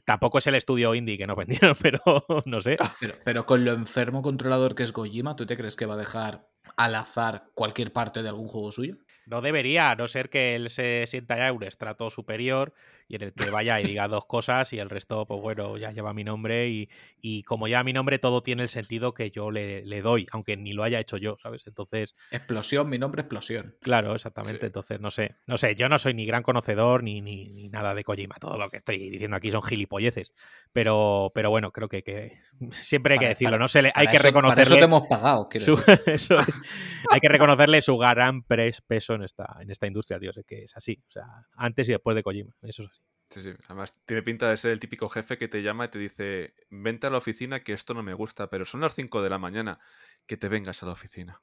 Tampoco 0.05 0.37
es 0.37 0.47
el 0.47 0.55
estudio 0.55 0.95
indie 0.95 1.17
que 1.17 1.27
nos 1.27 1.35
vendieron, 1.75 1.75
pero 1.81 1.99
no 2.45 2.61
sé. 2.61 2.77
Pero, 3.01 3.13
pero 3.25 3.45
con 3.45 3.65
lo 3.65 3.73
enfermo 3.73 4.21
controlador 4.21 4.73
que 4.73 4.83
es 4.83 4.93
Kojima, 4.93 5.35
¿tú 5.35 5.45
te 5.45 5.57
crees 5.57 5.75
que 5.75 5.85
va 5.85 5.95
a 5.95 5.97
dejar 5.97 6.54
al 6.77 6.95
azar 6.95 7.49
cualquier 7.53 7.91
parte 7.93 8.23
de 8.23 8.29
algún 8.29 8.47
juego 8.47 8.71
suyo? 8.71 8.97
No 9.25 9.41
debería, 9.41 9.91
a 9.91 9.95
no 9.95 10.07
ser 10.07 10.29
que 10.29 10.55
él 10.55 10.69
se 10.69 11.05
sienta 11.07 11.37
ya 11.37 11.47
en 11.47 11.55
un 11.55 11.63
estrato 11.63 12.09
superior 12.09 12.73
y 13.07 13.15
en 13.15 13.23
el 13.23 13.33
que 13.33 13.49
vaya 13.49 13.79
y 13.79 13.85
diga 13.85 14.07
dos 14.07 14.25
cosas 14.25 14.73
y 14.73 14.79
el 14.79 14.89
resto, 14.89 15.25
pues 15.25 15.41
bueno, 15.41 15.77
ya 15.77 15.91
lleva 15.91 16.13
mi 16.13 16.23
nombre 16.23 16.69
y, 16.69 16.89
y 17.21 17.43
como 17.43 17.67
ya 17.67 17.83
mi 17.83 17.93
nombre 17.93 18.19
todo 18.19 18.41
tiene 18.41 18.63
el 18.63 18.69
sentido 18.69 19.13
que 19.13 19.31
yo 19.31 19.51
le, 19.51 19.85
le, 19.85 20.01
doy, 20.01 20.27
aunque 20.31 20.57
ni 20.57 20.73
lo 20.73 20.83
haya 20.83 20.99
hecho 20.99 21.17
yo, 21.17 21.37
¿sabes? 21.41 21.65
Entonces... 21.67 22.15
Explosión, 22.31 22.89
mi 22.89 22.97
nombre 22.97 23.21
explosión. 23.21 23.75
Claro, 23.81 24.15
exactamente. 24.15 24.65
Entonces, 24.65 24.99
no 24.99 25.11
sé, 25.11 25.35
no 25.45 25.57
sé, 25.57 25.75
yo 25.75 25.89
no 25.89 25.99
soy 25.99 26.13
ni 26.13 26.25
gran 26.25 26.43
conocedor 26.43 27.03
ni, 27.03 27.21
ni, 27.21 27.69
nada 27.69 27.93
de 27.93 28.03
Kojima, 28.03 28.35
todo 28.35 28.57
lo 28.57 28.69
que 28.69 28.77
estoy 28.77 28.97
diciendo 29.09 29.37
aquí 29.37 29.51
son 29.51 29.63
gilipolleces, 29.63 30.31
pero, 30.71 31.31
pero 31.33 31.49
bueno, 31.49 31.71
creo 31.71 31.89
que, 31.89 32.03
que 32.03 32.39
siempre 32.71 33.13
hay 33.13 33.19
que 33.19 33.27
decirlo, 33.27 33.57
¿no? 33.57 33.67
Se 33.67 33.81
le, 33.81 33.91
hay 33.95 34.07
que 34.07 34.19
reconocerle... 34.19 34.63
eso 34.63 34.75
te 34.75 34.83
hemos 34.83 35.07
pagado, 35.07 35.49
eso 35.53 36.39
es, 36.39 36.61
hay 37.09 37.19
que 37.19 37.29
reconocerle 37.29 37.81
su 37.81 37.97
gran 37.97 38.43
peso 38.43 39.14
en 39.15 39.23
esta, 39.23 39.57
en 39.61 39.71
esta 39.71 39.87
industria, 39.87 40.19
tío, 40.19 40.31
es 40.35 40.45
que 40.45 40.63
es 40.63 40.75
así, 40.77 41.01
o 41.07 41.11
sea, 41.11 41.25
antes 41.53 41.87
y 41.89 41.93
después 41.93 42.15
de 42.15 42.23
Kojima, 42.23 42.55
eso 42.61 42.83
es 42.83 43.01
Sí, 43.29 43.41
sí. 43.41 43.53
Además, 43.67 43.95
tiene 44.05 44.21
pinta 44.23 44.49
de 44.49 44.57
ser 44.57 44.71
el 44.71 44.79
típico 44.79 45.09
jefe 45.09 45.37
que 45.37 45.47
te 45.47 45.61
llama 45.63 45.85
y 45.85 45.89
te 45.89 45.99
dice: 45.99 46.53
Vente 46.69 47.07
a 47.07 47.09
la 47.09 47.17
oficina 47.17 47.63
que 47.63 47.73
esto 47.73 47.93
no 47.93 48.03
me 48.03 48.13
gusta, 48.13 48.49
pero 48.49 48.65
son 48.65 48.81
las 48.81 48.93
5 48.95 49.21
de 49.21 49.29
la 49.29 49.39
mañana. 49.39 49.79
Que 50.27 50.37
te 50.37 50.47
vengas 50.47 50.83
a 50.83 50.85
la 50.85 50.91
oficina. 50.93 51.41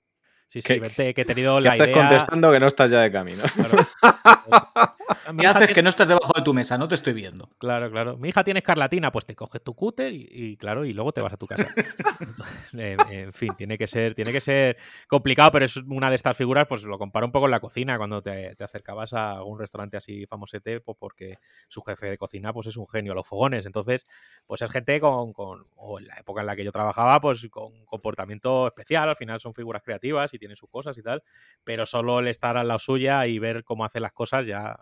Sí, 0.53 0.61
sí, 0.61 0.79
vente, 0.79 1.15
que 1.15 1.23
he 1.23 1.25
tenido 1.25 1.59
la 1.61 1.73
haces 1.73 1.97
contestando 1.97 2.53
que 2.53 2.61
no 2.61 2.67
estás 2.67 2.91
ya 2.91 3.01
de 3.01 3.11
camino? 3.11 3.43
¿Qué 5.41 5.47
haces 5.47 5.73
que 5.73 5.83
no 5.83 5.89
estás 5.89 6.07
debajo 6.07 6.31
de 6.37 6.43
tu 6.43 6.53
mesa? 6.53 6.77
No 6.77 6.89
te 6.89 6.95
estoy 6.95 7.15
viendo. 7.15 7.49
Claro, 7.57 7.91
claro. 7.91 8.19
Mi 8.19 8.29
hija 8.29 8.45
tiene 8.45 8.59
escarlatina, 8.59 9.11
pues 9.11 9.25
te 9.25 9.35
coges 9.35 9.63
tu 9.63 9.75
cúter 9.75 10.13
y, 10.13 10.59
claro, 10.59 10.85
y 10.85 10.93
luego 10.93 11.13
te 11.13 11.23
vas 11.23 11.33
a 11.33 11.39
tu 11.39 11.47
casa. 11.47 11.75
en, 12.75 13.33
fin, 13.33 13.55
tiene 13.57 13.79
que 13.79 13.87
ser, 13.87 14.15
tiene 14.15 14.31
que 14.31 14.43
ser 14.43 14.77
complicado, 15.09 15.53
pero 15.53 15.65
es 15.65 15.79
una 15.79 16.11
de 16.11 16.17
estas 16.17 16.37
figuras, 16.37 16.67
pues 16.69 16.83
lo 16.83 16.99
comparo 16.99 17.25
un 17.25 17.33
poco 17.33 17.47
en 17.47 17.53
la 17.53 17.61
cocina, 17.61 17.97
cuando 17.97 18.21
te, 18.21 18.55
acercabas 18.63 19.15
a 19.15 19.43
un 19.45 19.59
restaurante 19.59 19.97
así 19.97 20.27
famosete, 20.27 20.81
pues 20.81 20.99
porque 21.01 21.39
su 21.69 21.81
jefe 21.81 22.11
de 22.11 22.19
cocina 22.19 22.53
pues 22.53 22.67
es 22.67 22.77
un 22.77 22.87
genio, 22.89 23.15
los 23.15 23.27
fogones. 23.27 23.65
Entonces, 23.65 24.07
pues 24.47 24.61
es 24.61 24.71
gente 24.71 25.01
con, 25.01 25.33
con, 25.33 25.65
o 25.77 25.99
en 25.99 26.09
la 26.09 26.17
época 26.17 26.43
en 26.43 26.47
la 26.47 26.57
que 26.57 26.65
yo 26.65 26.73
trabajaba, 26.73 27.23
pues 27.23 27.49
con 27.51 27.87
comportamiento 27.87 28.67
especial, 28.67 29.09
al 29.09 29.17
final 29.17 29.41
son 29.41 29.55
figuras 29.55 29.83
creativas 29.83 30.35
y 30.35 30.42
tiene 30.43 30.57
sus 30.57 30.69
cosas 30.69 30.99
y 30.99 31.03
tal, 31.03 31.23
pero 31.63 31.87
solo 31.87 32.19
el 32.19 32.27
estar 32.27 32.57
a 32.57 32.65
la 32.65 32.81
suya 32.81 33.29
y 33.29 33.39
ver 33.39 33.63
cómo 33.63 33.85
hace 33.85 34.01
las 34.01 34.11
cosas 34.11 34.45
ya, 34.45 34.77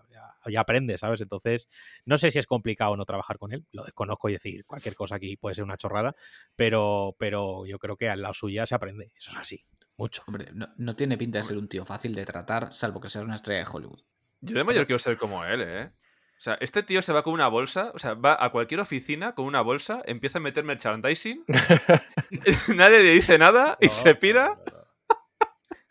ya, 0.47 0.61
aprende, 0.61 0.97
¿sabes? 0.97 1.21
Entonces, 1.21 1.69
no 2.07 2.17
sé 2.17 2.31
si 2.31 2.39
es 2.39 2.47
complicado 2.47 2.97
no 2.97 3.05
trabajar 3.05 3.37
con 3.37 3.53
él, 3.53 3.67
lo 3.73 3.85
desconozco 3.85 4.31
y 4.31 4.33
decir 4.33 4.65
cualquier 4.65 4.95
cosa 4.95 5.17
aquí 5.17 5.37
puede 5.37 5.55
ser 5.55 5.65
una 5.65 5.77
chorrada, 5.77 6.17
pero, 6.57 7.15
pero 7.19 7.67
yo 7.67 7.79
creo 7.79 7.99
que 7.99 8.09
al 8.09 8.23
lado 8.23 8.33
suya 8.33 8.67
se 8.67 8.75
aprende, 8.75 9.13
eso 9.15 9.33
es 9.33 9.37
así, 9.37 9.67
mucho. 9.99 10.23
Hombre, 10.27 10.49
no, 10.55 10.97
tiene 10.97 11.19
pinta 11.19 11.39
de 11.39 11.45
ser 11.45 11.59
un 11.59 11.69
tío 11.69 11.85
fácil 11.85 12.15
de 12.15 12.25
tratar, 12.25 12.73
salvo 12.73 13.03
que 13.03 13.11
sea 13.11 13.21
una 13.21 13.35
estrella 13.35 13.61
de 13.61 13.71
Hollywood. 13.71 14.01
Yo 14.41 14.57
de 14.57 14.65
mayor 14.65 14.87
quiero 14.87 14.99
ser 14.99 15.19
como 15.19 15.45
él, 15.45 15.61
¿eh? 15.61 15.93
O 16.41 16.43
sea, 16.43 16.57
este 16.63 16.83
tío 16.83 17.03
se 17.03 17.13
va 17.13 17.23
con 17.23 17.35
una 17.35 17.49
bolsa, 17.49 17.93
o 17.95 17.99
sea, 17.99 18.15
va 18.15 18.35
a 18.43 18.49
cualquier 18.49 18.81
oficina 18.81 19.35
con 19.35 19.45
una 19.45 19.61
bolsa, 19.61 20.03
empieza 20.07 20.39
a 20.39 20.41
meter 20.41 20.65
merchandising, 20.65 21.45
nadie 22.75 23.03
le 23.03 23.11
dice 23.11 23.37
nada 23.37 23.77
y 23.79 23.91
se 23.91 24.15
pira 24.15 24.59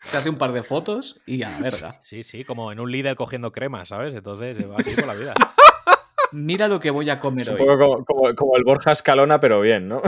se 0.02 0.16
hace 0.16 0.30
un 0.30 0.38
par 0.38 0.52
de 0.52 0.62
fotos 0.62 1.20
y 1.26 1.42
a 1.42 1.50
la 1.50 1.58
verga. 1.60 1.98
Sí, 2.02 2.22
sí, 2.24 2.44
como 2.44 2.72
en 2.72 2.80
un 2.80 2.90
líder 2.90 3.16
cogiendo 3.16 3.52
crema, 3.52 3.86
¿sabes? 3.86 4.14
Entonces 4.14 4.56
se 4.56 4.66
va 4.66 4.76
así 4.78 4.94
por 4.94 5.06
la 5.06 5.14
vida. 5.14 5.34
Mira 6.32 6.68
lo 6.68 6.78
que 6.78 6.90
voy 6.90 7.10
a 7.10 7.18
comer 7.18 7.50
un 7.50 7.56
hoy. 7.56 7.60
Un 7.60 8.04
poco 8.04 8.34
como, 8.36 8.56
el 8.56 8.62
Borja 8.62 8.92
Escalona, 8.92 9.40
pero 9.40 9.60
bien, 9.60 9.88
¿no? 9.88 10.00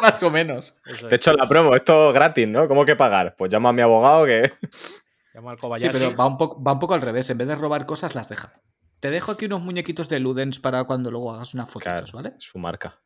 más 0.00 0.22
o 0.22 0.30
menos. 0.30 0.76
De 1.08 1.16
hecho, 1.16 1.32
la 1.32 1.48
promo, 1.48 1.74
esto 1.74 2.12
gratis, 2.12 2.46
¿no? 2.46 2.68
¿Cómo 2.68 2.84
que 2.84 2.94
pagar? 2.94 3.34
Pues 3.36 3.52
llamo 3.52 3.68
a 3.68 3.72
mi 3.72 3.82
abogado 3.82 4.26
que. 4.26 4.52
Llamo 5.34 5.50
al 5.50 5.58
Kobayashi. 5.58 5.92
Sí, 5.92 6.04
pero 6.04 6.16
va 6.16 6.26
un, 6.26 6.38
poco, 6.38 6.62
va 6.62 6.74
un 6.74 6.78
poco 6.78 6.94
al 6.94 7.00
revés. 7.00 7.28
En 7.28 7.38
vez 7.38 7.48
de 7.48 7.56
robar 7.56 7.86
cosas, 7.86 8.14
las 8.14 8.28
deja. 8.28 8.62
Te 9.00 9.10
dejo 9.10 9.32
aquí 9.32 9.46
unos 9.46 9.62
muñequitos 9.62 10.08
de 10.08 10.20
Ludens 10.20 10.60
para 10.60 10.84
cuando 10.84 11.10
luego 11.10 11.34
hagas 11.34 11.54
una 11.54 11.66
foto, 11.66 11.90
¿vale? 12.12 12.34
Su 12.38 12.60
marca. 12.60 13.02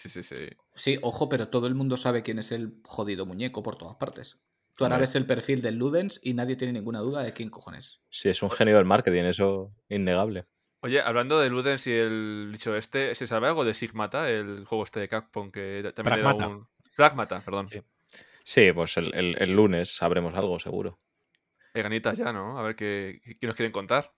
Sí, 0.00 0.08
sí, 0.08 0.22
sí. 0.22 0.48
Sí, 0.74 0.98
ojo, 1.02 1.28
pero 1.28 1.48
todo 1.48 1.66
el 1.66 1.74
mundo 1.74 1.98
sabe 1.98 2.22
quién 2.22 2.38
es 2.38 2.52
el 2.52 2.80
jodido 2.84 3.26
muñeco 3.26 3.62
por 3.62 3.76
todas 3.76 3.96
partes. 3.96 4.40
Tú 4.74 4.84
ahora 4.84 4.96
ves 4.96 5.14
el 5.14 5.26
perfil 5.26 5.60
del 5.60 5.76
Ludens 5.76 6.22
y 6.24 6.32
nadie 6.32 6.56
tiene 6.56 6.72
ninguna 6.72 7.00
duda 7.00 7.22
de 7.22 7.34
quién 7.34 7.50
cojones. 7.50 8.00
Sí, 8.08 8.30
es 8.30 8.42
un 8.42 8.50
genio 8.50 8.76
del 8.76 8.86
marketing, 8.86 9.24
eso 9.24 9.74
innegable. 9.90 10.46
Oye, 10.80 11.02
hablando 11.02 11.38
de 11.38 11.50
Ludens 11.50 11.86
y 11.86 11.92
el 11.92 12.48
dicho 12.50 12.74
este, 12.74 13.14
¿se 13.14 13.26
sabe 13.26 13.48
algo 13.48 13.62
de 13.66 13.74
Sigmata, 13.74 14.30
el 14.30 14.64
juego 14.64 14.84
este 14.84 15.00
de 15.00 15.08
Capcom 15.08 15.52
que 15.52 15.92
también 15.94 16.22
Pragmata. 16.22 16.48
un... 16.48 16.66
Pragmata, 16.96 17.42
perdón. 17.42 17.68
Sí, 18.42 18.72
pues 18.72 18.96
el, 18.96 19.52
lunes 19.52 19.94
sabremos 19.94 20.34
algo, 20.34 20.58
seguro. 20.58 20.98
Hay 21.74 21.82
ganitas 21.82 22.16
ya, 22.16 22.32
¿no? 22.32 22.58
A 22.58 22.62
ver 22.62 22.74
qué, 22.74 23.20
qué 23.38 23.46
nos 23.46 23.54
quieren 23.54 23.72
contar. 23.72 24.14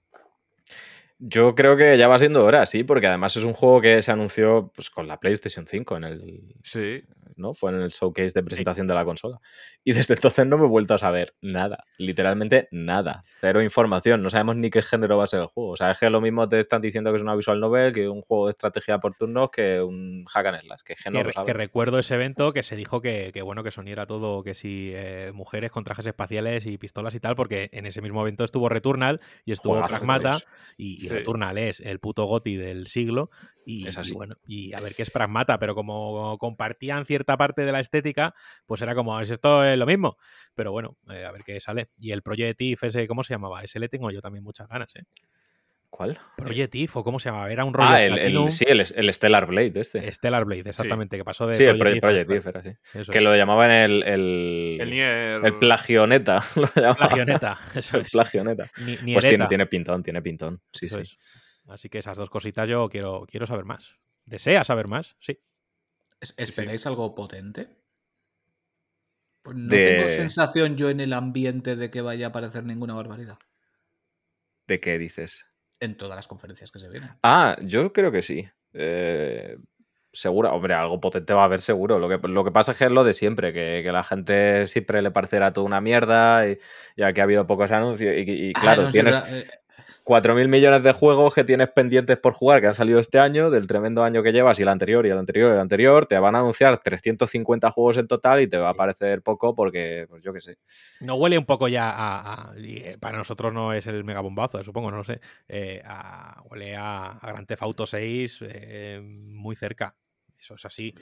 Yo 1.25 1.55
creo 1.55 1.77
que 1.77 1.97
ya 1.97 2.09
va 2.09 2.19
siendo 2.19 2.45
hora, 2.45 2.67
sí, 2.67 2.83
porque 2.83 3.07
además 3.07 3.37
es 3.37 3.45
un 3.45 3.53
juego 3.53 3.81
que 3.81 4.03
se 4.03 4.11
anunció 4.11 4.73
pues, 4.75 4.91
con 4.91 5.07
la 5.07 5.21
PlayStation 5.21 5.69
5 5.69 5.97
en 5.99 6.05
el. 6.05 6.55
Sí. 6.65 7.05
¿no? 7.37 7.55
Fue 7.55 7.71
en 7.71 7.81
el 7.81 7.91
showcase 7.91 8.33
de 8.35 8.43
presentación 8.43 8.87
de 8.87 8.95
la 8.95 9.05
consola. 9.05 9.41
Y 9.85 9.93
desde 9.93 10.15
entonces 10.15 10.47
no 10.47 10.59
me 10.59 10.65
he 10.65 10.69
vuelto 10.69 10.95
a 10.95 10.99
saber 10.99 11.35
nada. 11.41 11.85
Literalmente 11.99 12.69
nada. 12.71 13.23
Cero 13.25 13.63
información. 13.63 14.23
No 14.23 14.31
sabemos 14.31 14.57
ni 14.57 14.71
qué 14.71 14.83
género 14.83 15.19
va 15.19 15.25
a 15.25 15.29
ser 15.29 15.41
el 15.41 15.47
juego. 15.47 15.71
O 15.71 15.77
sea, 15.77 15.91
es 15.91 15.99
que 15.99 16.11
lo 16.11 16.21
mismo 16.21 16.49
te 16.49 16.59
están 16.59 16.81
diciendo 16.81 17.11
que 17.11 17.17
es 17.17 17.23
una 17.23 17.35
visual 17.35 17.61
novel, 17.61 17.93
que 17.93 18.09
un 18.09 18.23
juego 18.23 18.47
de 18.47 18.51
estrategia 18.51 18.99
por 18.99 19.15
turnos, 19.15 19.51
que 19.51 19.81
un 19.81 20.25
hack 20.27 20.47
and 20.47 20.61
slash. 20.63 20.81
Que, 20.85 20.95
que, 20.95 21.45
que 21.47 21.53
recuerdo 21.53 21.99
ese 21.99 22.15
evento 22.15 22.53
que 22.53 22.63
se 22.63 22.77
dijo 22.77 23.01
que, 23.01 23.33
bueno, 23.45 23.63
que 23.63 23.71
soniera 23.71 24.07
todo, 24.07 24.43
que 24.43 24.55
si 24.55 24.93
eh, 24.95 25.33
mujeres 25.35 25.71
con 25.71 25.85
trajes 25.85 26.07
espaciales 26.07 26.67
y 26.67 26.79
pistolas 26.79 27.15
y 27.15 27.21
tal, 27.21 27.37
porque 27.37 27.71
en 27.73 27.87
ese 27.87 28.03
mismo 28.03 28.23
evento 28.23 28.45
estuvo 28.45 28.69
Returnal 28.69 29.21
y 29.45 29.53
estuvo 29.53 29.83
Pragmata. 29.83 30.39
Y, 30.77 31.05
y 31.05 31.09
Returnal 31.13 31.59
es 31.59 31.81
el 31.81 31.99
puto 31.99 32.25
goti 32.25 32.57
del 32.57 32.87
siglo. 32.87 33.31
Y, 33.65 33.87
bueno, 34.13 34.37
y 34.47 34.73
a 34.73 34.81
ver 34.81 34.95
qué 34.95 35.03
es 35.03 35.11
Pragmata, 35.11 35.59
pero 35.59 35.75
como 35.75 36.37
compartían 36.39 37.07
cierta 37.07 37.37
parte 37.37 37.65
de 37.65 37.73
la 37.73 37.81
estética, 37.81 38.35
pues 38.67 38.83
era 38.83 38.95
como, 38.95 39.21
es 39.21 39.31
esto 39.31 39.65
es 39.65 39.79
lo 39.79 39.87
mismo. 39.87 40.17
Pero 40.55 40.73
bueno, 40.73 40.97
eh, 41.11 41.25
a 41.25 41.31
ver 41.31 41.45
qué 41.45 41.61
sale. 41.61 41.91
Y 41.99 42.11
el 42.13 42.23
Project 42.23 42.61
If, 42.61 42.83
ese, 42.85 43.07
¿cómo 43.07 43.23
se 43.23 43.35
llamaba? 43.35 43.63
Ese 43.63 43.79
le 43.79 43.89
tengo 43.89 44.11
yo 44.11 44.21
también 44.21 44.43
muchas 44.43 44.69
ganas, 44.69 44.95
¿eh? 44.97 45.05
¿Cuál? 45.93 46.19
Project 46.39 46.75
If, 46.75 46.97
o 46.97 47.05
cómo 47.05 47.21
se 47.21 47.29
llamaba, 47.29 47.53
era 47.53 47.67
un 47.67 47.75
rollo. 47.75 47.91
Ah, 47.91 48.03
el, 48.03 48.51
sí, 48.51 48.65
el, 48.67 49.13
Stellar 49.13 49.45
Blade, 49.45 49.73
este. 49.75 50.11
Stellar 50.11 50.47
Blade, 50.47 50.71
exactamente, 50.71 51.19
que 51.19 51.23
pasó 51.23 51.47
de. 51.47 51.53
Sí, 51.53 51.65
el 51.65 51.77
Project, 51.77 52.31
If 52.31 52.47
era 52.47 52.61
así. 52.61 52.71
que 53.11 53.21
lo 53.21 53.37
llamaban 53.37 53.71
el. 53.71 54.03
El, 54.03 54.81
el, 54.81 55.59
plagioneta. 55.59 56.43
plagioneta, 56.97 57.59
eso 57.75 58.01
es. 58.01 58.11
Plagioneta. 58.11 58.71
pues 58.75 59.27
tiene, 59.27 59.47
tiene, 59.49 59.67
pintón, 59.67 60.03
tiene 60.03 60.23
pintón. 60.23 60.63
Sí, 60.73 60.89
sí. 60.89 61.03
Así 61.69 61.91
que 61.91 61.99
esas 61.99 62.17
dos 62.17 62.31
cositas 62.31 62.67
yo 62.67 62.89
quiero, 62.89 63.27
quiero 63.31 63.47
saber 63.47 63.67
más. 63.67 63.99
¿Desea 64.25 64.65
saber 64.65 64.89
más? 64.89 65.17
Sí. 65.21 65.39
¿Esperáis 66.39 66.87
algo 66.87 67.15
potente? 67.15 67.69
Pues 69.43 69.59
no 69.59 69.69
tengo 69.69 70.09
sensación 70.09 70.79
yo 70.79 70.89
en 70.89 71.01
el 71.01 71.13
ambiente 71.13 71.77
de 71.77 71.91
que 71.91 72.01
vaya 72.01 72.29
a 72.29 72.29
aparecer 72.31 72.65
ninguna 72.65 72.95
barbaridad. 72.95 73.39
¿De 74.67 74.81
qué 74.81 74.97
dices? 74.97 75.52
En 75.83 75.97
todas 75.97 76.15
las 76.15 76.29
conferencias 76.29 76.71
que 76.71 76.79
se 76.79 76.89
vienen. 76.89 77.11
Ah, 77.25 77.57
yo 77.61 77.93
creo 77.93 78.13
que 78.13 78.23
sí. 78.23 78.49
Eh, 78.73 79.57
seguro, 80.13 80.53
hombre, 80.55 80.75
algo 80.75 81.01
potente 81.01 81.35
va 81.35 81.43
a 81.43 81.45
haber 81.47 81.61
seguro. 81.61 81.99
Lo 81.99 82.09
que, 82.09 82.29
lo 82.29 82.45
que 82.45 82.53
pasa 82.53 82.73
es 82.73 82.79
que 82.79 82.85
es 82.85 82.93
lo 82.93 83.03
de 83.03 83.13
siempre, 83.13 83.53
que, 83.53 83.83
la 83.91 84.05
gente 84.05 84.69
siempre 84.69 85.03
le 85.03 85.11
parecerá 85.11 85.53
toda 85.53 85.67
una 85.67 85.81
mierda, 85.81 86.49
y, 86.49 86.59
ya 86.97 87.13
que 87.13 87.21
ha 87.21 87.25
habido 87.25 87.49
pocos 87.49 87.73
anuncios. 87.73 88.15
Y, 88.17 88.53
ah, 88.55 88.61
claro, 88.61 88.89
tienes. 88.91 89.21
Eh, 89.29 89.49
4.000 90.05 90.49
millones 90.49 90.83
de 90.83 90.93
juegos 90.93 91.35
que 91.35 91.45
tienes 91.45 91.69
pendientes 91.71 92.19
por 92.19 92.33
jugar 92.33 92.61
que 92.61 92.67
han 92.69 92.75
salido 92.75 92.99
este 92.99 93.19
año, 93.19 93.51
del 93.51 93.67
tremendo 93.67 94.03
año 94.03 94.23
que 94.23 94.33
llevas 94.33 94.59
y 94.59 94.63
el 94.63 94.69
anterior 94.69 95.07
y 95.07 95.11
el 95.11 95.19
anterior 95.19 95.51
y 95.51 95.55
el 95.55 95.61
anterior, 95.61 96.07
te 96.07 96.19
van 96.19 96.35
a 96.35 96.41
anunciar 96.41 96.79
350 96.79 97.71
juegos 97.71 97.97
en 97.99 98.07
total 98.07 98.41
y 98.41 98.47
te 98.47 98.59
va 98.59 98.71
a 98.71 98.75
parecer 98.75 99.23
poco 99.23 99.55
porque, 99.55 100.07
pues 100.09 100.23
yo 100.23 100.33
qué 100.33 100.41
sé. 100.41 100.59
No 101.01 101.15
huele 101.17 101.39
un 101.39 101.47
poco 101.47 101.69
ya 101.69 101.91
a, 101.95 102.53
eh, 102.57 102.97
para 103.01 103.19
nosotros 103.19 103.53
no 103.53 103.73
es 103.73 103.87
el 103.87 104.05
megabombazo, 104.05 104.61
eh, 104.61 104.65
supongo, 104.65 104.91
no 104.91 104.99
lo 104.99 105.05
sé. 105.05 105.21
Eh, 105.49 105.83
huele 106.51 106.77
a, 106.77 107.13
a 107.13 107.27
Grand 107.33 107.47
Theft 107.47 107.63
Auto 107.63 107.87
6 107.87 108.45
muy 109.03 109.57
cerca. 109.57 109.95
Eso 110.43 110.57
es 110.57 110.65
así. 110.65 110.93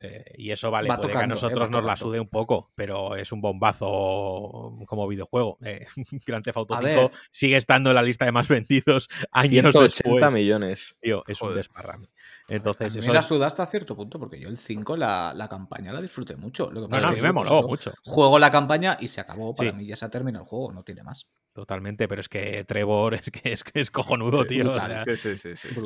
Eh, 0.00 0.24
y 0.36 0.50
eso 0.50 0.68
vale, 0.68 0.88
puede 0.92 1.12
que 1.12 1.18
a 1.18 1.22
¿eh? 1.22 1.26
nosotros 1.28 1.70
nos 1.70 1.84
la 1.84 1.96
sude 1.96 2.18
un 2.18 2.26
poco, 2.26 2.72
pero 2.74 3.14
es 3.14 3.30
un 3.30 3.40
bombazo 3.40 4.74
como 4.84 5.06
videojuego. 5.06 5.58
Eh, 5.62 5.86
Grand 6.26 6.44
Theft 6.44 6.56
Auto 6.56 6.76
5 6.76 7.12
sigue 7.30 7.56
estando 7.56 7.90
en 7.90 7.94
la 7.94 8.02
lista 8.02 8.24
de 8.24 8.32
más 8.32 8.48
vendidos 8.48 9.08
años 9.30 9.70
180 9.70 10.30
millones. 10.32 10.96
Tío, 11.00 11.22
es 11.28 11.40
un 11.40 11.54
desparrame. 11.54 12.08
Entonces, 12.48 12.96
a 12.96 12.98
mí 12.98 13.06
me 13.06 13.12
la 13.12 13.22
suda 13.22 13.46
hasta 13.46 13.64
cierto 13.64 13.94
punto, 13.94 14.18
porque 14.18 14.40
yo 14.40 14.48
el 14.48 14.58
5, 14.58 14.96
la, 14.96 15.34
la 15.36 15.48
campaña 15.48 15.92
la 15.92 16.00
disfruté 16.00 16.34
mucho. 16.34 16.72
Lo 16.72 16.88
que 16.88 16.98
no, 16.98 17.08
a 17.08 17.12
mí 17.12 17.20
me 17.20 17.30
moló 17.30 17.62
mucho. 17.62 17.94
Juego 18.04 18.40
la 18.40 18.50
campaña 18.50 18.98
y 19.00 19.06
se 19.06 19.20
acabó. 19.20 19.54
Para 19.54 19.72
mí 19.72 19.86
ya 19.86 19.94
se 19.94 20.04
ha 20.04 20.10
terminado 20.10 20.42
el 20.42 20.48
juego, 20.48 20.72
no 20.72 20.82
tiene 20.82 21.04
más. 21.04 21.28
Totalmente, 21.52 22.06
pero 22.06 22.20
es 22.20 22.28
que 22.28 22.64
Trevor 22.64 23.14
es 23.14 23.30
que 23.30 23.52
es, 23.52 23.64
es 23.74 23.90
cojonudo, 23.90 24.46
tío. 24.46 24.72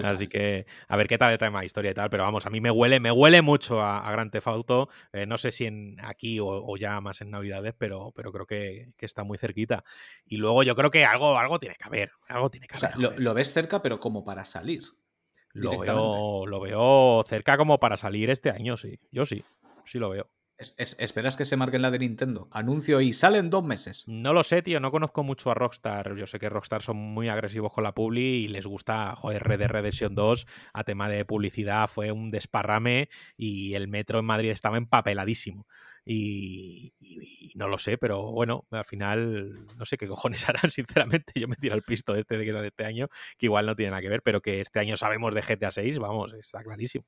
así 0.04 0.28
que 0.28 0.66
a 0.88 0.96
ver 0.96 1.08
qué 1.08 1.16
tal 1.16 1.32
el 1.32 1.38
tema 1.38 1.64
historia 1.64 1.92
y 1.92 1.94
tal, 1.94 2.10
pero 2.10 2.24
vamos, 2.24 2.44
a 2.44 2.50
mí 2.50 2.60
me 2.60 2.70
huele, 2.70 3.00
me 3.00 3.10
huele 3.10 3.40
mucho 3.40 3.80
a, 3.80 4.06
a 4.06 4.12
Gran 4.12 4.30
Theft 4.30 4.46
Auto. 4.46 4.88
Eh, 5.12 5.26
no 5.26 5.38
sé 5.38 5.52
si 5.52 5.64
en 5.64 5.96
aquí 6.02 6.38
o, 6.40 6.76
ya 6.76 7.00
más 7.00 7.22
en 7.22 7.30
Navidades, 7.30 7.74
pero, 7.78 8.12
pero 8.14 8.30
creo 8.30 8.46
que, 8.46 8.92
está 8.98 9.22
muy 9.22 9.38
cerquita. 9.38 9.84
Y 10.26 10.38
luego 10.38 10.62
yo 10.62 10.74
creo 10.74 10.90
que 10.90 11.04
algo, 11.04 11.38
algo 11.38 11.58
tiene 11.58 11.76
que 11.76 11.84
haber. 11.84 12.10
Algo 12.28 12.50
tiene 12.50 12.66
que 12.66 12.76
haber. 12.76 13.20
lo, 13.20 13.34
ves 13.34 13.52
cerca, 13.52 13.82
pero 13.82 14.00
como 14.00 14.24
para 14.24 14.44
salir. 14.44 14.82
Lo 15.52 15.78
veo, 15.78 16.46
lo 16.46 16.60
veo 16.60 17.22
cerca 17.26 17.56
como 17.56 17.78
para 17.78 17.96
salir 17.96 18.30
este 18.30 18.50
año, 18.50 18.76
sí. 18.76 18.98
Yo 19.12 19.24
sí, 19.24 19.44
sí 19.84 19.98
lo 19.98 20.10
veo. 20.10 20.30
¿Esperas 20.56 21.36
que 21.36 21.44
se 21.44 21.56
marquen 21.56 21.82
la 21.82 21.90
de 21.90 21.98
Nintendo? 21.98 22.48
Anuncio 22.52 23.00
y 23.00 23.12
salen 23.12 23.50
dos 23.50 23.64
meses. 23.64 24.04
No 24.06 24.32
lo 24.32 24.44
sé, 24.44 24.62
tío. 24.62 24.78
No 24.78 24.92
conozco 24.92 25.24
mucho 25.24 25.50
a 25.50 25.54
Rockstar. 25.54 26.14
Yo 26.16 26.28
sé 26.28 26.38
que 26.38 26.48
Rockstar 26.48 26.82
son 26.82 26.96
muy 26.96 27.28
agresivos 27.28 27.72
con 27.72 27.82
la 27.82 27.92
publi 27.92 28.44
y 28.44 28.48
les 28.48 28.64
gusta, 28.64 29.16
joder, 29.16 29.42
Red 29.42 29.58
Dead 29.58 29.68
Redemption 29.68 30.14
2 30.14 30.46
a 30.72 30.84
tema 30.84 31.08
de 31.08 31.24
publicidad 31.24 31.88
fue 31.88 32.12
un 32.12 32.30
desparrame 32.30 33.08
y 33.36 33.74
el 33.74 33.88
metro 33.88 34.20
en 34.20 34.26
Madrid 34.26 34.50
estaba 34.50 34.76
empapeladísimo. 34.76 35.66
Y, 36.04 36.92
no 37.56 37.66
lo 37.66 37.78
sé, 37.78 37.98
pero 37.98 38.30
bueno, 38.30 38.66
al 38.70 38.84
final 38.84 39.66
no 39.76 39.84
sé 39.84 39.96
qué 39.96 40.06
cojones 40.06 40.48
harán, 40.48 40.70
sinceramente. 40.70 41.32
Yo 41.34 41.48
me 41.48 41.56
tiro 41.56 41.74
el 41.74 41.82
pisto 41.82 42.14
este 42.14 42.38
de 42.38 42.44
que 42.44 42.52
sale 42.52 42.68
este 42.68 42.84
año, 42.84 43.08
que 43.38 43.46
igual 43.46 43.66
no 43.66 43.74
tiene 43.74 43.90
nada 43.90 44.02
que 44.02 44.08
ver, 44.08 44.22
pero 44.22 44.40
que 44.40 44.60
este 44.60 44.78
año 44.78 44.96
sabemos 44.96 45.34
de 45.34 45.42
GTA 45.42 45.72
6, 45.72 45.98
vamos, 45.98 46.32
está 46.34 46.62
clarísimo. 46.62 47.04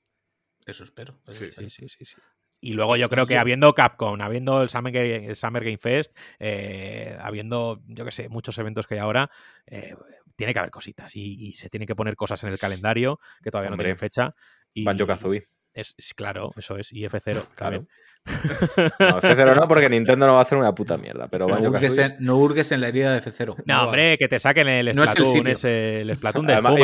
Eso 0.65 0.83
espero. 0.83 1.21
sí, 1.31 1.51
sí, 1.53 1.89
sí, 1.89 2.05
sí. 2.05 2.17
Y 2.61 2.73
luego 2.73 2.97
yo 2.97 3.09
creo 3.09 3.27
que 3.27 3.39
habiendo 3.39 3.75
Capcom, 3.75 4.21
habiendo 4.21 4.63
el 4.63 4.71
Summer 4.71 4.93
Game, 4.93 5.79
Fest, 5.79 6.17
eh, 6.39 7.17
habiendo, 7.21 7.83
yo 7.87 8.05
qué 8.05 8.11
sé, 8.11 8.29
muchos 8.29 8.57
eventos 8.59 8.87
que 8.87 8.95
hay 8.95 9.01
ahora, 9.01 9.31
eh, 9.67 9.95
tiene 10.37 10.53
que 10.53 10.59
haber 10.59 10.71
cositas 10.71 11.15
y, 11.17 11.55
se 11.55 11.69
tiene 11.69 11.87
que 11.87 11.95
poner 11.95 12.17
cosas 12.17 12.43
en 12.45 12.51
el 12.51 12.59
calendario 12.59 13.21
que 13.43 13.51
todavía 13.51 13.71
no 13.71 13.77
tienen 13.77 13.99
fecha. 13.99 14.35
Y, 14.73 14.85
Banjo 14.85 15.07
Kazooie. 15.07 15.49
Es, 15.77 15.95
claro, 16.15 16.49
eso 16.57 16.79
es. 16.79 16.91
Y 16.93 17.05
F0, 17.05 17.49
claro. 17.55 17.87
No, 18.99 19.21
F0 19.21 19.55
no, 19.55 19.69
porque 19.69 19.89
Nintendo 19.89 20.27
no 20.27 20.33
va 20.33 20.41
a 20.41 20.43
hacer 20.43 20.59
una 20.59 20.75
puta 20.75 20.97
mierda. 20.97 21.29
Pero 21.29 21.47
no, 21.47 21.71
hurgues 21.71 21.97
en, 21.99 22.17
no 22.19 22.39
hurgues 22.39 22.73
en 22.73 22.81
la 22.81 22.89
herida 22.89 23.15
de 23.15 23.23
F0. 23.23 23.63
No, 23.67 23.85
hombre, 23.85 24.19
que 24.19 24.27
te 24.27 24.41
saquen 24.41 24.69
el 24.69 24.91
Splatoon, 24.91 25.47
ese, 25.47 26.01
el 26.01 26.17
Splatoon 26.17 26.47
de 26.47 26.55
además, 26.55 26.75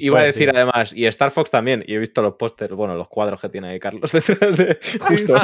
iba, 0.00 0.20
a 0.20 0.22
decir 0.24 0.50
además, 0.50 0.92
y 0.92 1.06
Star 1.06 1.30
Fox 1.30 1.52
también, 1.52 1.84
y 1.86 1.94
he 1.94 1.98
visto 1.98 2.20
los 2.20 2.34
pósters, 2.34 2.74
bueno, 2.74 2.96
los 2.96 3.08
cuadros 3.08 3.40
que 3.40 3.48
tiene 3.48 3.68
ahí 3.68 3.78
Carlos 3.78 4.10
detrás 4.10 4.56
de. 4.56 4.80
Justo, 4.98 5.34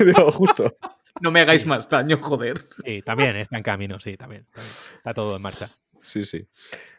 Digo, 0.00 0.32
justo. 0.32 0.76
No 1.20 1.30
me 1.30 1.42
hagáis 1.42 1.66
más 1.66 1.88
daño, 1.88 2.18
joder. 2.18 2.66
Sí, 2.84 3.02
también 3.02 3.36
está 3.36 3.58
en 3.58 3.62
camino, 3.62 4.00
sí, 4.00 4.16
también. 4.16 4.46
Está 4.96 5.14
todo 5.14 5.36
en 5.36 5.42
marcha. 5.42 5.68
Sí, 6.02 6.24
sí. 6.24 6.48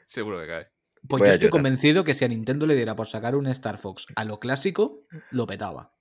Seguro 0.05 0.39
que 0.39 0.47
cae. 0.47 0.76
Pues 1.07 1.23
yo 1.23 1.31
estoy 1.31 1.49
convencido 1.49 2.03
que 2.03 2.13
si 2.13 2.25
a 2.25 2.27
Nintendo 2.27 2.67
le 2.67 2.75
diera 2.75 2.95
por 2.95 3.07
sacar 3.07 3.35
un 3.35 3.47
Star 3.47 3.77
Fox 3.77 4.07
a 4.15 4.23
lo 4.23 4.39
clásico, 4.39 5.05
lo 5.31 5.47
petaba. 5.47 5.93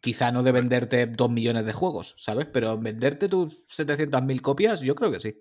Quizá 0.00 0.30
no 0.32 0.42
de 0.42 0.52
venderte 0.52 1.06
dos 1.06 1.30
millones 1.30 1.64
de 1.64 1.72
juegos, 1.72 2.14
¿sabes? 2.18 2.46
Pero 2.46 2.78
venderte 2.78 3.28
tus 3.28 3.66
700.000 3.66 4.40
copias, 4.40 4.80
yo 4.80 4.94
creo 4.94 5.10
que 5.10 5.20
sí. 5.20 5.34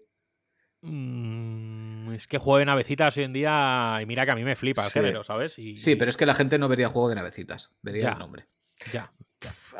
Mm, 0.82 2.14
es 2.14 2.28
que 2.28 2.38
juego 2.38 2.60
de 2.60 2.66
navecitas 2.66 3.16
hoy 3.18 3.24
en 3.24 3.34
día, 3.34 4.00
y 4.02 4.06
mira 4.06 4.26
que 4.26 4.32
a 4.32 4.36
mí 4.36 4.44
me 4.44 4.56
flipa 4.56 4.86
el 4.86 4.92
género, 4.92 5.24
¿sabes? 5.24 5.54
Sí, 5.54 5.96
pero 5.96 6.10
es 6.10 6.18
que 6.18 6.26
la 6.26 6.36
gente 6.36 6.58
no 6.58 6.68
vería 6.68 6.90
juego 6.90 7.10
de 7.10 7.16
navecitas, 7.16 7.72
vería 7.82 8.12
el 8.12 8.20
nombre. 8.20 8.48
Ya. 8.92 9.12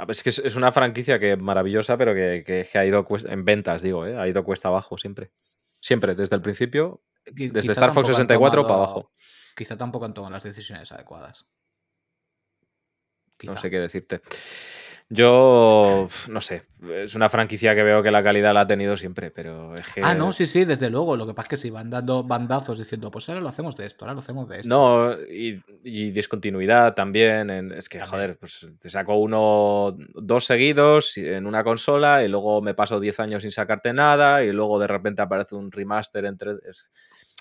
Es 0.08 0.24
que 0.24 0.30
es 0.30 0.56
una 0.56 0.72
franquicia 0.72 1.20
que 1.20 1.36
maravillosa, 1.36 1.98
pero 1.98 2.14
que, 2.14 2.68
ha 2.74 2.86
ido 2.86 3.06
en 3.26 3.46
ventas, 3.46 3.82
digo, 3.82 4.06
¿eh? 4.06 4.18
ha 4.18 4.28
ido 4.28 4.44
cuesta 4.44 4.70
abajo 4.70 4.98
siempre. 4.98 5.32
Siempre, 5.80 6.16
desde 6.16 6.36
el 6.36 6.42
principio 6.42 7.04
desde 7.26 7.72
Star 7.72 7.94
Fox 7.94 8.08
64 8.08 8.64
para 8.64 8.76
abajo. 8.76 9.12
Quizá 9.56 9.78
tampoco 9.78 10.06
han 10.06 10.14
tomado 10.14 10.34
las 10.34 10.44
decisiones 10.44 10.92
adecuadas. 10.92 11.46
No 13.44 13.58
sé 13.58 13.70
qué 13.70 13.80
decirte. 13.80 14.22
Yo, 15.10 16.08
no 16.30 16.42
sé, 16.42 16.64
es 16.90 17.14
una 17.14 17.30
franquicia 17.30 17.76
que 17.76 17.84
veo 17.84 18.02
que 18.02 18.10
la 18.10 18.24
calidad 18.24 18.54
la 18.54 18.62
ha 18.62 18.68
tenido 18.68 18.98
siempre, 18.98 19.32
pero 19.32 19.76
es 19.76 19.88
que... 19.94 20.02
Ah, 20.04 20.16
no, 20.16 20.34
sí, 20.34 20.48
sí, 20.48 20.66
desde 20.66 20.90
luego. 20.90 21.16
Lo 21.16 21.28
que 21.28 21.34
pasa 21.34 21.46
es 21.46 21.50
que 21.50 21.58
si 21.58 21.70
van 21.70 21.90
dando 21.90 22.24
bandazos 22.24 22.80
diciendo, 22.80 23.12
pues 23.12 23.30
ahora 23.30 23.42
lo 23.42 23.50
hacemos 23.50 23.78
de 23.78 23.86
esto, 23.86 24.06
ahora 24.06 24.16
lo 24.16 24.22
hacemos 24.22 24.50
de 24.50 24.62
esto. 24.62 24.70
No, 24.70 25.16
y, 25.30 25.62
discontinuidad 26.12 26.96
también. 26.96 27.72
es 27.74 27.90
que, 27.90 28.00
joder, 28.00 28.38
pues 28.38 28.68
te 28.80 28.90
saco 28.90 29.16
uno, 29.16 29.96
dos 30.16 30.46
seguidos 30.46 31.18
en 31.18 31.46
una 31.46 31.64
consola 31.64 32.24
y 32.24 32.28
luego 32.28 32.62
me 32.62 32.74
paso 32.74 33.00
10 33.00 33.20
años 33.20 33.44
sin 33.44 33.52
sacarte 33.52 33.94
nada 33.94 34.44
y 34.44 34.52
luego 34.52 34.80
de 34.80 34.88
repente 34.88 35.22
aparece 35.22 35.56
un 35.56 35.72
remaster 35.72 36.26
entre... 36.26 36.54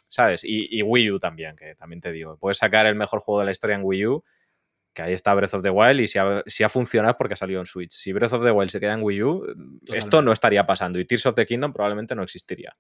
¿Sabes? 0.09 0.45
Y, 0.45 0.69
y 0.79 0.83
Wii 0.83 1.13
U 1.13 1.19
también, 1.19 1.57
que 1.57 1.75
también 1.75 2.03
te 2.03 2.13
digo, 2.13 2.37
puedes 2.37 2.59
sacar 2.59 2.85
el 2.85 2.95
mejor 2.95 3.21
juego 3.21 3.41
de 3.41 3.47
la 3.47 3.53
historia 3.53 3.77
en 3.77 3.83
Wii 3.83 4.07
U 4.09 4.25
que 4.93 5.03
ahí 5.03 5.13
está 5.13 5.35
Breath 5.35 5.55
of 5.55 5.63
the 5.63 5.71
Wild 5.71 6.01
y 6.01 6.07
si 6.07 6.19
ha, 6.19 6.43
si 6.47 6.65
ha, 6.65 6.69
funcionado 6.69 7.13
es 7.13 7.17
porque 7.17 7.35
ha 7.35 7.37
salido 7.37 7.61
en 7.61 7.67
Switch. 7.67 7.93
Si 7.93 8.13
Breath 8.13 8.33
of 8.35 8.45
the 8.45 8.51
Wild 8.51 8.71
se 8.71 8.81
queda 8.81 8.95
en 8.95 9.03
Wii 9.03 9.23
U, 9.23 9.47
esto 9.87 10.23
no 10.23 10.33
estaría 10.33 10.67
pasando 10.67 10.99
y 10.99 11.05
Tears 11.05 11.27
of 11.27 11.35
the 11.35 11.47
Kingdom 11.47 11.73
probablemente 11.73 12.15
no 12.15 12.23
existiría. 12.23 12.77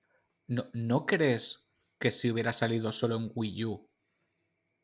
¿No, 0.46 0.66
¿No 0.72 1.06
crees 1.06 1.70
que 1.98 2.10
si 2.10 2.30
hubiera 2.30 2.52
salido 2.52 2.92
solo 2.92 3.16
en 3.16 3.30
Wii 3.34 3.64
U 3.64 3.88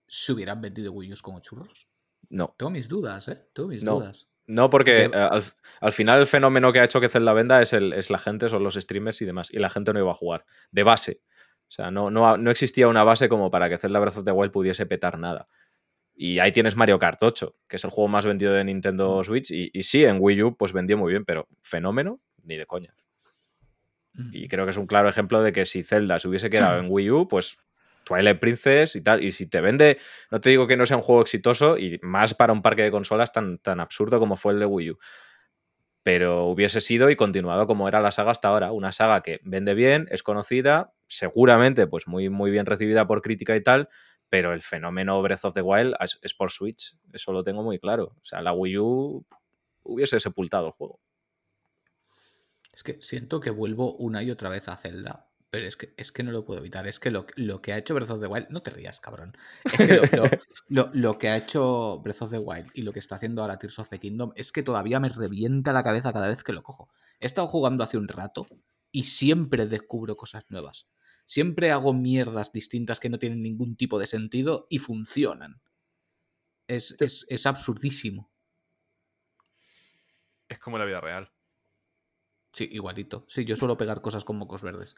se 0.07 0.33
hubieran 0.33 0.61
vendido 0.61 0.93
Wii 0.93 1.13
U 1.13 1.17
como 1.23 1.41
churros? 1.41 1.89
No. 2.31 2.55
Tengo 2.59 2.71
mis 2.71 2.89
dudas, 2.89 3.29
¿eh? 3.29 3.49
Tengo 3.53 3.69
mis 3.69 3.85
dudas. 3.85 4.31
No, 4.47 4.71
porque 4.71 5.11
eh, 5.13 5.43
al, 5.81 5.93
final 5.93 6.21
el 6.21 6.27
fenómeno 6.27 6.73
que 6.73 6.81
ha 6.81 6.85
hecho 6.85 7.01
que 7.01 7.11
Zelda 7.11 7.35
venda 7.35 7.61
es, 7.61 7.75
el, 7.75 7.93
es 7.93 8.09
la 8.09 8.19
gente, 8.19 8.49
son 8.49 8.65
los 8.65 8.75
streamers 8.75 9.21
y 9.21 9.27
demás. 9.27 9.53
Y 9.53 9.59
la 9.59 9.69
gente 9.69 9.93
no 9.93 10.01
iba 10.01 10.11
a 10.11 10.15
jugar. 10.15 10.47
De 10.71 10.83
base. 10.83 11.21
O 11.69 11.71
sea, 11.71 11.91
no, 11.91 12.11
no, 12.11 12.39
no 12.39 12.51
existía 12.51 12.89
una 12.89 13.05
base 13.05 13.29
como 13.29 13.51
para 13.51 13.69
que 13.69 13.77
Zelda 13.77 14.01
Breath 14.01 14.17
of 14.17 14.25
the 14.25 14.33
Wild 14.33 14.51
pudiese 14.53 14.87
petar 14.87 15.19
nada. 15.19 15.49
Y 16.21 16.41
ahí 16.41 16.51
tienes 16.51 16.75
Mario 16.75 16.99
Kart 16.99 17.23
8, 17.23 17.55
que 17.69 17.77
es 17.77 17.85
el 17.85 17.91
juego 17.91 18.09
más 18.09 18.27
vendido 18.27 18.53
de 18.53 18.65
Nintendo 18.65 19.23
Switch. 19.23 19.53
Y, 19.53 19.71
sí, 19.85 20.05
en 20.05 20.17
Wii 20.19 20.43
U 20.43 20.57
pues 20.57 20.73
vendió 20.73 20.99
muy 20.99 21.13
bien, 21.13 21.25
pero 21.25 21.47
fenómeno, 21.63 22.21
ni 22.43 22.57
de 22.57 22.67
coña. 22.67 22.93
Y 24.33 24.49
creo 24.49 24.65
que 24.65 24.71
es 24.71 24.77
un 24.77 24.89
claro 24.89 25.09
ejemplo 25.09 25.41
de 25.45 25.53
que 25.53 25.65
si 25.65 25.85
Zelda 25.85 26.19
se 26.19 26.27
hubiese 26.27 26.51
quedado 26.51 26.81
en 26.81 26.87
Wii 26.91 27.11
U, 27.13 27.29
pues 27.29 27.59
Twilight 28.03 28.41
Princess 28.41 28.97
y 28.97 29.01
tal. 29.01 29.23
Y 29.23 29.31
si 29.31 29.47
te 29.47 29.61
vende, 29.61 29.99
no 30.33 30.41
te 30.41 30.51
digo 30.51 30.67
que 30.67 30.77
no 30.77 30.87
sea 30.87 30.97
un 30.97 31.05
juego 31.05 31.23
exitoso, 31.23 31.79
y 31.79 32.01
más 32.03 32.35
para 32.35 32.53
un 32.53 32.63
parque 32.63 32.83
de 32.83 32.91
consolas 32.91 33.33
tan, 33.33 33.59
tan 33.59 33.79
absurdo 33.79 34.19
como 34.19 34.35
fue 34.35 34.55
el 34.55 34.59
de 34.59 34.67
Wii 34.67 34.91
U. 34.91 34.99
Pero 36.03 36.47
hubiese 36.47 36.81
sido 36.81 37.11
y 37.11 37.17
continuado 37.17 37.69
como 37.69 37.87
era 37.87 38.01
la 38.01 38.11
saga 38.11 38.33
hasta 38.33 38.49
ahora. 38.49 38.73
Una 38.73 38.91
saga 38.91 39.23
que 39.23 39.39
vende 39.45 39.75
bien, 39.75 40.09
es 40.11 40.25
conocida, 40.25 40.93
seguramente 41.07 41.87
pues 41.87 42.09
muy, 42.09 42.29
muy 42.29 42.51
bien 42.51 42.67
recibida 42.67 43.07
por 43.07 43.23
crítica 43.23 43.55
y 43.55 43.63
tal, 43.63 43.89
pero 44.29 44.53
el 44.53 44.63
fenómeno 44.63 45.23
Breath 45.23 45.45
of 45.45 45.55
the 45.55 45.63
Wild 45.63 45.95
es, 46.23 46.35
por 46.35 46.51
Switch, 46.51 46.97
eso 47.13 47.33
lo 47.33 47.43
tengo 47.43 47.63
muy 47.63 47.79
claro. 47.79 48.17
O 48.21 48.25
sea, 48.25 48.41
la 48.41 48.53
Wii 48.53 48.79
U 48.79 49.27
hubiese 49.83 50.21
sepultado 50.21 50.67
el 50.67 50.73
juego. 50.73 51.01
Es 52.73 52.83
que 52.83 53.01
siento 53.01 53.41
que 53.41 53.51
vuelvo 53.51 53.95
una 53.95 54.23
y 54.23 54.31
otra 54.31 54.51
vez 54.51 54.69
a 54.69 54.77
Zelda, 54.77 55.31
pero 55.51 55.67
es 55.67 55.77
que, 55.77 55.95
es 55.97 56.13
que 56.13 56.23
no 56.23 56.31
lo 56.31 56.45
puedo 56.45 56.61
evitar. 56.61 56.87
Es 56.87 57.01
que 57.01 57.11
lo, 57.11 57.27
que 57.27 57.73
ha 57.73 57.79
hecho 57.79 57.95
Breath 57.95 58.11
of 58.11 58.21
the 58.21 58.27
Wild, 58.27 58.49
no 58.51 58.61
te 58.61 58.71
rías, 58.71 59.01
cabrón. 59.01 59.37
Es 59.65 59.73
que 59.73 60.01
lo, 60.69 61.19
que 61.19 61.29
ha 61.29 61.37
hecho 61.37 62.01
Breath 62.01 62.23
of 62.23 62.31
the 62.31 62.39
Wild 62.39 62.71
y 62.75 62.83
lo 62.83 62.93
que 62.93 62.99
está 62.99 63.17
haciendo 63.17 63.43
ahora 63.43 63.59
Tears 63.59 63.79
of 63.79 63.89
the 63.89 63.99
Kingdom 63.99 64.33
es 64.37 64.53
que 64.53 64.63
todavía 64.63 65.01
me 65.01 65.09
revienta 65.09 65.73
la 65.73 65.83
cabeza 65.83 66.13
cada 66.13 66.29
vez 66.29 66.45
que 66.45 66.53
lo 66.53 66.63
cojo. 66.63 66.91
He 67.19 67.27
estado 67.27 67.49
jugando 67.49 67.83
hace 67.83 67.97
un 67.97 68.09
rato 68.09 68.47
y 68.93 69.05
siempre 69.05 69.67
descubro 69.67 70.17
cosas 70.17 70.45
nuevas 70.51 70.89
Siempre 71.29 71.71
hago 71.71 71.93
mierdas 71.93 72.53
distintas 72.53 73.01
que 73.01 73.11
no 73.11 73.19
tienen 73.19 73.43
ningún 73.43 73.77
tipo 73.77 73.99
de 73.99 74.07
sentido 74.07 74.67
y 74.71 74.79
funcionan. 74.79 75.61
Es, 76.67 76.97
es, 77.01 77.47
absurdísimo. 77.47 78.33
Es 80.49 80.59
como 80.59 80.79
la 80.79 80.87
vida 80.87 81.03
real. 81.03 81.31
Sí, 82.55 82.67
igualito. 82.73 83.27
Sí, 83.29 83.45
yo 83.45 83.57
suelo 83.57 83.77
pegar 83.77 84.01
cosas 84.01 84.25
con 84.25 84.39
mocos 84.39 84.63
verdes. 84.63 84.97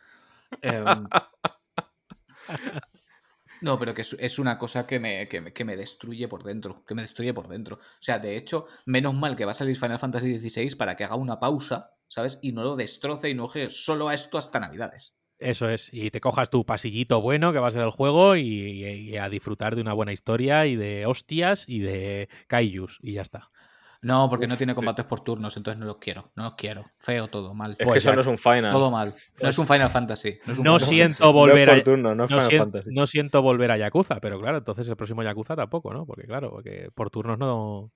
Em, 0.62 0.84
no, 3.60 3.80
pero 3.80 3.92
que 3.92 4.02
es, 4.02 4.38
una 4.38 4.56
cosa 4.56 4.86
que 4.86 5.00
me, 5.00 5.26
que, 5.26 5.64
me, 5.64 5.76
destruye 5.76 6.28
por 6.28 6.44
dentro. 6.44 6.84
Que 6.84 6.94
me 6.94 7.02
destruye 7.02 7.34
por 7.34 7.48
dentro. 7.48 7.78
O 7.78 8.02
sea, 8.02 8.20
de 8.20 8.36
hecho, 8.36 8.68
menos 8.86 9.14
mal 9.14 9.34
que 9.34 9.46
va 9.46 9.50
a 9.50 9.54
salir 9.54 9.76
Final 9.76 9.98
Fantasy 9.98 10.38
XVI 10.38 10.76
para 10.76 10.94
que 10.94 11.02
haga 11.02 11.16
una 11.16 11.40
pausa, 11.40 11.96
¿sabes? 12.06 12.38
Y 12.40 12.52
no 12.52 12.62
lo 12.62 12.76
destroce 12.76 13.30
y 13.30 13.34
no 13.34 13.48
juegue 13.48 13.68
solo 13.68 14.08
a 14.08 14.14
esto 14.14 14.38
hasta 14.38 14.60
Navidades. 14.60 15.19
Eso 15.40 15.68
es. 15.68 15.88
Y 15.92 16.10
te 16.10 16.20
cojas 16.20 16.50
tu 16.50 16.64
pasillito 16.64 17.20
bueno 17.20 17.52
que 17.52 17.58
va 17.58 17.68
a 17.68 17.72
ser 17.72 17.82
el 17.82 17.90
juego 17.90 18.36
y, 18.36 19.16
a 19.16 19.28
disfrutar 19.28 19.74
de 19.74 19.82
una 19.82 19.94
buena 19.94 20.12
historia 20.12 20.66
y 20.66 20.76
de 20.76 21.06
hostias 21.06 21.64
y 21.66 21.80
de 21.80 22.28
kaijus 22.46 22.98
y 23.02 23.14
ya 23.14 23.22
está. 23.22 23.50
No, 24.02 24.30
porque 24.30 24.46
no 24.46 24.56
tiene 24.56 24.74
combates 24.74 25.04
por 25.04 25.20
turnos, 25.20 25.56
entonces 25.58 25.78
no 25.78 25.84
los 25.84 25.96
quiero. 25.96 26.30
No 26.34 26.44
los 26.44 26.54
quiero. 26.54 26.84
Feo 26.98 27.28
todo, 27.28 27.52
mal. 27.52 27.72
Es 27.72 27.76
que 27.78 27.84
pues 27.84 27.96
eso 27.98 28.14
no 28.14 28.22
es 28.22 28.26
un 28.26 28.38
Final. 28.38 28.72
Todo 28.72 28.90
mal. 28.90 29.14
No 29.42 29.48
es 29.48 29.58
un 29.58 29.66
Final 29.66 29.90
Fantasy. 29.90 30.38
No, 30.62 30.78
siento 30.78 31.32
volver 31.32 31.70
a. 31.70 31.82
no, 32.86 33.06
siento, 33.06 33.42
volver 33.42 33.70
a 33.72 33.76
Yakuza, 33.76 34.18
pero 34.20 34.40
claro, 34.40 34.58
entonces 34.58 34.88
el 34.88 34.96
próximo 34.96 35.22
Yakuza 35.22 35.54
tampoco, 35.54 35.92
¿no? 35.92 36.06
Porque 36.06 36.26
claro, 36.26 36.50
porque 36.50 36.88
por 36.94 37.10
turnos 37.10 37.38
no. 37.38 37.90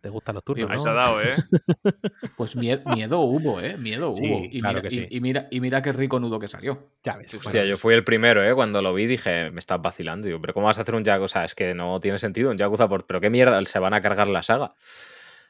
Te 0.00 0.08
gustan 0.08 0.34
los 0.34 0.44
turnos. 0.44 0.68
¿no? 0.70 0.90
ha 0.90 0.94
dado, 0.94 1.22
¿eh? 1.22 1.34
Pues 2.36 2.56
miedo, 2.56 3.20
hubo, 3.20 3.60
¿eh? 3.60 3.76
Miedo 3.76 4.10
hubo. 4.10 4.44
Y, 4.50 4.62
mira, 4.62 4.82
y, 4.88 5.20
mira, 5.20 5.48
y 5.50 5.60
mira 5.60 5.82
qué 5.82 5.92
rico 5.92 6.18
nudo 6.18 6.38
que 6.38 6.48
salió. 6.48 6.92
Ya 7.02 7.16
ves. 7.16 7.34
Hostia, 7.34 7.64
yo 7.64 7.76
fui 7.76 7.94
el 7.94 8.04
primero, 8.04 8.42
¿eh? 8.42 8.54
Cuando 8.54 8.80
lo 8.80 8.94
vi 8.94 9.06
dije, 9.06 9.50
me 9.50 9.58
estás 9.58 9.80
vacilando. 9.82 10.26
Digo, 10.26 10.40
pero 10.40 10.54
¿cómo 10.54 10.66
vas 10.66 10.78
a 10.78 10.82
hacer 10.82 10.94
un 10.94 11.04
Yakuza? 11.04 11.24
O 11.24 11.28
sea, 11.28 11.44
es 11.44 11.54
que 11.54 11.74
no 11.74 12.00
tiene 12.00 12.18
sentido 12.18 12.50
un 12.50 12.56
Yakuza. 12.56 12.88
Por... 12.88 13.06
Pero 13.06 13.20
qué 13.20 13.30
mierda, 13.30 13.62
se 13.64 13.78
van 13.78 13.94
a 13.94 14.00
cargar 14.00 14.28
la 14.28 14.42
saga. 14.42 14.74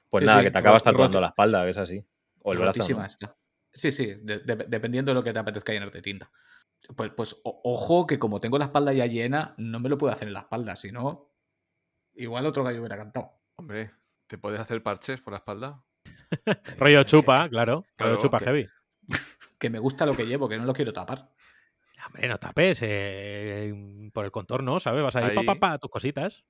Pues 0.08 0.24
nada, 0.24 0.42
que 0.42 0.50
te 0.50 0.58
acabas 0.58 0.82
tatuando 0.82 1.20
la 1.20 1.28
espalda, 1.28 1.64
que 1.64 1.70
es 1.70 1.78
así. 1.78 2.04
O 2.42 2.52
el 2.52 2.58
brazo. 2.58 2.82
Sí, 3.72 3.92
sí, 3.92 4.16
dependiendo 4.20 5.12
de 5.12 5.14
lo 5.14 5.22
que 5.22 5.32
te 5.32 5.38
apetezca 5.38 5.72
llenarte 5.72 6.02
tinta. 6.02 6.30
Pues, 6.96 7.12
pues 7.16 7.40
ojo 7.44 8.06
que 8.06 8.18
como 8.18 8.40
tengo 8.40 8.58
la 8.58 8.64
espalda 8.64 8.92
ya 8.92 9.06
llena, 9.06 9.54
no 9.58 9.78
me 9.78 9.88
lo 9.88 9.98
puedo 9.98 10.12
hacer 10.12 10.28
en 10.28 10.34
la 10.34 10.40
espalda, 10.40 10.74
si 10.74 10.90
no, 10.90 11.30
igual 12.14 12.46
otro 12.46 12.64
gallo 12.64 12.80
hubiera 12.80 12.96
cantado. 12.96 13.40
Hombre, 13.56 13.92
¿te 14.30 14.38
puedes 14.38 14.60
hacer 14.60 14.80
parches 14.82 15.20
por 15.20 15.32
la 15.32 15.38
espalda? 15.38 15.82
Rollo 16.78 17.02
chupa, 17.02 17.48
claro. 17.50 17.84
Rollo 17.98 18.16
chupa 18.16 18.38
heavy. 18.38 18.66
Que 19.58 19.68
me 19.68 19.78
gusta 19.78 20.06
lo 20.06 20.16
que 20.16 20.24
llevo, 20.24 20.48
que 20.48 20.56
no 20.56 20.64
lo 20.64 20.72
quiero 20.72 20.90
tapar. 20.90 21.28
Hombre, 22.06 22.28
no 22.28 22.38
tapes 22.38 22.78
eh, 22.80 24.10
por 24.10 24.24
el 24.24 24.30
contorno, 24.30 24.80
¿sabes? 24.80 25.02
Vas 25.02 25.16
a 25.16 25.34
ir 25.34 25.44
pa, 25.44 25.54
pa, 25.56 25.76
tus 25.76 25.90
cositas. 25.90 26.44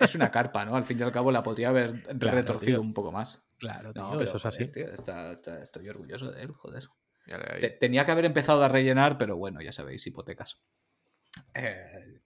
es 0.00 0.14
una 0.14 0.30
carpa, 0.30 0.64
¿no? 0.64 0.74
Al 0.74 0.84
fin 0.84 0.98
y 0.98 1.02
al 1.02 1.12
cabo 1.12 1.30
la 1.30 1.42
podría 1.42 1.68
haber 1.68 2.02
retorcido 2.18 2.80
un 2.80 2.94
poco 2.94 3.12
más. 3.12 3.46
Claro, 3.58 3.92
tío, 3.92 4.22
eso 4.22 4.38
es 4.38 4.46
así. 4.46 4.70
estoy 5.62 5.88
orgulloso 5.90 6.30
de 6.30 6.44
él, 6.44 6.52
joder. 6.52 6.84
Tenía 7.78 8.06
que 8.06 8.12
haber 8.12 8.24
empezado 8.24 8.64
a 8.64 8.68
rellenar, 8.68 9.18
pero 9.18 9.36
bueno, 9.36 9.60
ya 9.60 9.72
sabéis, 9.72 10.06
hipotecas. 10.06 10.62
Eh, 11.52 12.19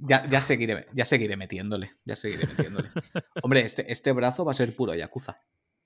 ya, 0.00 0.40
seguiré, 0.40 0.86
ya 0.92 1.04
seguiré 1.04 1.36
metiéndole. 1.36 1.92
Ya 2.04 2.16
seguiré 2.16 2.46
metiéndole. 2.46 2.90
Hombre, 3.42 3.60
este, 3.60 3.90
este 3.90 4.12
brazo 4.12 4.44
va 4.44 4.52
a 4.52 4.54
ser 4.54 4.74
puro 4.74 4.94
Yakuza. 4.94 5.42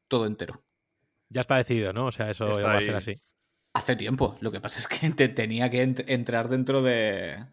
Todo 0.08 0.26
entero. 0.26 0.64
Ya 1.28 1.40
está 1.40 1.56
decidido, 1.56 1.92
¿no? 1.92 2.06
O 2.06 2.12
sea, 2.12 2.30
eso 2.30 2.46
va 2.46 2.78
a 2.78 2.80
ser 2.80 2.94
así. 2.94 3.20
Hace 3.72 3.96
tiempo. 3.96 4.36
Lo 4.40 4.52
que 4.52 4.60
pasa 4.60 4.78
es 4.78 4.86
que 4.86 5.10
te 5.10 5.28
tenía 5.28 5.70
que 5.70 5.82
entrar 5.82 6.48
dentro 6.48 6.82
de, 6.82 7.44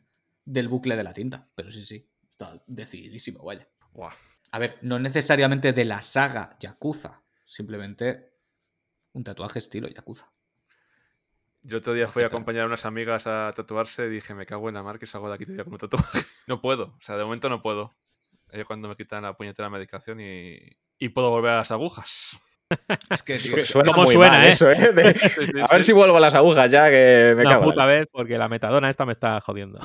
del 0.45 0.67
bucle 0.67 0.95
de 0.95 1.03
la 1.03 1.13
tinta. 1.13 1.49
Pero 1.55 1.71
sí, 1.71 1.83
sí. 1.83 2.07
Está 2.29 2.61
decididísimo, 2.67 3.43
vaya. 3.43 3.67
A 4.51 4.59
ver, 4.59 4.77
no 4.81 4.99
necesariamente 4.99 5.73
de 5.73 5.85
la 5.85 6.01
saga 6.01 6.57
Yakuza. 6.59 7.23
Simplemente 7.45 8.33
un 9.13 9.23
tatuaje 9.23 9.59
estilo 9.59 9.87
Yakuza. 9.87 10.31
Yo 11.63 11.77
otro 11.77 11.93
día 11.93 12.07
fui 12.07 12.23
a 12.23 12.27
acompañar 12.27 12.63
a 12.63 12.67
unas 12.67 12.85
amigas 12.85 13.27
a 13.27 13.51
tatuarse 13.55 14.07
y 14.07 14.09
dije, 14.09 14.33
me 14.33 14.45
cago 14.45 14.67
en 14.69 14.75
la 14.75 14.83
mar 14.83 14.97
que 14.97 15.05
salgo 15.05 15.29
de 15.29 15.35
aquí 15.35 15.45
todavía 15.45 15.63
con 15.63 15.73
un 15.73 15.79
tatuaje. 15.79 16.19
No 16.47 16.59
puedo. 16.59 16.95
O 16.97 17.01
sea, 17.01 17.17
de 17.17 17.23
momento 17.23 17.49
no 17.49 17.61
puedo. 17.61 17.93
Es 18.49 18.65
cuando 18.65 18.89
me 18.89 18.95
quitan 18.95 19.23
la 19.23 19.37
puñetera 19.37 19.69
medicación 19.69 20.19
y, 20.19 20.57
y 20.97 21.09
puedo 21.09 21.29
volver 21.29 21.51
a 21.51 21.57
las 21.57 21.71
agujas. 21.71 22.37
Es 23.09 23.21
que 23.21 23.37
suena 23.37 23.91
¿Cómo 23.91 24.07
suena 24.07 24.47
eso, 24.47 24.71
¿eh? 24.71 24.77
a 25.69 25.73
ver 25.73 25.83
si 25.83 25.91
vuelvo 25.91 26.15
a 26.15 26.21
las 26.21 26.33
agujas 26.35 26.71
ya 26.71 26.89
que 26.89 27.33
me 27.35 27.45
Una 27.45 27.59
puta 27.59 27.85
vez, 27.85 28.07
porque 28.09 28.37
la 28.37 28.47
metadona 28.47 28.89
esta 28.89 29.05
me 29.05 29.11
está 29.11 29.41
jodiendo. 29.41 29.79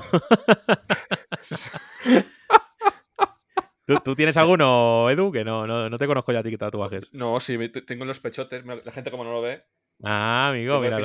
¿Tú, 4.05 4.15
tienes 4.15 4.37
alguno, 4.37 5.11
Edu? 5.11 5.31
Que 5.31 5.45
no, 5.45 5.67
no, 5.67 5.99
te 5.99 6.07
conozco 6.07 6.33
ya 6.33 6.41
a 6.41 6.43
ti 6.43 6.51
que 6.51 6.59
tatuajes. 6.59 7.13
No, 7.13 7.39
sí, 7.41 7.57
tengo 7.69 8.05
los 8.05 8.19
pechotes. 8.19 8.65
La 8.65 8.93
gente 8.93 9.11
como 9.11 9.25
no 9.25 9.33
lo 9.33 9.43
ve. 9.43 9.65
Ah, 10.03 10.51
amigo, 10.51 10.81
mira. 10.81 10.97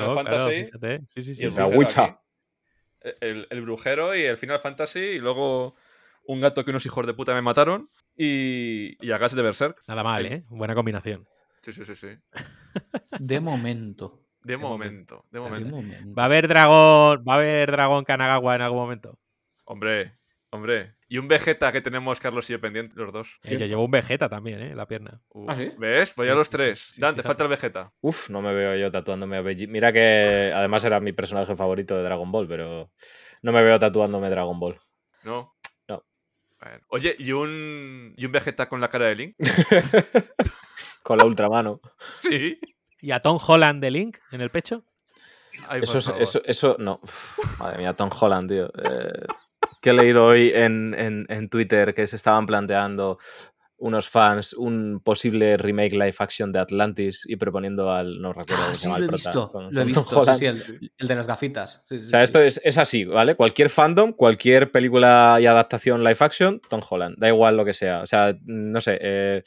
Sí, 1.07 1.23
sí, 1.23 1.35
sí. 1.35 1.43
el, 1.43 1.51
brujero 1.51 2.21
el, 3.01 3.47
el, 3.49 3.61
brujero 3.61 4.15
y 4.15 4.23
el 4.23 4.37
Final 4.37 4.59
Fantasy 4.59 4.99
y 4.99 5.19
luego 5.19 5.75
un 6.25 6.41
gato 6.41 6.63
que 6.63 6.71
unos 6.71 6.85
hijos 6.85 7.05
de 7.07 7.13
puta 7.13 7.33
me 7.33 7.41
mataron 7.41 7.89
y, 8.15 8.97
y 9.05 9.11
a 9.11 9.17
gas 9.17 9.35
de 9.35 9.41
Berserk. 9.41 9.77
Nada 9.87 10.03
mal, 10.03 10.25
¿eh? 10.25 10.43
Buena 10.49 10.75
combinación. 10.75 11.27
Sí, 11.61 11.73
sí, 11.73 11.85
sí, 11.85 11.95
sí. 11.95 12.07
De 13.19 13.39
momento. 13.39 14.19
De, 14.43 14.57
momento, 14.57 15.25
de 15.29 15.39
momento. 15.39 15.75
¿Va 16.17 16.23
a 16.23 16.25
haber 16.25 16.47
dragón, 16.47 17.23
va 17.27 17.33
a 17.33 17.37
haber 17.37 17.71
dragón 17.71 18.03
Kanagawa 18.03 18.55
en 18.55 18.61
algún 18.61 18.79
momento? 18.79 19.19
Hombre, 19.65 20.17
hombre. 20.51 20.95
Y 21.07 21.17
un 21.17 21.27
Vegeta 21.27 21.71
que 21.71 21.81
tenemos 21.81 22.19
Carlos 22.19 22.49
y 22.49 22.53
yo 22.53 22.61
pendientes, 22.61 22.95
los 22.95 23.11
dos. 23.11 23.39
Eh, 23.43 23.57
yo 23.57 23.65
llevo 23.65 23.85
un 23.85 23.91
Vegeta 23.91 24.29
también, 24.29 24.61
¿eh? 24.61 24.75
La 24.75 24.85
pierna. 24.85 25.21
¿Ah, 25.47 25.55
sí? 25.55 25.71
¿Ves? 25.77 26.11
Pues 26.11 26.29
ya 26.29 26.35
los 26.35 26.49
tres. 26.49 26.93
Dante, 26.97 27.23
falta 27.23 27.43
el 27.43 27.49
Vegeta. 27.49 27.91
Uf, 28.01 28.29
no 28.29 28.41
me 28.41 28.53
veo 28.53 28.75
yo 28.75 28.91
tatuándome 28.91 29.37
a 29.37 29.41
Vegeta. 29.41 29.71
Mira 29.71 29.91
que 29.91 30.51
además 30.55 30.83
era 30.85 30.99
mi 30.99 31.13
personaje 31.13 31.55
favorito 31.55 31.97
de 31.97 32.03
Dragon 32.03 32.31
Ball, 32.31 32.47
pero 32.47 32.91
no 33.41 33.51
me 33.51 33.63
veo 33.63 33.79
tatuándome 33.79 34.29
Dragon 34.29 34.59
Ball. 34.59 34.79
No. 35.23 35.53
No. 35.87 36.03
Oye, 36.89 37.15
¿y 37.17 37.31
un, 37.31 38.13
¿y 38.15 38.25
un 38.25 38.31
Vegeta 38.31 38.69
con 38.69 38.79
la 38.79 38.89
cara 38.89 39.07
de 39.07 39.15
Link? 39.15 39.35
con 41.03 41.17
la 41.17 41.25
ultramano. 41.25 41.81
Sí. 42.15 42.59
¿Y 43.01 43.11
a 43.11 43.19
Tom 43.19 43.39
Holland 43.45 43.81
de 43.81 43.89
Link 43.89 44.17
en 44.31 44.41
el 44.41 44.51
pecho? 44.51 44.83
eso, 45.81 45.97
eso, 46.19 46.41
eso, 46.45 46.75
no. 46.79 47.01
madre 47.57 47.79
mía, 47.79 47.95
Tom 47.95 48.09
Holland, 48.17 48.47
tío. 48.47 48.67
Eh, 48.67 49.25
que 49.81 49.89
he 49.89 49.93
leído 49.93 50.25
hoy 50.25 50.51
en, 50.53 51.49
Twitter 51.49 51.93
que 51.93 52.07
se 52.07 52.15
estaban 52.15 52.45
planteando 52.45 53.17
unos 53.77 54.07
fans 54.07 54.53
un 54.53 55.01
posible 55.03 55.57
remake 55.57 55.93
live 55.93 56.13
action 56.19 56.51
de 56.51 56.59
Atlantis 56.59 57.23
y 57.27 57.35
proponiendo 57.35 57.91
al. 57.91 58.21
No 58.21 58.31
recuerdo 58.31 58.63
ah, 58.69 58.75
sí, 58.75 58.87
lo 58.87 58.97
he 58.97 59.07
visto. 59.07 59.51
Lo 59.71 59.81
he 59.81 59.85
visto, 59.85 60.33
sí, 60.35 60.45
el, 60.45 60.91
el, 60.97 61.07
de 61.07 61.15
las 61.15 61.25
gafitas. 61.25 61.83
o 61.89 62.09
sea, 62.09 62.21
esto 62.21 62.39
es, 62.39 62.61
es, 62.63 62.77
así, 62.77 63.05
¿vale? 63.05 63.33
Cualquier 63.33 63.71
fandom, 63.71 64.13
cualquier 64.13 64.71
película 64.71 65.39
y 65.41 65.47
adaptación 65.47 66.03
live 66.03 66.17
action, 66.19 66.61
Tom 66.69 66.81
Holland. 66.87 67.15
Da 67.17 67.27
igual 67.27 67.57
lo 67.57 67.65
que 67.65 67.73
sea. 67.73 68.01
O 68.01 68.05
sea, 68.05 68.35
no 68.43 68.79
sé. 68.81 68.99
Eh, 69.01 69.41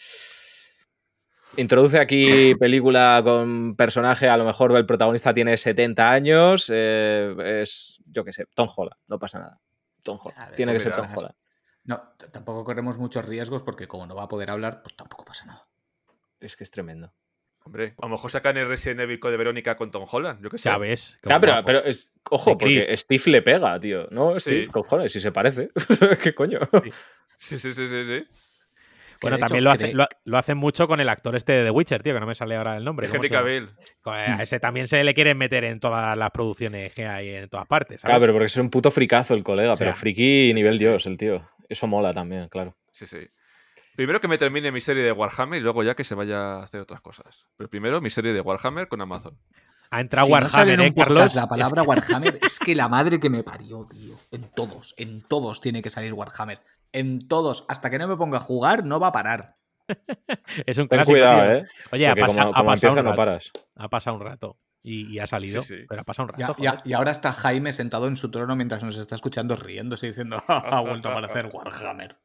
Introduce 1.56 1.98
aquí 1.98 2.55
película 2.59 3.20
con 3.24 3.77
personaje, 3.77 4.28
a 4.28 4.36
lo 4.36 4.44
mejor 4.44 4.77
el 4.77 4.86
protagonista 4.86 5.32
tiene 5.32 5.56
70 5.56 6.11
años, 6.11 6.70
eh, 6.73 7.61
es, 7.62 8.02
yo 8.06 8.24
qué 8.24 8.32
sé, 8.32 8.47
Tom 8.55 8.69
Holland, 8.74 8.97
no 9.09 9.19
pasa 9.19 9.39
nada. 9.39 9.61
Tom 10.05 10.18
Holland, 10.22 10.55
tiene 10.55 10.72
que 10.72 10.78
ser 10.78 10.94
Tom 10.94 11.09
Holland. 11.12 11.35
No, 11.85 12.14
tampoco 12.32 12.64
corremos 12.64 12.98
muchos 12.98 13.24
riesgos 13.24 13.62
porque 13.62 13.89
como 13.89 14.06
no 14.06 14.14
va 14.14 14.24
a 14.24 14.28
poder 14.28 14.51
hablar, 14.51 14.82
pues 14.82 14.97
tampoco 14.97 15.24
pasa 15.24 15.47
nada. 15.47 15.62
Es 16.40 16.56
que 16.56 16.64
es 16.64 16.70
tremendo. 16.70 17.12
Hombre, 17.64 17.94
a 17.98 18.06
lo 18.06 18.10
mejor 18.10 18.31
sacan 18.31 18.59
el 18.59 18.68
Resident 18.68 19.01
Evil 19.01 19.18
de 19.20 19.36
Verónica 19.39 19.76
con 19.76 19.90
Tom 19.90 20.05
Holland, 20.10 20.43
yo 20.43 20.51
qué 20.51 20.59
sé. 20.59 20.68
Ya 20.68 20.76
ves. 20.76 21.18
pero, 21.22 21.82
es, 21.82 22.12
ojo, 22.31 22.59
porque 22.59 22.94
Steve 22.97 23.22
le 23.26 23.43
pega, 23.43 23.81
tío. 23.81 24.06
No, 24.10 24.39
Steve, 24.39 24.68
cojones, 24.68 25.12
si 25.12 25.18
se 25.18 25.32
parece. 25.32 25.70
¿Qué 26.22 26.35
coño? 26.35 26.60
Sí, 27.39 27.59
sí, 27.59 27.72
sí, 27.72 27.89
sí, 27.89 28.05
sí. 28.05 28.26
Bueno, 29.20 29.39
también 29.39 29.65
lo, 29.65 30.36
hacen 30.36 30.59
mucho 30.59 30.86
con 30.86 31.01
el 31.01 31.09
actor 31.09 31.36
este 31.36 31.53
de 31.53 31.65
The 31.65 31.70
Witcher, 31.70 32.03
tío, 32.03 32.15
que 32.15 32.20
no 32.20 32.27
me 32.27 32.35
sale 32.35 32.57
ahora 32.57 32.77
el 32.77 32.85
nombre. 32.85 33.09
Henry 33.12 33.31
Cavill. 33.31 33.70
A 34.05 34.43
ese 34.43 34.61
también 34.61 34.89
se 34.89 35.03
le 35.03 35.15
quieren 35.15 35.39
meter 35.39 35.65
en 35.65 35.81
todas 35.81 36.16
las 36.16 36.31
producciones 36.31 36.93
que 36.95 37.07
hay 37.07 37.31
en 37.31 37.49
todas 37.49 37.66
partes. 37.66 38.03
Claro, 38.03 38.20
pero 38.20 38.32
porque 38.32 38.47
es 38.47 38.57
un 38.57 38.70
puto 38.70 38.91
fricazo 38.91 39.35
el 39.35 39.43
colega, 39.43 39.77
pero 39.77 39.95
friki 39.95 40.53
nivel 40.55 40.78
dios 40.78 41.07
el 41.07 41.16
tío. 41.16 41.49
Eso 41.69 41.86
mola 41.86 42.12
también, 42.12 42.49
claro. 42.49 42.77
Sí, 42.93 43.07
sí. 43.07 43.19
Primero 43.97 44.20
que 44.20 44.28
me 44.28 44.39
termine 44.39 44.73
mi 44.73 44.81
serie 44.81 45.05
de 45.05 45.12
Warhammer 45.12 45.61
y 45.61 45.62
luego 45.62 45.82
ya 45.82 45.95
que 45.95 46.05
se 46.05 46.15
vaya 46.15 46.57
a 46.57 46.62
hacer 46.65 46.81
otras 46.81 47.01
cosas. 47.01 47.47
Pero 47.57 47.70
primero 47.70 48.01
mi 48.01 48.11
serie 48.11 48.32
de 48.32 48.41
Warhammer 48.41 48.89
con 48.89 49.01
Amazon. 49.01 49.39
Ha 49.91 50.01
entrado 50.01 50.27
Warhammer, 50.27 50.81
¿eh, 50.81 50.95
Carlos? 50.95 51.35
La 51.36 51.47
palabra 51.47 51.85
Warhammer 51.85 52.39
es 52.43 52.59
que 52.59 52.74
la 52.74 52.89
madre 52.89 53.20
que 53.20 53.31
me 53.31 53.45
parió, 53.45 53.86
tío. 53.89 54.16
En 54.32 54.51
todos, 54.51 54.95
en 54.99 55.23
todos 55.23 55.61
tiene 55.61 55.82
que 55.82 55.91
salir 55.91 56.12
Warhammer 56.12 56.61
en 56.94 57.28
todos. 57.28 57.66
Hasta 57.68 57.90
que 57.90 57.98
no 57.98 58.08
me 58.08 58.16
ponga 58.16 58.38
a 58.38 58.40
jugar, 58.40 58.84
no 58.84 58.98
va 58.98 59.08
a 59.08 59.12
parar. 59.12 59.56
es 60.66 60.78
un 60.78 60.88
Ten 60.88 61.04
cuidado, 61.04 61.52
¿eh? 61.52 61.66
Oye, 61.92 62.08
ha, 62.08 62.14
pasado 62.14 62.48
un 62.48 62.54
rato. 62.54 63.38
Ha 63.76 63.88
pasado 63.90 64.16
un 64.16 64.22
rato. 64.22 64.58
y, 64.82 65.18
ha 65.18 65.26
salido. 65.26 65.62
Pero 65.88 66.00
ha 66.00 66.04
pasado 66.04 66.28
un 66.28 66.38
rato. 66.38 66.56
y 66.84 66.92
ahora 66.94 67.10
está 67.10 67.32
Jaime 67.32 67.72
sentado 67.72 68.06
en 68.06 68.16
su 68.16 68.30
trono 68.30 68.56
mientras 68.56 68.82
nos 68.82 68.96
está 68.96 69.14
escuchando 69.14 69.56
riéndose 69.56 70.06
diciendo 70.06 70.42
ha 70.48 70.80
vuelto 70.80 71.08
a 71.08 71.12
aparecer 71.12 71.50
Warhammer. 71.52 72.16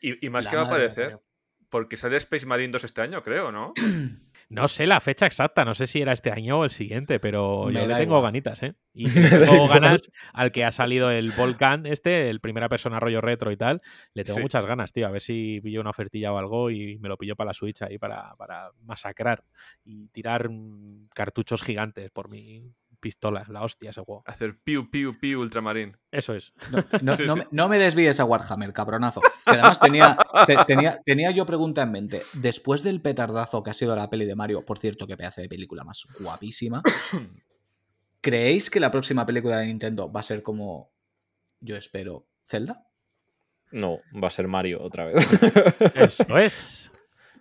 Y, 0.00 0.28
más 0.30 0.48
que 0.48 0.56
va 0.56 0.62
a 0.62 0.66
aparecer, 0.66 1.20
porque 1.68 1.96
sale 1.96 2.16
Space 2.16 2.46
Marine 2.46 2.72
2 2.72 2.84
este 2.84 3.02
año, 3.02 3.22
creo, 3.22 3.52
¿no? 3.52 3.72
No 4.48 4.68
sé 4.68 4.86
la 4.86 5.00
fecha 5.00 5.26
exacta, 5.26 5.64
no 5.64 5.74
sé 5.74 5.88
si 5.88 6.00
era 6.00 6.12
este 6.12 6.30
año 6.30 6.60
o 6.60 6.64
el 6.64 6.70
siguiente, 6.70 7.18
pero 7.18 7.68
yo 7.70 7.86
le 7.86 7.94
tengo 7.96 8.22
ganitas, 8.22 8.62
¿eh? 8.62 8.74
Y 8.94 9.10
tengo 9.10 9.66
ganas 9.66 10.02
al 10.32 10.52
que 10.52 10.64
ha 10.64 10.72
salido 10.72 11.10
el 11.10 11.32
Volcán, 11.32 11.84
este, 11.84 12.30
el 12.30 12.40
primera 12.40 12.68
persona 12.68 13.00
rollo 13.00 13.20
retro 13.20 13.50
y 13.50 13.56
tal. 13.56 13.82
Le 14.14 14.24
tengo 14.24 14.38
muchas 14.40 14.64
ganas, 14.64 14.92
tío. 14.92 15.06
A 15.06 15.10
ver 15.10 15.20
si 15.20 15.60
pillo 15.60 15.80
una 15.80 15.90
ofertilla 15.90 16.32
o 16.32 16.38
algo 16.38 16.70
y 16.70 16.98
me 16.98 17.08
lo 17.08 17.16
pillo 17.16 17.34
para 17.34 17.48
la 17.48 17.54
Switch 17.54 17.82
ahí 17.82 17.98
para, 17.98 18.34
para 18.36 18.70
masacrar 18.84 19.42
y 19.84 20.08
tirar 20.08 20.48
cartuchos 21.12 21.62
gigantes 21.62 22.10
por 22.10 22.30
mi, 22.30 22.72
pistola, 23.06 23.46
la 23.48 23.62
hostia 23.62 23.90
ese 23.90 24.00
juego. 24.00 24.24
Hacer 24.26 24.58
piu, 24.58 24.90
piu, 24.90 25.16
piu 25.20 25.40
ultramarín. 25.40 25.96
Eso 26.10 26.34
es. 26.34 26.52
No, 27.52 27.68
me, 27.68 27.78
desvíes 27.78 28.18
a 28.18 28.24
Warhammer, 28.24 28.72
cabronazo. 28.72 29.20
Que 29.20 29.52
además 29.52 29.78
tenía, 29.78 30.18
tenía, 30.66 31.00
tenía 31.04 31.30
yo 31.30 31.46
pregunta 31.46 31.82
en 31.82 31.92
mente. 31.92 32.20
Después 32.32 32.82
del 32.82 33.00
petardazo 33.00 33.62
que 33.62 33.70
ha 33.70 33.74
sido 33.74 33.94
la 33.94 34.10
peli 34.10 34.26
de 34.26 34.34
Mario, 34.34 34.64
por 34.64 34.80
cierto, 34.80 35.06
que 35.06 35.16
pedazo 35.16 35.40
de 35.40 35.48
película 35.48 35.84
más 35.84 36.04
guapísima, 36.18 36.82
¿creéis 38.20 38.70
que 38.70 38.80
la 38.80 38.90
próxima 38.90 39.24
película 39.24 39.58
de 39.58 39.66
Nintendo 39.66 40.10
va 40.10 40.18
a 40.18 40.24
ser 40.24 40.42
como, 40.42 40.90
yo 41.60 41.76
espero, 41.76 42.26
Zelda? 42.44 42.88
No, 43.70 44.00
va 44.20 44.26
a 44.26 44.30
ser 44.30 44.48
Mario 44.48 44.82
otra 44.82 45.04
vez. 45.04 45.28
Eso 45.94 46.36
es. 46.38 46.90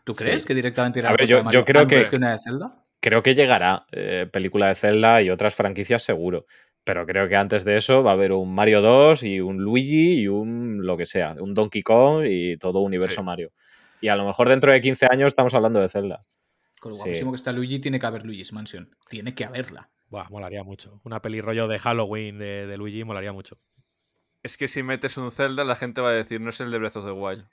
¿Tú 0.03 0.13
crees 0.13 0.45
que 0.45 0.53
directamente 0.53 0.99
irá 0.99 1.09
a, 1.09 1.13
ver, 1.13 1.25
yo, 1.25 1.49
yo 1.49 1.65
creo 1.65 1.87
que, 1.87 1.99
que 2.07 2.15
una 2.17 2.33
de 2.33 2.37
Zelda? 2.37 2.84
Creo 3.05 3.21
que 3.21 3.35
llegará 3.35 3.85
eh, 3.91 4.27
película 4.31 4.67
de 4.67 4.73
Zelda 4.73 5.21
y 5.21 5.29
otras 5.29 5.53
franquicias 5.53 6.01
seguro. 6.01 6.47
Pero 6.83 7.05
creo 7.05 7.29
que 7.29 7.35
antes 7.35 7.63
de 7.63 7.77
eso 7.77 8.01
va 8.01 8.11
a 8.11 8.13
haber 8.15 8.31
un 8.31 8.53
Mario 8.53 8.81
2 8.81 9.21
y 9.21 9.39
un 9.41 9.57
Luigi 9.61 10.21
y 10.21 10.27
un 10.27 10.83
lo 10.83 10.97
que 10.97 11.05
sea, 11.05 11.35
un 11.39 11.53
Donkey 11.53 11.83
Kong 11.83 12.25
y 12.27 12.57
todo 12.57 12.79
universo 12.79 13.21
Mario. 13.21 13.51
Y 14.01 14.07
a 14.07 14.15
lo 14.15 14.25
mejor 14.25 14.49
dentro 14.49 14.71
de 14.71 14.81
15 14.81 15.07
años 15.11 15.27
estamos 15.27 15.53
hablando 15.53 15.79
de 15.79 15.87
Zelda. 15.87 16.25
Con 16.79 16.93
lo 16.93 16.97
guapísimo 16.97 17.31
que 17.31 17.35
está 17.35 17.51
Luigi, 17.51 17.77
tiene 17.77 17.99
que 17.99 18.05
haber 18.07 18.25
Luigi's 18.25 18.53
Mansion. 18.53 18.89
Tiene 19.07 19.35
que 19.35 19.45
haberla. 19.45 19.91
Buah, 20.09 20.29
molaría 20.31 20.63
mucho. 20.63 20.99
Una 21.03 21.21
peli 21.21 21.41
rollo 21.41 21.67
de 21.67 21.77
Halloween 21.77 22.39
de, 22.39 22.75
Luigi 22.75 23.03
molaría 23.03 23.33
mucho. 23.33 23.59
Es 24.41 24.57
que 24.57 24.67
si 24.67 24.81
metes 24.81 25.17
un 25.17 25.29
Zelda, 25.29 25.63
la 25.63 25.75
gente 25.75 26.01
va 26.01 26.09
a 26.09 26.13
decir, 26.13 26.41
no 26.41 26.49
es 26.49 26.59
el 26.59 26.71
de 26.71 26.79
Breath 26.79 26.97
of 26.97 27.05
the 27.05 27.11
Wild. 27.11 27.47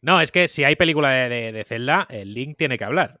No, 0.00 0.20
es 0.20 0.32
que 0.32 0.48
si 0.48 0.64
hay 0.64 0.74
película 0.74 1.10
de, 1.10 1.52
de 1.52 1.64
Zelda, 1.64 2.08
el 2.10 2.34
Link 2.34 2.56
tiene 2.56 2.76
que 2.76 2.84
hablar. 2.84 3.20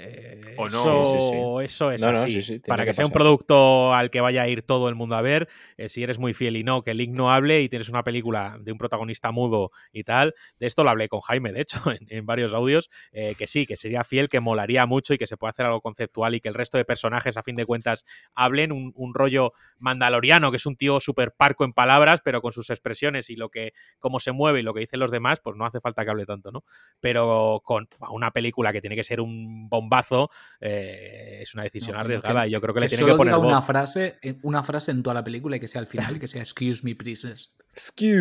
Eh, 0.00 0.54
o 0.56 0.68
no. 0.68 1.60
Eso, 1.60 1.90
es 1.90 2.02
así. 2.04 2.60
Para 2.60 2.84
que, 2.84 2.94
sea 2.94 3.04
un 3.04 3.10
producto 3.10 3.92
al 3.92 4.10
que 4.10 4.20
vaya 4.20 4.42
a 4.42 4.48
ir 4.48 4.62
todo 4.62 4.88
el 4.88 4.94
mundo 4.94 5.16
a 5.16 5.22
ver, 5.22 5.48
eh, 5.76 5.88
si 5.88 6.04
eres 6.04 6.20
muy 6.20 6.34
fiel 6.34 6.56
y 6.56 6.62
no, 6.62 6.82
que 6.82 6.92
el 6.92 6.98
Link 6.98 7.12
no 7.12 7.32
hable 7.32 7.62
y 7.62 7.68
tienes 7.68 7.88
una 7.88 8.04
película 8.04 8.58
de 8.60 8.70
un 8.70 8.78
protagonista 8.78 9.32
mudo 9.32 9.72
y 9.92 10.04
tal. 10.04 10.36
De 10.60 10.68
esto 10.68 10.84
lo 10.84 10.90
hablé 10.90 11.08
con 11.08 11.20
Jaime, 11.20 11.52
de 11.52 11.62
hecho, 11.62 11.80
en, 12.08 12.26
varios 12.26 12.54
audios, 12.54 12.90
eh, 13.10 13.34
que 13.36 13.48
sí, 13.48 13.66
que 13.66 13.76
sería 13.76 14.04
fiel, 14.04 14.28
que 14.28 14.38
molaría 14.38 14.86
mucho 14.86 15.14
y 15.14 15.18
que 15.18 15.26
se 15.26 15.36
puede 15.36 15.50
hacer 15.50 15.66
algo 15.66 15.80
conceptual 15.80 16.36
y 16.36 16.40
que 16.40 16.48
el 16.48 16.54
resto 16.54 16.78
de 16.78 16.84
personajes, 16.84 17.36
a 17.36 17.42
fin 17.42 17.56
de 17.56 17.66
cuentas, 17.66 18.04
hablen 18.34 18.70
un, 18.70 19.14
rollo 19.14 19.52
mandaloriano, 19.78 20.52
que 20.52 20.58
es 20.58 20.66
un 20.66 20.76
tío 20.76 21.00
súper 21.00 21.32
parco 21.32 21.64
en 21.64 21.72
palabras, 21.72 22.20
pero 22.22 22.40
con 22.40 22.52
sus 22.52 22.70
expresiones 22.70 23.30
y 23.30 23.36
lo 23.36 23.48
que, 23.48 23.72
cómo 23.98 24.20
se 24.20 24.30
mueve 24.30 24.60
y 24.60 24.62
lo 24.62 24.74
que 24.74 24.80
dicen 24.80 25.00
los 25.00 25.10
demás, 25.10 25.40
pues 25.40 25.56
no 25.56 25.64
hace 25.64 25.80
falta 25.80 26.04
que 26.04 26.10
hable 26.10 26.26
tanto, 26.26 26.52
¿no? 26.52 26.62
Pero 27.00 27.62
con 27.64 27.88
una 28.12 28.30
película 28.30 28.72
que 28.72 28.80
tiene 28.80 28.94
que 28.94 29.02
ser 29.02 29.20
un 29.20 29.68
bomba 29.68 29.87
bombazo, 29.88 30.30
eh, 30.60 31.38
es 31.40 31.54
una 31.54 31.64
decisión 31.64 31.96
arriesgada 31.96 32.46
y 32.46 32.50
yo 32.50 32.60
creo 32.60 32.74
que, 32.74 32.80
le 32.80 32.88
tiene 32.88 33.06
que 33.06 33.14
poner 33.14 33.34
una 33.36 33.62
frase, 33.62 34.18
una 34.42 34.62
frase 34.62 34.90
en 34.90 35.02
toda 35.02 35.14
la 35.14 35.24
película 35.24 35.56
y 35.56 35.60
que 35.60 35.68
sea 35.68 35.80
al 35.80 35.86
final 35.86 36.16
y 36.16 36.18
que 36.18 36.28
sea 36.28 36.42
excuse 36.42 36.84
me, 36.84 36.94
princess. 36.94 37.54
Excuse 37.72 38.14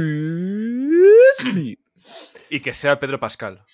me. 1.53 1.77
Y 2.49 2.61
que 2.61 2.73
sea 2.73 2.99
Pedro 2.99 3.19
Pascal. 3.19 3.65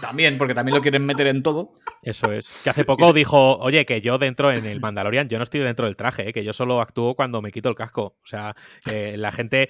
también, 0.00 0.38
porque 0.38 0.54
también 0.54 0.76
lo 0.76 0.82
quieren 0.82 1.04
meter 1.04 1.26
en 1.26 1.42
todo. 1.42 1.74
Eso 2.02 2.32
es. 2.32 2.62
Que 2.62 2.70
hace 2.70 2.84
poco 2.86 3.12
dijo, 3.12 3.58
oye, 3.58 3.84
que 3.86 4.00
yo 4.00 4.18
dentro 4.18 4.52
en 4.52 4.66
el 4.66 4.80
Mandalorian, 4.80 5.28
yo 5.28 5.38
no 5.38 5.44
estoy 5.44 5.60
dentro 5.60 5.86
del 5.86 5.96
traje, 5.96 6.28
eh, 6.28 6.32
que 6.32 6.44
yo 6.44 6.52
solo 6.52 6.80
actúo 6.80 7.16
cuando 7.16 7.42
me 7.42 7.50
quito 7.50 7.68
el 7.68 7.74
casco. 7.74 8.16
O 8.22 8.26
sea, 8.26 8.54
eh, 8.86 9.16
la 9.16 9.32
gente 9.32 9.68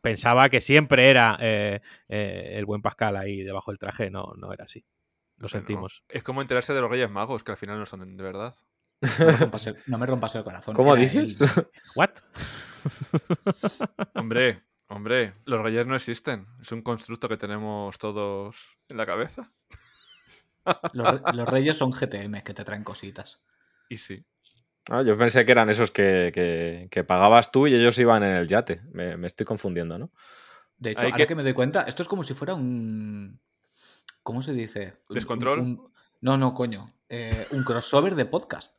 pensaba 0.00 0.48
que 0.48 0.60
siempre 0.60 1.10
era 1.10 1.36
el 1.40 2.64
buen 2.66 2.82
Pascal 2.82 3.16
ahí 3.16 3.42
debajo 3.42 3.72
del 3.72 3.78
traje. 3.78 4.10
No, 4.10 4.32
no 4.36 4.52
era 4.52 4.64
así. 4.64 4.84
Lo 5.40 5.48
sentimos. 5.48 6.04
Es 6.08 6.22
como 6.22 6.42
enterarse 6.42 6.74
de 6.74 6.82
los 6.82 6.90
Reyes 6.90 7.10
Magos, 7.10 7.42
que 7.42 7.50
al 7.50 7.56
final 7.56 7.78
no 7.78 7.86
son 7.86 8.16
de 8.16 8.22
verdad. 8.22 8.54
No 9.86 9.98
me 9.98 10.06
rompas 10.06 10.34
el, 10.34 10.44
corazón. 10.44 10.74
¿Cómo 10.76 10.94
dices? 10.94 11.38
¿What? 11.96 12.10
hombre, 14.14 14.62
hombre, 14.88 15.34
los 15.46 15.62
Reyes 15.62 15.86
no 15.86 15.96
existen. 15.96 16.46
Es 16.60 16.70
un 16.72 16.82
constructo 16.82 17.26
que 17.26 17.38
tenemos 17.38 17.98
todos 17.98 18.76
en 18.88 18.98
la 18.98 19.06
cabeza. 19.06 19.50
los, 20.92 21.48
Reyes 21.48 21.78
son 21.78 21.90
GTM 21.90 22.42
que 22.42 22.52
te 22.52 22.62
traen 22.62 22.84
cositas. 22.84 23.42
Y 23.88 23.96
sí. 23.96 24.22
Ah, 24.90 25.02
yo 25.02 25.16
pensé 25.16 25.46
que 25.46 25.52
eran 25.52 25.70
esos 25.70 25.90
que, 25.90 27.04
pagabas 27.08 27.50
tú 27.50 27.66
y 27.66 27.74
ellos 27.74 27.96
iban 27.98 28.22
en 28.22 28.36
el 28.36 28.46
yate. 28.46 28.82
Me, 28.92 29.26
estoy 29.26 29.46
confundiendo, 29.46 29.98
¿no? 29.98 30.10
De 30.76 30.90
hecho, 30.90 31.06
ahora 31.06 31.26
que... 31.26 31.34
me 31.34 31.42
doy 31.42 31.54
cuenta, 31.54 31.82
esto 31.82 32.02
es 32.02 32.08
como 32.08 32.24
si 32.24 32.34
fuera 32.34 32.54
un, 32.54 33.40
¿Cómo 34.22 34.42
se 34.42 34.52
dice? 34.52 34.94
¿Descontrol? 35.08 35.80
no, 36.20 36.36
no, 36.36 36.54
coño. 36.54 36.86
Eh, 37.08 37.46
un 37.50 37.64
crossover 37.64 38.14
de 38.14 38.24
podcast. 38.24 38.76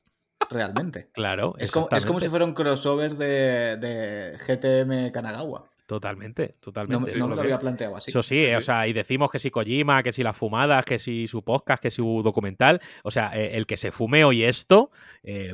Realmente. 0.49 1.09
claro. 1.13 1.53
Es 1.59 1.71
como, 1.71 1.87
es 1.91 2.05
como, 2.05 2.19
si 2.19 2.27
fuera 2.27 2.43
un 2.43 2.53
crossover 2.53 3.15
de, 3.15 3.77
de 3.77 4.37
GTM 4.37 5.11
Kanagawa. 5.11 5.71
Totalmente, 5.91 6.55
totalmente. 6.61 7.17
No, 7.17 7.27
me 7.27 7.35
lo 7.35 7.41
había 7.41 7.59
planteado 7.59 7.97
así. 7.97 8.11
Eso 8.11 8.23
sí, 8.23 8.45
o 8.53 8.61
sea, 8.61 8.87
y 8.87 8.93
decimos 8.93 9.29
que 9.29 9.39
si 9.39 9.51
Kojima, 9.51 10.01
que 10.03 10.13
si 10.13 10.23
las 10.23 10.37
fumadas, 10.37 10.85
que 10.85 10.99
si 10.99 11.27
su 11.27 11.43
podcast, 11.43 11.83
que 11.83 11.91
si 11.91 11.97
su 11.97 12.21
documental. 12.23 12.79
O 13.03 13.11
sea, 13.11 13.37
eh, 13.37 13.57
el 13.57 13.65
que 13.65 13.75
se 13.75 13.91
fume 13.91 14.23
hoy 14.23 14.45
esto, 14.45 14.91
eh, 15.21 15.51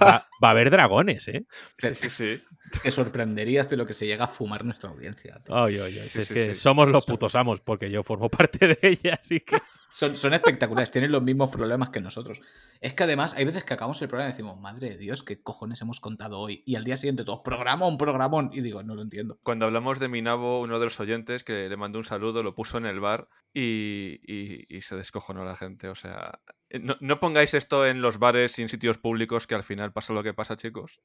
va, 0.00 0.28
a 0.40 0.50
haber 0.50 0.70
dragones, 0.70 1.26
¿eh? 1.26 1.46
Sí, 1.78 1.94
sí, 1.96 2.10
sí. 2.10 2.42
Te 2.80 2.90
sorprenderías 2.90 3.68
de 3.68 3.76
lo 3.76 3.86
que 3.86 3.94
se 3.94 4.06
llega 4.06 4.24
a 4.24 4.28
fumar 4.28 4.64
nuestra 4.64 4.90
audiencia. 4.90 5.40
Ay, 5.48 5.78
ay, 5.78 5.98
ay. 5.98 6.10
es 6.14 6.28
que 6.28 6.54
somos 6.54 6.88
los 6.88 7.04
putos 7.04 7.34
amos, 7.34 7.60
porque 7.60 7.90
yo 7.90 8.02
formo 8.02 8.28
parte 8.30 8.68
de 8.68 8.78
ella, 8.82 9.18
así 9.22 9.40
que. 9.40 9.60
Son, 9.92 10.16
son, 10.16 10.32
espectaculares, 10.32 10.90
tienen 10.90 11.12
los 11.12 11.22
mismos 11.22 11.50
problemas 11.50 11.90
que 11.90 12.00
nosotros. 12.00 12.40
Es 12.80 12.94
que 12.94 13.02
además 13.04 13.34
hay 13.34 13.44
veces 13.44 13.62
que 13.62 13.74
acabamos 13.74 14.00
el 14.00 14.08
programa 14.08 14.30
y 14.30 14.32
decimos, 14.32 14.58
madre 14.58 14.88
de 14.88 14.96
Dios, 14.96 15.22
¿qué 15.22 15.42
cojones 15.42 15.82
hemos 15.82 16.00
contado 16.00 16.38
hoy? 16.38 16.62
Y 16.64 16.76
al 16.76 16.84
día 16.84 16.96
siguiente 16.96 17.24
todos, 17.24 17.40
programón, 17.44 17.98
programón. 17.98 18.50
Y 18.54 18.62
digo, 18.62 18.82
no 18.82 18.94
lo 18.94 19.02
entiendo. 19.02 19.38
Cuando 19.42 19.66
hablamos 19.66 19.98
de 19.98 20.08
Minabo, 20.08 20.62
uno 20.62 20.78
de 20.78 20.86
los 20.86 20.98
oyentes 20.98 21.44
que 21.44 21.68
le 21.68 21.76
mandó 21.76 21.98
un 21.98 22.04
saludo, 22.04 22.42
lo 22.42 22.54
puso 22.54 22.78
en 22.78 22.86
el 22.86 23.00
bar 23.00 23.28
y, 23.52 24.18
y, 24.26 24.64
y 24.74 24.80
se 24.80 24.96
descojonó 24.96 25.44
la 25.44 25.56
gente. 25.56 25.88
O 25.88 25.94
sea, 25.94 26.40
eh, 26.72 26.80
no, 27.00 27.20
pongáis 27.20 27.52
esto 27.52 27.86
en 27.86 28.00
los 28.00 28.18
bares 28.18 28.58
y 28.58 28.62
en 28.62 28.70
sitios 28.70 28.96
públicos 28.96 29.46
que 29.46 29.54
al 29.54 29.62
final 29.62 29.92
pasa 29.92 30.14
lo 30.14 30.22
que 30.22 30.32
pasa, 30.32 30.56
chicos. 30.56 31.02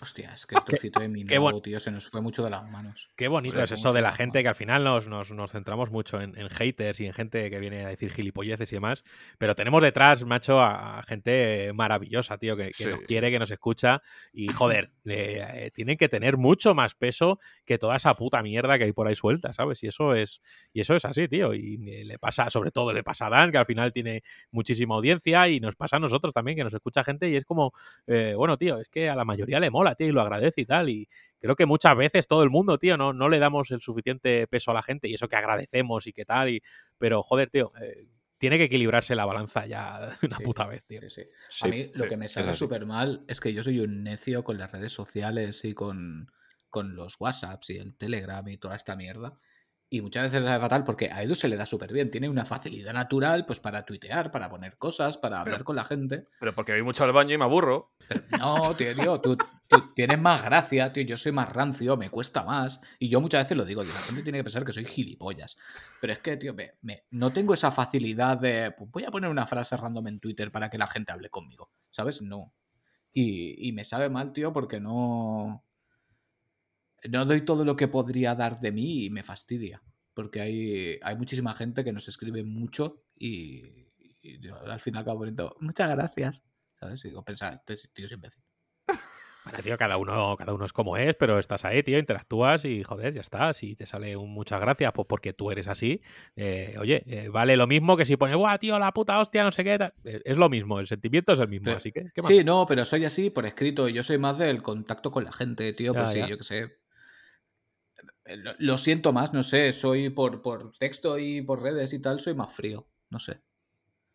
Hostia, 0.00 0.32
es 0.32 0.46
que 0.46 0.54
el 0.54 0.62
trocito 0.64 1.00
de 1.00 1.08
Minabo, 1.08 1.60
tío, 1.60 1.80
se 1.80 1.90
nos 1.90 2.08
fue 2.08 2.20
mucho 2.20 2.44
de 2.44 2.50
las 2.50 2.70
manos. 2.70 3.08
Qué 3.16 3.26
bonito 3.26 3.60
es 3.60 3.72
eso 3.72 3.92
de 3.92 4.00
la 4.00 4.12
gente 4.12 4.42
que 4.42 4.48
al 4.48 4.54
final 4.54 4.84
nos, 4.84 5.08
nos, 5.08 5.32
nos 5.32 5.50
centramos 5.50 5.90
mucho 5.90 6.20
en, 6.20 6.38
en, 6.38 6.48
haters 6.48 7.00
y 7.00 7.06
en 7.06 7.14
gente 7.14 7.50
que 7.50 7.58
viene 7.58 7.84
a 7.84 7.88
decir 7.88 8.12
gilipolleces 8.28 8.70
y 8.72 8.76
demás. 8.76 9.04
Pero 9.38 9.54
tenemos 9.54 9.82
detrás, 9.82 10.24
macho, 10.24 10.60
a, 10.60 11.02
gente 11.06 11.72
maravillosa, 11.74 12.38
tío, 12.38 12.56
que, 12.56 12.70
nos 12.86 13.00
quiere, 13.02 13.30
que 13.30 13.38
nos 13.38 13.50
escucha. 13.50 14.02
Y 14.32 14.48
joder, 14.52 14.92
eh, 15.06 15.70
tienen 15.74 15.96
que 15.96 16.08
tener 16.08 16.36
mucho 16.36 16.74
más 16.74 16.94
peso 16.94 17.38
que 17.64 17.78
toda 17.78 17.96
esa 17.96 18.14
puta 18.14 18.42
mierda 18.42 18.78
que 18.78 18.84
hay 18.84 18.92
por 18.92 19.08
ahí 19.08 19.16
suelta, 19.16 19.52
¿sabes? 19.52 19.82
Y 19.82 19.88
eso 19.88 20.14
es, 20.14 20.40
y 20.72 20.80
eso 20.80 20.94
es 20.94 21.04
así, 21.04 21.28
tío. 21.28 21.54
Y 21.54 21.78
le 21.78 22.18
pasa, 22.18 22.50
sobre 22.50 22.70
todo 22.70 22.92
le 22.92 23.02
pasa 23.02 23.26
a 23.26 23.30
Dan, 23.30 23.50
que 23.50 23.58
al 23.58 23.66
final 23.66 23.92
tiene 23.92 24.22
muchísima 24.50 24.94
audiencia 24.94 25.48
y 25.48 25.60
nos 25.60 25.76
pasa 25.76 25.96
a 25.96 26.00
nosotros 26.00 26.34
también, 26.34 26.56
que 26.56 26.64
nos 26.64 26.74
escucha 26.74 27.04
gente 27.04 27.28
y 27.28 27.36
es 27.36 27.44
como, 27.44 27.72
eh, 28.06 28.34
bueno, 28.36 28.56
tío, 28.56 28.78
es 28.78 28.88
que 28.88 29.08
a 29.08 29.16
la 29.16 29.24
mayoría 29.24 29.60
le 29.60 29.70
mola, 29.70 29.94
tío, 29.94 30.08
y 30.08 30.12
lo 30.12 30.20
agradece 30.20 30.60
y 30.62 30.66
tal. 30.66 30.88
Y 30.88 31.08
creo 31.40 31.56
que 31.56 31.66
muchas 31.66 31.96
veces 31.96 32.26
todo 32.26 32.42
el 32.42 32.50
mundo, 32.50 32.78
tío, 32.78 32.96
no, 32.96 33.12
no 33.12 33.28
le 33.28 33.38
damos 33.38 33.70
el 33.70 33.80
suficiente 33.80 34.46
peso 34.46 34.70
a 34.70 34.74
la 34.74 34.82
gente 34.82 35.08
y 35.08 35.14
eso 35.14 35.28
que 35.28 35.36
agradecemos 35.36 36.06
y 36.06 36.12
qué 36.12 36.24
tal. 36.24 36.50
Y, 36.50 36.62
pero, 36.98 37.22
joder, 37.22 37.50
tío, 37.50 37.72
eh, 37.80 38.06
tiene 38.38 38.56
que 38.56 38.64
equilibrarse 38.64 39.14
la 39.14 39.26
balanza 39.26 39.66
ya 39.66 40.16
una 40.22 40.38
puta 40.38 40.66
vez, 40.66 40.84
tío. 40.84 41.00
a 41.60 41.68
mí 41.68 41.90
lo 41.94 42.08
que 42.08 42.16
me 42.16 42.28
sale 42.28 42.54
súper 42.54 42.86
mal 42.86 43.24
es 43.28 43.40
que 43.40 43.52
yo 43.52 43.62
soy 43.62 43.80
un 43.80 44.02
necio 44.02 44.44
con 44.44 44.58
las 44.58 44.72
redes 44.72 44.92
sociales 44.92 45.64
y 45.64 45.74
con, 45.74 46.30
con 46.70 46.94
los 46.94 47.16
WhatsApps 47.20 47.70
y 47.70 47.76
el 47.78 47.96
Telegram 47.96 48.46
y 48.48 48.56
toda 48.56 48.76
esta 48.76 48.96
mierda. 48.96 49.38
Y 49.90 50.02
muchas 50.02 50.24
veces 50.30 50.46
es 50.46 50.60
fatal 50.60 50.84
porque 50.84 51.10
a 51.10 51.22
Edu 51.22 51.34
se 51.34 51.48
le 51.48 51.56
da 51.56 51.64
súper 51.64 51.92
bien. 51.94 52.10
Tiene 52.10 52.28
una 52.28 52.44
facilidad 52.44 52.92
natural 52.92 53.46
pues 53.46 53.58
para 53.58 53.86
tuitear, 53.86 54.30
para 54.30 54.50
poner 54.50 54.76
cosas, 54.76 55.16
para 55.16 55.40
hablar 55.40 55.64
con 55.64 55.76
la 55.76 55.84
gente. 55.84 56.26
Pero 56.40 56.54
porque 56.54 56.72
voy 56.72 56.82
mucho 56.82 57.04
al 57.04 57.12
baño 57.12 57.34
y 57.34 57.38
me 57.38 57.44
aburro. 57.44 57.94
no, 58.38 58.76
tío, 58.76 58.94
tío 58.94 59.20
tú, 59.20 59.38
tienes 59.94 60.20
más 60.20 60.44
gracia, 60.44 60.92
tío. 60.92 61.04
Yo 61.04 61.16
soy 61.16 61.32
más 61.32 61.50
rancio, 61.50 61.96
me 61.96 62.10
cuesta 62.10 62.44
más. 62.44 62.82
Y 62.98 63.08
yo 63.08 63.22
muchas 63.22 63.44
veces 63.44 63.56
lo 63.56 63.64
digo, 63.64 63.82
la 63.82 63.88
gente 63.88 64.22
tiene 64.22 64.38
que 64.38 64.44
pensar 64.44 64.62
que 64.62 64.74
soy 64.74 64.84
gilipollas. 64.84 65.56
Pero 66.02 66.12
es 66.12 66.18
que, 66.18 66.36
tío, 66.36 66.54
me, 66.82 67.04
no 67.10 67.32
tengo 67.32 67.54
esa 67.54 67.70
facilidad 67.70 68.36
de. 68.36 68.74
Pues 68.76 68.90
voy 68.90 69.04
a 69.04 69.10
poner 69.10 69.30
una 69.30 69.46
frase 69.46 69.74
random 69.74 70.06
en 70.08 70.20
Twitter 70.20 70.52
para 70.52 70.68
que 70.68 70.76
la 70.76 70.86
gente 70.86 71.12
hable 71.12 71.30
conmigo. 71.30 71.70
¿Sabes? 71.88 72.20
No. 72.20 72.52
Y, 73.10 73.66
y 73.66 73.72
me 73.72 73.84
sabe 73.84 74.10
mal, 74.10 74.34
tío, 74.34 74.52
porque 74.52 74.80
no 74.80 75.64
no 77.08 77.24
doy 77.24 77.42
todo 77.42 77.64
lo 77.64 77.76
que 77.76 77.88
podría 77.88 78.34
dar 78.34 78.58
de 78.60 78.72
mí 78.72 79.04
y 79.04 79.10
me 79.10 79.22
fastidia. 79.22 79.82
Porque 80.14 80.40
hay, 80.40 80.98
hay 81.02 81.16
muchísima 81.16 81.54
gente 81.54 81.84
que 81.84 81.92
nos 81.92 82.08
escribe 82.08 82.42
mucho 82.42 83.04
y, 83.16 83.62
al 84.66 84.80
final 84.80 85.02
acabo 85.02 85.20
poniendo 85.20 85.56
muchas 85.60 85.90
gracias. 85.90 86.44
¿Sabes? 86.74 87.04
Y 87.04 87.08
digo, 87.08 87.24
pensar, 87.24 87.62
este 87.66 87.88
tío 87.92 88.06
es 88.06 88.12
imbécil. 88.12 88.42
Bueno, 89.44 89.62
tío, 89.62 89.78
cada 89.78 89.96
uno, 89.96 90.36
cada 90.36 90.52
uno 90.52 90.66
es 90.66 90.72
como 90.72 90.96
es, 90.96 91.14
pero 91.14 91.38
estás 91.38 91.64
ahí, 91.64 91.82
tío, 91.82 91.98
interactúas 91.98 92.66
y 92.66 92.82
joder, 92.84 93.14
ya 93.14 93.22
está. 93.22 93.54
Si 93.54 93.76
te 93.76 93.86
sale 93.86 94.14
un 94.16 94.30
muchas 94.30 94.60
gracias, 94.60 94.92
pues 94.92 95.06
porque 95.08 95.32
tú 95.32 95.50
eres 95.50 95.68
así, 95.68 96.02
eh, 96.36 96.76
oye, 96.78 97.02
eh, 97.06 97.28
vale 97.30 97.56
lo 97.56 97.66
mismo 97.66 97.96
que 97.96 98.04
si 98.04 98.16
pones, 98.16 98.36
¡buah, 98.36 98.58
tío, 98.58 98.78
la 98.78 98.92
puta 98.92 99.18
hostia, 99.18 99.44
no 99.44 99.52
sé 99.52 99.64
qué! 99.64 99.78
Es 100.04 100.36
lo 100.36 100.50
mismo, 100.50 100.80
el 100.80 100.86
sentimiento 100.86 101.32
es 101.32 101.38
el 101.38 101.48
mismo, 101.48 101.72
así 101.72 101.92
que. 101.92 102.10
Sí, 102.26 102.44
no, 102.44 102.66
pero 102.66 102.84
soy 102.84 103.06
así 103.06 103.30
por 103.30 103.46
escrito. 103.46 103.88
Yo 103.88 104.02
soy 104.02 104.18
más 104.18 104.36
del 104.36 104.62
contacto 104.62 105.10
con 105.10 105.24
la 105.24 105.32
gente, 105.32 105.72
tío. 105.72 105.94
pues 105.94 106.10
sí, 106.10 106.20
yo 106.28 106.36
qué 106.36 106.44
sé 106.44 106.78
lo 108.58 108.78
siento 108.78 109.12
más, 109.12 109.32
no 109.32 109.42
sé, 109.42 109.72
soy 109.72 110.10
por, 110.10 110.42
por 110.42 110.72
texto 110.78 111.18
y 111.18 111.42
por 111.42 111.62
redes 111.62 111.92
y 111.92 112.00
tal, 112.00 112.20
soy 112.20 112.34
más 112.34 112.52
frío, 112.52 112.88
no 113.10 113.18
sé. 113.18 113.42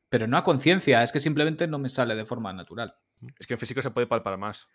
Pero 0.09 0.27
no 0.27 0.37
a 0.37 0.43
conciencia, 0.43 1.01
es 1.03 1.11
que 1.11 1.19
simplemente 1.19 1.67
no 1.67 1.79
me 1.79 1.89
sale 1.89 2.15
de 2.15 2.25
forma 2.25 2.53
natural. 2.53 2.95
Es 3.39 3.47
que 3.47 3.55
en 3.55 3.59
físico 3.59 3.81
se 3.81 3.91
puede 3.91 4.07
palpar 4.07 4.37
más. 4.37 4.67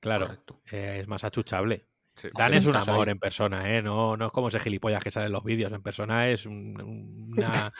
Claro, 0.00 0.42
eh, 0.70 0.98
es 1.00 1.08
más 1.08 1.24
achuchable. 1.24 1.88
Dan 2.34 2.54
es 2.54 2.66
un 2.66 2.76
amor 2.76 3.08
en 3.08 3.18
persona, 3.18 3.74
¿eh? 3.74 3.82
No, 3.82 4.16
no 4.16 4.26
es 4.26 4.32
como 4.32 4.48
ese 4.48 4.58
gilipollas 4.58 5.02
que 5.02 5.10
sale 5.10 5.26
en 5.26 5.32
los 5.32 5.44
vídeos. 5.44 5.72
En 5.72 5.82
persona 5.82 6.28
es 6.28 6.46
una, 6.46 7.72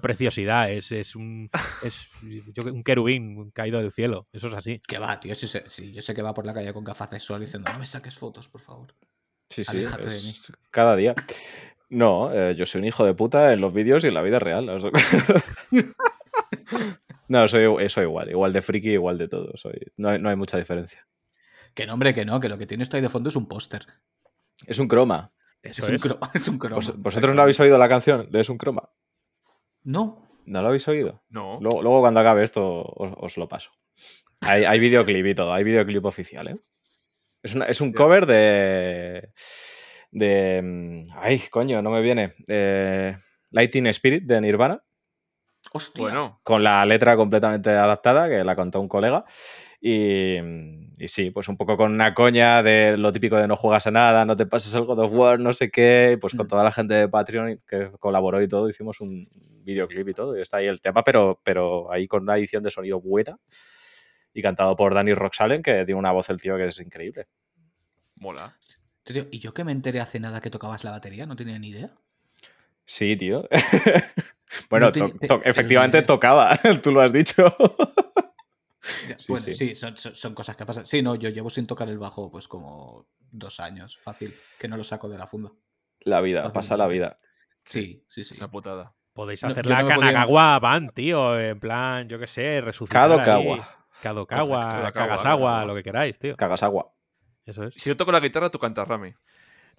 preciosidad, 0.00 0.70
es, 0.70 0.92
es, 0.92 1.16
un, 1.16 1.50
es 1.82 2.08
un 2.64 2.82
querubín 2.82 3.50
caído 3.50 3.80
del 3.80 3.92
cielo. 3.92 4.28
Eso 4.32 4.48
es 4.48 4.54
así. 4.54 4.80
Que 4.86 4.98
va, 4.98 5.18
tío. 5.20 5.34
Sí, 5.34 5.92
yo 5.92 6.02
sé 6.02 6.14
que 6.14 6.22
va 6.22 6.34
por 6.34 6.46
la 6.46 6.54
calle 6.54 6.72
con 6.72 6.84
gafas 6.84 7.10
de 7.10 7.20
sol 7.20 7.40
diciendo, 7.40 7.70
no 7.72 7.78
me 7.78 7.86
saques 7.86 8.16
fotos, 8.16 8.48
por 8.48 8.60
favor. 8.60 8.94
Sí, 9.52 9.64
sí. 9.64 9.84
Cada 10.70 10.96
día. 10.96 11.14
No, 11.90 12.32
eh, 12.32 12.54
yo 12.56 12.64
soy 12.64 12.80
un 12.80 12.86
hijo 12.86 13.04
de 13.04 13.12
puta 13.12 13.52
en 13.52 13.60
los 13.60 13.74
vídeos 13.74 14.02
y 14.04 14.08
en 14.08 14.14
la 14.14 14.22
vida 14.22 14.38
real. 14.38 14.64
no, 17.28 17.48
soy, 17.48 17.88
soy, 17.90 18.04
igual. 18.04 18.30
Igual 18.30 18.54
de 18.54 18.62
friki, 18.62 18.92
igual 18.92 19.18
de 19.18 19.28
todo. 19.28 19.50
Soy, 19.56 19.74
no, 19.98 20.08
hay, 20.08 20.36
mucha 20.36 20.56
diferencia. 20.56 21.06
Que 21.74 21.86
no, 21.86 21.92
hombre, 21.92 22.14
que 22.14 22.24
no, 22.24 22.40
que 22.40 22.48
lo 22.48 22.56
que 22.56 22.66
tiene 22.66 22.82
esto 22.82 22.96
ahí 22.96 23.02
de 23.02 23.10
fondo 23.10 23.28
es 23.28 23.36
un 23.36 23.46
póster. 23.46 23.86
Es 24.66 24.78
un 24.78 24.88
croma. 24.88 25.32
es, 25.62 25.78
Un 25.80 25.98
croma, 25.98 26.30
es 26.34 26.48
un 26.48 26.58
croma. 26.58 26.80
¿Vosotros 26.96 27.36
no 27.36 27.42
habéis 27.42 27.60
oído 27.60 27.76
la 27.76 27.90
canción 27.90 28.30
de 28.30 28.40
Es 28.40 28.48
un 28.48 28.56
croma? 28.56 28.88
No. 29.82 30.30
¿No 30.46 30.62
lo 30.62 30.68
habéis 30.68 30.88
oído? 30.88 31.22
No. 31.28 31.58
Luego, 31.60 32.00
cuando 32.00 32.20
acabe 32.20 32.42
esto 32.42 32.64
os, 32.64 33.36
lo 33.36 33.48
paso. 33.48 33.70
Hay, 34.40 34.64
hay 34.64 34.78
videoclip 34.78 35.26
y 35.26 35.34
todo, 35.34 35.52
hay 35.52 35.62
videoclip 35.62 36.06
oficial, 36.06 36.48
¿eh? 36.48 36.56
Es, 37.42 37.80
un 37.80 37.92
cover 37.92 38.26
de. 38.26 39.30
de. 40.10 40.60
Mm, 40.62 41.02
ay, 41.16 41.40
coño, 41.50 41.82
no 41.82 41.90
me 41.90 42.00
viene. 42.00 42.34
Lighting 43.50 43.86
Spirit 43.88 44.24
de 44.24 44.40
Nirvana. 44.40 44.82
Hostia. 45.72 46.02
Bueno. 46.02 46.40
Con 46.42 46.62
la 46.62 46.84
letra 46.86 47.16
completamente 47.16 47.70
adaptada, 47.70 48.28
que 48.28 48.44
la 48.44 48.56
contó 48.56 48.80
un 48.80 48.88
colega. 48.88 49.24
Y, 49.80 50.36
sí, 51.08 51.32
pues 51.32 51.48
un 51.48 51.56
poco 51.56 51.76
con 51.76 51.92
una 51.92 52.14
coña 52.14 52.62
de 52.62 52.96
lo 52.96 53.12
típico 53.12 53.36
de 53.36 53.48
no 53.48 53.56
juegas 53.56 53.88
a 53.88 53.90
nada, 53.90 54.24
no 54.24 54.36
te 54.36 54.46
pasas 54.46 54.72
el 54.76 54.84
God 54.84 55.00
of 55.00 55.12
War, 55.12 55.40
no 55.40 55.52
sé 55.52 55.72
qué. 55.72 56.16
Pues 56.20 56.34
con 56.34 56.46
mm. 56.46 56.48
toda 56.48 56.62
la 56.62 56.70
gente 56.70 56.94
de 56.94 57.08
Patreon 57.08 57.60
que 57.66 57.90
colaboró 57.98 58.40
y 58.40 58.46
todo, 58.46 58.68
hicimos 58.68 59.00
un 59.00 59.28
videoclip 59.64 60.08
y 60.08 60.14
todo. 60.14 60.38
Y 60.38 60.40
está 60.40 60.58
ahí 60.58 60.66
el 60.66 60.80
tema, 60.80 61.02
pero, 61.02 61.40
pero 61.42 61.90
ahí 61.90 62.06
con 62.06 62.22
una 62.22 62.36
edición 62.36 62.62
de 62.62 62.70
sonido 62.70 63.00
buena 63.00 63.36
y 64.34 64.42
cantado 64.42 64.76
por 64.76 64.94
Danny 64.94 65.14
Roxalen, 65.14 65.62
que 65.62 65.84
tiene 65.84 65.98
una 65.98 66.12
voz 66.12 66.30
el 66.30 66.40
tío 66.40 66.56
que 66.56 66.66
es 66.66 66.80
increíble. 66.80 67.28
Mola. 68.16 68.56
¿y 69.30 69.38
yo 69.38 69.52
que 69.52 69.64
me 69.64 69.72
enteré 69.72 70.00
hace 70.00 70.20
nada 70.20 70.40
que 70.40 70.50
tocabas 70.50 70.84
la 70.84 70.92
batería? 70.92 71.26
¿No 71.26 71.36
tenía 71.36 71.58
ni 71.58 71.70
idea? 71.70 71.90
Sí, 72.84 73.16
tío. 73.16 73.48
bueno, 74.70 74.92
efectivamente 75.44 76.02
tocaba, 76.02 76.56
tú 76.82 76.92
lo 76.92 77.00
has 77.00 77.12
dicho. 77.12 77.48
bueno, 79.28 79.46
sí, 79.52 79.74
son, 79.74 80.34
cosas 80.34 80.56
que 80.56 80.66
pasan. 80.66 80.86
Sí, 80.86 81.02
no, 81.02 81.14
yo 81.14 81.28
llevo 81.30 81.50
sin 81.50 81.66
tocar 81.66 81.88
el 81.88 81.98
bajo 81.98 82.30
pues 82.30 82.48
como 82.48 83.08
dos 83.30 83.60
años, 83.60 83.98
fácil, 83.98 84.34
que 84.58 84.68
no 84.68 84.76
lo 84.76 84.84
saco 84.84 85.08
de 85.08 85.18
la 85.18 85.26
funda. 85.26 85.52
La 86.00 86.20
vida, 86.20 86.52
pasa 86.52 86.76
la 86.76 86.86
vida. 86.86 87.18
Sí, 87.64 88.04
sí, 88.08 88.24
sí. 88.24 88.34
Una 88.38 88.50
putada. 88.50 88.94
Podéis 89.12 89.44
hacer 89.44 89.66
la 89.66 89.86
Kanagawa 89.86 90.58
Van, 90.58 90.88
tío, 90.88 91.38
en 91.38 91.60
plan, 91.60 92.08
yo 92.08 92.18
qué 92.18 92.26
sé, 92.26 92.60
resucitar 92.60 93.08
Kadokawa. 93.08 93.81
Kadokawa, 94.02 94.90
Kagasawa, 94.92 95.64
lo 95.64 95.74
que 95.76 95.84
queráis, 95.84 96.18
tío. 96.18 96.36
Kagasawa. 96.36 96.92
Eso 97.46 97.64
es. 97.64 97.74
Si 97.74 97.88
yo 97.88 97.96
toco 97.96 98.10
la 98.10 98.18
guitarra, 98.18 98.50
tú 98.50 98.58
cantas, 98.58 98.86
Rami. 98.88 99.14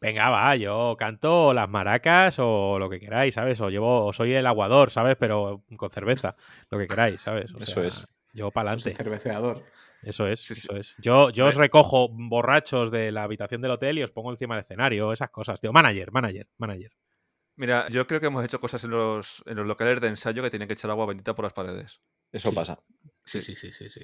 Venga, 0.01 0.29
va, 0.29 0.55
yo 0.55 0.95
canto 0.97 1.53
las 1.53 1.69
maracas 1.69 2.37
o 2.39 2.79
lo 2.79 2.89
que 2.89 2.99
queráis, 2.99 3.35
¿sabes? 3.35 3.59
O 3.61 3.69
llevo, 3.69 4.05
o 4.05 4.13
soy 4.13 4.33
el 4.33 4.47
aguador, 4.47 4.91
¿sabes? 4.91 5.17
Pero 5.19 5.63
con 5.77 5.89
cerveza, 5.91 6.35
lo 6.69 6.77
que 6.77 6.87
queráis, 6.87 7.21
¿sabes? 7.21 7.51
eso 7.59 7.83
es. 7.83 8.07
Yo 8.33 8.49
para 8.49 8.71
adelante. 8.71 8.95
cerveceador. 8.95 9.63
Eso 10.01 10.27
es, 10.27 10.49
eso 10.51 10.75
es. 10.75 10.95
Yo, 10.97 11.29
yo 11.29 11.47
os 11.47 11.55
recojo 11.55 12.09
borrachos 12.09 12.91
de 12.91 13.11
la 13.11 13.23
habitación 13.23 13.61
del 13.61 13.71
hotel 13.71 13.99
y 13.99 14.03
os 14.03 14.11
pongo 14.11 14.31
encima 14.31 14.55
del 14.55 14.63
escenario, 14.63 15.13
esas 15.13 15.29
cosas, 15.29 15.61
tío. 15.61 15.71
Manager, 15.71 16.11
manager, 16.11 16.49
manager. 16.57 16.91
Mira, 17.55 17.87
yo 17.89 18.07
creo 18.07 18.19
que 18.19 18.27
hemos 18.27 18.43
hecho 18.43 18.59
cosas 18.59 18.83
en 18.83 18.91
los, 18.91 19.43
en 19.45 19.55
los 19.55 19.67
locales 19.67 20.01
de 20.01 20.07
ensayo 20.07 20.41
que 20.41 20.49
tienen 20.49 20.67
que 20.67 20.73
echar 20.73 20.91
agua 20.91 21.05
bendita 21.05 21.35
por 21.35 21.43
las 21.43 21.53
paredes. 21.53 22.01
Eso 22.31 22.51
pasa. 22.53 22.79
Sí, 23.25 23.41
sí, 23.41 23.55
sí, 23.55 23.71
sí, 23.71 23.89
sí. 23.89 24.01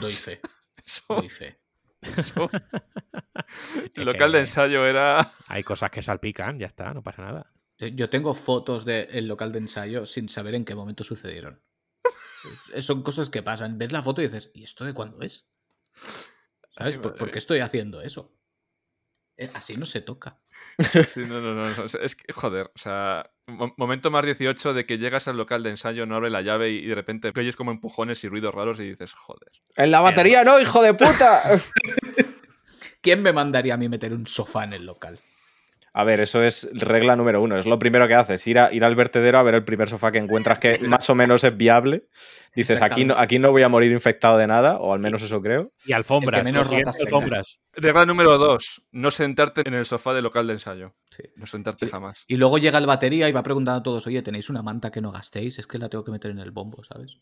Doy 0.00 0.12
fe. 0.12 0.40
Doy 1.08 1.28
fe. 1.28 1.60
Eso. 2.00 2.50
El 3.94 4.04
local 4.04 4.32
de 4.32 4.40
ensayo 4.40 4.86
era. 4.86 5.34
Hay 5.46 5.62
cosas 5.64 5.90
que 5.90 6.02
salpican, 6.02 6.58
ya 6.58 6.66
está, 6.66 6.92
no 6.92 7.02
pasa 7.02 7.22
nada. 7.22 7.52
Yo 7.78 8.10
tengo 8.10 8.34
fotos 8.34 8.84
del 8.84 9.28
local 9.28 9.52
de 9.52 9.60
ensayo 9.60 10.04
sin 10.04 10.28
saber 10.28 10.56
en 10.56 10.64
qué 10.64 10.74
momento 10.74 11.04
sucedieron. 11.04 11.62
Son 12.80 13.02
cosas 13.02 13.30
que 13.30 13.42
pasan. 13.42 13.78
Ves 13.78 13.92
la 13.92 14.02
foto 14.02 14.20
y 14.20 14.26
dices, 14.26 14.50
¿y 14.52 14.64
esto 14.64 14.84
de 14.84 14.94
cuándo 14.94 15.20
es? 15.22 15.48
¿Sabes? 16.76 16.98
¿Por, 16.98 17.30
qué 17.30 17.38
estoy 17.38 17.60
haciendo 17.60 18.02
eso? 18.02 18.36
Eh, 19.36 19.50
así 19.54 19.76
no 19.76 19.86
se 19.86 20.00
toca. 20.00 20.40
Sí, 21.08 21.20
no, 21.20 21.40
no, 21.40 21.54
no, 21.54 21.84
Es 21.84 22.16
que, 22.16 22.32
joder, 22.32 22.70
o 22.74 22.78
sea, 22.78 23.30
momento 23.76 24.10
más 24.10 24.24
18 24.24 24.74
de 24.74 24.86
que 24.86 24.98
llegas 24.98 25.28
al 25.28 25.36
local 25.36 25.62
de 25.62 25.70
ensayo, 25.70 26.06
no 26.06 26.16
abre 26.16 26.30
la 26.30 26.42
llave 26.42 26.70
y, 26.70 26.86
de 26.86 26.94
repente 26.94 27.32
oyes 27.34 27.56
como 27.56 27.70
empujones 27.70 28.22
y 28.24 28.28
ruidos 28.28 28.54
raros 28.54 28.78
y 28.80 28.84
dices, 28.84 29.12
joder. 29.14 29.50
En 29.76 29.90
la 29.90 30.00
batería 30.00 30.44
no, 30.44 30.60
hijo 30.60 30.82
de 30.82 30.94
puta. 30.94 31.42
¿Quién 33.00 33.22
me 33.22 33.32
mandaría 33.32 33.74
a 33.74 33.76
mí 33.76 33.88
meter 33.88 34.12
un 34.12 34.26
sofá 34.26 34.64
en 34.64 34.72
el 34.74 34.86
local? 34.86 35.18
A 35.98 36.04
ver, 36.04 36.20
eso 36.20 36.44
es 36.44 36.70
regla 36.74 37.16
número 37.16 37.42
uno. 37.42 37.58
Es 37.58 37.66
lo 37.66 37.76
primero 37.76 38.06
que 38.06 38.14
haces, 38.14 38.46
ir, 38.46 38.60
a, 38.60 38.72
ir 38.72 38.84
al 38.84 38.94
vertedero 38.94 39.36
a 39.36 39.42
ver 39.42 39.56
el 39.56 39.64
primer 39.64 39.88
sofá 39.88 40.12
que 40.12 40.18
encuentras 40.18 40.60
que 40.60 40.78
más 40.88 41.10
o 41.10 41.16
menos 41.16 41.42
es 41.42 41.56
viable. 41.56 42.06
Dices, 42.54 42.80
aquí 42.82 43.04
no, 43.04 43.16
aquí 43.18 43.40
no 43.40 43.50
voy 43.50 43.64
a 43.64 43.68
morir 43.68 43.90
infectado 43.90 44.38
de 44.38 44.46
nada, 44.46 44.78
o 44.78 44.92
al 44.92 45.00
menos 45.00 45.22
eso 45.22 45.42
creo. 45.42 45.72
Y 45.86 45.94
alfombras. 45.94 46.44
menos 46.44 46.70
alfombras. 46.70 47.58
Regla 47.72 48.06
número 48.06 48.38
dos, 48.38 48.80
no 48.92 49.10
sentarte 49.10 49.62
en 49.66 49.74
el 49.74 49.86
sofá 49.86 50.14
del 50.14 50.22
local 50.22 50.46
de 50.46 50.52
ensayo. 50.52 50.94
No 51.34 51.46
sentarte 51.46 51.88
jamás. 51.88 52.24
Y 52.28 52.36
luego 52.36 52.58
llega 52.58 52.78
el 52.78 52.86
batería 52.86 53.28
y 53.28 53.32
va 53.32 53.42
preguntando 53.42 53.80
a 53.80 53.82
todos, 53.82 54.06
oye, 54.06 54.22
¿tenéis 54.22 54.50
una 54.50 54.62
manta 54.62 54.92
que 54.92 55.00
no 55.00 55.10
gastéis? 55.10 55.58
Es 55.58 55.66
que 55.66 55.78
la 55.78 55.88
tengo 55.88 56.04
que 56.04 56.12
meter 56.12 56.30
en 56.30 56.38
el 56.38 56.52
bombo, 56.52 56.84
¿sabes? 56.84 57.18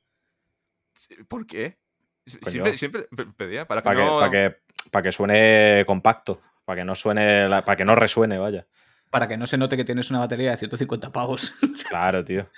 ¿Por 1.28 1.46
qué? 1.46 1.78
Siempre, 2.26 3.08
pedía 3.38 3.66
para 3.66 3.80
que, 3.80 3.88
para, 3.88 4.30
que, 4.30 4.56
para 4.90 5.02
que 5.02 5.12
suene 5.12 5.84
compacto. 5.86 6.42
Para 6.66 6.80
que 6.80 6.84
no 6.84 6.94
suene, 6.96 7.48
para 7.48 7.76
que 7.76 7.84
no 7.84 7.94
resuene, 7.94 8.38
vaya. 8.38 8.66
Para 9.10 9.28
que 9.28 9.36
no 9.36 9.46
se 9.46 9.56
note 9.56 9.76
que 9.76 9.84
tienes 9.84 10.10
una 10.10 10.18
batería 10.18 10.50
de 10.50 10.56
150 10.56 11.12
pavos. 11.12 11.54
Claro, 11.88 12.24
tío. 12.24 12.50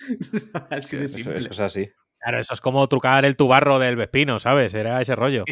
así 0.70 0.96
de 0.96 1.06
simple. 1.06 1.38
Eso, 1.38 1.48
es 1.50 1.60
así. 1.60 1.90
Claro, 2.18 2.40
eso 2.40 2.54
es 2.54 2.60
como 2.62 2.88
trucar 2.88 3.26
el 3.26 3.36
tubarro 3.36 3.78
del 3.78 3.96
Vespino, 3.96 4.40
¿sabes? 4.40 4.72
Era 4.72 5.00
ese 5.02 5.14
rollo. 5.14 5.44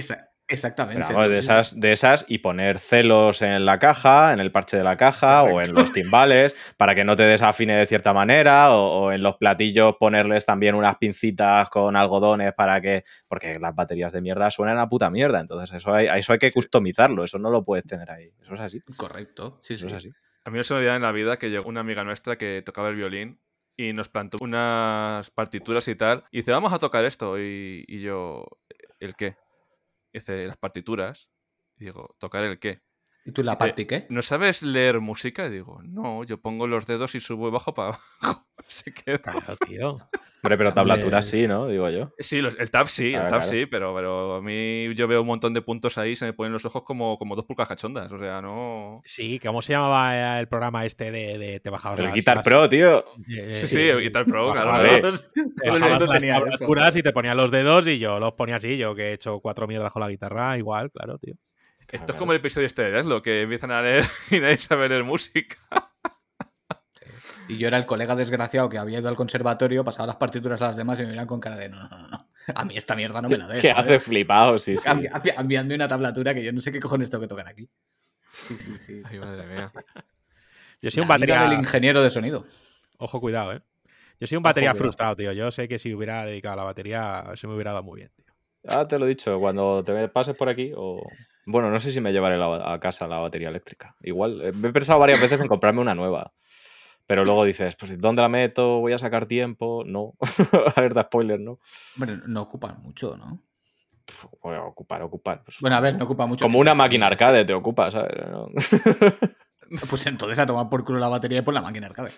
Exactamente. 0.49 1.13
de, 1.13 1.39
esas, 1.39 1.79
de 1.79 1.93
esas 1.93 2.25
y 2.29 2.39
poner 2.39 2.79
celos 2.79 3.43
en 3.43 3.65
la 3.65 3.79
caja, 3.79 4.33
en 4.33 4.41
el 4.41 4.53
parche 4.53 4.77
de 4.77 4.85
la 4.85 4.97
caja 4.97 5.43
o 5.43 5.61
en 5.61 5.75
los 5.75 5.93
timbales 5.93 6.57
para 6.77 6.95
que 6.95 7.05
no 7.05 7.17
te 7.17 7.25
desafine 7.25 7.77
de 7.77 7.87
cierta 7.87 8.13
manera 8.13 8.75
o, 8.75 9.13
en 9.13 9.23
los 9.23 9.37
platillos 9.37 9.97
ponerles 9.99 10.47
también 10.47 10.75
unas 10.75 10.97
pincitas 10.97 11.69
con 11.69 11.97
algodones 11.97 12.53
para 12.55 12.81
que... 12.81 13.05
Porque 13.29 13.59
las 13.59 13.75
baterías 13.75 14.13
de 14.13 14.21
mierda 14.21 14.51
suenan 14.51 14.79
a 14.79 14.89
puta 14.89 15.11
mierda. 15.11 15.41
Entonces 15.41 15.75
eso 15.75 15.93
hay, 15.93 16.07
eso 16.19 16.33
hay 16.33 16.39
que 16.39 16.53
customizarlo. 16.53 17.25
Eso 17.25 17.39
no 17.39 17.51
lo 17.51 17.65
puedes 17.65 17.85
tener 17.85 18.11
ahí. 18.11 18.31
Eso 18.43 18.55
es 18.55 18.61
así. 18.61 18.81
Correcto. 18.97 19.61
Sí, 19.63 19.75
eso 19.75 19.87
es 19.89 19.93
así. 19.95 20.13
A 20.45 20.51
mí 20.51 20.59
no 20.59 20.65
se 20.65 20.75
me 20.75 20.79
olvida 20.79 20.97
en 20.97 21.03
la 21.03 21.13
vida 21.13 21.39
que 21.39 21.51
llegó 21.51 21.69
una 21.69 21.81
amiga 21.81 22.05
nuestra 22.05 22.37
que 22.37 22.63
tocaba 22.65 22.89
el 22.89 22.97
violín 22.97 23.41
y 23.77 23.93
nos 23.93 24.09
plantó 24.09 24.39
unas 24.41 25.31
partituras 25.31 25.87
y 25.89 25.97
tal. 25.97 26.25
Y 26.31 26.39
dice, 26.39 26.53
vamos 26.53 26.73
a 26.73 26.79
tocar 26.79 27.05
esto. 27.05 27.39
Y, 27.39 27.85
y 27.89 28.01
yo, 28.01 28.47
¿el 29.01 29.17
qué? 29.17 29.37
Dice, 30.17 30.47
las 30.47 30.57
partituras. 30.59 31.31
Y 31.79 31.87
digo, 31.87 32.17
¿tocar 32.19 32.45
el 32.45 32.59
qué? 32.59 32.83
¿Y 33.27 33.33
tú 33.33 33.43
la 33.43 33.57
parte 33.57 33.89
qué? 33.89 34.07
¿No 34.09 34.23
sabes 34.23 34.63
leer 34.63 35.01
música? 35.01 35.47
Y 35.47 35.51
digo, 35.51 35.81
no, 35.83 36.23
yo 36.23 36.41
pongo 36.41 36.69
los 36.69 36.87
dedos 36.87 37.17
y 37.17 37.21
subo 37.21 37.49
y 37.49 37.51
bajo 37.51 37.75
para 37.75 37.89
abajo. 37.89 38.47
Se 38.69 38.95
queda. 38.95 39.19
Claro, 39.19 39.57
tío. 39.67 39.97
Hombre, 40.43 40.59
pero 40.59 40.73
tablatura 40.73 41.23
sí, 41.23 41.49
¿no? 41.49 41.67
Digo 41.67 41.91
yo. 41.91 42.13
Sí, 42.21 42.39
el 42.39 42.71
tab 42.71 42.87
sí, 42.87 43.15
el 43.15 43.27
tab 43.27 43.43
sí, 43.43 43.67
pero, 43.67 43.93
pero 43.97 44.37
a 44.37 44.43
mí 44.43 44.95
yo 44.95 45.09
veo 45.09 45.23
un 45.23 45.27
montón 45.27 45.53
de 45.55 45.61
puntos 45.61 45.99
ahí, 45.99 46.15
se 46.15 46.25
me 46.25 46.35
ponen 46.35 46.53
los 46.53 46.65
ojos 46.67 46.85
como, 46.85 47.19
como 47.19 47.35
dos 47.35 47.45
pulcas 47.45 47.67
cachondas. 47.67 48.13
O 48.13 48.19
sea, 48.19 48.41
no. 48.41 49.03
Sí, 49.05 49.41
¿cómo 49.41 49.61
se 49.61 49.73
llamaba 49.73 50.39
el 50.39 50.47
programa 50.47 50.87
este 50.87 51.11
de, 51.11 51.37
de 51.37 51.59
te 51.59 51.69
bajabas 51.69 51.99
El 51.99 52.13
Guitar 52.13 52.45
Pro, 52.45 52.69
tío. 52.69 53.05
Eh, 53.29 53.57
sí, 53.57 53.67
sí, 53.67 53.89
el 53.89 54.03
Guitar 54.03 54.25
Pro, 54.25 54.53
claro. 54.53 54.79
Tenía 56.13 56.41
las 56.41 56.97
y 56.97 57.03
te 57.03 57.13
ponía 57.13 57.35
los 57.35 57.51
dedos 57.51 57.89
y 57.89 57.99
yo 57.99 58.21
los 58.21 58.35
ponía 58.35 58.57
así. 58.57 58.77
Yo 58.77 58.95
que 58.95 59.11
he 59.11 59.13
hecho 59.15 59.41
cuatro 59.41 59.67
mierdas 59.67 59.93
con 59.93 60.01
la 60.01 60.09
guitarra, 60.09 60.57
igual, 60.57 60.93
claro, 60.93 61.19
tío. 61.19 61.35
Esto 61.91 62.13
es 62.13 62.19
como 62.19 62.33
el 62.33 62.39
episodio 62.39 62.67
este 62.67 62.91
de 62.91 63.05
lo 63.05 63.23
que 63.23 63.43
empiezan 63.43 63.71
a 63.71 63.83
leer 63.83 64.05
y 64.31 64.41
nadie 64.41 64.59
sabe 64.59 64.89
leer 64.89 65.05
música. 65.05 65.57
Y 67.49 67.59
yo 67.59 67.69
era 67.69 67.77
el 67.77 67.87
colega 67.87 68.17
desgraciado 68.17 68.69
que 68.69 68.79
había 68.79 68.99
ido 68.99 69.09
al 69.09 69.17
conservatorio, 69.17 69.85
pasaba 69.85 70.09
las 70.09 70.17
partituras 70.17 70.61
a 70.63 70.69
las 70.69 70.77
demás 70.77 70.99
y 70.99 71.03
me 71.03 71.09
miraban 71.09 71.29
con 71.29 71.41
cara 71.41 71.57
de 71.57 71.69
no, 71.69 71.89
no, 71.89 72.09
no. 72.09 72.29
A 72.55 72.65
mí 72.65 72.77
esta 72.77 72.95
mierda 72.97 73.23
no 73.23 73.29
me 73.29 73.39
la 73.39 73.47
des. 73.49 73.63
Que 73.63 73.71
hace 73.71 73.99
flipado, 73.99 74.59
sí, 74.59 74.77
sí. 74.77 74.89
Enviando 75.37 75.75
una 75.75 75.89
tablatura 75.89 76.35
que 76.35 76.45
yo 76.45 76.53
no 76.53 76.61
sé 76.61 76.73
qué 76.73 76.81
cojones 76.81 77.11
tengo 77.11 77.23
que 77.23 77.29
tocar 77.29 77.49
aquí. 77.49 77.69
Sí, 78.31 78.57
sí, 78.59 78.77
sí. 78.79 79.03
Ay, 79.05 79.19
madre 79.19 79.47
mía. 79.47 79.73
Yo 80.83 80.91
soy 80.91 81.03
un 81.03 81.09
batería. 81.09 81.43
del 81.43 81.55
ingeniero 81.55 82.03
de 82.03 82.11
sonido. 82.11 82.45
Ojo, 82.99 83.19
cuidado, 83.19 83.55
eh. 83.55 83.63
Yo 84.21 84.27
soy 84.27 84.37
un 84.37 84.43
batería 84.43 84.75
frustrado, 84.75 85.17
tío. 85.17 85.33
Yo 85.33 85.51
sé 85.51 85.69
que 85.69 85.79
si 85.79 85.95
hubiera 85.95 86.27
dedicado 86.27 86.53
a 86.53 86.57
la 86.57 86.65
batería, 86.65 87.25
se 87.35 87.47
me 87.47 87.55
hubiera 87.55 87.73
dado 87.73 87.83
muy 87.83 88.01
bien, 88.01 88.13
tío. 88.15 88.26
Ah, 88.69 88.87
te 88.87 88.99
lo 88.99 89.07
he 89.07 89.11
dicho, 89.11 89.39
cuando 89.39 89.83
te 89.85 90.09
pases 90.09 90.37
por 90.37 90.49
aquí 90.49 90.73
o... 90.77 91.03
Bueno, 91.47 91.71
no 91.71 91.79
sé 91.79 91.93
si 91.93 92.01
me 92.01 92.13
llevaré 92.13 92.37
a 92.43 92.81
casa 92.81 93.07
la 93.07 93.19
batería 93.19 93.49
eléctrica. 93.49 93.95
Igual, 94.03 94.41
eh, 94.43 94.53
me 94.53 94.69
he 94.69 94.73
pensado 94.73 94.99
varias 94.99 95.21
veces 95.21 95.41
en 95.41 95.47
comprarme 95.47 95.81
una 95.81 95.95
nueva. 95.95 96.33
Pero 97.07 97.25
luego 97.25 97.45
dices, 97.45 97.77
pues 97.77 97.99
¿dónde 98.01 98.23
la 98.23 98.29
meto? 98.29 98.81
¿Voy 98.81 98.93
a 98.93 98.99
sacar 98.99 99.27
tiempo? 99.27 99.85
No. 99.87 100.15
Alerta 100.77 101.05
spoiler, 101.05 101.39
¿no? 101.39 101.61
Bueno, 101.95 102.21
no 102.27 102.43
ocupan 102.43 102.83
mucho, 102.83 103.17
¿no? 103.17 103.43
Bueno, 104.43 104.67
ocupar, 104.67 105.03
ocupar. 105.03 105.43
Pues 105.45 105.59
bueno, 105.61 105.77
a 105.77 105.81
ver, 105.81 105.97
no 105.97 106.05
ocupa 106.05 106.27
mucho. 106.27 106.45
Como 106.45 106.59
una 106.59 106.75
máquina 106.75 107.07
arcade 107.07 107.45
te 107.45 107.55
ocupa, 107.55 107.91
¿sabes? 107.91 108.13
pues 109.91 110.07
entonces 110.07 110.39
a 110.39 110.47
tomar 110.47 110.69
por 110.69 110.85
culo 110.85 110.99
la 110.99 111.09
batería 111.09 111.39
y 111.39 111.43
por 111.43 111.55
la 111.55 111.63
máquina 111.63 111.87
arcade. 111.87 112.11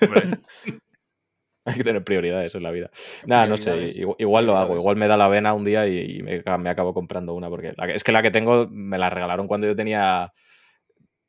Hay 1.74 1.74
que 1.74 1.84
tener 1.84 2.04
prioridades 2.04 2.54
en 2.54 2.62
la 2.62 2.70
vida. 2.70 2.90
Nada, 3.26 3.46
no 3.46 3.56
sé, 3.56 3.86
igual, 4.18 4.46
lo 4.46 4.56
hago. 4.56 4.76
Igual 4.76 4.94
me 4.94 5.08
da 5.08 5.16
la 5.16 5.26
vena 5.26 5.52
un 5.52 5.64
día 5.64 5.86
y, 5.88 6.22
me, 6.22 6.42
acabo 6.70 6.94
comprando 6.94 7.34
una, 7.34 7.48
porque 7.48 7.74
es 7.92 8.04
que 8.04 8.12
la 8.12 8.22
que 8.22 8.30
tengo 8.30 8.68
me 8.68 8.98
la 8.98 9.10
regalaron 9.10 9.48
cuando 9.48 9.66
yo 9.66 9.74
tenía 9.74 10.32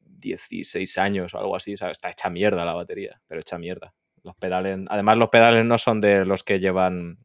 16 0.04 0.98
años 1.00 1.34
o 1.34 1.40
algo 1.40 1.56
así. 1.56 1.74
Está 1.74 2.10
hecha 2.12 2.30
mierda 2.30 2.66
la 2.66 2.76
batería, 2.76 3.20
pero 3.26 3.42
hecha 3.42 3.58
mierda. 3.58 3.96
Los 4.24 4.36
pedales, 4.36 4.80
además 4.90 5.18
los 5.18 5.30
pedales 5.30 5.66
no 5.66 5.78
son 5.78 6.02
de 6.02 6.24
los 6.26 6.44
que 6.44 6.60
llevan... 6.60 7.18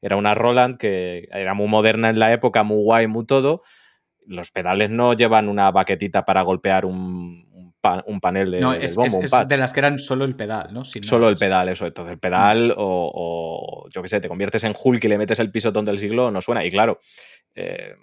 Era 0.00 0.16
una 0.16 0.34
Roland 0.34 0.76
que 0.78 1.28
era 1.32 1.54
muy 1.54 1.66
moderna 1.66 2.10
en 2.10 2.18
la 2.20 2.30
época, 2.30 2.62
muy 2.62 2.84
guay, 2.84 3.06
muy 3.08 3.26
todo. 3.26 3.62
Los 4.26 4.52
pedales 4.52 4.90
no 4.90 5.14
llevan 5.14 5.48
una 5.48 5.70
baquetita 5.72 6.24
para 6.24 6.42
golpear 6.42 6.84
un, 6.84 7.48
un 8.06 8.20
panel 8.20 8.50
de, 8.50 8.60
no, 8.60 8.72
es, 8.72 8.96
bombo, 8.96 9.20
es, 9.22 9.48
de 9.48 9.56
las 9.56 9.72
que 9.72 9.80
eran 9.80 9.98
solo 9.98 10.24
el 10.24 10.34
pedal, 10.34 10.72
¿no? 10.72 10.84
solo 10.84 11.28
el 11.28 11.36
pedal, 11.36 11.68
eso. 11.68 11.86
Entonces 11.86 12.12
el 12.12 12.18
pedal 12.18 12.74
o, 12.76 13.86
yo 13.92 14.02
qué 14.02 14.08
sé, 14.08 14.20
te 14.20 14.28
conviertes 14.28 14.64
en 14.64 14.74
Hulk 14.80 15.04
y 15.04 15.08
le 15.08 15.18
metes 15.18 15.38
el 15.38 15.50
pisotón 15.50 15.84
del 15.84 15.98
siglo, 15.98 16.30
no 16.30 16.40
suena. 16.40 16.64
Y 16.64 16.70
claro, 16.70 17.00
eh, 17.54 17.94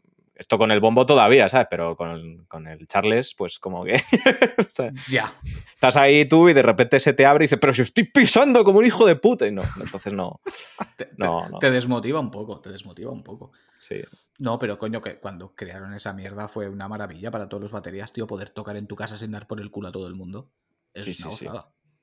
esto 0.42 0.58
con 0.58 0.72
el 0.72 0.80
bombo 0.80 1.06
todavía, 1.06 1.48
¿sabes? 1.50 1.68
Pero 1.70 1.96
con 1.96 2.68
el, 2.68 2.88
Charles, 2.88 3.36
pues 3.36 3.60
como 3.60 3.86
que... 3.86 4.02
ya. 5.10 5.32
Estás 5.74 5.96
ahí 5.96 6.26
tú 6.26 6.50
y 6.50 6.54
de 6.54 6.64
repente 6.64 7.00
se 7.00 7.14
te 7.14 7.28
abre 7.28 7.46
y 7.46 7.48
dices, 7.48 7.60
pero 7.62 7.74
si 7.74 7.84
estoy 7.84 8.06
pisando 8.06 8.64
como 8.64 8.80
un 8.80 8.86
hijo 8.86 9.06
de 9.06 9.16
puta. 9.16 9.46
Y 9.46 9.52
no, 9.52 9.62
entonces 9.80 10.14
no. 10.14 10.42
no, 11.18 11.48
no. 11.48 11.60
Te 11.60 11.70
desmotiva 11.70 12.20
un 12.20 12.32
poco, 12.32 12.60
te 12.60 12.72
desmotiva 12.72 13.12
un 13.12 13.24
poco. 13.24 13.52
Sí. 13.80 14.02
No, 14.40 14.58
pero 14.58 14.80
coño, 14.80 15.00
que 15.00 15.20
cuando 15.20 15.54
crearon 15.54 15.94
esa 15.94 16.12
mierda 16.14 16.48
fue 16.48 16.68
una 16.68 16.88
maravilla 16.88 17.30
para 17.30 17.48
todos 17.48 17.62
los 17.62 17.72
baterías, 17.72 18.12
tío, 18.12 18.26
poder 18.26 18.50
tocar 18.50 18.78
en 18.78 18.88
tu 18.88 18.96
casa 18.96 19.16
sin 19.16 19.30
dar 19.30 19.46
por 19.46 19.62
el 19.62 19.70
culo 19.70 19.90
a 19.90 19.92
todo 19.92 20.08
el 20.08 20.16
mundo. 20.16 20.50
Es 20.96 21.06
sí, 21.06 21.24
una 21.24 21.32
sí, 21.32 21.48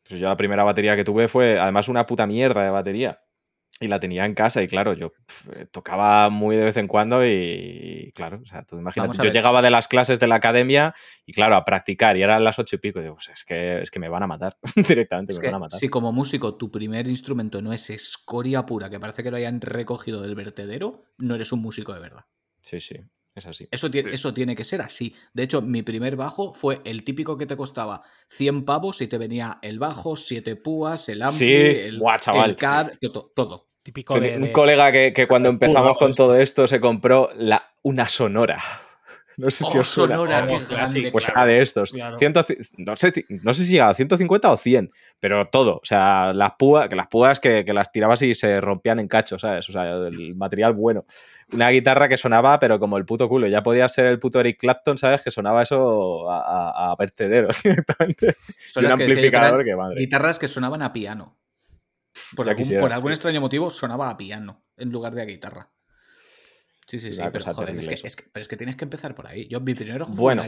pues 0.08 0.20
yo 0.20 0.28
la 0.28 0.36
primera 0.36 0.64
batería 0.64 0.96
que 0.96 1.04
tuve 1.04 1.28
fue, 1.28 1.58
además, 1.58 1.88
una 1.88 2.06
puta 2.06 2.26
mierda 2.26 2.62
de 2.62 2.70
batería. 2.70 3.20
Y 3.80 3.86
la 3.86 4.00
tenía 4.00 4.24
en 4.24 4.34
casa 4.34 4.62
y 4.62 4.68
claro, 4.68 4.92
yo 4.94 5.12
tocaba 5.70 6.30
muy 6.30 6.56
de 6.56 6.64
vez 6.64 6.76
en 6.76 6.88
cuando 6.88 7.24
y, 7.24 8.12
claro, 8.14 8.40
o 8.42 8.46
sea, 8.46 8.64
tú 8.64 8.76
imagínate, 8.78 9.18
yo 9.22 9.30
llegaba 9.30 9.62
de 9.62 9.70
las 9.70 9.86
clases 9.86 10.18
de 10.18 10.26
la 10.26 10.36
academia 10.36 10.94
y 11.24 11.32
claro, 11.32 11.54
a 11.54 11.64
practicar 11.64 12.16
y 12.16 12.22
eran 12.22 12.42
las 12.42 12.58
ocho 12.58 12.76
y 12.76 12.78
pico 12.80 12.98
y 12.98 13.02
digo, 13.02 13.14
pues 13.14 13.28
es 13.28 13.44
que, 13.44 13.80
es 13.80 13.90
que 13.90 14.00
me 14.00 14.08
van 14.08 14.24
a 14.24 14.26
matar 14.26 14.56
directamente, 14.88 15.32
me 15.34 15.40
van 15.46 15.54
a 15.54 15.58
matar. 15.60 15.78
Si 15.78 15.88
como 15.88 16.12
músico 16.12 16.56
tu 16.56 16.70
primer 16.70 17.06
instrumento 17.06 17.62
no 17.62 17.72
es 17.72 17.90
escoria 17.90 18.66
pura, 18.66 18.90
que 18.90 18.98
parece 18.98 19.22
que 19.22 19.30
lo 19.30 19.36
hayan 19.36 19.60
recogido 19.60 20.22
del 20.22 20.34
vertedero, 20.34 21.04
no 21.18 21.36
eres 21.36 21.52
un 21.52 21.62
músico 21.62 21.94
de 21.94 22.00
verdad. 22.00 22.24
Sí, 22.60 22.80
sí. 22.80 22.96
Es 23.38 23.46
así. 23.46 23.68
Eso, 23.70 23.88
tiene, 23.88 24.12
eso 24.12 24.34
tiene 24.34 24.56
que 24.56 24.64
ser 24.64 24.82
así. 24.82 25.14
De 25.32 25.44
hecho, 25.44 25.62
mi 25.62 25.82
primer 25.82 26.16
bajo 26.16 26.52
fue 26.52 26.80
el 26.84 27.04
típico 27.04 27.38
que 27.38 27.46
te 27.46 27.56
costaba 27.56 28.02
100 28.30 28.64
pavos 28.64 29.00
y 29.00 29.06
te 29.06 29.16
venía 29.16 29.58
el 29.62 29.78
bajo, 29.78 30.16
siete 30.16 30.56
púas, 30.56 31.08
el 31.08 31.22
ampli, 31.22 31.52
el, 31.52 32.02
chaval. 32.18 32.56
el 33.00 33.10
todo. 33.34 33.67
Típico 33.88 34.20
de, 34.20 34.36
un 34.36 34.48
colega 34.48 34.92
que, 34.92 35.26
cuando 35.26 35.48
empezamos 35.48 35.96
con 35.96 36.12
todo 36.12 36.38
esto 36.38 36.66
se 36.66 36.78
compró 36.78 37.30
la, 37.36 37.70
una 37.82 38.06
sonora. 38.08 38.62
No 39.38 39.52
sé 39.52 39.62
si 39.62 39.78
oh, 39.78 39.82
os 39.82 39.88
suena. 39.88 40.16
Sonora, 40.16 40.44
pues 41.12 41.28
era 41.28 41.46
de 41.46 41.62
estos. 41.62 41.94
no, 41.94 42.96
sé, 42.96 43.24
no 43.28 43.54
sé 43.54 43.64
si 43.64 43.72
llegaba 43.74 43.92
a 43.92 43.94
150 43.94 44.50
o 44.50 44.56
100, 44.56 44.90
pero 45.20 45.46
todo. 45.46 45.76
O 45.76 45.84
sea, 45.84 46.32
las 46.32 46.54
púas, 46.58 46.88
que 46.88 46.96
las 46.96 47.06
púas 47.06 47.38
que, 47.38 47.64
que, 47.64 47.72
las 47.72 47.92
tirabas 47.92 48.20
y 48.22 48.34
se 48.34 48.60
rompían 48.60 48.98
en 48.98 49.06
cachos, 49.06 49.42
¿sabes? 49.42 49.68
O 49.68 49.72
sea, 49.72 49.84
el 49.84 50.34
material 50.34 50.72
bueno 50.72 51.04
una 51.52 51.70
guitarra 51.70 52.08
que 52.08 52.18
sonaba, 52.18 52.58
pero 52.58 52.78
como 52.78 52.98
el 52.98 53.04
puto 53.04 53.28
culo. 53.28 53.46
Ya 53.46 53.62
podía 53.62 53.88
ser 53.88 54.06
el 54.06 54.18
puto 54.18 54.40
Eric 54.40 54.58
Clapton, 54.58 54.98
¿sabes? 54.98 55.22
Que 55.22 55.30
sonaba 55.30 55.62
eso 55.62 56.30
a, 56.30 56.94
vertedero 56.98 57.48
directamente. 57.62 58.36
Son 58.68 58.84
un 58.84 58.92
amplificador 58.92 59.64
que, 59.64 59.74
madre. 59.74 60.00
Guitarras 60.00 60.38
que 60.38 60.48
sonaban 60.48 60.82
a 60.82 60.92
piano. 60.92 61.36
Por, 62.36 62.48
algún, 62.48 63.12
extraño 63.12 63.40
motivo 63.40 63.70
sonaba 63.70 64.10
a 64.10 64.16
piano 64.16 64.62
en 64.76 64.90
lugar 64.90 65.14
de 65.14 65.22
a 65.22 65.24
guitarra. 65.24 65.70
Sí, 66.86 67.00
sí, 67.00 67.12
sí, 67.12 67.22
pero, 67.32 67.52
joder, 67.52 67.76
es 67.76 68.16
que, 68.16 68.24
pero 68.32 68.42
es 68.42 68.48
que 68.48 68.56
tienes 68.56 68.76
que 68.76 68.84
empezar 68.84 69.14
por 69.14 69.26
ahí. 69.26 69.46
Yo 69.48 69.60
mi 69.60 69.74
primero 69.74 70.06
bueno, 70.06 70.42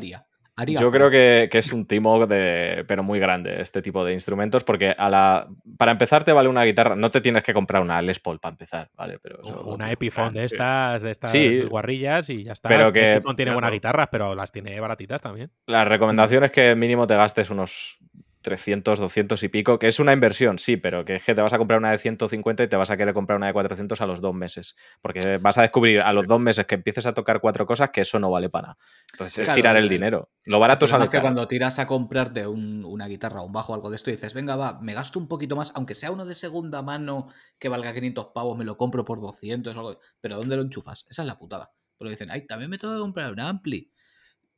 yo 0.66 0.90
creo 0.90 1.10
que, 1.10 1.48
es 1.52 1.72
un 1.72 1.86
timo 1.86 2.26
de, 2.26 2.84
pero 2.86 3.02
muy 3.02 3.18
grande 3.18 3.60
este 3.60 3.82
tipo 3.82 4.04
de 4.04 4.12
instrumentos 4.12 4.64
porque 4.64 4.94
a 4.96 5.08
la, 5.08 5.48
para 5.76 5.92
empezar 5.92 6.24
te 6.24 6.32
vale 6.32 6.48
una 6.48 6.64
guitarra, 6.64 6.96
no 6.96 7.10
te 7.10 7.20
tienes 7.20 7.42
que 7.42 7.54
comprar 7.54 7.82
una 7.82 8.00
Les 8.02 8.20
Paul 8.20 8.40
para 8.40 8.52
empezar, 8.52 8.90
¿vale? 8.94 9.18
Pero 9.22 9.40
una 9.64 9.90
Epiphone 9.90 10.32
de 10.32 10.44
estas, 10.44 11.02
de 11.02 11.10
estas 11.10 11.34
guarrillas 11.68 12.28
y 12.28 12.44
ya 12.44 12.52
está. 12.52 12.68
Pero 12.68 12.92
que, 12.92 13.14
Epiphone 13.14 13.36
tiene 13.36 13.52
buenas 13.52 13.72
guitarras, 13.72 14.08
pero 14.10 14.34
las 14.34 14.52
tiene 14.52 14.78
baratitas 14.80 15.22
también. 15.22 15.50
La 15.66 15.84
recomendación 15.84 16.44
es 16.44 16.50
que 16.50 16.74
mínimo 16.74 17.06
te 17.06 17.16
gastes 17.16 17.50
unos 17.50 17.98
300, 18.42 18.98
200 18.98 19.42
y 19.42 19.48
pico, 19.48 19.78
que 19.78 19.88
es 19.88 20.00
una 20.00 20.12
inversión, 20.12 20.58
sí, 20.58 20.76
pero 20.76 21.04
que 21.04 21.16
es 21.16 21.24
que 21.24 21.34
te 21.34 21.40
vas 21.40 21.52
a 21.52 21.58
comprar 21.58 21.78
una 21.78 21.90
de 21.90 21.98
150 21.98 22.62
y 22.62 22.68
te 22.68 22.76
vas 22.76 22.90
a 22.90 22.96
querer 22.96 23.14
comprar 23.14 23.36
una 23.36 23.46
de 23.46 23.52
400 23.52 24.00
a 24.00 24.06
los 24.06 24.20
dos 24.20 24.34
meses. 24.34 24.76
Porque 25.02 25.38
vas 25.38 25.58
a 25.58 25.62
descubrir 25.62 26.00
a 26.00 26.12
los 26.12 26.26
dos 26.26 26.40
meses 26.40 26.66
que 26.66 26.74
empieces 26.74 27.06
a 27.06 27.14
tocar 27.14 27.40
cuatro 27.40 27.66
cosas 27.66 27.90
que 27.90 28.00
eso 28.02 28.18
no 28.18 28.30
vale 28.30 28.48
para 28.48 28.68
nada. 28.68 28.78
Entonces 29.12 29.48
es 29.48 29.54
tirar 29.54 29.76
el 29.76 29.88
dinero. 29.88 30.30
Lo 30.46 30.58
barato 30.58 30.86
es 30.86 31.08
que 31.10 31.20
cuando 31.20 31.46
tiras 31.48 31.78
a 31.78 31.86
comprarte 31.86 32.46
una 32.46 33.06
guitarra, 33.06 33.42
un 33.42 33.52
bajo 33.52 33.72
o 33.72 33.74
algo 33.74 33.90
de 33.90 33.96
esto 33.96 34.10
y 34.10 34.14
dices, 34.14 34.34
venga, 34.34 34.56
va, 34.56 34.80
me 34.80 34.94
gasto 34.94 35.18
un 35.18 35.28
poquito 35.28 35.56
más, 35.56 35.72
aunque 35.74 35.94
sea 35.94 36.10
uno 36.10 36.24
de 36.24 36.34
segunda 36.34 36.82
mano 36.82 37.28
que 37.58 37.68
valga 37.68 37.92
500 37.92 38.28
pavos, 38.34 38.56
me 38.56 38.64
lo 38.64 38.76
compro 38.76 39.04
por 39.04 39.20
200 39.20 39.76
o 39.76 39.78
algo. 39.78 40.00
Pero 40.20 40.36
¿dónde 40.36 40.56
lo 40.56 40.62
enchufas? 40.62 41.06
Esa 41.10 41.22
es 41.22 41.26
la 41.26 41.38
putada. 41.38 41.72
Pero 41.98 42.10
dicen, 42.10 42.30
ay, 42.30 42.46
también 42.46 42.70
me 42.70 42.78
tengo 42.78 42.94
que 42.94 43.00
comprar 43.00 43.32
un 43.32 43.40
ampli. 43.40 43.92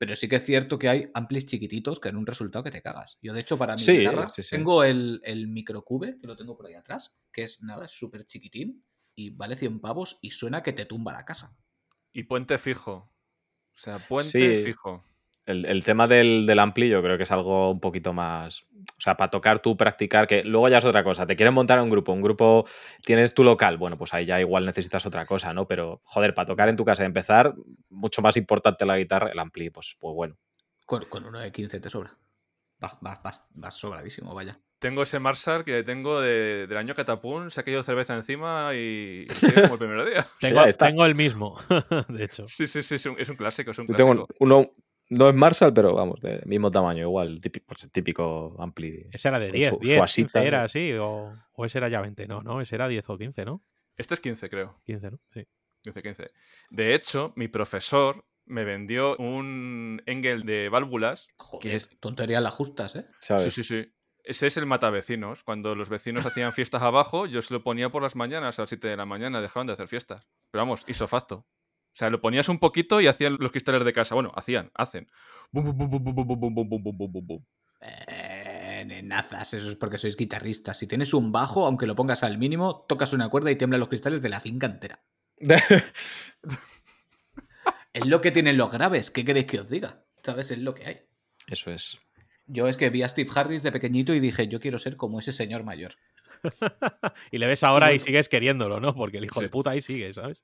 Pero 0.03 0.16
sí 0.16 0.29
que 0.29 0.35
es 0.35 0.45
cierto 0.45 0.81
que 0.81 0.89
hay 0.89 1.11
amplis 1.15 1.47
chiquititos 1.47 2.01
que 2.01 2.09
en 2.09 2.16
un 2.16 2.27
resultado 2.27 2.65
que 2.65 2.73
te 2.73 2.83
cagas. 2.83 3.20
Yo, 3.23 3.33
de 3.33 3.39
hecho, 3.39 3.57
para 3.57 3.77
mi 3.77 3.85
guitarra 3.85 4.33
tengo 4.51 4.83
el, 4.83 5.20
el 5.23 5.47
microcube, 5.47 6.19
que 6.19 6.27
lo 6.27 6.35
tengo 6.35 6.57
por 6.57 6.66
ahí 6.66 6.74
atrás, 6.74 7.16
que 7.31 7.45
es 7.45 7.62
nada, 7.62 7.85
es 7.85 7.93
súper 7.93 8.27
chiquitín 8.27 8.85
y 9.15 9.31
vale 9.31 9.55
100 9.55 9.81
pavos 9.81 10.19
y 10.20 10.33
suena 10.33 10.61
que 10.65 10.73
te 10.73 10.87
tumba 10.87 11.12
la 11.12 11.24
casa. 11.24 11.57
Y 12.12 12.24
puente 12.24 12.59
fijo. 12.59 13.15
O 13.73 13.79
sea, 13.79 14.01
puente 14.01 14.65
fijo. 14.65 15.05
El, 15.44 15.82
tema 15.82 16.06
del, 16.06 16.47
del, 16.47 16.59
ampli 16.60 16.89
yo 16.89 17.02
creo 17.02 17.16
que 17.16 17.24
es 17.24 17.32
algo 17.32 17.73
un 17.73 17.81
poquito 17.81 18.12
más. 18.12 18.62
O 18.62 19.01
sea, 19.01 19.16
para 19.16 19.31
tocar 19.31 19.59
tú, 19.59 19.77
practicar, 19.77 20.28
que 20.28 20.44
luego 20.44 20.69
ya 20.69 20.78
es 20.78 20.85
otra 20.85 21.02
cosa. 21.02 21.27
Te 21.27 21.35
quieren 21.35 21.52
montar 21.52 21.81
un 21.81 21.90
grupo, 21.90 22.12
un 22.12 22.23
grupo, 22.23 22.64
tienes 23.05 23.35
tu 23.35 23.43
local, 23.43 23.77
bueno, 23.77 23.98
pues 23.98 24.14
ahí 24.14 24.24
ya 24.24 24.39
igual 24.39 24.64
necesitas 24.64 25.05
otra 25.05 25.27
cosa, 25.27 25.52
¿no? 25.52 25.66
Pero, 25.66 26.01
joder, 26.05 26.35
para 26.35 26.47
tocar 26.47 26.69
en 26.69 26.77
tu 26.77 26.85
casa 26.85 27.02
y 27.02 27.06
empezar, 27.06 27.55
mucho 27.89 28.23
más 28.23 28.36
importante 28.36 28.86
la 28.86 28.98
guitarra, 28.98 29.31
el 29.32 29.39
ampli, 29.40 29.70
pues, 29.70 29.97
pues 29.98 30.14
bueno. 30.14 30.36
Con, 30.86 31.24
uno 31.24 31.40
de 31.40 31.51
15 31.51 31.81
te 31.81 31.90
sobra. 31.90 32.16
vas, 33.01 33.77
sobradísimo, 33.77 34.35
vaya. 34.35 34.60
Tengo 34.78 35.02
ese 35.02 35.19
Marshall 35.20 35.64
que 35.64 35.82
tengo 35.85 36.20
del 36.20 36.77
año 36.77 36.94
Catapún, 36.94 37.51
se 37.51 37.60
ha 37.60 37.64
caído 37.64 37.82
cerveza 37.82 38.14
encima 38.14 38.73
y, 38.74 39.27
como 39.62 39.74
el 39.74 39.78
primer 39.78 40.06
día. 40.06 40.27
tengo, 40.78 41.05
el 41.05 41.14
mismo, 41.14 41.56
de 42.09 42.24
hecho. 42.24 42.47
Sí, 42.48 42.66
sí, 42.66 42.82
sí, 42.82 42.97
es 42.97 43.06
un, 43.06 43.36
clásico, 43.36 43.70
es 43.70 43.78
un 43.78 43.86
Yo 43.86 43.94
Tengo 43.94 44.27
uno, 44.40 44.73
no 45.12 45.28
es 45.28 45.34
Marshall, 45.34 45.74
pero 45.74 45.94
vamos, 45.94 46.20
del 46.20 46.43
mismo 46.47 46.70
tamaño, 46.70 47.02
igual, 47.02 47.40
típico, 47.40 47.66
pues, 47.66 47.90
típico 47.93 48.56
ampli. 48.59 49.06
Ese 49.12 49.28
era 49.28 49.39
de 49.39 49.52
10, 49.52 49.78
10 49.80 50.14
15 50.14 50.47
era 50.47 50.64
así, 50.64 50.93
o, 50.94 51.34
o, 51.52 51.64
ese 51.64 51.78
era 51.78 51.89
ya 51.89 52.01
20, 52.01 52.26
no, 52.26 52.43
no, 52.43 52.60
ese 52.60 52.74
era 52.74 52.89
10 52.89 53.09
o 53.10 53.18
15, 53.18 53.44
¿no? 53.44 53.62
Este 53.97 54.14
es 54.14 54.20
15, 54.20 54.48
creo. 54.48 54.80
15, 54.84 55.10
¿no? 55.10 55.20
Sí. 55.32 55.47
15, 55.82 56.02
15. 56.02 56.30
De 56.70 56.94
hecho, 56.94 57.32
mi 57.36 57.48
profesor 57.48 58.24
me 58.47 58.64
vendió 58.64 59.16
un 59.18 60.02
Engel 60.06 60.44
de 60.44 60.68
válvulas. 60.68 61.28
que 61.60 61.76
es 61.76 61.90
tontería 62.01 62.40
las 62.40 62.55
justas, 62.55 62.97
¿eh? 62.97 63.06
Sí, 63.20 63.51
sí, 63.51 63.62
sí. 63.62 63.93
Ese 64.24 64.47
es 64.47 64.56
el 64.56 64.66
matavecinos. 64.66 65.43
Cuando 65.44 65.74
los 65.74 65.89
vecinos 65.89 66.24
hacían 66.24 66.52
fiestas 66.52 66.82
abajo, 66.82 67.26
yo 67.26 67.43
se 67.43 67.52
lo 67.52 67.62
ponía 67.62 67.90
por 67.90 68.02
las 68.02 68.14
mañanas 68.16 68.59
a 68.59 68.62
las 68.62 68.70
7 68.70 68.89
de 68.89 68.97
la 68.97 69.05
mañana, 69.05 69.40
dejaban 69.40 69.66
de 69.66 69.74
hacer 69.74 69.89
fiestas. 69.89 70.28
Pero 70.51 70.62
vamos, 70.62 70.84
hizo 70.86 71.09
facto. 71.09 71.47
O 71.93 71.97
sea, 71.97 72.09
lo 72.09 72.20
ponías 72.20 72.48
un 72.48 72.59
poquito 72.59 73.01
y 73.01 73.06
hacían 73.06 73.36
los 73.39 73.52
cristales 73.52 73.85
de 73.85 73.93
casa. 73.93 74.14
Bueno, 74.14 74.32
hacían, 74.35 74.70
hacen. 74.74 75.10
nazas, 79.05 79.52
eso 79.55 79.69
es 79.69 79.74
porque 79.77 79.98
sois 79.98 80.16
guitarristas. 80.16 80.78
Si 80.78 80.86
tienes 80.86 81.12
un 81.12 81.32
bajo, 81.32 81.66
aunque 81.66 81.86
lo 81.86 81.94
pongas 81.94 82.23
al 82.23 82.39
mínimo, 82.39 82.86
tocas 82.89 83.12
una 83.12 83.28
cuerda 83.28 83.51
y 83.51 83.56
tiemblan 83.56 83.81
los 83.81 83.89
cristales 83.89 84.23
de 84.23 84.28
la 84.31 84.40
finca 84.40 84.66
entera. 84.66 85.05
es 87.93 88.06
lo 88.06 88.20
que 88.20 88.31
tienen 88.31 88.56
los 88.56 88.70
graves. 88.70 89.10
¿Qué 89.10 89.24
queréis 89.24 89.47
que 89.47 89.60
os 89.60 89.69
diga? 89.69 90.05
¿Sabes? 90.23 90.51
Es 90.51 90.59
lo 90.59 90.74
que 90.74 90.86
hay. 90.86 91.01
Eso 91.47 91.70
es. 91.70 91.98
Yo 92.47 92.69
es 92.69 92.77
que 92.77 92.90
vi 92.90 93.02
a 93.02 93.09
Steve 93.09 93.31
Harris 93.35 93.62
de 93.62 93.73
pequeñito 93.73 94.14
y 94.14 94.20
dije, 94.20 94.48
yo 94.48 94.60
quiero 94.60 94.78
ser 94.78 94.97
como 94.97 95.19
ese 95.19 95.32
señor 95.32 95.64
mayor. 95.64 95.97
y 97.31 97.39
le 97.39 97.47
ves 97.47 97.62
ahora 97.62 97.93
y, 97.93 97.98
sigues 97.98 98.28
queriéndolo, 98.28 98.81
¿no? 98.81 98.94
Porque 98.94 99.19
el 99.19 99.24
hijo 99.24 99.40
de 99.40 99.48
puta 99.48 99.70
ahí 99.70 99.81
sigue, 99.81 100.12
¿sabes? 100.12 100.43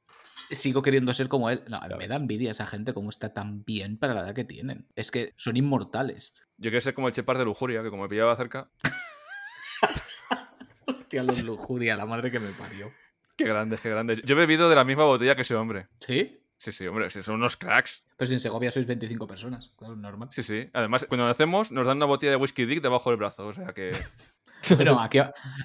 Sigo 0.50 0.82
queriendo 0.82 1.12
ser 1.14 1.28
como 1.28 1.50
él. 1.50 1.62
No, 1.68 1.80
me 1.98 2.08
da 2.08 2.16
envidia 2.16 2.50
esa 2.50 2.66
gente 2.66 2.94
cómo 2.94 3.10
está 3.10 3.34
tan 3.34 3.64
bien 3.64 3.98
para 3.98 4.14
la 4.14 4.20
edad 4.20 4.34
que 4.34 4.44
tienen. 4.44 4.86
Es 4.94 5.10
que 5.10 5.32
son 5.36 5.56
inmortales. 5.56 6.34
Yo 6.56 6.70
quiero 6.70 6.80
ser 6.80 6.94
como 6.94 7.08
el 7.08 7.14
Chepar 7.14 7.38
de 7.38 7.44
Lujuria, 7.44 7.82
que 7.82 7.90
como 7.90 8.02
me 8.02 8.08
pillaba 8.08 8.34
cerca. 8.36 8.70
Hostia, 10.86 11.22
los 11.22 11.42
Lujuria, 11.42 11.96
la 11.96 12.06
madre 12.06 12.30
que 12.30 12.40
me 12.40 12.50
parió. 12.50 12.92
Qué 13.36 13.44
grandes, 13.44 13.80
qué 13.80 13.90
grandes. 13.90 14.22
Yo 14.22 14.34
he 14.34 14.38
bebido 14.38 14.68
de 14.68 14.76
la 14.76 14.84
misma 14.84 15.04
botella 15.04 15.36
que 15.36 15.42
ese 15.42 15.54
hombre. 15.54 15.88
¿Sí? 16.00 16.40
Sí, 16.58 16.72
sí, 16.72 16.86
hombre, 16.88 17.08
son 17.08 17.36
unos 17.36 17.56
cracks. 17.56 18.04
Pero 18.16 18.26
si 18.26 18.34
en 18.34 18.40
Segovia 18.40 18.72
sois 18.72 18.86
25 18.86 19.28
personas, 19.28 19.72
claro, 19.76 19.94
normal. 19.94 20.28
Sí, 20.32 20.42
sí. 20.42 20.68
Además, 20.72 21.06
cuando 21.08 21.24
lo 21.24 21.30
hacemos, 21.30 21.70
nos 21.70 21.86
dan 21.86 21.98
una 21.98 22.06
botella 22.06 22.32
de 22.32 22.36
whisky 22.36 22.66
dick 22.66 22.82
debajo 22.82 23.10
del 23.10 23.16
brazo, 23.16 23.46
o 23.46 23.54
sea 23.54 23.72
que. 23.72 23.92
Bueno, 24.76 25.00
aquí, 25.00 25.18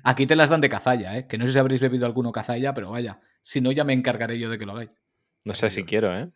aquí 0.03 0.27
te 0.27 0.35
las 0.35 0.49
dan 0.49 0.61
de 0.61 0.69
cazalla, 0.69 1.17
¿eh? 1.17 1.27
Que 1.27 1.37
no 1.37 1.47
sé 1.47 1.53
si 1.53 1.59
habréis 1.59 1.81
bebido 1.81 2.05
alguno 2.05 2.31
cazalla, 2.31 2.73
pero 2.73 2.91
vaya, 2.91 3.19
si 3.41 3.59
no, 3.59 3.71
ya 3.71 3.83
me 3.83 3.93
encargaré 3.93 4.37
yo 4.39 4.49
de 4.49 4.57
que 4.57 4.65
lo 4.65 4.73
hagáis. 4.73 4.91
No 5.45 5.53
sé 5.53 5.69
si 5.69 5.83
quiero, 5.83 6.15
¿eh? 6.15 6.31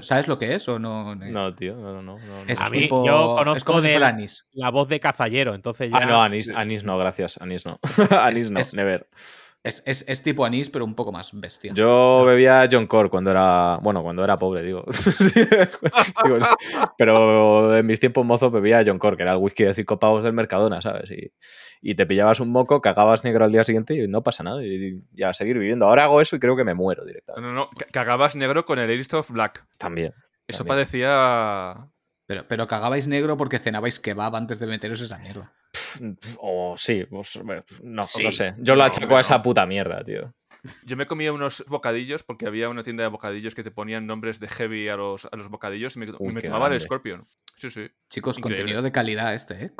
¿Sabes 0.00 0.28
lo 0.28 0.38
que 0.38 0.54
es 0.54 0.68
o 0.68 0.78
no? 0.78 1.14
No, 1.14 1.54
tío, 1.54 1.74
no, 1.74 2.00
no. 2.00 2.16
Es 2.46 2.60
a 2.60 2.70
mí, 2.70 2.88
yo 2.88 3.34
conozco 3.36 3.56
es 3.56 3.64
como 3.64 3.80
si 3.80 3.88
fuera 3.88 4.08
anís. 4.08 4.48
la 4.52 4.70
voz 4.70 4.88
de 4.88 5.00
cazallero, 5.00 5.54
entonces 5.54 5.90
ah, 5.92 5.98
ya... 5.98 6.04
Ah, 6.04 6.06
no, 6.06 6.22
anís, 6.22 6.50
anís 6.50 6.84
no, 6.84 6.96
gracias, 6.96 7.38
anís 7.40 7.66
no. 7.66 7.80
anís 8.20 8.50
no, 8.50 8.60
never. 8.74 9.08
Es, 9.12 9.43
tipo 10.22 10.44
anís, 10.44 10.68
pero 10.68 10.84
un 10.84 10.94
poco 10.94 11.10
más 11.10 11.30
bestia. 11.32 11.72
Yo 11.74 12.24
bebía 12.26 12.68
John 12.70 12.86
Core 12.86 13.08
cuando 13.08 13.30
era. 13.30 13.78
Bueno, 13.82 14.02
cuando 14.02 14.22
era 14.22 14.36
pobre, 14.36 14.62
digo. 14.62 14.84
pero 16.98 17.76
en 17.76 17.86
mis 17.86 17.98
tiempos 17.98 18.26
mozos 18.26 18.52
bebía 18.52 18.84
John 18.86 18.98
Core, 18.98 19.16
que 19.16 19.22
era 19.22 19.32
el 19.32 19.38
whisky 19.38 19.64
de 19.64 19.72
cinco 19.72 19.98
pavos 19.98 20.22
del 20.22 20.34
Mercadona, 20.34 20.82
¿sabes? 20.82 21.10
Y, 21.82 21.94
te 21.94 22.06
pillabas 22.06 22.40
un 22.40 22.50
moco, 22.50 22.80
cagabas 22.80 23.24
negro 23.24 23.44
al 23.44 23.52
día 23.52 23.64
siguiente 23.64 23.94
y 23.94 24.08
no 24.08 24.22
pasa 24.22 24.42
nada. 24.42 24.62
Y, 24.62 25.02
ya 25.12 25.30
a 25.30 25.34
seguir 25.34 25.58
viviendo. 25.58 25.86
Ahora 25.86 26.04
hago 26.04 26.20
eso 26.20 26.36
y 26.36 26.40
creo 26.40 26.56
que 26.56 26.64
me 26.64 26.74
muero 26.74 27.04
directamente. 27.04 27.48
No, 27.48 27.54
no, 27.54 27.70
cagabas 27.90 28.36
negro 28.36 28.66
con 28.66 28.78
el 28.78 29.06
of 29.12 29.30
Black. 29.30 29.66
También. 29.78 30.12
Eso 30.46 30.66
parecía. 30.66 31.90
Pero, 32.26 32.46
pero 32.48 32.66
cagabais 32.66 33.08
negro 33.08 33.36
porque 33.36 33.58
cenabais 33.58 33.98
kebab 33.98 34.36
antes 34.36 34.58
de 34.58 34.66
meteros 34.66 35.00
esa 35.00 35.18
mierda. 35.18 35.54
O 36.38 36.76
sí, 36.76 37.04
pues, 37.08 37.36
no, 37.42 37.62
no 37.82 38.04
sé. 38.04 38.52
Yo 38.58 38.76
lo 38.76 38.84
achaco 38.84 39.16
a 39.16 39.20
esa 39.20 39.42
puta 39.42 39.66
mierda, 39.66 40.02
tío. 40.04 40.34
Yo 40.84 40.96
me 40.96 41.06
comía 41.06 41.32
unos 41.32 41.64
bocadillos 41.66 42.22
porque 42.22 42.46
había 42.46 42.68
una 42.68 42.82
tienda 42.82 43.02
de 43.02 43.08
bocadillos 43.08 43.54
que 43.54 43.62
te 43.62 43.70
ponían 43.70 44.06
nombres 44.06 44.40
de 44.40 44.48
heavy 44.48 44.88
a 44.88 44.96
los, 44.96 45.26
a 45.30 45.36
los 45.36 45.48
bocadillos 45.48 45.96
y 45.96 45.98
me, 45.98 46.06
tomaba 46.42 46.68
el 46.68 46.80
Scorpion. 46.80 47.22
Sí, 47.56 47.70
sí. 47.70 47.88
Chicos, 48.08 48.38
contenido 48.38 48.82
de 48.82 48.90
calidad 48.90 49.34
este, 49.34 49.66
¿eh? 49.66 49.70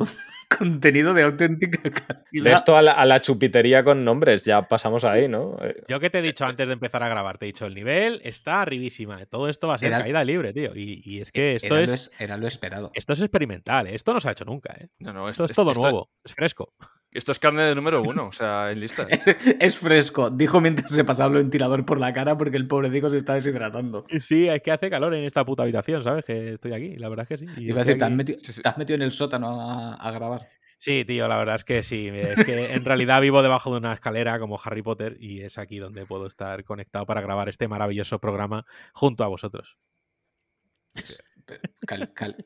Contenido 0.48 1.14
de 1.14 1.22
auténtica 1.22 1.78
calidad. 1.82 2.44
De 2.44 2.52
esto 2.52 2.76
a 2.76 2.82
la, 2.82 3.20
chupitería 3.20 3.84
con 3.84 4.04
nombres, 4.04 4.44
ya 4.44 4.68
pasamos 4.68 5.04
ahí, 5.04 5.28
¿no? 5.28 5.56
Yo 5.88 6.00
que 6.00 6.10
te 6.10 6.18
he 6.18 6.22
dicho 6.22 6.44
antes 6.44 6.66
de 6.66 6.74
empezar 6.74 7.02
a 7.02 7.08
grabar, 7.08 7.38
te 7.38 7.46
he 7.46 7.48
dicho, 7.48 7.66
el 7.66 7.74
nivel 7.74 8.20
está 8.24 8.62
arribísima. 8.62 9.24
Todo 9.26 9.48
esto 9.48 9.68
va 9.68 9.76
a 9.76 9.78
ser 9.78 9.90
caída 9.90 10.24
libre, 10.24 10.52
tío. 10.52 10.72
Y, 10.74 11.20
es 11.20 11.32
que 11.32 11.56
esto 11.56 11.78
es. 11.78 12.10
era 12.18 12.36
lo 12.36 12.46
esperado. 12.46 12.90
Esto 12.94 13.12
es 13.12 13.20
experimental, 13.20 13.86
¿eh? 13.86 13.94
esto 13.94 14.12
no 14.12 14.20
se 14.20 14.28
ha 14.28 14.32
hecho 14.32 14.44
nunca, 14.44 14.74
¿eh? 14.78 14.88
No, 14.98 15.12
no, 15.12 15.28
esto, 15.28 15.44
es 15.44 15.52
todo 15.52 15.72
nuevo, 15.74 16.10
es 16.24 16.34
fresco. 16.34 16.74
Esto 17.14 17.30
es 17.30 17.38
carne 17.38 17.62
de 17.62 17.76
número 17.76 18.02
uno, 18.02 18.26
o 18.26 18.32
sea, 18.32 18.72
en 18.72 18.80
listas. 18.80 19.06
es 19.60 19.78
fresco, 19.78 20.30
dijo 20.30 20.60
mientras 20.60 20.90
se 20.90 21.04
pasaba 21.04 21.28
el 21.36 21.44
ventilador 21.44 21.84
por 21.86 22.00
la 22.00 22.12
cara 22.12 22.36
porque 22.36 22.56
el 22.56 22.66
pobre 22.66 22.90
Diego 22.90 23.08
se 23.08 23.18
está 23.18 23.34
deshidratando. 23.34 24.04
Sí, 24.18 24.48
es 24.48 24.60
que 24.62 24.72
hace 24.72 24.90
calor 24.90 25.14
en 25.14 25.22
esta 25.22 25.44
puta 25.44 25.62
habitación, 25.62 26.02
¿sabes? 26.02 26.24
Que 26.24 26.54
estoy 26.54 26.72
aquí, 26.72 26.96
la 26.96 27.08
verdad 27.08 27.22
es 27.30 27.40
que 27.40 27.46
sí. 27.46 27.52
Y 27.56 27.66
decir, 27.66 27.98
¿te 27.98 28.04
has, 28.04 28.76
metido, 28.76 28.96
en 28.96 29.02
el 29.02 29.12
sótano 29.12 29.60
a, 29.60 30.10
grabar? 30.10 30.43
Sí, 30.78 31.04
tío, 31.04 31.28
la 31.28 31.36
verdad 31.36 31.56
es 31.56 31.64
que 31.64 31.82
sí. 31.82 32.08
Es 32.08 32.44
que 32.44 32.72
en 32.74 32.84
realidad 32.84 33.20
vivo 33.20 33.42
debajo 33.42 33.70
de 33.70 33.78
una 33.78 33.94
escalera 33.94 34.38
como 34.38 34.60
Harry 34.62 34.82
Potter 34.82 35.16
y 35.20 35.42
es 35.42 35.58
aquí 35.58 35.78
donde 35.78 36.06
puedo 36.06 36.26
estar 36.26 36.64
conectado 36.64 37.06
para 37.06 37.20
grabar 37.20 37.48
este 37.48 37.68
maravilloso 37.68 38.18
programa 38.20 38.66
junto 38.92 39.24
a 39.24 39.28
vosotros. 39.28 39.78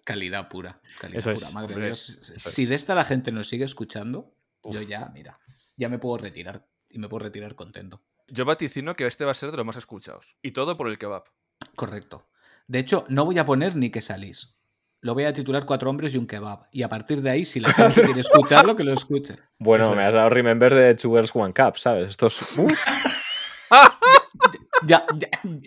calidad 0.05 0.49
pura. 0.49 0.81
Calidad 1.01 1.35
pura, 1.35 1.51
madre 1.53 1.87
Dios. 1.87 2.33
Si 2.37 2.67
de 2.67 2.75
esta 2.75 2.95
la 2.95 3.05
gente 3.05 3.33
nos 3.33 3.49
sigue 3.49 3.65
escuchando, 3.65 4.35
yo 4.65 4.83
ya, 4.83 5.11
mira, 5.13 5.41
ya 5.77 5.89
me 5.89 5.99
puedo 5.99 6.19
retirar. 6.19 6.67
Y 6.91 6.99
me 6.99 7.09
puedo 7.09 7.25
retirar 7.25 7.55
contento. 7.55 8.03
Yo 8.29 8.45
vaticino 8.45 8.97
que 8.97 9.07
este 9.07 9.25
va 9.25 9.33
a 9.33 9.35
ser 9.35 9.51
de 9.51 9.59
los 9.59 9.67
más 9.67 9.77
escuchados. 9.77 10.37
Y 10.43 10.53
todo 10.53 10.77
por 10.77 10.89
el 10.89 10.99
kebab. 10.99 11.25
Correcto. 11.77 12.29
De 12.67 12.79
hecho, 12.79 13.05
no 13.09 13.25
voy 13.25 13.39
a 13.39 13.47
poner 13.47 13.77
ni 13.77 13.91
que 13.91 14.01
salís. 14.01 14.58
Lo 15.01 15.15
voy 15.15 15.25
a 15.25 15.33
titular 15.33 15.65
Cuatro 15.65 15.91
hombres 15.91 16.15
y 16.15 16.19
un 16.19 16.27
kebab. 16.27 16.67
Y 16.73 16.83
a 16.83 16.89
partir 16.89 17.23
de 17.23 17.31
ahí, 17.31 17.45
si 17.45 17.61
la 17.61 17.73
gente 17.73 18.03
quiere 18.03 18.21
escucharlo, 18.21 18.75
que 18.75 18.85
lo 18.85 18.93
escuche. 18.93 19.37
Bueno, 19.59 19.95
me 19.95 20.05
has 20.05 20.13
dado 20.13 20.31
remember 20.31 20.75
de 20.75 20.95
Two 20.95 21.13
Girls 21.13 21.31
One 21.35 21.55
Cup, 21.55 21.79
¿sabes? 21.79 22.11
Esto 22.11 22.27
es... 22.27 22.57
ya, 24.87 25.07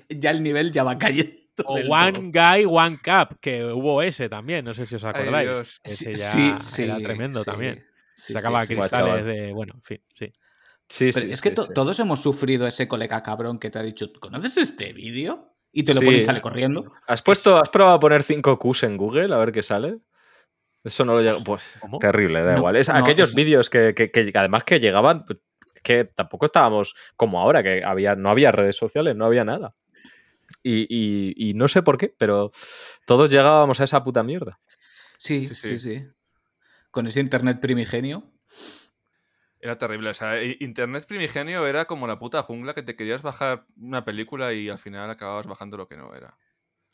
ya, 0.09 0.31
el 0.31 0.43
nivel 0.43 0.71
ya 0.71 0.83
va 0.83 0.97
cayendo. 0.97 1.41
O 1.65 1.75
One 1.75 2.31
Guy, 2.31 2.65
One 2.65 2.99
Cup, 3.03 3.39
que 3.39 3.65
hubo 3.65 4.01
ese 4.01 4.29
también, 4.29 4.65
no 4.65 4.73
sé 4.73 4.85
si 4.85 4.95
os 4.95 5.03
acordáis. 5.03 5.79
ese 5.83 6.15
ya 6.15 6.59
sí, 6.59 6.83
era 6.83 6.97
tremendo 6.97 7.43
también. 7.43 7.85
Sacaba 8.13 8.65
cristales 8.65 9.25
de. 9.25 9.53
Bueno, 9.53 9.73
en 9.75 9.83
fin, 9.83 10.01
sí. 10.15 10.31
Sí, 10.87 11.07
es 11.07 11.41
que 11.41 11.51
todos 11.51 11.99
hemos 11.99 12.21
sufrido 12.21 12.67
ese 12.67 12.87
colega 12.87 13.23
cabrón 13.23 13.59
que 13.59 13.69
te 13.69 13.79
ha 13.79 13.83
dicho, 13.83 14.11
¿conoces 14.19 14.57
este 14.57 14.91
vídeo? 14.91 15.50
Y 15.71 15.83
te 15.83 15.93
lo 15.93 16.01
pones 16.01 16.23
y 16.23 16.25
sale 16.25 16.41
corriendo. 16.41 16.91
¿Has 17.07 17.21
puesto, 17.21 17.57
has 17.57 17.69
probado 17.69 17.95
a 17.95 17.99
poner 17.99 18.23
5 18.23 18.59
Qs 18.59 18.83
en 18.83 18.97
Google 18.97 19.33
a 19.33 19.37
ver 19.37 19.51
qué 19.51 19.63
sale? 19.63 19.99
Eso 20.83 21.05
no 21.05 21.13
lo 21.13 21.21
llega. 21.21 21.37
Pues 21.45 21.79
terrible, 21.99 22.43
da 22.43 22.57
igual. 22.57 22.75
Es 22.75 22.89
aquellos 22.89 23.35
vídeos 23.35 23.69
que, 23.69 24.33
además 24.35 24.63
que 24.63 24.79
llegaban, 24.79 25.25
que 25.83 26.05
tampoco 26.05 26.45
estábamos 26.45 26.95
como 27.15 27.39
ahora, 27.39 27.63
que 27.63 27.83
había, 27.83 28.15
no 28.15 28.29
había 28.29 28.51
redes 28.51 28.75
sociales, 28.75 29.15
no 29.15 29.25
había 29.25 29.45
nada. 29.45 29.75
Y, 30.63 31.53
no 31.55 31.67
sé 31.67 31.81
por 31.83 31.97
qué, 31.97 32.13
pero 32.17 32.51
todos 33.05 33.31
llegábamos 33.31 33.79
a 33.79 33.85
esa 33.85 34.03
puta 34.03 34.23
mierda. 34.23 34.59
sí, 35.17 35.47
sí. 35.47 35.79
sí 35.79 36.05
con 36.91 37.07
ese 37.07 37.21
internet 37.21 37.59
primigenio. 37.59 38.29
Era 39.61 39.77
terrible. 39.77 40.09
O 40.09 40.13
sea, 40.13 40.43
internet 40.43 41.05
primigenio 41.07 41.67
era 41.67 41.85
como 41.85 42.07
la 42.07 42.17
puta 42.17 42.41
jungla 42.41 42.73
que 42.73 42.81
te 42.81 42.95
querías 42.95 43.21
bajar 43.21 43.65
una 43.77 44.03
película 44.03 44.53
y 44.53 44.69
al 44.69 44.79
final 44.79 45.09
acababas 45.09 45.45
bajando 45.45 45.77
lo 45.77 45.87
que 45.87 45.97
no 45.97 46.15
era. 46.15 46.35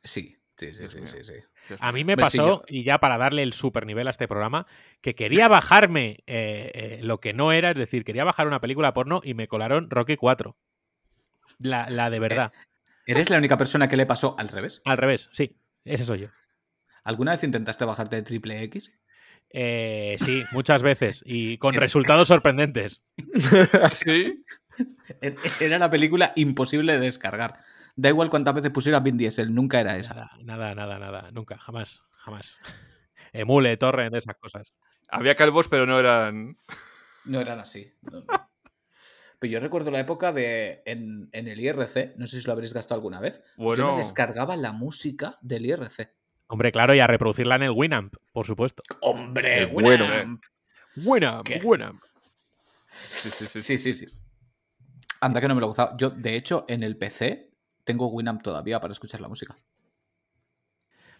Sí, 0.04 0.38
sí, 0.58 0.74
sí, 0.74 0.90
sí, 0.90 1.24
sí, 1.24 1.34
A 1.80 1.92
mí 1.94 2.04
me 2.04 2.18
pasó, 2.18 2.64
y 2.68 2.84
ya 2.84 3.00
para 3.00 3.18
darle 3.18 3.44
el 3.44 3.54
super 3.54 3.86
nivel 3.86 4.08
a 4.08 4.12
este 4.12 4.28
programa, 4.28 4.68
que 5.02 5.16
quería 5.16 5.48
bajarme 5.48 6.24
eh, 6.28 6.72
eh, 6.74 7.00
lo 7.02 7.20
que 7.22 7.34
no 7.34 7.54
era, 7.54 7.72
es 7.72 7.78
decir, 7.78 8.04
quería 8.04 8.26
bajar 8.26 8.48
una 8.48 8.60
película 8.60 8.94
porno 8.94 9.22
y 9.24 9.34
me 9.34 9.48
colaron 9.48 9.90
Rocky 9.90 10.18
4. 10.18 10.58
La, 11.60 11.90
la 11.90 12.10
de 12.10 12.20
verdad. 12.20 12.52
Eh, 12.54 12.68
¿Eres 13.14 13.30
la 13.30 13.38
única 13.38 13.58
persona 13.58 13.88
que 13.88 13.96
le 13.96 14.06
pasó 14.06 14.36
al 14.38 14.50
revés? 14.50 14.82
Al 14.84 14.98
revés, 14.98 15.30
sí. 15.32 15.58
Ese 15.86 16.04
soy 16.04 16.20
yo. 16.20 16.28
¿Alguna 17.06 17.32
vez 17.32 17.44
intentaste 17.46 17.86
bajarte 17.86 18.18
de 18.18 18.22
triple 18.24 18.62
X? 18.64 18.92
Eh, 19.50 20.18
sí, 20.20 20.44
muchas 20.52 20.84
veces. 20.84 21.24
Y 21.26 21.58
con 21.58 21.74
resultados 21.74 22.28
sorprendentes. 22.28 23.02
¿Sí? 23.94 24.44
Era 25.60 25.80
la 25.80 25.90
película 25.90 26.34
imposible 26.36 26.94
de 26.94 27.00
descargar. 27.00 27.64
Da 27.96 28.10
igual 28.10 28.30
cuántas 28.30 28.54
veces 28.54 28.72
pusiera 28.72 29.00
Vin 29.00 29.18
Diesel, 29.18 29.54
nunca 29.54 29.80
era 29.80 29.98
esa. 29.98 30.32
Nada, 30.44 30.76
nada, 30.76 31.00
nada, 31.00 31.32
nunca, 31.32 31.58
jamás, 31.58 32.04
jamás. 32.12 32.58
emule, 33.34 33.76
torre, 33.78 34.10
de 34.10 34.20
esas 34.20 34.36
cosas. 34.38 34.74
Había 35.10 35.36
calvos, 35.36 35.68
pero 35.68 35.86
no 35.86 36.00
eran. 36.00 36.58
No 37.26 37.42
eran 37.42 37.60
así. 37.60 37.92
Pero 39.40 39.54
yo 39.54 39.60
recuerdo 39.60 39.92
la 39.92 40.00
época 40.00 40.34
de 40.34 40.82
en, 40.86 41.30
el 41.32 41.60
IRC, 41.60 42.16
no 42.18 42.26
sé 42.26 42.42
si 42.42 42.48
lo 42.48 42.54
habréis 42.54 42.74
gastado 42.74 42.96
alguna 42.96 43.20
vez. 43.20 43.42
Yo 43.58 43.92
me 43.92 43.98
descargaba 43.98 44.56
la 44.56 44.72
música 44.72 45.38
del 45.42 45.66
IRC. 45.66 46.17
Hombre, 46.48 46.72
claro, 46.72 46.96
y 46.96 47.00
a 47.00 47.08
reproducirla 47.08 47.56
en 47.56 47.64
el 47.64 47.72
Winamp, 47.72 48.16
por 48.32 48.46
supuesto. 48.46 48.84
¡Hombre! 49.02 49.66
Winamp. 49.66 50.42
Winamp, 50.96 51.48
Winamp. 51.64 52.02
Sí 52.90 53.30
sí 53.30 53.46
sí. 53.46 53.60
sí, 53.60 53.78
sí, 53.78 53.94
sí. 53.94 54.08
Anda 55.20 55.42
que 55.42 55.48
no 55.48 55.56
me 55.56 55.62
lo 55.62 55.68
he 55.68 55.70
gozado. 55.70 55.98
Yo, 55.98 56.10
de 56.10 56.36
hecho, 56.36 56.66
en 56.68 56.84
el 56.84 56.98
PC 56.98 57.52
tengo 57.84 58.08
Winamp 58.08 58.42
todavía 58.42 58.80
para 58.80 58.94
escuchar 58.94 59.20
la 59.22 59.28
música. 59.28 59.56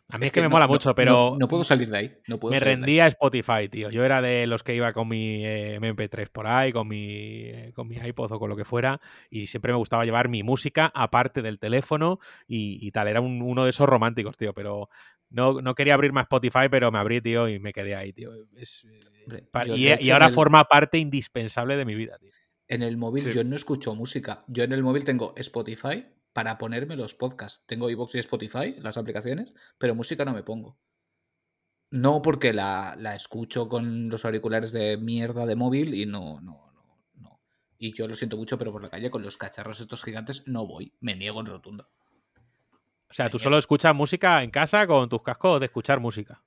A 0.10 0.18
mí 0.18 0.26
es, 0.26 0.32
que, 0.32 0.42
me 0.42 0.48
mola 0.48 0.68
mucho, 0.68 0.96
pero. 0.96 1.36
No, 1.38 1.50
puedo 1.50 1.66
salir 1.66 1.90
de 1.90 1.98
ahí. 1.98 2.18
No 2.28 2.40
puedo 2.40 2.54
me 2.54 2.60
rendía 2.62 3.06
a 3.06 3.08
Spotify, 3.08 3.68
tío. 3.70 3.90
Yo 3.90 4.06
era 4.06 4.22
de 4.22 4.48
los 4.48 4.64
que 4.64 4.74
iba 4.74 4.94
con 4.94 5.10
mi 5.10 5.46
eh, 5.46 5.80
MP3 5.82 6.30
por 6.30 6.48
ahí, 6.48 6.72
con 6.72 6.88
mi, 6.88 7.46
eh, 7.46 7.74
con 7.76 7.90
mi 7.90 7.98
iPod 7.98 8.32
o 8.32 8.40
con 8.40 8.50
lo 8.50 8.56
que 8.56 8.64
fuera, 8.64 9.02
y 9.30 9.48
siempre 9.48 9.74
me 9.74 9.78
gustaba 9.78 10.06
llevar 10.06 10.30
mi 10.30 10.44
música 10.44 10.90
aparte 10.96 11.42
del 11.42 11.60
teléfono 11.60 12.20
y, 12.48 12.90
tal. 12.92 13.10
Era 13.10 13.20
uno 13.20 13.66
de 13.66 13.70
esos 13.70 13.90
románticos, 13.90 14.38
tío. 14.38 14.54
Pero 14.54 14.88
no, 15.30 15.62
no, 15.62 15.76
quería 15.76 15.96
abrir 15.96 16.14
más 16.14 16.24
Spotify, 16.24 16.70
pero 16.72 16.90
me 16.90 17.00
abrí, 17.00 17.20
tío, 17.20 17.50
y 17.50 17.60
me 17.60 17.74
quedé 17.74 17.96
ahí, 17.96 18.14
tío. 18.14 18.32
Y, 19.76 20.10
ahora 20.10 20.30
forma 20.30 20.64
parte 20.66 21.00
indispensable 21.00 21.76
de 21.76 21.84
mi 21.84 21.96
vida, 21.96 22.18
tío. 22.18 22.32
En 22.70 22.82
el 22.82 22.98
móvil 22.98 23.32
yo 23.32 23.44
no 23.44 23.56
escucho 23.56 23.96
música. 23.96 24.44
Yo 24.48 24.64
en 24.64 24.74
el 24.74 24.84
móvil 24.84 25.06
tengo 25.06 25.34
Spotify, 25.38 26.06
para 26.38 26.60
ponerme 26.60 26.96
los 26.96 27.16
podcasts. 27.16 27.66
Tengo 27.66 27.90
iVoox 27.90 28.14
y 28.14 28.20
Spotify, 28.20 28.76
las 28.78 28.96
aplicaciones, 28.96 29.56
pero 29.80 29.96
música 29.96 30.24
no 30.24 30.34
me 30.34 30.44
pongo. 30.44 30.78
No 31.90 32.22
porque 32.22 32.54
la, 32.54 32.96
escucho 33.16 33.68
con 33.68 34.10
los 34.10 34.24
auriculares 34.24 34.72
de 34.72 34.98
mierda 34.98 35.48
de 35.48 35.56
móvil 35.56 35.96
y 35.96 36.06
no, 36.06 36.40
no, 36.42 36.72
no, 36.76 37.00
no. 37.16 37.42
Y 37.80 37.92
yo 37.96 38.08
lo 38.08 38.14
siento 38.14 38.38
mucho, 38.38 38.56
pero 38.60 38.72
por 38.72 38.84
la 38.84 38.92
calle 38.92 39.10
con 39.10 39.24
los 39.24 39.36
cacharros 39.36 39.80
estos 39.80 40.04
gigantes 40.04 40.48
no 40.48 40.68
voy. 40.68 40.94
Me 41.00 41.16
niego 41.16 41.40
en 41.40 41.48
rotunda. 41.48 41.90
O 43.10 43.14
sea, 43.16 43.32
tú 43.32 43.40
solo 43.40 43.58
escuchas 43.58 43.96
música 43.96 44.44
en 44.44 44.52
casa 44.52 44.86
con 44.86 45.10
tus 45.10 45.24
cascos 45.24 45.60
de 45.60 45.66
escuchar 45.66 46.00
música. 46.00 46.44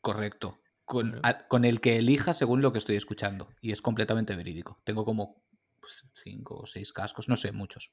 Correcto. 0.00 0.58
Con, 0.86 1.20
con, 1.48 1.66
el 1.66 1.82
que 1.82 1.98
elija 1.98 2.32
según 2.32 2.62
lo 2.62 2.72
que 2.72 2.78
estoy 2.78 2.96
escuchando. 2.96 3.50
Y 3.60 3.72
es 3.72 3.82
completamente 3.82 4.34
verídico. 4.36 4.80
Tengo 4.84 5.04
como 5.04 5.42
pues, 5.80 6.02
cinco 6.14 6.60
o 6.60 6.66
seis 6.66 6.94
cascos, 6.94 7.28
no 7.28 7.36
sé, 7.36 7.52
muchos 7.52 7.92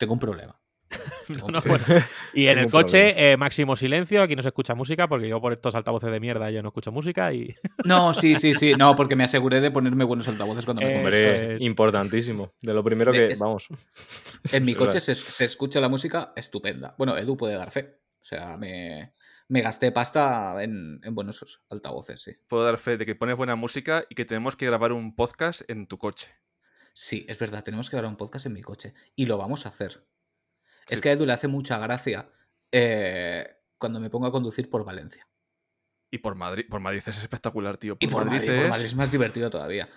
tengo 0.00 0.14
un 0.14 0.18
problema. 0.18 0.58
Y 2.34 2.46
en 2.48 2.58
el 2.58 2.70
coche, 2.70 3.32
eh, 3.32 3.36
máximo 3.36 3.76
silencio, 3.76 4.22
aquí 4.22 4.34
no 4.34 4.42
se 4.42 4.48
escucha 4.48 4.74
música, 4.74 5.08
porque 5.08 5.28
yo 5.28 5.40
por 5.40 5.52
estos 5.52 5.74
altavoces 5.74 6.10
de 6.10 6.18
mierda 6.18 6.50
yo 6.50 6.62
no 6.62 6.68
escucho 6.70 6.90
música 6.90 7.32
y. 7.32 7.54
No, 7.84 8.12
sí, 8.12 8.34
sí, 8.36 8.54
sí. 8.54 8.74
No, 8.74 8.96
porque 8.96 9.14
me 9.14 9.24
aseguré 9.24 9.60
de 9.60 9.70
ponerme 9.70 10.04
buenos 10.04 10.26
altavoces 10.26 10.64
cuando 10.64 10.82
me 10.82 10.94
compré. 10.94 11.56
Es 11.56 11.62
importantísimo. 11.62 12.52
De 12.60 12.74
lo 12.74 12.82
primero 12.82 13.12
que. 13.12 13.34
vamos. 13.38 13.68
En 14.52 14.64
mi 14.64 14.74
coche 14.74 15.00
se, 15.00 15.44
escucha 15.44 15.80
la 15.80 15.88
música 15.88 16.32
estupenda. 16.34 16.94
Bueno, 16.96 17.16
Edu 17.16 17.36
puede 17.36 17.54
dar 17.54 17.70
fe. 17.70 18.00
O 18.20 18.24
sea, 18.24 18.56
me, 18.56 19.12
gasté 19.48 19.92
pasta 19.92 20.56
en, 20.62 21.00
en, 21.04 21.14
buenos 21.14 21.62
altavoces, 21.68 22.22
sí. 22.22 22.32
Puedo 22.48 22.64
dar 22.64 22.78
fe 22.78 22.96
de 22.96 23.06
que 23.06 23.14
pones 23.14 23.36
buena 23.36 23.54
música 23.54 24.04
y 24.08 24.14
que 24.14 24.24
tenemos 24.24 24.56
que 24.56 24.66
grabar 24.66 24.92
un 24.92 25.14
podcast 25.14 25.62
en 25.68 25.86
tu 25.86 25.98
coche. 25.98 26.30
Sí, 27.02 27.24
es 27.30 27.38
verdad, 27.38 27.64
tenemos 27.64 27.88
que 27.88 27.96
grabar 27.96 28.10
un 28.10 28.18
podcast 28.18 28.44
en 28.44 28.52
mi 28.52 28.60
coche. 28.60 28.92
Y 29.16 29.24
lo 29.24 29.38
vamos 29.38 29.64
a 29.64 29.70
hacer. 29.70 30.06
Es 30.86 31.00
que 31.00 31.08
a 31.08 31.12
Edu 31.12 31.24
le 31.24 31.32
hace 31.32 31.48
mucha 31.48 31.78
gracia 31.78 32.28
eh, 32.70 33.56
cuando 33.78 34.00
me 34.00 34.10
pongo 34.10 34.26
a 34.26 34.30
conducir 34.30 34.68
por 34.68 34.84
Valencia. 34.84 35.26
Y 36.10 36.18
por 36.18 36.34
Madrid. 36.34 36.66
Por 36.68 36.80
Madrid 36.80 36.98
es 36.98 37.16
espectacular, 37.16 37.78
tío. 37.78 37.96
y 38.00 38.06
por 38.06 38.26
Madrid, 38.26 38.50
es... 38.50 38.94
más 38.94 39.10
divertido 39.10 39.48
todavía. 39.48 39.88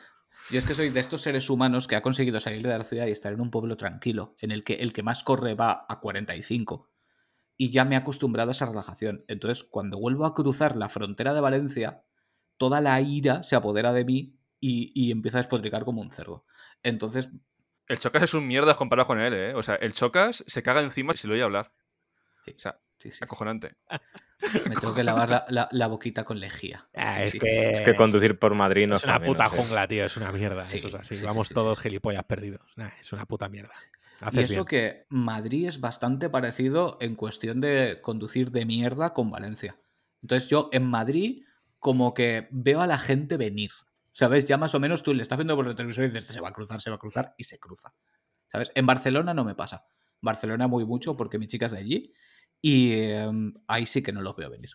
Yo 0.50 0.58
es 0.58 0.66
que 0.66 0.76
soy 0.76 0.92
de 0.92 1.02
estos 1.02 1.20
seres 1.20 1.50
humanos 1.50 1.90
que 1.90 1.98
ha 1.98 2.02
conseguido 2.02 2.40
salir 2.40 2.64
de 2.64 2.78
la 2.78 2.86
ciudad 2.86 3.08
y 3.08 3.12
estar 3.12 3.34
en 3.34 3.42
un 3.42 3.52
pueblo 3.52 3.76
tranquilo, 3.76 4.38
en 4.40 4.52
el 4.52 4.64
que 4.64 4.76
el 4.76 4.94
que 4.94 5.04
más 5.04 5.26
corre 5.26 5.56
va 5.56 5.86
a 5.90 6.00
45. 6.00 6.90
Y 7.58 7.72
ya 7.72 7.84
me 7.84 7.96
he 7.96 7.98
acostumbrado 7.98 8.52
a 8.52 8.54
esa 8.54 8.66
relajación. 8.66 9.26
Entonces, 9.28 9.66
cuando 9.66 10.00
vuelvo 10.00 10.26
a 10.26 10.34
cruzar 10.34 10.78
la 10.78 10.88
frontera 10.88 11.34
de 11.34 11.42
Valencia, 11.42 12.06
toda 12.56 12.80
la 12.80 13.02
ira 13.02 13.44
se 13.44 13.58
apodera 13.58 13.92
de 13.92 14.06
mí 14.06 14.40
y, 14.62 14.90
y 14.96 15.12
empieza 15.12 15.40
a 15.40 15.42
despotricar 15.42 15.84
como 15.84 16.02
un 16.02 16.10
cerdo. 16.10 16.46
Entonces. 16.84 17.30
El 17.88 18.00
Chocas 18.00 18.24
es 18.24 18.34
un 18.34 18.48
mierda 18.48 18.76
comparado 18.76 19.08
con 19.08 19.20
él, 19.20 19.34
¿eh? 19.34 19.54
O 19.56 19.64
sea, 19.64 19.76
el 19.76 19.94
Chocas 19.94 20.44
se 20.48 20.64
caga 20.64 20.82
encima 20.82 21.14
si 21.16 21.28
lo 21.28 21.34
oye 21.34 21.44
hablar. 21.44 21.72
O 22.48 22.60
sea, 22.60 22.80
sí, 22.98 23.12
sí. 23.12 23.20
acojonante. 23.24 23.76
Me 24.68 24.76
tengo 24.76 24.94
que 24.94 25.04
lavar 25.04 25.46
la, 25.50 25.88
boquita 25.88 26.24
con 26.24 26.40
lejía. 26.40 26.88
Ah, 26.94 27.24
es, 27.24 27.34
que... 27.34 27.72
es, 27.72 27.82
que... 27.82 27.96
conducir 27.96 28.38
por 28.38 28.56
Madrid 28.56 28.88
no 28.88 28.96
es 28.96 29.04
una 29.04 29.22
puta 29.22 29.48
jungla, 29.48 29.88
tío. 29.88 30.06
Es 30.06 30.18
una 30.18 30.32
mierda. 30.32 30.66
Vamos 31.24 31.50
todos 31.50 31.80
gilipollas 31.80 32.26
perdidos. 32.26 32.62
es 33.00 33.14
una 33.14 33.26
puta 33.26 33.48
mierda. 33.48 33.74
y 34.32 34.40
eso 34.40 34.66
que 34.66 35.06
Madrid 35.10 35.68
es 35.68 35.80
bastante 35.80 36.30
parecido 36.30 36.98
en 37.00 37.16
cuestión 37.16 37.62
de 37.62 38.00
conducir 38.02 38.52
de 38.52 38.66
mierda 38.66 39.14
con 39.14 39.32
Valencia. 39.32 39.78
Entonces 40.22 40.50
yo 40.50 40.70
en 40.72 40.86
Madrid 40.86 41.44
como 41.80 42.14
que 42.14 42.48
veo 42.52 42.82
a 42.82 42.88
la 42.88 42.98
gente 42.98 43.38
venir. 43.38 43.72
¿Sabes? 44.14 44.46
Ya 44.46 44.58
más 44.58 44.74
o 44.76 44.80
menos 44.80 45.02
tú 45.02 45.14
le 45.14 45.24
estás 45.24 45.38
viendo 45.38 45.56
por 45.56 45.68
el 45.68 45.76
televisor 45.76 46.06
y 46.06 46.08
dices, 46.08 46.24
este 46.24 46.34
se 46.34 46.40
va 46.40 46.50
a 46.50 46.54
cruzar, 46.54 46.80
se 46.80 46.92
va 46.92 46.98
a 46.98 47.00
cruzar 47.00 47.34
y 47.36 47.44
se 47.44 47.60
cruza. 47.60 47.94
¿Sabes? 48.48 48.72
En 48.76 48.86
Barcelona 48.86 49.34
no 49.34 49.44
me 49.44 49.56
pasa. 49.56 49.86
Barcelona 50.22 50.68
muy 50.68 50.86
mucho 50.86 51.18
porque 51.18 51.40
mi 51.40 51.48
chica 51.48 51.66
es 51.66 51.72
de 51.72 51.80
allí 51.80 52.14
y 52.62 52.94
em, 53.02 53.54
ahí 53.68 53.88
sí 53.88 54.04
que 54.04 54.14
no 54.14 54.22
los 54.22 54.36
veo 54.36 54.52
venir. 54.52 54.70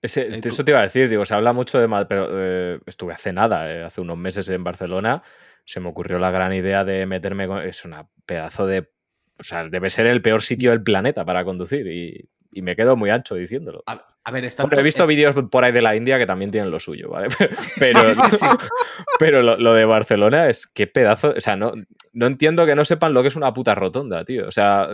Ese, 0.00 0.22
eh, 0.22 0.40
eso 0.42 0.64
te 0.64 0.70
iba 0.70 0.80
a 0.80 0.84
decir, 0.84 1.08
digo, 1.08 1.26
se 1.26 1.34
habla 1.34 1.52
mucho 1.52 1.78
de 1.78 2.06
pero 2.06 2.28
eh, 2.30 2.80
estuve 2.86 3.12
hace 3.12 3.32
nada, 3.32 3.70
eh, 3.70 3.82
hace 3.82 4.00
unos 4.00 4.16
meses 4.16 4.48
en 4.48 4.64
Barcelona, 4.64 5.22
se 5.66 5.80
me 5.80 5.88
ocurrió 5.88 6.18
la 6.18 6.30
gran 6.30 6.54
idea 6.54 6.84
de 6.84 7.04
meterme 7.06 7.46
con, 7.48 7.60
es 7.60 7.84
una 7.84 8.08
pedazo 8.24 8.66
de, 8.66 8.90
o 9.38 9.42
sea, 9.42 9.68
debe 9.68 9.90
ser 9.90 10.06
el 10.06 10.22
peor 10.22 10.42
sitio 10.42 10.70
del 10.70 10.82
planeta 10.82 11.24
para 11.24 11.44
conducir 11.44 11.86
y 11.88 12.30
y 12.52 12.62
me 12.62 12.76
quedo 12.76 12.96
muy 12.96 13.10
ancho 13.10 13.34
diciéndolo. 13.34 13.82
A, 13.86 14.30
ver, 14.30 14.44
está 14.44 14.64
he 14.70 14.82
visto 14.82 15.06
vídeos 15.06 15.34
por 15.50 15.64
ahí 15.64 15.72
de 15.72 15.82
la 15.82 15.96
India 15.96 16.18
que 16.18 16.26
también 16.26 16.50
tienen 16.50 16.70
lo 16.70 16.80
suyo, 16.80 17.08
¿vale? 17.08 17.28
Pero, 17.78 18.00
pero 19.18 19.42
lo, 19.42 19.74
de 19.74 19.84
Barcelona 19.84 20.48
es 20.48 20.66
qué 20.66 20.86
pedazo. 20.86 21.34
O 21.36 21.40
sea, 21.40 21.56
no, 21.56 21.72
no 22.12 22.26
entiendo 22.26 22.66
que 22.66 22.74
no 22.74 22.84
sepan 22.84 23.14
lo 23.14 23.22
que 23.22 23.28
es 23.28 23.36
una 23.36 23.52
puta 23.52 23.74
rotonda, 23.74 24.24
tío. 24.24 24.46
O 24.46 24.52
sea, 24.52 24.88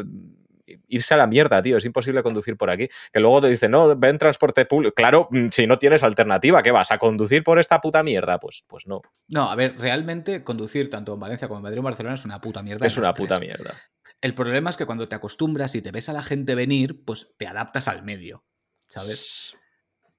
irse 0.88 1.14
a 1.14 1.16
la 1.16 1.26
mierda, 1.26 1.62
tío. 1.62 1.76
Es 1.76 1.84
imposible 1.84 2.22
conducir 2.22 2.56
por 2.56 2.70
aquí. 2.70 2.88
Que 3.12 3.20
luego 3.20 3.40
te 3.40 3.48
dicen, 3.48 3.70
no, 3.70 3.96
ven 3.96 4.18
transporte 4.18 4.64
público. 4.64 4.94
Claro, 4.94 5.28
mm, 5.30 5.48
si 5.50 5.66
no 5.66 5.78
tienes 5.78 6.02
alternativa, 6.02 6.62
¿qué 6.62 6.70
vas? 6.70 6.90
¿A 6.90 6.98
conducir 6.98 7.42
por 7.42 7.58
esta 7.58 7.80
puta 7.80 8.02
mierda? 8.02 8.38
Pues, 8.38 8.64
pues 8.66 8.86
no. 8.86 9.02
No, 9.28 9.50
a 9.50 9.56
ver, 9.56 9.76
realmente 9.78 10.44
conducir 10.44 10.90
tanto 10.90 11.14
en 11.14 11.20
Valencia 11.20 11.48
como 11.48 11.58
en 11.58 11.64
Madrid 11.64 11.80
o 11.80 11.82
Barcelona 11.82 12.14
es 12.14 12.24
una 12.24 12.40
puta 12.40 12.62
mierda. 12.62 12.86
Es 12.86 12.96
una 12.96 13.14
puta 13.14 13.38
mierda. 13.38 13.74
El 14.20 14.34
problema 14.34 14.70
es 14.70 14.76
que 14.76 14.86
cuando 14.86 15.08
te 15.08 15.14
acostumbras 15.14 15.74
y 15.74 15.82
te 15.82 15.90
ves 15.90 16.08
a 16.08 16.12
la 16.12 16.22
gente 16.22 16.54
venir, 16.54 17.04
pues 17.04 17.34
te 17.36 17.46
adaptas 17.46 17.86
al 17.88 18.02
medio, 18.02 18.44
¿sabes? 18.88 19.56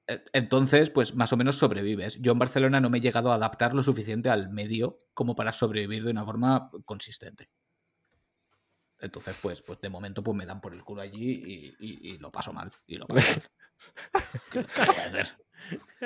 E, 0.08 0.24
entonces, 0.34 0.90
pues 0.90 1.16
más 1.16 1.34
o 1.34 1.38
menos 1.38 1.58
sobrevives. 1.58 2.22
Yo 2.22 2.32
en 2.32 2.40
Barcelona 2.40 2.80
no 2.80 2.90
me 2.90 3.00
he 3.00 3.02
llegado 3.02 3.32
a 3.32 3.36
adaptar 3.36 3.74
lo 3.74 3.84
suficiente 3.84 4.30
al 4.30 4.50
medio 4.50 4.98
como 5.14 5.36
para 5.36 5.52
sobrevivir 5.52 6.04
de 6.04 6.12
una 6.12 6.26
forma 6.26 6.70
consistente. 6.86 7.50
Entonces, 9.00 9.38
pues, 9.42 9.62
pues 9.62 9.80
de 9.80 9.90
momento 9.90 10.24
pues 10.24 10.36
me 10.36 10.46
dan 10.46 10.60
por 10.60 10.74
el 10.74 10.84
culo 10.84 11.02
allí 11.02 11.76
y, 11.80 12.18
lo 12.18 12.32
paso 12.32 12.54
mal. 12.54 12.72
Y 12.88 12.96
lo 12.96 13.08
paso 13.08 13.42
¿Qué, 14.52 14.60
voy 14.60 14.96
a 14.96 15.06
hacer? 15.06 15.38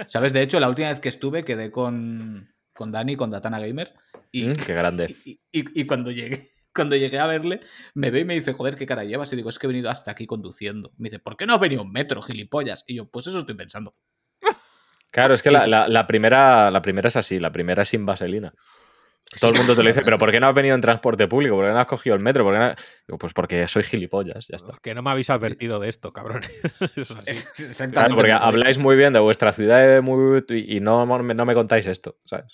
¿Sabes? 0.07 0.33
De 0.33 0.41
hecho, 0.41 0.59
la 0.59 0.67
última 0.67 0.89
vez 0.89 0.99
que 0.99 1.07
estuve 1.09 1.43
quedé 1.43 1.71
con, 1.71 2.53
con 2.73 2.91
Dani, 2.91 3.15
con 3.15 3.31
Datana 3.31 3.59
Gamer. 3.59 3.93
Y, 4.31 4.45
mm, 4.45 4.53
qué 4.55 4.73
grande. 4.73 5.15
y 5.23 5.85
cuando 5.85 6.11
llegué 6.11 6.49
cuando 6.73 6.95
llegué 6.95 7.19
a 7.19 7.27
verle, 7.27 7.61
me 7.93 8.11
ve 8.11 8.21
y 8.21 8.25
me 8.25 8.33
dice, 8.33 8.53
joder, 8.53 8.75
¿qué 8.75 8.85
cara 8.85 9.03
llevas? 9.03 9.31
Y 9.33 9.35
digo, 9.35 9.49
es 9.49 9.59
que 9.59 9.67
he 9.67 9.69
venido 9.69 9.89
hasta 9.89 10.11
aquí 10.11 10.25
conduciendo. 10.25 10.91
Me 10.97 11.09
dice, 11.09 11.19
¿por 11.19 11.37
qué 11.37 11.45
no 11.45 11.53
has 11.53 11.59
venido 11.59 11.81
un 11.83 11.91
metro, 11.91 12.21
gilipollas? 12.21 12.83
Y 12.87 12.95
yo, 12.95 13.09
pues 13.09 13.27
eso 13.27 13.39
estoy 13.39 13.55
pensando. 13.55 13.95
Claro, 15.11 15.33
es 15.33 15.43
que 15.43 15.51
la, 15.51 16.07
primera, 16.07 16.71
la 16.71 16.81
primera 16.81 17.09
es 17.09 17.17
así, 17.17 17.37
la 17.37 17.51
primera 17.51 17.81
es 17.81 17.89
sin 17.89 18.05
vaselina. 18.05 18.53
Todo 19.39 19.51
el 19.51 19.57
mundo 19.57 19.75
te 19.75 19.83
lo 19.83 19.87
dice, 19.87 20.01
pero 20.03 20.17
¿por 20.19 20.31
qué 20.31 20.39
no 20.39 20.47
has 20.47 20.53
venido 20.53 20.75
en 20.75 20.81
transporte 20.81 21.27
público? 21.27 21.55
¿Por 21.55 21.65
qué 21.65 21.71
no 21.71 21.79
has 21.79 21.85
cogido 21.85 22.15
el 22.15 22.21
metro? 22.21 22.51
pues 23.19 23.33
porque 23.33 23.67
soy 23.67 23.83
gilipollas, 23.83 24.47
ya 24.47 24.57
está. 24.57 24.77
Que 24.81 24.93
no 24.93 25.01
me 25.01 25.11
habéis 25.11 25.29
advertido 25.29 25.79
de 25.79 25.89
esto, 25.89 26.11
cabrones. 26.11 26.51
Exactamente. 27.25 28.15
porque 28.15 28.33
habláis 28.33 28.77
muy 28.77 28.95
bien 28.95 29.13
de 29.13 29.19
vuestra 29.19 29.53
ciudad 29.53 30.01
y 30.49 30.79
no, 30.81 31.05
no 31.05 31.45
me 31.45 31.53
contáis 31.53 31.85
esto, 31.87 32.17
¿sabes? 32.25 32.53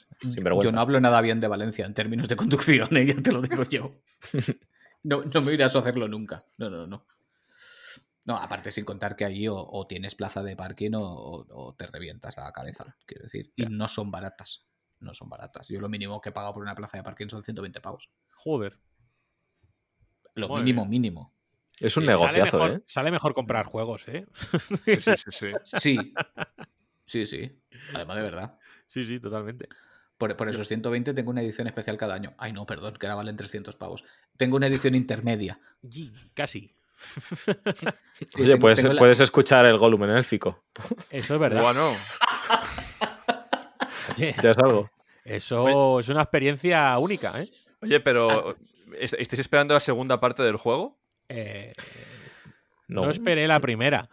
Yo 0.62 0.72
no 0.72 0.82
hablo 0.82 1.00
nada 1.00 1.22
bien 1.22 1.40
de 1.40 1.48
Valencia 1.48 1.86
en 1.86 1.94
términos 1.94 2.28
de 2.28 2.36
conducción, 2.36 2.96
¿eh? 2.96 3.06
ya 3.16 3.22
te 3.22 3.32
lo 3.32 3.42
digo 3.42 3.64
yo. 3.64 4.00
No, 5.04 5.24
no 5.24 5.42
me 5.42 5.54
irás 5.54 5.76
a 5.76 5.80
hacerlo 5.80 6.08
nunca. 6.08 6.46
No, 6.58 6.70
no, 6.70 6.86
no. 6.86 7.06
No, 8.26 8.36
aparte 8.36 8.72
sin 8.72 8.84
contar 8.84 9.16
que 9.16 9.24
allí 9.24 9.48
o, 9.50 9.88
tienes 9.88 10.16
plaza 10.16 10.44
de 10.44 10.56
parking 10.58 10.92
o, 10.96 11.76
te 11.78 11.88
revientas 11.88 12.36
la 12.36 12.52
cabeza, 12.52 12.98
quiero 13.06 13.24
decir. 13.24 13.54
Y 13.56 13.66
no 13.68 13.88
son 13.88 14.12
baratas 14.12 14.67
no 15.00 15.14
son 15.14 15.30
baratas. 15.30 15.68
Yo 15.68 15.80
lo 15.80 15.90
mínimo 15.90 16.22
que 16.22 16.30
he 16.30 16.32
pagado 16.32 16.54
por 16.54 16.64
una 16.64 16.76
plaza 16.76 16.98
de 16.98 17.04
parking 17.04 17.28
son 17.28 17.44
120 17.44 17.82
pavos. 17.82 18.10
Joder. 18.36 18.80
Lo 20.36 20.50
mínimo, 20.50 20.86
mínimo. 20.86 21.34
Es 21.80 21.96
un 21.98 22.06
negociazo, 22.06 22.32
sale 22.32 22.44
mejor, 22.44 22.72
¿eh? 22.72 22.84
Sale 22.88 23.12
mejor 23.12 23.34
comprar 23.34 23.66
juegos, 23.66 24.08
¿eh? 24.08 24.26
Sí, 24.86 25.00
sí, 25.00 25.14
sí. 25.30 25.52
Sí. 25.64 26.14
Sí, 27.06 27.26
sí. 27.26 27.62
Además 27.94 28.18
de 28.18 28.24
verdad. 28.24 28.60
Sí, 28.88 29.06
sí, 29.06 29.20
totalmente. 29.20 29.70
Por, 30.18 30.50
esos 30.50 30.68
120 30.68 31.14
tengo 31.14 31.30
una 31.30 31.42
edición 31.42 31.68
especial 31.68 31.96
cada 31.98 32.16
año. 32.16 32.34
Ay, 32.38 32.52
no, 32.52 32.66
perdón, 32.66 32.96
que 32.96 33.06
ahora 33.06 33.16
valen 33.16 33.38
300 33.38 33.76
pavos. 33.76 34.04
Tengo 34.36 34.58
una 34.58 34.68
edición 34.68 34.96
intermedia. 34.96 35.60
Casi. 36.34 36.76
Oye, 38.40 38.58
puedes, 38.58 39.20
escuchar 39.20 39.66
el 39.66 39.78
Gollum 39.78 40.06
en 40.06 40.10
élfico. 40.12 40.66
Eso 41.12 41.36
es 41.36 41.40
verdad. 41.40 41.62
Bueno. 41.62 41.92
Ya 44.18 44.52
es 44.52 44.58
algo. 44.58 44.90
Eso 45.24 46.00
es 46.00 46.10
una 46.10 46.22
experiencia 46.22 46.98
única, 46.98 47.42
¿eh? 47.42 47.48
Oye, 47.82 48.00
pero 48.00 48.56
¿estáis 49.00 49.40
esperando 49.40 49.74
la 49.74 49.80
segunda 49.80 50.20
parte 50.20 50.44
del 50.44 50.58
juego? 50.58 50.98
Eh, 51.30 51.74
no. 52.88 53.10
esperé 53.10 53.48
la 53.48 53.60
primera. 53.60 54.10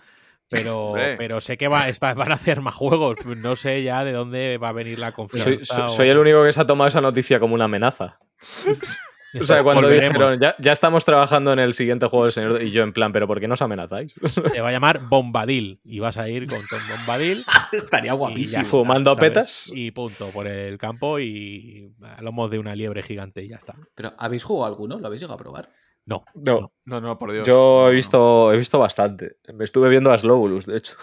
Pero, 0.49 0.95
pero 1.17 1.41
sé 1.41 1.57
que 1.57 1.69
va, 1.69 1.85
van 2.01 2.31
a 2.31 2.35
hacer 2.35 2.61
más 2.61 2.75
juegos. 2.75 3.25
No 3.25 3.57
sé 3.57 3.83
ya 3.83 4.05
de 4.05 4.13
dónde 4.13 4.59
va 4.59 4.69
a 4.69 4.73
venir 4.73 4.99
la 4.99 5.13
confianza. 5.13 5.89
Soy, 5.89 6.09
el 6.09 6.19
único 6.19 6.45
que 6.45 6.53
se 6.53 6.61
ha 6.61 6.67
tomado 6.67 6.89
esa 6.89 7.01
noticia 7.01 7.41
como 7.41 7.55
una 7.55 7.65
amenaza. 7.65 8.19
O 9.41 9.45
sea, 9.45 9.63
cuando 9.63 9.89
dijeron, 9.89 10.39
ya, 10.39 10.73
estamos 10.73 11.05
trabajando 11.05 11.53
en 11.53 11.59
el 11.59 11.75
siguiente 11.75 12.07
juego 12.07 12.25
del 12.25 12.33
Señor, 12.33 12.63
y 12.63 12.71
yo 12.71 12.83
en 12.83 12.93
plan, 12.93 13.13
¿pero 13.13 13.27
por 13.27 13.41
qué 13.41 13.49
nos 13.49 13.63
amenazáis? 13.63 14.15
Se 14.53 14.61
va 14.61 14.69
a 14.69 14.73
llamar 14.73 15.09
Bombadil, 15.09 15.81
y 15.85 15.99
vas 15.99 16.17
a 16.19 16.29
ir 16.29 16.47
con 16.47 16.61
Tom 16.67 16.79
Bombadil. 16.89 17.45
Estaría 17.73 18.13
guapísimo. 18.13 18.65
fumando 18.65 19.17
petas. 19.17 19.73
Y 19.75 19.91
punto, 19.91 20.29
por 20.29 20.47
el 20.47 20.79
campo 20.79 21.19
y 21.19 21.93
a 22.03 22.23
lomos 22.23 22.51
de 22.51 22.59
una 22.59 22.77
liebre 22.77 23.03
gigante 23.03 23.43
y 23.43 23.49
ya 23.49 23.57
está. 23.57 23.75
¿Pero 23.95 24.15
habéis 24.19 24.45
jugado 24.45 24.73
alguno? 24.73 24.99
¿Lo 24.99 25.07
habéis 25.07 25.23
llegado 25.23 25.35
a 25.35 25.43
probar? 25.43 25.71
No. 26.07 26.25
No, 26.35 26.73
no, 26.85 27.01
no 27.01 27.19
por 27.19 27.33
Dios. 27.33 27.47
Yo 27.47 27.91
he 27.91 27.95
visto, 27.95 28.53
he 28.53 28.57
visto 28.57 28.79
bastante. 28.79 29.39
Me 29.53 29.65
estuve 29.65 29.89
viendo 29.89 30.13
a 30.13 30.19
Slowulus, 30.19 30.67
de 30.67 30.77
hecho, 30.77 30.97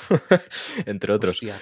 entre 0.85 1.11
otros. 1.11 1.33
Hostia, 1.33 1.55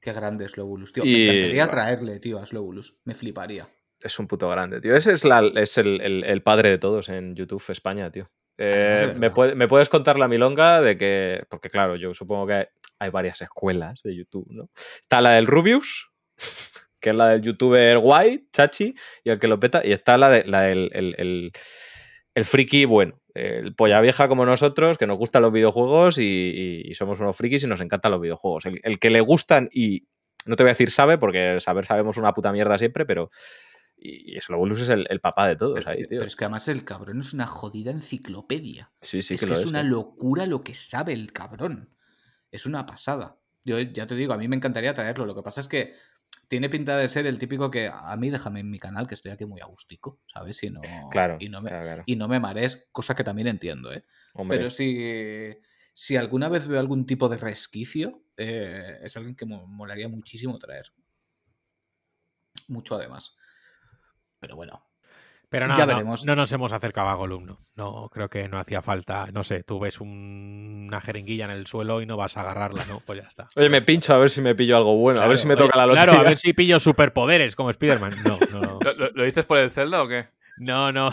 qué 0.00 0.12
grande 0.12 0.48
Slowulus, 0.48 0.92
tío. 0.92 1.04
Me 1.04 1.24
encantaría 1.24 1.68
traerle, 1.68 2.18
tío, 2.20 2.38
a 2.40 2.46
Slowulus. 2.46 3.00
Me 3.04 3.14
fliparía 3.14 3.68
es 4.02 4.18
un 4.18 4.26
puto 4.26 4.48
grande, 4.48 4.80
tío. 4.80 4.94
Ese 4.94 5.12
es, 5.12 5.24
es 5.24 5.78
el, 5.78 6.42
padre 6.42 6.70
de 6.70 6.78
todos 6.78 7.08
en 7.08 7.34
YouTube 7.34 7.64
España, 7.68 8.10
tío. 8.10 8.30
Eh, 8.58 9.14
me, 9.16 9.68
puedes 9.68 9.88
contar 9.88 10.18
la 10.18 10.28
milonga 10.28 10.80
de 10.80 10.96
que, 10.96 11.44
porque 11.50 11.68
claro, 11.68 11.96
yo 11.96 12.14
supongo 12.14 12.46
que 12.46 12.68
hay, 12.98 13.10
varias 13.10 13.42
escuelas 13.42 14.02
de 14.02 14.16
YouTube, 14.16 14.46
¿no? 14.50 14.70
Está 15.00 15.20
la 15.20 15.32
del 15.32 15.46
Rubius, 15.46 16.10
que 17.00 17.10
es 17.10 17.16
la 17.16 17.28
del 17.28 17.42
youtuber 17.42 17.98
guay, 17.98 18.48
chachi, 18.52 18.94
y 19.24 19.30
el 19.30 19.38
que 19.38 19.48
lo 19.48 19.60
peta, 19.60 19.82
y 19.84 19.92
está 19.92 20.16
la, 20.16 20.30
de, 20.30 20.44
la 20.44 20.62
del 20.62 21.52
el, 22.34 22.44
friki 22.44 22.86
bueno, 22.86 23.20
el 23.34 23.74
polla 23.74 24.00
vieja 24.00 24.28
como 24.28 24.46
nosotros, 24.46 24.96
que 24.96 25.06
nos 25.06 25.18
gustan 25.18 25.42
los 25.42 25.52
videojuegos 25.52 26.16
y, 26.18 26.90
somos 26.94 27.20
unos 27.20 27.36
frikis 27.36 27.64
y 27.64 27.66
nos 27.66 27.82
encantan 27.82 28.12
los 28.12 28.20
videojuegos. 28.20 28.64
El, 28.64 28.80
el, 28.82 28.98
que 28.98 29.10
le 29.10 29.20
gustan 29.20 29.68
y 29.70 30.06
no 30.46 30.56
te 30.56 30.62
voy 30.62 30.70
a 30.70 30.72
decir 30.72 30.90
sabe, 30.90 31.18
porque 31.18 31.60
saber 31.60 31.84
sabemos 31.84 32.16
una 32.16 32.32
puta 32.32 32.52
mierda 32.52 32.78
siempre, 32.78 33.04
pero 33.04 33.30
y 33.98 34.38
Slowulus 34.40 34.82
es 34.82 34.88
el, 34.90 35.20
papá 35.20 35.48
de 35.48 35.56
todos 35.56 35.86
ahí, 35.86 36.06
tío. 36.06 36.18
Pero 36.18 36.26
es 36.26 36.36
que 36.36 36.44
además 36.44 36.68
el 36.68 36.84
cabrón 36.84 37.20
es 37.20 37.32
una 37.32 37.46
jodida 37.46 37.90
enciclopedia. 37.90 38.90
Sí, 39.00 39.22
sí, 39.22 39.34
es 39.34 39.44
que, 39.44 39.52
es 39.52 39.66
una 39.66 39.82
locura 39.82 40.46
lo 40.46 40.62
que 40.62 40.74
sabe 40.74 41.12
el 41.12 41.32
cabrón. 41.32 41.90
Es 42.50 42.66
una 42.66 42.86
pasada. 42.86 43.38
Yo 43.64 43.80
ya 43.80 44.06
te 44.06 44.14
digo, 44.14 44.32
a 44.32 44.38
mí 44.38 44.48
me 44.48 44.56
encantaría 44.56 44.94
traerlo. 44.94 45.26
Lo 45.26 45.34
que 45.34 45.42
pasa 45.42 45.60
es 45.60 45.68
que 45.68 45.94
tiene 46.48 46.68
pinta 46.68 46.96
de 46.96 47.08
ser 47.08 47.26
el 47.26 47.38
típico 47.38 47.70
que 47.70 47.90
a 47.92 48.16
mí 48.16 48.30
déjame 48.30 48.60
en 48.60 48.70
mi 48.70 48.78
canal, 48.78 49.08
que 49.08 49.14
estoy 49.14 49.32
aquí 49.32 49.46
muy 49.46 49.60
agustico, 49.60 50.20
¿sabes? 50.26 50.62
Y 50.62 50.70
no, 50.70 50.80
claro, 51.10 51.38
y 51.40 51.48
no 51.48 51.60
me, 51.60 51.70
claro, 51.70 52.04
Y 52.06 52.16
no 52.16 52.28
me 52.28 52.38
marees, 52.38 52.88
cosa 52.92 53.16
que 53.16 53.24
también 53.24 53.48
entiendo, 53.48 53.92
¿eh? 53.92 54.04
Pero 54.48 54.70
si, 54.70 55.56
si 55.92 56.16
alguna 56.16 56.48
vez 56.48 56.68
veo 56.68 56.78
algún 56.78 57.06
tipo 57.06 57.28
de 57.28 57.38
resquicio, 57.38 58.22
eh, 58.36 58.98
es 59.02 59.16
alguien 59.16 59.34
que 59.34 59.46
me 59.46 59.58
molaría 59.66 60.08
muchísimo 60.08 60.58
traer. 60.58 60.92
Mucho 62.68 62.94
además. 62.94 63.36
Pero 64.46 64.54
bueno. 64.54 64.86
Pero 65.48 65.66
no, 65.66 65.76
ya 65.76 65.86
veremos. 65.86 66.24
No, 66.24 66.36
nos 66.36 66.52
hemos 66.52 66.72
acercado 66.72 67.08
a 67.08 67.14
Gollum, 67.14 67.56
no. 67.74 68.08
creo 68.12 68.30
que 68.30 68.48
no 68.48 68.58
hacía 68.58 68.80
falta. 68.80 69.26
No 69.32 69.42
sé, 69.42 69.64
tú 69.64 69.80
ves 69.80 70.00
una 70.00 71.00
jeringuilla 71.00 71.46
en 71.46 71.50
el 71.50 71.66
suelo 71.66 72.00
y 72.00 72.06
no 72.06 72.16
vas 72.16 72.36
a 72.36 72.42
agarrarla, 72.42 72.84
¿no? 72.86 73.00
Pues 73.04 73.22
ya 73.22 73.26
está. 73.26 73.48
Oye, 73.56 73.68
me 73.68 73.82
pincho 73.82 74.14
a 74.14 74.18
ver 74.18 74.30
si 74.30 74.40
me 74.40 74.54
pillo 74.54 74.76
algo 74.76 74.96
bueno, 74.96 75.20
a 75.20 75.26
ver 75.26 75.38
si 75.38 75.48
me 75.48 75.56
toca 75.56 75.76
la 75.76 75.86
lotería. 75.86 76.04
Claro, 76.04 76.20
a 76.20 76.28
ver 76.28 76.38
si 76.38 76.52
pillo 76.52 76.78
superpoderes 76.78 77.56
como 77.56 77.70
Spider-Man. 77.70 78.22
No, 78.24 78.38
no, 78.52 78.60
no. 78.60 78.78
¿Lo, 79.14 79.24
dices 79.24 79.44
por 79.44 79.58
el 79.58 79.72
Zelda 79.72 80.04
o 80.04 80.08
qué? 80.08 80.28
No, 80.58 80.92
no. 80.92 81.10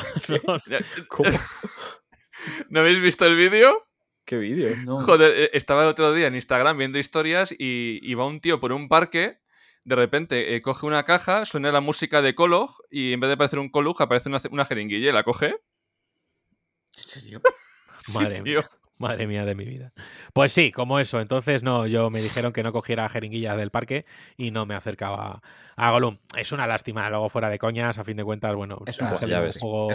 ¿No, 2.69 2.79
habéis 2.79 3.01
visto 3.01 3.25
el 3.25 3.35
vídeo? 3.35 3.87
¿Qué 4.25 4.37
vídeo? 4.37 4.75
Joder, 5.01 5.33
eh, 5.35 5.49
estaba 5.53 5.81
el 5.83 5.89
otro 5.89 6.13
día 6.13 6.27
en 6.27 6.35
Instagram 6.35 6.77
viendo 6.77 6.99
historias 6.99 7.51
y, 7.51 7.99
y 8.03 8.13
va 8.13 8.27
un 8.27 8.41
tío 8.41 8.59
por 8.59 8.73
un 8.73 8.89
parque 8.89 9.42
de 9.85 9.95
repente 9.95 10.55
eh, 10.55 10.61
coge 10.61 10.85
una 10.85 11.03
caja, 11.03 11.45
suena 11.45 11.71
la 11.71 11.81
música 11.81 12.21
de 12.21 12.35
Kolog 12.35 12.71
y 12.89 13.13
en 13.13 13.19
vez 13.19 13.29
de 13.29 13.33
aparecer 13.33 13.59
un 13.59 13.69
Kolog 13.69 14.01
aparece 14.01 14.29
una, 14.29 14.39
una 14.51 14.65
jeringuilla 14.65 15.09
y 15.09 15.13
la 15.13 15.23
coge. 15.23 15.55
¿En 16.95 17.03
serio? 17.03 17.41
Madre 18.13 18.41
mía. 18.41 18.69
Madre 18.99 19.27
mía 19.27 19.43
de 19.45 19.55
mi 19.55 19.65
vida. 19.65 19.91
Pues 20.33 20.53
sí, 20.53 20.71
como 20.71 20.99
eso. 20.99 21.19
Entonces, 21.19 21.63
no, 21.63 21.87
yo 21.87 22.09
me 22.09 22.21
dijeron 22.21 22.53
que 22.53 22.63
no 22.63 22.71
cogiera 22.71 23.09
jeringuillas 23.09 23.57
del 23.57 23.71
parque 23.71 24.05
y 24.37 24.51
no 24.51 24.65
me 24.65 24.75
acercaba 24.75 25.41
a 25.75 25.91
Gollum. 25.91 26.17
Es 26.37 26.51
una 26.51 26.67
lástima, 26.67 27.09
luego 27.09 27.29
fuera 27.29 27.49
de 27.49 27.57
coñas, 27.57 27.97
a 27.97 28.03
fin 28.03 28.17
de 28.17 28.23
cuentas, 28.23 28.55
bueno, 28.55 28.79
es 28.85 29.01
un, 29.01 29.07
juego 29.07 29.89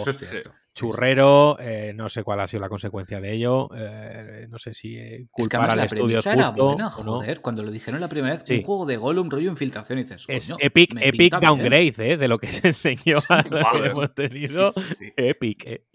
churrero, 0.73 1.57
eh, 1.59 1.93
no 1.95 2.09
sé 2.09 2.23
cuál 2.23 2.39
ha 2.39 2.47
sido 2.47 2.61
la 2.61 2.69
consecuencia 2.69 3.19
de 3.19 3.33
ello, 3.33 3.69
eh, 3.75 4.47
no 4.49 4.57
sé 4.59 4.73
si 4.73 4.97
eh, 4.97 5.27
culpar 5.31 5.71
al 5.71 5.79
estudio 5.79 6.21
justo 6.21 6.77
joder, 6.91 7.41
cuando 7.41 7.63
lo 7.63 7.71
dijeron 7.71 7.99
la 7.99 8.07
primera 8.07 8.35
vez, 8.35 8.49
un 8.49 8.63
juego 8.63 8.85
de 8.85 8.97
Gollum 8.97 9.29
rollo 9.29 9.49
infiltración 9.49 9.99
y 9.99 10.03
dices, 10.03 10.25
es 10.27 10.53
epic, 10.59 10.95
epic 11.01 11.39
downgrade, 11.39 12.17
de 12.17 12.27
lo 12.27 12.37
que 12.37 12.51
se 12.51 12.67
enseñó 12.67 13.17
a 13.29 13.43
que 13.43 13.85
hemos 13.87 14.13
tenido, 14.13 14.71
epic, 15.17 15.65
eh. 15.65 15.85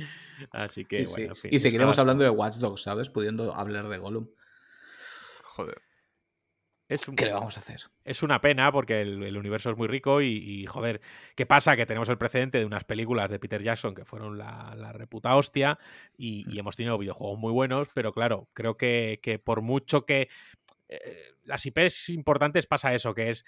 Así 0.50 0.84
que, 0.84 1.06
bueno, 1.06 1.34
Y 1.50 1.60
seguiremos 1.60 1.98
hablando 1.98 2.24
de 2.24 2.30
Watch 2.30 2.56
Dogs, 2.56 2.82
¿sabes? 2.82 3.10
Pudiendo 3.10 3.54
hablar 3.54 3.88
de 3.88 3.98
Gollum. 3.98 4.28
Joder. 5.42 5.82
Es 6.86 7.06
¿Qué 7.06 7.24
le 7.24 7.32
vamos 7.32 7.56
a 7.56 7.60
hacer? 7.60 7.80
Es 8.04 8.22
una 8.22 8.42
pena 8.42 8.70
porque 8.70 9.00
el, 9.00 9.36
universo 9.38 9.70
es 9.70 9.76
muy 9.76 9.88
rico 9.88 10.20
y, 10.20 10.66
joder, 10.66 11.00
¿qué 11.34 11.46
pasa? 11.46 11.76
Que 11.76 11.86
tenemos 11.86 12.10
el 12.10 12.18
precedente 12.18 12.58
de 12.58 12.66
unas 12.66 12.84
películas 12.84 13.30
de 13.30 13.38
Peter 13.38 13.62
Jackson 13.62 13.94
que 13.94 14.04
fueron 14.04 14.36
la, 14.36 14.74
la 14.76 14.92
reputa 14.92 15.34
hostia 15.34 15.78
y, 16.18 16.44
y, 16.52 16.58
hemos 16.58 16.76
tenido 16.76 16.98
videojuegos 16.98 17.38
muy 17.38 17.52
buenos, 17.52 17.88
pero 17.94 18.12
claro, 18.12 18.48
creo 18.52 18.76
que, 18.76 19.18
que 19.22 19.38
por 19.38 19.62
mucho 19.62 20.04
que 20.04 20.28
las 21.44 21.64
IPs 21.66 22.10
importantes 22.10 22.66
pasa 22.66 22.94
eso, 22.94 23.14
que 23.14 23.30
es 23.30 23.44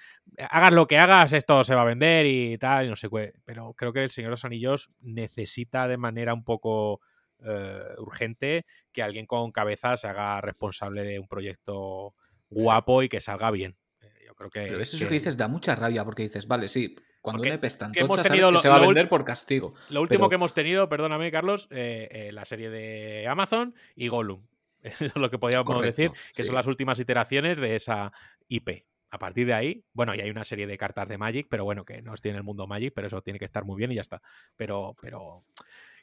hagas 0.51 0.73
lo 0.73 0.87
que 0.87 0.99
hagas, 0.99 1.33
esto 1.33 1.65
se 1.65 1.75
va 1.75 1.83
a 1.83 1.87
vender 1.87 2.27
y 2.27 2.59
tal, 2.59 2.87
y 2.87 2.89
no 2.89 2.97
sé 2.97 3.09
qué. 3.09 3.35
Pero 3.45 3.75
creo 3.75 3.93
que 3.93 4.05
el 4.05 4.11
Señor 4.11 4.31
de 4.31 4.33
los 4.33 4.45
Anillos 4.45 4.91
necesita 5.01 5.89
de 5.89 5.97
manera 5.97 6.35
un 6.35 6.45
poco 6.45 7.01
eh, 7.45 7.81
urgente 7.99 8.65
que 8.93 9.03
alguien 9.03 9.27
con 9.27 9.53
cabeza 9.53 9.97
se 9.97 10.09
haga 10.09 10.41
responsable 10.41 11.03
de 11.03 11.19
un 11.19 11.29
proyecto 11.29 12.15
guapo 12.49 13.03
y 13.03 13.09
que 13.09 13.21
salga 13.21 13.51
bien. 13.51 13.77
Eh, 14.01 14.07
yo 14.27 14.35
creo 14.35 14.51
que. 14.51 14.63
Pero 14.63 14.81
eso 14.81 14.99
que... 14.99 15.07
que 15.07 15.15
dices 15.15 15.37
da 15.37 15.47
mucha 15.47 15.75
rabia 15.75 16.05
porque 16.05 16.23
dices, 16.23 16.49
vale, 16.49 16.69
sí, 16.69 16.97
cuando 17.21 17.43
una 17.43 17.55
IP 17.55 17.65
es 17.65 17.77
tan 17.77 17.93
tocha, 17.93 18.25
sabes 18.25 18.47
que 18.47 18.59
se 18.59 18.69
va 18.69 18.77
a 18.77 18.81
vender 18.81 19.09
por 19.09 19.25
castigo. 19.25 19.75
Lo 19.91 20.01
último 20.01 20.29
que 20.29 20.37
hemos 20.37 20.55
tenido, 20.55 20.89
perdóname, 20.89 21.31
Carlos, 21.31 21.69
la 21.71 22.45
serie 22.45 22.71
de 22.71 23.27
Amazon 23.29 23.75
y 23.95 24.09
Gollum. 24.09 24.43
Es 24.89 25.01
lo 25.17 25.31
que 25.31 25.39
podríamos 25.39 25.83
decir, 25.83 26.11
que 26.35 26.45
son 26.45 26.55
las 26.55 26.67
últimas 26.67 26.99
iteraciones 27.01 27.59
de 27.59 27.77
esa 27.77 28.13
IP. 28.49 28.87
A 29.11 29.19
partir 29.19 29.47
de 29.47 29.55
ahí, 29.55 29.85
bueno, 29.93 30.15
y 30.15 30.21
hay 30.21 30.31
una 30.31 30.45
serie 30.45 30.67
de 30.67 30.77
cartas 30.77 31.09
de 31.09 31.17
Magic, 31.17 31.47
pero 31.49 31.65
bueno, 31.65 31.85
que 31.85 32.03
no 32.03 32.15
tiene 32.17 32.39
el 32.39 32.45
mundo 32.45 32.67
Magic, 32.67 32.93
pero 32.95 33.07
eso 33.07 33.23
tiene 33.23 33.39
que 33.39 33.45
estar 33.45 33.65
muy 33.65 33.77
bien 33.77 33.93
y 33.93 33.95
ya 33.95 34.03
está. 34.03 34.21
Pero, 34.57 34.97
pero 35.01 35.45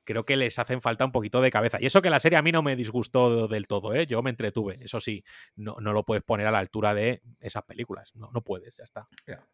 creo 0.04 0.26
que 0.26 0.38
les 0.38 0.58
hacen 0.60 0.82
falta 0.82 1.06
un 1.06 1.12
poquito 1.12 1.42
de 1.42 1.52
cabeza. 1.52 1.78
Y 1.82 1.86
eso 1.86 2.02
que 2.02 2.10
la 2.10 2.20
serie 2.20 2.38
a 2.38 2.42
mí 2.42 2.52
no 2.52 2.62
me 2.62 2.76
disgustó 2.76 3.48
del 3.48 3.68
todo, 3.68 3.94
¿eh? 3.94 4.06
Yo 4.06 4.22
me 4.22 4.30
entretuve. 4.30 4.78
Eso 4.82 5.00
sí, 5.00 5.24
no, 5.56 5.76
no 5.80 5.94
lo 5.94 6.06
puedes 6.06 6.24
poner 6.24 6.48
a 6.48 6.52
la 6.52 6.60
altura 6.60 6.94
de 6.94 7.22
esas 7.40 7.64
películas. 7.64 8.12
No, 8.16 8.30
no 8.34 8.42
puedes, 8.42 8.76
ya 8.78 8.84
está. 8.84 9.08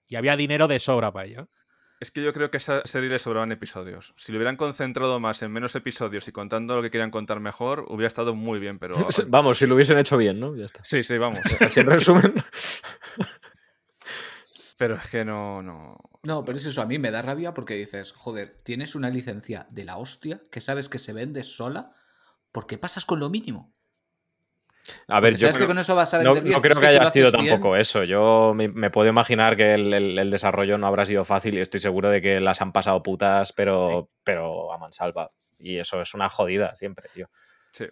Y 0.07 0.15
había 0.15 0.35
dinero 0.35 0.67
de 0.67 0.79
sobra 0.79 1.11
para 1.11 1.25
ello. 1.25 1.49
Es 1.99 2.11
que 2.11 2.23
yo 2.23 2.31
creo 2.31 2.49
que 2.49 2.57
a 2.57 2.59
esa 2.59 2.81
serie 2.85 3.09
le 3.09 3.19
sobraban 3.19 3.51
episodios. 3.51 4.13
Si 4.17 4.31
lo 4.31 4.37
hubieran 4.37 4.55
concentrado 4.55 5.19
más 5.19 5.41
en 5.41 5.51
menos 5.51 5.75
episodios 5.75 6.27
y 6.29 6.31
contando 6.31 6.77
lo 6.77 6.81
que 6.81 6.91
querían 6.91 7.11
contar 7.11 7.41
mejor, 7.41 7.85
hubiera 7.89 8.07
estado 8.07 8.35
muy 8.35 8.59
bien, 8.59 8.79
pero... 8.79 8.95
vamos, 9.27 9.57
si 9.57 9.67
lo 9.67 9.75
hubiesen 9.75 9.97
hecho 9.97 10.15
bien, 10.15 10.39
¿no? 10.39 10.55
Ya 10.55 10.65
está. 10.65 10.81
Sí, 10.83 11.03
sí, 11.03 11.17
vamos. 11.17 11.39
Así 11.59 11.81
en 11.81 11.87
resumen... 11.87 12.33
pero 14.77 14.95
es 14.95 15.07
que 15.07 15.25
no, 15.25 15.61
no... 15.61 15.97
No, 16.23 16.45
pero 16.45 16.57
es 16.57 16.65
eso, 16.65 16.81
a 16.81 16.85
mí 16.85 16.99
me 16.99 17.11
da 17.11 17.21
rabia 17.21 17.53
porque 17.53 17.73
dices, 17.73 18.13
joder, 18.13 18.61
tienes 18.63 18.95
una 18.95 19.09
licencia 19.09 19.67
de 19.69 19.83
la 19.83 19.97
hostia 19.97 20.41
que 20.51 20.61
sabes 20.61 20.87
que 20.87 20.99
se 20.99 21.11
vende 21.11 21.43
sola, 21.43 21.91
¿por 22.53 22.65
qué 22.65 22.77
pasas 22.77 23.05
con 23.05 23.19
lo 23.19 23.29
mínimo? 23.29 23.75
A 25.07 25.19
ver, 25.19 25.35
yo 25.35 25.49
creo, 25.51 25.67
que 25.67 25.79
eso 25.79 25.95
no, 26.23 26.61
creo 26.61 26.79
que, 26.79 26.87
haya 26.87 27.05
sido 27.05 27.31
tampoco 27.31 27.75
eso. 27.75 28.03
Yo 28.03 28.53
me, 28.55 28.89
puedo 28.89 29.09
imaginar 29.09 29.57
que 29.57 29.73
el, 29.73 30.29
desarrollo 30.29 30.77
no 30.77 30.87
habrá 30.87 31.05
sido 31.05 31.25
fácil 31.25 31.55
y 31.55 31.61
estoy 31.61 31.79
seguro 31.79 32.09
de 32.09 32.21
que 32.21 32.39
las 32.39 32.61
han 32.61 32.71
pasado 32.71 33.01
putas, 33.03 33.53
pero, 33.53 34.09
pero 34.23 34.71
a 34.73 34.77
mansalva. 34.77 35.31
Y 35.57 35.77
eso 35.77 36.01
es 36.01 36.13
una 36.13 36.29
jodida 36.29 36.75
siempre, 36.75 37.09
tío. 37.13 37.29
Sí. 37.73 37.85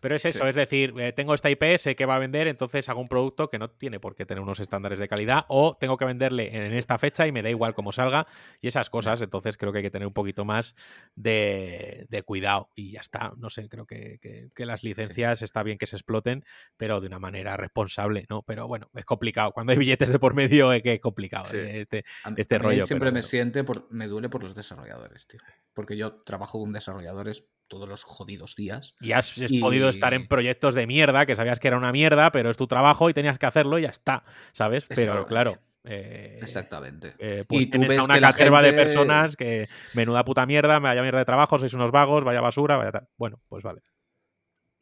Pero 0.00 0.14
es 0.14 0.24
eso, 0.24 0.46
es 0.46 0.56
decir, 0.56 0.94
eh, 0.98 1.12
tengo 1.12 1.34
esta 1.34 1.50
IP, 1.50 1.78
sé 1.78 1.96
que 1.96 2.06
va 2.06 2.16
a 2.16 2.18
vender, 2.18 2.46
entonces 2.46 2.88
hago 2.88 3.00
un 3.00 3.08
producto 3.08 3.48
que 3.50 3.58
no 3.58 3.70
tiene 3.70 4.00
por 4.00 4.14
qué 4.14 4.26
tener 4.26 4.42
unos 4.42 4.60
estándares 4.60 4.98
de 4.98 5.08
calidad 5.08 5.44
o 5.48 5.76
tengo 5.78 5.96
que 5.96 6.04
venderle 6.04 6.56
en 6.56 6.72
esta 6.74 6.98
fecha 6.98 7.26
y 7.26 7.32
me 7.32 7.42
da 7.42 7.50
igual 7.50 7.74
cómo 7.74 7.92
salga 7.92 8.26
y 8.60 8.68
esas 8.68 8.90
cosas. 8.90 9.20
Entonces 9.22 9.56
creo 9.56 9.72
que 9.72 9.78
hay 9.78 9.84
que 9.84 9.90
tener 9.90 10.06
un 10.06 10.14
poquito 10.14 10.44
más 10.44 10.74
de, 11.14 12.06
cuidado 12.24 12.70
y 12.74 12.92
ya 12.92 13.00
está. 13.00 13.32
No 13.36 13.50
sé, 13.50 13.68
creo 13.68 13.86
que, 13.86 14.50
las 14.56 14.82
licencias 14.84 15.42
está 15.42 15.62
bien 15.62 15.78
que 15.78 15.86
se 15.86 15.96
exploten, 15.96 16.44
pero 16.76 17.00
de 17.00 17.06
una 17.06 17.18
manera 17.18 17.56
responsable, 17.56 18.26
¿no? 18.28 18.42
Pero 18.42 18.68
bueno, 18.68 18.90
es 18.94 19.04
complicado. 19.04 19.52
Cuando 19.52 19.72
hay 19.72 19.78
billetes 19.78 20.10
de 20.10 20.18
por 20.18 20.34
medio 20.34 20.72
es 20.72 20.82
que 20.82 20.94
es 20.94 21.00
complicado 21.00 21.52
eh, 21.54 21.82
este, 21.82 22.04
este 22.36 22.58
rollo. 22.58 22.84
siempre 22.84 23.10
me 23.12 23.22
siente, 23.22 23.64
por, 23.64 23.90
me 23.90 24.06
duele 24.06 24.28
por 24.28 24.42
los 24.42 24.54
desarrolladores, 24.54 25.26
tío. 25.26 25.40
Porque 25.72 25.96
yo 25.96 26.22
trabajo 26.22 26.58
con 26.58 26.72
desarrolladores 26.72 27.46
todos 27.68 27.88
los 27.88 28.02
jodidos 28.02 28.56
días. 28.56 28.94
Y 29.00 29.12
has, 29.12 29.32
podido 29.60 29.88
estar 29.88 30.14
en 30.14 30.26
proyectos 30.26 30.74
de 30.74 30.86
mierda, 30.86 31.26
que 31.26 31.36
sabías 31.36 31.60
que 31.60 31.68
era 31.68 31.76
una 31.76 31.92
mierda, 31.92 32.32
pero 32.32 32.50
es 32.50 32.56
tu 32.56 32.66
trabajo 32.66 33.08
y 33.10 33.14
tenías 33.14 33.38
que 33.38 33.46
hacerlo 33.46 33.78
y 33.78 33.82
ya 33.82 33.88
está, 33.88 34.24
¿sabes? 34.52 34.84
Pero 34.88 35.26
claro. 35.26 35.58
Eh, 35.84 36.38
Exactamente. 36.42 37.14
Eh, 37.18 37.44
pues 37.48 37.62
y 37.62 37.66
tienes 37.70 37.96
a 37.96 38.04
una 38.04 38.20
caterva 38.20 38.60
de 38.60 38.72
personas 38.72 39.36
que 39.36 39.68
menuda 39.94 40.24
puta 40.24 40.44
mierda, 40.44 40.78
vaya 40.80 41.02
mierda 41.02 41.18
de 41.18 41.24
trabajo, 41.24 41.58
sois 41.58 41.72
unos 41.72 41.92
vagos, 41.92 42.24
vaya 42.24 42.40
basura, 42.40 42.76
vaya 42.76 42.92
tal. 42.92 43.08
Bueno, 43.16 43.40
pues 43.48 43.62
vale. 43.62 43.82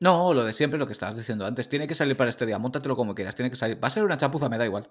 No, 0.01 0.35
lo 0.35 0.45
de 0.45 0.53
siempre, 0.53 0.79
lo 0.79 0.87
que 0.87 0.93
estabas 0.93 1.17
diciendo 1.17 1.47
antes. 1.47 1.69
Tiene 1.69 1.87
que 1.87 1.95
salir 1.95 2.17
para 2.17 2.31
este 2.31 2.45
día, 2.45 2.59
móntatelo 2.59 2.97
como 2.97 3.15
quieras, 3.15 3.37
tiene 3.37 3.51
que 3.51 3.57
salir. 3.57 3.83
Va 3.83 3.89
a 3.89 3.91
ser 3.91 4.03
una 4.03 4.17
chapuza, 4.17 4.49
me 4.49 4.59
da 4.59 4.67
igual. 4.67 4.91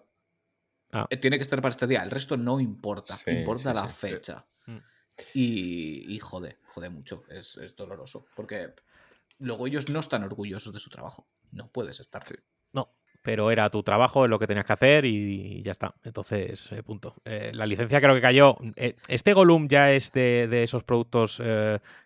Ah. 0.91 1.05
Eh, 1.09 1.17
tiene 1.17 1.38
que 1.38 1.43
estar 1.43 1.61
para 1.61 1.72
este 1.72 1.88
día, 1.88 2.03
el 2.03 2.11
resto 2.11 2.38
no 2.38 2.59
importa, 2.59 3.15
importa 3.27 3.73
la 3.73 3.88
fecha. 3.88 4.45
Mm. 4.65 4.77
Y, 5.34 6.14
y, 6.14 6.20
jode, 6.20 6.58
jode 6.68 6.90
mucho, 6.90 7.24
es, 7.30 7.76
doloroso, 7.76 8.26
porque 8.36 8.74
luego 9.40 9.68
ellos 9.68 9.90
no 9.90 10.00
están 10.00 10.24
orgullosos 10.24 10.74
de 10.74 10.80
su 10.80 10.90
trabajo, 10.90 11.28
no 11.52 11.70
puedes 11.72 12.00
estar. 12.00 12.24
No, 12.74 12.94
pero 13.22 13.50
era 13.50 13.70
tu 13.70 13.82
trabajo, 13.82 14.26
es 14.26 14.30
lo 14.30 14.40
que 14.40 14.48
tenías 14.48 14.66
que 14.66 14.74
hacer 14.74 15.06
y 15.06 15.64
ya 15.64 15.72
está. 15.72 15.96
Entonces, 16.04 16.70
eh, 16.72 16.84
punto. 16.84 17.16
Eh, 17.24 17.52
la 17.54 17.66
licencia 17.66 18.02
creo 18.02 18.14
que 18.14 18.22
cayó. 18.22 18.58
Eh, 18.76 18.96
¿Este 19.08 19.34
Gollum 19.34 19.70
ya 19.70 19.92
es 19.92 20.12
de, 20.12 20.64
esos 20.64 20.84
productos 20.84 21.42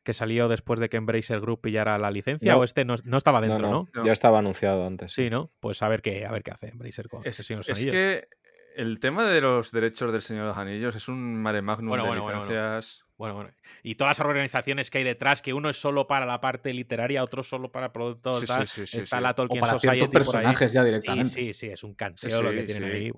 que 0.03 0.14
salió 0.14 0.48
después 0.48 0.80
de 0.80 0.90
que 0.90 0.98
Embracer 0.98 1.41
Group 1.41 1.61
pillara 1.61 1.98
la 1.98 2.11
licencia 2.11 2.57
o 2.57 2.64
este 2.64 2.86
no, 2.86 2.95
estaba 2.95 3.41
dentro, 3.41 3.88
no, 3.94 4.03
Ya 4.03 4.11
estaba 4.11 4.40
anunciado 4.40 4.86
antes. 4.86 5.14
Sí, 5.14 5.30
¿no? 5.30 5.52
Pues 5.60 5.81
a 5.81 5.88
ver 5.88 6.02
qué, 6.02 6.26
a 6.26 6.31
ver 6.31 6.44
qué 6.44 6.52
hace 6.52 6.69
Embracer 6.69 7.10
con 7.10 7.26
es, 7.26 7.40
Es 7.40 7.86
que 7.86 8.27
el 8.80 8.99
tema 8.99 9.27
de 9.27 9.41
los 9.41 9.72
derechos 9.72 10.14
del 10.14 10.22
Señor 10.22 10.43
de 10.43 10.47
los 10.49 10.57
Anillos 10.57 10.95
es 10.95 11.10
un 11.10 11.41
mare 11.41 11.61
magnum 11.61 11.97
de 11.97 12.15
licencias. 12.15 13.06
Bueno, 13.18 13.35
bueno, 13.35 13.51
Y 13.84 13.95
todas 13.95 14.18
las 14.18 14.26
organizaciones 14.26 14.89
que 14.89 14.99
hay 14.99 15.03
detrás, 15.03 15.41
que 15.41 15.53
uno 15.53 15.69
es 15.69 15.76
solo 15.76 16.07
para 16.07 16.26
la 16.26 16.39
parte 16.39 16.73
literaria, 16.73 17.22
otro 17.22 17.43
solo 17.43 17.69
para 17.69 17.91
productos. 17.91 18.45
tal, 18.45 18.64
está 18.64 19.19
la 19.19 19.34
Tolkien 19.34 19.61
o 19.61 19.68
para 19.68 19.73
Society 19.73 20.07
personajes 20.07 20.72
ya 20.72 20.85
directamente. 20.85 21.30
Sí, 21.30 21.53
sí, 21.53 21.68
es 21.68 21.84
un 21.84 21.93
canseo 21.93 22.41
lo 22.41 22.51
que 22.51 22.64
tienen 22.64 22.89
ahí. 22.89 23.11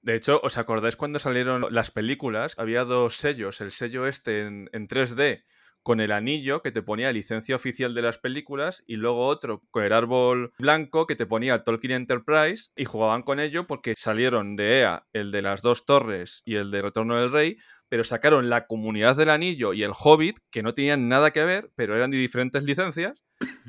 De 0.00 0.16
hecho, 0.16 0.40
¿os 0.42 0.58
acordáis 0.58 0.96
cuando 0.96 1.20
salieron 1.20 1.64
las 1.70 1.92
películas? 1.92 2.58
Había 2.58 2.82
dos 2.82 3.14
sellos, 3.14 3.60
el 3.60 3.70
sello 3.70 4.08
este 4.08 4.40
en, 4.40 4.68
en 4.72 4.88
3D 4.88 5.44
con 5.82 6.00
el 6.00 6.12
anillo 6.12 6.62
que 6.62 6.72
te 6.72 6.82
ponía 6.82 7.12
licencia 7.12 7.56
oficial 7.56 7.94
de 7.94 8.02
las 8.02 8.18
películas 8.18 8.84
y 8.86 8.96
luego 8.96 9.26
otro 9.26 9.62
con 9.70 9.84
el 9.84 9.92
árbol 9.92 10.52
blanco 10.58 11.06
que 11.06 11.16
te 11.16 11.26
ponía 11.26 11.64
Tolkien 11.64 11.92
Enterprise 11.92 12.70
y 12.76 12.84
jugaban 12.84 13.22
con 13.22 13.40
ello 13.40 13.66
porque 13.66 13.94
salieron 13.96 14.56
de 14.56 14.80
EA 14.80 15.06
el 15.12 15.30
de 15.32 15.42
las 15.42 15.62
dos 15.62 15.84
torres 15.84 16.42
y 16.44 16.56
el 16.56 16.70
de 16.70 16.82
Retorno 16.82 17.16
del 17.16 17.32
Rey, 17.32 17.56
pero 17.88 18.04
sacaron 18.04 18.48
la 18.48 18.66
comunidad 18.66 19.16
del 19.16 19.30
anillo 19.30 19.72
y 19.72 19.82
el 19.82 19.92
Hobbit 19.92 20.38
que 20.50 20.62
no 20.62 20.74
tenían 20.74 21.08
nada 21.08 21.30
que 21.30 21.44
ver, 21.44 21.70
pero 21.76 21.96
eran 21.96 22.10
de 22.10 22.16
diferentes 22.16 22.62
licencias 22.62 23.22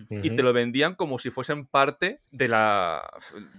y 0.10 0.30
te 0.36 0.44
lo 0.44 0.54
vendían 0.54 0.96
como 0.96 1.20
si 1.20 1.32
fuesen 1.32 1.66
parte 1.66 2.22
de 2.32 2.48
la 2.48 3.02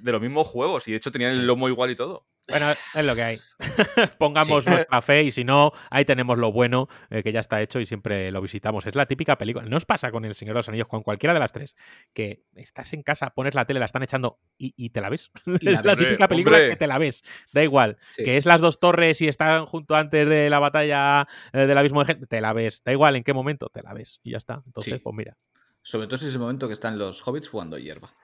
de 0.01 0.12
los 0.12 0.20
mismos 0.20 0.47
juegos 0.47 0.86
y 0.89 0.93
de 0.93 0.98
hecho 0.98 1.10
tenían 1.10 1.32
el 1.32 1.47
lomo 1.47 1.68
igual 1.68 1.90
y 1.90 1.97
todo. 1.97 2.26
Bueno, 2.48 2.70
es 2.70 3.04
lo 3.04 3.14
que 3.14 3.22
hay. 3.22 3.38
Pongamos 4.18 4.66
nuestra 4.66 5.00
fe 5.00 5.22
y 5.22 5.32
si 5.32 5.44
no, 5.44 5.72
ahí 5.90 6.04
tenemos 6.04 6.38
lo 6.38 6.52
bueno 6.52 6.88
eh, 7.10 7.22
que 7.22 7.32
ya 7.32 7.40
está 7.40 7.62
hecho 7.62 7.80
y 7.80 7.86
siempre 7.86 8.30
lo 8.30 8.42
visitamos. 8.42 8.86
Es 8.86 8.94
la 8.94 9.06
típica 9.06 9.38
película. 9.38 9.66
No 9.66 9.76
os 9.76 9.86
pasa 9.86 10.10
con 10.10 10.24
El 10.24 10.34
Señor 10.34 10.54
de 10.54 10.58
los 10.58 10.68
Anillos, 10.68 10.88
con 10.88 11.02
cualquiera 11.02 11.32
de 11.32 11.40
las 11.40 11.52
tres, 11.52 11.76
que 12.12 12.44
estás 12.54 12.92
en 12.92 13.02
casa, 13.02 13.30
pones 13.30 13.54
la 13.54 13.64
tele, 13.64 13.80
la 13.80 13.86
están 13.86 14.02
echando 14.02 14.40
y, 14.58 14.90
te 14.90 15.00
la 15.00 15.08
ves. 15.08 15.30
es 15.60 15.84
la 15.84 15.96
típica 15.96 16.28
película 16.28 16.58
que 16.58 16.76
te 16.76 16.86
la 16.86 16.98
ves. 16.98 17.22
Da 17.52 17.62
igual. 17.62 17.96
Que 18.16 18.36
es 18.36 18.46
las 18.46 18.60
dos 18.60 18.78
torres 18.78 19.20
y 19.20 19.28
están 19.28 19.66
junto 19.66 19.94
antes 19.96 20.28
de 20.28 20.50
la 20.50 20.58
batalla 20.58 21.26
eh, 21.52 21.66
del 21.66 21.78
abismo 21.78 22.00
de 22.00 22.06
gente, 22.06 22.26
te 22.26 22.40
la 22.40 22.52
ves. 22.52 22.82
Da 22.84 22.92
igual 22.92 23.16
en 23.16 23.24
qué 23.24 23.32
momento, 23.32 23.68
te 23.68 23.82
la 23.82 23.94
ves. 23.94 24.20
Y 24.22 24.32
ya 24.32 24.38
está. 24.38 24.62
Entonces, 24.66 25.00
pues 25.00 25.16
mira. 25.16 25.36
Sobre 25.82 26.06
todo 26.06 26.18
si 26.18 26.26
es 26.26 26.32
el 26.32 26.40
momento 26.40 26.66
que 26.66 26.74
están 26.74 26.98
los 26.98 27.26
hobbits 27.26 27.48
jugando 27.48 27.78
hierba. 27.78 28.14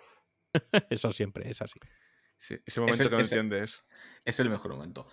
Eso 0.90 1.10
siempre 1.10 1.50
es 1.50 1.62
así. 1.62 1.78
Sí, 2.40 2.56
ese 2.64 2.80
momento 2.80 3.04
que 3.04 3.10
no 3.10 3.20
entiendes. 3.20 3.84
Es 4.24 4.40
el 4.40 4.48
mejor 4.50 4.72
momento. 4.72 5.06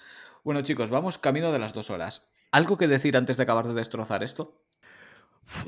Bueno, 0.43 0.61
chicos, 0.61 0.89
vamos 0.89 1.17
camino 1.17 1.51
de 1.51 1.59
las 1.59 1.73
dos 1.73 1.89
horas. 1.89 2.31
¿Algo 2.51 2.77
que 2.77 2.87
decir 2.87 3.17
antes 3.17 3.35
de 3.37 3.43
acabar 3.43 3.67
de 3.67 3.73
destrozar 3.73 4.23
esto? 4.23 4.63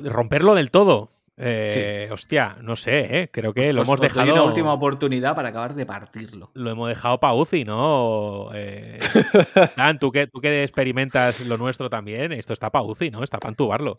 romperlo 0.02 0.54
del 0.54 0.70
todo. 0.70 1.10
Eh, 1.42 2.08
hostia, 2.12 2.58
no 2.60 2.76
sé, 2.76 3.18
¿eh? 3.18 3.30
creo 3.32 3.54
que 3.54 3.72
lo 3.72 3.82
hemos 3.82 3.98
dejado. 3.98 4.30
una 4.30 4.42
última 4.42 4.74
oportunidad 4.74 5.34
para 5.34 5.48
acabar 5.48 5.74
de 5.74 5.86
partirlo. 5.86 6.50
Lo 6.52 6.70
hemos 6.70 6.88
dejado 6.88 7.18
para 7.18 7.32
UCI, 7.32 7.64
¿no? 7.64 8.50
Eh... 8.52 8.98
¿tú 10.00 10.12
que, 10.12 10.26
tú 10.26 10.40
que 10.42 10.62
experimentas 10.62 11.40
lo 11.40 11.56
nuestro 11.56 11.88
también, 11.88 12.32
esto 12.32 12.52
está 12.52 12.68
para 12.68 12.84
UCI, 12.84 13.10
¿no? 13.10 13.24
Está 13.24 13.38
para 13.38 13.52
entubarlo. 13.52 13.96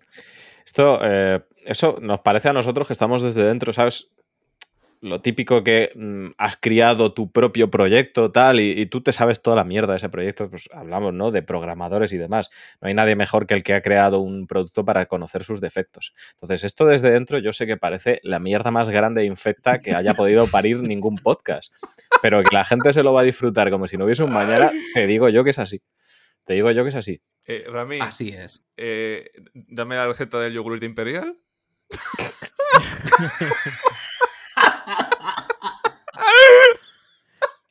Esto, 0.63 0.99
eh, 1.01 1.41
eso 1.65 1.97
nos 1.99 2.19
parece 2.19 2.49
a 2.49 2.53
nosotros 2.53 2.85
que 2.85 2.93
estamos 2.93 3.23
desde 3.23 3.43
dentro, 3.43 3.73
¿sabes? 3.73 4.11
Lo 5.01 5.21
típico 5.21 5.63
que 5.63 5.91
mm, 5.95 6.27
has 6.37 6.55
criado 6.57 7.13
tu 7.13 7.31
propio 7.31 7.71
proyecto, 7.71 8.31
tal, 8.31 8.59
y, 8.59 8.85
tú 8.85 9.01
te 9.01 9.11
sabes 9.11 9.41
toda 9.41 9.55
la 9.55 9.63
mierda 9.63 9.93
de 9.93 9.97
ese 9.97 10.09
proyecto, 10.09 10.49
pues 10.49 10.69
hablamos, 10.71 11.13
¿no? 11.13 11.31
De 11.31 11.41
programadores 11.41 12.13
y 12.13 12.17
demás. 12.17 12.49
No 12.79 12.87
hay 12.87 12.93
nadie 12.93 13.15
mejor 13.15 13.47
que 13.47 13.55
el 13.55 13.63
que 13.63 13.73
ha 13.73 13.81
creado 13.81 14.19
un 14.19 14.45
producto 14.45 14.85
para 14.85 15.07
conocer 15.07 15.43
sus 15.43 15.59
defectos. 15.59 16.13
Entonces, 16.33 16.63
esto 16.63 16.85
desde 16.85 17.11
dentro 17.11 17.39
yo 17.39 17.51
sé 17.51 17.65
que 17.65 17.77
parece 17.77 18.19
la 18.23 18.39
mierda 18.39 18.69
más 18.69 18.89
grande 18.89 19.23
e 19.23 19.25
infecta 19.25 19.79
que 19.79 19.95
haya 19.95 20.13
podido 20.13 20.45
parir 20.47 20.77
ningún 20.83 21.17
podcast. 21.17 21.73
Pero 22.21 22.43
que 22.43 22.55
la 22.55 22.63
gente 22.63 22.93
se 22.93 23.01
lo 23.01 23.13
va 23.13 23.21
a 23.21 23.25
disfrutar 23.25 23.71
como 23.71 23.87
si 23.87 23.97
no 23.97 24.05
hubiese 24.05 24.23
un 24.23 24.31
mañana, 24.31 24.71
te 24.93 25.07
digo 25.07 25.29
yo 25.29 25.43
que 25.43 25.49
es 25.49 25.59
así. 25.59 25.81
Te 26.45 26.53
digo 26.53 26.69
yo 26.71 26.83
que 26.83 26.89
es 26.89 26.95
así. 26.95 27.21
Eh, 27.45 27.65
Rami, 27.67 27.99
así 28.01 28.29
es. 28.29 28.67
Eh, 28.77 29.31
dame 29.53 29.95
la 29.95 30.07
receta 30.07 30.39
del 30.39 30.53
yogurt 30.53 30.83
imperial. 30.83 31.37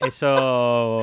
Eso, 0.00 1.02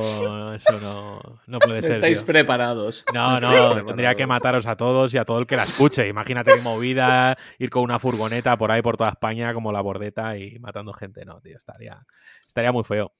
eso 0.54 0.80
no, 0.80 1.20
no 1.46 1.58
puede 1.60 1.82
ser. 1.82 1.92
Estáis 1.92 2.20
preparados. 2.22 3.04
No, 3.14 3.38
no, 3.38 3.84
tendría 3.84 4.16
que 4.16 4.26
mataros 4.26 4.66
a 4.66 4.76
todos 4.76 5.14
y 5.14 5.18
a 5.18 5.24
todo 5.24 5.38
el 5.38 5.46
que 5.46 5.54
la 5.54 5.62
escuche. 5.62 6.08
Imagínate 6.08 6.54
qué 6.56 6.60
movida, 6.60 7.38
ir 7.58 7.70
con 7.70 7.84
una 7.84 8.00
furgoneta 8.00 8.58
por 8.58 8.72
ahí 8.72 8.82
por 8.82 8.96
toda 8.96 9.10
España 9.10 9.54
como 9.54 9.70
la 9.70 9.80
bordeta 9.80 10.36
y 10.36 10.58
matando 10.58 10.92
gente. 10.92 11.24
No, 11.24 11.40
tío, 11.40 11.56
estaría, 11.56 12.04
estaría 12.48 12.72
muy 12.72 12.82
feo. 12.82 13.12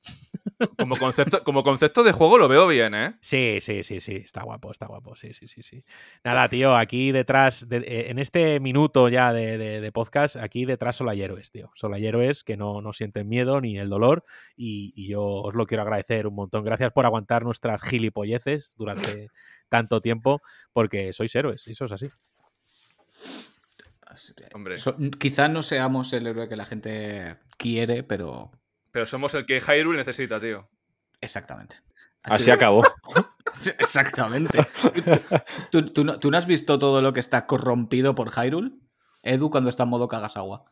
Como 0.76 0.96
concepto, 0.96 1.44
como 1.44 1.62
concepto 1.62 2.02
de 2.02 2.10
juego 2.10 2.38
lo 2.38 2.48
veo 2.48 2.66
bien, 2.66 2.94
¿eh? 2.94 3.16
Sí, 3.20 3.59
sí, 3.60 3.84
sí, 3.84 4.00
sí, 4.00 4.16
está 4.16 4.42
guapo, 4.42 4.72
está 4.72 4.86
guapo, 4.86 5.14
sí, 5.14 5.32
sí, 5.32 5.46
sí, 5.46 5.62
sí. 5.62 5.84
Nada, 6.24 6.48
tío, 6.48 6.74
aquí 6.74 7.12
detrás, 7.12 7.64
eh, 7.70 8.06
en 8.09 8.18
este 8.18 8.59
minuto 8.59 9.09
ya 9.09 9.32
de, 9.32 9.90
podcast, 9.92 10.36
aquí 10.36 10.64
detrás 10.64 10.96
solo 10.96 11.10
hay 11.10 11.22
héroes, 11.22 11.52
tío. 11.52 11.70
Solo 11.76 11.94
hay 11.94 12.06
héroes 12.06 12.42
que 12.42 12.56
no, 12.56 12.80
no 12.80 12.92
sienten 12.92 13.28
miedo 13.28 13.60
ni 13.60 13.78
el 13.78 13.88
dolor 13.88 14.24
y, 14.56 14.92
y 14.96 15.09
yo 15.09 15.22
os 15.22 15.55
lo 15.55 15.66
quiero 15.66 15.82
agradecer 15.82 16.26
un 16.26 16.34
montón. 16.34 16.64
Gracias 16.64 16.92
por 16.92 17.06
aguantar 17.06 17.44
nuestras 17.44 17.80
gilipolleces 17.82 18.72
durante 18.76 19.28
tanto 19.68 20.00
tiempo, 20.00 20.42
porque 20.72 21.12
sois 21.12 21.34
héroes, 21.36 21.66
y 21.68 21.72
eso 21.72 21.84
es 21.84 21.92
así. 21.92 22.10
Hombre. 24.55 24.76
quizás 25.18 25.50
no 25.50 25.62
seamos 25.62 26.12
el 26.12 26.26
héroe 26.26 26.48
que 26.48 26.56
la 26.56 26.66
gente 26.66 27.36
quiere, 27.56 28.02
pero. 28.02 28.50
Pero 28.90 29.06
somos 29.06 29.35
el 29.35 29.47
que 29.47 29.60
Hyrule 29.60 29.98
necesita, 29.98 30.40
tío. 30.40 30.69
Exactamente. 31.20 31.77
Así, 32.23 32.51
acabó. 32.51 32.82
Exactamente. 33.78 34.59
¿Tú, 35.70 36.05
no, 36.05 36.39
has 36.39 36.47
visto 36.47 36.78
todo 36.78 37.01
lo 37.01 37.12
que 37.12 37.20
está 37.20 37.47
corrompido 37.47 38.15
por 38.15 38.31
Hyrule? 38.31 38.73
Edu 39.23 39.51
cuando 39.51 39.70
está 39.70 39.85
en 39.85 39.89
modo 39.90 40.09
cagas 40.09 40.36
agua. 40.36 40.65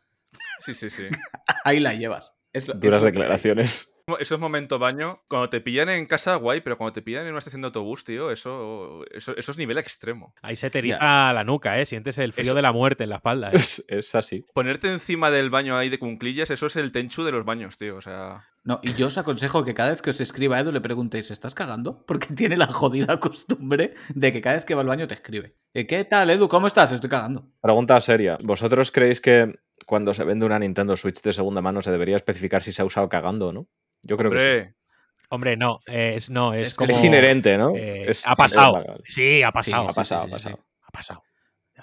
Sí, 0.59 0.73
sí, 0.73 0.89
sí. 0.89 1.07
Ahí 1.63 1.79
la 1.79 1.93
llevas. 1.93 2.35
Duras 2.75 3.03
declaraciones. 3.03 3.93
Esos 4.19 4.39
momentos 4.39 4.79
baño, 4.79 5.21
cuando 5.27 5.49
te 5.49 5.59
pillan 5.59 5.89
en 5.89 6.05
casa, 6.05 6.35
guay, 6.35 6.61
pero 6.61 6.77
cuando 6.77 6.93
te 6.93 7.01
pillan 7.01 7.23
en 7.23 7.31
una 7.31 7.39
estación 7.39 7.61
de 7.61 7.65
autobús, 7.65 8.05
tío, 8.05 8.31
eso, 8.31 9.03
eso, 9.11 9.33
es 9.35 9.57
nivel 9.57 9.77
extremo. 9.77 10.33
Ahí 10.41 10.55
se 10.55 10.69
te 10.69 10.79
eriza 10.79 11.33
la 11.33 11.43
nuca, 11.43 11.77
¿eh? 11.77 11.85
Sientes 11.85 12.17
el 12.17 12.31
frío 12.31 12.53
de 12.53 12.61
la 12.61 12.71
muerte 12.71 13.03
en 13.03 13.09
la 13.09 13.17
espalda. 13.17 13.51
¿eh? 13.51 13.57
Es, 13.89 14.15
así. 14.15 14.45
Ponerte 14.53 14.89
encima 14.89 15.29
del 15.29 15.49
baño 15.49 15.77
ahí 15.77 15.89
de 15.89 15.99
cunclillas, 15.99 16.49
eso 16.51 16.67
es 16.67 16.77
el 16.77 16.93
tenchu 16.93 17.25
de 17.25 17.33
los 17.33 17.43
baños, 17.43 17.77
tío. 17.77 17.97
O 17.97 18.01
sea. 18.01 18.47
No, 18.67 18.81
y 18.83 18.95
yo 18.95 19.07
os 19.07 19.17
aconsejo 19.17 19.63
que 19.63 19.73
cada 19.73 19.91
vez 19.91 20.01
que 20.01 20.09
os 20.09 20.19
escriba 20.19 20.57
a 20.57 20.59
Edu 20.59 20.73
le 20.73 20.81
preguntéis, 20.81 21.31
¿estás 21.31 21.55
cagando? 21.55 22.03
Porque 22.05 22.33
tiene 22.35 22.57
la 22.57 22.67
jodida 22.67 23.17
costumbre 23.17 23.93
de 24.13 24.33
que 24.33 24.41
cada 24.41 24.57
vez 24.57 24.65
que 24.65 24.75
va 24.75 24.81
al 24.81 24.87
baño 24.87 25.07
te 25.07 25.13
escribe. 25.13 25.55
¿Qué 25.73 26.03
tal, 26.03 26.29
Edu? 26.29 26.49
¿Cómo 26.49 26.67
estás? 26.67 26.91
Estoy 26.91 27.09
cagando. 27.09 27.47
Pregunta 27.61 28.01
seria. 28.01 28.37
¿Vosotros 28.43 28.91
creéis 28.91 29.21
que 29.21 29.57
cuando 29.85 30.13
se 30.13 30.25
vende 30.25 30.45
una 30.45 30.59
Nintendo 30.59 30.97
Switch 30.97 31.21
de 31.21 31.31
segunda 31.31 31.61
mano 31.61 31.81
se 31.81 31.91
debería 31.91 32.17
especificar 32.17 32.61
si 32.61 32.73
se 32.73 32.81
ha 32.81 32.85
usado 32.85 33.07
cagando, 33.07 33.53
¿no? 33.53 33.67
Yo 34.01 34.17
creo 34.17 34.31
que 34.31 34.65
sí. 34.65 34.75
Hombre, 35.29 35.55
no, 35.55 35.79
es, 35.85 36.29
no, 36.29 36.53
es, 36.53 36.75
como, 36.75 36.91
es 36.91 37.01
inherente, 37.05 37.57
¿no? 37.57 37.71
Eh, 37.73 38.11
ha 38.25 38.35
pasado. 38.35 38.83
Sí, 39.05 39.43
ha 39.43 39.51
pasado. 39.53 39.87
ha 39.87 39.93
pasado, 39.93 40.23
ha 40.23 40.27
pasado. 40.27 40.59
Ha 40.81 40.91
pasado. 40.91 41.23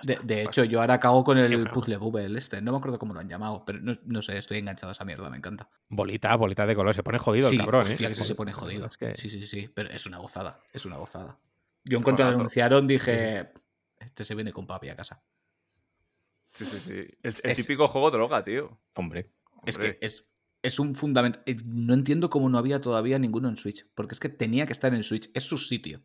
De, 0.03 0.43
hecho, 0.43 0.65
yo 0.65 0.81
ahora 0.81 0.99
cago 0.99 1.23
con 1.23 1.39
el 1.39 1.71
puzzle 1.71 1.97
bubble 1.97 2.39
este. 2.39 2.61
No 2.61 2.73
me 2.73 2.79
acuerdo 2.79 2.99
cómo 2.99 3.15
lo 3.15 3.21
han 3.21 3.29
llamado, 3.29 3.65
pero 3.65 3.79
no, 3.81 4.23
sé, 4.23 4.37
estoy 4.37 4.59
enganchado 4.59 4.91
a 4.91 4.93
esa 4.93 5.05
mierda, 5.05 5.31
me 5.31 5.37
encanta. 5.37 5.69
Bolita, 5.89 6.35
bolita 6.37 6.67
de 6.67 6.75
color. 6.75 6.95
Se 6.95 7.03
pone 7.03 7.19
jodido 7.19 7.49
el 7.49 7.59
cabrón, 7.59 7.87
¿eh? 7.87 7.97
que 7.97 8.15
se 8.15 8.35
pone 8.35 8.53
jodido. 8.53 8.89
Sí, 8.91 9.31
sí, 9.31 9.47
sí. 9.47 9.71
Pero 9.73 9.91
es 9.91 10.07
una 10.07 10.19
gozada. 10.19 10.61
Es 10.73 10.85
una 10.85 10.97
gozada. 10.97 11.39
Yo 11.85 11.99
en 11.99 12.03
cuanto 12.03 12.25
lo 12.25 12.31
anunciaron 12.31 12.87
dije, 12.87 13.53
este 13.99 14.25
se 14.25 14.35
viene 14.35 14.53
con 14.53 14.67
papi 14.67 14.89
a 14.89 14.97
casa. 14.97 15.23
Sí, 16.47 16.65
sí, 16.65 16.79
sí. 16.79 17.19
El, 17.23 17.57
típico 17.57 17.89
juego 17.89 18.11
droga, 18.11 18.43
tío. 18.45 18.79
Hombre. 18.95 19.33
Es 19.67 19.77
que 19.77 19.99
es, 20.01 20.31
es 20.63 20.79
un 20.79 20.95
fundamento. 20.95 21.41
Eh, 21.47 21.57
no 21.65 21.95
entiendo 21.95 22.31
cómo 22.31 22.49
no 22.49 22.59
había 22.59 22.81
todavía 22.81 23.19
ninguno 23.19 23.49
en 23.49 23.57
Switch. 23.57 23.87
Porque 23.95 24.15
es 24.15 24.21
que 24.21 24.29
tenía 24.29 24.67
que 24.67 24.73
estar 24.73 24.95
en 24.95 25.03
Switch. 25.03 25.31
Es 25.35 25.45
su 25.45 25.59
sitio. 25.59 26.03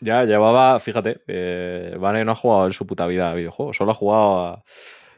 Ya 0.00 0.24
llevaba, 0.24 0.78
fíjate, 0.78 1.22
eh, 1.26 1.96
Vane 1.98 2.24
no 2.24 2.32
ha 2.32 2.36
jugado 2.36 2.66
en 2.66 2.72
su 2.72 2.86
puta 2.86 3.06
vida 3.06 3.30
a 3.30 3.34
videojuegos. 3.34 3.76
Solo 3.76 3.92
ha 3.92 3.94
jugado 3.94 4.46
a, 4.46 4.64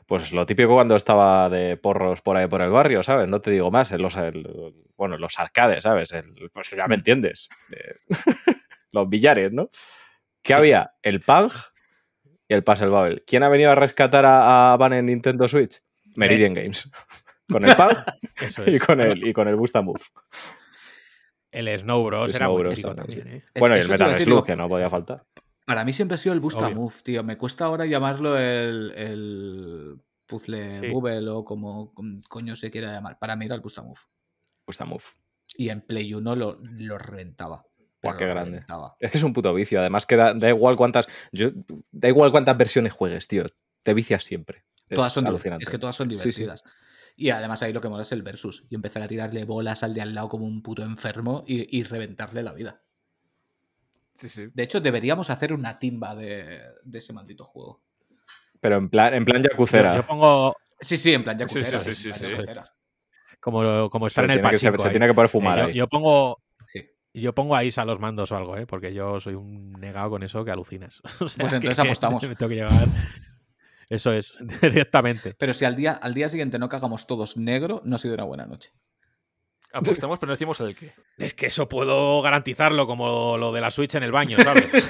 Pues 0.06 0.32
lo 0.32 0.46
típico 0.46 0.74
cuando 0.74 0.96
estaba 0.96 1.50
de 1.50 1.76
porros 1.76 2.22
por 2.22 2.36
ahí 2.36 2.46
por 2.46 2.62
el 2.62 2.70
barrio, 2.70 3.02
¿sabes? 3.02 3.28
No 3.28 3.40
te 3.40 3.50
digo 3.50 3.70
más, 3.70 3.92
en 3.92 4.02
los, 4.02 4.16
bueno, 4.96 5.18
los 5.18 5.38
arcades, 5.38 5.84
¿sabes? 5.84 6.12
pues 6.52 6.70
ya 6.70 6.86
me 6.88 6.96
mm. 6.96 6.98
entiendes. 6.98 7.48
los 8.92 9.08
billares, 9.08 9.52
¿no? 9.52 9.68
¿Qué 10.42 10.54
había? 10.54 10.94
El 11.02 11.20
Pang 11.20 11.50
y 12.48 12.54
el 12.54 12.64
Puzzle 12.64 12.88
Babel. 12.88 13.22
¿Quién 13.26 13.42
ha 13.42 13.48
venido 13.48 13.70
a 13.70 13.74
rescatar 13.74 14.24
a, 14.26 14.76
Van 14.78 14.92
en 14.92 15.06
Nintendo 15.06 15.46
Switch? 15.46 15.82
Meridian 16.16 16.54
Games. 16.54 16.90
con 17.48 17.64
el 17.64 17.76
Pang 17.76 17.96
y, 18.66 18.78
con 18.78 19.00
el, 19.00 19.26
y 19.26 19.32
con 19.32 19.48
el 19.48 19.56
Busta 19.56 19.82
Move. 19.82 20.00
El 21.52 21.80
Snow 21.80 22.04
Bros. 22.04 22.34
era 22.34 22.48
muy 22.48 22.74
también. 22.74 23.28
¿eh? 23.28 23.44
Bueno, 23.58 23.76
y 23.76 23.80
el 23.80 23.88
Metal 23.88 24.20
Slug, 24.20 24.46
que 24.46 24.56
no 24.56 24.68
podía 24.68 24.88
faltar. 24.88 25.24
Para 25.66 25.84
mí 25.84 25.92
siempre 25.92 26.16
ha 26.16 26.18
sido 26.18 26.32
el 26.32 26.40
Busta 26.40 26.68
Move, 26.68 26.94
tío. 27.02 27.22
Me 27.22 27.36
cuesta 27.36 27.64
ahora 27.64 27.86
llamarlo 27.86 28.36
el, 28.36 28.92
el 28.96 30.00
puzzle 30.26 30.90
Bubble 30.90 31.28
o 31.28 31.44
como, 31.44 31.92
coño 32.28 32.56
se 32.56 32.70
quiera 32.70 32.92
llamar. 32.92 33.18
Para 33.18 33.36
mí 33.36 33.46
era 33.46 33.54
el 33.54 33.60
Busta 33.60 33.82
Move. 33.82 34.00
Busta 34.66 34.84
Move. 34.84 35.04
Y 35.56 35.68
en 35.68 35.80
Play 35.80 36.14
1 36.14 36.36
lo, 36.36 36.58
lo 36.72 36.98
reventaba. 36.98 37.66
Buah, 38.02 38.16
qué 38.16 38.26
grande. 38.26 38.64
Es 38.98 39.10
que 39.10 39.18
es 39.18 39.24
un 39.24 39.32
puto 39.32 39.52
vicio. 39.52 39.80
Además, 39.80 40.06
que 40.06 40.16
da, 40.16 40.48
igual 40.48 40.76
cuántas. 40.76 41.06
Yo, 41.32 41.50
da 41.90 42.08
igual 42.08 42.30
cuántas 42.30 42.56
versiones 42.56 42.92
juegues, 42.92 43.28
tío. 43.28 43.44
Te 43.82 43.94
vicias 43.94 44.24
siempre. 44.24 44.64
Todas 44.88 45.12
son 45.12 45.26
alucinantes. 45.26 45.68
Es 45.68 45.70
que 45.70 45.78
todas 45.78 45.96
son 45.96 46.08
divertidas. 46.08 46.64
Y 47.20 47.28
además 47.28 47.62
ahí 47.62 47.74
lo 47.74 47.82
que 47.82 47.90
mola 47.90 48.00
es 48.00 48.12
el 48.12 48.22
versus. 48.22 48.64
Y 48.70 48.74
empezar 48.74 49.02
a 49.02 49.06
tirarle 49.06 49.44
bolas 49.44 49.82
al 49.82 49.92
de 49.92 50.00
al 50.00 50.14
lado 50.14 50.30
como 50.30 50.46
un 50.46 50.62
puto 50.62 50.82
enfermo 50.82 51.44
y, 51.46 51.82
reventarle 51.82 52.42
la 52.42 52.54
vida. 52.54 52.80
Sí, 54.14 54.30
sí. 54.30 54.46
De 54.54 54.62
hecho, 54.62 54.80
deberíamos 54.80 55.28
hacer 55.28 55.52
una 55.52 55.78
timba 55.78 56.14
de, 56.14 56.62
ese 56.90 57.12
maldito 57.12 57.44
juego. 57.44 57.82
Pero 58.58 58.78
en 58.78 58.88
plan, 58.88 59.12
en 59.12 59.26
plan 59.26 59.42
yakucera. 59.42 59.96
Yo, 59.96 60.06
pongo. 60.06 60.56
Sí, 60.80 60.96
sí, 60.96 61.12
en 61.12 61.22
plan 61.22 61.38
yakucera. 61.38 61.78
Sí, 61.80 61.92
sí, 61.92 62.10
sí, 62.10 62.24
Como, 63.38 63.90
como 63.90 64.06
estar 64.06 64.24
en 64.24 64.30
el 64.30 64.40
pachinko. 64.40 64.78
Se, 64.78 64.84
se, 64.84 64.90
tiene 64.90 65.06
que 65.06 65.12
poder 65.12 65.28
fumar. 65.28 65.68
Eh, 65.68 65.74
yo, 65.74 65.88
pongo. 65.88 66.42
Yo 67.12 67.34
pongo 67.34 67.54
ahí 67.54 67.68
a 67.76 67.84
los 67.84 68.00
mandos 68.00 68.32
o 68.32 68.36
algo, 68.36 68.56
¿eh? 68.56 68.66
porque 68.66 68.94
yo 68.94 69.20
soy 69.20 69.34
un 69.34 69.72
negado 69.72 70.08
con 70.08 70.22
eso 70.22 70.42
que 70.42 70.52
alucinas. 70.52 71.02
pues 71.18 71.36
entonces 71.38 71.78
apostamos. 71.78 72.22
me 72.28 72.34
tengo 72.34 72.48
que 72.48 72.54
llevar. 72.54 72.88
Eso 73.90 74.12
es, 74.12 74.34
directamente. 74.62 75.34
Pero 75.34 75.52
si 75.52 75.66
al 75.66 75.76
día, 75.76 75.92
al 75.92 76.14
día 76.14 76.28
siguiente 76.28 76.58
no 76.58 76.68
cagamos 76.68 77.06
todos 77.06 77.36
negro, 77.36 77.82
no 77.84 77.96
ha 77.96 77.98
sido 77.98 78.14
una 78.14 78.24
buena 78.24 78.46
noche. 78.46 78.72
Apostamos, 79.72 80.18
pero 80.18 80.28
no 80.28 80.34
decimos 80.34 80.60
el 80.60 80.74
qué. 80.74 80.94
Es 81.18 81.34
que 81.34 81.46
eso 81.46 81.68
puedo 81.68 82.22
garantizarlo, 82.22 82.86
como 82.86 83.36
lo 83.36 83.52
de 83.52 83.60
la 83.60 83.70
Switch 83.70 83.94
en 83.96 84.02
el 84.02 84.12
baño, 84.12 84.38
¿sabes? 84.42 84.66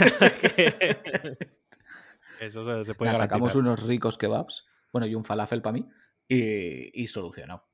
eso 2.41 2.85
se, 2.85 2.95
puede 2.95 3.17
Sacamos 3.17 3.55
unos 3.55 3.83
ricos 3.83 4.17
kebabs, 4.17 4.67
bueno, 4.93 5.07
y 5.07 5.15
un 5.15 5.25
falafel 5.25 5.61
para 5.61 5.73
mí, 5.73 5.89
y, 6.29 7.03
y 7.03 7.09
solucionado. 7.09 7.69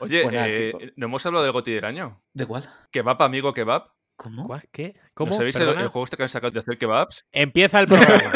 Oye, 0.00 0.24
eh, 0.30 0.92
¿no 0.96 1.06
hemos 1.06 1.24
hablado 1.24 1.44
del 1.44 1.52
GOTI 1.52 1.72
del 1.72 1.84
año? 1.86 2.22
¿De 2.34 2.44
cuál? 2.44 2.68
Kebab, 2.90 3.22
amigo, 3.22 3.54
kebab. 3.54 3.95
¿Cómo? 4.16 4.60
¿Qué? 4.72 4.94
¿Cómo? 5.14 5.30
¿No 5.30 5.36
sabéis 5.36 5.56
el, 5.56 5.74
juego 5.88 6.04
este 6.04 6.16
que 6.16 6.22
han 6.22 6.28
sacado 6.28 6.50
de 6.50 6.60
hacer 6.60 6.78
kebabs? 6.78 7.26
Empieza 7.32 7.80
el 7.80 7.86
programa. 7.88 8.32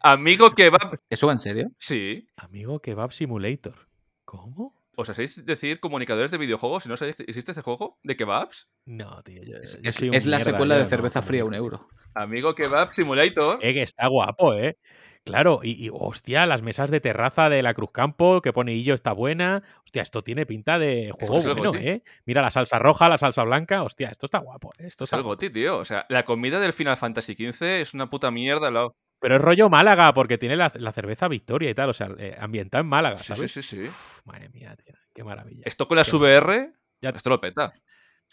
Amigo 0.00 0.54
Kebab. 0.54 1.00
¿Eso 1.08 1.26
va 1.26 1.34
en 1.34 1.40
serio? 1.40 1.70
Sí. 1.78 2.26
Amigo 2.36 2.80
Kebab 2.80 3.12
Simulator. 3.12 3.88
¿Cómo? 4.24 4.74
¿Os 4.96 5.08
hacéis 5.08 5.44
decir 5.44 5.80
comunicadores 5.80 6.30
de 6.30 6.38
videojuegos 6.38 6.84
si 6.84 6.88
no 6.88 6.96
sabéis 6.96 7.16
existe 7.20 7.52
ese 7.52 7.62
juego 7.62 7.98
de 8.02 8.16
kebabs? 8.16 8.68
No, 8.86 9.22
tío. 9.22 9.42
es, 9.42 10.26
la 10.26 10.40
secuela 10.40 10.76
de 10.76 10.86
cerveza 10.86 11.20
fría, 11.20 11.44
un 11.44 11.54
euro. 11.54 11.88
Amigo 12.14 12.54
Kebab 12.54 12.94
Simulator. 12.94 13.58
Eh, 13.60 13.74
que 13.74 13.82
está 13.82 14.06
guapo, 14.06 14.54
¿eh? 14.54 14.78
Claro, 15.24 15.60
y, 15.62 15.88
hostia, 15.90 16.44
las 16.44 16.60
mesas 16.60 16.90
de 16.90 17.00
terraza 17.00 17.48
de 17.48 17.62
la 17.62 17.72
Cruz 17.72 17.90
Campo, 17.92 18.42
que 18.42 18.52
pone 18.52 18.74
Illo 18.74 18.92
está 18.92 19.12
buena. 19.12 19.62
Hostia, 19.82 20.02
esto 20.02 20.22
tiene 20.22 20.44
pinta 20.44 20.78
de 20.78 21.12
juego 21.18 21.54
bueno, 21.54 21.74
¿eh? 21.76 22.02
Mira 22.26 22.42
la 22.42 22.50
salsa 22.50 22.78
roja, 22.78 23.08
la 23.08 23.16
salsa 23.16 23.42
blanca. 23.42 23.82
Hostia, 23.82 24.10
esto 24.10 24.26
está 24.26 24.38
guapo. 24.38 24.72
¿eh? 24.76 24.86
Esto 24.86 25.04
es 25.04 25.12
algo, 25.14 25.38
tío. 25.38 25.78
O 25.78 25.84
sea, 25.86 26.04
la 26.10 26.26
comida 26.26 26.60
del 26.60 26.74
Final 26.74 26.98
Fantasy 26.98 27.34
XV 27.34 27.62
es 27.80 27.94
una 27.94 28.10
puta 28.10 28.30
mierda. 28.30 28.70
Pero 29.18 29.36
es 29.36 29.40
rollo 29.40 29.70
Málaga, 29.70 30.12
porque 30.12 30.36
tiene 30.36 30.56
la, 30.56 30.68
cerveza 30.92 31.26
Victoria 31.26 31.70
y 31.70 31.74
tal. 31.74 31.88
O 31.88 31.94
sea, 31.94 32.10
eh, 32.18 32.36
ambientada 32.38 32.82
en 32.82 32.88
Málaga, 32.88 33.16
¿sabes? 33.16 33.50
Sí, 33.50 33.62
sí, 33.62 33.86
sí. 33.86 33.90
madre 34.26 34.50
mía, 34.50 34.76
tío. 34.76 34.94
Qué 35.14 35.24
maravilla. 35.24 35.62
Esto 35.64 35.88
con 35.88 35.96
las 35.96 36.12
VR, 36.12 36.74
ya... 37.00 37.10
esto 37.10 37.30
lo 37.30 37.40
peta. 37.40 37.72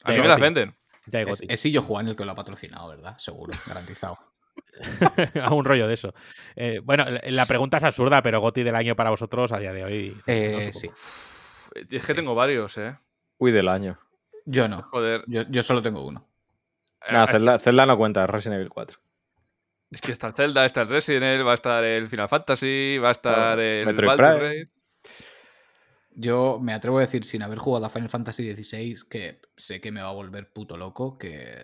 A 0.03 0.11
mí 0.11 0.18
me 0.18 0.27
las 0.27 0.41
venden. 0.41 0.76
es, 1.09 1.41
es 1.47 1.65
Illo 1.65 1.84
Juan 1.84 2.09
el 2.09 2.18
que 2.18 2.26
lo 2.26 2.31
ha 2.31 2.35
patrocinado, 2.35 2.89
¿verdad? 2.89 3.18
Seguro, 3.18 3.53
garantizado. 3.65 4.31
a 5.41 5.53
un 5.53 5.65
rollo 5.65 5.88
de 5.88 5.94
eso. 5.94 6.14
Eh, 6.56 6.82
bueno, 6.84 7.06
la 7.30 7.45
pregunta 7.45 7.78
es 7.78 7.84
absurda, 7.84 8.22
pero 8.22 8.41
Goti 8.41 8.64
del 8.64 8.76
año 8.76 8.95
para 8.95 9.10
vosotros 9.10 9.52
a 9.52 9.60
día 9.60 9.73
de 9.73 9.84
hoy. 9.84 10.18
Eh, 10.28 10.72
sí. 10.73 10.90
Es 11.90 12.06
que 12.06 12.14
tengo 12.14 12.36
varios, 12.36 12.78
¿eh? 12.78 12.98
Uy, 13.38 13.52
del 13.52 13.68
año. 13.68 13.99
Yo 14.45 14.68
no. 14.68 14.84
Joder. 14.91 15.23
Yo, 15.28 15.64
solo 15.64 15.82
tengo 15.82 16.06
uno. 16.06 16.28
No, 17.11 17.28
Zelda, 17.28 17.60
Zelda, 17.60 17.86
no 17.86 17.98
cuenta, 17.98 18.28
Resident 18.28 18.60
Evil 18.60 18.69
4. 18.69 18.99
Es 19.91 20.02
que 20.02 20.11
está 20.11 20.28
el 20.28 20.34
Zelda, 20.34 20.65
está 20.65 20.82
el 20.82 20.88
Resident 20.88 21.23
Evil, 21.23 21.48
va 21.48 21.52
a 21.52 21.56
estar 21.56 21.84
el 21.84 22.07
Final 22.07 22.30
Fantasy, 22.30 22.98
va 22.98 23.10
a 23.10 23.11
estar 23.11 23.60
el 23.60 23.86
Metroid 23.86 24.68
Yo 26.11 26.60
me 26.61 26.73
atrevo 26.73 26.99
a 26.99 27.02
decir, 27.02 27.26
sin 27.26 27.41
haber 27.41 27.57
jugado 27.57 27.86
a 27.86 27.90
Final 27.90 28.10
Fantasy 28.10 28.53
XVI, 28.53 28.99
que 29.10 29.41
sé 29.57 29.82
que 29.82 29.91
me 29.91 30.02
va 30.02 30.10
a 30.10 30.14
volver 30.14 30.52
puto 30.52 30.78
loco, 30.78 31.18
que 31.18 31.61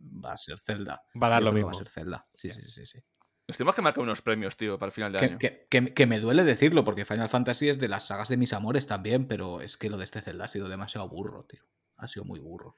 va 0.00 0.32
a 0.32 0.36
ser 0.36 0.58
Zelda. 0.58 1.02
Va 1.20 1.26
a 1.28 1.30
dar 1.30 1.42
lo 1.42 1.52
mismo. 1.52 1.68
Va 1.68 1.72
a 1.72 1.78
ser 1.78 1.88
Zelda. 1.88 2.26
Sí, 2.34 2.52
sí, 2.52 2.62
sí, 2.68 2.86
sí. 2.86 2.98
Nos 3.46 3.56
tenemos 3.56 3.74
que 3.74 3.82
marcar 3.82 4.02
unos 4.04 4.22
premios, 4.22 4.56
tío, 4.56 4.78
para 4.78 4.88
el 4.88 4.92
final 4.92 5.12
de 5.12 5.18
que, 5.18 5.24
año. 5.24 5.38
Que, 5.38 5.92
que, 5.92 6.06
me 6.06 6.20
duele 6.20 6.44
decirlo, 6.44 6.84
porque 6.84 7.04
Final 7.04 7.28
Fantasy 7.28 7.68
es 7.68 7.80
de 7.80 7.88
las 7.88 8.06
sagas 8.06 8.28
de 8.28 8.36
mis 8.36 8.52
amores 8.52 8.86
también, 8.86 9.26
pero 9.26 9.60
es 9.60 9.76
que 9.76 9.90
lo 9.90 9.98
de 9.98 10.04
este 10.04 10.20
Zelda 10.20 10.44
ha 10.44 10.48
sido 10.48 10.68
demasiado 10.68 11.08
burro, 11.08 11.44
tío. 11.46 11.64
Ha 11.96 12.06
sido 12.06 12.24
muy 12.24 12.38
burro. 12.38 12.76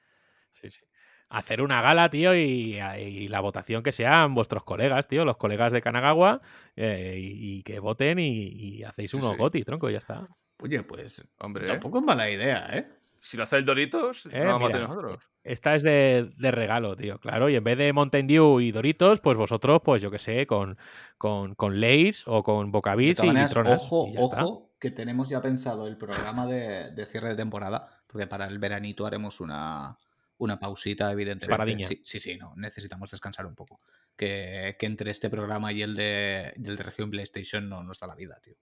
Sí, 0.53 0.71
sí. 0.71 0.81
Hacer 1.29 1.61
una 1.61 1.81
gala, 1.81 2.09
tío, 2.09 2.35
y, 2.35 2.79
la 3.27 3.39
votación 3.39 3.83
que 3.83 3.91
sean 3.91 4.33
vuestros 4.33 4.63
colegas, 4.63 5.07
tío, 5.07 5.25
los 5.25 5.37
colegas 5.37 5.71
de 5.73 5.81
Kanagawa, 5.81 6.41
eh, 6.75 7.17
y, 7.19 7.61
que 7.61 7.79
voten 7.79 8.17
y, 8.19 8.83
hacéis 8.83 9.13
unos 9.13 9.37
goti, 9.37 9.63
tronco, 9.63 9.89
y 9.89 9.93
ya 9.93 9.99
está. 9.99 10.27
Oye, 10.59 10.81
pues 10.83 11.23
Hombre, 11.39 11.65
tampoco 11.65 11.99
es 11.99 12.03
mala 12.03 12.29
idea, 12.29 12.67
¿eh? 12.71 12.87
Si 13.23 13.37
lo 13.37 13.43
hace 13.43 13.55
el 13.55 13.63
Doritos, 13.63 14.25
eh, 14.25 14.41
no 14.43 14.53
vamos 14.53 14.73
a 14.73 14.75
hacer 14.75 14.87
nosotros. 14.87 15.23
Esta 15.43 15.75
es 15.75 15.83
de, 15.83 16.29
regalo, 16.37 16.95
tío, 16.97 17.19
claro. 17.19 17.49
Y 17.49 17.55
en 17.55 17.63
vez 17.63 17.77
de 17.77 17.93
Mountain 17.93 18.27
Dew 18.27 18.59
y 18.59 18.71
Doritos, 18.71 19.21
pues 19.21 19.37
vosotros, 19.37 19.81
pues 19.83 20.01
yo 20.01 20.11
qué 20.11 20.19
sé, 20.19 20.45
con, 20.45 20.77
con, 21.17 21.55
con 21.55 21.79
Lays 21.79 22.23
o 22.27 22.43
con 22.43 22.71
Bocavits 22.71 23.23
y 23.23 23.29
Nitronas. 23.29 23.81
Ojo, 23.81 24.11
ojo, 24.17 24.75
que 24.77 24.91
tenemos 24.91 25.29
ya 25.29 25.41
pensado 25.41 25.87
el 25.87 25.97
programa 25.97 26.45
de, 26.45 27.05
cierre 27.05 27.29
de 27.29 27.35
temporada, 27.35 27.87
porque 28.07 28.27
para 28.27 28.45
el 28.45 28.59
veranito 28.59 29.05
haremos 29.05 29.39
una, 29.39 29.97
una 30.37 30.59
pausita, 30.59 31.09
evidentemente. 31.09 31.85
Sí, 31.85 32.01
sí, 32.03 32.19
sí, 32.19 32.37
no, 32.37 32.53
necesitamos 32.57 33.09
descansar 33.09 33.45
un 33.45 33.55
poco. 33.55 33.79
Que, 34.17 34.75
entre 34.81 35.11
este 35.11 35.29
programa 35.29 35.71
y 35.71 35.81
el 35.81 35.95
de, 35.95 36.53
el 36.57 36.75
de 36.75 36.83
región 36.83 37.09
PlayStation 37.09 37.69
no 37.69 37.83
nos 37.83 37.99
da 37.99 38.07
la 38.07 38.15
vida, 38.15 38.37
tío. 38.41 38.55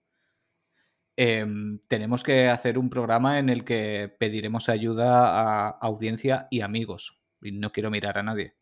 Em, 1.16 1.78
tenemos 1.88 2.22
que 2.22 2.48
hacer 2.48 2.78
un 2.78 2.88
programa 2.88 3.38
en 3.38 3.50
el 3.50 3.64
que 3.64 4.14
pediremos 4.18 4.68
ayuda 4.68 5.66
a 5.66 5.68
audiencia 5.68 6.48
y 6.50 6.62
amigos. 6.62 7.22
Y 7.42 7.52
no 7.52 7.70
quiero 7.72 7.90
mirar 7.90 8.18
a 8.18 8.22
nadie. 8.22 8.54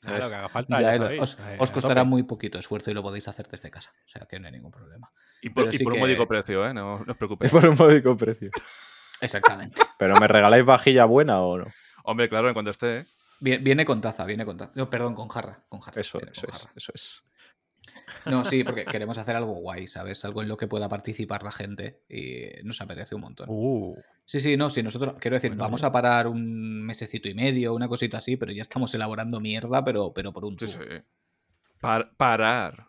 Claro, 0.00 0.28
que 0.28 0.34
haga 0.34 0.48
falta. 0.48 0.76
os, 1.20 1.38
eh, 1.38 1.58
costará 1.72 2.04
muy 2.04 2.24
poquito 2.24 2.58
esfuerzo 2.58 2.90
y 2.90 2.94
lo 2.94 3.02
podéis 3.02 3.28
hacer 3.28 3.46
desde 3.48 3.70
casa. 3.70 3.92
O 4.04 4.08
sea 4.08 4.26
que 4.26 4.40
no 4.40 4.46
hay 4.46 4.52
ningún 4.52 4.72
problema. 4.72 5.12
Y 5.40 5.50
por, 5.50 5.66
un 5.66 5.98
módico 5.98 6.26
precio, 6.26 6.66
¿eh? 6.66 6.74
No, 6.74 6.94
os 6.94 7.16
preocupéis. 7.16 7.52
Y 7.52 7.56
por 7.60 7.68
un 7.68 7.76
módico 7.76 8.16
precio. 8.16 8.50
Exactamente. 9.20 9.80
¿Pero 9.98 10.16
me 10.18 10.26
regaláis 10.26 10.64
vajilla 10.64 11.04
buena 11.04 11.40
o 11.40 11.58
no? 11.58 11.66
Hombre, 12.04 12.28
claro, 12.28 12.48
en 12.48 12.54
cuanto 12.54 12.72
esté. 12.72 12.98
¿eh? 12.98 13.06
Viene 13.40 13.84
con 13.84 14.00
taza, 14.00 14.24
viene 14.24 14.44
con 14.44 14.56
taza. 14.56 14.72
No, 14.74 14.90
perdón, 14.90 15.14
con 15.14 15.28
jarra. 15.28 15.64
Con 15.68 15.80
jarra. 15.80 16.00
Eso, 16.00 16.20
eso 16.20 16.46
es, 16.46 16.68
eso 16.76 16.92
es. 16.94 17.31
No, 18.26 18.44
sí, 18.44 18.62
porque 18.64 18.84
queremos 18.84 19.18
hacer 19.18 19.36
algo 19.36 19.52
guay, 19.54 19.88
¿sabes? 19.88 20.24
Algo 20.24 20.42
en 20.42 20.48
lo 20.48 20.56
que 20.56 20.68
pueda 20.68 20.88
participar 20.88 21.42
la 21.42 21.50
gente 21.50 22.02
y 22.08 22.64
nos 22.64 22.80
apetece 22.80 23.14
un 23.14 23.22
montón. 23.22 23.46
Uh. 23.50 23.96
Sí, 24.24 24.40
sí, 24.40 24.56
no, 24.56 24.70
sí, 24.70 24.82
nosotros, 24.82 25.16
quiero 25.18 25.36
decir, 25.36 25.54
vamos 25.56 25.82
a 25.82 25.92
parar 25.92 26.26
un 26.28 26.82
mesecito 26.82 27.28
y 27.28 27.34
medio, 27.34 27.74
una 27.74 27.88
cosita 27.88 28.18
así, 28.18 28.36
pero 28.36 28.52
ya 28.52 28.62
estamos 28.62 28.94
elaborando 28.94 29.40
mierda, 29.40 29.84
pero, 29.84 30.12
pero 30.12 30.32
por 30.32 30.44
un 30.44 30.58
Sí, 30.58 30.68
sí. 30.68 30.78
parar. 32.16 32.88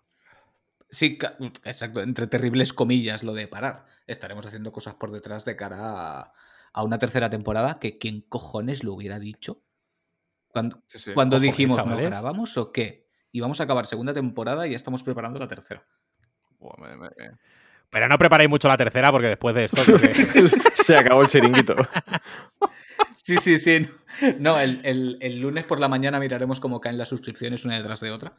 Sí, 0.90 1.18
exacto, 1.64 2.02
entre 2.02 2.28
terribles 2.28 2.72
comillas 2.72 3.24
lo 3.24 3.34
de 3.34 3.48
parar. 3.48 3.86
Estaremos 4.06 4.46
haciendo 4.46 4.72
cosas 4.72 4.94
por 4.94 5.12
detrás 5.12 5.44
de 5.44 5.56
cara 5.56 6.34
a, 6.74 6.84
una 6.84 7.00
tercera 7.00 7.32
temporada 7.32 7.80
que 7.80 7.98
quién 7.98 8.22
cojones 8.22 8.84
lo 8.84 8.94
hubiera 8.94 9.18
dicho. 9.20 9.64
Cuando, 10.50 10.84
cuando 11.16 11.40
dijimos, 11.40 11.84
¿no 11.84 11.98
grabamos 11.98 12.58
o 12.58 12.72
qué? 12.72 13.03
Y 13.34 13.42
vamos 13.42 13.60
a 13.60 13.64
acabar 13.64 13.86
segunda 13.88 14.14
temporada 14.14 14.66
y 14.68 14.70
ya 14.70 14.76
estamos 14.76 15.04
preparando 15.04 15.40
la 15.40 15.48
tercera. 15.48 15.84
Pero 17.90 18.08
no 18.08 18.18
preparéis 18.18 18.50
mucho 18.50 18.68
la 18.68 18.78
tercera 18.78 19.12
porque 19.12 19.28
después 19.28 19.56
de 19.56 19.66
esto 19.66 19.82
se 20.74 20.96
acabó 20.96 21.24
el 21.24 21.28
chiringuito. 21.28 21.76
Sí, 23.16 23.38
sí, 23.38 23.58
sí. 23.58 23.88
No, 24.40 24.60
el, 24.60 25.18
el, 25.20 25.40
lunes 25.40 25.66
por 25.66 25.80
la 25.80 25.88
mañana 25.88 26.20
miraremos 26.20 26.60
cómo 26.60 26.80
caen 26.80 26.98
las 26.98 27.10
suscripciones 27.10 27.66
una 27.66 27.78
detrás 27.78 28.02
de 28.02 28.12
otra. 28.12 28.36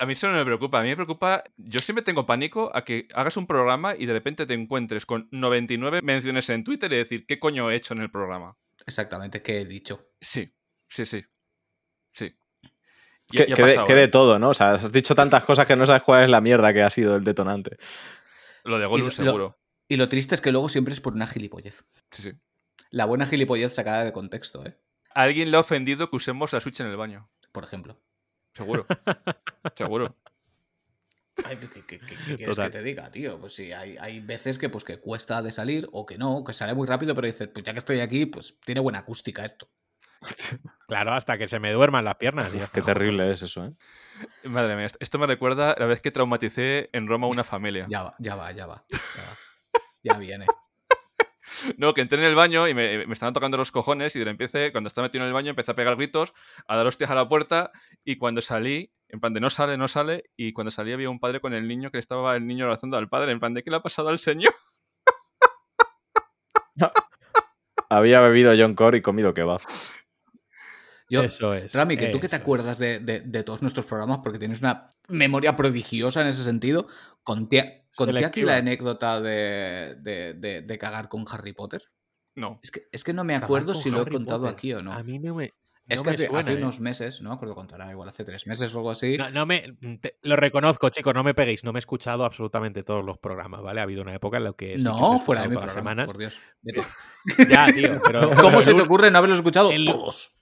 A 0.00 0.06
mí 0.06 0.12
eso 0.14 0.26
no 0.28 0.34
me 0.34 0.44
preocupa. 0.44 0.80
A 0.80 0.82
mí 0.82 0.88
me 0.88 0.96
preocupa. 0.96 1.44
Yo 1.56 1.78
siempre 1.78 2.04
tengo 2.04 2.26
pánico 2.26 2.70
a 2.74 2.84
que 2.84 3.06
hagas 3.14 3.36
un 3.36 3.46
programa 3.46 3.94
y 3.96 4.06
de 4.06 4.12
repente 4.12 4.44
te 4.44 4.54
encuentres 4.54 5.06
con 5.06 5.28
99 5.30 6.02
menciones 6.02 6.48
en 6.50 6.64
Twitter 6.64 6.92
y 6.92 6.96
decir, 6.96 7.26
¿qué 7.26 7.38
coño 7.38 7.70
he 7.70 7.76
hecho 7.76 7.94
en 7.94 8.00
el 8.00 8.10
programa? 8.10 8.56
Exactamente, 8.86 9.42
¿qué 9.42 9.60
he 9.60 9.64
dicho? 9.64 10.10
Sí, 10.20 10.52
sí, 10.88 11.06
sí. 11.06 11.24
Sí. 12.12 12.36
Que, 13.30 13.44
de, 13.44 14.04
¿eh? 14.04 14.08
todo, 14.08 14.38
¿no? 14.38 14.50
O 14.50 14.54
sea, 14.54 14.72
has 14.72 14.90
dicho 14.90 15.14
tantas 15.14 15.44
cosas 15.44 15.66
que 15.66 15.76
no 15.76 15.84
sabes 15.84 16.02
cuál 16.02 16.24
es 16.24 16.30
la 16.30 16.40
mierda 16.40 16.72
que 16.72 16.82
ha 16.82 16.88
sido 16.88 17.16
el 17.16 17.24
detonante. 17.24 17.76
Lo 18.64 18.78
de 18.78 18.86
Gollum, 18.86 19.10
seguro. 19.10 19.58
y 19.86 19.96
lo 19.96 20.08
triste 20.08 20.34
es 20.34 20.40
que 20.40 20.50
luego 20.50 20.68
siempre 20.68 20.94
es 20.94 21.00
por 21.00 21.12
una 21.12 21.26
gilipollez. 21.26 21.84
Sí, 22.10 22.22
sí. 22.22 22.32
La 22.90 23.04
buena 23.04 23.26
gilipollez 23.26 23.74
sacada 23.74 24.04
de 24.04 24.12
contexto, 24.12 24.64
¿eh? 24.64 24.78
A 25.14 25.22
alguien 25.22 25.50
le 25.50 25.56
ha 25.56 25.60
ofendido 25.60 26.08
que 26.08 26.16
usemos 26.16 26.52
la 26.52 26.60
Switch 26.60 26.80
en 26.80 26.86
el 26.86 26.96
baño. 26.96 27.28
Por 27.52 27.64
ejemplo. 27.64 28.00
Seguro. 28.54 28.86
Seguro. 29.76 30.16
¿qué, 31.86 31.98
quieres 32.36 32.58
que 32.58 32.70
te 32.70 32.82
diga, 32.82 33.10
tío? 33.10 33.38
Pues 33.38 33.54
sí, 33.54 33.72
hay, 33.72 34.20
veces 34.20 34.58
que, 34.58 34.68
pues, 34.68 34.84
que 34.84 34.98
cuesta 34.98 35.42
de 35.42 35.52
salir 35.52 35.88
o 35.92 36.06
que 36.06 36.18
no, 36.18 36.44
que 36.44 36.52
sale 36.52 36.74
muy 36.74 36.86
rápido, 36.86 37.14
pero 37.14 37.26
dices, 37.26 37.48
pues 37.48 37.64
ya 37.64 37.72
que 37.72 37.78
estoy 37.78 38.00
aquí, 38.00 38.26
pues 38.26 38.58
tiene 38.64 38.80
buena 38.80 39.00
acústica 39.00 39.44
esto. 39.44 39.68
Claro, 40.88 41.12
hasta 41.12 41.36
que 41.36 41.48
se 41.48 41.60
me 41.60 41.70
duerman 41.70 42.06
las 42.06 42.16
piernas. 42.16 42.50
Qué 42.72 42.80
terrible 42.80 43.30
es 43.30 43.42
eso, 43.42 43.66
¿eh? 43.66 43.72
Madre 44.44 44.74
mía, 44.74 44.88
esto 45.00 45.18
me 45.18 45.26
recuerda 45.26 45.76
la 45.78 45.84
vez 45.84 46.00
que 46.00 46.10
traumaticé 46.10 46.88
en 46.92 47.06
Roma 47.06 47.26
una 47.26 47.44
familia. 47.44 47.86
Ya 47.90 48.04
va, 48.04 48.14
ya 48.18 48.34
va, 48.36 48.50
ya 48.52 48.66
va. 48.66 48.84
Ya, 50.02 50.14
viene. 50.18 50.46
No, 51.76 51.92
que 51.92 52.00
entré 52.00 52.18
en 52.18 52.24
el 52.24 52.34
baño 52.34 52.66
y 52.68 52.74
me, 52.74 53.06
me, 53.06 53.12
estaban 53.12 53.34
tocando 53.34 53.58
los 53.58 53.70
cojones 53.70 54.16
y 54.16 54.18
de 54.18 54.24
repente, 54.24 54.72
cuando 54.72 54.88
estaba 54.88 55.06
metido 55.06 55.24
en 55.24 55.28
el 55.28 55.34
baño, 55.34 55.50
empecé 55.50 55.72
a 55.72 55.74
pegar 55.74 55.96
gritos, 55.96 56.32
a 56.66 56.76
dar 56.76 56.86
hostias 56.86 57.10
a 57.10 57.14
la 57.14 57.28
puerta 57.28 57.70
y 58.02 58.16
cuando 58.16 58.40
salí, 58.40 58.90
en 59.08 59.20
plan 59.20 59.34
de 59.34 59.40
no 59.40 59.50
sale, 59.50 59.76
no 59.76 59.88
sale, 59.88 60.30
y 60.36 60.52
cuando 60.52 60.70
salí 60.70 60.92
había 60.92 61.10
un 61.10 61.20
padre 61.20 61.40
con 61.40 61.52
el 61.52 61.68
niño 61.68 61.90
que 61.90 61.98
estaba 61.98 62.34
el 62.34 62.46
niño 62.46 62.64
abrazando 62.64 62.96
al 62.96 63.08
padre, 63.08 63.32
en 63.32 63.40
plan 63.40 63.52
de 63.52 63.62
¿qué 63.62 63.70
le 63.70 63.76
ha 63.76 63.82
pasado 63.82 64.08
al 64.08 64.18
señor? 64.18 64.54
había 67.90 68.20
bebido 68.20 68.54
John 68.56 68.74
Core 68.74 68.98
y 68.98 69.02
comido 69.02 69.34
kebab. 69.34 69.60
Yo, 71.08 71.22
eso 71.22 71.54
es. 71.54 71.72
Rami, 71.72 71.96
que 71.96 72.08
tú 72.08 72.20
que 72.20 72.28
te 72.28 72.36
acuerdas 72.36 72.78
de, 72.78 73.42
todos 73.44 73.62
nuestros 73.62 73.86
programas, 73.86 74.18
porque 74.22 74.38
tienes 74.38 74.60
una 74.60 74.90
memoria 75.08 75.56
prodigiosa 75.56 76.20
en 76.20 76.28
ese 76.28 76.44
sentido, 76.44 76.86
conté, 77.22 77.86
aquí 78.24 78.42
la 78.42 78.56
anécdota 78.56 79.20
de, 79.20 80.76
cagar 80.78 81.08
con 81.08 81.24
Harry 81.30 81.52
Potter. 81.52 81.82
No. 82.34 82.60
Es 82.62 82.70
que, 82.70 82.88
es 82.92 83.02
que 83.02 83.12
no 83.12 83.24
me 83.24 83.34
acuerdo 83.34 83.74
si 83.74 83.90
lo 83.90 84.02
he 84.02 84.10
contado 84.10 84.46
aquí 84.46 84.72
o 84.72 84.82
no. 84.82 84.92
A 84.92 85.02
mí 85.02 85.18
no 85.18 85.34
me, 85.34 85.54
es 85.88 86.02
que 86.02 86.10
hace, 86.10 86.24
¿eh? 86.26 86.56
unos 86.56 86.80
meses, 86.80 87.22
no 87.22 87.30
me 87.30 87.36
acuerdo 87.36 87.54
cuánto 87.54 87.74
era, 87.74 87.90
igual 87.90 88.10
hace 88.10 88.22
tres 88.22 88.46
meses 88.46 88.74
o 88.74 88.78
algo 88.78 88.90
así. 88.90 89.16
No, 89.32 89.46
me, 89.46 89.64
lo 90.20 90.36
reconozco, 90.36 90.90
chicos, 90.90 91.14
no 91.14 91.24
me 91.24 91.32
peguéis, 91.32 91.64
no 91.64 91.72
me 91.72 91.78
he 91.78 91.80
escuchado 91.80 92.26
absolutamente 92.26 92.82
todos 92.82 93.02
los 93.02 93.16
programas, 93.18 93.62
¿vale? 93.62 93.80
Ha 93.80 93.84
habido 93.84 94.02
una 94.02 94.14
época 94.14 94.36
en 94.36 94.44
la 94.44 94.52
que. 94.52 94.76
No, 94.76 95.18
fuera 95.18 95.42
de 95.42 95.48
mi 95.48 95.56
programa, 95.56 96.04
por 96.04 96.18
Dios. 96.18 96.38
ya, 97.48 97.72
tío, 97.72 98.02
pero. 98.04 98.30
¿Cómo 98.40 98.60
se 98.60 98.74
te 98.74 98.82
ocurre 98.82 99.10
no 99.10 99.18
haberlo 99.18 99.34
escuchado 99.34 99.70
todos? 99.86 100.37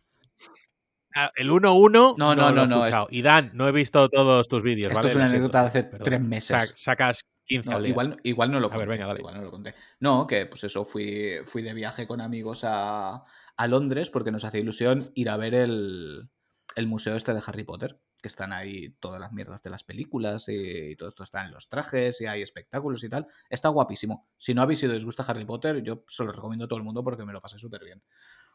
Ah, 1.19 1.33
el 1.35 1.51
1-1 1.51 1.91
no, 2.19 2.35
no, 2.35 2.53
no, 2.53 2.67
no, 2.67 3.07
Y 3.09 3.23
Dan, 3.23 3.51
no 3.55 3.67
he 3.67 3.73
visto 3.73 4.07
todos 4.11 4.49
tus 4.49 4.63
vídeos. 4.63 4.93
Esto 4.93 5.07
es 5.07 5.15
una 5.15 5.25
anécdota 5.25 5.63
de 5.63 5.69
hace 5.69 5.83
tres 5.85 6.21
meses. 6.21 6.75
sacas 6.77 7.23
15 7.47 7.73
al 7.73 7.83
día. 7.85 7.91
Igual, 7.91 8.21
igual 8.23 8.51
no 8.51 8.61
lo 8.61 8.69
conté. 8.69 8.77
A 8.77 8.79
ver, 8.81 8.89
venga, 8.89 9.07
dale. 9.07 9.21
Igual 9.21 9.37
no 9.37 9.43
lo 9.43 9.51
conté. 9.51 9.75
No, 9.99 10.27
que 10.27 10.45
pues 10.45 10.65
eso, 10.65 10.85
fui, 10.85 11.37
fui 11.45 11.63
de 11.63 11.73
viaje 11.73 12.07
con 12.07 12.21
amigos 12.21 12.65
a, 12.65 13.25
a 13.57 13.67
Londres 13.67 14.11
porque 14.11 14.31
nos 14.31 14.45
hace 14.45 14.59
ilusión 14.59 15.11
ir 15.15 15.31
a 15.31 15.39
ver 15.39 15.55
el, 15.55 16.29
el, 16.75 16.87
museo 16.87 17.17
este 17.17 17.33
de 17.33 17.43
Harry 17.47 17.65
Potter, 17.65 17.99
que 18.21 18.29
están 18.29 18.53
ahí 18.53 18.91
todas 19.01 19.19
las 19.19 19.33
mierdas 19.33 19.63
de 19.63 19.71
las 19.71 19.85
películas 19.85 20.51
y, 20.51 20.97
todo 20.97 21.09
esto 21.09 21.23
está 21.23 21.47
en 21.47 21.53
los 21.53 21.71
trajes 21.71 22.21
y 22.21 22.27
hay 22.27 22.43
espectáculos 22.43 23.03
y 23.05 23.09
tal. 23.09 23.27
Está 23.49 23.71
guapísimo. 23.71 24.29
Si 24.37 24.53
no 24.53 24.61
habéis 24.61 24.83
ido 24.83 24.93
y 24.93 24.99
os 24.99 25.07
gusta 25.07 25.25
Harry 25.27 25.47
Potter, 25.47 25.83
yo 25.83 26.05
se 26.09 26.25
lo 26.25 26.33
recomiendo 26.33 26.67
a 26.67 26.69
todo 26.69 26.79
el 26.79 26.85
mundo 26.85 27.03
porque 27.03 27.25
me 27.25 27.33
lo 27.33 27.41
pasé 27.41 27.59
súper 27.59 27.85
bien. 27.85 28.03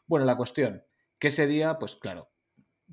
Bueno, 0.05 0.27
la 0.27 0.37
cuestión, 0.37 0.83
que 1.17 1.29
ese 1.29 1.47
día, 1.47 1.79
pues 1.79 1.95
claro, 1.95 2.30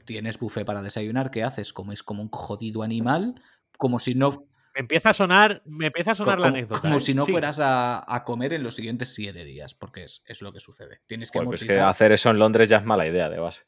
tienes 0.04 0.38
buffet 0.38 0.64
para 0.64 0.82
desayunar, 0.82 1.30
¿qué 1.30 1.42
haces? 1.42 1.72
Como 1.72 1.92
es 1.92 2.02
como 2.02 2.22
un 2.22 2.30
jodido 2.30 2.82
animal, 2.82 3.40
como 3.76 3.98
si 3.98 4.14
no 4.14 4.48
empieza 4.78 5.10
a 5.10 5.12
sonar, 5.12 5.62
me 5.66 5.86
empieza 5.86 6.12
a 6.12 6.14
sonar 6.14 6.38
la 6.38 6.48
anécdota. 6.48 6.80
Como 6.80 6.98
¿eh? 6.98 7.00
si 7.00 7.14
no 7.14 7.26
fueras 7.26 7.58
a, 7.60 8.22
comer 8.24 8.52
en 8.52 8.62
los 8.62 8.74
siguientes 8.74 9.14
siete 9.14 9.44
días, 9.44 9.74
porque 9.74 10.04
es, 10.04 10.42
lo 10.42 10.52
que 10.52 10.60
sucede. 10.60 11.00
Tienes 11.06 11.30
que, 11.30 11.40
pues 11.42 11.64
que 11.64 11.78
hacer 11.78 12.12
eso 12.12 12.30
en 12.30 12.38
Londres 12.38 12.68
ya 12.68 12.78
es 12.78 12.84
mala 12.84 13.06
idea 13.06 13.28
de 13.28 13.38
base. 13.38 13.62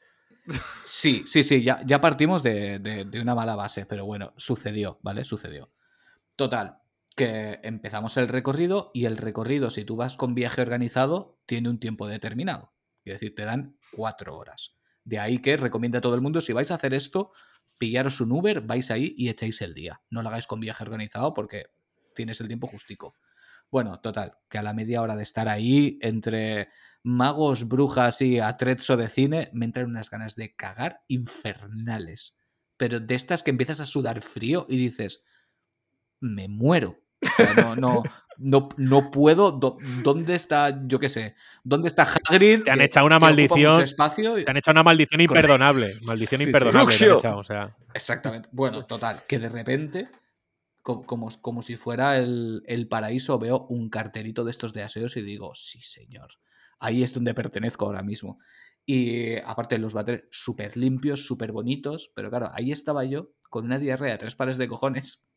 Sí, 0.85 1.23
sí, 1.27 1.45
sí, 1.45 1.63
ya, 1.63 1.81
ya 1.85 2.01
partimos 2.01 2.43
de, 2.43 3.07
una 3.21 3.35
mala 3.35 3.55
base, 3.55 3.87
pero 3.87 4.05
bueno, 4.05 4.33
sucedió, 4.37 4.99
¿vale? 5.03 5.23
Sucedió. 5.25 5.71
Total, 6.35 6.79
que 7.15 7.61
empezamos 7.63 8.17
el 8.17 8.27
recorrido 8.27 8.91
y 8.95 9.05
el 9.05 9.17
recorrido, 9.17 9.71
si 9.71 9.85
tú 9.85 9.97
vas 9.97 10.17
con 10.17 10.35
viaje 10.35 10.63
organizado, 10.63 11.39
tiene 11.47 11.69
un 11.69 11.79
tiempo 11.79 12.09
determinado. 12.09 12.73
Es 13.05 13.15
decir, 13.15 13.35
te 13.35 13.45
dan 13.45 13.79
cuatro 13.93 14.37
horas. 14.37 14.80
De 15.05 15.19
ahí 15.19 15.39
que 15.39 15.57
recomienda 15.57 15.99
a 15.99 16.03
todo 16.03 16.15
el 16.15 16.21
mundo, 16.21 16.41
si 16.41 16.53
vais 16.53 16.71
a 16.71 16.75
hacer 16.75 16.95
esto, 16.95 17.33
pillaros 17.79 18.21
un 18.21 18.33
Uber, 18.33 18.61
vais 18.61 18.91
ahí 18.91 19.15
y 19.17 19.29
echáis 19.29 19.61
el 19.63 19.75
día. 19.75 20.03
No 20.11 20.23
lo 20.23 20.29
hagáis 20.29 20.47
con 20.47 20.61
viaje 20.61 20.85
organizado 20.85 21.35
porque 21.35 21.67
tienes 22.15 22.41
el 22.41 22.49
tiempo 22.49 22.67
justico. 22.67 23.17
Bueno, 23.71 24.01
total, 24.01 24.35
que 24.49 24.59
a 24.59 24.63
la 24.63 24.75
media 24.75 25.01
hora 25.01 25.17
de 25.17 25.23
estar 25.23 25.49
ahí, 25.49 25.99
entre 26.03 26.69
magos, 27.03 27.69
brujas 27.69 28.21
y 28.21 28.41
atrezzo 28.41 28.97
de 28.97 29.09
cine, 29.09 29.51
me 29.53 29.65
entran 29.65 29.87
unas 29.87 30.11
ganas 30.11 30.37
de 30.37 30.55
cagar 30.55 31.03
infernales. 31.09 32.39
Pero 32.77 33.01
de 33.01 33.15
estas 33.15 33.43
que 33.43 33.51
empiezas 33.51 33.81
a 33.81 33.87
sudar 33.87 34.21
frío 34.21 34.67
y 34.69 34.77
dices, 34.77 35.25
me 36.21 36.49
muero. 36.49 36.99
O 37.23 37.37
sea, 37.37 37.55
no, 37.55 37.77
no, 37.77 38.03
no, 38.41 38.71
no 38.79 39.11
puedo. 39.11 39.53
¿Dónde 40.03 40.35
está, 40.35 40.83
yo 40.87 40.99
qué 40.99 41.11
sé? 41.11 41.37
¿Dónde 41.63 41.89
está 41.89 42.07
Hagrid? 42.29 42.65
Te 42.65 42.71
han 42.71 42.81
echado 42.81 43.07
una 43.07 43.19
maldición. 43.19 43.83
Espacio 43.83 44.35
Te 44.35 44.51
han 44.51 44.57
echado 44.57 44.73
una 44.73 44.83
maldición 44.83 45.21
imperdonable. 45.21 45.99
Maldición 46.05 46.41
imperdonable. 46.41 46.95
Exactamente. 47.93 48.49
Bueno, 48.51 48.87
total, 48.87 49.21
que 49.29 49.39
de 49.39 49.51
repente, 49.51 50.09
como, 50.83 51.29
como, 51.43 51.63
si 51.63 51.77
fuera 51.77 52.17
el, 52.17 52.63
el, 52.67 52.89
paraíso, 52.89 53.39
veo 53.39 53.67
un 53.69 53.91
cartelito 53.91 54.45
de 54.45 54.51
estos 54.53 54.73
de 54.73 54.85
aseos 54.85 55.19
y 55.19 55.23
digo, 55.23 55.55
sí, 55.55 55.83
señor. 55.83 56.31
Ahí 56.79 57.03
es 57.03 57.13
donde 57.13 57.35
pertenezco 57.35 57.85
ahora 57.85 58.03
mismo. 58.03 58.39
Y 58.87 59.37
aparte, 59.41 59.77
los 59.77 59.93
bateres 59.93 60.25
súper 60.31 60.79
limpios, 60.79 61.27
súper 61.27 61.53
bonitos. 61.53 62.11
Pero 62.15 62.31
claro, 62.31 62.51
ahí 62.55 62.73
estaba 62.73 63.05
yo 63.05 63.33
con 63.51 63.67
una 63.67 63.79
diarrea 63.79 64.13
de 64.13 64.19
tres 64.19 64.35
pares 64.35 64.57
de 64.57 64.67
cojones 64.67 65.30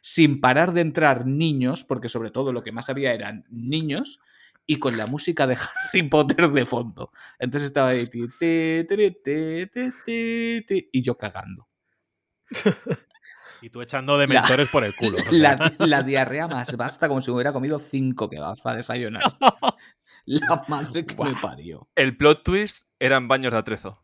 sin 0.00 0.40
parar 0.40 0.72
de 0.72 0.80
entrar 0.80 1.26
niños, 1.26 1.84
porque 1.84 2.08
sobre 2.08 2.30
todo 2.30 2.52
lo 2.52 2.62
que 2.62 2.72
más 2.72 2.88
había 2.88 3.12
eran 3.12 3.44
niños, 3.50 4.20
y 4.66 4.78
con 4.78 4.96
la 4.96 5.06
música 5.06 5.46
de 5.46 5.56
Harry 5.92 6.08
Potter 6.08 6.50
de 6.50 6.66
fondo. 6.66 7.12
Entonces 7.38 7.66
estaba 7.66 7.88
ahí, 7.88 8.08
y 10.92 11.02
yo 11.02 11.18
cagando. 11.18 11.68
Y 13.62 13.68
tú 13.68 13.82
echando 13.82 14.16
de 14.16 14.26
mentores 14.26 14.68
por 14.68 14.84
el 14.84 14.94
culo. 14.94 15.18
La, 15.78 16.02
diarrea 16.02 16.48
más 16.48 16.76
basta 16.76 17.08
como 17.08 17.20
si 17.20 17.30
hubiera 17.30 17.52
comido 17.52 17.78
cinco 17.78 18.28
que 18.28 18.40
vas 18.40 18.64
a 18.64 18.74
desayunar. 18.74 19.22
La 20.24 20.64
madre 20.68 21.04
que 21.04 21.14
me 21.14 21.34
parió. 21.36 21.88
El 21.94 22.16
plot 22.16 22.42
twist 22.42 22.86
eran 22.98 23.28
baños 23.28 23.52
de 23.52 23.58
atrezo. 23.58 24.02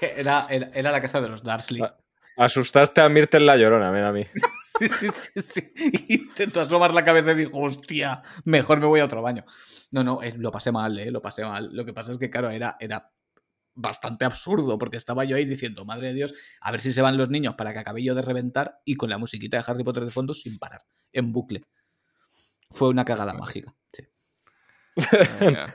Era, 0.00 0.46
era, 0.48 0.70
era, 0.72 0.92
la 0.92 1.00
casa 1.00 1.20
de 1.20 1.28
los 1.28 1.42
Darsley. 1.42 1.82
Asustaste 2.40 3.02
a 3.02 3.08
Mirtel 3.10 3.44
la 3.44 3.58
llorona, 3.58 3.92
mira 3.92 4.08
a 4.08 4.12
mí. 4.12 4.26
Sí, 4.80 4.88
sí, 4.88 5.08
sí, 5.12 5.42
sí. 5.42 5.72
Intento 6.08 6.58
asomar 6.58 6.94
la 6.94 7.04
cabeza 7.04 7.32
y 7.32 7.34
digo, 7.34 7.60
hostia, 7.60 8.22
mejor 8.44 8.80
me 8.80 8.86
voy 8.86 9.00
a 9.00 9.04
otro 9.04 9.20
baño. 9.20 9.44
No, 9.90 10.02
no, 10.02 10.22
eh, 10.22 10.32
lo 10.38 10.50
pasé 10.50 10.72
mal, 10.72 10.98
eh, 10.98 11.10
lo 11.10 11.20
pasé 11.20 11.44
mal. 11.44 11.68
Lo 11.72 11.84
que 11.84 11.92
pasa 11.92 12.12
es 12.12 12.18
que, 12.18 12.30
claro, 12.30 12.48
era, 12.48 12.78
era 12.80 13.12
bastante 13.74 14.24
absurdo, 14.24 14.78
porque 14.78 14.96
estaba 14.96 15.24
yo 15.24 15.36
ahí 15.36 15.44
diciendo, 15.44 15.84
madre 15.84 16.08
de 16.08 16.14
Dios, 16.14 16.34
a 16.62 16.72
ver 16.72 16.80
si 16.80 16.94
se 16.94 17.02
van 17.02 17.18
los 17.18 17.28
niños 17.28 17.56
para 17.56 17.74
que 17.74 17.80
acabe 17.80 18.02
yo 18.02 18.14
de 18.14 18.22
reventar 18.22 18.80
y 18.86 18.94
con 18.94 19.10
la 19.10 19.18
musiquita 19.18 19.58
de 19.58 19.64
Harry 19.66 19.84
Potter 19.84 20.06
de 20.06 20.10
fondo 20.10 20.32
sin 20.32 20.58
parar, 20.58 20.86
en 21.12 21.32
bucle. 21.32 21.66
Fue 22.70 22.88
una 22.88 23.04
cagada 23.04 23.34
mágica. 23.34 23.74
Sí. 23.92 24.04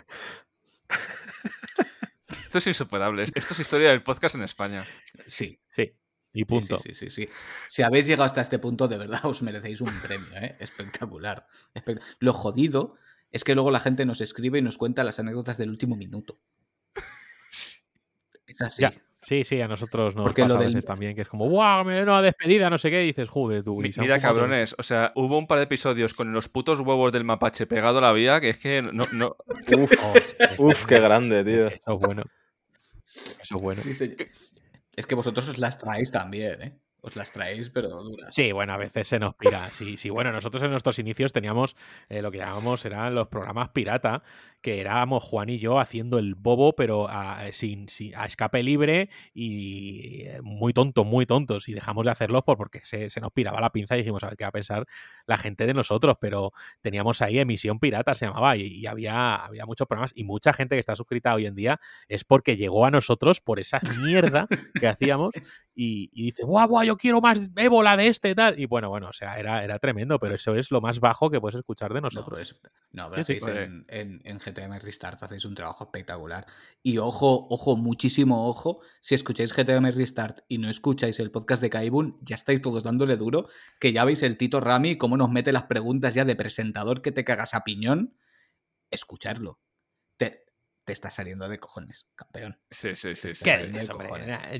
Esto 2.45 2.57
es 2.57 2.67
insuperable. 2.67 3.23
Esto 3.35 3.53
es 3.53 3.59
historia 3.59 3.89
del 3.89 4.01
podcast 4.01 4.33
en 4.33 4.41
España. 4.43 4.83
Sí. 5.27 5.59
Sí. 5.69 5.93
Y 6.35 6.43
punto. 6.43 6.77
Sí, 6.79 6.93
sí, 6.93 7.09
sí, 7.09 7.29
Si 7.69 7.81
habéis 7.81 8.05
llegado 8.07 8.25
hasta 8.25 8.41
este 8.41 8.59
punto, 8.59 8.87
de 8.87 8.97
verdad 8.97 9.21
os 9.25 9.41
merecéis 9.41 9.81
un 9.81 9.91
premio, 10.01 10.27
¿eh? 10.35 10.57
Espectacular. 10.59 11.47
Lo 12.19 12.33
jodido 12.33 12.97
es 13.31 13.43
que 13.43 13.55
luego 13.55 13.71
la 13.71 13.79
gente 13.79 14.05
nos 14.05 14.21
escribe 14.21 14.59
y 14.59 14.61
nos 14.61 14.77
cuenta 14.77 15.03
las 15.03 15.17
anécdotas 15.17 15.57
del 15.57 15.69
último 15.69 15.95
minuto. 15.95 16.39
Es 18.45 18.61
así. 18.61 18.85
Sí, 19.25 19.43
sí, 19.43 19.59
a 19.59 19.67
nosotros 19.67 20.15
nos 20.15 20.23
Porque 20.23 20.43
pasa 20.43 20.53
lo 20.53 20.59
del... 20.59 20.85
también, 20.85 21.15
que 21.15 21.21
es 21.21 21.27
como, 21.27 21.49
¡guau! 21.49 21.83
Me 21.83 22.03
una 22.03 22.21
despedida, 22.21 22.69
no 22.69 22.77
sé 22.77 22.91
qué, 22.91 23.03
y 23.03 23.07
dices, 23.07 23.27
joder, 23.27 23.63
tú. 23.63 23.81
Mira, 23.97 24.19
cabrones, 24.19 24.75
o 24.77 24.83
sea, 24.83 25.13
hubo 25.15 25.39
un 25.39 25.47
par 25.47 25.57
de 25.57 25.63
episodios 25.63 26.13
con 26.13 26.31
los 26.31 26.47
putos 26.47 26.79
huevos 26.79 27.11
del 27.11 27.23
mapache 27.23 27.65
pegado 27.65 27.97
a 27.97 28.01
la 28.01 28.13
vía 28.13 28.39
que 28.39 28.49
es 28.49 28.59
que 28.59 28.83
no. 28.83 29.03
no... 29.13 29.35
uf, 29.79 30.59
uf, 30.59 30.85
qué 30.85 30.99
grande, 30.99 31.43
tío. 31.43 31.67
Eso 31.69 31.93
es 31.95 31.99
bueno. 31.99 32.23
Eso 33.41 33.55
es 33.55 33.61
bueno. 33.61 33.81
Es 34.95 35.05
que 35.05 35.15
vosotros 35.15 35.49
os 35.49 35.57
las 35.57 35.77
traéis 35.77 36.11
también, 36.11 36.61
¿eh? 36.61 36.79
Os 37.05 37.15
las 37.15 37.31
traéis, 37.31 37.69
pero 37.69 37.89
duras. 37.89 38.33
Sí, 38.33 38.51
bueno, 38.51 38.73
a 38.73 38.77
veces 38.77 39.07
se 39.07 39.19
nos 39.19 39.35
pira. 39.35 39.69
Sí, 39.69 39.95
sí, 39.97 40.09
bueno, 40.09 40.31
nosotros 40.31 40.63
en 40.63 40.71
nuestros 40.71 40.97
inicios 40.97 41.33
teníamos 41.33 41.75
eh, 42.09 42.21
lo 42.21 42.31
que 42.31 42.39
llamamos 42.39 42.83
eran 42.83 43.13
los 43.13 43.27
programas 43.27 43.69
pirata, 43.69 44.23
que 44.61 44.81
éramos 44.81 45.23
Juan 45.23 45.49
y 45.49 45.59
yo 45.59 45.79
haciendo 45.79 46.17
el 46.17 46.33
bobo, 46.33 46.73
pero 46.75 47.07
a, 47.07 47.51
sin, 47.51 47.85
a 48.15 48.25
escape 48.25 48.63
libre 48.63 49.09
y 49.35 50.23
eh, 50.23 50.39
muy 50.41 50.73
tontos, 50.73 51.05
muy 51.05 51.27
tontos. 51.27 51.69
Y 51.69 51.73
dejamos 51.73 52.05
de 52.05 52.11
hacerlos 52.11 52.41
porque 52.43 52.81
se, 52.83 53.07
nos 53.21 53.31
piraba 53.31 53.61
la 53.61 53.71
pinza 53.71 53.95
y 53.95 53.99
dijimos, 53.99 54.23
a 54.23 54.29
ver 54.29 54.37
qué 54.37 54.45
va 54.45 54.49
a 54.49 54.53
pensar 54.53 54.87
la 55.27 55.37
gente 55.37 55.67
de 55.67 55.75
nosotros. 55.75 56.17
Pero 56.19 56.53
teníamos 56.81 57.21
ahí 57.21 57.37
emisión 57.37 57.79
pirata, 57.79 58.15
se 58.15 58.25
llamaba, 58.25 58.57
y, 58.57 58.87
había, 58.87 59.35
había 59.35 59.67
muchos 59.67 59.85
programas. 59.85 60.13
Y 60.15 60.23
mucha 60.23 60.51
gente 60.51 60.75
que 60.75 60.79
está 60.79 60.95
suscrita 60.95 61.35
hoy 61.35 61.45
en 61.45 61.53
día 61.53 61.79
es 62.07 62.23
porque 62.23 62.57
llegó 62.57 62.87
a 62.87 62.91
nosotros 62.91 63.41
por 63.41 63.59
esa 63.59 63.79
mierda 63.99 64.47
que 64.79 64.87
hacíamos 64.87 65.35
y, 65.75 66.09
dice, 66.13 66.43
guau, 66.43 66.67
guau, 66.67 66.83
yo 66.83 66.94
quiero 66.97 67.21
más 67.21 67.49
ébola 67.55 67.97
de 67.97 68.07
este 68.07 68.35
tal. 68.35 68.59
Y 68.59 68.65
bueno, 68.65 68.89
bueno, 68.89 69.09
o 69.09 69.13
sea, 69.13 69.37
era, 69.39 69.63
era 69.63 69.79
tremendo, 69.79 70.19
pero 70.19 70.35
eso 70.35 70.55
es 70.55 70.71
lo 70.71 70.81
más 70.81 70.99
bajo 70.99 71.29
que 71.29 71.39
puedes 71.39 71.55
escuchar 71.55 71.93
de 71.93 72.01
nosotros. 72.01 72.59
No, 72.91 73.09
pero, 73.11 73.59
en, 73.59 73.85
en, 73.89 74.21
en 74.23 74.39
GTM 74.39 74.79
Restart 74.79 75.21
hacéis 75.23 75.45
un 75.45 75.55
trabajo 75.55 75.85
espectacular. 75.85 76.45
Y 76.81 76.97
ojo, 76.97 77.47
ojo, 77.49 77.77
muchísimo 77.77 78.47
ojo, 78.47 78.81
si 79.01 79.15
escucháis 79.15 79.53
GTM 79.53 79.91
Restart 79.91 80.39
y 80.47 80.57
no 80.57 80.69
escucháis 80.69 81.19
el 81.19 81.31
podcast 81.31 81.61
de 81.61 81.69
Kaibun, 81.69 82.17
ya 82.21 82.35
estáis 82.35 82.61
todos 82.61 82.83
dándole 82.83 83.17
duro, 83.17 83.47
que 83.79 83.93
ya 83.93 84.05
veis 84.05 84.23
el 84.23 84.37
Tito 84.37 84.59
Rami, 84.59 84.97
cómo 84.97 85.17
nos 85.17 85.29
mete 85.29 85.51
las 85.51 85.63
preguntas 85.63 86.15
ya 86.15 86.25
de 86.25 86.35
presentador 86.35 87.01
que 87.01 87.11
te 87.11 87.23
cagas 87.23 87.53
a 87.53 87.63
piñón. 87.63 88.17
Escucharlo. 88.91 89.59
Te, 90.17 90.44
te 90.85 90.93
está 90.93 91.09
saliendo 91.09 91.49
de 91.49 91.59
cojones, 91.59 92.07
campeón. 92.15 92.57
Sí, 92.69 92.95
sí, 92.95 93.15
sí. 93.15 93.29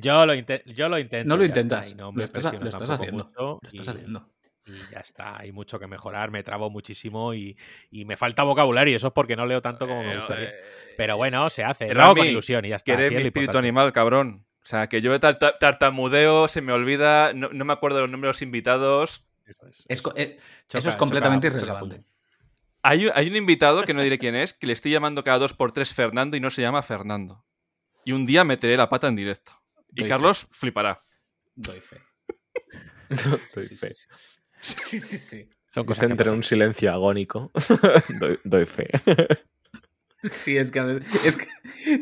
Yo, 0.02 0.26
lo 0.26 0.34
yo 0.34 0.90
lo 0.90 1.00
intento. 1.00 1.30
No 1.30 1.38
lo 1.38 1.46
intentas. 1.46 1.96
No 1.96 2.12
lo, 2.12 2.24
estás, 2.24 2.52
lo 2.52 2.68
estás 2.68 2.90
haciendo. 2.90 3.32
Lo 3.38 3.60
estás 3.64 3.88
haciendo 3.88 4.36
y 4.66 4.92
ya 4.92 5.00
está, 5.00 5.40
hay 5.40 5.52
mucho 5.52 5.80
que 5.80 5.88
mejorar, 5.88 6.32
me 6.32 6.44
trabo 6.44 6.70
muchísimo 6.70 7.34
y, 7.34 7.56
me 7.92 8.18
falta 8.18 8.44
vocabulario, 8.44 8.98
eso 8.98 9.08
es 9.08 9.14
porque 9.14 9.36
no 9.36 9.46
leo 9.46 9.62
tanto 9.62 9.88
como 9.88 10.04
me 10.04 10.18
gustaría. 10.18 10.54
Pero 10.98 11.18
bueno, 11.18 11.50
se 11.50 11.64
hace, 11.64 11.94
lo 11.94 12.04
hago 12.04 12.16
con 12.16 12.28
ilusión 12.28 12.66
y 12.66 12.70
ya 12.70 12.78
está. 12.78 12.96
Quiere 12.96 13.16
mi 13.16 13.28
espíritu 13.28 13.58
animal, 13.58 13.94
cabrón. 13.94 14.46
O 14.64 14.68
sea, 14.68 14.88
que 14.88 15.02
yo 15.02 15.18
tartamudeo, 15.20 16.48
se 16.48 16.62
me 16.62 16.74
olvida, 16.74 17.34
no, 17.34 17.50
me 17.50 17.74
acuerdo 17.74 17.98
de 17.98 18.04
los 18.04 18.10
nombres 18.10 18.30
de 18.30 18.34
los 18.34 18.42
invitados. 18.42 19.24
Eso 19.46 20.12
es, 20.16 20.28
eh, 20.28 20.40
eso 20.74 20.90
es 20.90 20.98
completamente 20.98 21.48
irrelevante. 21.48 22.04
Hay, 22.88 23.08
hay, 23.16 23.28
un 23.28 23.36
invitado, 23.36 23.84
que 23.84 23.96
no 23.96 24.04
diré 24.04 24.20
quién 24.20 24.36
es, 24.36 24.54
que 24.54 24.68
le 24.68 24.74
estoy 24.74 24.92
llamando 24.92 25.24
cada 25.24 25.40
dos 25.40 25.56
por 25.56 25.72
tres 25.72 25.92
Fernando 25.92 26.38
y 26.38 26.40
no 26.40 26.52
se 26.52 26.62
llama 26.62 26.84
Fernando. 26.84 27.44
Y 28.04 28.12
un 28.12 28.26
día 28.26 28.44
meteré 28.44 28.78
la 28.78 28.90
pata 28.90 29.08
en 29.08 29.16
directo. 29.16 29.60
Y 29.96 30.08
Carlos 30.08 30.48
flipará. 30.52 31.04
Doy 31.56 31.80
fe. 31.80 31.98
Doy 33.56 33.68
fe. 33.70 33.94
Sí, 34.60 35.00
sí, 35.00 35.18
sí. 35.18 35.50
Son 35.74 35.86
cosas 35.86 36.12
entre 36.12 36.30
un 36.30 36.44
silencio 36.44 36.92
agónico. 36.92 37.52
doy, 38.44 38.66
fe. 38.66 38.88
Sí, 40.32 40.58
es 40.58 40.72
que, 40.72 41.02
es 41.26 41.38
que 41.38 41.48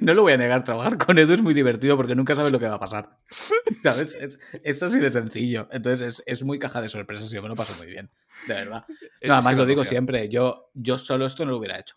no 0.02 0.14
lo 0.14 0.22
voy 0.22 0.34
a 0.34 0.38
negar, 0.38 0.64
trabajar 0.64 0.98
con 0.98 1.18
Edu 1.18 1.34
es 1.34 1.42
muy 1.42 1.54
divertido 1.54 1.98
porque 1.98 2.16
nunca 2.16 2.36
sabes 2.36 2.52
lo 2.52 2.60
que 2.60 2.68
va 2.68 2.76
a 2.76 2.80
pasar. 2.80 3.18
¿Sabes? 3.82 4.18
Es, 4.64 4.84
así 4.84 5.00
de 5.00 5.10
sencillo. 5.10 5.68
Entonces 5.72 6.24
es, 6.26 6.44
muy 6.44 6.60
caja 6.60 6.82
de 6.82 6.90
sorpresas 6.90 7.32
y 7.32 7.36
yo 7.36 7.42
me 7.42 7.50
lo 7.50 7.56
paso 7.56 7.78
muy 7.78 7.92
bien. 7.92 8.12
De 8.48 8.54
verdad. 8.54 8.86
Nada 9.22 9.42
más 9.42 9.56
lo 9.56 9.66
digo 9.66 9.84
siempre. 9.84 10.30
Yo, 10.30 10.72
yo 10.74 10.98
solo 10.98 11.26
esto 11.26 11.46
no 11.46 11.52
lo 11.52 11.58
hubiera 11.58 11.80
hecho. 11.80 11.96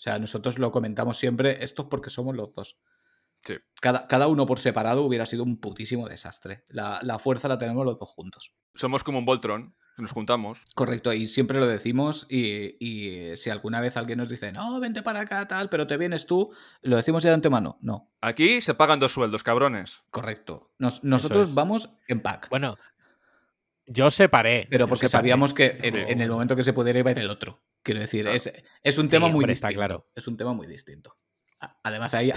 O 0.00 0.02
sea, 0.02 0.18
nosotros 0.18 0.58
lo 0.58 0.72
comentamos 0.72 1.18
siempre, 1.18 1.62
esto 1.62 1.82
es 1.82 1.88
porque 1.88 2.08
somos 2.08 2.34
los 2.34 2.54
dos. 2.54 2.80
Cada, 3.80 4.06
cada, 4.06 4.26
uno 4.26 4.46
por 4.46 4.60
separado 4.60 5.02
hubiera 5.02 5.26
sido 5.26 5.42
un 5.42 5.58
putísimo 5.58 6.08
desastre. 6.08 6.64
La, 6.68 7.18
fuerza 7.18 7.48
la 7.48 7.58
tenemos 7.58 7.84
los 7.84 7.98
dos 7.98 8.10
juntos. 8.10 8.54
Somos 8.74 9.02
como 9.02 9.18
un 9.18 9.24
Voltron, 9.24 9.74
nos 9.96 10.12
juntamos. 10.12 10.66
Correcto, 10.74 11.12
y 11.12 11.26
siempre 11.26 11.58
lo 11.58 11.66
decimos. 11.66 12.26
Y, 12.30 13.32
si 13.36 13.50
alguna 13.50 13.80
vez 13.80 13.96
alguien 13.96 14.18
nos 14.18 14.28
dice, 14.28 14.52
no, 14.52 14.78
vente 14.80 15.02
para 15.02 15.20
acá, 15.20 15.48
tal, 15.48 15.68
pero 15.68 15.86
te 15.86 15.96
vienes 15.96 16.26
tú, 16.26 16.52
lo 16.82 16.96
decimos 16.96 17.22
ya 17.22 17.30
de 17.30 17.34
antemano. 17.34 17.78
No. 17.80 18.12
Aquí 18.20 18.60
se 18.60 18.74
pagan 18.74 19.00
dos 19.00 19.12
sueldos, 19.12 19.42
cabrones. 19.42 20.02
Correcto. 20.10 20.72
nosotros 20.78 21.54
vamos 21.54 21.96
en 22.08 22.20
pack. 22.20 22.48
Bueno, 22.50 22.76
yo 23.86 24.10
separé. 24.10 24.68
Pero 24.70 24.86
porque 24.86 25.08
sabíamos 25.08 25.52
que 25.52 25.78
en, 25.82 26.20
el 26.20 26.30
momento 26.30 26.54
que 26.54 26.64
se 26.64 26.72
pudiera 26.72 27.00
ir 27.00 27.18
el 27.18 27.30
otro. 27.30 27.60
Quiero 27.82 28.00
decir, 28.00 28.26
es, 28.28 28.52
es, 28.82 28.98
un 28.98 29.08
tema 29.08 29.28
muy 29.28 29.44
distinto. 29.46 29.74
Claro. 29.74 30.06
Es 30.14 30.28
un 30.28 30.36
tema 30.36 30.52
muy 30.52 30.66
distinto. 30.66 31.16
Además, 31.82 32.14
ahí, 32.14 32.32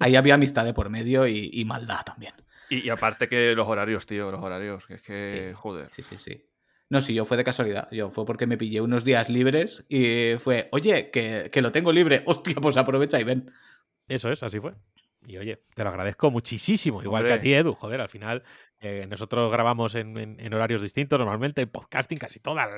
ahí 0.00 0.16
había 0.16 0.34
amistad 0.34 0.64
de 0.64 0.74
por 0.74 0.90
medio 0.90 1.26
y, 1.26 1.64
maldad 1.64 2.02
también. 2.04 2.34
Y, 2.68 2.88
aparte 2.90 3.28
que 3.28 3.54
los 3.54 3.68
horarios, 3.68 4.06
tío, 4.06 4.30
los 4.30 4.42
horarios, 4.42 4.86
que 4.86 4.94
es 4.94 5.02
que, 5.02 5.54
joder. 5.54 5.88
Sí, 5.92 6.02
sí, 6.02 6.16
sí. 6.18 6.48
No, 6.88 7.00
sí, 7.00 7.14
yo 7.14 7.24
fue 7.24 7.36
de 7.36 7.44
casualidad. 7.44 7.88
Yo 7.90 8.10
fue 8.10 8.24
porque 8.24 8.46
me 8.46 8.56
pillé 8.56 8.80
unos 8.80 9.04
días 9.04 9.28
libres 9.28 9.84
y 9.88 10.34
fue, 10.38 10.68
oye, 10.70 11.10
que, 11.10 11.50
que 11.50 11.62
lo 11.62 11.72
tengo 11.72 11.92
libre. 11.92 12.22
Hostia, 12.26 12.54
pues 12.60 12.76
aprovecha 12.76 13.20
y 13.20 13.24
ven. 13.24 13.52
Eso 14.08 14.30
es, 14.30 14.42
así 14.42 14.60
fue. 14.60 14.74
Y 15.26 15.38
oye, 15.38 15.62
te 15.74 15.82
lo 15.82 15.90
agradezco 15.90 16.30
muchísimo, 16.30 17.02
igual 17.02 17.26
que 17.26 17.32
a 17.32 17.40
ti, 17.40 17.52
Edu. 17.52 17.74
Joder, 17.74 18.00
al 18.00 18.08
final 18.08 18.44
eh, 18.78 19.06
nosotros 19.08 19.50
grabamos 19.50 19.94
en, 19.94 20.54
horarios 20.54 20.82
distintos 20.82 21.18
normalmente, 21.18 21.66
podcasting, 21.66 22.18
casi, 22.18 22.38
toda, 22.38 22.68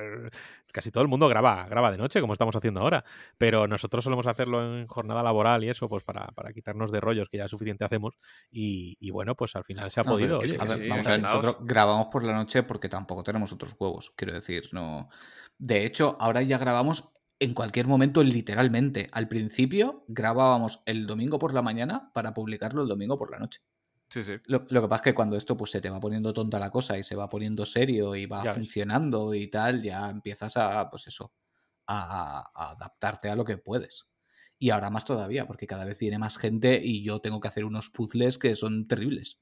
casi 0.71 0.91
todo 0.91 1.03
el 1.03 1.09
mundo 1.09 1.27
graba, 1.27 1.67
graba 1.67 1.91
de 1.91 1.97
noche, 1.97 2.21
como 2.21 2.33
estamos 2.33 2.55
haciendo 2.55 2.79
ahora. 2.79 3.03
Pero 3.37 3.67
nosotros 3.67 4.03
solemos 4.03 4.25
hacerlo 4.25 4.79
en 4.79 4.87
jornada 4.87 5.21
laboral 5.21 5.63
y 5.63 5.69
eso, 5.69 5.87
pues 5.87 6.03
para, 6.03 6.27
para 6.27 6.51
quitarnos 6.51 6.91
de 6.91 6.99
rollos 6.99 7.29
que 7.29 7.37
ya 7.37 7.47
suficiente 7.47 7.85
hacemos. 7.85 8.17
Y, 8.49 9.11
bueno, 9.11 9.35
pues 9.35 9.55
al 9.55 9.63
final 9.63 9.91
se 9.91 9.99
ha 9.99 10.03
podido. 10.03 10.39
vamos 10.39 11.07
a 11.07 11.11
ver, 11.11 11.21
nosotros 11.21 11.57
grabamos 11.61 12.07
por 12.07 12.23
la 12.23 12.33
noche 12.33 12.63
porque 12.63 12.89
tampoco 12.89 13.23
tenemos 13.23 13.51
otros 13.51 13.75
huevos, 13.77 14.11
quiero 14.15 14.33
decir, 14.33 14.69
no. 14.71 15.09
De 15.57 15.85
hecho, 15.85 16.15
ahora 16.19 16.41
ya 16.41 16.57
grabamos 16.57 17.11
en 17.39 17.53
cualquier 17.53 17.87
momento, 17.87 18.23
literalmente. 18.23 19.09
Al 19.11 19.27
principio 19.27 20.03
grabábamos 20.07 20.83
el 20.85 21.07
domingo 21.07 21.39
por 21.39 21.53
la 21.53 21.61
mañana 21.61 22.11
para 22.13 22.33
publicarlo 22.33 22.81
el 22.81 22.87
domingo 22.87 23.17
por 23.17 23.31
la 23.31 23.39
noche. 23.39 23.61
Sí, 24.09 24.23
sí. 24.23 24.33
Lo, 24.45 24.65
que 24.65 24.81
pasa 24.81 24.95
es 24.95 25.01
que 25.01 25.13
cuando 25.13 25.37
esto 25.37 25.55
pues 25.55 25.71
se 25.71 25.81
te 25.81 25.89
va 25.89 25.99
poniendo 25.99 26.33
tonta 26.33 26.59
la 26.59 26.71
cosa 26.71 26.97
y 26.97 27.03
se 27.03 27.15
va 27.15 27.29
poniendo 27.29 27.65
serio 27.65 28.15
y 28.15 28.25
va 28.25 28.43
funcionando 28.53 29.33
y 29.33 29.47
tal, 29.47 29.83
ya 29.83 30.09
empiezas 30.09 30.57
a, 30.57 30.89
pues 30.89 31.07
eso, 31.07 31.33
a, 31.85 32.49
a, 32.53 32.71
adaptarte 32.71 33.29
a 33.29 33.35
lo 33.35 33.45
que 33.45 33.57
puedes. 33.57 34.07
Y 34.57 34.71
ahora 34.71 34.89
más 34.89 35.05
todavía, 35.05 35.45
porque 35.45 35.67
cada 35.67 35.85
vez 35.85 35.99
viene 35.99 36.17
más 36.17 36.37
gente 36.37 36.81
y 36.83 37.03
yo 37.03 37.21
tengo 37.21 37.39
que 37.39 37.47
hacer 37.47 37.65
unos 37.65 37.89
puzzles 37.89 38.37
que 38.37 38.55
son 38.55 38.87
terribles 38.87 39.41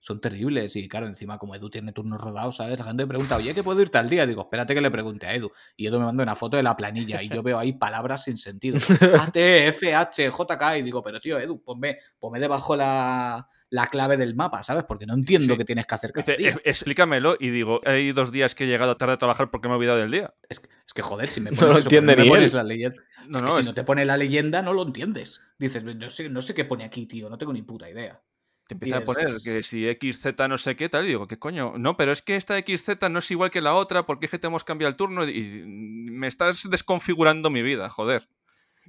son 0.00 0.20
terribles. 0.20 0.76
Y 0.76 0.88
claro, 0.88 1.06
encima, 1.06 1.38
como 1.38 1.54
Edu 1.54 1.70
tiene 1.70 1.92
turnos 1.92 2.20
rodados, 2.20 2.56
¿sabes? 2.56 2.78
La 2.78 2.84
gente 2.84 3.04
me 3.04 3.08
pregunta, 3.08 3.36
oye, 3.36 3.54
¿qué 3.54 3.62
puedo 3.62 3.80
irte 3.82 3.98
al 3.98 4.08
día? 4.08 4.26
Digo, 4.26 4.42
espérate 4.42 4.74
que 4.74 4.80
le 4.80 4.90
pregunte 4.90 5.26
a 5.26 5.34
Edu. 5.34 5.50
Y 5.76 5.86
Edu 5.86 5.98
me 5.98 6.06
manda 6.06 6.22
una 6.22 6.36
foto 6.36 6.56
de 6.56 6.62
la 6.62 6.76
planilla 6.76 7.22
y 7.22 7.28
yo 7.28 7.42
veo 7.42 7.58
ahí 7.58 7.72
palabras 7.72 8.24
sin 8.24 8.38
sentido. 8.38 8.78
A, 9.18 9.30
T, 9.30 9.68
F, 9.68 9.94
H, 9.94 10.30
J, 10.30 10.58
K. 10.58 10.78
Y 10.78 10.82
digo, 10.82 11.02
pero 11.02 11.20
tío, 11.20 11.38
Edu, 11.38 11.62
ponme, 11.62 11.98
ponme 12.18 12.38
debajo 12.40 12.76
la, 12.76 13.48
la 13.70 13.86
clave 13.88 14.16
del 14.16 14.34
mapa, 14.34 14.62
¿sabes? 14.62 14.84
Porque 14.84 15.06
no 15.06 15.14
entiendo 15.14 15.56
qué 15.56 15.64
tienes 15.64 15.86
que 15.86 15.94
hacer 15.94 16.12
cada 16.12 16.34
día. 16.36 16.56
Explícamelo 16.64 17.36
y 17.38 17.50
digo, 17.50 17.80
hay 17.84 18.12
dos 18.12 18.32
días 18.32 18.54
que 18.54 18.64
he 18.64 18.66
llegado 18.66 18.96
tarde 18.96 19.14
a 19.14 19.18
trabajar 19.18 19.50
porque 19.50 19.68
me 19.68 19.74
he 19.74 19.76
olvidado 19.76 19.98
del 19.98 20.10
día. 20.10 20.34
Es 20.48 20.60
que, 20.60 20.68
es 20.86 20.92
que 20.94 21.02
joder, 21.02 21.30
si 21.30 21.40
me 21.40 21.52
pones, 21.52 21.86
eso, 21.86 22.02
me 22.02 22.16
pones 22.24 22.54
la 22.54 22.62
leyenda. 22.62 23.02
No, 23.26 23.40
no, 23.40 23.50
si 23.52 23.64
no 23.64 23.74
te 23.74 23.84
pone 23.84 24.04
la 24.04 24.16
leyenda, 24.16 24.62
no 24.62 24.72
lo 24.72 24.82
entiendes. 24.82 25.40
Dices, 25.58 25.84
no 25.84 26.10
sé, 26.10 26.30
no 26.30 26.40
sé 26.40 26.54
qué 26.54 26.64
pone 26.64 26.84
aquí, 26.84 27.06
tío, 27.06 27.28
no 27.28 27.36
tengo 27.36 27.52
ni 27.52 27.62
puta 27.62 27.90
idea. 27.90 28.22
Te 28.68 28.74
empieza 28.74 28.98
a 28.98 29.00
poner 29.00 29.28
que 29.42 29.62
si 29.62 29.86
XZ 29.90 30.26
no 30.46 30.58
sé 30.58 30.76
qué 30.76 30.90
tal, 30.90 31.04
y 31.04 31.08
digo, 31.08 31.26
¿qué 31.26 31.38
coño? 31.38 31.78
No, 31.78 31.96
pero 31.96 32.12
es 32.12 32.20
que 32.20 32.36
esta 32.36 32.58
XZ 32.58 33.08
no 33.10 33.18
es 33.18 33.30
igual 33.30 33.50
que 33.50 33.62
la 33.62 33.74
otra, 33.74 34.04
porque 34.04 34.26
es 34.26 34.30
que 34.30 34.38
te 34.38 34.46
hemos 34.46 34.62
cambiado 34.62 34.90
el 34.90 34.96
turno 34.96 35.26
y 35.26 35.64
me 35.66 36.26
estás 36.26 36.68
desconfigurando 36.68 37.48
mi 37.48 37.62
vida, 37.62 37.88
joder. 37.88 38.28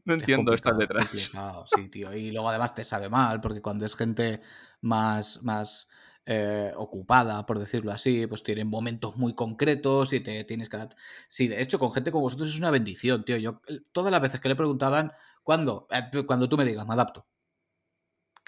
No 0.03 0.15
entiendo 0.15 0.53
estas 0.53 0.77
letras. 0.77 1.09
Sí, 1.75 1.87
tío. 1.87 2.13
Y 2.13 2.31
luego 2.31 2.49
además 2.49 2.75
te 2.75 2.83
sabe 2.83 3.09
mal, 3.09 3.39
porque 3.39 3.61
cuando 3.61 3.85
es 3.85 3.95
gente 3.95 4.41
más, 4.81 5.41
más 5.43 5.87
eh, 6.25 6.73
ocupada, 6.75 7.45
por 7.45 7.57
decirlo 7.57 7.93
así, 7.93 8.27
pues 8.27 8.43
tienen 8.43 8.67
momentos 8.67 9.15
muy 9.15 9.33
concretos 9.33 10.11
y 10.11 10.19
te 10.19 10.43
tienes 10.43 10.67
que 10.67 10.75
dar. 10.75 10.95
Sí, 11.29 11.47
de 11.47 11.61
hecho, 11.61 11.79
con 11.79 11.93
gente 11.93 12.11
como 12.11 12.23
vosotros 12.23 12.49
es 12.49 12.59
una 12.59 12.69
bendición, 12.69 13.23
tío. 13.23 13.37
Yo 13.37 13.61
todas 13.93 14.11
las 14.11 14.21
veces 14.21 14.41
que 14.41 14.49
le 14.49 14.57
preguntaban, 14.57 15.13
¿cuándo? 15.41 15.87
Eh, 15.89 16.25
cuando 16.25 16.49
tú 16.49 16.57
me 16.57 16.65
digas, 16.65 16.85
me 16.85 16.95
adapto. 16.95 17.25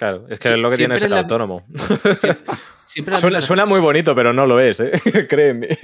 Claro, 0.02 0.26
es 0.30 0.40
que 0.40 0.48
es 0.48 0.58
lo 0.58 0.68
que 0.68 0.78
tiene 0.78 0.98
ser 0.98 1.14
autónomo. 1.14 1.64
Siempre, 2.84 3.20
suena, 3.42 3.68
muy 3.68 3.80
bonito, 3.80 4.16
pero 4.16 4.34
no 4.34 4.48
lo 4.48 4.60
es, 4.60 4.80
¿eh? 4.80 4.92
créeme. 5.30 5.78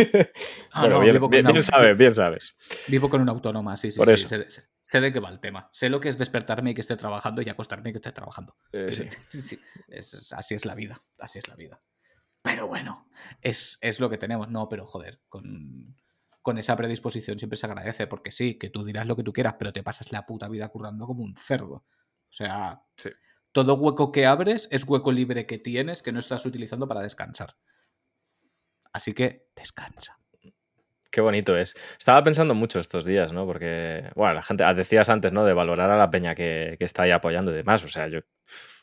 Ah, 0.71 0.87
bien, 0.87 1.61
sabes, 1.61 1.95
bien 1.95 2.15
sabes. 2.15 2.55
Vivo 2.87 3.11
con 3.11 3.21
una 3.21 3.31
autónoma, 3.33 3.77
sí, 3.77 3.91
sí, 3.91 4.01
sí. 4.15 4.61
Sé, 4.81 5.01
de 5.01 5.13
qué 5.13 5.19
va 5.19 5.29
el 5.29 5.39
tema. 5.39 5.69
Sé 5.71 5.89
lo 5.89 5.99
que 5.99 6.09
es 6.09 6.17
despertarme 6.17 6.71
y 6.71 6.73
que 6.73 6.81
esté 6.81 6.97
trabajando 6.97 7.43
y 7.43 7.49
acostarme 7.49 7.91
y 7.91 7.93
que 7.93 7.97
esté 7.97 8.11
trabajando. 8.11 8.55
Eh, 8.71 8.91
sí. 8.91 9.59
así 10.35 10.55
es 10.55 10.65
la 10.65 10.73
vida, 10.73 10.95
así 11.19 11.37
es 11.37 11.47
la 11.47 11.53
vida. 11.53 11.79
Pero 12.41 12.65
bueno, 12.65 13.11
es, 13.43 13.77
es 13.81 13.99
lo 13.99 14.09
que 14.09 14.17
tenemos. 14.17 14.49
No, 14.49 14.67
pero 14.67 14.83
joder, 14.87 15.21
con, 15.29 15.95
con 16.41 16.57
esa 16.57 16.75
predisposición 16.75 17.37
siempre 17.37 17.55
se 17.55 17.67
agradece, 17.67 18.07
porque 18.07 18.31
sí, 18.31 18.57
que 18.57 18.71
tú 18.71 18.83
dirás 18.83 19.05
lo 19.05 19.15
que 19.15 19.21
tú 19.21 19.31
quieras, 19.31 19.57
pero 19.59 19.71
te 19.71 19.83
pasas 19.83 20.11
la 20.11 20.25
puta 20.25 20.49
vida 20.49 20.69
currando 20.69 21.05
como 21.05 21.21
un 21.21 21.35
cerdo. 21.37 21.85
O 22.29 22.33
sea, 22.33 22.81
sí 22.95 23.11
todo 23.57 23.73
hueco 23.73 24.11
que 24.11 24.27
abres 24.27 24.67
es 24.71 24.83
hueco 24.83 25.11
libre 25.11 25.47
que 25.47 25.57
tienes 25.57 26.03
que 26.03 26.11
no 26.11 26.19
estás 26.19 26.45
utilizando 26.45 26.87
para 26.87 27.01
descansar. 27.01 27.55
Así 28.93 29.15
que 29.15 29.47
descansa. 29.55 30.19
Qué 31.09 31.21
bonito 31.21 31.57
es. 31.57 31.75
Estaba 31.97 32.23
pensando 32.23 32.53
mucho 32.53 32.79
estos 32.79 33.03
días, 33.03 33.33
¿no? 33.33 33.47
Porque, 33.47 34.11
bueno, 34.13 34.35
la 34.35 34.43
gente, 34.43 34.63
decías 34.75 35.09
antes, 35.09 35.33
¿no? 35.33 35.43
De 35.43 35.53
valorar 35.53 35.89
a 35.89 35.97
la 35.97 36.11
peña 36.11 36.35
que, 36.35 36.77
está 36.79 37.01
ahí 37.01 37.09
apoyando 37.09 37.51
y 37.51 37.55
demás. 37.55 37.83
O 37.83 37.89
sea, 37.89 38.07
yo 38.07 38.19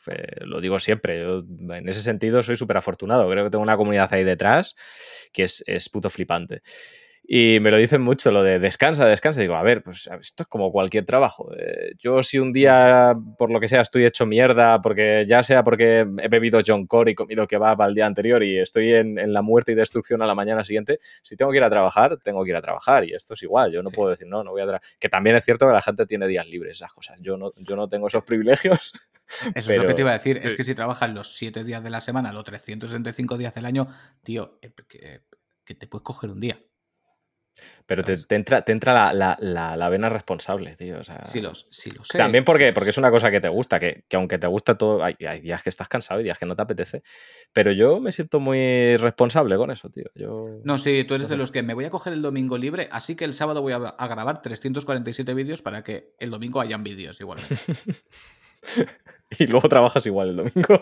eh, 0.07 0.41
lo 0.41 0.59
digo 0.59 0.77
siempre. 0.79 1.21
Yo, 1.21 1.45
en 1.73 1.87
ese 1.87 2.01
sentido, 2.01 2.43
soy 2.43 2.57
súper 2.57 2.75
afortunado. 2.75 3.29
Creo 3.29 3.45
que 3.45 3.51
tengo 3.51 3.63
una 3.63 3.77
comunidad 3.77 4.13
ahí 4.13 4.25
detrás 4.25 4.75
que 5.31 5.43
es, 5.43 5.63
es 5.67 5.87
puto 5.87 6.09
flipante. 6.09 6.63
Y 7.27 7.59
me 7.59 7.71
lo 7.71 7.77
dicen 7.77 8.03
mucho, 8.03 8.31
lo 8.31 8.43
de 8.43 8.59
descansa, 8.59 9.05
descansa. 9.05 9.41
digo, 9.41 9.55
a 9.55 9.63
ver, 9.63 9.81
pues 9.81 10.07
esto 10.21 10.43
es 10.43 10.47
como 10.47 10.71
cualquier 10.71 11.05
trabajo. 11.05 11.51
Eh, 11.57 11.93
yo 11.97 12.21
si 12.21 12.37
un 12.37 12.53
día, 12.53 13.15
por 13.39 13.49
lo 13.49 13.59
que 13.59 13.67
sea, 13.67 13.81
estoy 13.81 14.05
hecho 14.05 14.27
mierda, 14.27 14.79
porque 14.81 15.25
ya 15.27 15.41
sea 15.41 15.63
porque 15.63 16.01
he 16.01 16.27
bebido 16.27 16.61
John 16.65 16.85
Core 16.85 17.11
y 17.11 17.15
comido 17.15 17.47
kebab 17.47 17.81
al 17.81 17.95
día 17.95 18.05
anterior 18.05 18.43
y 18.43 18.59
estoy 18.59 18.93
en, 18.93 19.15
la 19.33 19.41
muerte 19.41 19.71
y 19.71 19.75
destrucción 19.75 20.21
a 20.21 20.27
la 20.27 20.35
mañana 20.35 20.63
siguiente, 20.63 20.99
si 21.23 21.35
tengo 21.35 21.51
que 21.51 21.57
ir 21.57 21.63
a 21.63 21.69
trabajar, 21.69 22.17
tengo 22.17 22.43
que 22.43 22.51
ir 22.51 22.55
a 22.55 22.61
trabajar. 22.61 23.05
Y 23.05 23.13
esto 23.13 23.33
es 23.33 23.41
igual, 23.41 23.71
yo 23.71 23.81
no 23.81 23.89
puedo 23.89 24.11
decir, 24.11 24.27
no, 24.27 24.43
no 24.43 24.51
voy 24.51 24.61
a 24.61 24.65
trabajar. 24.65 24.87
Que 24.99 25.09
también 25.09 25.35
es 25.35 25.43
cierto 25.43 25.65
que 25.65 25.73
la 25.73 25.81
gente 25.81 26.05
tiene 26.05 26.27
días 26.27 26.47
libres, 26.47 26.77
esas 26.77 26.93
cosas. 26.93 27.19
Yo 27.21 27.37
no, 27.37 27.51
yo 27.57 27.75
no 27.75 27.89
tengo 27.89 28.07
esos 28.07 28.23
privilegios. 28.23 28.93
Eso 29.55 29.71
es 29.71 29.77
lo 29.79 29.87
que 29.87 29.95
te 29.95 30.01
iba 30.01 30.11
a 30.11 30.13
decir, 30.13 30.39
es 30.43 30.53
que 30.53 30.63
si 30.63 30.75
trabajas 30.75 31.09
los 31.09 31.35
7 31.35 31.63
días 31.63 31.83
de 31.83 31.89
la 31.89 32.01
semana, 32.01 32.31
los 32.31 32.43
365 32.43 33.39
días 33.39 33.55
del 33.55 33.65
año, 33.65 33.87
tío, 34.21 34.59
eh, 34.61 35.21
que 35.65 35.73
te 35.73 35.87
puedes 35.87 36.03
coger 36.03 36.29
un 36.29 36.39
día. 36.39 36.59
Pero 37.87 38.03
te, 38.03 38.35
entra, 38.35 38.63
te 38.63 38.71
entra 38.71 39.13
la, 39.13 39.37
la, 39.39 39.89
vena 39.89 40.09
responsable, 40.09 40.75
tío. 40.75 40.99
O 40.99 41.03
sea, 41.03 41.23
sí, 41.23 41.39
los, 41.39 41.67
sí 41.69 41.91
lo 41.91 42.03
sé. 42.03 42.17
También 42.17 42.43
porque, 42.43 42.73
porque 42.73 42.89
es 42.89 42.97
una 42.97 43.11
cosa 43.11 43.29
que 43.29 43.39
te 43.39 43.47
gusta, 43.47 43.79
que, 43.79 44.05
aunque 44.13 44.39
te 44.39 44.47
gusta 44.47 44.75
todo, 44.75 45.03
hay, 45.03 45.15
días 45.41 45.61
que 45.61 45.69
estás 45.69 45.87
cansado 45.87 46.19
y 46.19 46.23
días 46.23 46.39
que 46.39 46.47
no 46.47 46.55
te 46.55 46.63
apetece. 46.63 47.03
Pero 47.53 47.71
yo 47.71 47.99
me 47.99 48.11
siento 48.11 48.39
muy 48.39 48.97
responsable 48.97 49.55
con 49.57 49.69
eso, 49.69 49.89
tío. 49.89 50.09
Yo... 50.15 50.61
No, 50.63 50.79
sí, 50.79 51.03
tú 51.03 51.13
eres 51.13 51.29
de 51.29 51.37
los 51.37 51.51
que 51.51 51.61
me 51.61 51.75
voy 51.75 51.85
a 51.85 51.91
coger 51.91 52.13
el 52.13 52.23
domingo 52.23 52.57
libre, 52.57 52.89
así 52.91 53.15
que 53.15 53.25
el 53.25 53.35
sábado 53.35 53.61
voy 53.61 53.73
a, 53.73 53.77
grabar 53.77 54.41
347 54.41 55.33
vídeos 55.35 55.61
para 55.61 55.83
que 55.83 56.15
el 56.19 56.31
domingo 56.31 56.61
hayan 56.61 56.83
vídeos 56.83 57.21
igual. 57.21 57.39
y 59.37 59.45
luego 59.45 59.69
trabajas 59.69 60.03
igual 60.07 60.29
el 60.29 60.37
domingo. 60.37 60.81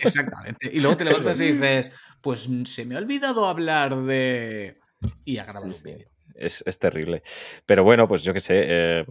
Exactamente. 0.00 0.70
Y 0.70 0.80
luego 0.80 0.98
te 0.98 1.04
levantas 1.06 1.40
y 1.40 1.52
dices, 1.52 1.92
pues 2.20 2.48
se 2.64 2.84
me 2.84 2.96
ha 2.96 2.98
olvidado 2.98 3.46
hablar 3.46 3.96
de... 3.96 4.81
Y 5.24 5.38
a 5.38 5.44
grabar 5.44 5.64
un 5.64 5.82
vídeo 5.84 6.06
es, 6.34 6.78
terrible. 6.78 7.22
Pero 7.66 7.84
bueno, 7.84 8.08
pues 8.08 8.22
yo 8.22 8.32
qué 8.32 8.40
sé, 8.40 8.62
eh, 8.66 9.04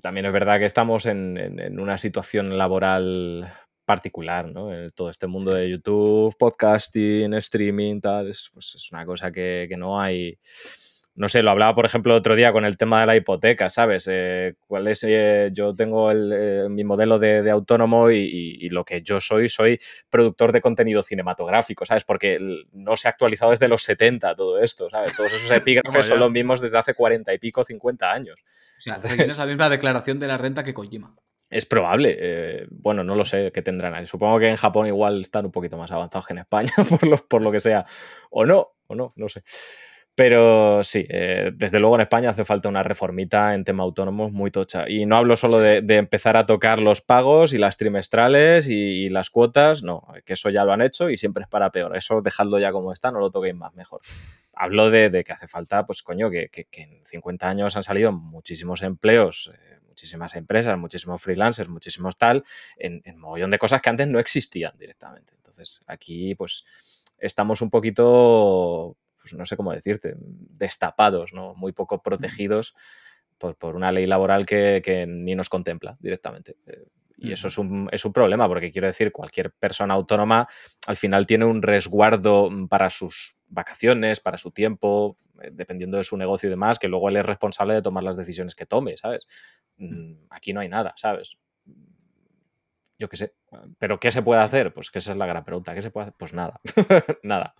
también 0.00 0.26
es 0.26 0.32
verdad 0.32 0.58
que 0.58 0.66
estamos 0.66 1.06
en, 1.06 1.78
una 1.78 1.98
situación 1.98 2.56
laboral 2.56 3.52
particular, 3.84 4.48
¿no? 4.52 4.72
En 4.72 4.90
todo 4.90 5.08
este 5.10 5.26
mundo 5.26 5.54
de 5.54 5.70
YouTube, 5.70 6.36
podcasting, 6.38 7.32
streaming, 7.34 8.00
tal, 8.00 8.28
es, 8.28 8.50
pues 8.52 8.74
es 8.74 8.92
una 8.92 9.06
cosa 9.06 9.30
que, 9.30 9.66
que 9.68 9.76
no 9.76 10.00
hay 10.00 10.38
no 11.18 11.28
sé, 11.28 11.42
lo 11.42 11.50
hablaba, 11.50 11.74
por 11.74 11.84
ejemplo, 11.84 12.14
otro 12.14 12.36
día 12.36 12.52
con 12.52 12.64
el 12.64 12.76
tema 12.76 13.00
de 13.00 13.06
la 13.06 13.16
hipoteca, 13.16 13.68
¿sabes? 13.68 14.08
Eh, 14.08 14.54
¿Cuál 14.68 14.86
es? 14.86 15.04
Eh, 15.04 15.50
yo 15.52 15.74
tengo 15.74 16.12
eh, 16.12 16.68
mi 16.70 16.84
modelo 16.84 17.18
de, 17.18 17.50
autónomo 17.50 18.08
y, 18.12 18.68
lo 18.68 18.84
que 18.84 19.02
yo 19.02 19.18
soy, 19.18 19.48
soy 19.48 19.80
productor 20.10 20.52
de 20.52 20.60
contenido 20.60 21.02
cinematográfico, 21.02 21.84
¿sabes? 21.84 22.04
Porque 22.04 22.38
no 22.72 22.96
se 22.96 23.08
ha 23.08 23.10
actualizado 23.10 23.50
desde 23.50 23.66
los 23.66 23.82
70 23.82 24.36
todo 24.36 24.60
esto, 24.60 24.88
¿sabes? 24.90 25.16
Todos 25.16 25.32
esos 25.32 25.50
epígrafes 25.56 26.06
son 26.06 26.20
los 26.20 26.30
mismos 26.30 26.60
desde 26.60 26.78
hace 26.78 26.94
40 26.94 27.34
y 27.34 27.38
pico, 27.38 27.64
50 27.64 28.12
años. 28.12 28.44
O 28.76 28.80
sea, 28.80 28.94
tienes 29.00 29.38
la 29.38 29.46
misma 29.46 29.68
declaración 29.68 30.20
de 30.20 30.28
la 30.28 30.38
renta 30.38 30.62
que 30.62 30.72
Kojima. 30.72 31.16
Es 31.50 31.66
probable. 31.66 32.68
bueno, 32.70 33.02
no 33.02 33.16
lo 33.16 33.24
sé 33.24 33.50
qué 33.52 33.62
tendrán. 33.62 34.06
Supongo 34.06 34.38
que 34.38 34.50
en 34.50 34.56
Japón 34.56 34.86
igual 34.86 35.22
están 35.22 35.46
un 35.46 35.50
poquito 35.50 35.76
más 35.76 35.90
avanzados 35.90 36.28
que 36.28 36.34
en 36.34 36.38
España, 36.38 36.72
por 36.88 37.04
lo, 37.04 37.16
por 37.16 37.42
lo 37.42 37.50
que 37.50 37.58
sea. 37.58 37.86
O 38.30 38.46
no, 38.46 38.68
o 38.86 38.94
no, 38.94 39.14
no 39.16 39.28
sé. 39.28 39.42
Pero 40.18 40.82
sí, 40.82 41.06
eh, 41.08 41.52
desde 41.54 41.78
luego 41.78 41.94
en 41.94 42.00
España 42.00 42.30
hace 42.30 42.44
falta 42.44 42.68
una 42.68 42.82
reformita 42.82 43.54
en 43.54 43.62
tema 43.62 43.84
autónomos 43.84 44.32
muy 44.32 44.50
tocha. 44.50 44.90
Y 44.90 45.06
no 45.06 45.14
hablo 45.14 45.36
solo 45.36 45.58
de, 45.58 45.80
empezar 45.96 46.36
a 46.36 46.44
tocar 46.44 46.80
los 46.80 47.00
pagos 47.00 47.52
y 47.52 47.58
las 47.58 47.76
trimestrales 47.76 48.66
y, 48.66 49.10
las 49.10 49.30
cuotas, 49.30 49.84
no, 49.84 50.08
que 50.24 50.32
eso 50.32 50.50
ya 50.50 50.64
lo 50.64 50.72
han 50.72 50.82
hecho 50.82 51.08
y 51.08 51.16
siempre 51.16 51.44
es 51.44 51.48
para 51.48 51.70
peor. 51.70 51.96
Eso 51.96 52.20
dejadlo 52.20 52.58
ya 52.58 52.72
como 52.72 52.92
está, 52.92 53.12
no 53.12 53.20
lo 53.20 53.30
toquéis 53.30 53.54
más, 53.54 53.72
mejor. 53.74 54.00
Hablo 54.54 54.90
de, 54.90 55.22
que 55.24 55.32
hace 55.32 55.46
falta, 55.46 55.86
pues 55.86 56.02
coño, 56.02 56.30
que, 56.30 56.50
en 56.72 57.06
50 57.06 57.48
años 57.48 57.76
han 57.76 57.84
salido 57.84 58.10
muchísimos 58.10 58.82
empleos, 58.82 59.52
eh, 59.54 59.78
muchísimas 59.86 60.34
empresas, 60.34 60.76
muchísimos 60.76 61.22
freelancers, 61.22 61.68
muchísimos 61.68 62.16
tal, 62.16 62.42
en, 62.76 63.02
en 63.04 63.18
mogollón 63.18 63.52
de 63.52 63.58
cosas 63.58 63.80
que 63.80 63.90
antes 63.90 64.08
no 64.08 64.18
existían 64.18 64.76
directamente. 64.78 65.34
Entonces 65.36 65.78
aquí, 65.86 66.34
pues 66.34 66.64
estamos 67.20 67.62
un 67.62 67.70
poquito 67.70 68.96
pues, 69.30 69.38
no 69.38 69.46
sé 69.46 69.56
cómo 69.56 69.72
decirte, 69.72 70.14
destapados, 70.18 71.32
¿no? 71.32 71.54
Muy 71.54 71.72
poco 71.72 72.02
protegidos 72.02 72.74
por, 73.38 73.76
una 73.76 73.92
ley 73.92 74.06
laboral 74.06 74.46
que, 74.46 75.06
ni 75.08 75.34
nos 75.34 75.48
contempla 75.48 75.96
directamente. 76.00 76.56
Eh, 76.66 76.86
y 77.20 77.32
eso 77.32 77.48
es 77.48 77.58
un, 77.58 77.88
es 77.90 78.04
un, 78.04 78.12
problema, 78.12 78.46
porque 78.46 78.70
quiero 78.70 78.86
decir, 78.86 79.10
cualquier 79.10 79.50
persona 79.50 79.94
autónoma 79.94 80.46
al 80.86 80.96
final 80.96 81.26
tiene 81.26 81.44
un 81.46 81.62
resguardo 81.62 82.48
para 82.68 82.90
sus 82.90 83.36
vacaciones, 83.48 84.20
para 84.20 84.38
su 84.38 84.52
tiempo, 84.52 85.18
eh, 85.42 85.50
dependiendo 85.52 85.96
de 85.96 86.04
su 86.04 86.16
negocio 86.16 86.46
y 86.46 86.50
demás, 86.50 86.78
que 86.78 86.86
luego 86.86 87.08
él 87.08 87.16
es 87.16 87.26
responsable 87.26 87.74
de 87.74 87.82
tomar 87.82 88.04
las 88.04 88.16
decisiones 88.16 88.54
que 88.54 88.66
tome, 88.66 88.96
¿sabes? 88.96 89.26
Mm, 89.78 90.26
aquí 90.30 90.52
no 90.52 90.60
hay 90.60 90.68
nada, 90.68 90.92
¿sabes? 90.96 91.38
Yo 92.98 93.08
qué 93.08 93.16
sé. 93.16 93.34
¿Pero 93.78 94.00
qué 94.00 94.10
se 94.10 94.22
puede 94.22 94.40
hacer? 94.40 94.72
Pues 94.72 94.90
que 94.90 94.98
esa 94.98 95.12
es 95.12 95.18
la 95.18 95.26
gran 95.26 95.44
pregunta. 95.44 95.72
¿Qué 95.72 95.82
se 95.82 95.90
puede 95.90 96.06
hacer? 96.06 96.14
Pues 96.18 96.32
nada. 96.32 96.60
nada. 97.22 97.54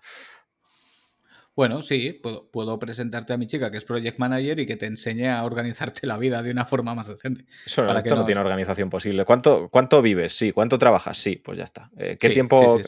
Bueno, 1.59 1.83
sí, 1.83 2.13
puedo, 2.53 2.79
presentarte 2.79 3.33
a 3.33 3.37
mi 3.37 3.49
chica 3.49 3.69
que 3.73 3.79
es 3.79 3.85
project 3.85 4.21
manager 4.21 4.61
y 4.61 4.65
que 4.65 4.77
te 4.77 4.87
enseñe 4.87 5.27
a 5.27 5.43
organizarte 5.43 6.07
la 6.07 6.17
vida 6.17 6.41
de 6.41 6.53
una 6.53 6.65
forma 6.65 6.95
más 6.95 7.09
decente. 7.09 7.47
Eso 7.67 7.85
para 7.85 7.99
esto 7.99 8.15
no, 8.15 8.25
tiene 8.25 8.41
organización 8.41 8.89
posible. 8.89 9.25
¿Cuánto, 9.25 9.69
¿Cuánto 9.69 10.01
vives? 10.01 10.37
Sí. 10.37 10.53
¿Cuánto 10.53 10.79
trabajas? 10.79 11.19
Sí, 11.19 11.35
pues 11.35 11.59
ya 11.59 11.65
está. 11.65 11.91
Eh, 11.99 12.17
¿Qué 12.21 12.31
tiempo? 12.31 12.79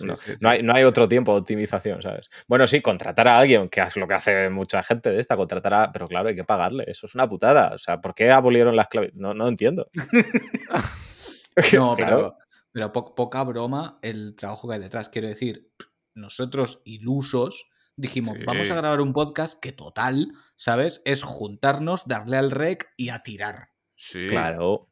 no, 0.41 0.49
hay, 0.49 0.63
no, 0.63 0.73
hay, 0.73 0.85
otro 0.85 1.09
tiempo 1.09 1.33
de 1.35 1.41
optimización, 1.41 2.01
¿sabes? 2.01 2.31
Bueno, 2.47 2.65
sí, 2.69 2.81
contratar 2.81 3.27
a 3.27 3.41
alguien, 3.41 3.69
que 3.69 3.81
es 3.81 3.97
lo 3.97 4.07
que 4.07 4.15
hace 4.15 4.49
mucha 4.51 4.85
gente 4.85 5.11
de 5.11 5.19
esta, 5.19 5.37
contratar 5.37 5.75
a... 5.75 5.91
Pero 5.91 6.07
claro, 6.07 6.29
hay 6.29 6.37
que 6.37 6.45
pagarle. 6.45 6.85
Eso 6.87 7.07
es 7.07 7.17
una 7.17 7.29
putada. 7.29 7.73
O 7.75 7.79
sea, 7.79 8.01
¿por 8.01 8.15
qué 8.15 8.31
abolieron 8.31 8.77
las 8.77 8.87
claves? 8.87 9.17
No, 9.17 9.35
no 9.35 9.49
entiendo. 9.49 9.91
no, 11.73 11.95
pero, 11.97 12.37
pero 12.71 12.93
poca 12.93 13.43
broma 13.43 13.99
el 14.01 14.37
trabajo 14.37 14.69
que 14.69 14.75
hay 14.75 14.81
detrás. 14.81 15.09
Quiero 15.09 15.27
decir, 15.27 15.73
nosotros 16.15 16.83
ilusos 16.85 17.67
dijimos, 17.97 18.37
vamos 18.47 18.71
a 18.71 18.75
grabar 18.75 19.01
un 19.01 19.13
podcast 19.13 19.61
que 19.61 19.73
total, 19.73 20.33
¿sabes? 20.57 21.03
Es 21.05 21.23
juntarnos, 21.23 22.07
darle 22.07 22.37
al 22.37 22.51
rec 22.51 22.93
y 22.97 23.11
a 23.11 23.23
tirar. 23.23 23.71
Sí. 23.97 24.23
Claro. 24.23 24.89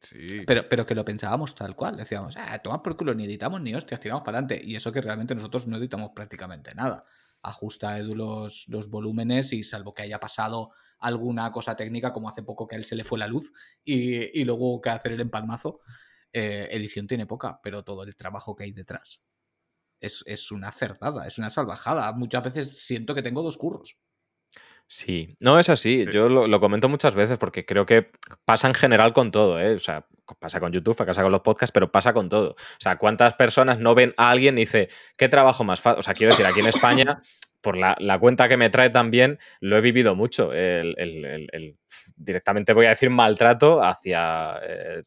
Sí. 0.00 0.42
Pero, 0.46 0.68
pero 0.68 0.84
que 0.84 0.94
lo 0.94 1.04
pensábamos 1.04 1.54
tal 1.54 1.76
cual. 1.76 1.96
Decíamos, 1.96 2.36
ah, 2.36 2.58
toma 2.58 2.82
por 2.82 2.96
culo, 2.96 3.14
ni 3.14 3.24
editamos 3.24 3.60
ni 3.60 3.74
hostias, 3.74 4.00
tiramos 4.00 4.22
para 4.22 4.38
adelante. 4.38 4.60
Y 4.64 4.76
eso 4.76 4.92
que 4.92 5.00
realmente 5.00 5.34
nosotros 5.34 5.66
no 5.66 5.76
editamos 5.76 6.10
prácticamente 6.14 6.74
nada. 6.74 7.04
Ajusta 7.42 7.98
Edu 7.98 8.14
los, 8.14 8.66
los 8.68 8.90
volúmenes 8.90 9.52
y 9.52 9.62
salvo 9.62 9.94
que 9.94 10.02
haya 10.02 10.20
pasado 10.20 10.70
alguna 10.98 11.50
cosa 11.50 11.76
técnica, 11.76 12.12
como 12.12 12.28
hace 12.28 12.42
poco 12.42 12.66
que 12.66 12.76
a 12.76 12.78
él 12.78 12.84
se 12.84 12.94
le 12.94 13.04
fue 13.04 13.18
la 13.18 13.26
luz 13.26 13.52
y, 13.84 14.40
y 14.40 14.44
luego 14.44 14.80
que 14.80 14.90
hacer 14.90 15.12
el 15.12 15.20
empalmazo, 15.20 15.80
eh, 16.32 16.68
edición 16.70 17.08
tiene 17.08 17.26
poca, 17.26 17.58
pero 17.62 17.82
todo 17.82 18.04
el 18.04 18.14
trabajo 18.14 18.54
que 18.54 18.64
hay 18.64 18.72
detrás 18.72 19.24
es, 20.02 20.22
es 20.26 20.50
una 20.52 20.70
cerdada, 20.72 21.26
es 21.26 21.38
una 21.38 21.50
salvajada. 21.50 22.12
Muchas 22.12 22.42
veces 22.44 22.78
siento 22.78 23.14
que 23.14 23.22
tengo 23.22 23.42
dos 23.42 23.56
curros. 23.56 23.96
Sí, 24.94 25.36
no 25.40 25.58
es 25.58 25.70
así. 25.70 26.04
Yo 26.12 26.28
lo, 26.28 26.60
comento 26.60 26.86
muchas 26.88 27.14
veces 27.14 27.38
porque 27.38 27.64
creo 27.64 27.86
que 27.86 28.10
pasa 28.44 28.68
en 28.68 28.74
general 28.74 29.14
con 29.14 29.30
todo, 29.30 29.58
¿eh? 29.58 29.74
O 29.74 29.78
sea, 29.78 30.06
pasa 30.38 30.60
con 30.60 30.70
YouTube, 30.70 30.94
pasa 30.94 31.22
con 31.22 31.32
los 31.32 31.40
podcasts, 31.40 31.72
pero 31.72 31.90
pasa 31.90 32.12
con 32.12 32.28
todo. 32.28 32.50
O 32.50 32.78
sea, 32.78 32.98
¿cuántas 32.98 33.32
personas 33.32 33.78
no 33.78 33.94
ven 33.94 34.12
a 34.18 34.28
alguien 34.28 34.58
y 34.58 34.62
dice, 34.62 34.90
¿qué 35.16 35.30
trabajo 35.30 35.64
más 35.64 35.80
fácil? 35.80 36.00
O 36.00 36.02
sea, 36.02 36.12
quiero 36.12 36.32
decir, 36.32 36.44
aquí 36.44 36.60
en 36.60 36.66
España, 36.66 37.22
por 37.62 37.78
la, 37.78 38.18
cuenta 38.20 38.50
que 38.50 38.58
me 38.58 38.68
trae 38.68 38.90
también, 38.90 39.38
lo 39.60 39.78
he 39.78 39.80
vivido 39.80 40.14
mucho. 40.14 40.52
El, 40.52 41.78
directamente 42.16 42.74
voy 42.74 42.84
a 42.84 42.90
decir 42.90 43.08
maltrato 43.08 43.82
hacia 43.82 44.60
eh, 44.62 45.04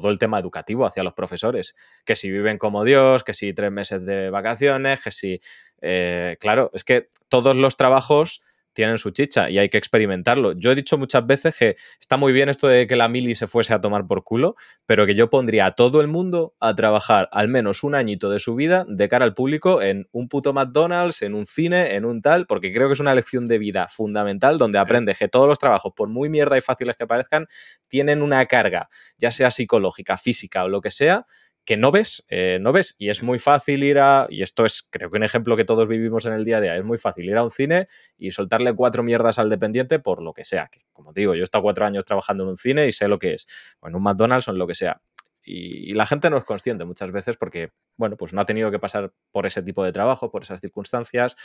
todo 0.00 0.10
el 0.10 0.18
tema 0.18 0.38
educativo, 0.38 0.86
hacia 0.86 1.02
los 1.02 1.14
profesores. 1.14 1.74
Que 2.04 2.16
si 2.16 2.30
viven 2.30 2.58
como 2.58 2.84
Dios, 2.84 3.24
que 3.24 3.34
si 3.34 3.52
tres 3.52 3.70
meses 3.70 4.04
de 4.04 4.30
vacaciones, 4.30 5.00
que 5.02 5.10
si... 5.10 5.40
Eh, 5.80 6.36
claro, 6.38 6.70
es 6.74 6.84
que 6.84 7.08
todos 7.28 7.56
los 7.56 7.76
trabajos 7.76 8.42
tienen 8.72 8.98
su 8.98 9.10
chicha 9.10 9.50
y 9.50 9.58
hay 9.58 9.68
que 9.68 9.78
experimentarlo. 9.78 10.52
Yo 10.52 10.72
he 10.72 10.74
dicho 10.74 10.98
muchas 10.98 11.26
veces 11.26 11.54
que 11.56 11.76
está 12.00 12.16
muy 12.16 12.32
bien 12.32 12.48
esto 12.48 12.68
de 12.68 12.86
que 12.86 12.96
la 12.96 13.08
mili 13.08 13.34
se 13.34 13.46
fuese 13.46 13.74
a 13.74 13.80
tomar 13.80 14.06
por 14.06 14.24
culo, 14.24 14.56
pero 14.86 15.06
que 15.06 15.14
yo 15.14 15.30
pondría 15.30 15.66
a 15.66 15.74
todo 15.74 16.00
el 16.00 16.08
mundo 16.08 16.54
a 16.60 16.74
trabajar 16.74 17.28
al 17.32 17.48
menos 17.48 17.82
un 17.82 17.94
añito 17.94 18.30
de 18.30 18.38
su 18.38 18.54
vida 18.54 18.84
de 18.88 19.08
cara 19.08 19.24
al 19.24 19.34
público 19.34 19.82
en 19.82 20.08
un 20.12 20.28
puto 20.28 20.52
McDonald's, 20.52 21.22
en 21.22 21.34
un 21.34 21.46
cine, 21.46 21.94
en 21.94 22.04
un 22.04 22.22
tal, 22.22 22.46
porque 22.46 22.72
creo 22.72 22.88
que 22.88 22.94
es 22.94 23.00
una 23.00 23.14
lección 23.14 23.48
de 23.48 23.58
vida 23.58 23.88
fundamental 23.88 24.58
donde 24.58 24.78
aprendes 24.78 25.18
que 25.18 25.28
todos 25.28 25.48
los 25.48 25.58
trabajos, 25.58 25.92
por 25.94 26.08
muy 26.08 26.28
mierda 26.28 26.56
y 26.56 26.60
fáciles 26.60 26.96
que 26.96 27.06
parezcan, 27.06 27.46
tienen 27.88 28.22
una 28.22 28.44
carga, 28.46 28.88
ya 29.18 29.30
sea 29.30 29.50
psicológica, 29.50 30.16
física 30.16 30.64
o 30.64 30.68
lo 30.68 30.80
que 30.80 30.90
sea, 30.90 31.26
que 31.64 31.76
no 31.76 31.92
ves, 31.92 32.24
eh, 32.28 32.58
no 32.60 32.72
ves, 32.72 32.96
y 32.98 33.10
es 33.10 33.22
muy 33.22 33.38
fácil 33.38 33.84
ir 33.84 33.98
a, 33.98 34.26
y 34.28 34.42
esto 34.42 34.64
es 34.64 34.82
creo 34.90 35.10
que 35.10 35.16
un 35.16 35.22
ejemplo 35.22 35.56
que 35.56 35.64
todos 35.64 35.86
vivimos 35.86 36.26
en 36.26 36.32
el 36.32 36.44
día 36.44 36.58
a 36.58 36.60
día, 36.60 36.76
es 36.76 36.84
muy 36.84 36.98
fácil 36.98 37.28
ir 37.28 37.36
a 37.36 37.44
un 37.44 37.50
cine 37.50 37.88
y 38.18 38.32
soltarle 38.32 38.74
cuatro 38.74 39.02
mierdas 39.02 39.38
al 39.38 39.48
dependiente 39.48 39.98
por 40.00 40.22
lo 40.22 40.32
que 40.32 40.44
sea, 40.44 40.68
que 40.68 40.80
como 40.92 41.12
digo, 41.12 41.34
yo 41.34 41.42
he 41.42 41.44
estado 41.44 41.62
cuatro 41.62 41.86
años 41.86 42.04
trabajando 42.04 42.44
en 42.44 42.50
un 42.50 42.56
cine 42.56 42.86
y 42.86 42.92
sé 42.92 43.06
lo 43.06 43.18
que 43.18 43.34
es, 43.34 43.46
o 43.80 43.88
en 43.88 43.94
un 43.94 44.02
McDonald's 44.02 44.48
o 44.48 44.50
en 44.50 44.58
lo 44.58 44.66
que 44.66 44.74
sea. 44.74 45.00
Y, 45.44 45.90
y, 45.90 45.94
la 45.94 46.06
gente 46.06 46.30
no 46.30 46.36
es 46.36 46.44
consciente 46.44 46.84
muchas 46.84 47.10
veces 47.10 47.36
porque, 47.36 47.70
bueno, 47.96 48.16
pues 48.16 48.32
no 48.32 48.40
ha 48.40 48.46
tenido 48.46 48.70
que 48.70 48.78
pasar 48.78 49.12
por 49.32 49.44
ese 49.44 49.60
tipo 49.60 49.82
de 49.84 49.90
trabajo, 49.90 50.30
por 50.30 50.42
esas 50.44 50.60
circunstancias. 50.60 51.36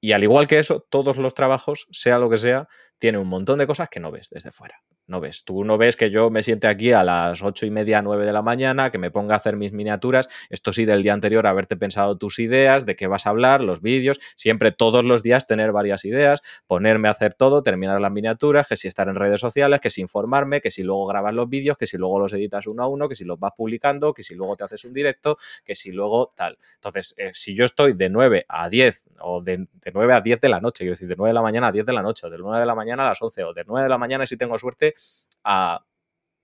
Y 0.00 0.12
al 0.12 0.22
igual 0.22 0.46
que 0.46 0.58
eso, 0.58 0.86
todos 0.88 1.16
los 1.16 1.34
trabajos, 1.34 1.88
sea 1.90 2.18
lo 2.18 2.30
que 2.30 2.36
sea, 2.36 2.68
tiene 2.98 3.18
un 3.18 3.28
montón 3.28 3.58
de 3.58 3.66
cosas 3.66 3.88
que 3.88 4.00
no 4.00 4.10
ves 4.10 4.30
desde 4.30 4.52
fuera 4.52 4.82
no 5.06 5.20
ves. 5.20 5.44
Tú 5.44 5.64
no 5.64 5.76
ves 5.76 5.96
que 5.96 6.10
yo 6.10 6.30
me 6.30 6.42
siente 6.42 6.66
aquí 6.66 6.92
a 6.92 7.02
las 7.02 7.42
ocho 7.42 7.66
y 7.66 7.70
media, 7.70 8.00
nueve 8.02 8.24
de 8.24 8.32
la 8.32 8.42
mañana, 8.42 8.90
que 8.90 8.98
me 8.98 9.10
ponga 9.10 9.34
a 9.34 9.36
hacer 9.36 9.56
mis 9.56 9.72
miniaturas. 9.72 10.28
Esto 10.48 10.72
sí, 10.72 10.84
del 10.84 11.02
día 11.02 11.12
anterior, 11.12 11.46
haberte 11.46 11.76
pensado 11.76 12.16
tus 12.16 12.38
ideas, 12.38 12.86
de 12.86 12.96
qué 12.96 13.06
vas 13.06 13.26
a 13.26 13.30
hablar, 13.30 13.62
los 13.62 13.82
vídeos. 13.82 14.18
Siempre, 14.36 14.72
todos 14.72 15.04
los 15.04 15.22
días, 15.22 15.46
tener 15.46 15.72
varias 15.72 16.04
ideas, 16.04 16.40
ponerme 16.66 17.08
a 17.08 17.10
hacer 17.10 17.34
todo, 17.34 17.62
terminar 17.62 18.00
las 18.00 18.12
miniaturas, 18.12 18.66
que 18.66 18.76
si 18.76 18.88
estar 18.88 19.08
en 19.08 19.16
redes 19.16 19.40
sociales, 19.40 19.80
que 19.80 19.90
si 19.90 20.00
informarme, 20.00 20.60
que 20.60 20.70
si 20.70 20.82
luego 20.82 21.06
grabas 21.06 21.34
los 21.34 21.48
vídeos, 21.48 21.76
que 21.76 21.86
si 21.86 21.98
luego 21.98 22.18
los 22.18 22.32
editas 22.32 22.66
uno 22.66 22.82
a 22.82 22.86
uno, 22.86 23.08
que 23.08 23.14
si 23.14 23.24
los 23.24 23.38
vas 23.38 23.52
publicando, 23.56 24.14
que 24.14 24.22
si 24.22 24.34
luego 24.34 24.56
te 24.56 24.64
haces 24.64 24.84
un 24.84 24.94
directo, 24.94 25.36
que 25.64 25.74
si 25.74 25.92
luego 25.92 26.32
tal. 26.34 26.58
Entonces, 26.76 27.14
eh, 27.18 27.30
si 27.32 27.54
yo 27.54 27.64
estoy 27.66 27.92
de 27.92 28.08
9 28.08 28.46
a 28.48 28.68
10 28.70 29.10
o 29.20 29.42
de, 29.42 29.58
de 29.58 29.92
9 29.92 30.14
a 30.14 30.20
10 30.22 30.40
de 30.40 30.48
la 30.48 30.60
noche, 30.60 30.78
quiero 30.78 30.92
decir, 30.92 31.08
de 31.08 31.16
9 31.16 31.30
de 31.30 31.34
la 31.34 31.42
mañana 31.42 31.68
a 31.68 31.72
10 31.72 31.84
de 31.84 31.92
la 31.92 32.02
noche, 32.02 32.26
o 32.26 32.30
de 32.30 32.38
9 32.38 32.58
de 32.58 32.66
la 32.66 32.74
mañana 32.74 32.93
a 33.00 33.04
las 33.04 33.20
11, 33.20 33.44
o 33.44 33.52
de 33.52 33.64
9 33.66 33.84
de 33.84 33.88
la 33.88 33.98
mañana, 33.98 34.26
si 34.26 34.36
tengo 34.36 34.58
suerte, 34.58 34.94
a, 35.42 35.84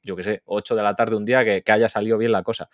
yo 0.02 0.16
qué 0.16 0.22
sé, 0.22 0.43
8 0.44 0.74
de 0.74 0.82
la 0.82 0.94
tarde 0.94 1.16
un 1.16 1.24
día 1.24 1.44
que, 1.44 1.62
haya 1.70 1.89
salido 1.89 2.18
bien 2.18 2.32
la 2.32 2.43
cosa. 2.43 2.68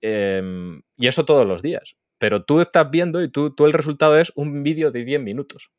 Em, 0.00 0.82
y 0.96 1.06
eso 1.06 1.24
todos 1.24 1.46
los 1.46 1.62
días. 1.62 1.96
Pero 2.18 2.44
tú 2.44 2.60
estás 2.60 2.90
viendo 2.90 3.22
y 3.22 3.30
tú, 3.30 3.54
tú 3.54 3.66
el 3.66 3.72
resultado 3.72 4.18
es 4.18 4.32
un 4.34 4.62
vídeo 4.62 4.90
de 4.90 5.04
10 5.04 5.20
minutos. 5.20 5.70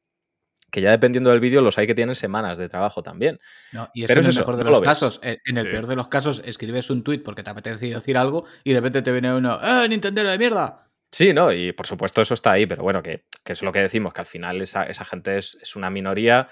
Que 0.72 0.82
ya 0.82 0.92
dependiendo 0.92 1.30
del 1.30 1.42
vídeo 1.42 1.62
los 1.62 1.78
hay 1.78 1.86
que 1.86 1.94
tienen 1.94 2.16
semanas 2.16 2.58
de 2.58 2.70
trabajo 2.70 3.04
también. 3.04 3.40
y 3.94 4.06
eso 4.06 4.14
Pero 4.14 4.22
es 4.22 4.28
el 4.28 4.42
mejor 4.42 4.56
de 4.56 4.64
los 4.64 4.82
casos. 4.82 5.20
En 5.22 5.58
el 5.58 5.70
peor 5.70 5.86
de 5.86 5.98
los 5.98 6.08
casos, 6.08 6.42
escribes 6.46 6.90
un 6.90 7.04
tweet 7.04 7.20
porque 7.20 7.44
te 7.44 7.50
apetece 7.50 7.88
decir 7.88 8.18
algo 8.18 8.46
y 8.64 8.72
de 8.72 8.80
repente 8.80 9.02
te 9.02 9.12
viene 9.12 9.34
uno, 9.34 9.60
¡eh, 9.62 9.88
Nintendo 9.90 10.24
de 10.24 10.38
mierda! 10.38 10.88
Sí, 11.12 11.34
no, 11.34 11.52
y 11.52 11.74
por 11.74 11.88
supuesto 11.88 12.22
eso 12.22 12.34
está 12.34 12.54
ahí, 12.54 12.66
pero 12.66 12.84
bueno, 12.84 13.04
que, 13.04 13.26
es 13.44 13.62
lo 13.62 13.74
que 13.74 13.80
decimos, 13.80 14.14
que 14.14 14.22
al 14.22 14.28
final 14.28 14.62
esa, 14.62 14.84
esa 14.84 15.04
gente 15.04 15.38
es, 15.38 15.58
es, 15.62 15.76
una 15.76 15.90
minoría 15.90 16.48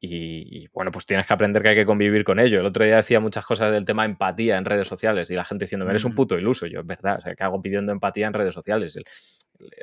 y, 0.00 0.68
bueno, 0.68 0.92
pues 0.92 1.06
tienes 1.06 1.26
que 1.26 1.34
aprender 1.34 1.60
que 1.62 1.70
hay 1.70 1.74
que 1.74 1.86
convivir 1.86 2.22
con 2.22 2.38
ello. 2.38 2.60
El 2.60 2.66
otro 2.66 2.84
día 2.84 2.96
decía 2.96 3.18
muchas 3.18 3.44
cosas 3.44 3.72
del 3.72 3.84
tema 3.84 4.04
empatía 4.04 4.56
en 4.56 4.64
redes 4.64 4.86
sociales 4.86 5.28
y 5.30 5.34
la 5.34 5.44
gente 5.44 5.64
diciendo, 5.64 5.88
eres 5.90 6.04
un 6.04 6.14
puto 6.14 6.38
iluso. 6.38 6.66
Yo, 6.66 6.80
es 6.80 6.86
verdad, 6.86 7.18
o 7.18 7.20
sea, 7.20 7.34
¿qué 7.34 7.42
hago 7.42 7.60
pidiendo 7.60 7.90
empatía 7.92 8.26
en 8.26 8.32
redes 8.32 8.54
sociales? 8.54 8.98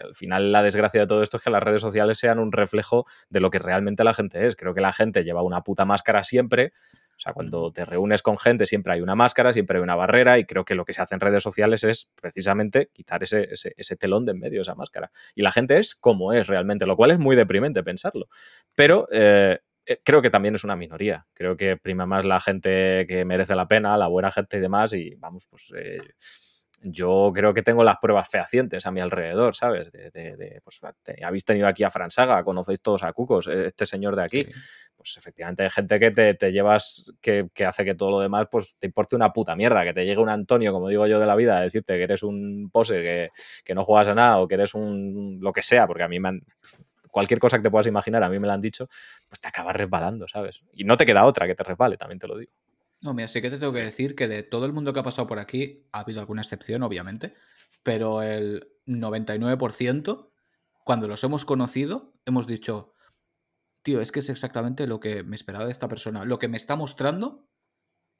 al 0.01 0.15
final, 0.15 0.53
la 0.53 0.63
desgracia 0.63 1.01
de 1.01 1.07
todo 1.07 1.21
esto 1.21 1.35
es 1.35 1.43
que 1.43 1.49
las 1.49 1.61
redes 1.61 1.81
sociales 1.81 2.17
sean 2.17 2.39
un 2.39 2.53
reflejo 2.53 3.05
de 3.29 3.41
lo 3.41 3.49
que 3.49 3.59
realmente 3.59 4.05
la 4.05 4.13
gente 4.13 4.47
es. 4.47 4.55
Creo 4.55 4.73
que 4.73 4.79
la 4.79 4.93
gente 4.93 5.25
lleva 5.25 5.43
una 5.43 5.63
puta 5.63 5.83
máscara 5.83 6.23
siempre. 6.23 6.71
O 7.17 7.19
sea, 7.19 7.33
cuando 7.33 7.73
te 7.73 7.83
reúnes 7.83 8.21
con 8.21 8.37
gente 8.37 8.65
siempre 8.65 8.93
hay 8.93 9.01
una 9.01 9.15
máscara, 9.15 9.51
siempre 9.51 9.77
hay 9.77 9.83
una 9.83 9.95
barrera 9.95 10.39
y 10.39 10.45
creo 10.45 10.63
que 10.63 10.75
lo 10.75 10.85
que 10.85 10.93
se 10.93 11.01
hace 11.01 11.15
en 11.15 11.19
redes 11.19 11.43
sociales 11.43 11.83
es 11.83 12.09
precisamente 12.15 12.89
quitar 12.93 13.21
ese, 13.23 13.49
ese 13.51 13.95
telón 13.97 14.23
de 14.23 14.31
en 14.31 14.39
medio, 14.39 14.61
esa 14.61 14.75
máscara. 14.75 15.11
Y 15.33 15.41
la 15.41 15.51
gente 15.51 15.77
es 15.77 15.93
como 15.93 16.31
es 16.31 16.47
realmente, 16.47 16.85
lo 16.85 16.95
cual 16.95 17.11
es 17.11 17.19
muy 17.19 17.35
deprimente 17.35 17.83
pensarlo. 17.83 18.27
Pero 18.75 19.09
eh, 19.11 19.35
eh, 19.45 19.59
creo 20.03 20.21
que 20.21 20.29
también 20.29 20.55
es 20.55 20.63
una 20.63 20.75
minoría. 20.75 21.27
Creo 21.33 21.55
que 21.55 21.77
prima 21.77 22.05
más 22.05 22.25
la 22.25 22.39
gente 22.39 23.05
que 23.07 23.25
merece 23.25 23.55
la 23.55 23.67
pena, 23.67 23.97
la 23.97 24.07
buena 24.07 24.31
gente 24.31 24.57
y 24.57 24.59
demás. 24.59 24.93
Y 24.93 25.15
vamos, 25.15 25.47
pues 25.49 25.71
eh, 25.75 25.99
yo 26.81 27.31
creo 27.33 27.53
que 27.53 27.63
tengo 27.63 27.83
las 27.83 27.97
pruebas 27.97 28.29
fehacientes 28.29 28.85
a 28.85 28.91
mi 28.91 29.01
alrededor, 29.01 29.55
¿sabes? 29.55 29.91
De, 29.91 30.61
pues, 30.63 30.79
habéis 31.23 31.45
tenido 31.45 31.67
aquí 31.67 31.83
a 31.83 31.89
Fransaga, 31.89 32.43
conocéis 32.43 32.81
todos 32.81 33.03
a 33.03 33.13
Cucos, 33.13 33.47
e, 33.47 33.67
este 33.67 33.85
señor 33.85 34.15
de 34.15 34.23
aquí. 34.23 34.45
Pues 34.95 35.17
efectivamente 35.17 35.63
hay 35.63 35.69
gente 35.69 35.99
que 35.99 36.11
te, 36.11 36.51
llevas, 36.51 37.11
que, 37.21 37.47
hace 37.65 37.85
que 37.85 37.95
todo 37.95 38.11
lo 38.11 38.19
demás 38.19 38.47
pues 38.49 38.75
te 38.79 38.87
importe 38.87 39.15
una 39.15 39.31
puta 39.33 39.55
mierda, 39.55 39.83
que 39.83 39.93
te 39.93 40.05
llegue 40.05 40.21
un 40.21 40.29
Antonio, 40.29 40.71
como 40.73 40.89
digo 40.89 41.05
yo 41.07 41.19
de 41.19 41.25
la 41.25 41.35
vida, 41.35 41.57
a 41.57 41.61
decirte 41.61 41.97
que 41.97 42.03
eres 42.03 42.23
un 42.23 42.69
pose, 42.71 43.01
que, 43.01 43.29
que 43.63 43.75
no 43.75 43.83
juegas 43.83 44.07
a 44.07 44.15
nada 44.15 44.39
o 44.39 44.47
que 44.47 44.55
eres 44.55 44.73
un 44.73 45.39
lo 45.41 45.53
que 45.53 45.61
sea, 45.61 45.87
porque 45.87 46.03
a 46.03 46.07
mí 46.07 46.19
me 46.19 46.29
han, 46.29 46.41
cualquier 47.15 47.39
cosa 47.39 47.55
que 47.55 47.63
te 47.63 47.71
puedas 47.71 47.87
imaginar, 47.87 48.23
a 48.23 48.29
mí 48.29 48.39
me 48.39 48.47
lo 48.47 48.51
han 48.51 48.59
dicho, 48.59 48.89
pues 49.29 49.39
te 49.39 49.47
acabas 49.47 49.73
resbalando, 49.73 50.27
¿sabes? 50.27 50.59
Y 50.73 50.83
no 50.83 50.97
te 50.97 51.05
queda 51.05 51.23
otra 51.23 51.47
que 51.47 51.55
te 51.55 51.63
resbale, 51.63 51.95
también 51.95 52.19
te 52.19 52.27
lo 52.27 52.37
digo. 52.37 52.51
No, 52.99 53.13
mira, 53.13 53.29
sí 53.29 53.41
que 53.41 53.49
te 53.49 53.57
tengo 53.57 53.71
que 53.71 53.83
decir 53.83 54.15
que 54.15 54.27
de 54.27 54.43
todo 54.43 54.65
el 54.65 54.73
mundo 54.73 54.91
que 54.91 54.99
ha 54.99 55.03
pasado 55.03 55.25
por 55.25 55.39
aquí, 55.39 55.87
ha 55.93 56.01
habido 56.01 56.19
alguna 56.19 56.41
excepción, 56.41 56.83
obviamente, 56.83 57.33
pero 57.83 58.21
el 58.21 58.67
99%, 58.85 60.29
cuando 60.83 61.07
los 61.07 61.23
hemos 61.23 61.45
conocido, 61.45 62.11
hemos 62.25 62.47
dicho, 62.47 62.91
tío, 63.81 64.01
es 64.01 64.11
que 64.11 64.19
es 64.19 64.27
exactamente 64.27 64.85
lo 64.85 64.99
que 64.99 65.23
me 65.23 65.37
esperaba 65.37 65.63
de 65.63 65.71
esta 65.71 65.87
persona. 65.87 66.25
Lo 66.25 66.37
que 66.37 66.49
me 66.49 66.57
está 66.57 66.75
mostrando 66.75 67.47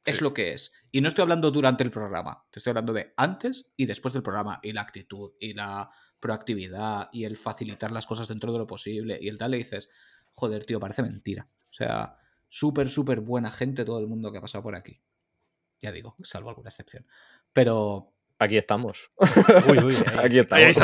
es 0.05 0.22
lo 0.22 0.34
que 0.34 0.53
es. 0.53 0.73
Y 0.93 1.01
no 1.01 1.09
estoy 1.09 1.23
hablando 1.23 1.51
durante 1.51 1.84
el 1.84 1.91
programa, 1.91 2.45
te 2.49 2.59
estoy 2.59 2.72
hablando 2.72 2.93
de 2.93 3.13
antes 3.17 3.73
y 3.76 3.88
después 3.88 4.13
del 4.13 4.23
programa, 4.23 4.61
y 4.63 4.72
la 4.72 4.84
actitud, 4.84 5.34
y 5.38 5.53
la 5.53 5.91
proactividad 6.26 7.10
y 7.14 7.26
el 7.26 7.38
facilitar 7.38 7.91
las 7.91 8.07
cosas 8.07 8.27
dentro 8.27 8.52
de 8.52 8.57
lo 8.57 8.65
posible 8.65 9.19
y 9.22 9.27
el 9.27 9.38
tal, 9.38 9.52
le 9.52 9.57
dices, 9.57 9.91
joder, 10.31 10.65
tío, 10.65 10.80
parece 10.80 11.03
mentira. 11.03 11.47
O 11.69 11.73
sea, 11.73 12.18
súper, 12.47 12.89
súper 12.89 13.19
buena 13.19 13.52
gente 13.52 13.85
todo 13.85 13.99
el 13.99 14.07
mundo 14.07 14.31
que 14.31 14.39
ha 14.39 14.41
pasado 14.41 14.64
por 14.64 14.76
aquí. 14.76 14.99
Ya 15.80 15.91
digo, 15.91 16.15
salvo 16.23 16.49
alguna 16.49 16.69
excepción. 16.69 17.06
Pero... 17.53 18.11
Aquí 18.39 18.57
estamos. 18.57 19.11
Uy, 19.69 19.77
uy, 19.77 19.95
aquí 20.18 20.39
estamos. 20.39 20.76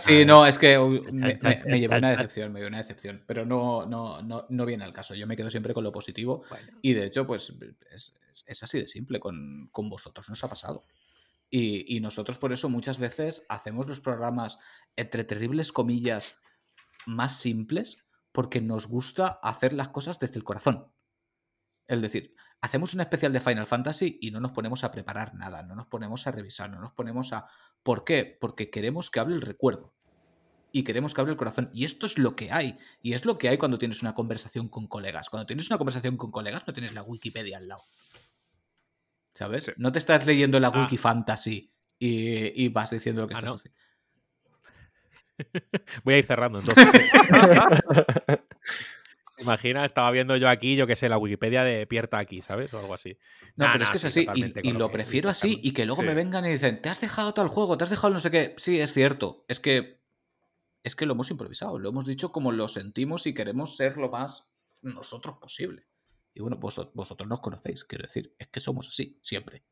Sí, 0.00 0.24
no, 0.24 0.46
es 0.46 0.58
que 0.58 0.78
me, 1.12 1.38
me, 1.66 1.80
llevé 1.80 1.98
una 1.98 2.10
decepción, 2.12 2.52
me 2.52 2.60
llevé 2.60 2.68
una 2.68 2.78
decepción. 2.78 3.22
Pero 3.26 3.44
no, 3.44 3.84
no, 3.84 4.22
no, 4.22 4.46
no 4.48 4.64
viene 4.64 4.84
al 4.84 4.92
caso. 4.94 5.14
Yo 5.14 5.26
me 5.26 5.36
quedo 5.36 5.50
siempre 5.50 5.74
con 5.74 5.84
lo 5.84 5.92
positivo. 5.92 6.44
Y 6.80 6.94
de 6.94 7.04
hecho, 7.04 7.26
pues 7.26 7.52
es, 7.90 8.14
es 8.46 8.62
así 8.62 8.80
de 8.80 8.88
simple. 8.88 9.20
Con, 9.20 9.68
con 9.70 9.90
vosotros 9.90 10.30
nos 10.30 10.42
ha 10.42 10.48
pasado. 10.48 10.84
Y, 11.52 11.98
nosotros 12.00 12.38
por 12.38 12.52
eso 12.52 12.68
muchas 12.68 12.98
veces 12.98 13.44
hacemos 13.48 13.88
los 13.88 14.00
programas 14.00 14.58
entre 14.94 15.24
terribles 15.24 15.72
comillas 15.72 16.38
más 17.06 17.38
simples 17.38 18.04
porque 18.30 18.60
nos 18.60 18.86
gusta 18.86 19.40
hacer 19.42 19.72
las 19.72 19.88
cosas 19.88 20.20
desde 20.20 20.38
el 20.38 20.44
corazón. 20.44 20.92
Es 21.88 22.00
decir, 22.00 22.36
hacemos 22.60 22.94
un 22.94 23.00
especial 23.00 23.32
de 23.32 23.40
Final 23.40 23.66
Fantasy 23.66 24.18
y 24.20 24.30
no 24.30 24.38
nos 24.38 24.52
ponemos 24.52 24.84
a 24.84 24.92
preparar 24.92 25.34
nada, 25.34 25.64
no 25.64 25.74
nos 25.74 25.86
ponemos 25.86 26.24
a 26.28 26.30
revisar, 26.30 26.70
no 26.70 26.80
nos 26.80 26.92
ponemos 26.92 27.32
a... 27.32 27.48
¿Por 27.82 28.04
qué? 28.04 28.38
Porque 28.40 28.70
queremos 28.70 29.10
que 29.10 29.18
hable 29.18 29.34
el 29.34 29.42
recuerdo. 29.42 29.92
Y 30.70 30.84
queremos 30.84 31.14
que 31.14 31.20
hable 31.20 31.32
el 31.32 31.36
corazón. 31.36 31.68
Y 31.74 31.84
esto 31.84 32.06
es 32.06 32.16
lo 32.16 32.36
que 32.36 32.52
hay. 32.52 32.78
Y 33.02 33.14
es 33.14 33.24
lo 33.24 33.38
que 33.38 33.48
hay 33.48 33.58
cuando 33.58 33.78
tienes 33.78 34.02
una 34.02 34.14
conversación 34.14 34.68
con 34.68 34.86
colegas. 34.86 35.28
Cuando 35.28 35.46
tienes 35.46 35.68
una 35.68 35.78
conversación 35.78 36.16
con 36.16 36.30
colegas 36.30 36.62
no 36.68 36.72
tienes 36.72 36.94
la 36.94 37.02
Wikipedia 37.02 37.56
al 37.56 37.66
lado. 37.66 37.82
¿Sabes? 39.32 39.72
No 39.76 39.92
te 39.92 39.98
estás 39.98 40.26
leyendo 40.26 40.58
la 40.60 40.68
ah. 40.68 40.80
Wiki 40.80 40.96
Fantasy 40.96 41.72
y, 41.98 42.68
vas 42.68 42.90
diciendo 42.90 43.22
lo 43.22 43.28
que 43.28 43.34
ah, 43.34 43.38
estás 43.38 43.54
haciendo. 43.54 43.80
Voy 46.04 46.14
a 46.14 46.18
ir 46.18 46.26
cerrando 46.26 46.60
entonces. 46.60 46.86
Imagina, 49.38 49.84
estaba 49.86 50.10
viendo 50.10 50.36
yo 50.36 50.48
aquí, 50.48 50.76
yo 50.76 50.86
que 50.86 50.96
sé, 50.96 51.08
la 51.08 51.16
Wikipedia 51.16 51.64
de 51.64 51.86
Pierta 51.86 52.18
aquí, 52.18 52.42
¿sabes? 52.42 52.74
O 52.74 52.78
algo 52.78 52.92
así. 52.92 53.16
No, 53.56 53.68
pero 53.72 53.84
es 53.84 53.90
que 53.90 53.96
es 53.96 54.04
así, 54.04 54.26
y, 54.34 54.72
lo 54.72 54.90
prefiero 54.90 55.30
así, 55.30 55.58
y 55.62 55.72
que 55.72 55.86
luego 55.86 56.02
me 56.02 56.12
vengan 56.12 56.44
y 56.44 56.50
dicen, 56.50 56.82
te 56.82 56.90
has 56.90 57.00
dejado 57.00 57.32
todo 57.32 57.44
el 57.46 57.50
juego, 57.50 57.78
te 57.78 57.84
has 57.84 57.90
dejado 57.90 58.12
no 58.12 58.20
sé 58.20 58.30
qué. 58.30 58.54
Sí, 58.58 58.80
es 58.80 58.92
cierto, 58.92 59.44
es 59.48 59.58
que 59.58 60.00
es 60.82 60.96
que 60.96 61.06
lo 61.06 61.12
hemos 61.12 61.30
improvisado, 61.30 61.78
lo 61.78 61.90
hemos 61.90 62.06
dicho 62.06 62.32
como 62.32 62.52
lo 62.52 62.68
sentimos 62.68 63.26
y 63.26 63.34
queremos 63.34 63.76
ser 63.76 63.96
lo 63.96 64.10
más 64.10 64.50
nosotros 64.82 65.36
posible. 65.38 65.86
Y 66.34 66.40
bueno, 66.40 66.56
vosotros 66.58 67.28
nos 67.28 67.40
conocéis, 67.40 67.84
quiero 67.84 68.02
decir, 68.02 68.34
es 68.38 68.48
que 68.48 68.60
somos 68.60 68.88
así, 68.88 69.18
siempre. 69.22 69.64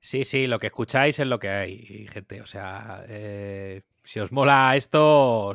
Sí, 0.00 0.24
sí, 0.24 0.46
lo 0.46 0.58
que 0.60 0.68
escucháis 0.68 1.18
es 1.18 1.26
lo 1.26 1.38
que 1.38 1.48
hay, 1.48 2.06
gente. 2.08 2.40
O 2.40 2.46
sea, 2.46 3.04
eh, 3.08 3.82
si 4.04 4.20
os 4.20 4.30
mola 4.32 4.76
esto, 4.76 5.54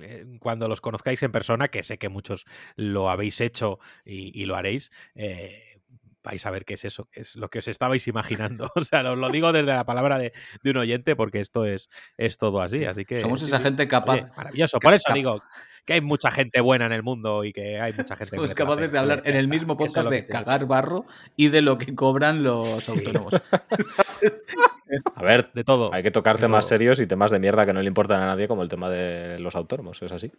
eh, 0.00 0.26
cuando 0.40 0.68
los 0.68 0.80
conozcáis 0.80 1.22
en 1.22 1.32
persona, 1.32 1.68
que 1.68 1.82
sé 1.82 1.98
que 1.98 2.08
muchos 2.08 2.46
lo 2.76 3.10
habéis 3.10 3.40
hecho 3.40 3.80
y, 4.04 4.44
lo 4.46 4.56
haréis, 4.56 4.90
eh, 5.14 5.79
vais 6.22 6.44
a 6.46 6.50
ver 6.50 6.64
qué 6.64 6.74
es 6.74 6.84
eso, 6.84 7.08
qué 7.10 7.20
es 7.20 7.36
lo 7.36 7.48
que 7.48 7.60
os 7.60 7.68
estabais 7.68 8.06
imaginando. 8.08 8.70
O 8.80 8.84
sea, 8.84 9.00
os 9.10 9.18
lo 9.18 9.28
digo 9.28 9.52
desde 9.52 9.72
la 9.72 9.84
palabra 9.84 10.18
de, 10.18 10.32
un 10.64 10.76
oyente 10.76 11.16
porque 11.16 11.40
esto 11.40 11.66
es, 11.66 11.90
es 12.16 12.38
todo 12.38 12.62
así. 12.62 12.84
Así 12.84 13.04
que. 13.04 13.20
Somos 13.20 13.42
esa 13.42 13.58
gente 13.58 13.86
capaz. 13.88 14.30
maravilloso. 14.36 14.78
Por 14.78 14.94
eso 14.94 15.12
digo 15.12 15.42
que 15.84 15.94
hay 15.94 16.00
mucha 16.00 16.30
gente 16.30 16.60
buena 16.60 16.86
en 16.86 16.92
el 16.92 17.02
mundo 17.02 17.44
y 17.44 17.52
que 17.52 17.80
hay 17.80 17.92
mucha 17.92 18.16
gente. 18.16 18.36
Somos 18.36 18.54
capaces 18.54 18.92
de 18.92 18.98
hablar 18.98 19.22
en 19.24 19.36
el 19.36 19.48
mismo 19.48 19.76
podcast 19.76 20.10
de 20.10 20.26
cagar 20.26 20.66
barro 20.66 21.04
y 21.36 21.48
de 21.48 21.62
lo 21.62 21.78
que 21.78 21.94
cobran 21.94 22.42
los 22.42 22.88
autónomos. 22.88 23.34
A 25.14 25.22
ver, 25.22 25.52
de 25.52 25.62
todo. 25.62 25.92
Hay 25.94 26.02
que 26.02 26.10
tocar 26.10 26.38
temas 26.38 26.66
serios 26.66 27.00
y 27.00 27.06
temas 27.06 27.30
de 27.30 27.38
mierda 27.38 27.64
que 27.64 27.72
no 27.72 27.80
le 27.80 27.88
importan 27.88 28.22
a 28.22 28.26
nadie, 28.26 28.48
como 28.48 28.62
el 28.62 28.68
tema 28.68 28.90
de 28.90 29.38
los 29.38 29.54
autónomos, 29.54 30.02
es 30.02 30.10
así. 30.10 30.32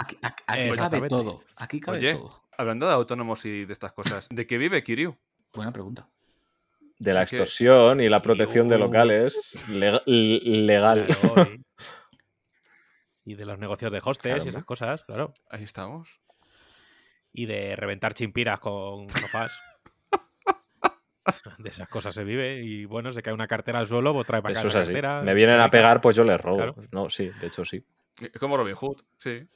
Aquí, 0.00 0.16
cabe 0.76 1.08
todo. 1.08 1.42
Aquí 1.56 1.78
cabe 1.78 2.14
todo. 2.14 2.42
Hablando 2.56 2.86
de 2.86 2.94
autónomos 2.94 3.44
y 3.44 3.66
de 3.66 3.72
estas 3.72 3.92
cosas, 3.92 4.28
¿de 4.30 4.46
qué 4.46 4.56
vive 4.56 4.82
Kiryu? 4.82 5.16
Buena 5.52 5.72
pregunta. 5.72 6.08
De 6.98 7.12
la 7.12 7.22
extorsión 7.22 8.00
y 8.00 8.08
la 8.08 8.20
protección 8.20 8.68
de 8.68 8.78
locales 8.78 9.62
legal. 9.68 11.06
y 13.24 13.34
de 13.34 13.44
los 13.44 13.58
negocios 13.58 13.92
de 13.92 14.00
hostes 14.02 14.44
y 14.44 14.48
esas 14.48 14.64
cosas, 14.64 15.04
claro. 15.04 15.34
Ahí 15.50 15.64
estamos. 15.64 16.20
Y 17.32 17.44
de 17.46 17.76
reventar 17.76 18.14
chimpiras 18.14 18.58
con 18.58 19.08
sofás. 19.08 19.52
de 21.58 21.68
esas 21.68 21.88
cosas 21.88 22.14
se 22.14 22.24
vive 22.24 22.62
y 22.62 22.86
bueno, 22.86 23.12
se 23.12 23.22
cae 23.22 23.34
una 23.34 23.46
cartera 23.46 23.78
al 23.78 23.86
suelo, 23.86 24.14
pues 24.14 24.26
trae 24.26 24.40
para 24.40 24.58
acá 24.58 24.66
la 24.66 24.72
cartera. 24.72 25.22
Me 25.22 25.34
vienen 25.34 25.60
a 25.60 25.70
pegar, 25.70 26.00
pues 26.00 26.16
yo 26.16 26.24
les 26.24 26.40
robo. 26.40 26.74
No, 26.90 27.10
sí, 27.10 27.30
de 27.40 27.46
hecho 27.46 27.66
sí. 27.66 27.84
Es 28.18 28.38
como 28.38 28.56
Robin 28.56 28.74
Hood, 28.74 29.02
sí. 29.18 29.46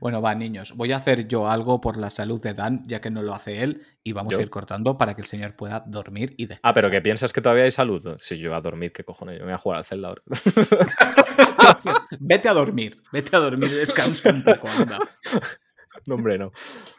Bueno, 0.00 0.20
va, 0.20 0.34
niños, 0.34 0.74
voy 0.76 0.92
a 0.92 0.96
hacer 0.96 1.28
yo 1.28 1.48
algo 1.48 1.80
por 1.80 1.96
la 1.96 2.10
salud 2.10 2.40
de 2.40 2.54
Dan, 2.54 2.84
ya 2.86 3.00
que 3.00 3.10
no 3.10 3.22
lo 3.22 3.34
hace 3.34 3.62
él, 3.62 3.82
y 4.02 4.12
vamos 4.12 4.36
a 4.36 4.42
ir 4.42 4.50
cortando 4.50 4.98
para 4.98 5.14
que 5.14 5.20
el 5.20 5.26
señor 5.26 5.54
pueda 5.54 5.84
dormir 5.86 6.34
y 6.36 6.46
descansar. 6.46 6.70
Ah, 6.70 6.74
pero 6.74 6.90
que 6.90 7.00
piensas 7.00 7.32
que 7.32 7.40
todavía 7.40 7.64
hay 7.64 7.70
salud. 7.70 8.16
Si 8.18 8.38
yo 8.38 8.54
a 8.54 8.60
dormir, 8.60 8.92
¿qué 8.92 9.04
cojones? 9.04 9.38
Yo 9.38 9.44
me 9.44 9.52
voy 9.52 9.54
a 9.54 9.58
jugar 9.58 9.78
al 9.78 9.84
Zelda 9.84 10.08
ahora. 10.08 10.22
vete 12.20 12.48
a 12.48 12.52
dormir, 12.54 13.00
vete 13.12 13.36
a 13.36 13.38
dormir, 13.40 13.70
descansa 13.70 14.30
un 14.30 14.42
poco, 14.42 14.68
anda. 14.68 14.98
No, 16.06 16.14
hombre, 16.14 16.38
no. 16.38 16.52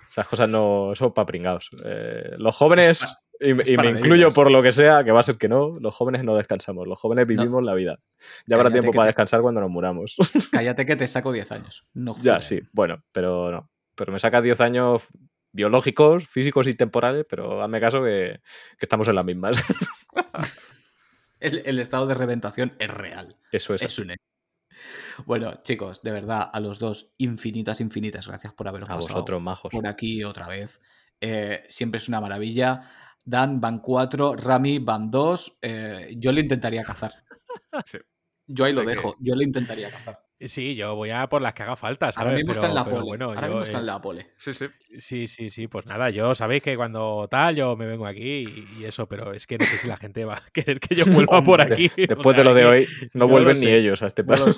Esas 0.08 0.28
cosas 0.28 0.50
no 0.50 0.92
son 0.94 1.14
para 1.14 1.26
pringados. 1.26 1.70
Eh, 1.86 2.36
los 2.38 2.56
jóvenes 2.56 3.02
y, 3.40 3.54
me 3.54 3.90
incluyo 3.90 4.32
por 4.32 4.52
lo 4.52 4.62
que 4.62 4.74
sea, 4.74 5.04
que 5.04 5.12
va 5.12 5.22
a 5.22 5.24
ser 5.24 5.38
que 5.38 5.48
no, 5.48 5.80
los 5.80 5.96
jóvenes 5.96 6.24
no 6.24 6.36
descansamos, 6.36 6.88
los 6.88 7.00
jóvenes 7.00 7.26
vivimos 7.26 7.64
la 7.64 7.74
vida. 7.74 8.00
Ya 8.46 8.58
habrá 8.58 8.72
tiempo 8.72 8.92
para 8.92 9.08
descansar 9.08 9.42
cuando 9.42 9.62
nos 9.62 9.70
muramos. 9.70 10.16
Cállate 10.52 10.86
que 10.86 10.96
te 10.96 11.08
saco 11.08 11.32
10 11.32 11.52
años. 11.52 11.90
No 11.94 12.16
ya, 12.22 12.42
sí, 12.42 12.62
bueno, 12.74 13.04
pero 13.12 13.52
no. 13.52 13.70
Pero 13.96 14.12
me 14.12 14.20
saca 14.20 14.42
10 14.42 14.60
años 14.62 15.08
biológicos, 15.52 16.28
físicos 16.28 16.68
y 16.68 16.74
temporales, 16.74 17.26
pero 17.30 17.64
hazme 17.64 17.80
caso 17.80 18.04
que, 18.04 18.40
estamos 18.80 19.08
en 19.08 19.16
las 19.16 19.26
mismas. 19.26 19.64
el, 21.40 21.80
estado 21.80 22.08
de 22.08 22.14
reventación 22.14 22.76
es 22.80 22.92
real. 22.92 23.36
Eso 23.52 23.74
es. 23.74 23.82
Es 23.82 24.00
un 24.00 24.14
bueno, 25.26 25.62
chicos, 25.64 26.02
de 26.02 26.12
verdad, 26.12 26.50
a 26.52 26.60
los 26.60 26.80
dos, 26.80 27.14
infinitas, 27.18 27.82
infinitas 27.82 28.28
gracias 28.28 28.54
por 28.54 28.68
haberos 28.68 28.90
a 28.90 28.96
vosotros, 28.96 29.42
majos. 29.42 29.72
por 29.72 29.88
aquí 29.88 30.24
otra 30.24 30.48
vez. 30.48 30.80
Eh, 31.22 31.64
siempre 31.68 31.98
es 31.98 32.08
una 32.08 32.22
maravilla. 32.22 32.84
Dan 33.26 33.62
van 33.62 33.80
cuatro, 33.80 34.36
Rami 34.36 34.80
van 34.80 35.12
dos. 35.12 35.60
Eh, 35.62 36.16
yo 36.18 36.32
le 36.32 36.42
intentaría 36.42 36.84
cazar. 36.84 37.14
Yo 38.48 38.66
ahí 38.66 38.74
lo 38.74 38.84
dejo, 38.84 39.16
yo 39.20 39.36
le 39.36 39.44
intentaría 39.44 39.92
cazar. 39.92 40.20
Sí, 40.42 40.76
yo 40.76 40.96
voy 40.96 41.10
a 41.10 41.28
por 41.28 41.42
las 41.42 41.54
que 41.54 41.64
haga 41.64 41.76
falta. 41.76 42.12
Ahora 42.16 42.32
mismo 42.32 42.54
está 42.54 42.68
en 42.68 42.76
la 42.76 42.86
pole. 42.86 43.02
Bueno, 43.02 43.26
Ahora 43.26 43.48
mismo 43.48 43.64
está 43.64 43.80
en 43.80 43.86
la 43.86 44.02
pole. 44.02 44.32
Sí, 44.38 44.54
sí. 44.54 44.68
Sí, 44.98 45.28
sí, 45.28 45.50
sí. 45.50 45.68
Pues 45.68 45.86
nada, 45.86 46.10
yo 46.12 46.34
sabéis 46.34 46.64
que 46.64 46.78
cuando 46.78 47.28
tal, 47.30 47.58
yo 47.58 47.76
me 47.76 47.86
vengo 47.86 48.06
aquí 48.08 48.68
y, 48.80 48.86
eso, 48.86 49.08
pero 49.08 49.34
es 49.34 49.46
que 49.46 49.58
no 49.58 49.66
sé 49.66 49.78
si 49.78 49.88
la 49.90 49.98
gente 49.98 50.24
va 50.24 50.36
a 50.36 50.44
querer 50.54 50.80
que 50.80 50.96
yo 50.96 51.06
vuelva 51.14 51.44
por 51.44 51.62
aquí. 51.62 51.92
Después 51.96 52.38
de 52.38 52.44
lo 52.46 52.54
de 52.54 52.66
hoy, 52.66 52.88
no 53.14 53.28
vuelven 53.28 53.60
ni 53.60 53.68
ellos 53.68 54.02
a 54.02 54.08
este 54.08 54.24
paso. 54.24 54.54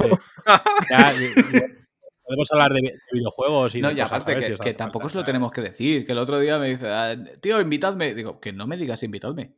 Podemos 2.31 2.51
hablar 2.53 2.71
de, 2.71 2.97
videojuegos 3.11 3.75
y 3.75 3.81
no, 3.81 3.91
y 3.91 3.99
aparte 3.99 4.57
que, 4.57 4.73
tampoco 4.73 5.09
se 5.09 5.17
lo 5.17 5.23
tenemos 5.23 5.51
que 5.51 5.61
decir. 5.61 6.05
Que 6.05 6.13
el 6.13 6.17
otro 6.17 6.39
día 6.39 6.57
me 6.57 6.69
dice, 6.69 6.87
ah, 6.87 7.15
tío, 7.41 7.59
invitadme. 7.59 8.15
Digo, 8.15 8.39
que 8.39 8.53
no 8.53 8.67
me 8.67 8.77
digas 8.77 9.03
invitadme. 9.03 9.55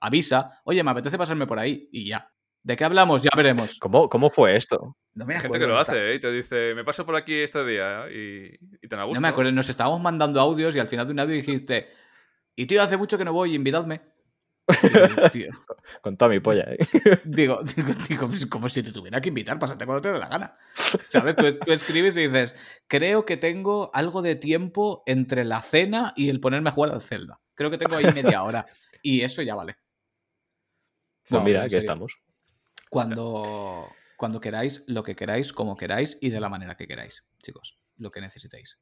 Avisa, 0.00 0.60
oye, 0.64 0.82
me 0.82 0.90
apetece 0.90 1.18
pasarme 1.18 1.46
por 1.46 1.58
ahí 1.58 1.88
y 1.92 2.08
ya. 2.08 2.32
¿De 2.62 2.76
qué 2.76 2.84
hablamos? 2.84 3.22
Ya 3.22 3.30
veremos. 3.36 3.78
¿Cómo, 3.78 4.08
cómo 4.08 4.30
fue 4.30 4.56
esto? 4.56 4.96
No 5.14 5.24
me 5.24 5.34
Hay 5.34 5.40
gente 5.40 5.58
que 5.58 5.66
lo 5.66 5.78
hace 5.78 6.12
¿eh? 6.12 6.14
y 6.16 6.20
te 6.20 6.30
dice, 6.32 6.74
me 6.74 6.84
paso 6.84 7.06
por 7.06 7.16
aquí 7.16 7.34
este 7.34 7.64
día 7.64 8.04
y, 8.10 8.54
y 8.82 8.88
te 8.88 8.96
gusto. 8.96 9.14
No 9.14 9.20
me 9.20 9.28
acuerdo, 9.28 9.52
nos 9.52 9.68
estábamos 9.68 10.00
mandando 10.00 10.40
audios 10.40 10.74
y 10.74 10.78
al 10.80 10.86
final 10.86 11.06
de 11.06 11.12
un 11.12 11.20
audio 11.20 11.36
dijiste, 11.36 11.88
y 12.56 12.66
tío, 12.66 12.82
hace 12.82 12.96
mucho 12.96 13.16
que 13.16 13.24
no 13.24 13.32
voy, 13.32 13.54
invitadme. 13.54 14.02
Con 16.02 16.16
toda 16.16 16.30
mi 16.30 16.40
polla, 16.40 16.64
¿eh? 16.70 16.78
digo, 17.24 17.60
digo, 18.08 18.28
pues 18.28 18.46
como 18.46 18.68
si 18.68 18.82
te 18.82 18.92
tuviera 18.92 19.20
que 19.20 19.28
invitar, 19.28 19.58
pásate 19.58 19.86
cuando 19.86 20.02
te 20.02 20.12
dé 20.12 20.18
la 20.18 20.28
gana. 20.28 20.56
¿Sabes? 21.08 21.36
Tú, 21.36 21.72
escribes 21.72 22.16
y 22.16 22.28
dices, 22.28 22.56
creo 22.86 23.26
que 23.26 23.36
tengo 23.36 23.90
algo 23.94 24.22
de 24.22 24.36
tiempo 24.36 25.02
entre 25.06 25.44
la 25.44 25.62
cena 25.62 26.12
y 26.16 26.28
el 26.28 26.40
ponerme 26.40 26.70
a 26.70 26.72
jugar 26.72 26.92
al 26.92 27.02
Zelda. 27.02 27.40
Creo 27.54 27.70
que 27.70 27.78
tengo 27.78 27.96
ahí 27.96 28.12
media 28.12 28.42
hora. 28.42 28.66
Y 29.02 29.22
eso 29.22 29.42
ya 29.42 29.54
vale. 29.54 29.76
Pues 31.28 31.42
mira, 31.42 31.64
aquí 31.64 31.76
estamos. 31.76 32.16
Cuando, 32.88 33.88
cuando 34.16 34.40
queráis, 34.40 34.84
lo 34.86 35.02
que 35.02 35.14
queráis, 35.14 35.52
como 35.52 35.76
queráis 35.76 36.18
y 36.20 36.30
de 36.30 36.40
la 36.40 36.48
manera 36.48 36.76
que 36.76 36.86
queráis, 36.86 37.24
chicos. 37.42 37.78
Lo 37.96 38.10
que 38.10 38.20
necesitéis. 38.20 38.78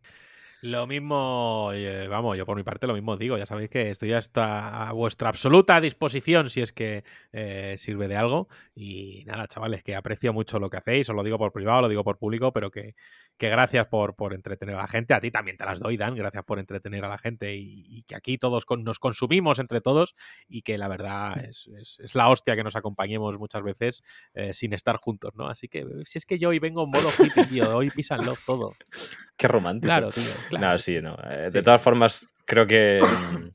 Lo 0.61 0.89
mismo, 0.89 1.71
eh, 1.73 2.09
vamos, 2.09 2.37
yo 2.37 2.45
por 2.45 2.57
mi 2.57 2.65
parte 2.65 2.89
lo 2.89 2.95
mismo 2.95 3.17
digo, 3.17 3.39
ya 3.39 3.47
sabéis 3.47 3.71
que 3.71 3.91
estoy 3.91 4.13
hasta 4.13 4.89
a 4.89 4.93
vuestra 4.93 5.29
absoluta 5.29 5.81
disposición 5.81 6.51
si 6.51 6.61
es 6.61 6.73
que 6.73 7.05
eh, 7.33 7.77
sirve 7.79 8.09
de 8.09 8.17
algo. 8.17 8.49
Y 8.75 9.23
nada, 9.27 9.47
chavales, 9.47 9.85
que 9.85 9.95
aprecio 9.95 10.33
mucho 10.33 10.59
lo 10.59 10.69
que 10.69 10.79
hacéis, 10.79 11.09
os 11.09 11.15
lo 11.15 11.23
digo 11.23 11.39
por 11.39 11.53
privado, 11.53 11.83
lo 11.83 11.89
digo 11.89 12.03
por 12.03 12.19
público, 12.19 12.53
pero 12.53 12.73
que, 12.73 12.97
que 13.37 13.49
gracias 13.49 13.87
por, 13.87 14.17
por, 14.17 14.35
entretener 14.35 14.75
a 14.75 14.79
la 14.79 14.89
gente. 14.89 15.15
A 15.15 15.21
ti 15.21 15.31
también 15.31 15.57
te 15.57 15.65
las 15.65 15.79
doy, 15.79 15.97
Dan, 15.97 16.17
gracias 16.17 16.45
por 16.45 16.59
entretener 16.59 17.05
a 17.05 17.09
la 17.09 17.19
gente 17.19 17.55
y, 17.55 18.03
que 18.03 18.17
aquí 18.17 18.37
todos 18.37 18.65
nos 18.79 18.99
consumimos 18.99 19.61
entre 19.61 19.81
todos 19.81 20.17
y 20.49 20.63
que 20.63 20.77
la 20.77 20.89
verdad 20.89 21.45
es, 21.49 21.71
es, 21.79 22.15
la 22.15 22.29
hostia 22.29 22.57
que 22.57 22.65
nos 22.65 22.75
acompañemos 22.75 23.39
muchas 23.39 23.63
veces 23.63 24.03
eh, 24.35 24.53
sin 24.53 24.73
estar 24.73 24.97
juntos, 24.97 25.35
¿no? 25.37 25.47
Así 25.47 25.69
que 25.69 25.87
si 26.05 26.19
es 26.19 26.27
que 26.27 26.39
yo 26.39 26.49
hoy 26.49 26.59
vengo 26.59 26.83
en 26.83 26.91
modo 26.91 27.11
hippie, 27.17 27.47
tío, 27.47 27.77
hoy 27.77 27.91
pisan 27.91 28.27
love 28.27 28.43
todo. 28.45 28.73
Qué 29.37 29.47
romántico. 29.47 29.87
Claro, 29.87 30.11
tío. 30.11 30.25
No, 30.57 30.79
sí, 30.79 31.01
no. 31.01 31.17
Eh, 31.31 31.51
de 31.53 31.63
todas 31.63 31.83
formas, 31.83 32.27
creo 32.45 32.67
que 32.67 33.03
mm, 33.33 33.49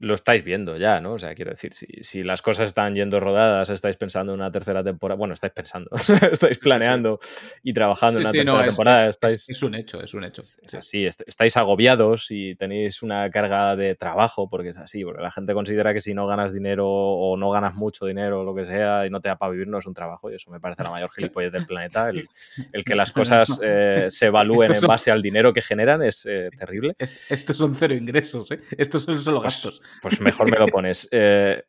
lo 0.00 0.14
estáis 0.14 0.44
viendo 0.44 0.76
ya, 0.76 1.00
¿no? 1.00 1.14
O 1.14 1.18
sea, 1.18 1.34
quiero 1.34 1.50
decir, 1.50 1.72
si, 1.72 2.22
las 2.22 2.40
cosas 2.40 2.68
están 2.68 2.94
yendo 2.94 3.18
rodadas, 3.18 3.68
estáis 3.70 3.96
pensando 3.96 4.32
en 4.32 4.40
una 4.40 4.50
tercera 4.50 4.84
temporada, 4.84 5.18
bueno, 5.18 5.34
estáis 5.34 5.52
pensando, 5.52 5.90
estáis 6.32 6.58
planeando 6.58 7.18
y 7.62 7.72
trabajando 7.72 8.18
en 8.18 8.22
una 8.22 8.32
tercera 8.32 8.64
temporada. 8.64 9.08
Es, 9.08 9.62
un 9.62 9.74
hecho, 9.74 10.00
es 10.02 10.14
un 10.14 10.24
hecho. 10.24 10.42
Sí, 10.44 11.04
estáis 11.04 11.56
agobiados 11.56 12.30
y 12.30 12.54
tenéis 12.54 13.02
una 13.02 13.28
carga 13.30 13.74
de 13.74 13.96
trabajo, 13.96 14.48
porque 14.48 14.70
es 14.70 14.76
así, 14.76 15.04
porque 15.04 15.22
la 15.22 15.32
gente 15.32 15.52
considera 15.52 15.92
que 15.92 16.00
si 16.00 16.14
no 16.14 16.26
ganas 16.26 16.52
dinero 16.52 16.88
o 16.88 17.36
no 17.36 17.50
ganas 17.50 17.74
mucho 17.74 18.06
dinero 18.06 18.40
o 18.40 18.44
lo 18.44 18.54
que 18.54 18.64
sea 18.64 19.04
y 19.06 19.10
no 19.10 19.20
te 19.20 19.28
da 19.28 19.36
para 19.36 19.50
vivir, 19.50 19.66
no 19.66 19.78
es 19.78 19.86
un 19.86 19.94
trabajo 19.94 20.30
y 20.30 20.36
eso 20.36 20.50
me 20.50 20.60
parece 20.60 20.84
la 20.84 20.90
mayor 20.90 21.10
gilipollez 21.10 21.50
del 21.50 21.66
planeta. 21.66 22.10
El, 22.10 22.84
que 22.84 22.94
las 22.94 23.10
cosas 23.10 23.60
eh, 23.64 24.06
se 24.10 24.26
evalúen 24.26 24.72
en 24.72 24.80
base 24.82 25.10
al 25.10 25.22
dinero 25.22 25.52
que 25.52 25.60
generan 25.62 26.02
es 26.02 26.24
eh, 26.26 26.50
terrible. 26.56 26.94
Estos 26.98 27.56
son 27.56 27.74
cero 27.74 27.94
ingresos, 27.94 28.52
¿eh? 28.52 28.60
Estos 28.76 29.02
son 29.02 29.18
solo 29.18 29.40
gastos 29.40 29.82
pues 30.02 30.20
mejor 30.20 30.50
me 30.50 30.58
lo 30.58 30.66
pones. 30.66 31.08
Eh, 31.20 31.62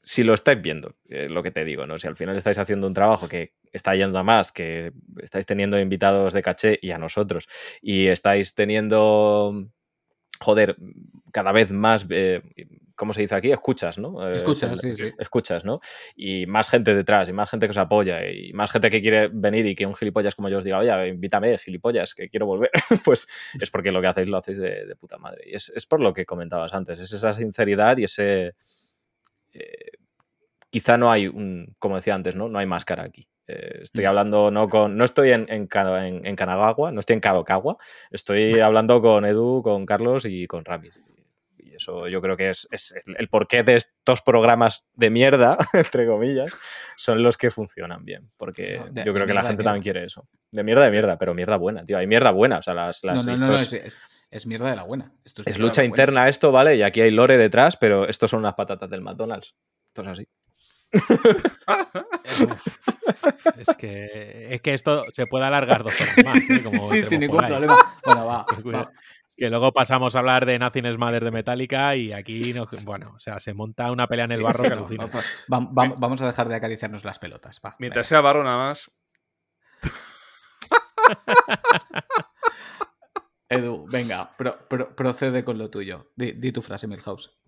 si 0.00 0.22
lo 0.22 0.32
estáis 0.32 0.62
viendo, 0.62 0.94
eh, 1.08 1.28
lo 1.28 1.42
que 1.42 1.50
te 1.50 1.64
digo, 1.64 1.86
¿no? 1.86 1.98
Si 1.98 2.06
al 2.06 2.16
final 2.16 2.36
estáis 2.36 2.58
haciendo 2.58 2.86
un 2.86 2.94
trabajo 2.94 3.28
que 3.28 3.54
está 3.72 3.94
yendo 3.96 4.18
a 4.18 4.22
más, 4.22 4.52
que 4.52 4.92
estáis 5.20 5.44
teniendo 5.44 5.78
invitados 5.78 6.32
de 6.32 6.42
caché 6.42 6.78
y 6.80 6.92
a 6.92 6.98
nosotros, 6.98 7.48
y 7.82 8.06
estáis 8.06 8.54
teniendo 8.54 9.68
joder, 10.40 10.76
cada 11.32 11.52
vez 11.52 11.70
más, 11.70 12.06
eh, 12.10 12.42
¿cómo 12.98 13.12
se 13.14 13.22
dice 13.22 13.34
aquí? 13.34 13.50
Escuchas, 13.50 13.96
¿no? 13.98 14.28
Eh, 14.28 14.36
escuchas, 14.36 14.78
sí, 14.80 14.94
sí. 14.96 15.14
Escuchas, 15.18 15.64
¿no? 15.64 15.80
Y 16.16 16.46
más 16.46 16.68
gente 16.68 16.94
detrás, 16.94 17.28
y 17.28 17.32
más 17.32 17.48
gente 17.48 17.66
que 17.66 17.70
os 17.70 17.78
apoya, 17.78 18.28
y 18.30 18.52
más 18.52 18.70
gente 18.70 18.90
que 18.90 19.00
quiere 19.00 19.28
venir 19.32 19.64
y 19.64 19.74
que 19.74 19.86
un 19.86 19.94
gilipollas 19.94 20.34
como 20.34 20.48
yo 20.48 20.58
os 20.58 20.64
diga, 20.64 20.78
oye, 20.78 21.08
invítame, 21.08 21.56
gilipollas, 21.56 22.14
que 22.14 22.28
quiero 22.28 22.46
volver, 22.46 22.70
pues 23.04 23.26
es 23.58 23.70
porque 23.70 23.92
lo 23.92 24.02
que 24.02 24.08
hacéis 24.08 24.28
lo 24.28 24.36
hacéis 24.36 24.58
de, 24.58 24.94
puta 24.96 25.16
madre. 25.16 25.44
Y 25.46 25.54
es, 25.54 25.86
por 25.88 26.00
lo 26.00 26.12
que 26.12 26.26
comentabas 26.26 26.74
antes, 26.74 26.98
es 27.00 27.12
esa 27.12 27.32
sinceridad 27.32 27.96
y 27.96 28.04
ese... 28.04 28.54
Eh, 29.52 29.92
quizá 30.68 30.98
no 30.98 31.10
hay 31.10 31.28
un, 31.28 31.74
como 31.78 31.96
decía 31.96 32.14
antes, 32.14 32.36
¿no? 32.36 32.48
No 32.48 32.58
hay 32.58 32.66
máscara 32.66 33.04
aquí. 33.04 33.28
Eh, 33.46 33.80
estoy 33.82 34.04
mm. 34.04 34.08
hablando 34.08 34.50
no 34.50 34.68
con. 34.68 34.96
No 34.96 35.04
estoy 35.04 35.32
en, 35.32 35.46
en, 35.48 35.68
en, 36.26 36.36
Kanagawa, 36.36 36.92
no 36.92 37.00
estoy 37.00 37.14
en 37.14 37.20
Kadokawa. 37.20 37.78
Estoy 38.10 38.60
hablando 38.60 39.00
con 39.00 39.24
Edu, 39.24 39.62
con 39.62 39.86
Carlos 39.86 40.26
y 40.26 40.46
con 40.46 40.64
Rami. 40.64 40.90
Eso 41.78 42.08
yo 42.08 42.20
creo 42.20 42.36
que 42.36 42.50
es, 42.50 42.68
el 43.06 43.28
porqué 43.28 43.62
de 43.62 43.76
estos 43.76 44.20
programas 44.20 44.84
de 44.94 45.10
mierda, 45.10 45.56
entre 45.72 46.06
comillas, 46.06 46.52
son 46.96 47.22
los 47.22 47.36
que 47.36 47.50
funcionan 47.50 48.04
bien. 48.04 48.30
Porque 48.36 48.80
yo 49.04 49.14
creo 49.14 49.26
que 49.26 49.34
la 49.34 49.44
gente 49.44 49.62
también 49.62 49.82
quiere 49.82 50.04
eso. 50.04 50.28
De 50.50 50.64
mierda 50.64 50.84
de 50.84 50.90
mierda, 50.90 51.18
pero 51.18 51.34
mierda 51.34 51.56
buena, 51.56 51.84
tío. 51.84 51.98
Hay 51.98 52.06
mierda 52.06 52.30
buena. 52.30 52.58
O 52.58 52.62
sea, 52.62 52.74
las. 52.74 53.04
las 53.04 53.24
no, 53.24 53.36
no, 53.36 53.46
no, 53.46 53.54
es, 53.54 54.46
mierda 54.46 54.68
de 54.68 54.76
la 54.76 54.82
buena. 54.82 55.12
es, 55.24 55.58
lucha 55.58 55.84
interna 55.84 56.28
esto, 56.28 56.52
¿vale? 56.52 56.76
Y 56.76 56.82
aquí 56.82 57.00
hay 57.00 57.10
lore 57.10 57.38
detrás, 57.38 57.76
pero 57.76 58.06
estos 58.06 58.30
son 58.30 58.40
unas 58.40 58.54
patatas 58.54 58.90
del 58.90 59.00
McDonald's. 59.00 59.54
Esto 59.88 60.02
es 60.02 60.08
así 60.08 60.28
es, 63.58 63.76
que, 63.76 64.54
es 64.54 64.62
que 64.62 64.74
esto 64.74 65.04
se 65.12 65.26
puede 65.26 65.44
alargar 65.44 65.82
dos 65.82 66.00
horas 66.00 66.16
más. 66.24 66.36
¿eh? 66.36 66.62
sí, 66.90 67.02
sin 67.02 67.20
ningún 67.20 67.44
problema. 67.44 67.76
Bueno, 68.04 68.24
va, 68.26 68.46
Que 69.38 69.50
luego 69.50 69.72
pasamos 69.72 70.16
a 70.16 70.18
hablar 70.18 70.46
de 70.46 70.58
Nothing 70.58 70.98
Mother 70.98 71.24
de 71.24 71.30
Metallica 71.30 71.94
y 71.94 72.12
aquí, 72.12 72.52
bueno, 72.82 73.12
o 73.16 73.20
sea, 73.20 73.38
se 73.38 73.54
monta 73.54 73.92
una 73.92 74.08
pelea 74.08 74.24
en 74.24 74.32
el 74.32 74.42
barro 74.42 74.64
que 74.64 74.72
alucina. 74.72 75.08
vamos 75.46 76.20
a 76.20 76.26
dejar 76.26 76.48
de 76.48 76.56
acariciarnos 76.56 77.04
las 77.04 77.20
pelotas. 77.20 77.60
Mientras 77.78 78.08
sea 78.08 78.20
barro 78.20 78.42
nada 78.42 78.56
más. 78.56 78.90
Edu, 83.48 83.86
venga, 83.90 84.36
procede 84.96 85.44
con 85.44 85.56
lo 85.56 85.70
tuyo. 85.70 86.10
Di, 86.16 86.52
tu 86.52 86.60
frase, 86.60 86.88
Milhouse. 86.88 87.38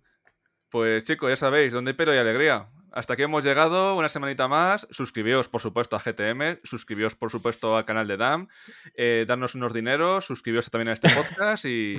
Pues 0.70 1.05
chicos, 1.05 1.31
ya 1.31 1.36
sabéis, 1.36 1.73
donde 1.73 1.90
hay 1.90 1.97
pelo 1.97 2.15
y 2.15 2.18
alegría 2.18 2.68
hasta 2.92 3.15
aquí 3.15 3.23
hemos 3.23 3.44
llegado, 3.44 3.97
una 3.97 4.08
semanita 4.08 4.49
más. 4.49 4.86
Suscribíos, 4.90 5.49
por 5.49 5.60
supuesto, 5.60 5.97
a 5.97 6.00
GTM, 6.00 6.60
suscribíos, 6.65 7.15
por 7.15 7.31
supuesto, 7.31 7.76
al 7.76 7.84
canal 7.84 8.08
de 8.08 8.16
DAM, 8.16 8.49
eh, 8.94 9.24
darnos 9.28 9.55
unos 9.55 9.73
dineros, 9.73 10.24
suscribíos 10.24 10.70
también 10.70 10.89
a 10.89 10.92
este 10.94 11.08
podcast 11.15 11.65
y, 11.65 11.97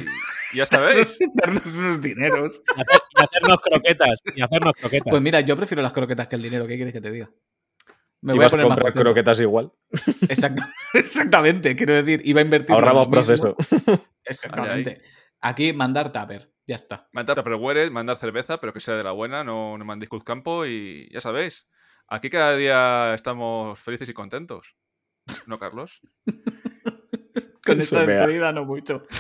ya 0.54 0.66
sabéis. 0.66 1.18
darnos 1.34 1.66
unos 1.66 2.02
dineros. 2.02 2.62
Y, 2.76 3.24
hacernos 3.24 3.60
croquetas, 3.62 4.20
y 4.36 4.42
hacernos 4.42 4.74
croquetas. 4.74 5.10
Pues 5.10 5.22
mira, 5.22 5.40
yo 5.42 5.56
prefiero 5.56 5.82
las 5.82 5.94
croquetas 5.94 6.28
que 6.28 6.36
el 6.36 6.42
dinero, 6.42 6.68
¿qué 6.68 6.76
quieres 6.76 6.94
que 6.94 7.02
te 7.02 7.12
diga? 7.12 7.30
Me 8.22 8.34
voy 8.34 8.46
a 8.46 8.50
poner 8.50 8.68
comprar 8.68 8.94
croquetas 8.94 9.40
igual. 9.40 9.72
exactamente, 10.94 11.76
quiero 11.76 11.96
decir, 11.96 12.22
iba 12.24 12.40
a 12.40 12.44
invertir. 12.44 12.76
Ahorramos 12.76 13.08
proceso. 13.08 13.56
Exactamente. 14.24 15.02
Aquí 15.42 15.74
mandar 15.74 16.12
tupper. 16.12 16.52
Ya 16.72 16.78
está. 16.78 17.10
Mandar 17.12 17.36
Tupperware, 17.36 17.92
mandar 17.92 18.16
cerveza, 18.16 18.62
pero 18.62 18.72
que 18.72 18.80
sea 18.80 18.96
de 18.96 19.04
la 19.04 19.12
buena, 19.12 19.44
no, 19.44 19.78
no 19.78 19.84
mandéis 19.84 20.10
campo 20.24 20.66
y 20.66 21.10
ya 21.12 21.20
sabéis. 21.20 21.68
Aquí 22.08 22.30
cada 22.30 22.56
día 22.56 23.14
estamos 23.14 23.78
felices 23.78 24.08
y 24.08 24.14
contentos. 24.14 24.78
¿No, 25.48 25.60
Carlos? 25.60 26.00
Con 27.66 27.78
esta 27.78 28.06
despedida 28.06 28.54
no 28.54 28.64
mucho. 28.64 29.06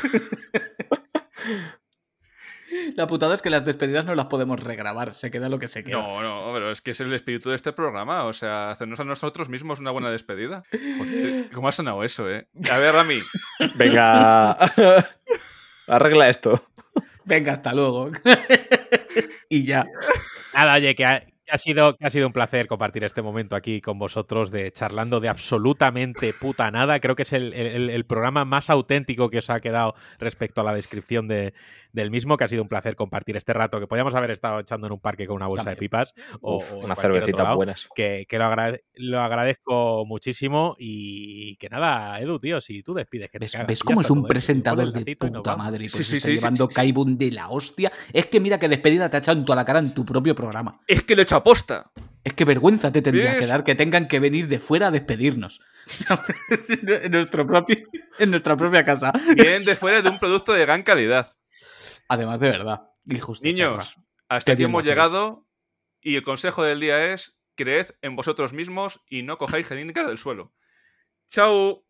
La 2.95 3.05
putada 3.05 3.33
es 3.33 3.41
que 3.41 3.49
las 3.49 3.65
despedidas 3.65 4.05
no 4.05 4.15
las 4.15 4.27
podemos 4.27 4.63
regrabar, 4.63 5.13
se 5.13 5.29
queda 5.29 5.49
lo 5.49 5.59
que 5.59 5.67
se 5.67 5.83
queda. 5.83 5.97
No, 5.97 6.21
no, 6.21 6.53
pero 6.53 6.71
es 6.71 6.79
que 6.79 6.91
es 6.91 7.01
el 7.01 7.13
espíritu 7.13 7.49
de 7.49 7.57
este 7.57 7.73
programa, 7.73 8.23
o 8.23 8.31
sea, 8.31 8.71
hacernos 8.71 8.97
a 9.01 9.03
nosotros 9.03 9.49
mismos 9.49 9.81
una 9.81 9.91
buena 9.91 10.09
despedida. 10.09 10.63
¿cómo 11.53 11.67
ha 11.67 11.73
sonado 11.73 12.01
eso, 12.05 12.29
eh? 12.29 12.47
A 12.71 12.77
ver, 12.77 12.93
Rami. 12.93 13.19
Venga, 13.75 14.53
arregla 15.85 16.29
esto. 16.29 16.65
Venga, 17.25 17.53
hasta 17.53 17.73
luego. 17.73 18.11
y 19.49 19.65
ya. 19.65 19.85
Nada, 20.53 20.75
oye, 20.75 20.95
que 20.95 21.05
ha 21.51 21.57
sido, 21.57 21.97
ha 21.99 22.09
sido 22.09 22.27
un 22.27 22.33
placer 22.33 22.67
compartir 22.67 23.03
este 23.03 23.21
momento 23.21 23.55
aquí 23.55 23.81
con 23.81 23.99
vosotros 23.99 24.51
de 24.51 24.71
charlando 24.71 25.19
de 25.19 25.29
absolutamente 25.29 26.33
puta 26.39 26.71
nada. 26.71 26.99
Creo 26.99 27.15
que 27.15 27.23
es 27.23 27.33
el, 27.33 28.05
programa 28.07 28.45
más 28.45 28.69
auténtico 28.69 29.29
que 29.29 29.39
os 29.39 29.49
ha 29.49 29.59
quedado 29.59 29.93
respecto 30.17 30.61
a 30.61 30.63
la 30.63 30.73
descripción 30.73 31.27
de, 31.27 31.53
del 31.93 32.11
mismo, 32.11 32.37
que 32.37 32.43
ha 32.43 32.47
sido 32.47 32.63
un 32.63 32.69
placer 32.69 32.95
compartir 32.95 33.37
este 33.37 33.53
rato, 33.53 33.79
que 33.79 33.87
podíamos 33.87 34.15
haber 34.15 34.31
estado 34.31 34.59
echando 34.59 34.87
en 34.87 34.93
un 34.93 34.99
parque 34.99 35.27
con 35.27 35.35
una 35.35 35.47
bolsa 35.47 35.69
de 35.69 35.75
pipas 35.75 36.13
o, 36.41 36.63
una 36.83 36.95
cervecita 36.95 37.53
buenas. 37.53 37.87
Que, 37.95 38.25
lo, 38.95 39.21
agradezco 39.21 40.05
muchísimo 40.05 40.75
y 40.79 41.55
que 41.57 41.69
nada, 41.69 42.19
Edu, 42.19 42.39
tío, 42.39 42.61
si 42.61 42.83
tú 42.83 42.93
despides 42.93 43.29
que 43.29 43.39
¿Ves, 43.39 43.57
¿ves 43.67 43.83
cómo 43.83 44.01
es 44.01 44.09
un 44.09 44.27
presentador 44.27 44.91
de 44.91 45.15
puta 45.15 45.55
madre? 45.55 45.87
Pues 45.91 46.07
sí, 46.07 46.19
sí, 46.21 46.35
llevando 46.35 46.67
Kaibun 46.67 47.17
de 47.17 47.31
la 47.31 47.49
hostia. 47.49 47.91
Es 48.13 48.27
que 48.27 48.39
mira 48.39 48.59
qué 48.59 48.69
despedida 48.69 49.09
te 49.09 49.17
ha 49.17 49.19
echado 49.19 49.39
en 49.39 49.45
toda 49.45 49.55
la 49.55 49.65
cara 49.65 49.79
en 49.79 49.93
tu 49.93 50.05
propio 50.05 50.35
programa. 50.35 50.81
Es 50.87 51.03
que 51.03 51.15
lo 51.15 51.21
he 51.21 51.23
hecho 51.23 51.35
aposta. 51.35 51.91
Es 52.23 52.33
que 52.33 52.45
vergüenza 52.45 52.91
te 52.91 53.01
tendría 53.01 53.37
que 53.37 53.47
dar 53.47 53.63
que 53.63 53.73
tengan 53.73 54.07
que 54.07 54.19
venir 54.19 54.47
de 54.47 54.59
fuera 54.59 54.87
a 54.87 54.91
despedirnos. 54.91 55.61
en, 56.69 57.11
nuestro 57.11 57.45
propio, 57.45 57.77
en 58.19 58.31
nuestra 58.31 58.55
propia 58.55 58.85
casa. 58.85 59.11
Vienen 59.35 59.65
de 59.65 59.75
fuera 59.75 60.01
de 60.01 60.09
un 60.09 60.19
producto 60.19 60.53
de 60.53 60.61
gran 60.61 60.83
calidad. 60.83 61.35
Además 62.11 62.41
de 62.41 62.49
verdad. 62.49 62.91
Niños, 63.41 63.95
hasta 64.27 64.51
aquí 64.51 64.63
hemos 64.63 64.83
llegado 64.83 65.47
y 66.01 66.17
el 66.17 66.23
consejo 66.23 66.61
del 66.61 66.81
día 66.81 67.13
es 67.13 67.39
creed 67.55 67.87
en 68.01 68.17
vosotros 68.17 68.51
mismos 68.51 68.99
y 69.07 69.23
no 69.23 69.37
cojáis 69.37 69.65
jeringas 69.65 70.07
del 70.07 70.17
suelo. 70.17 70.53
¡Chao! 71.27 71.85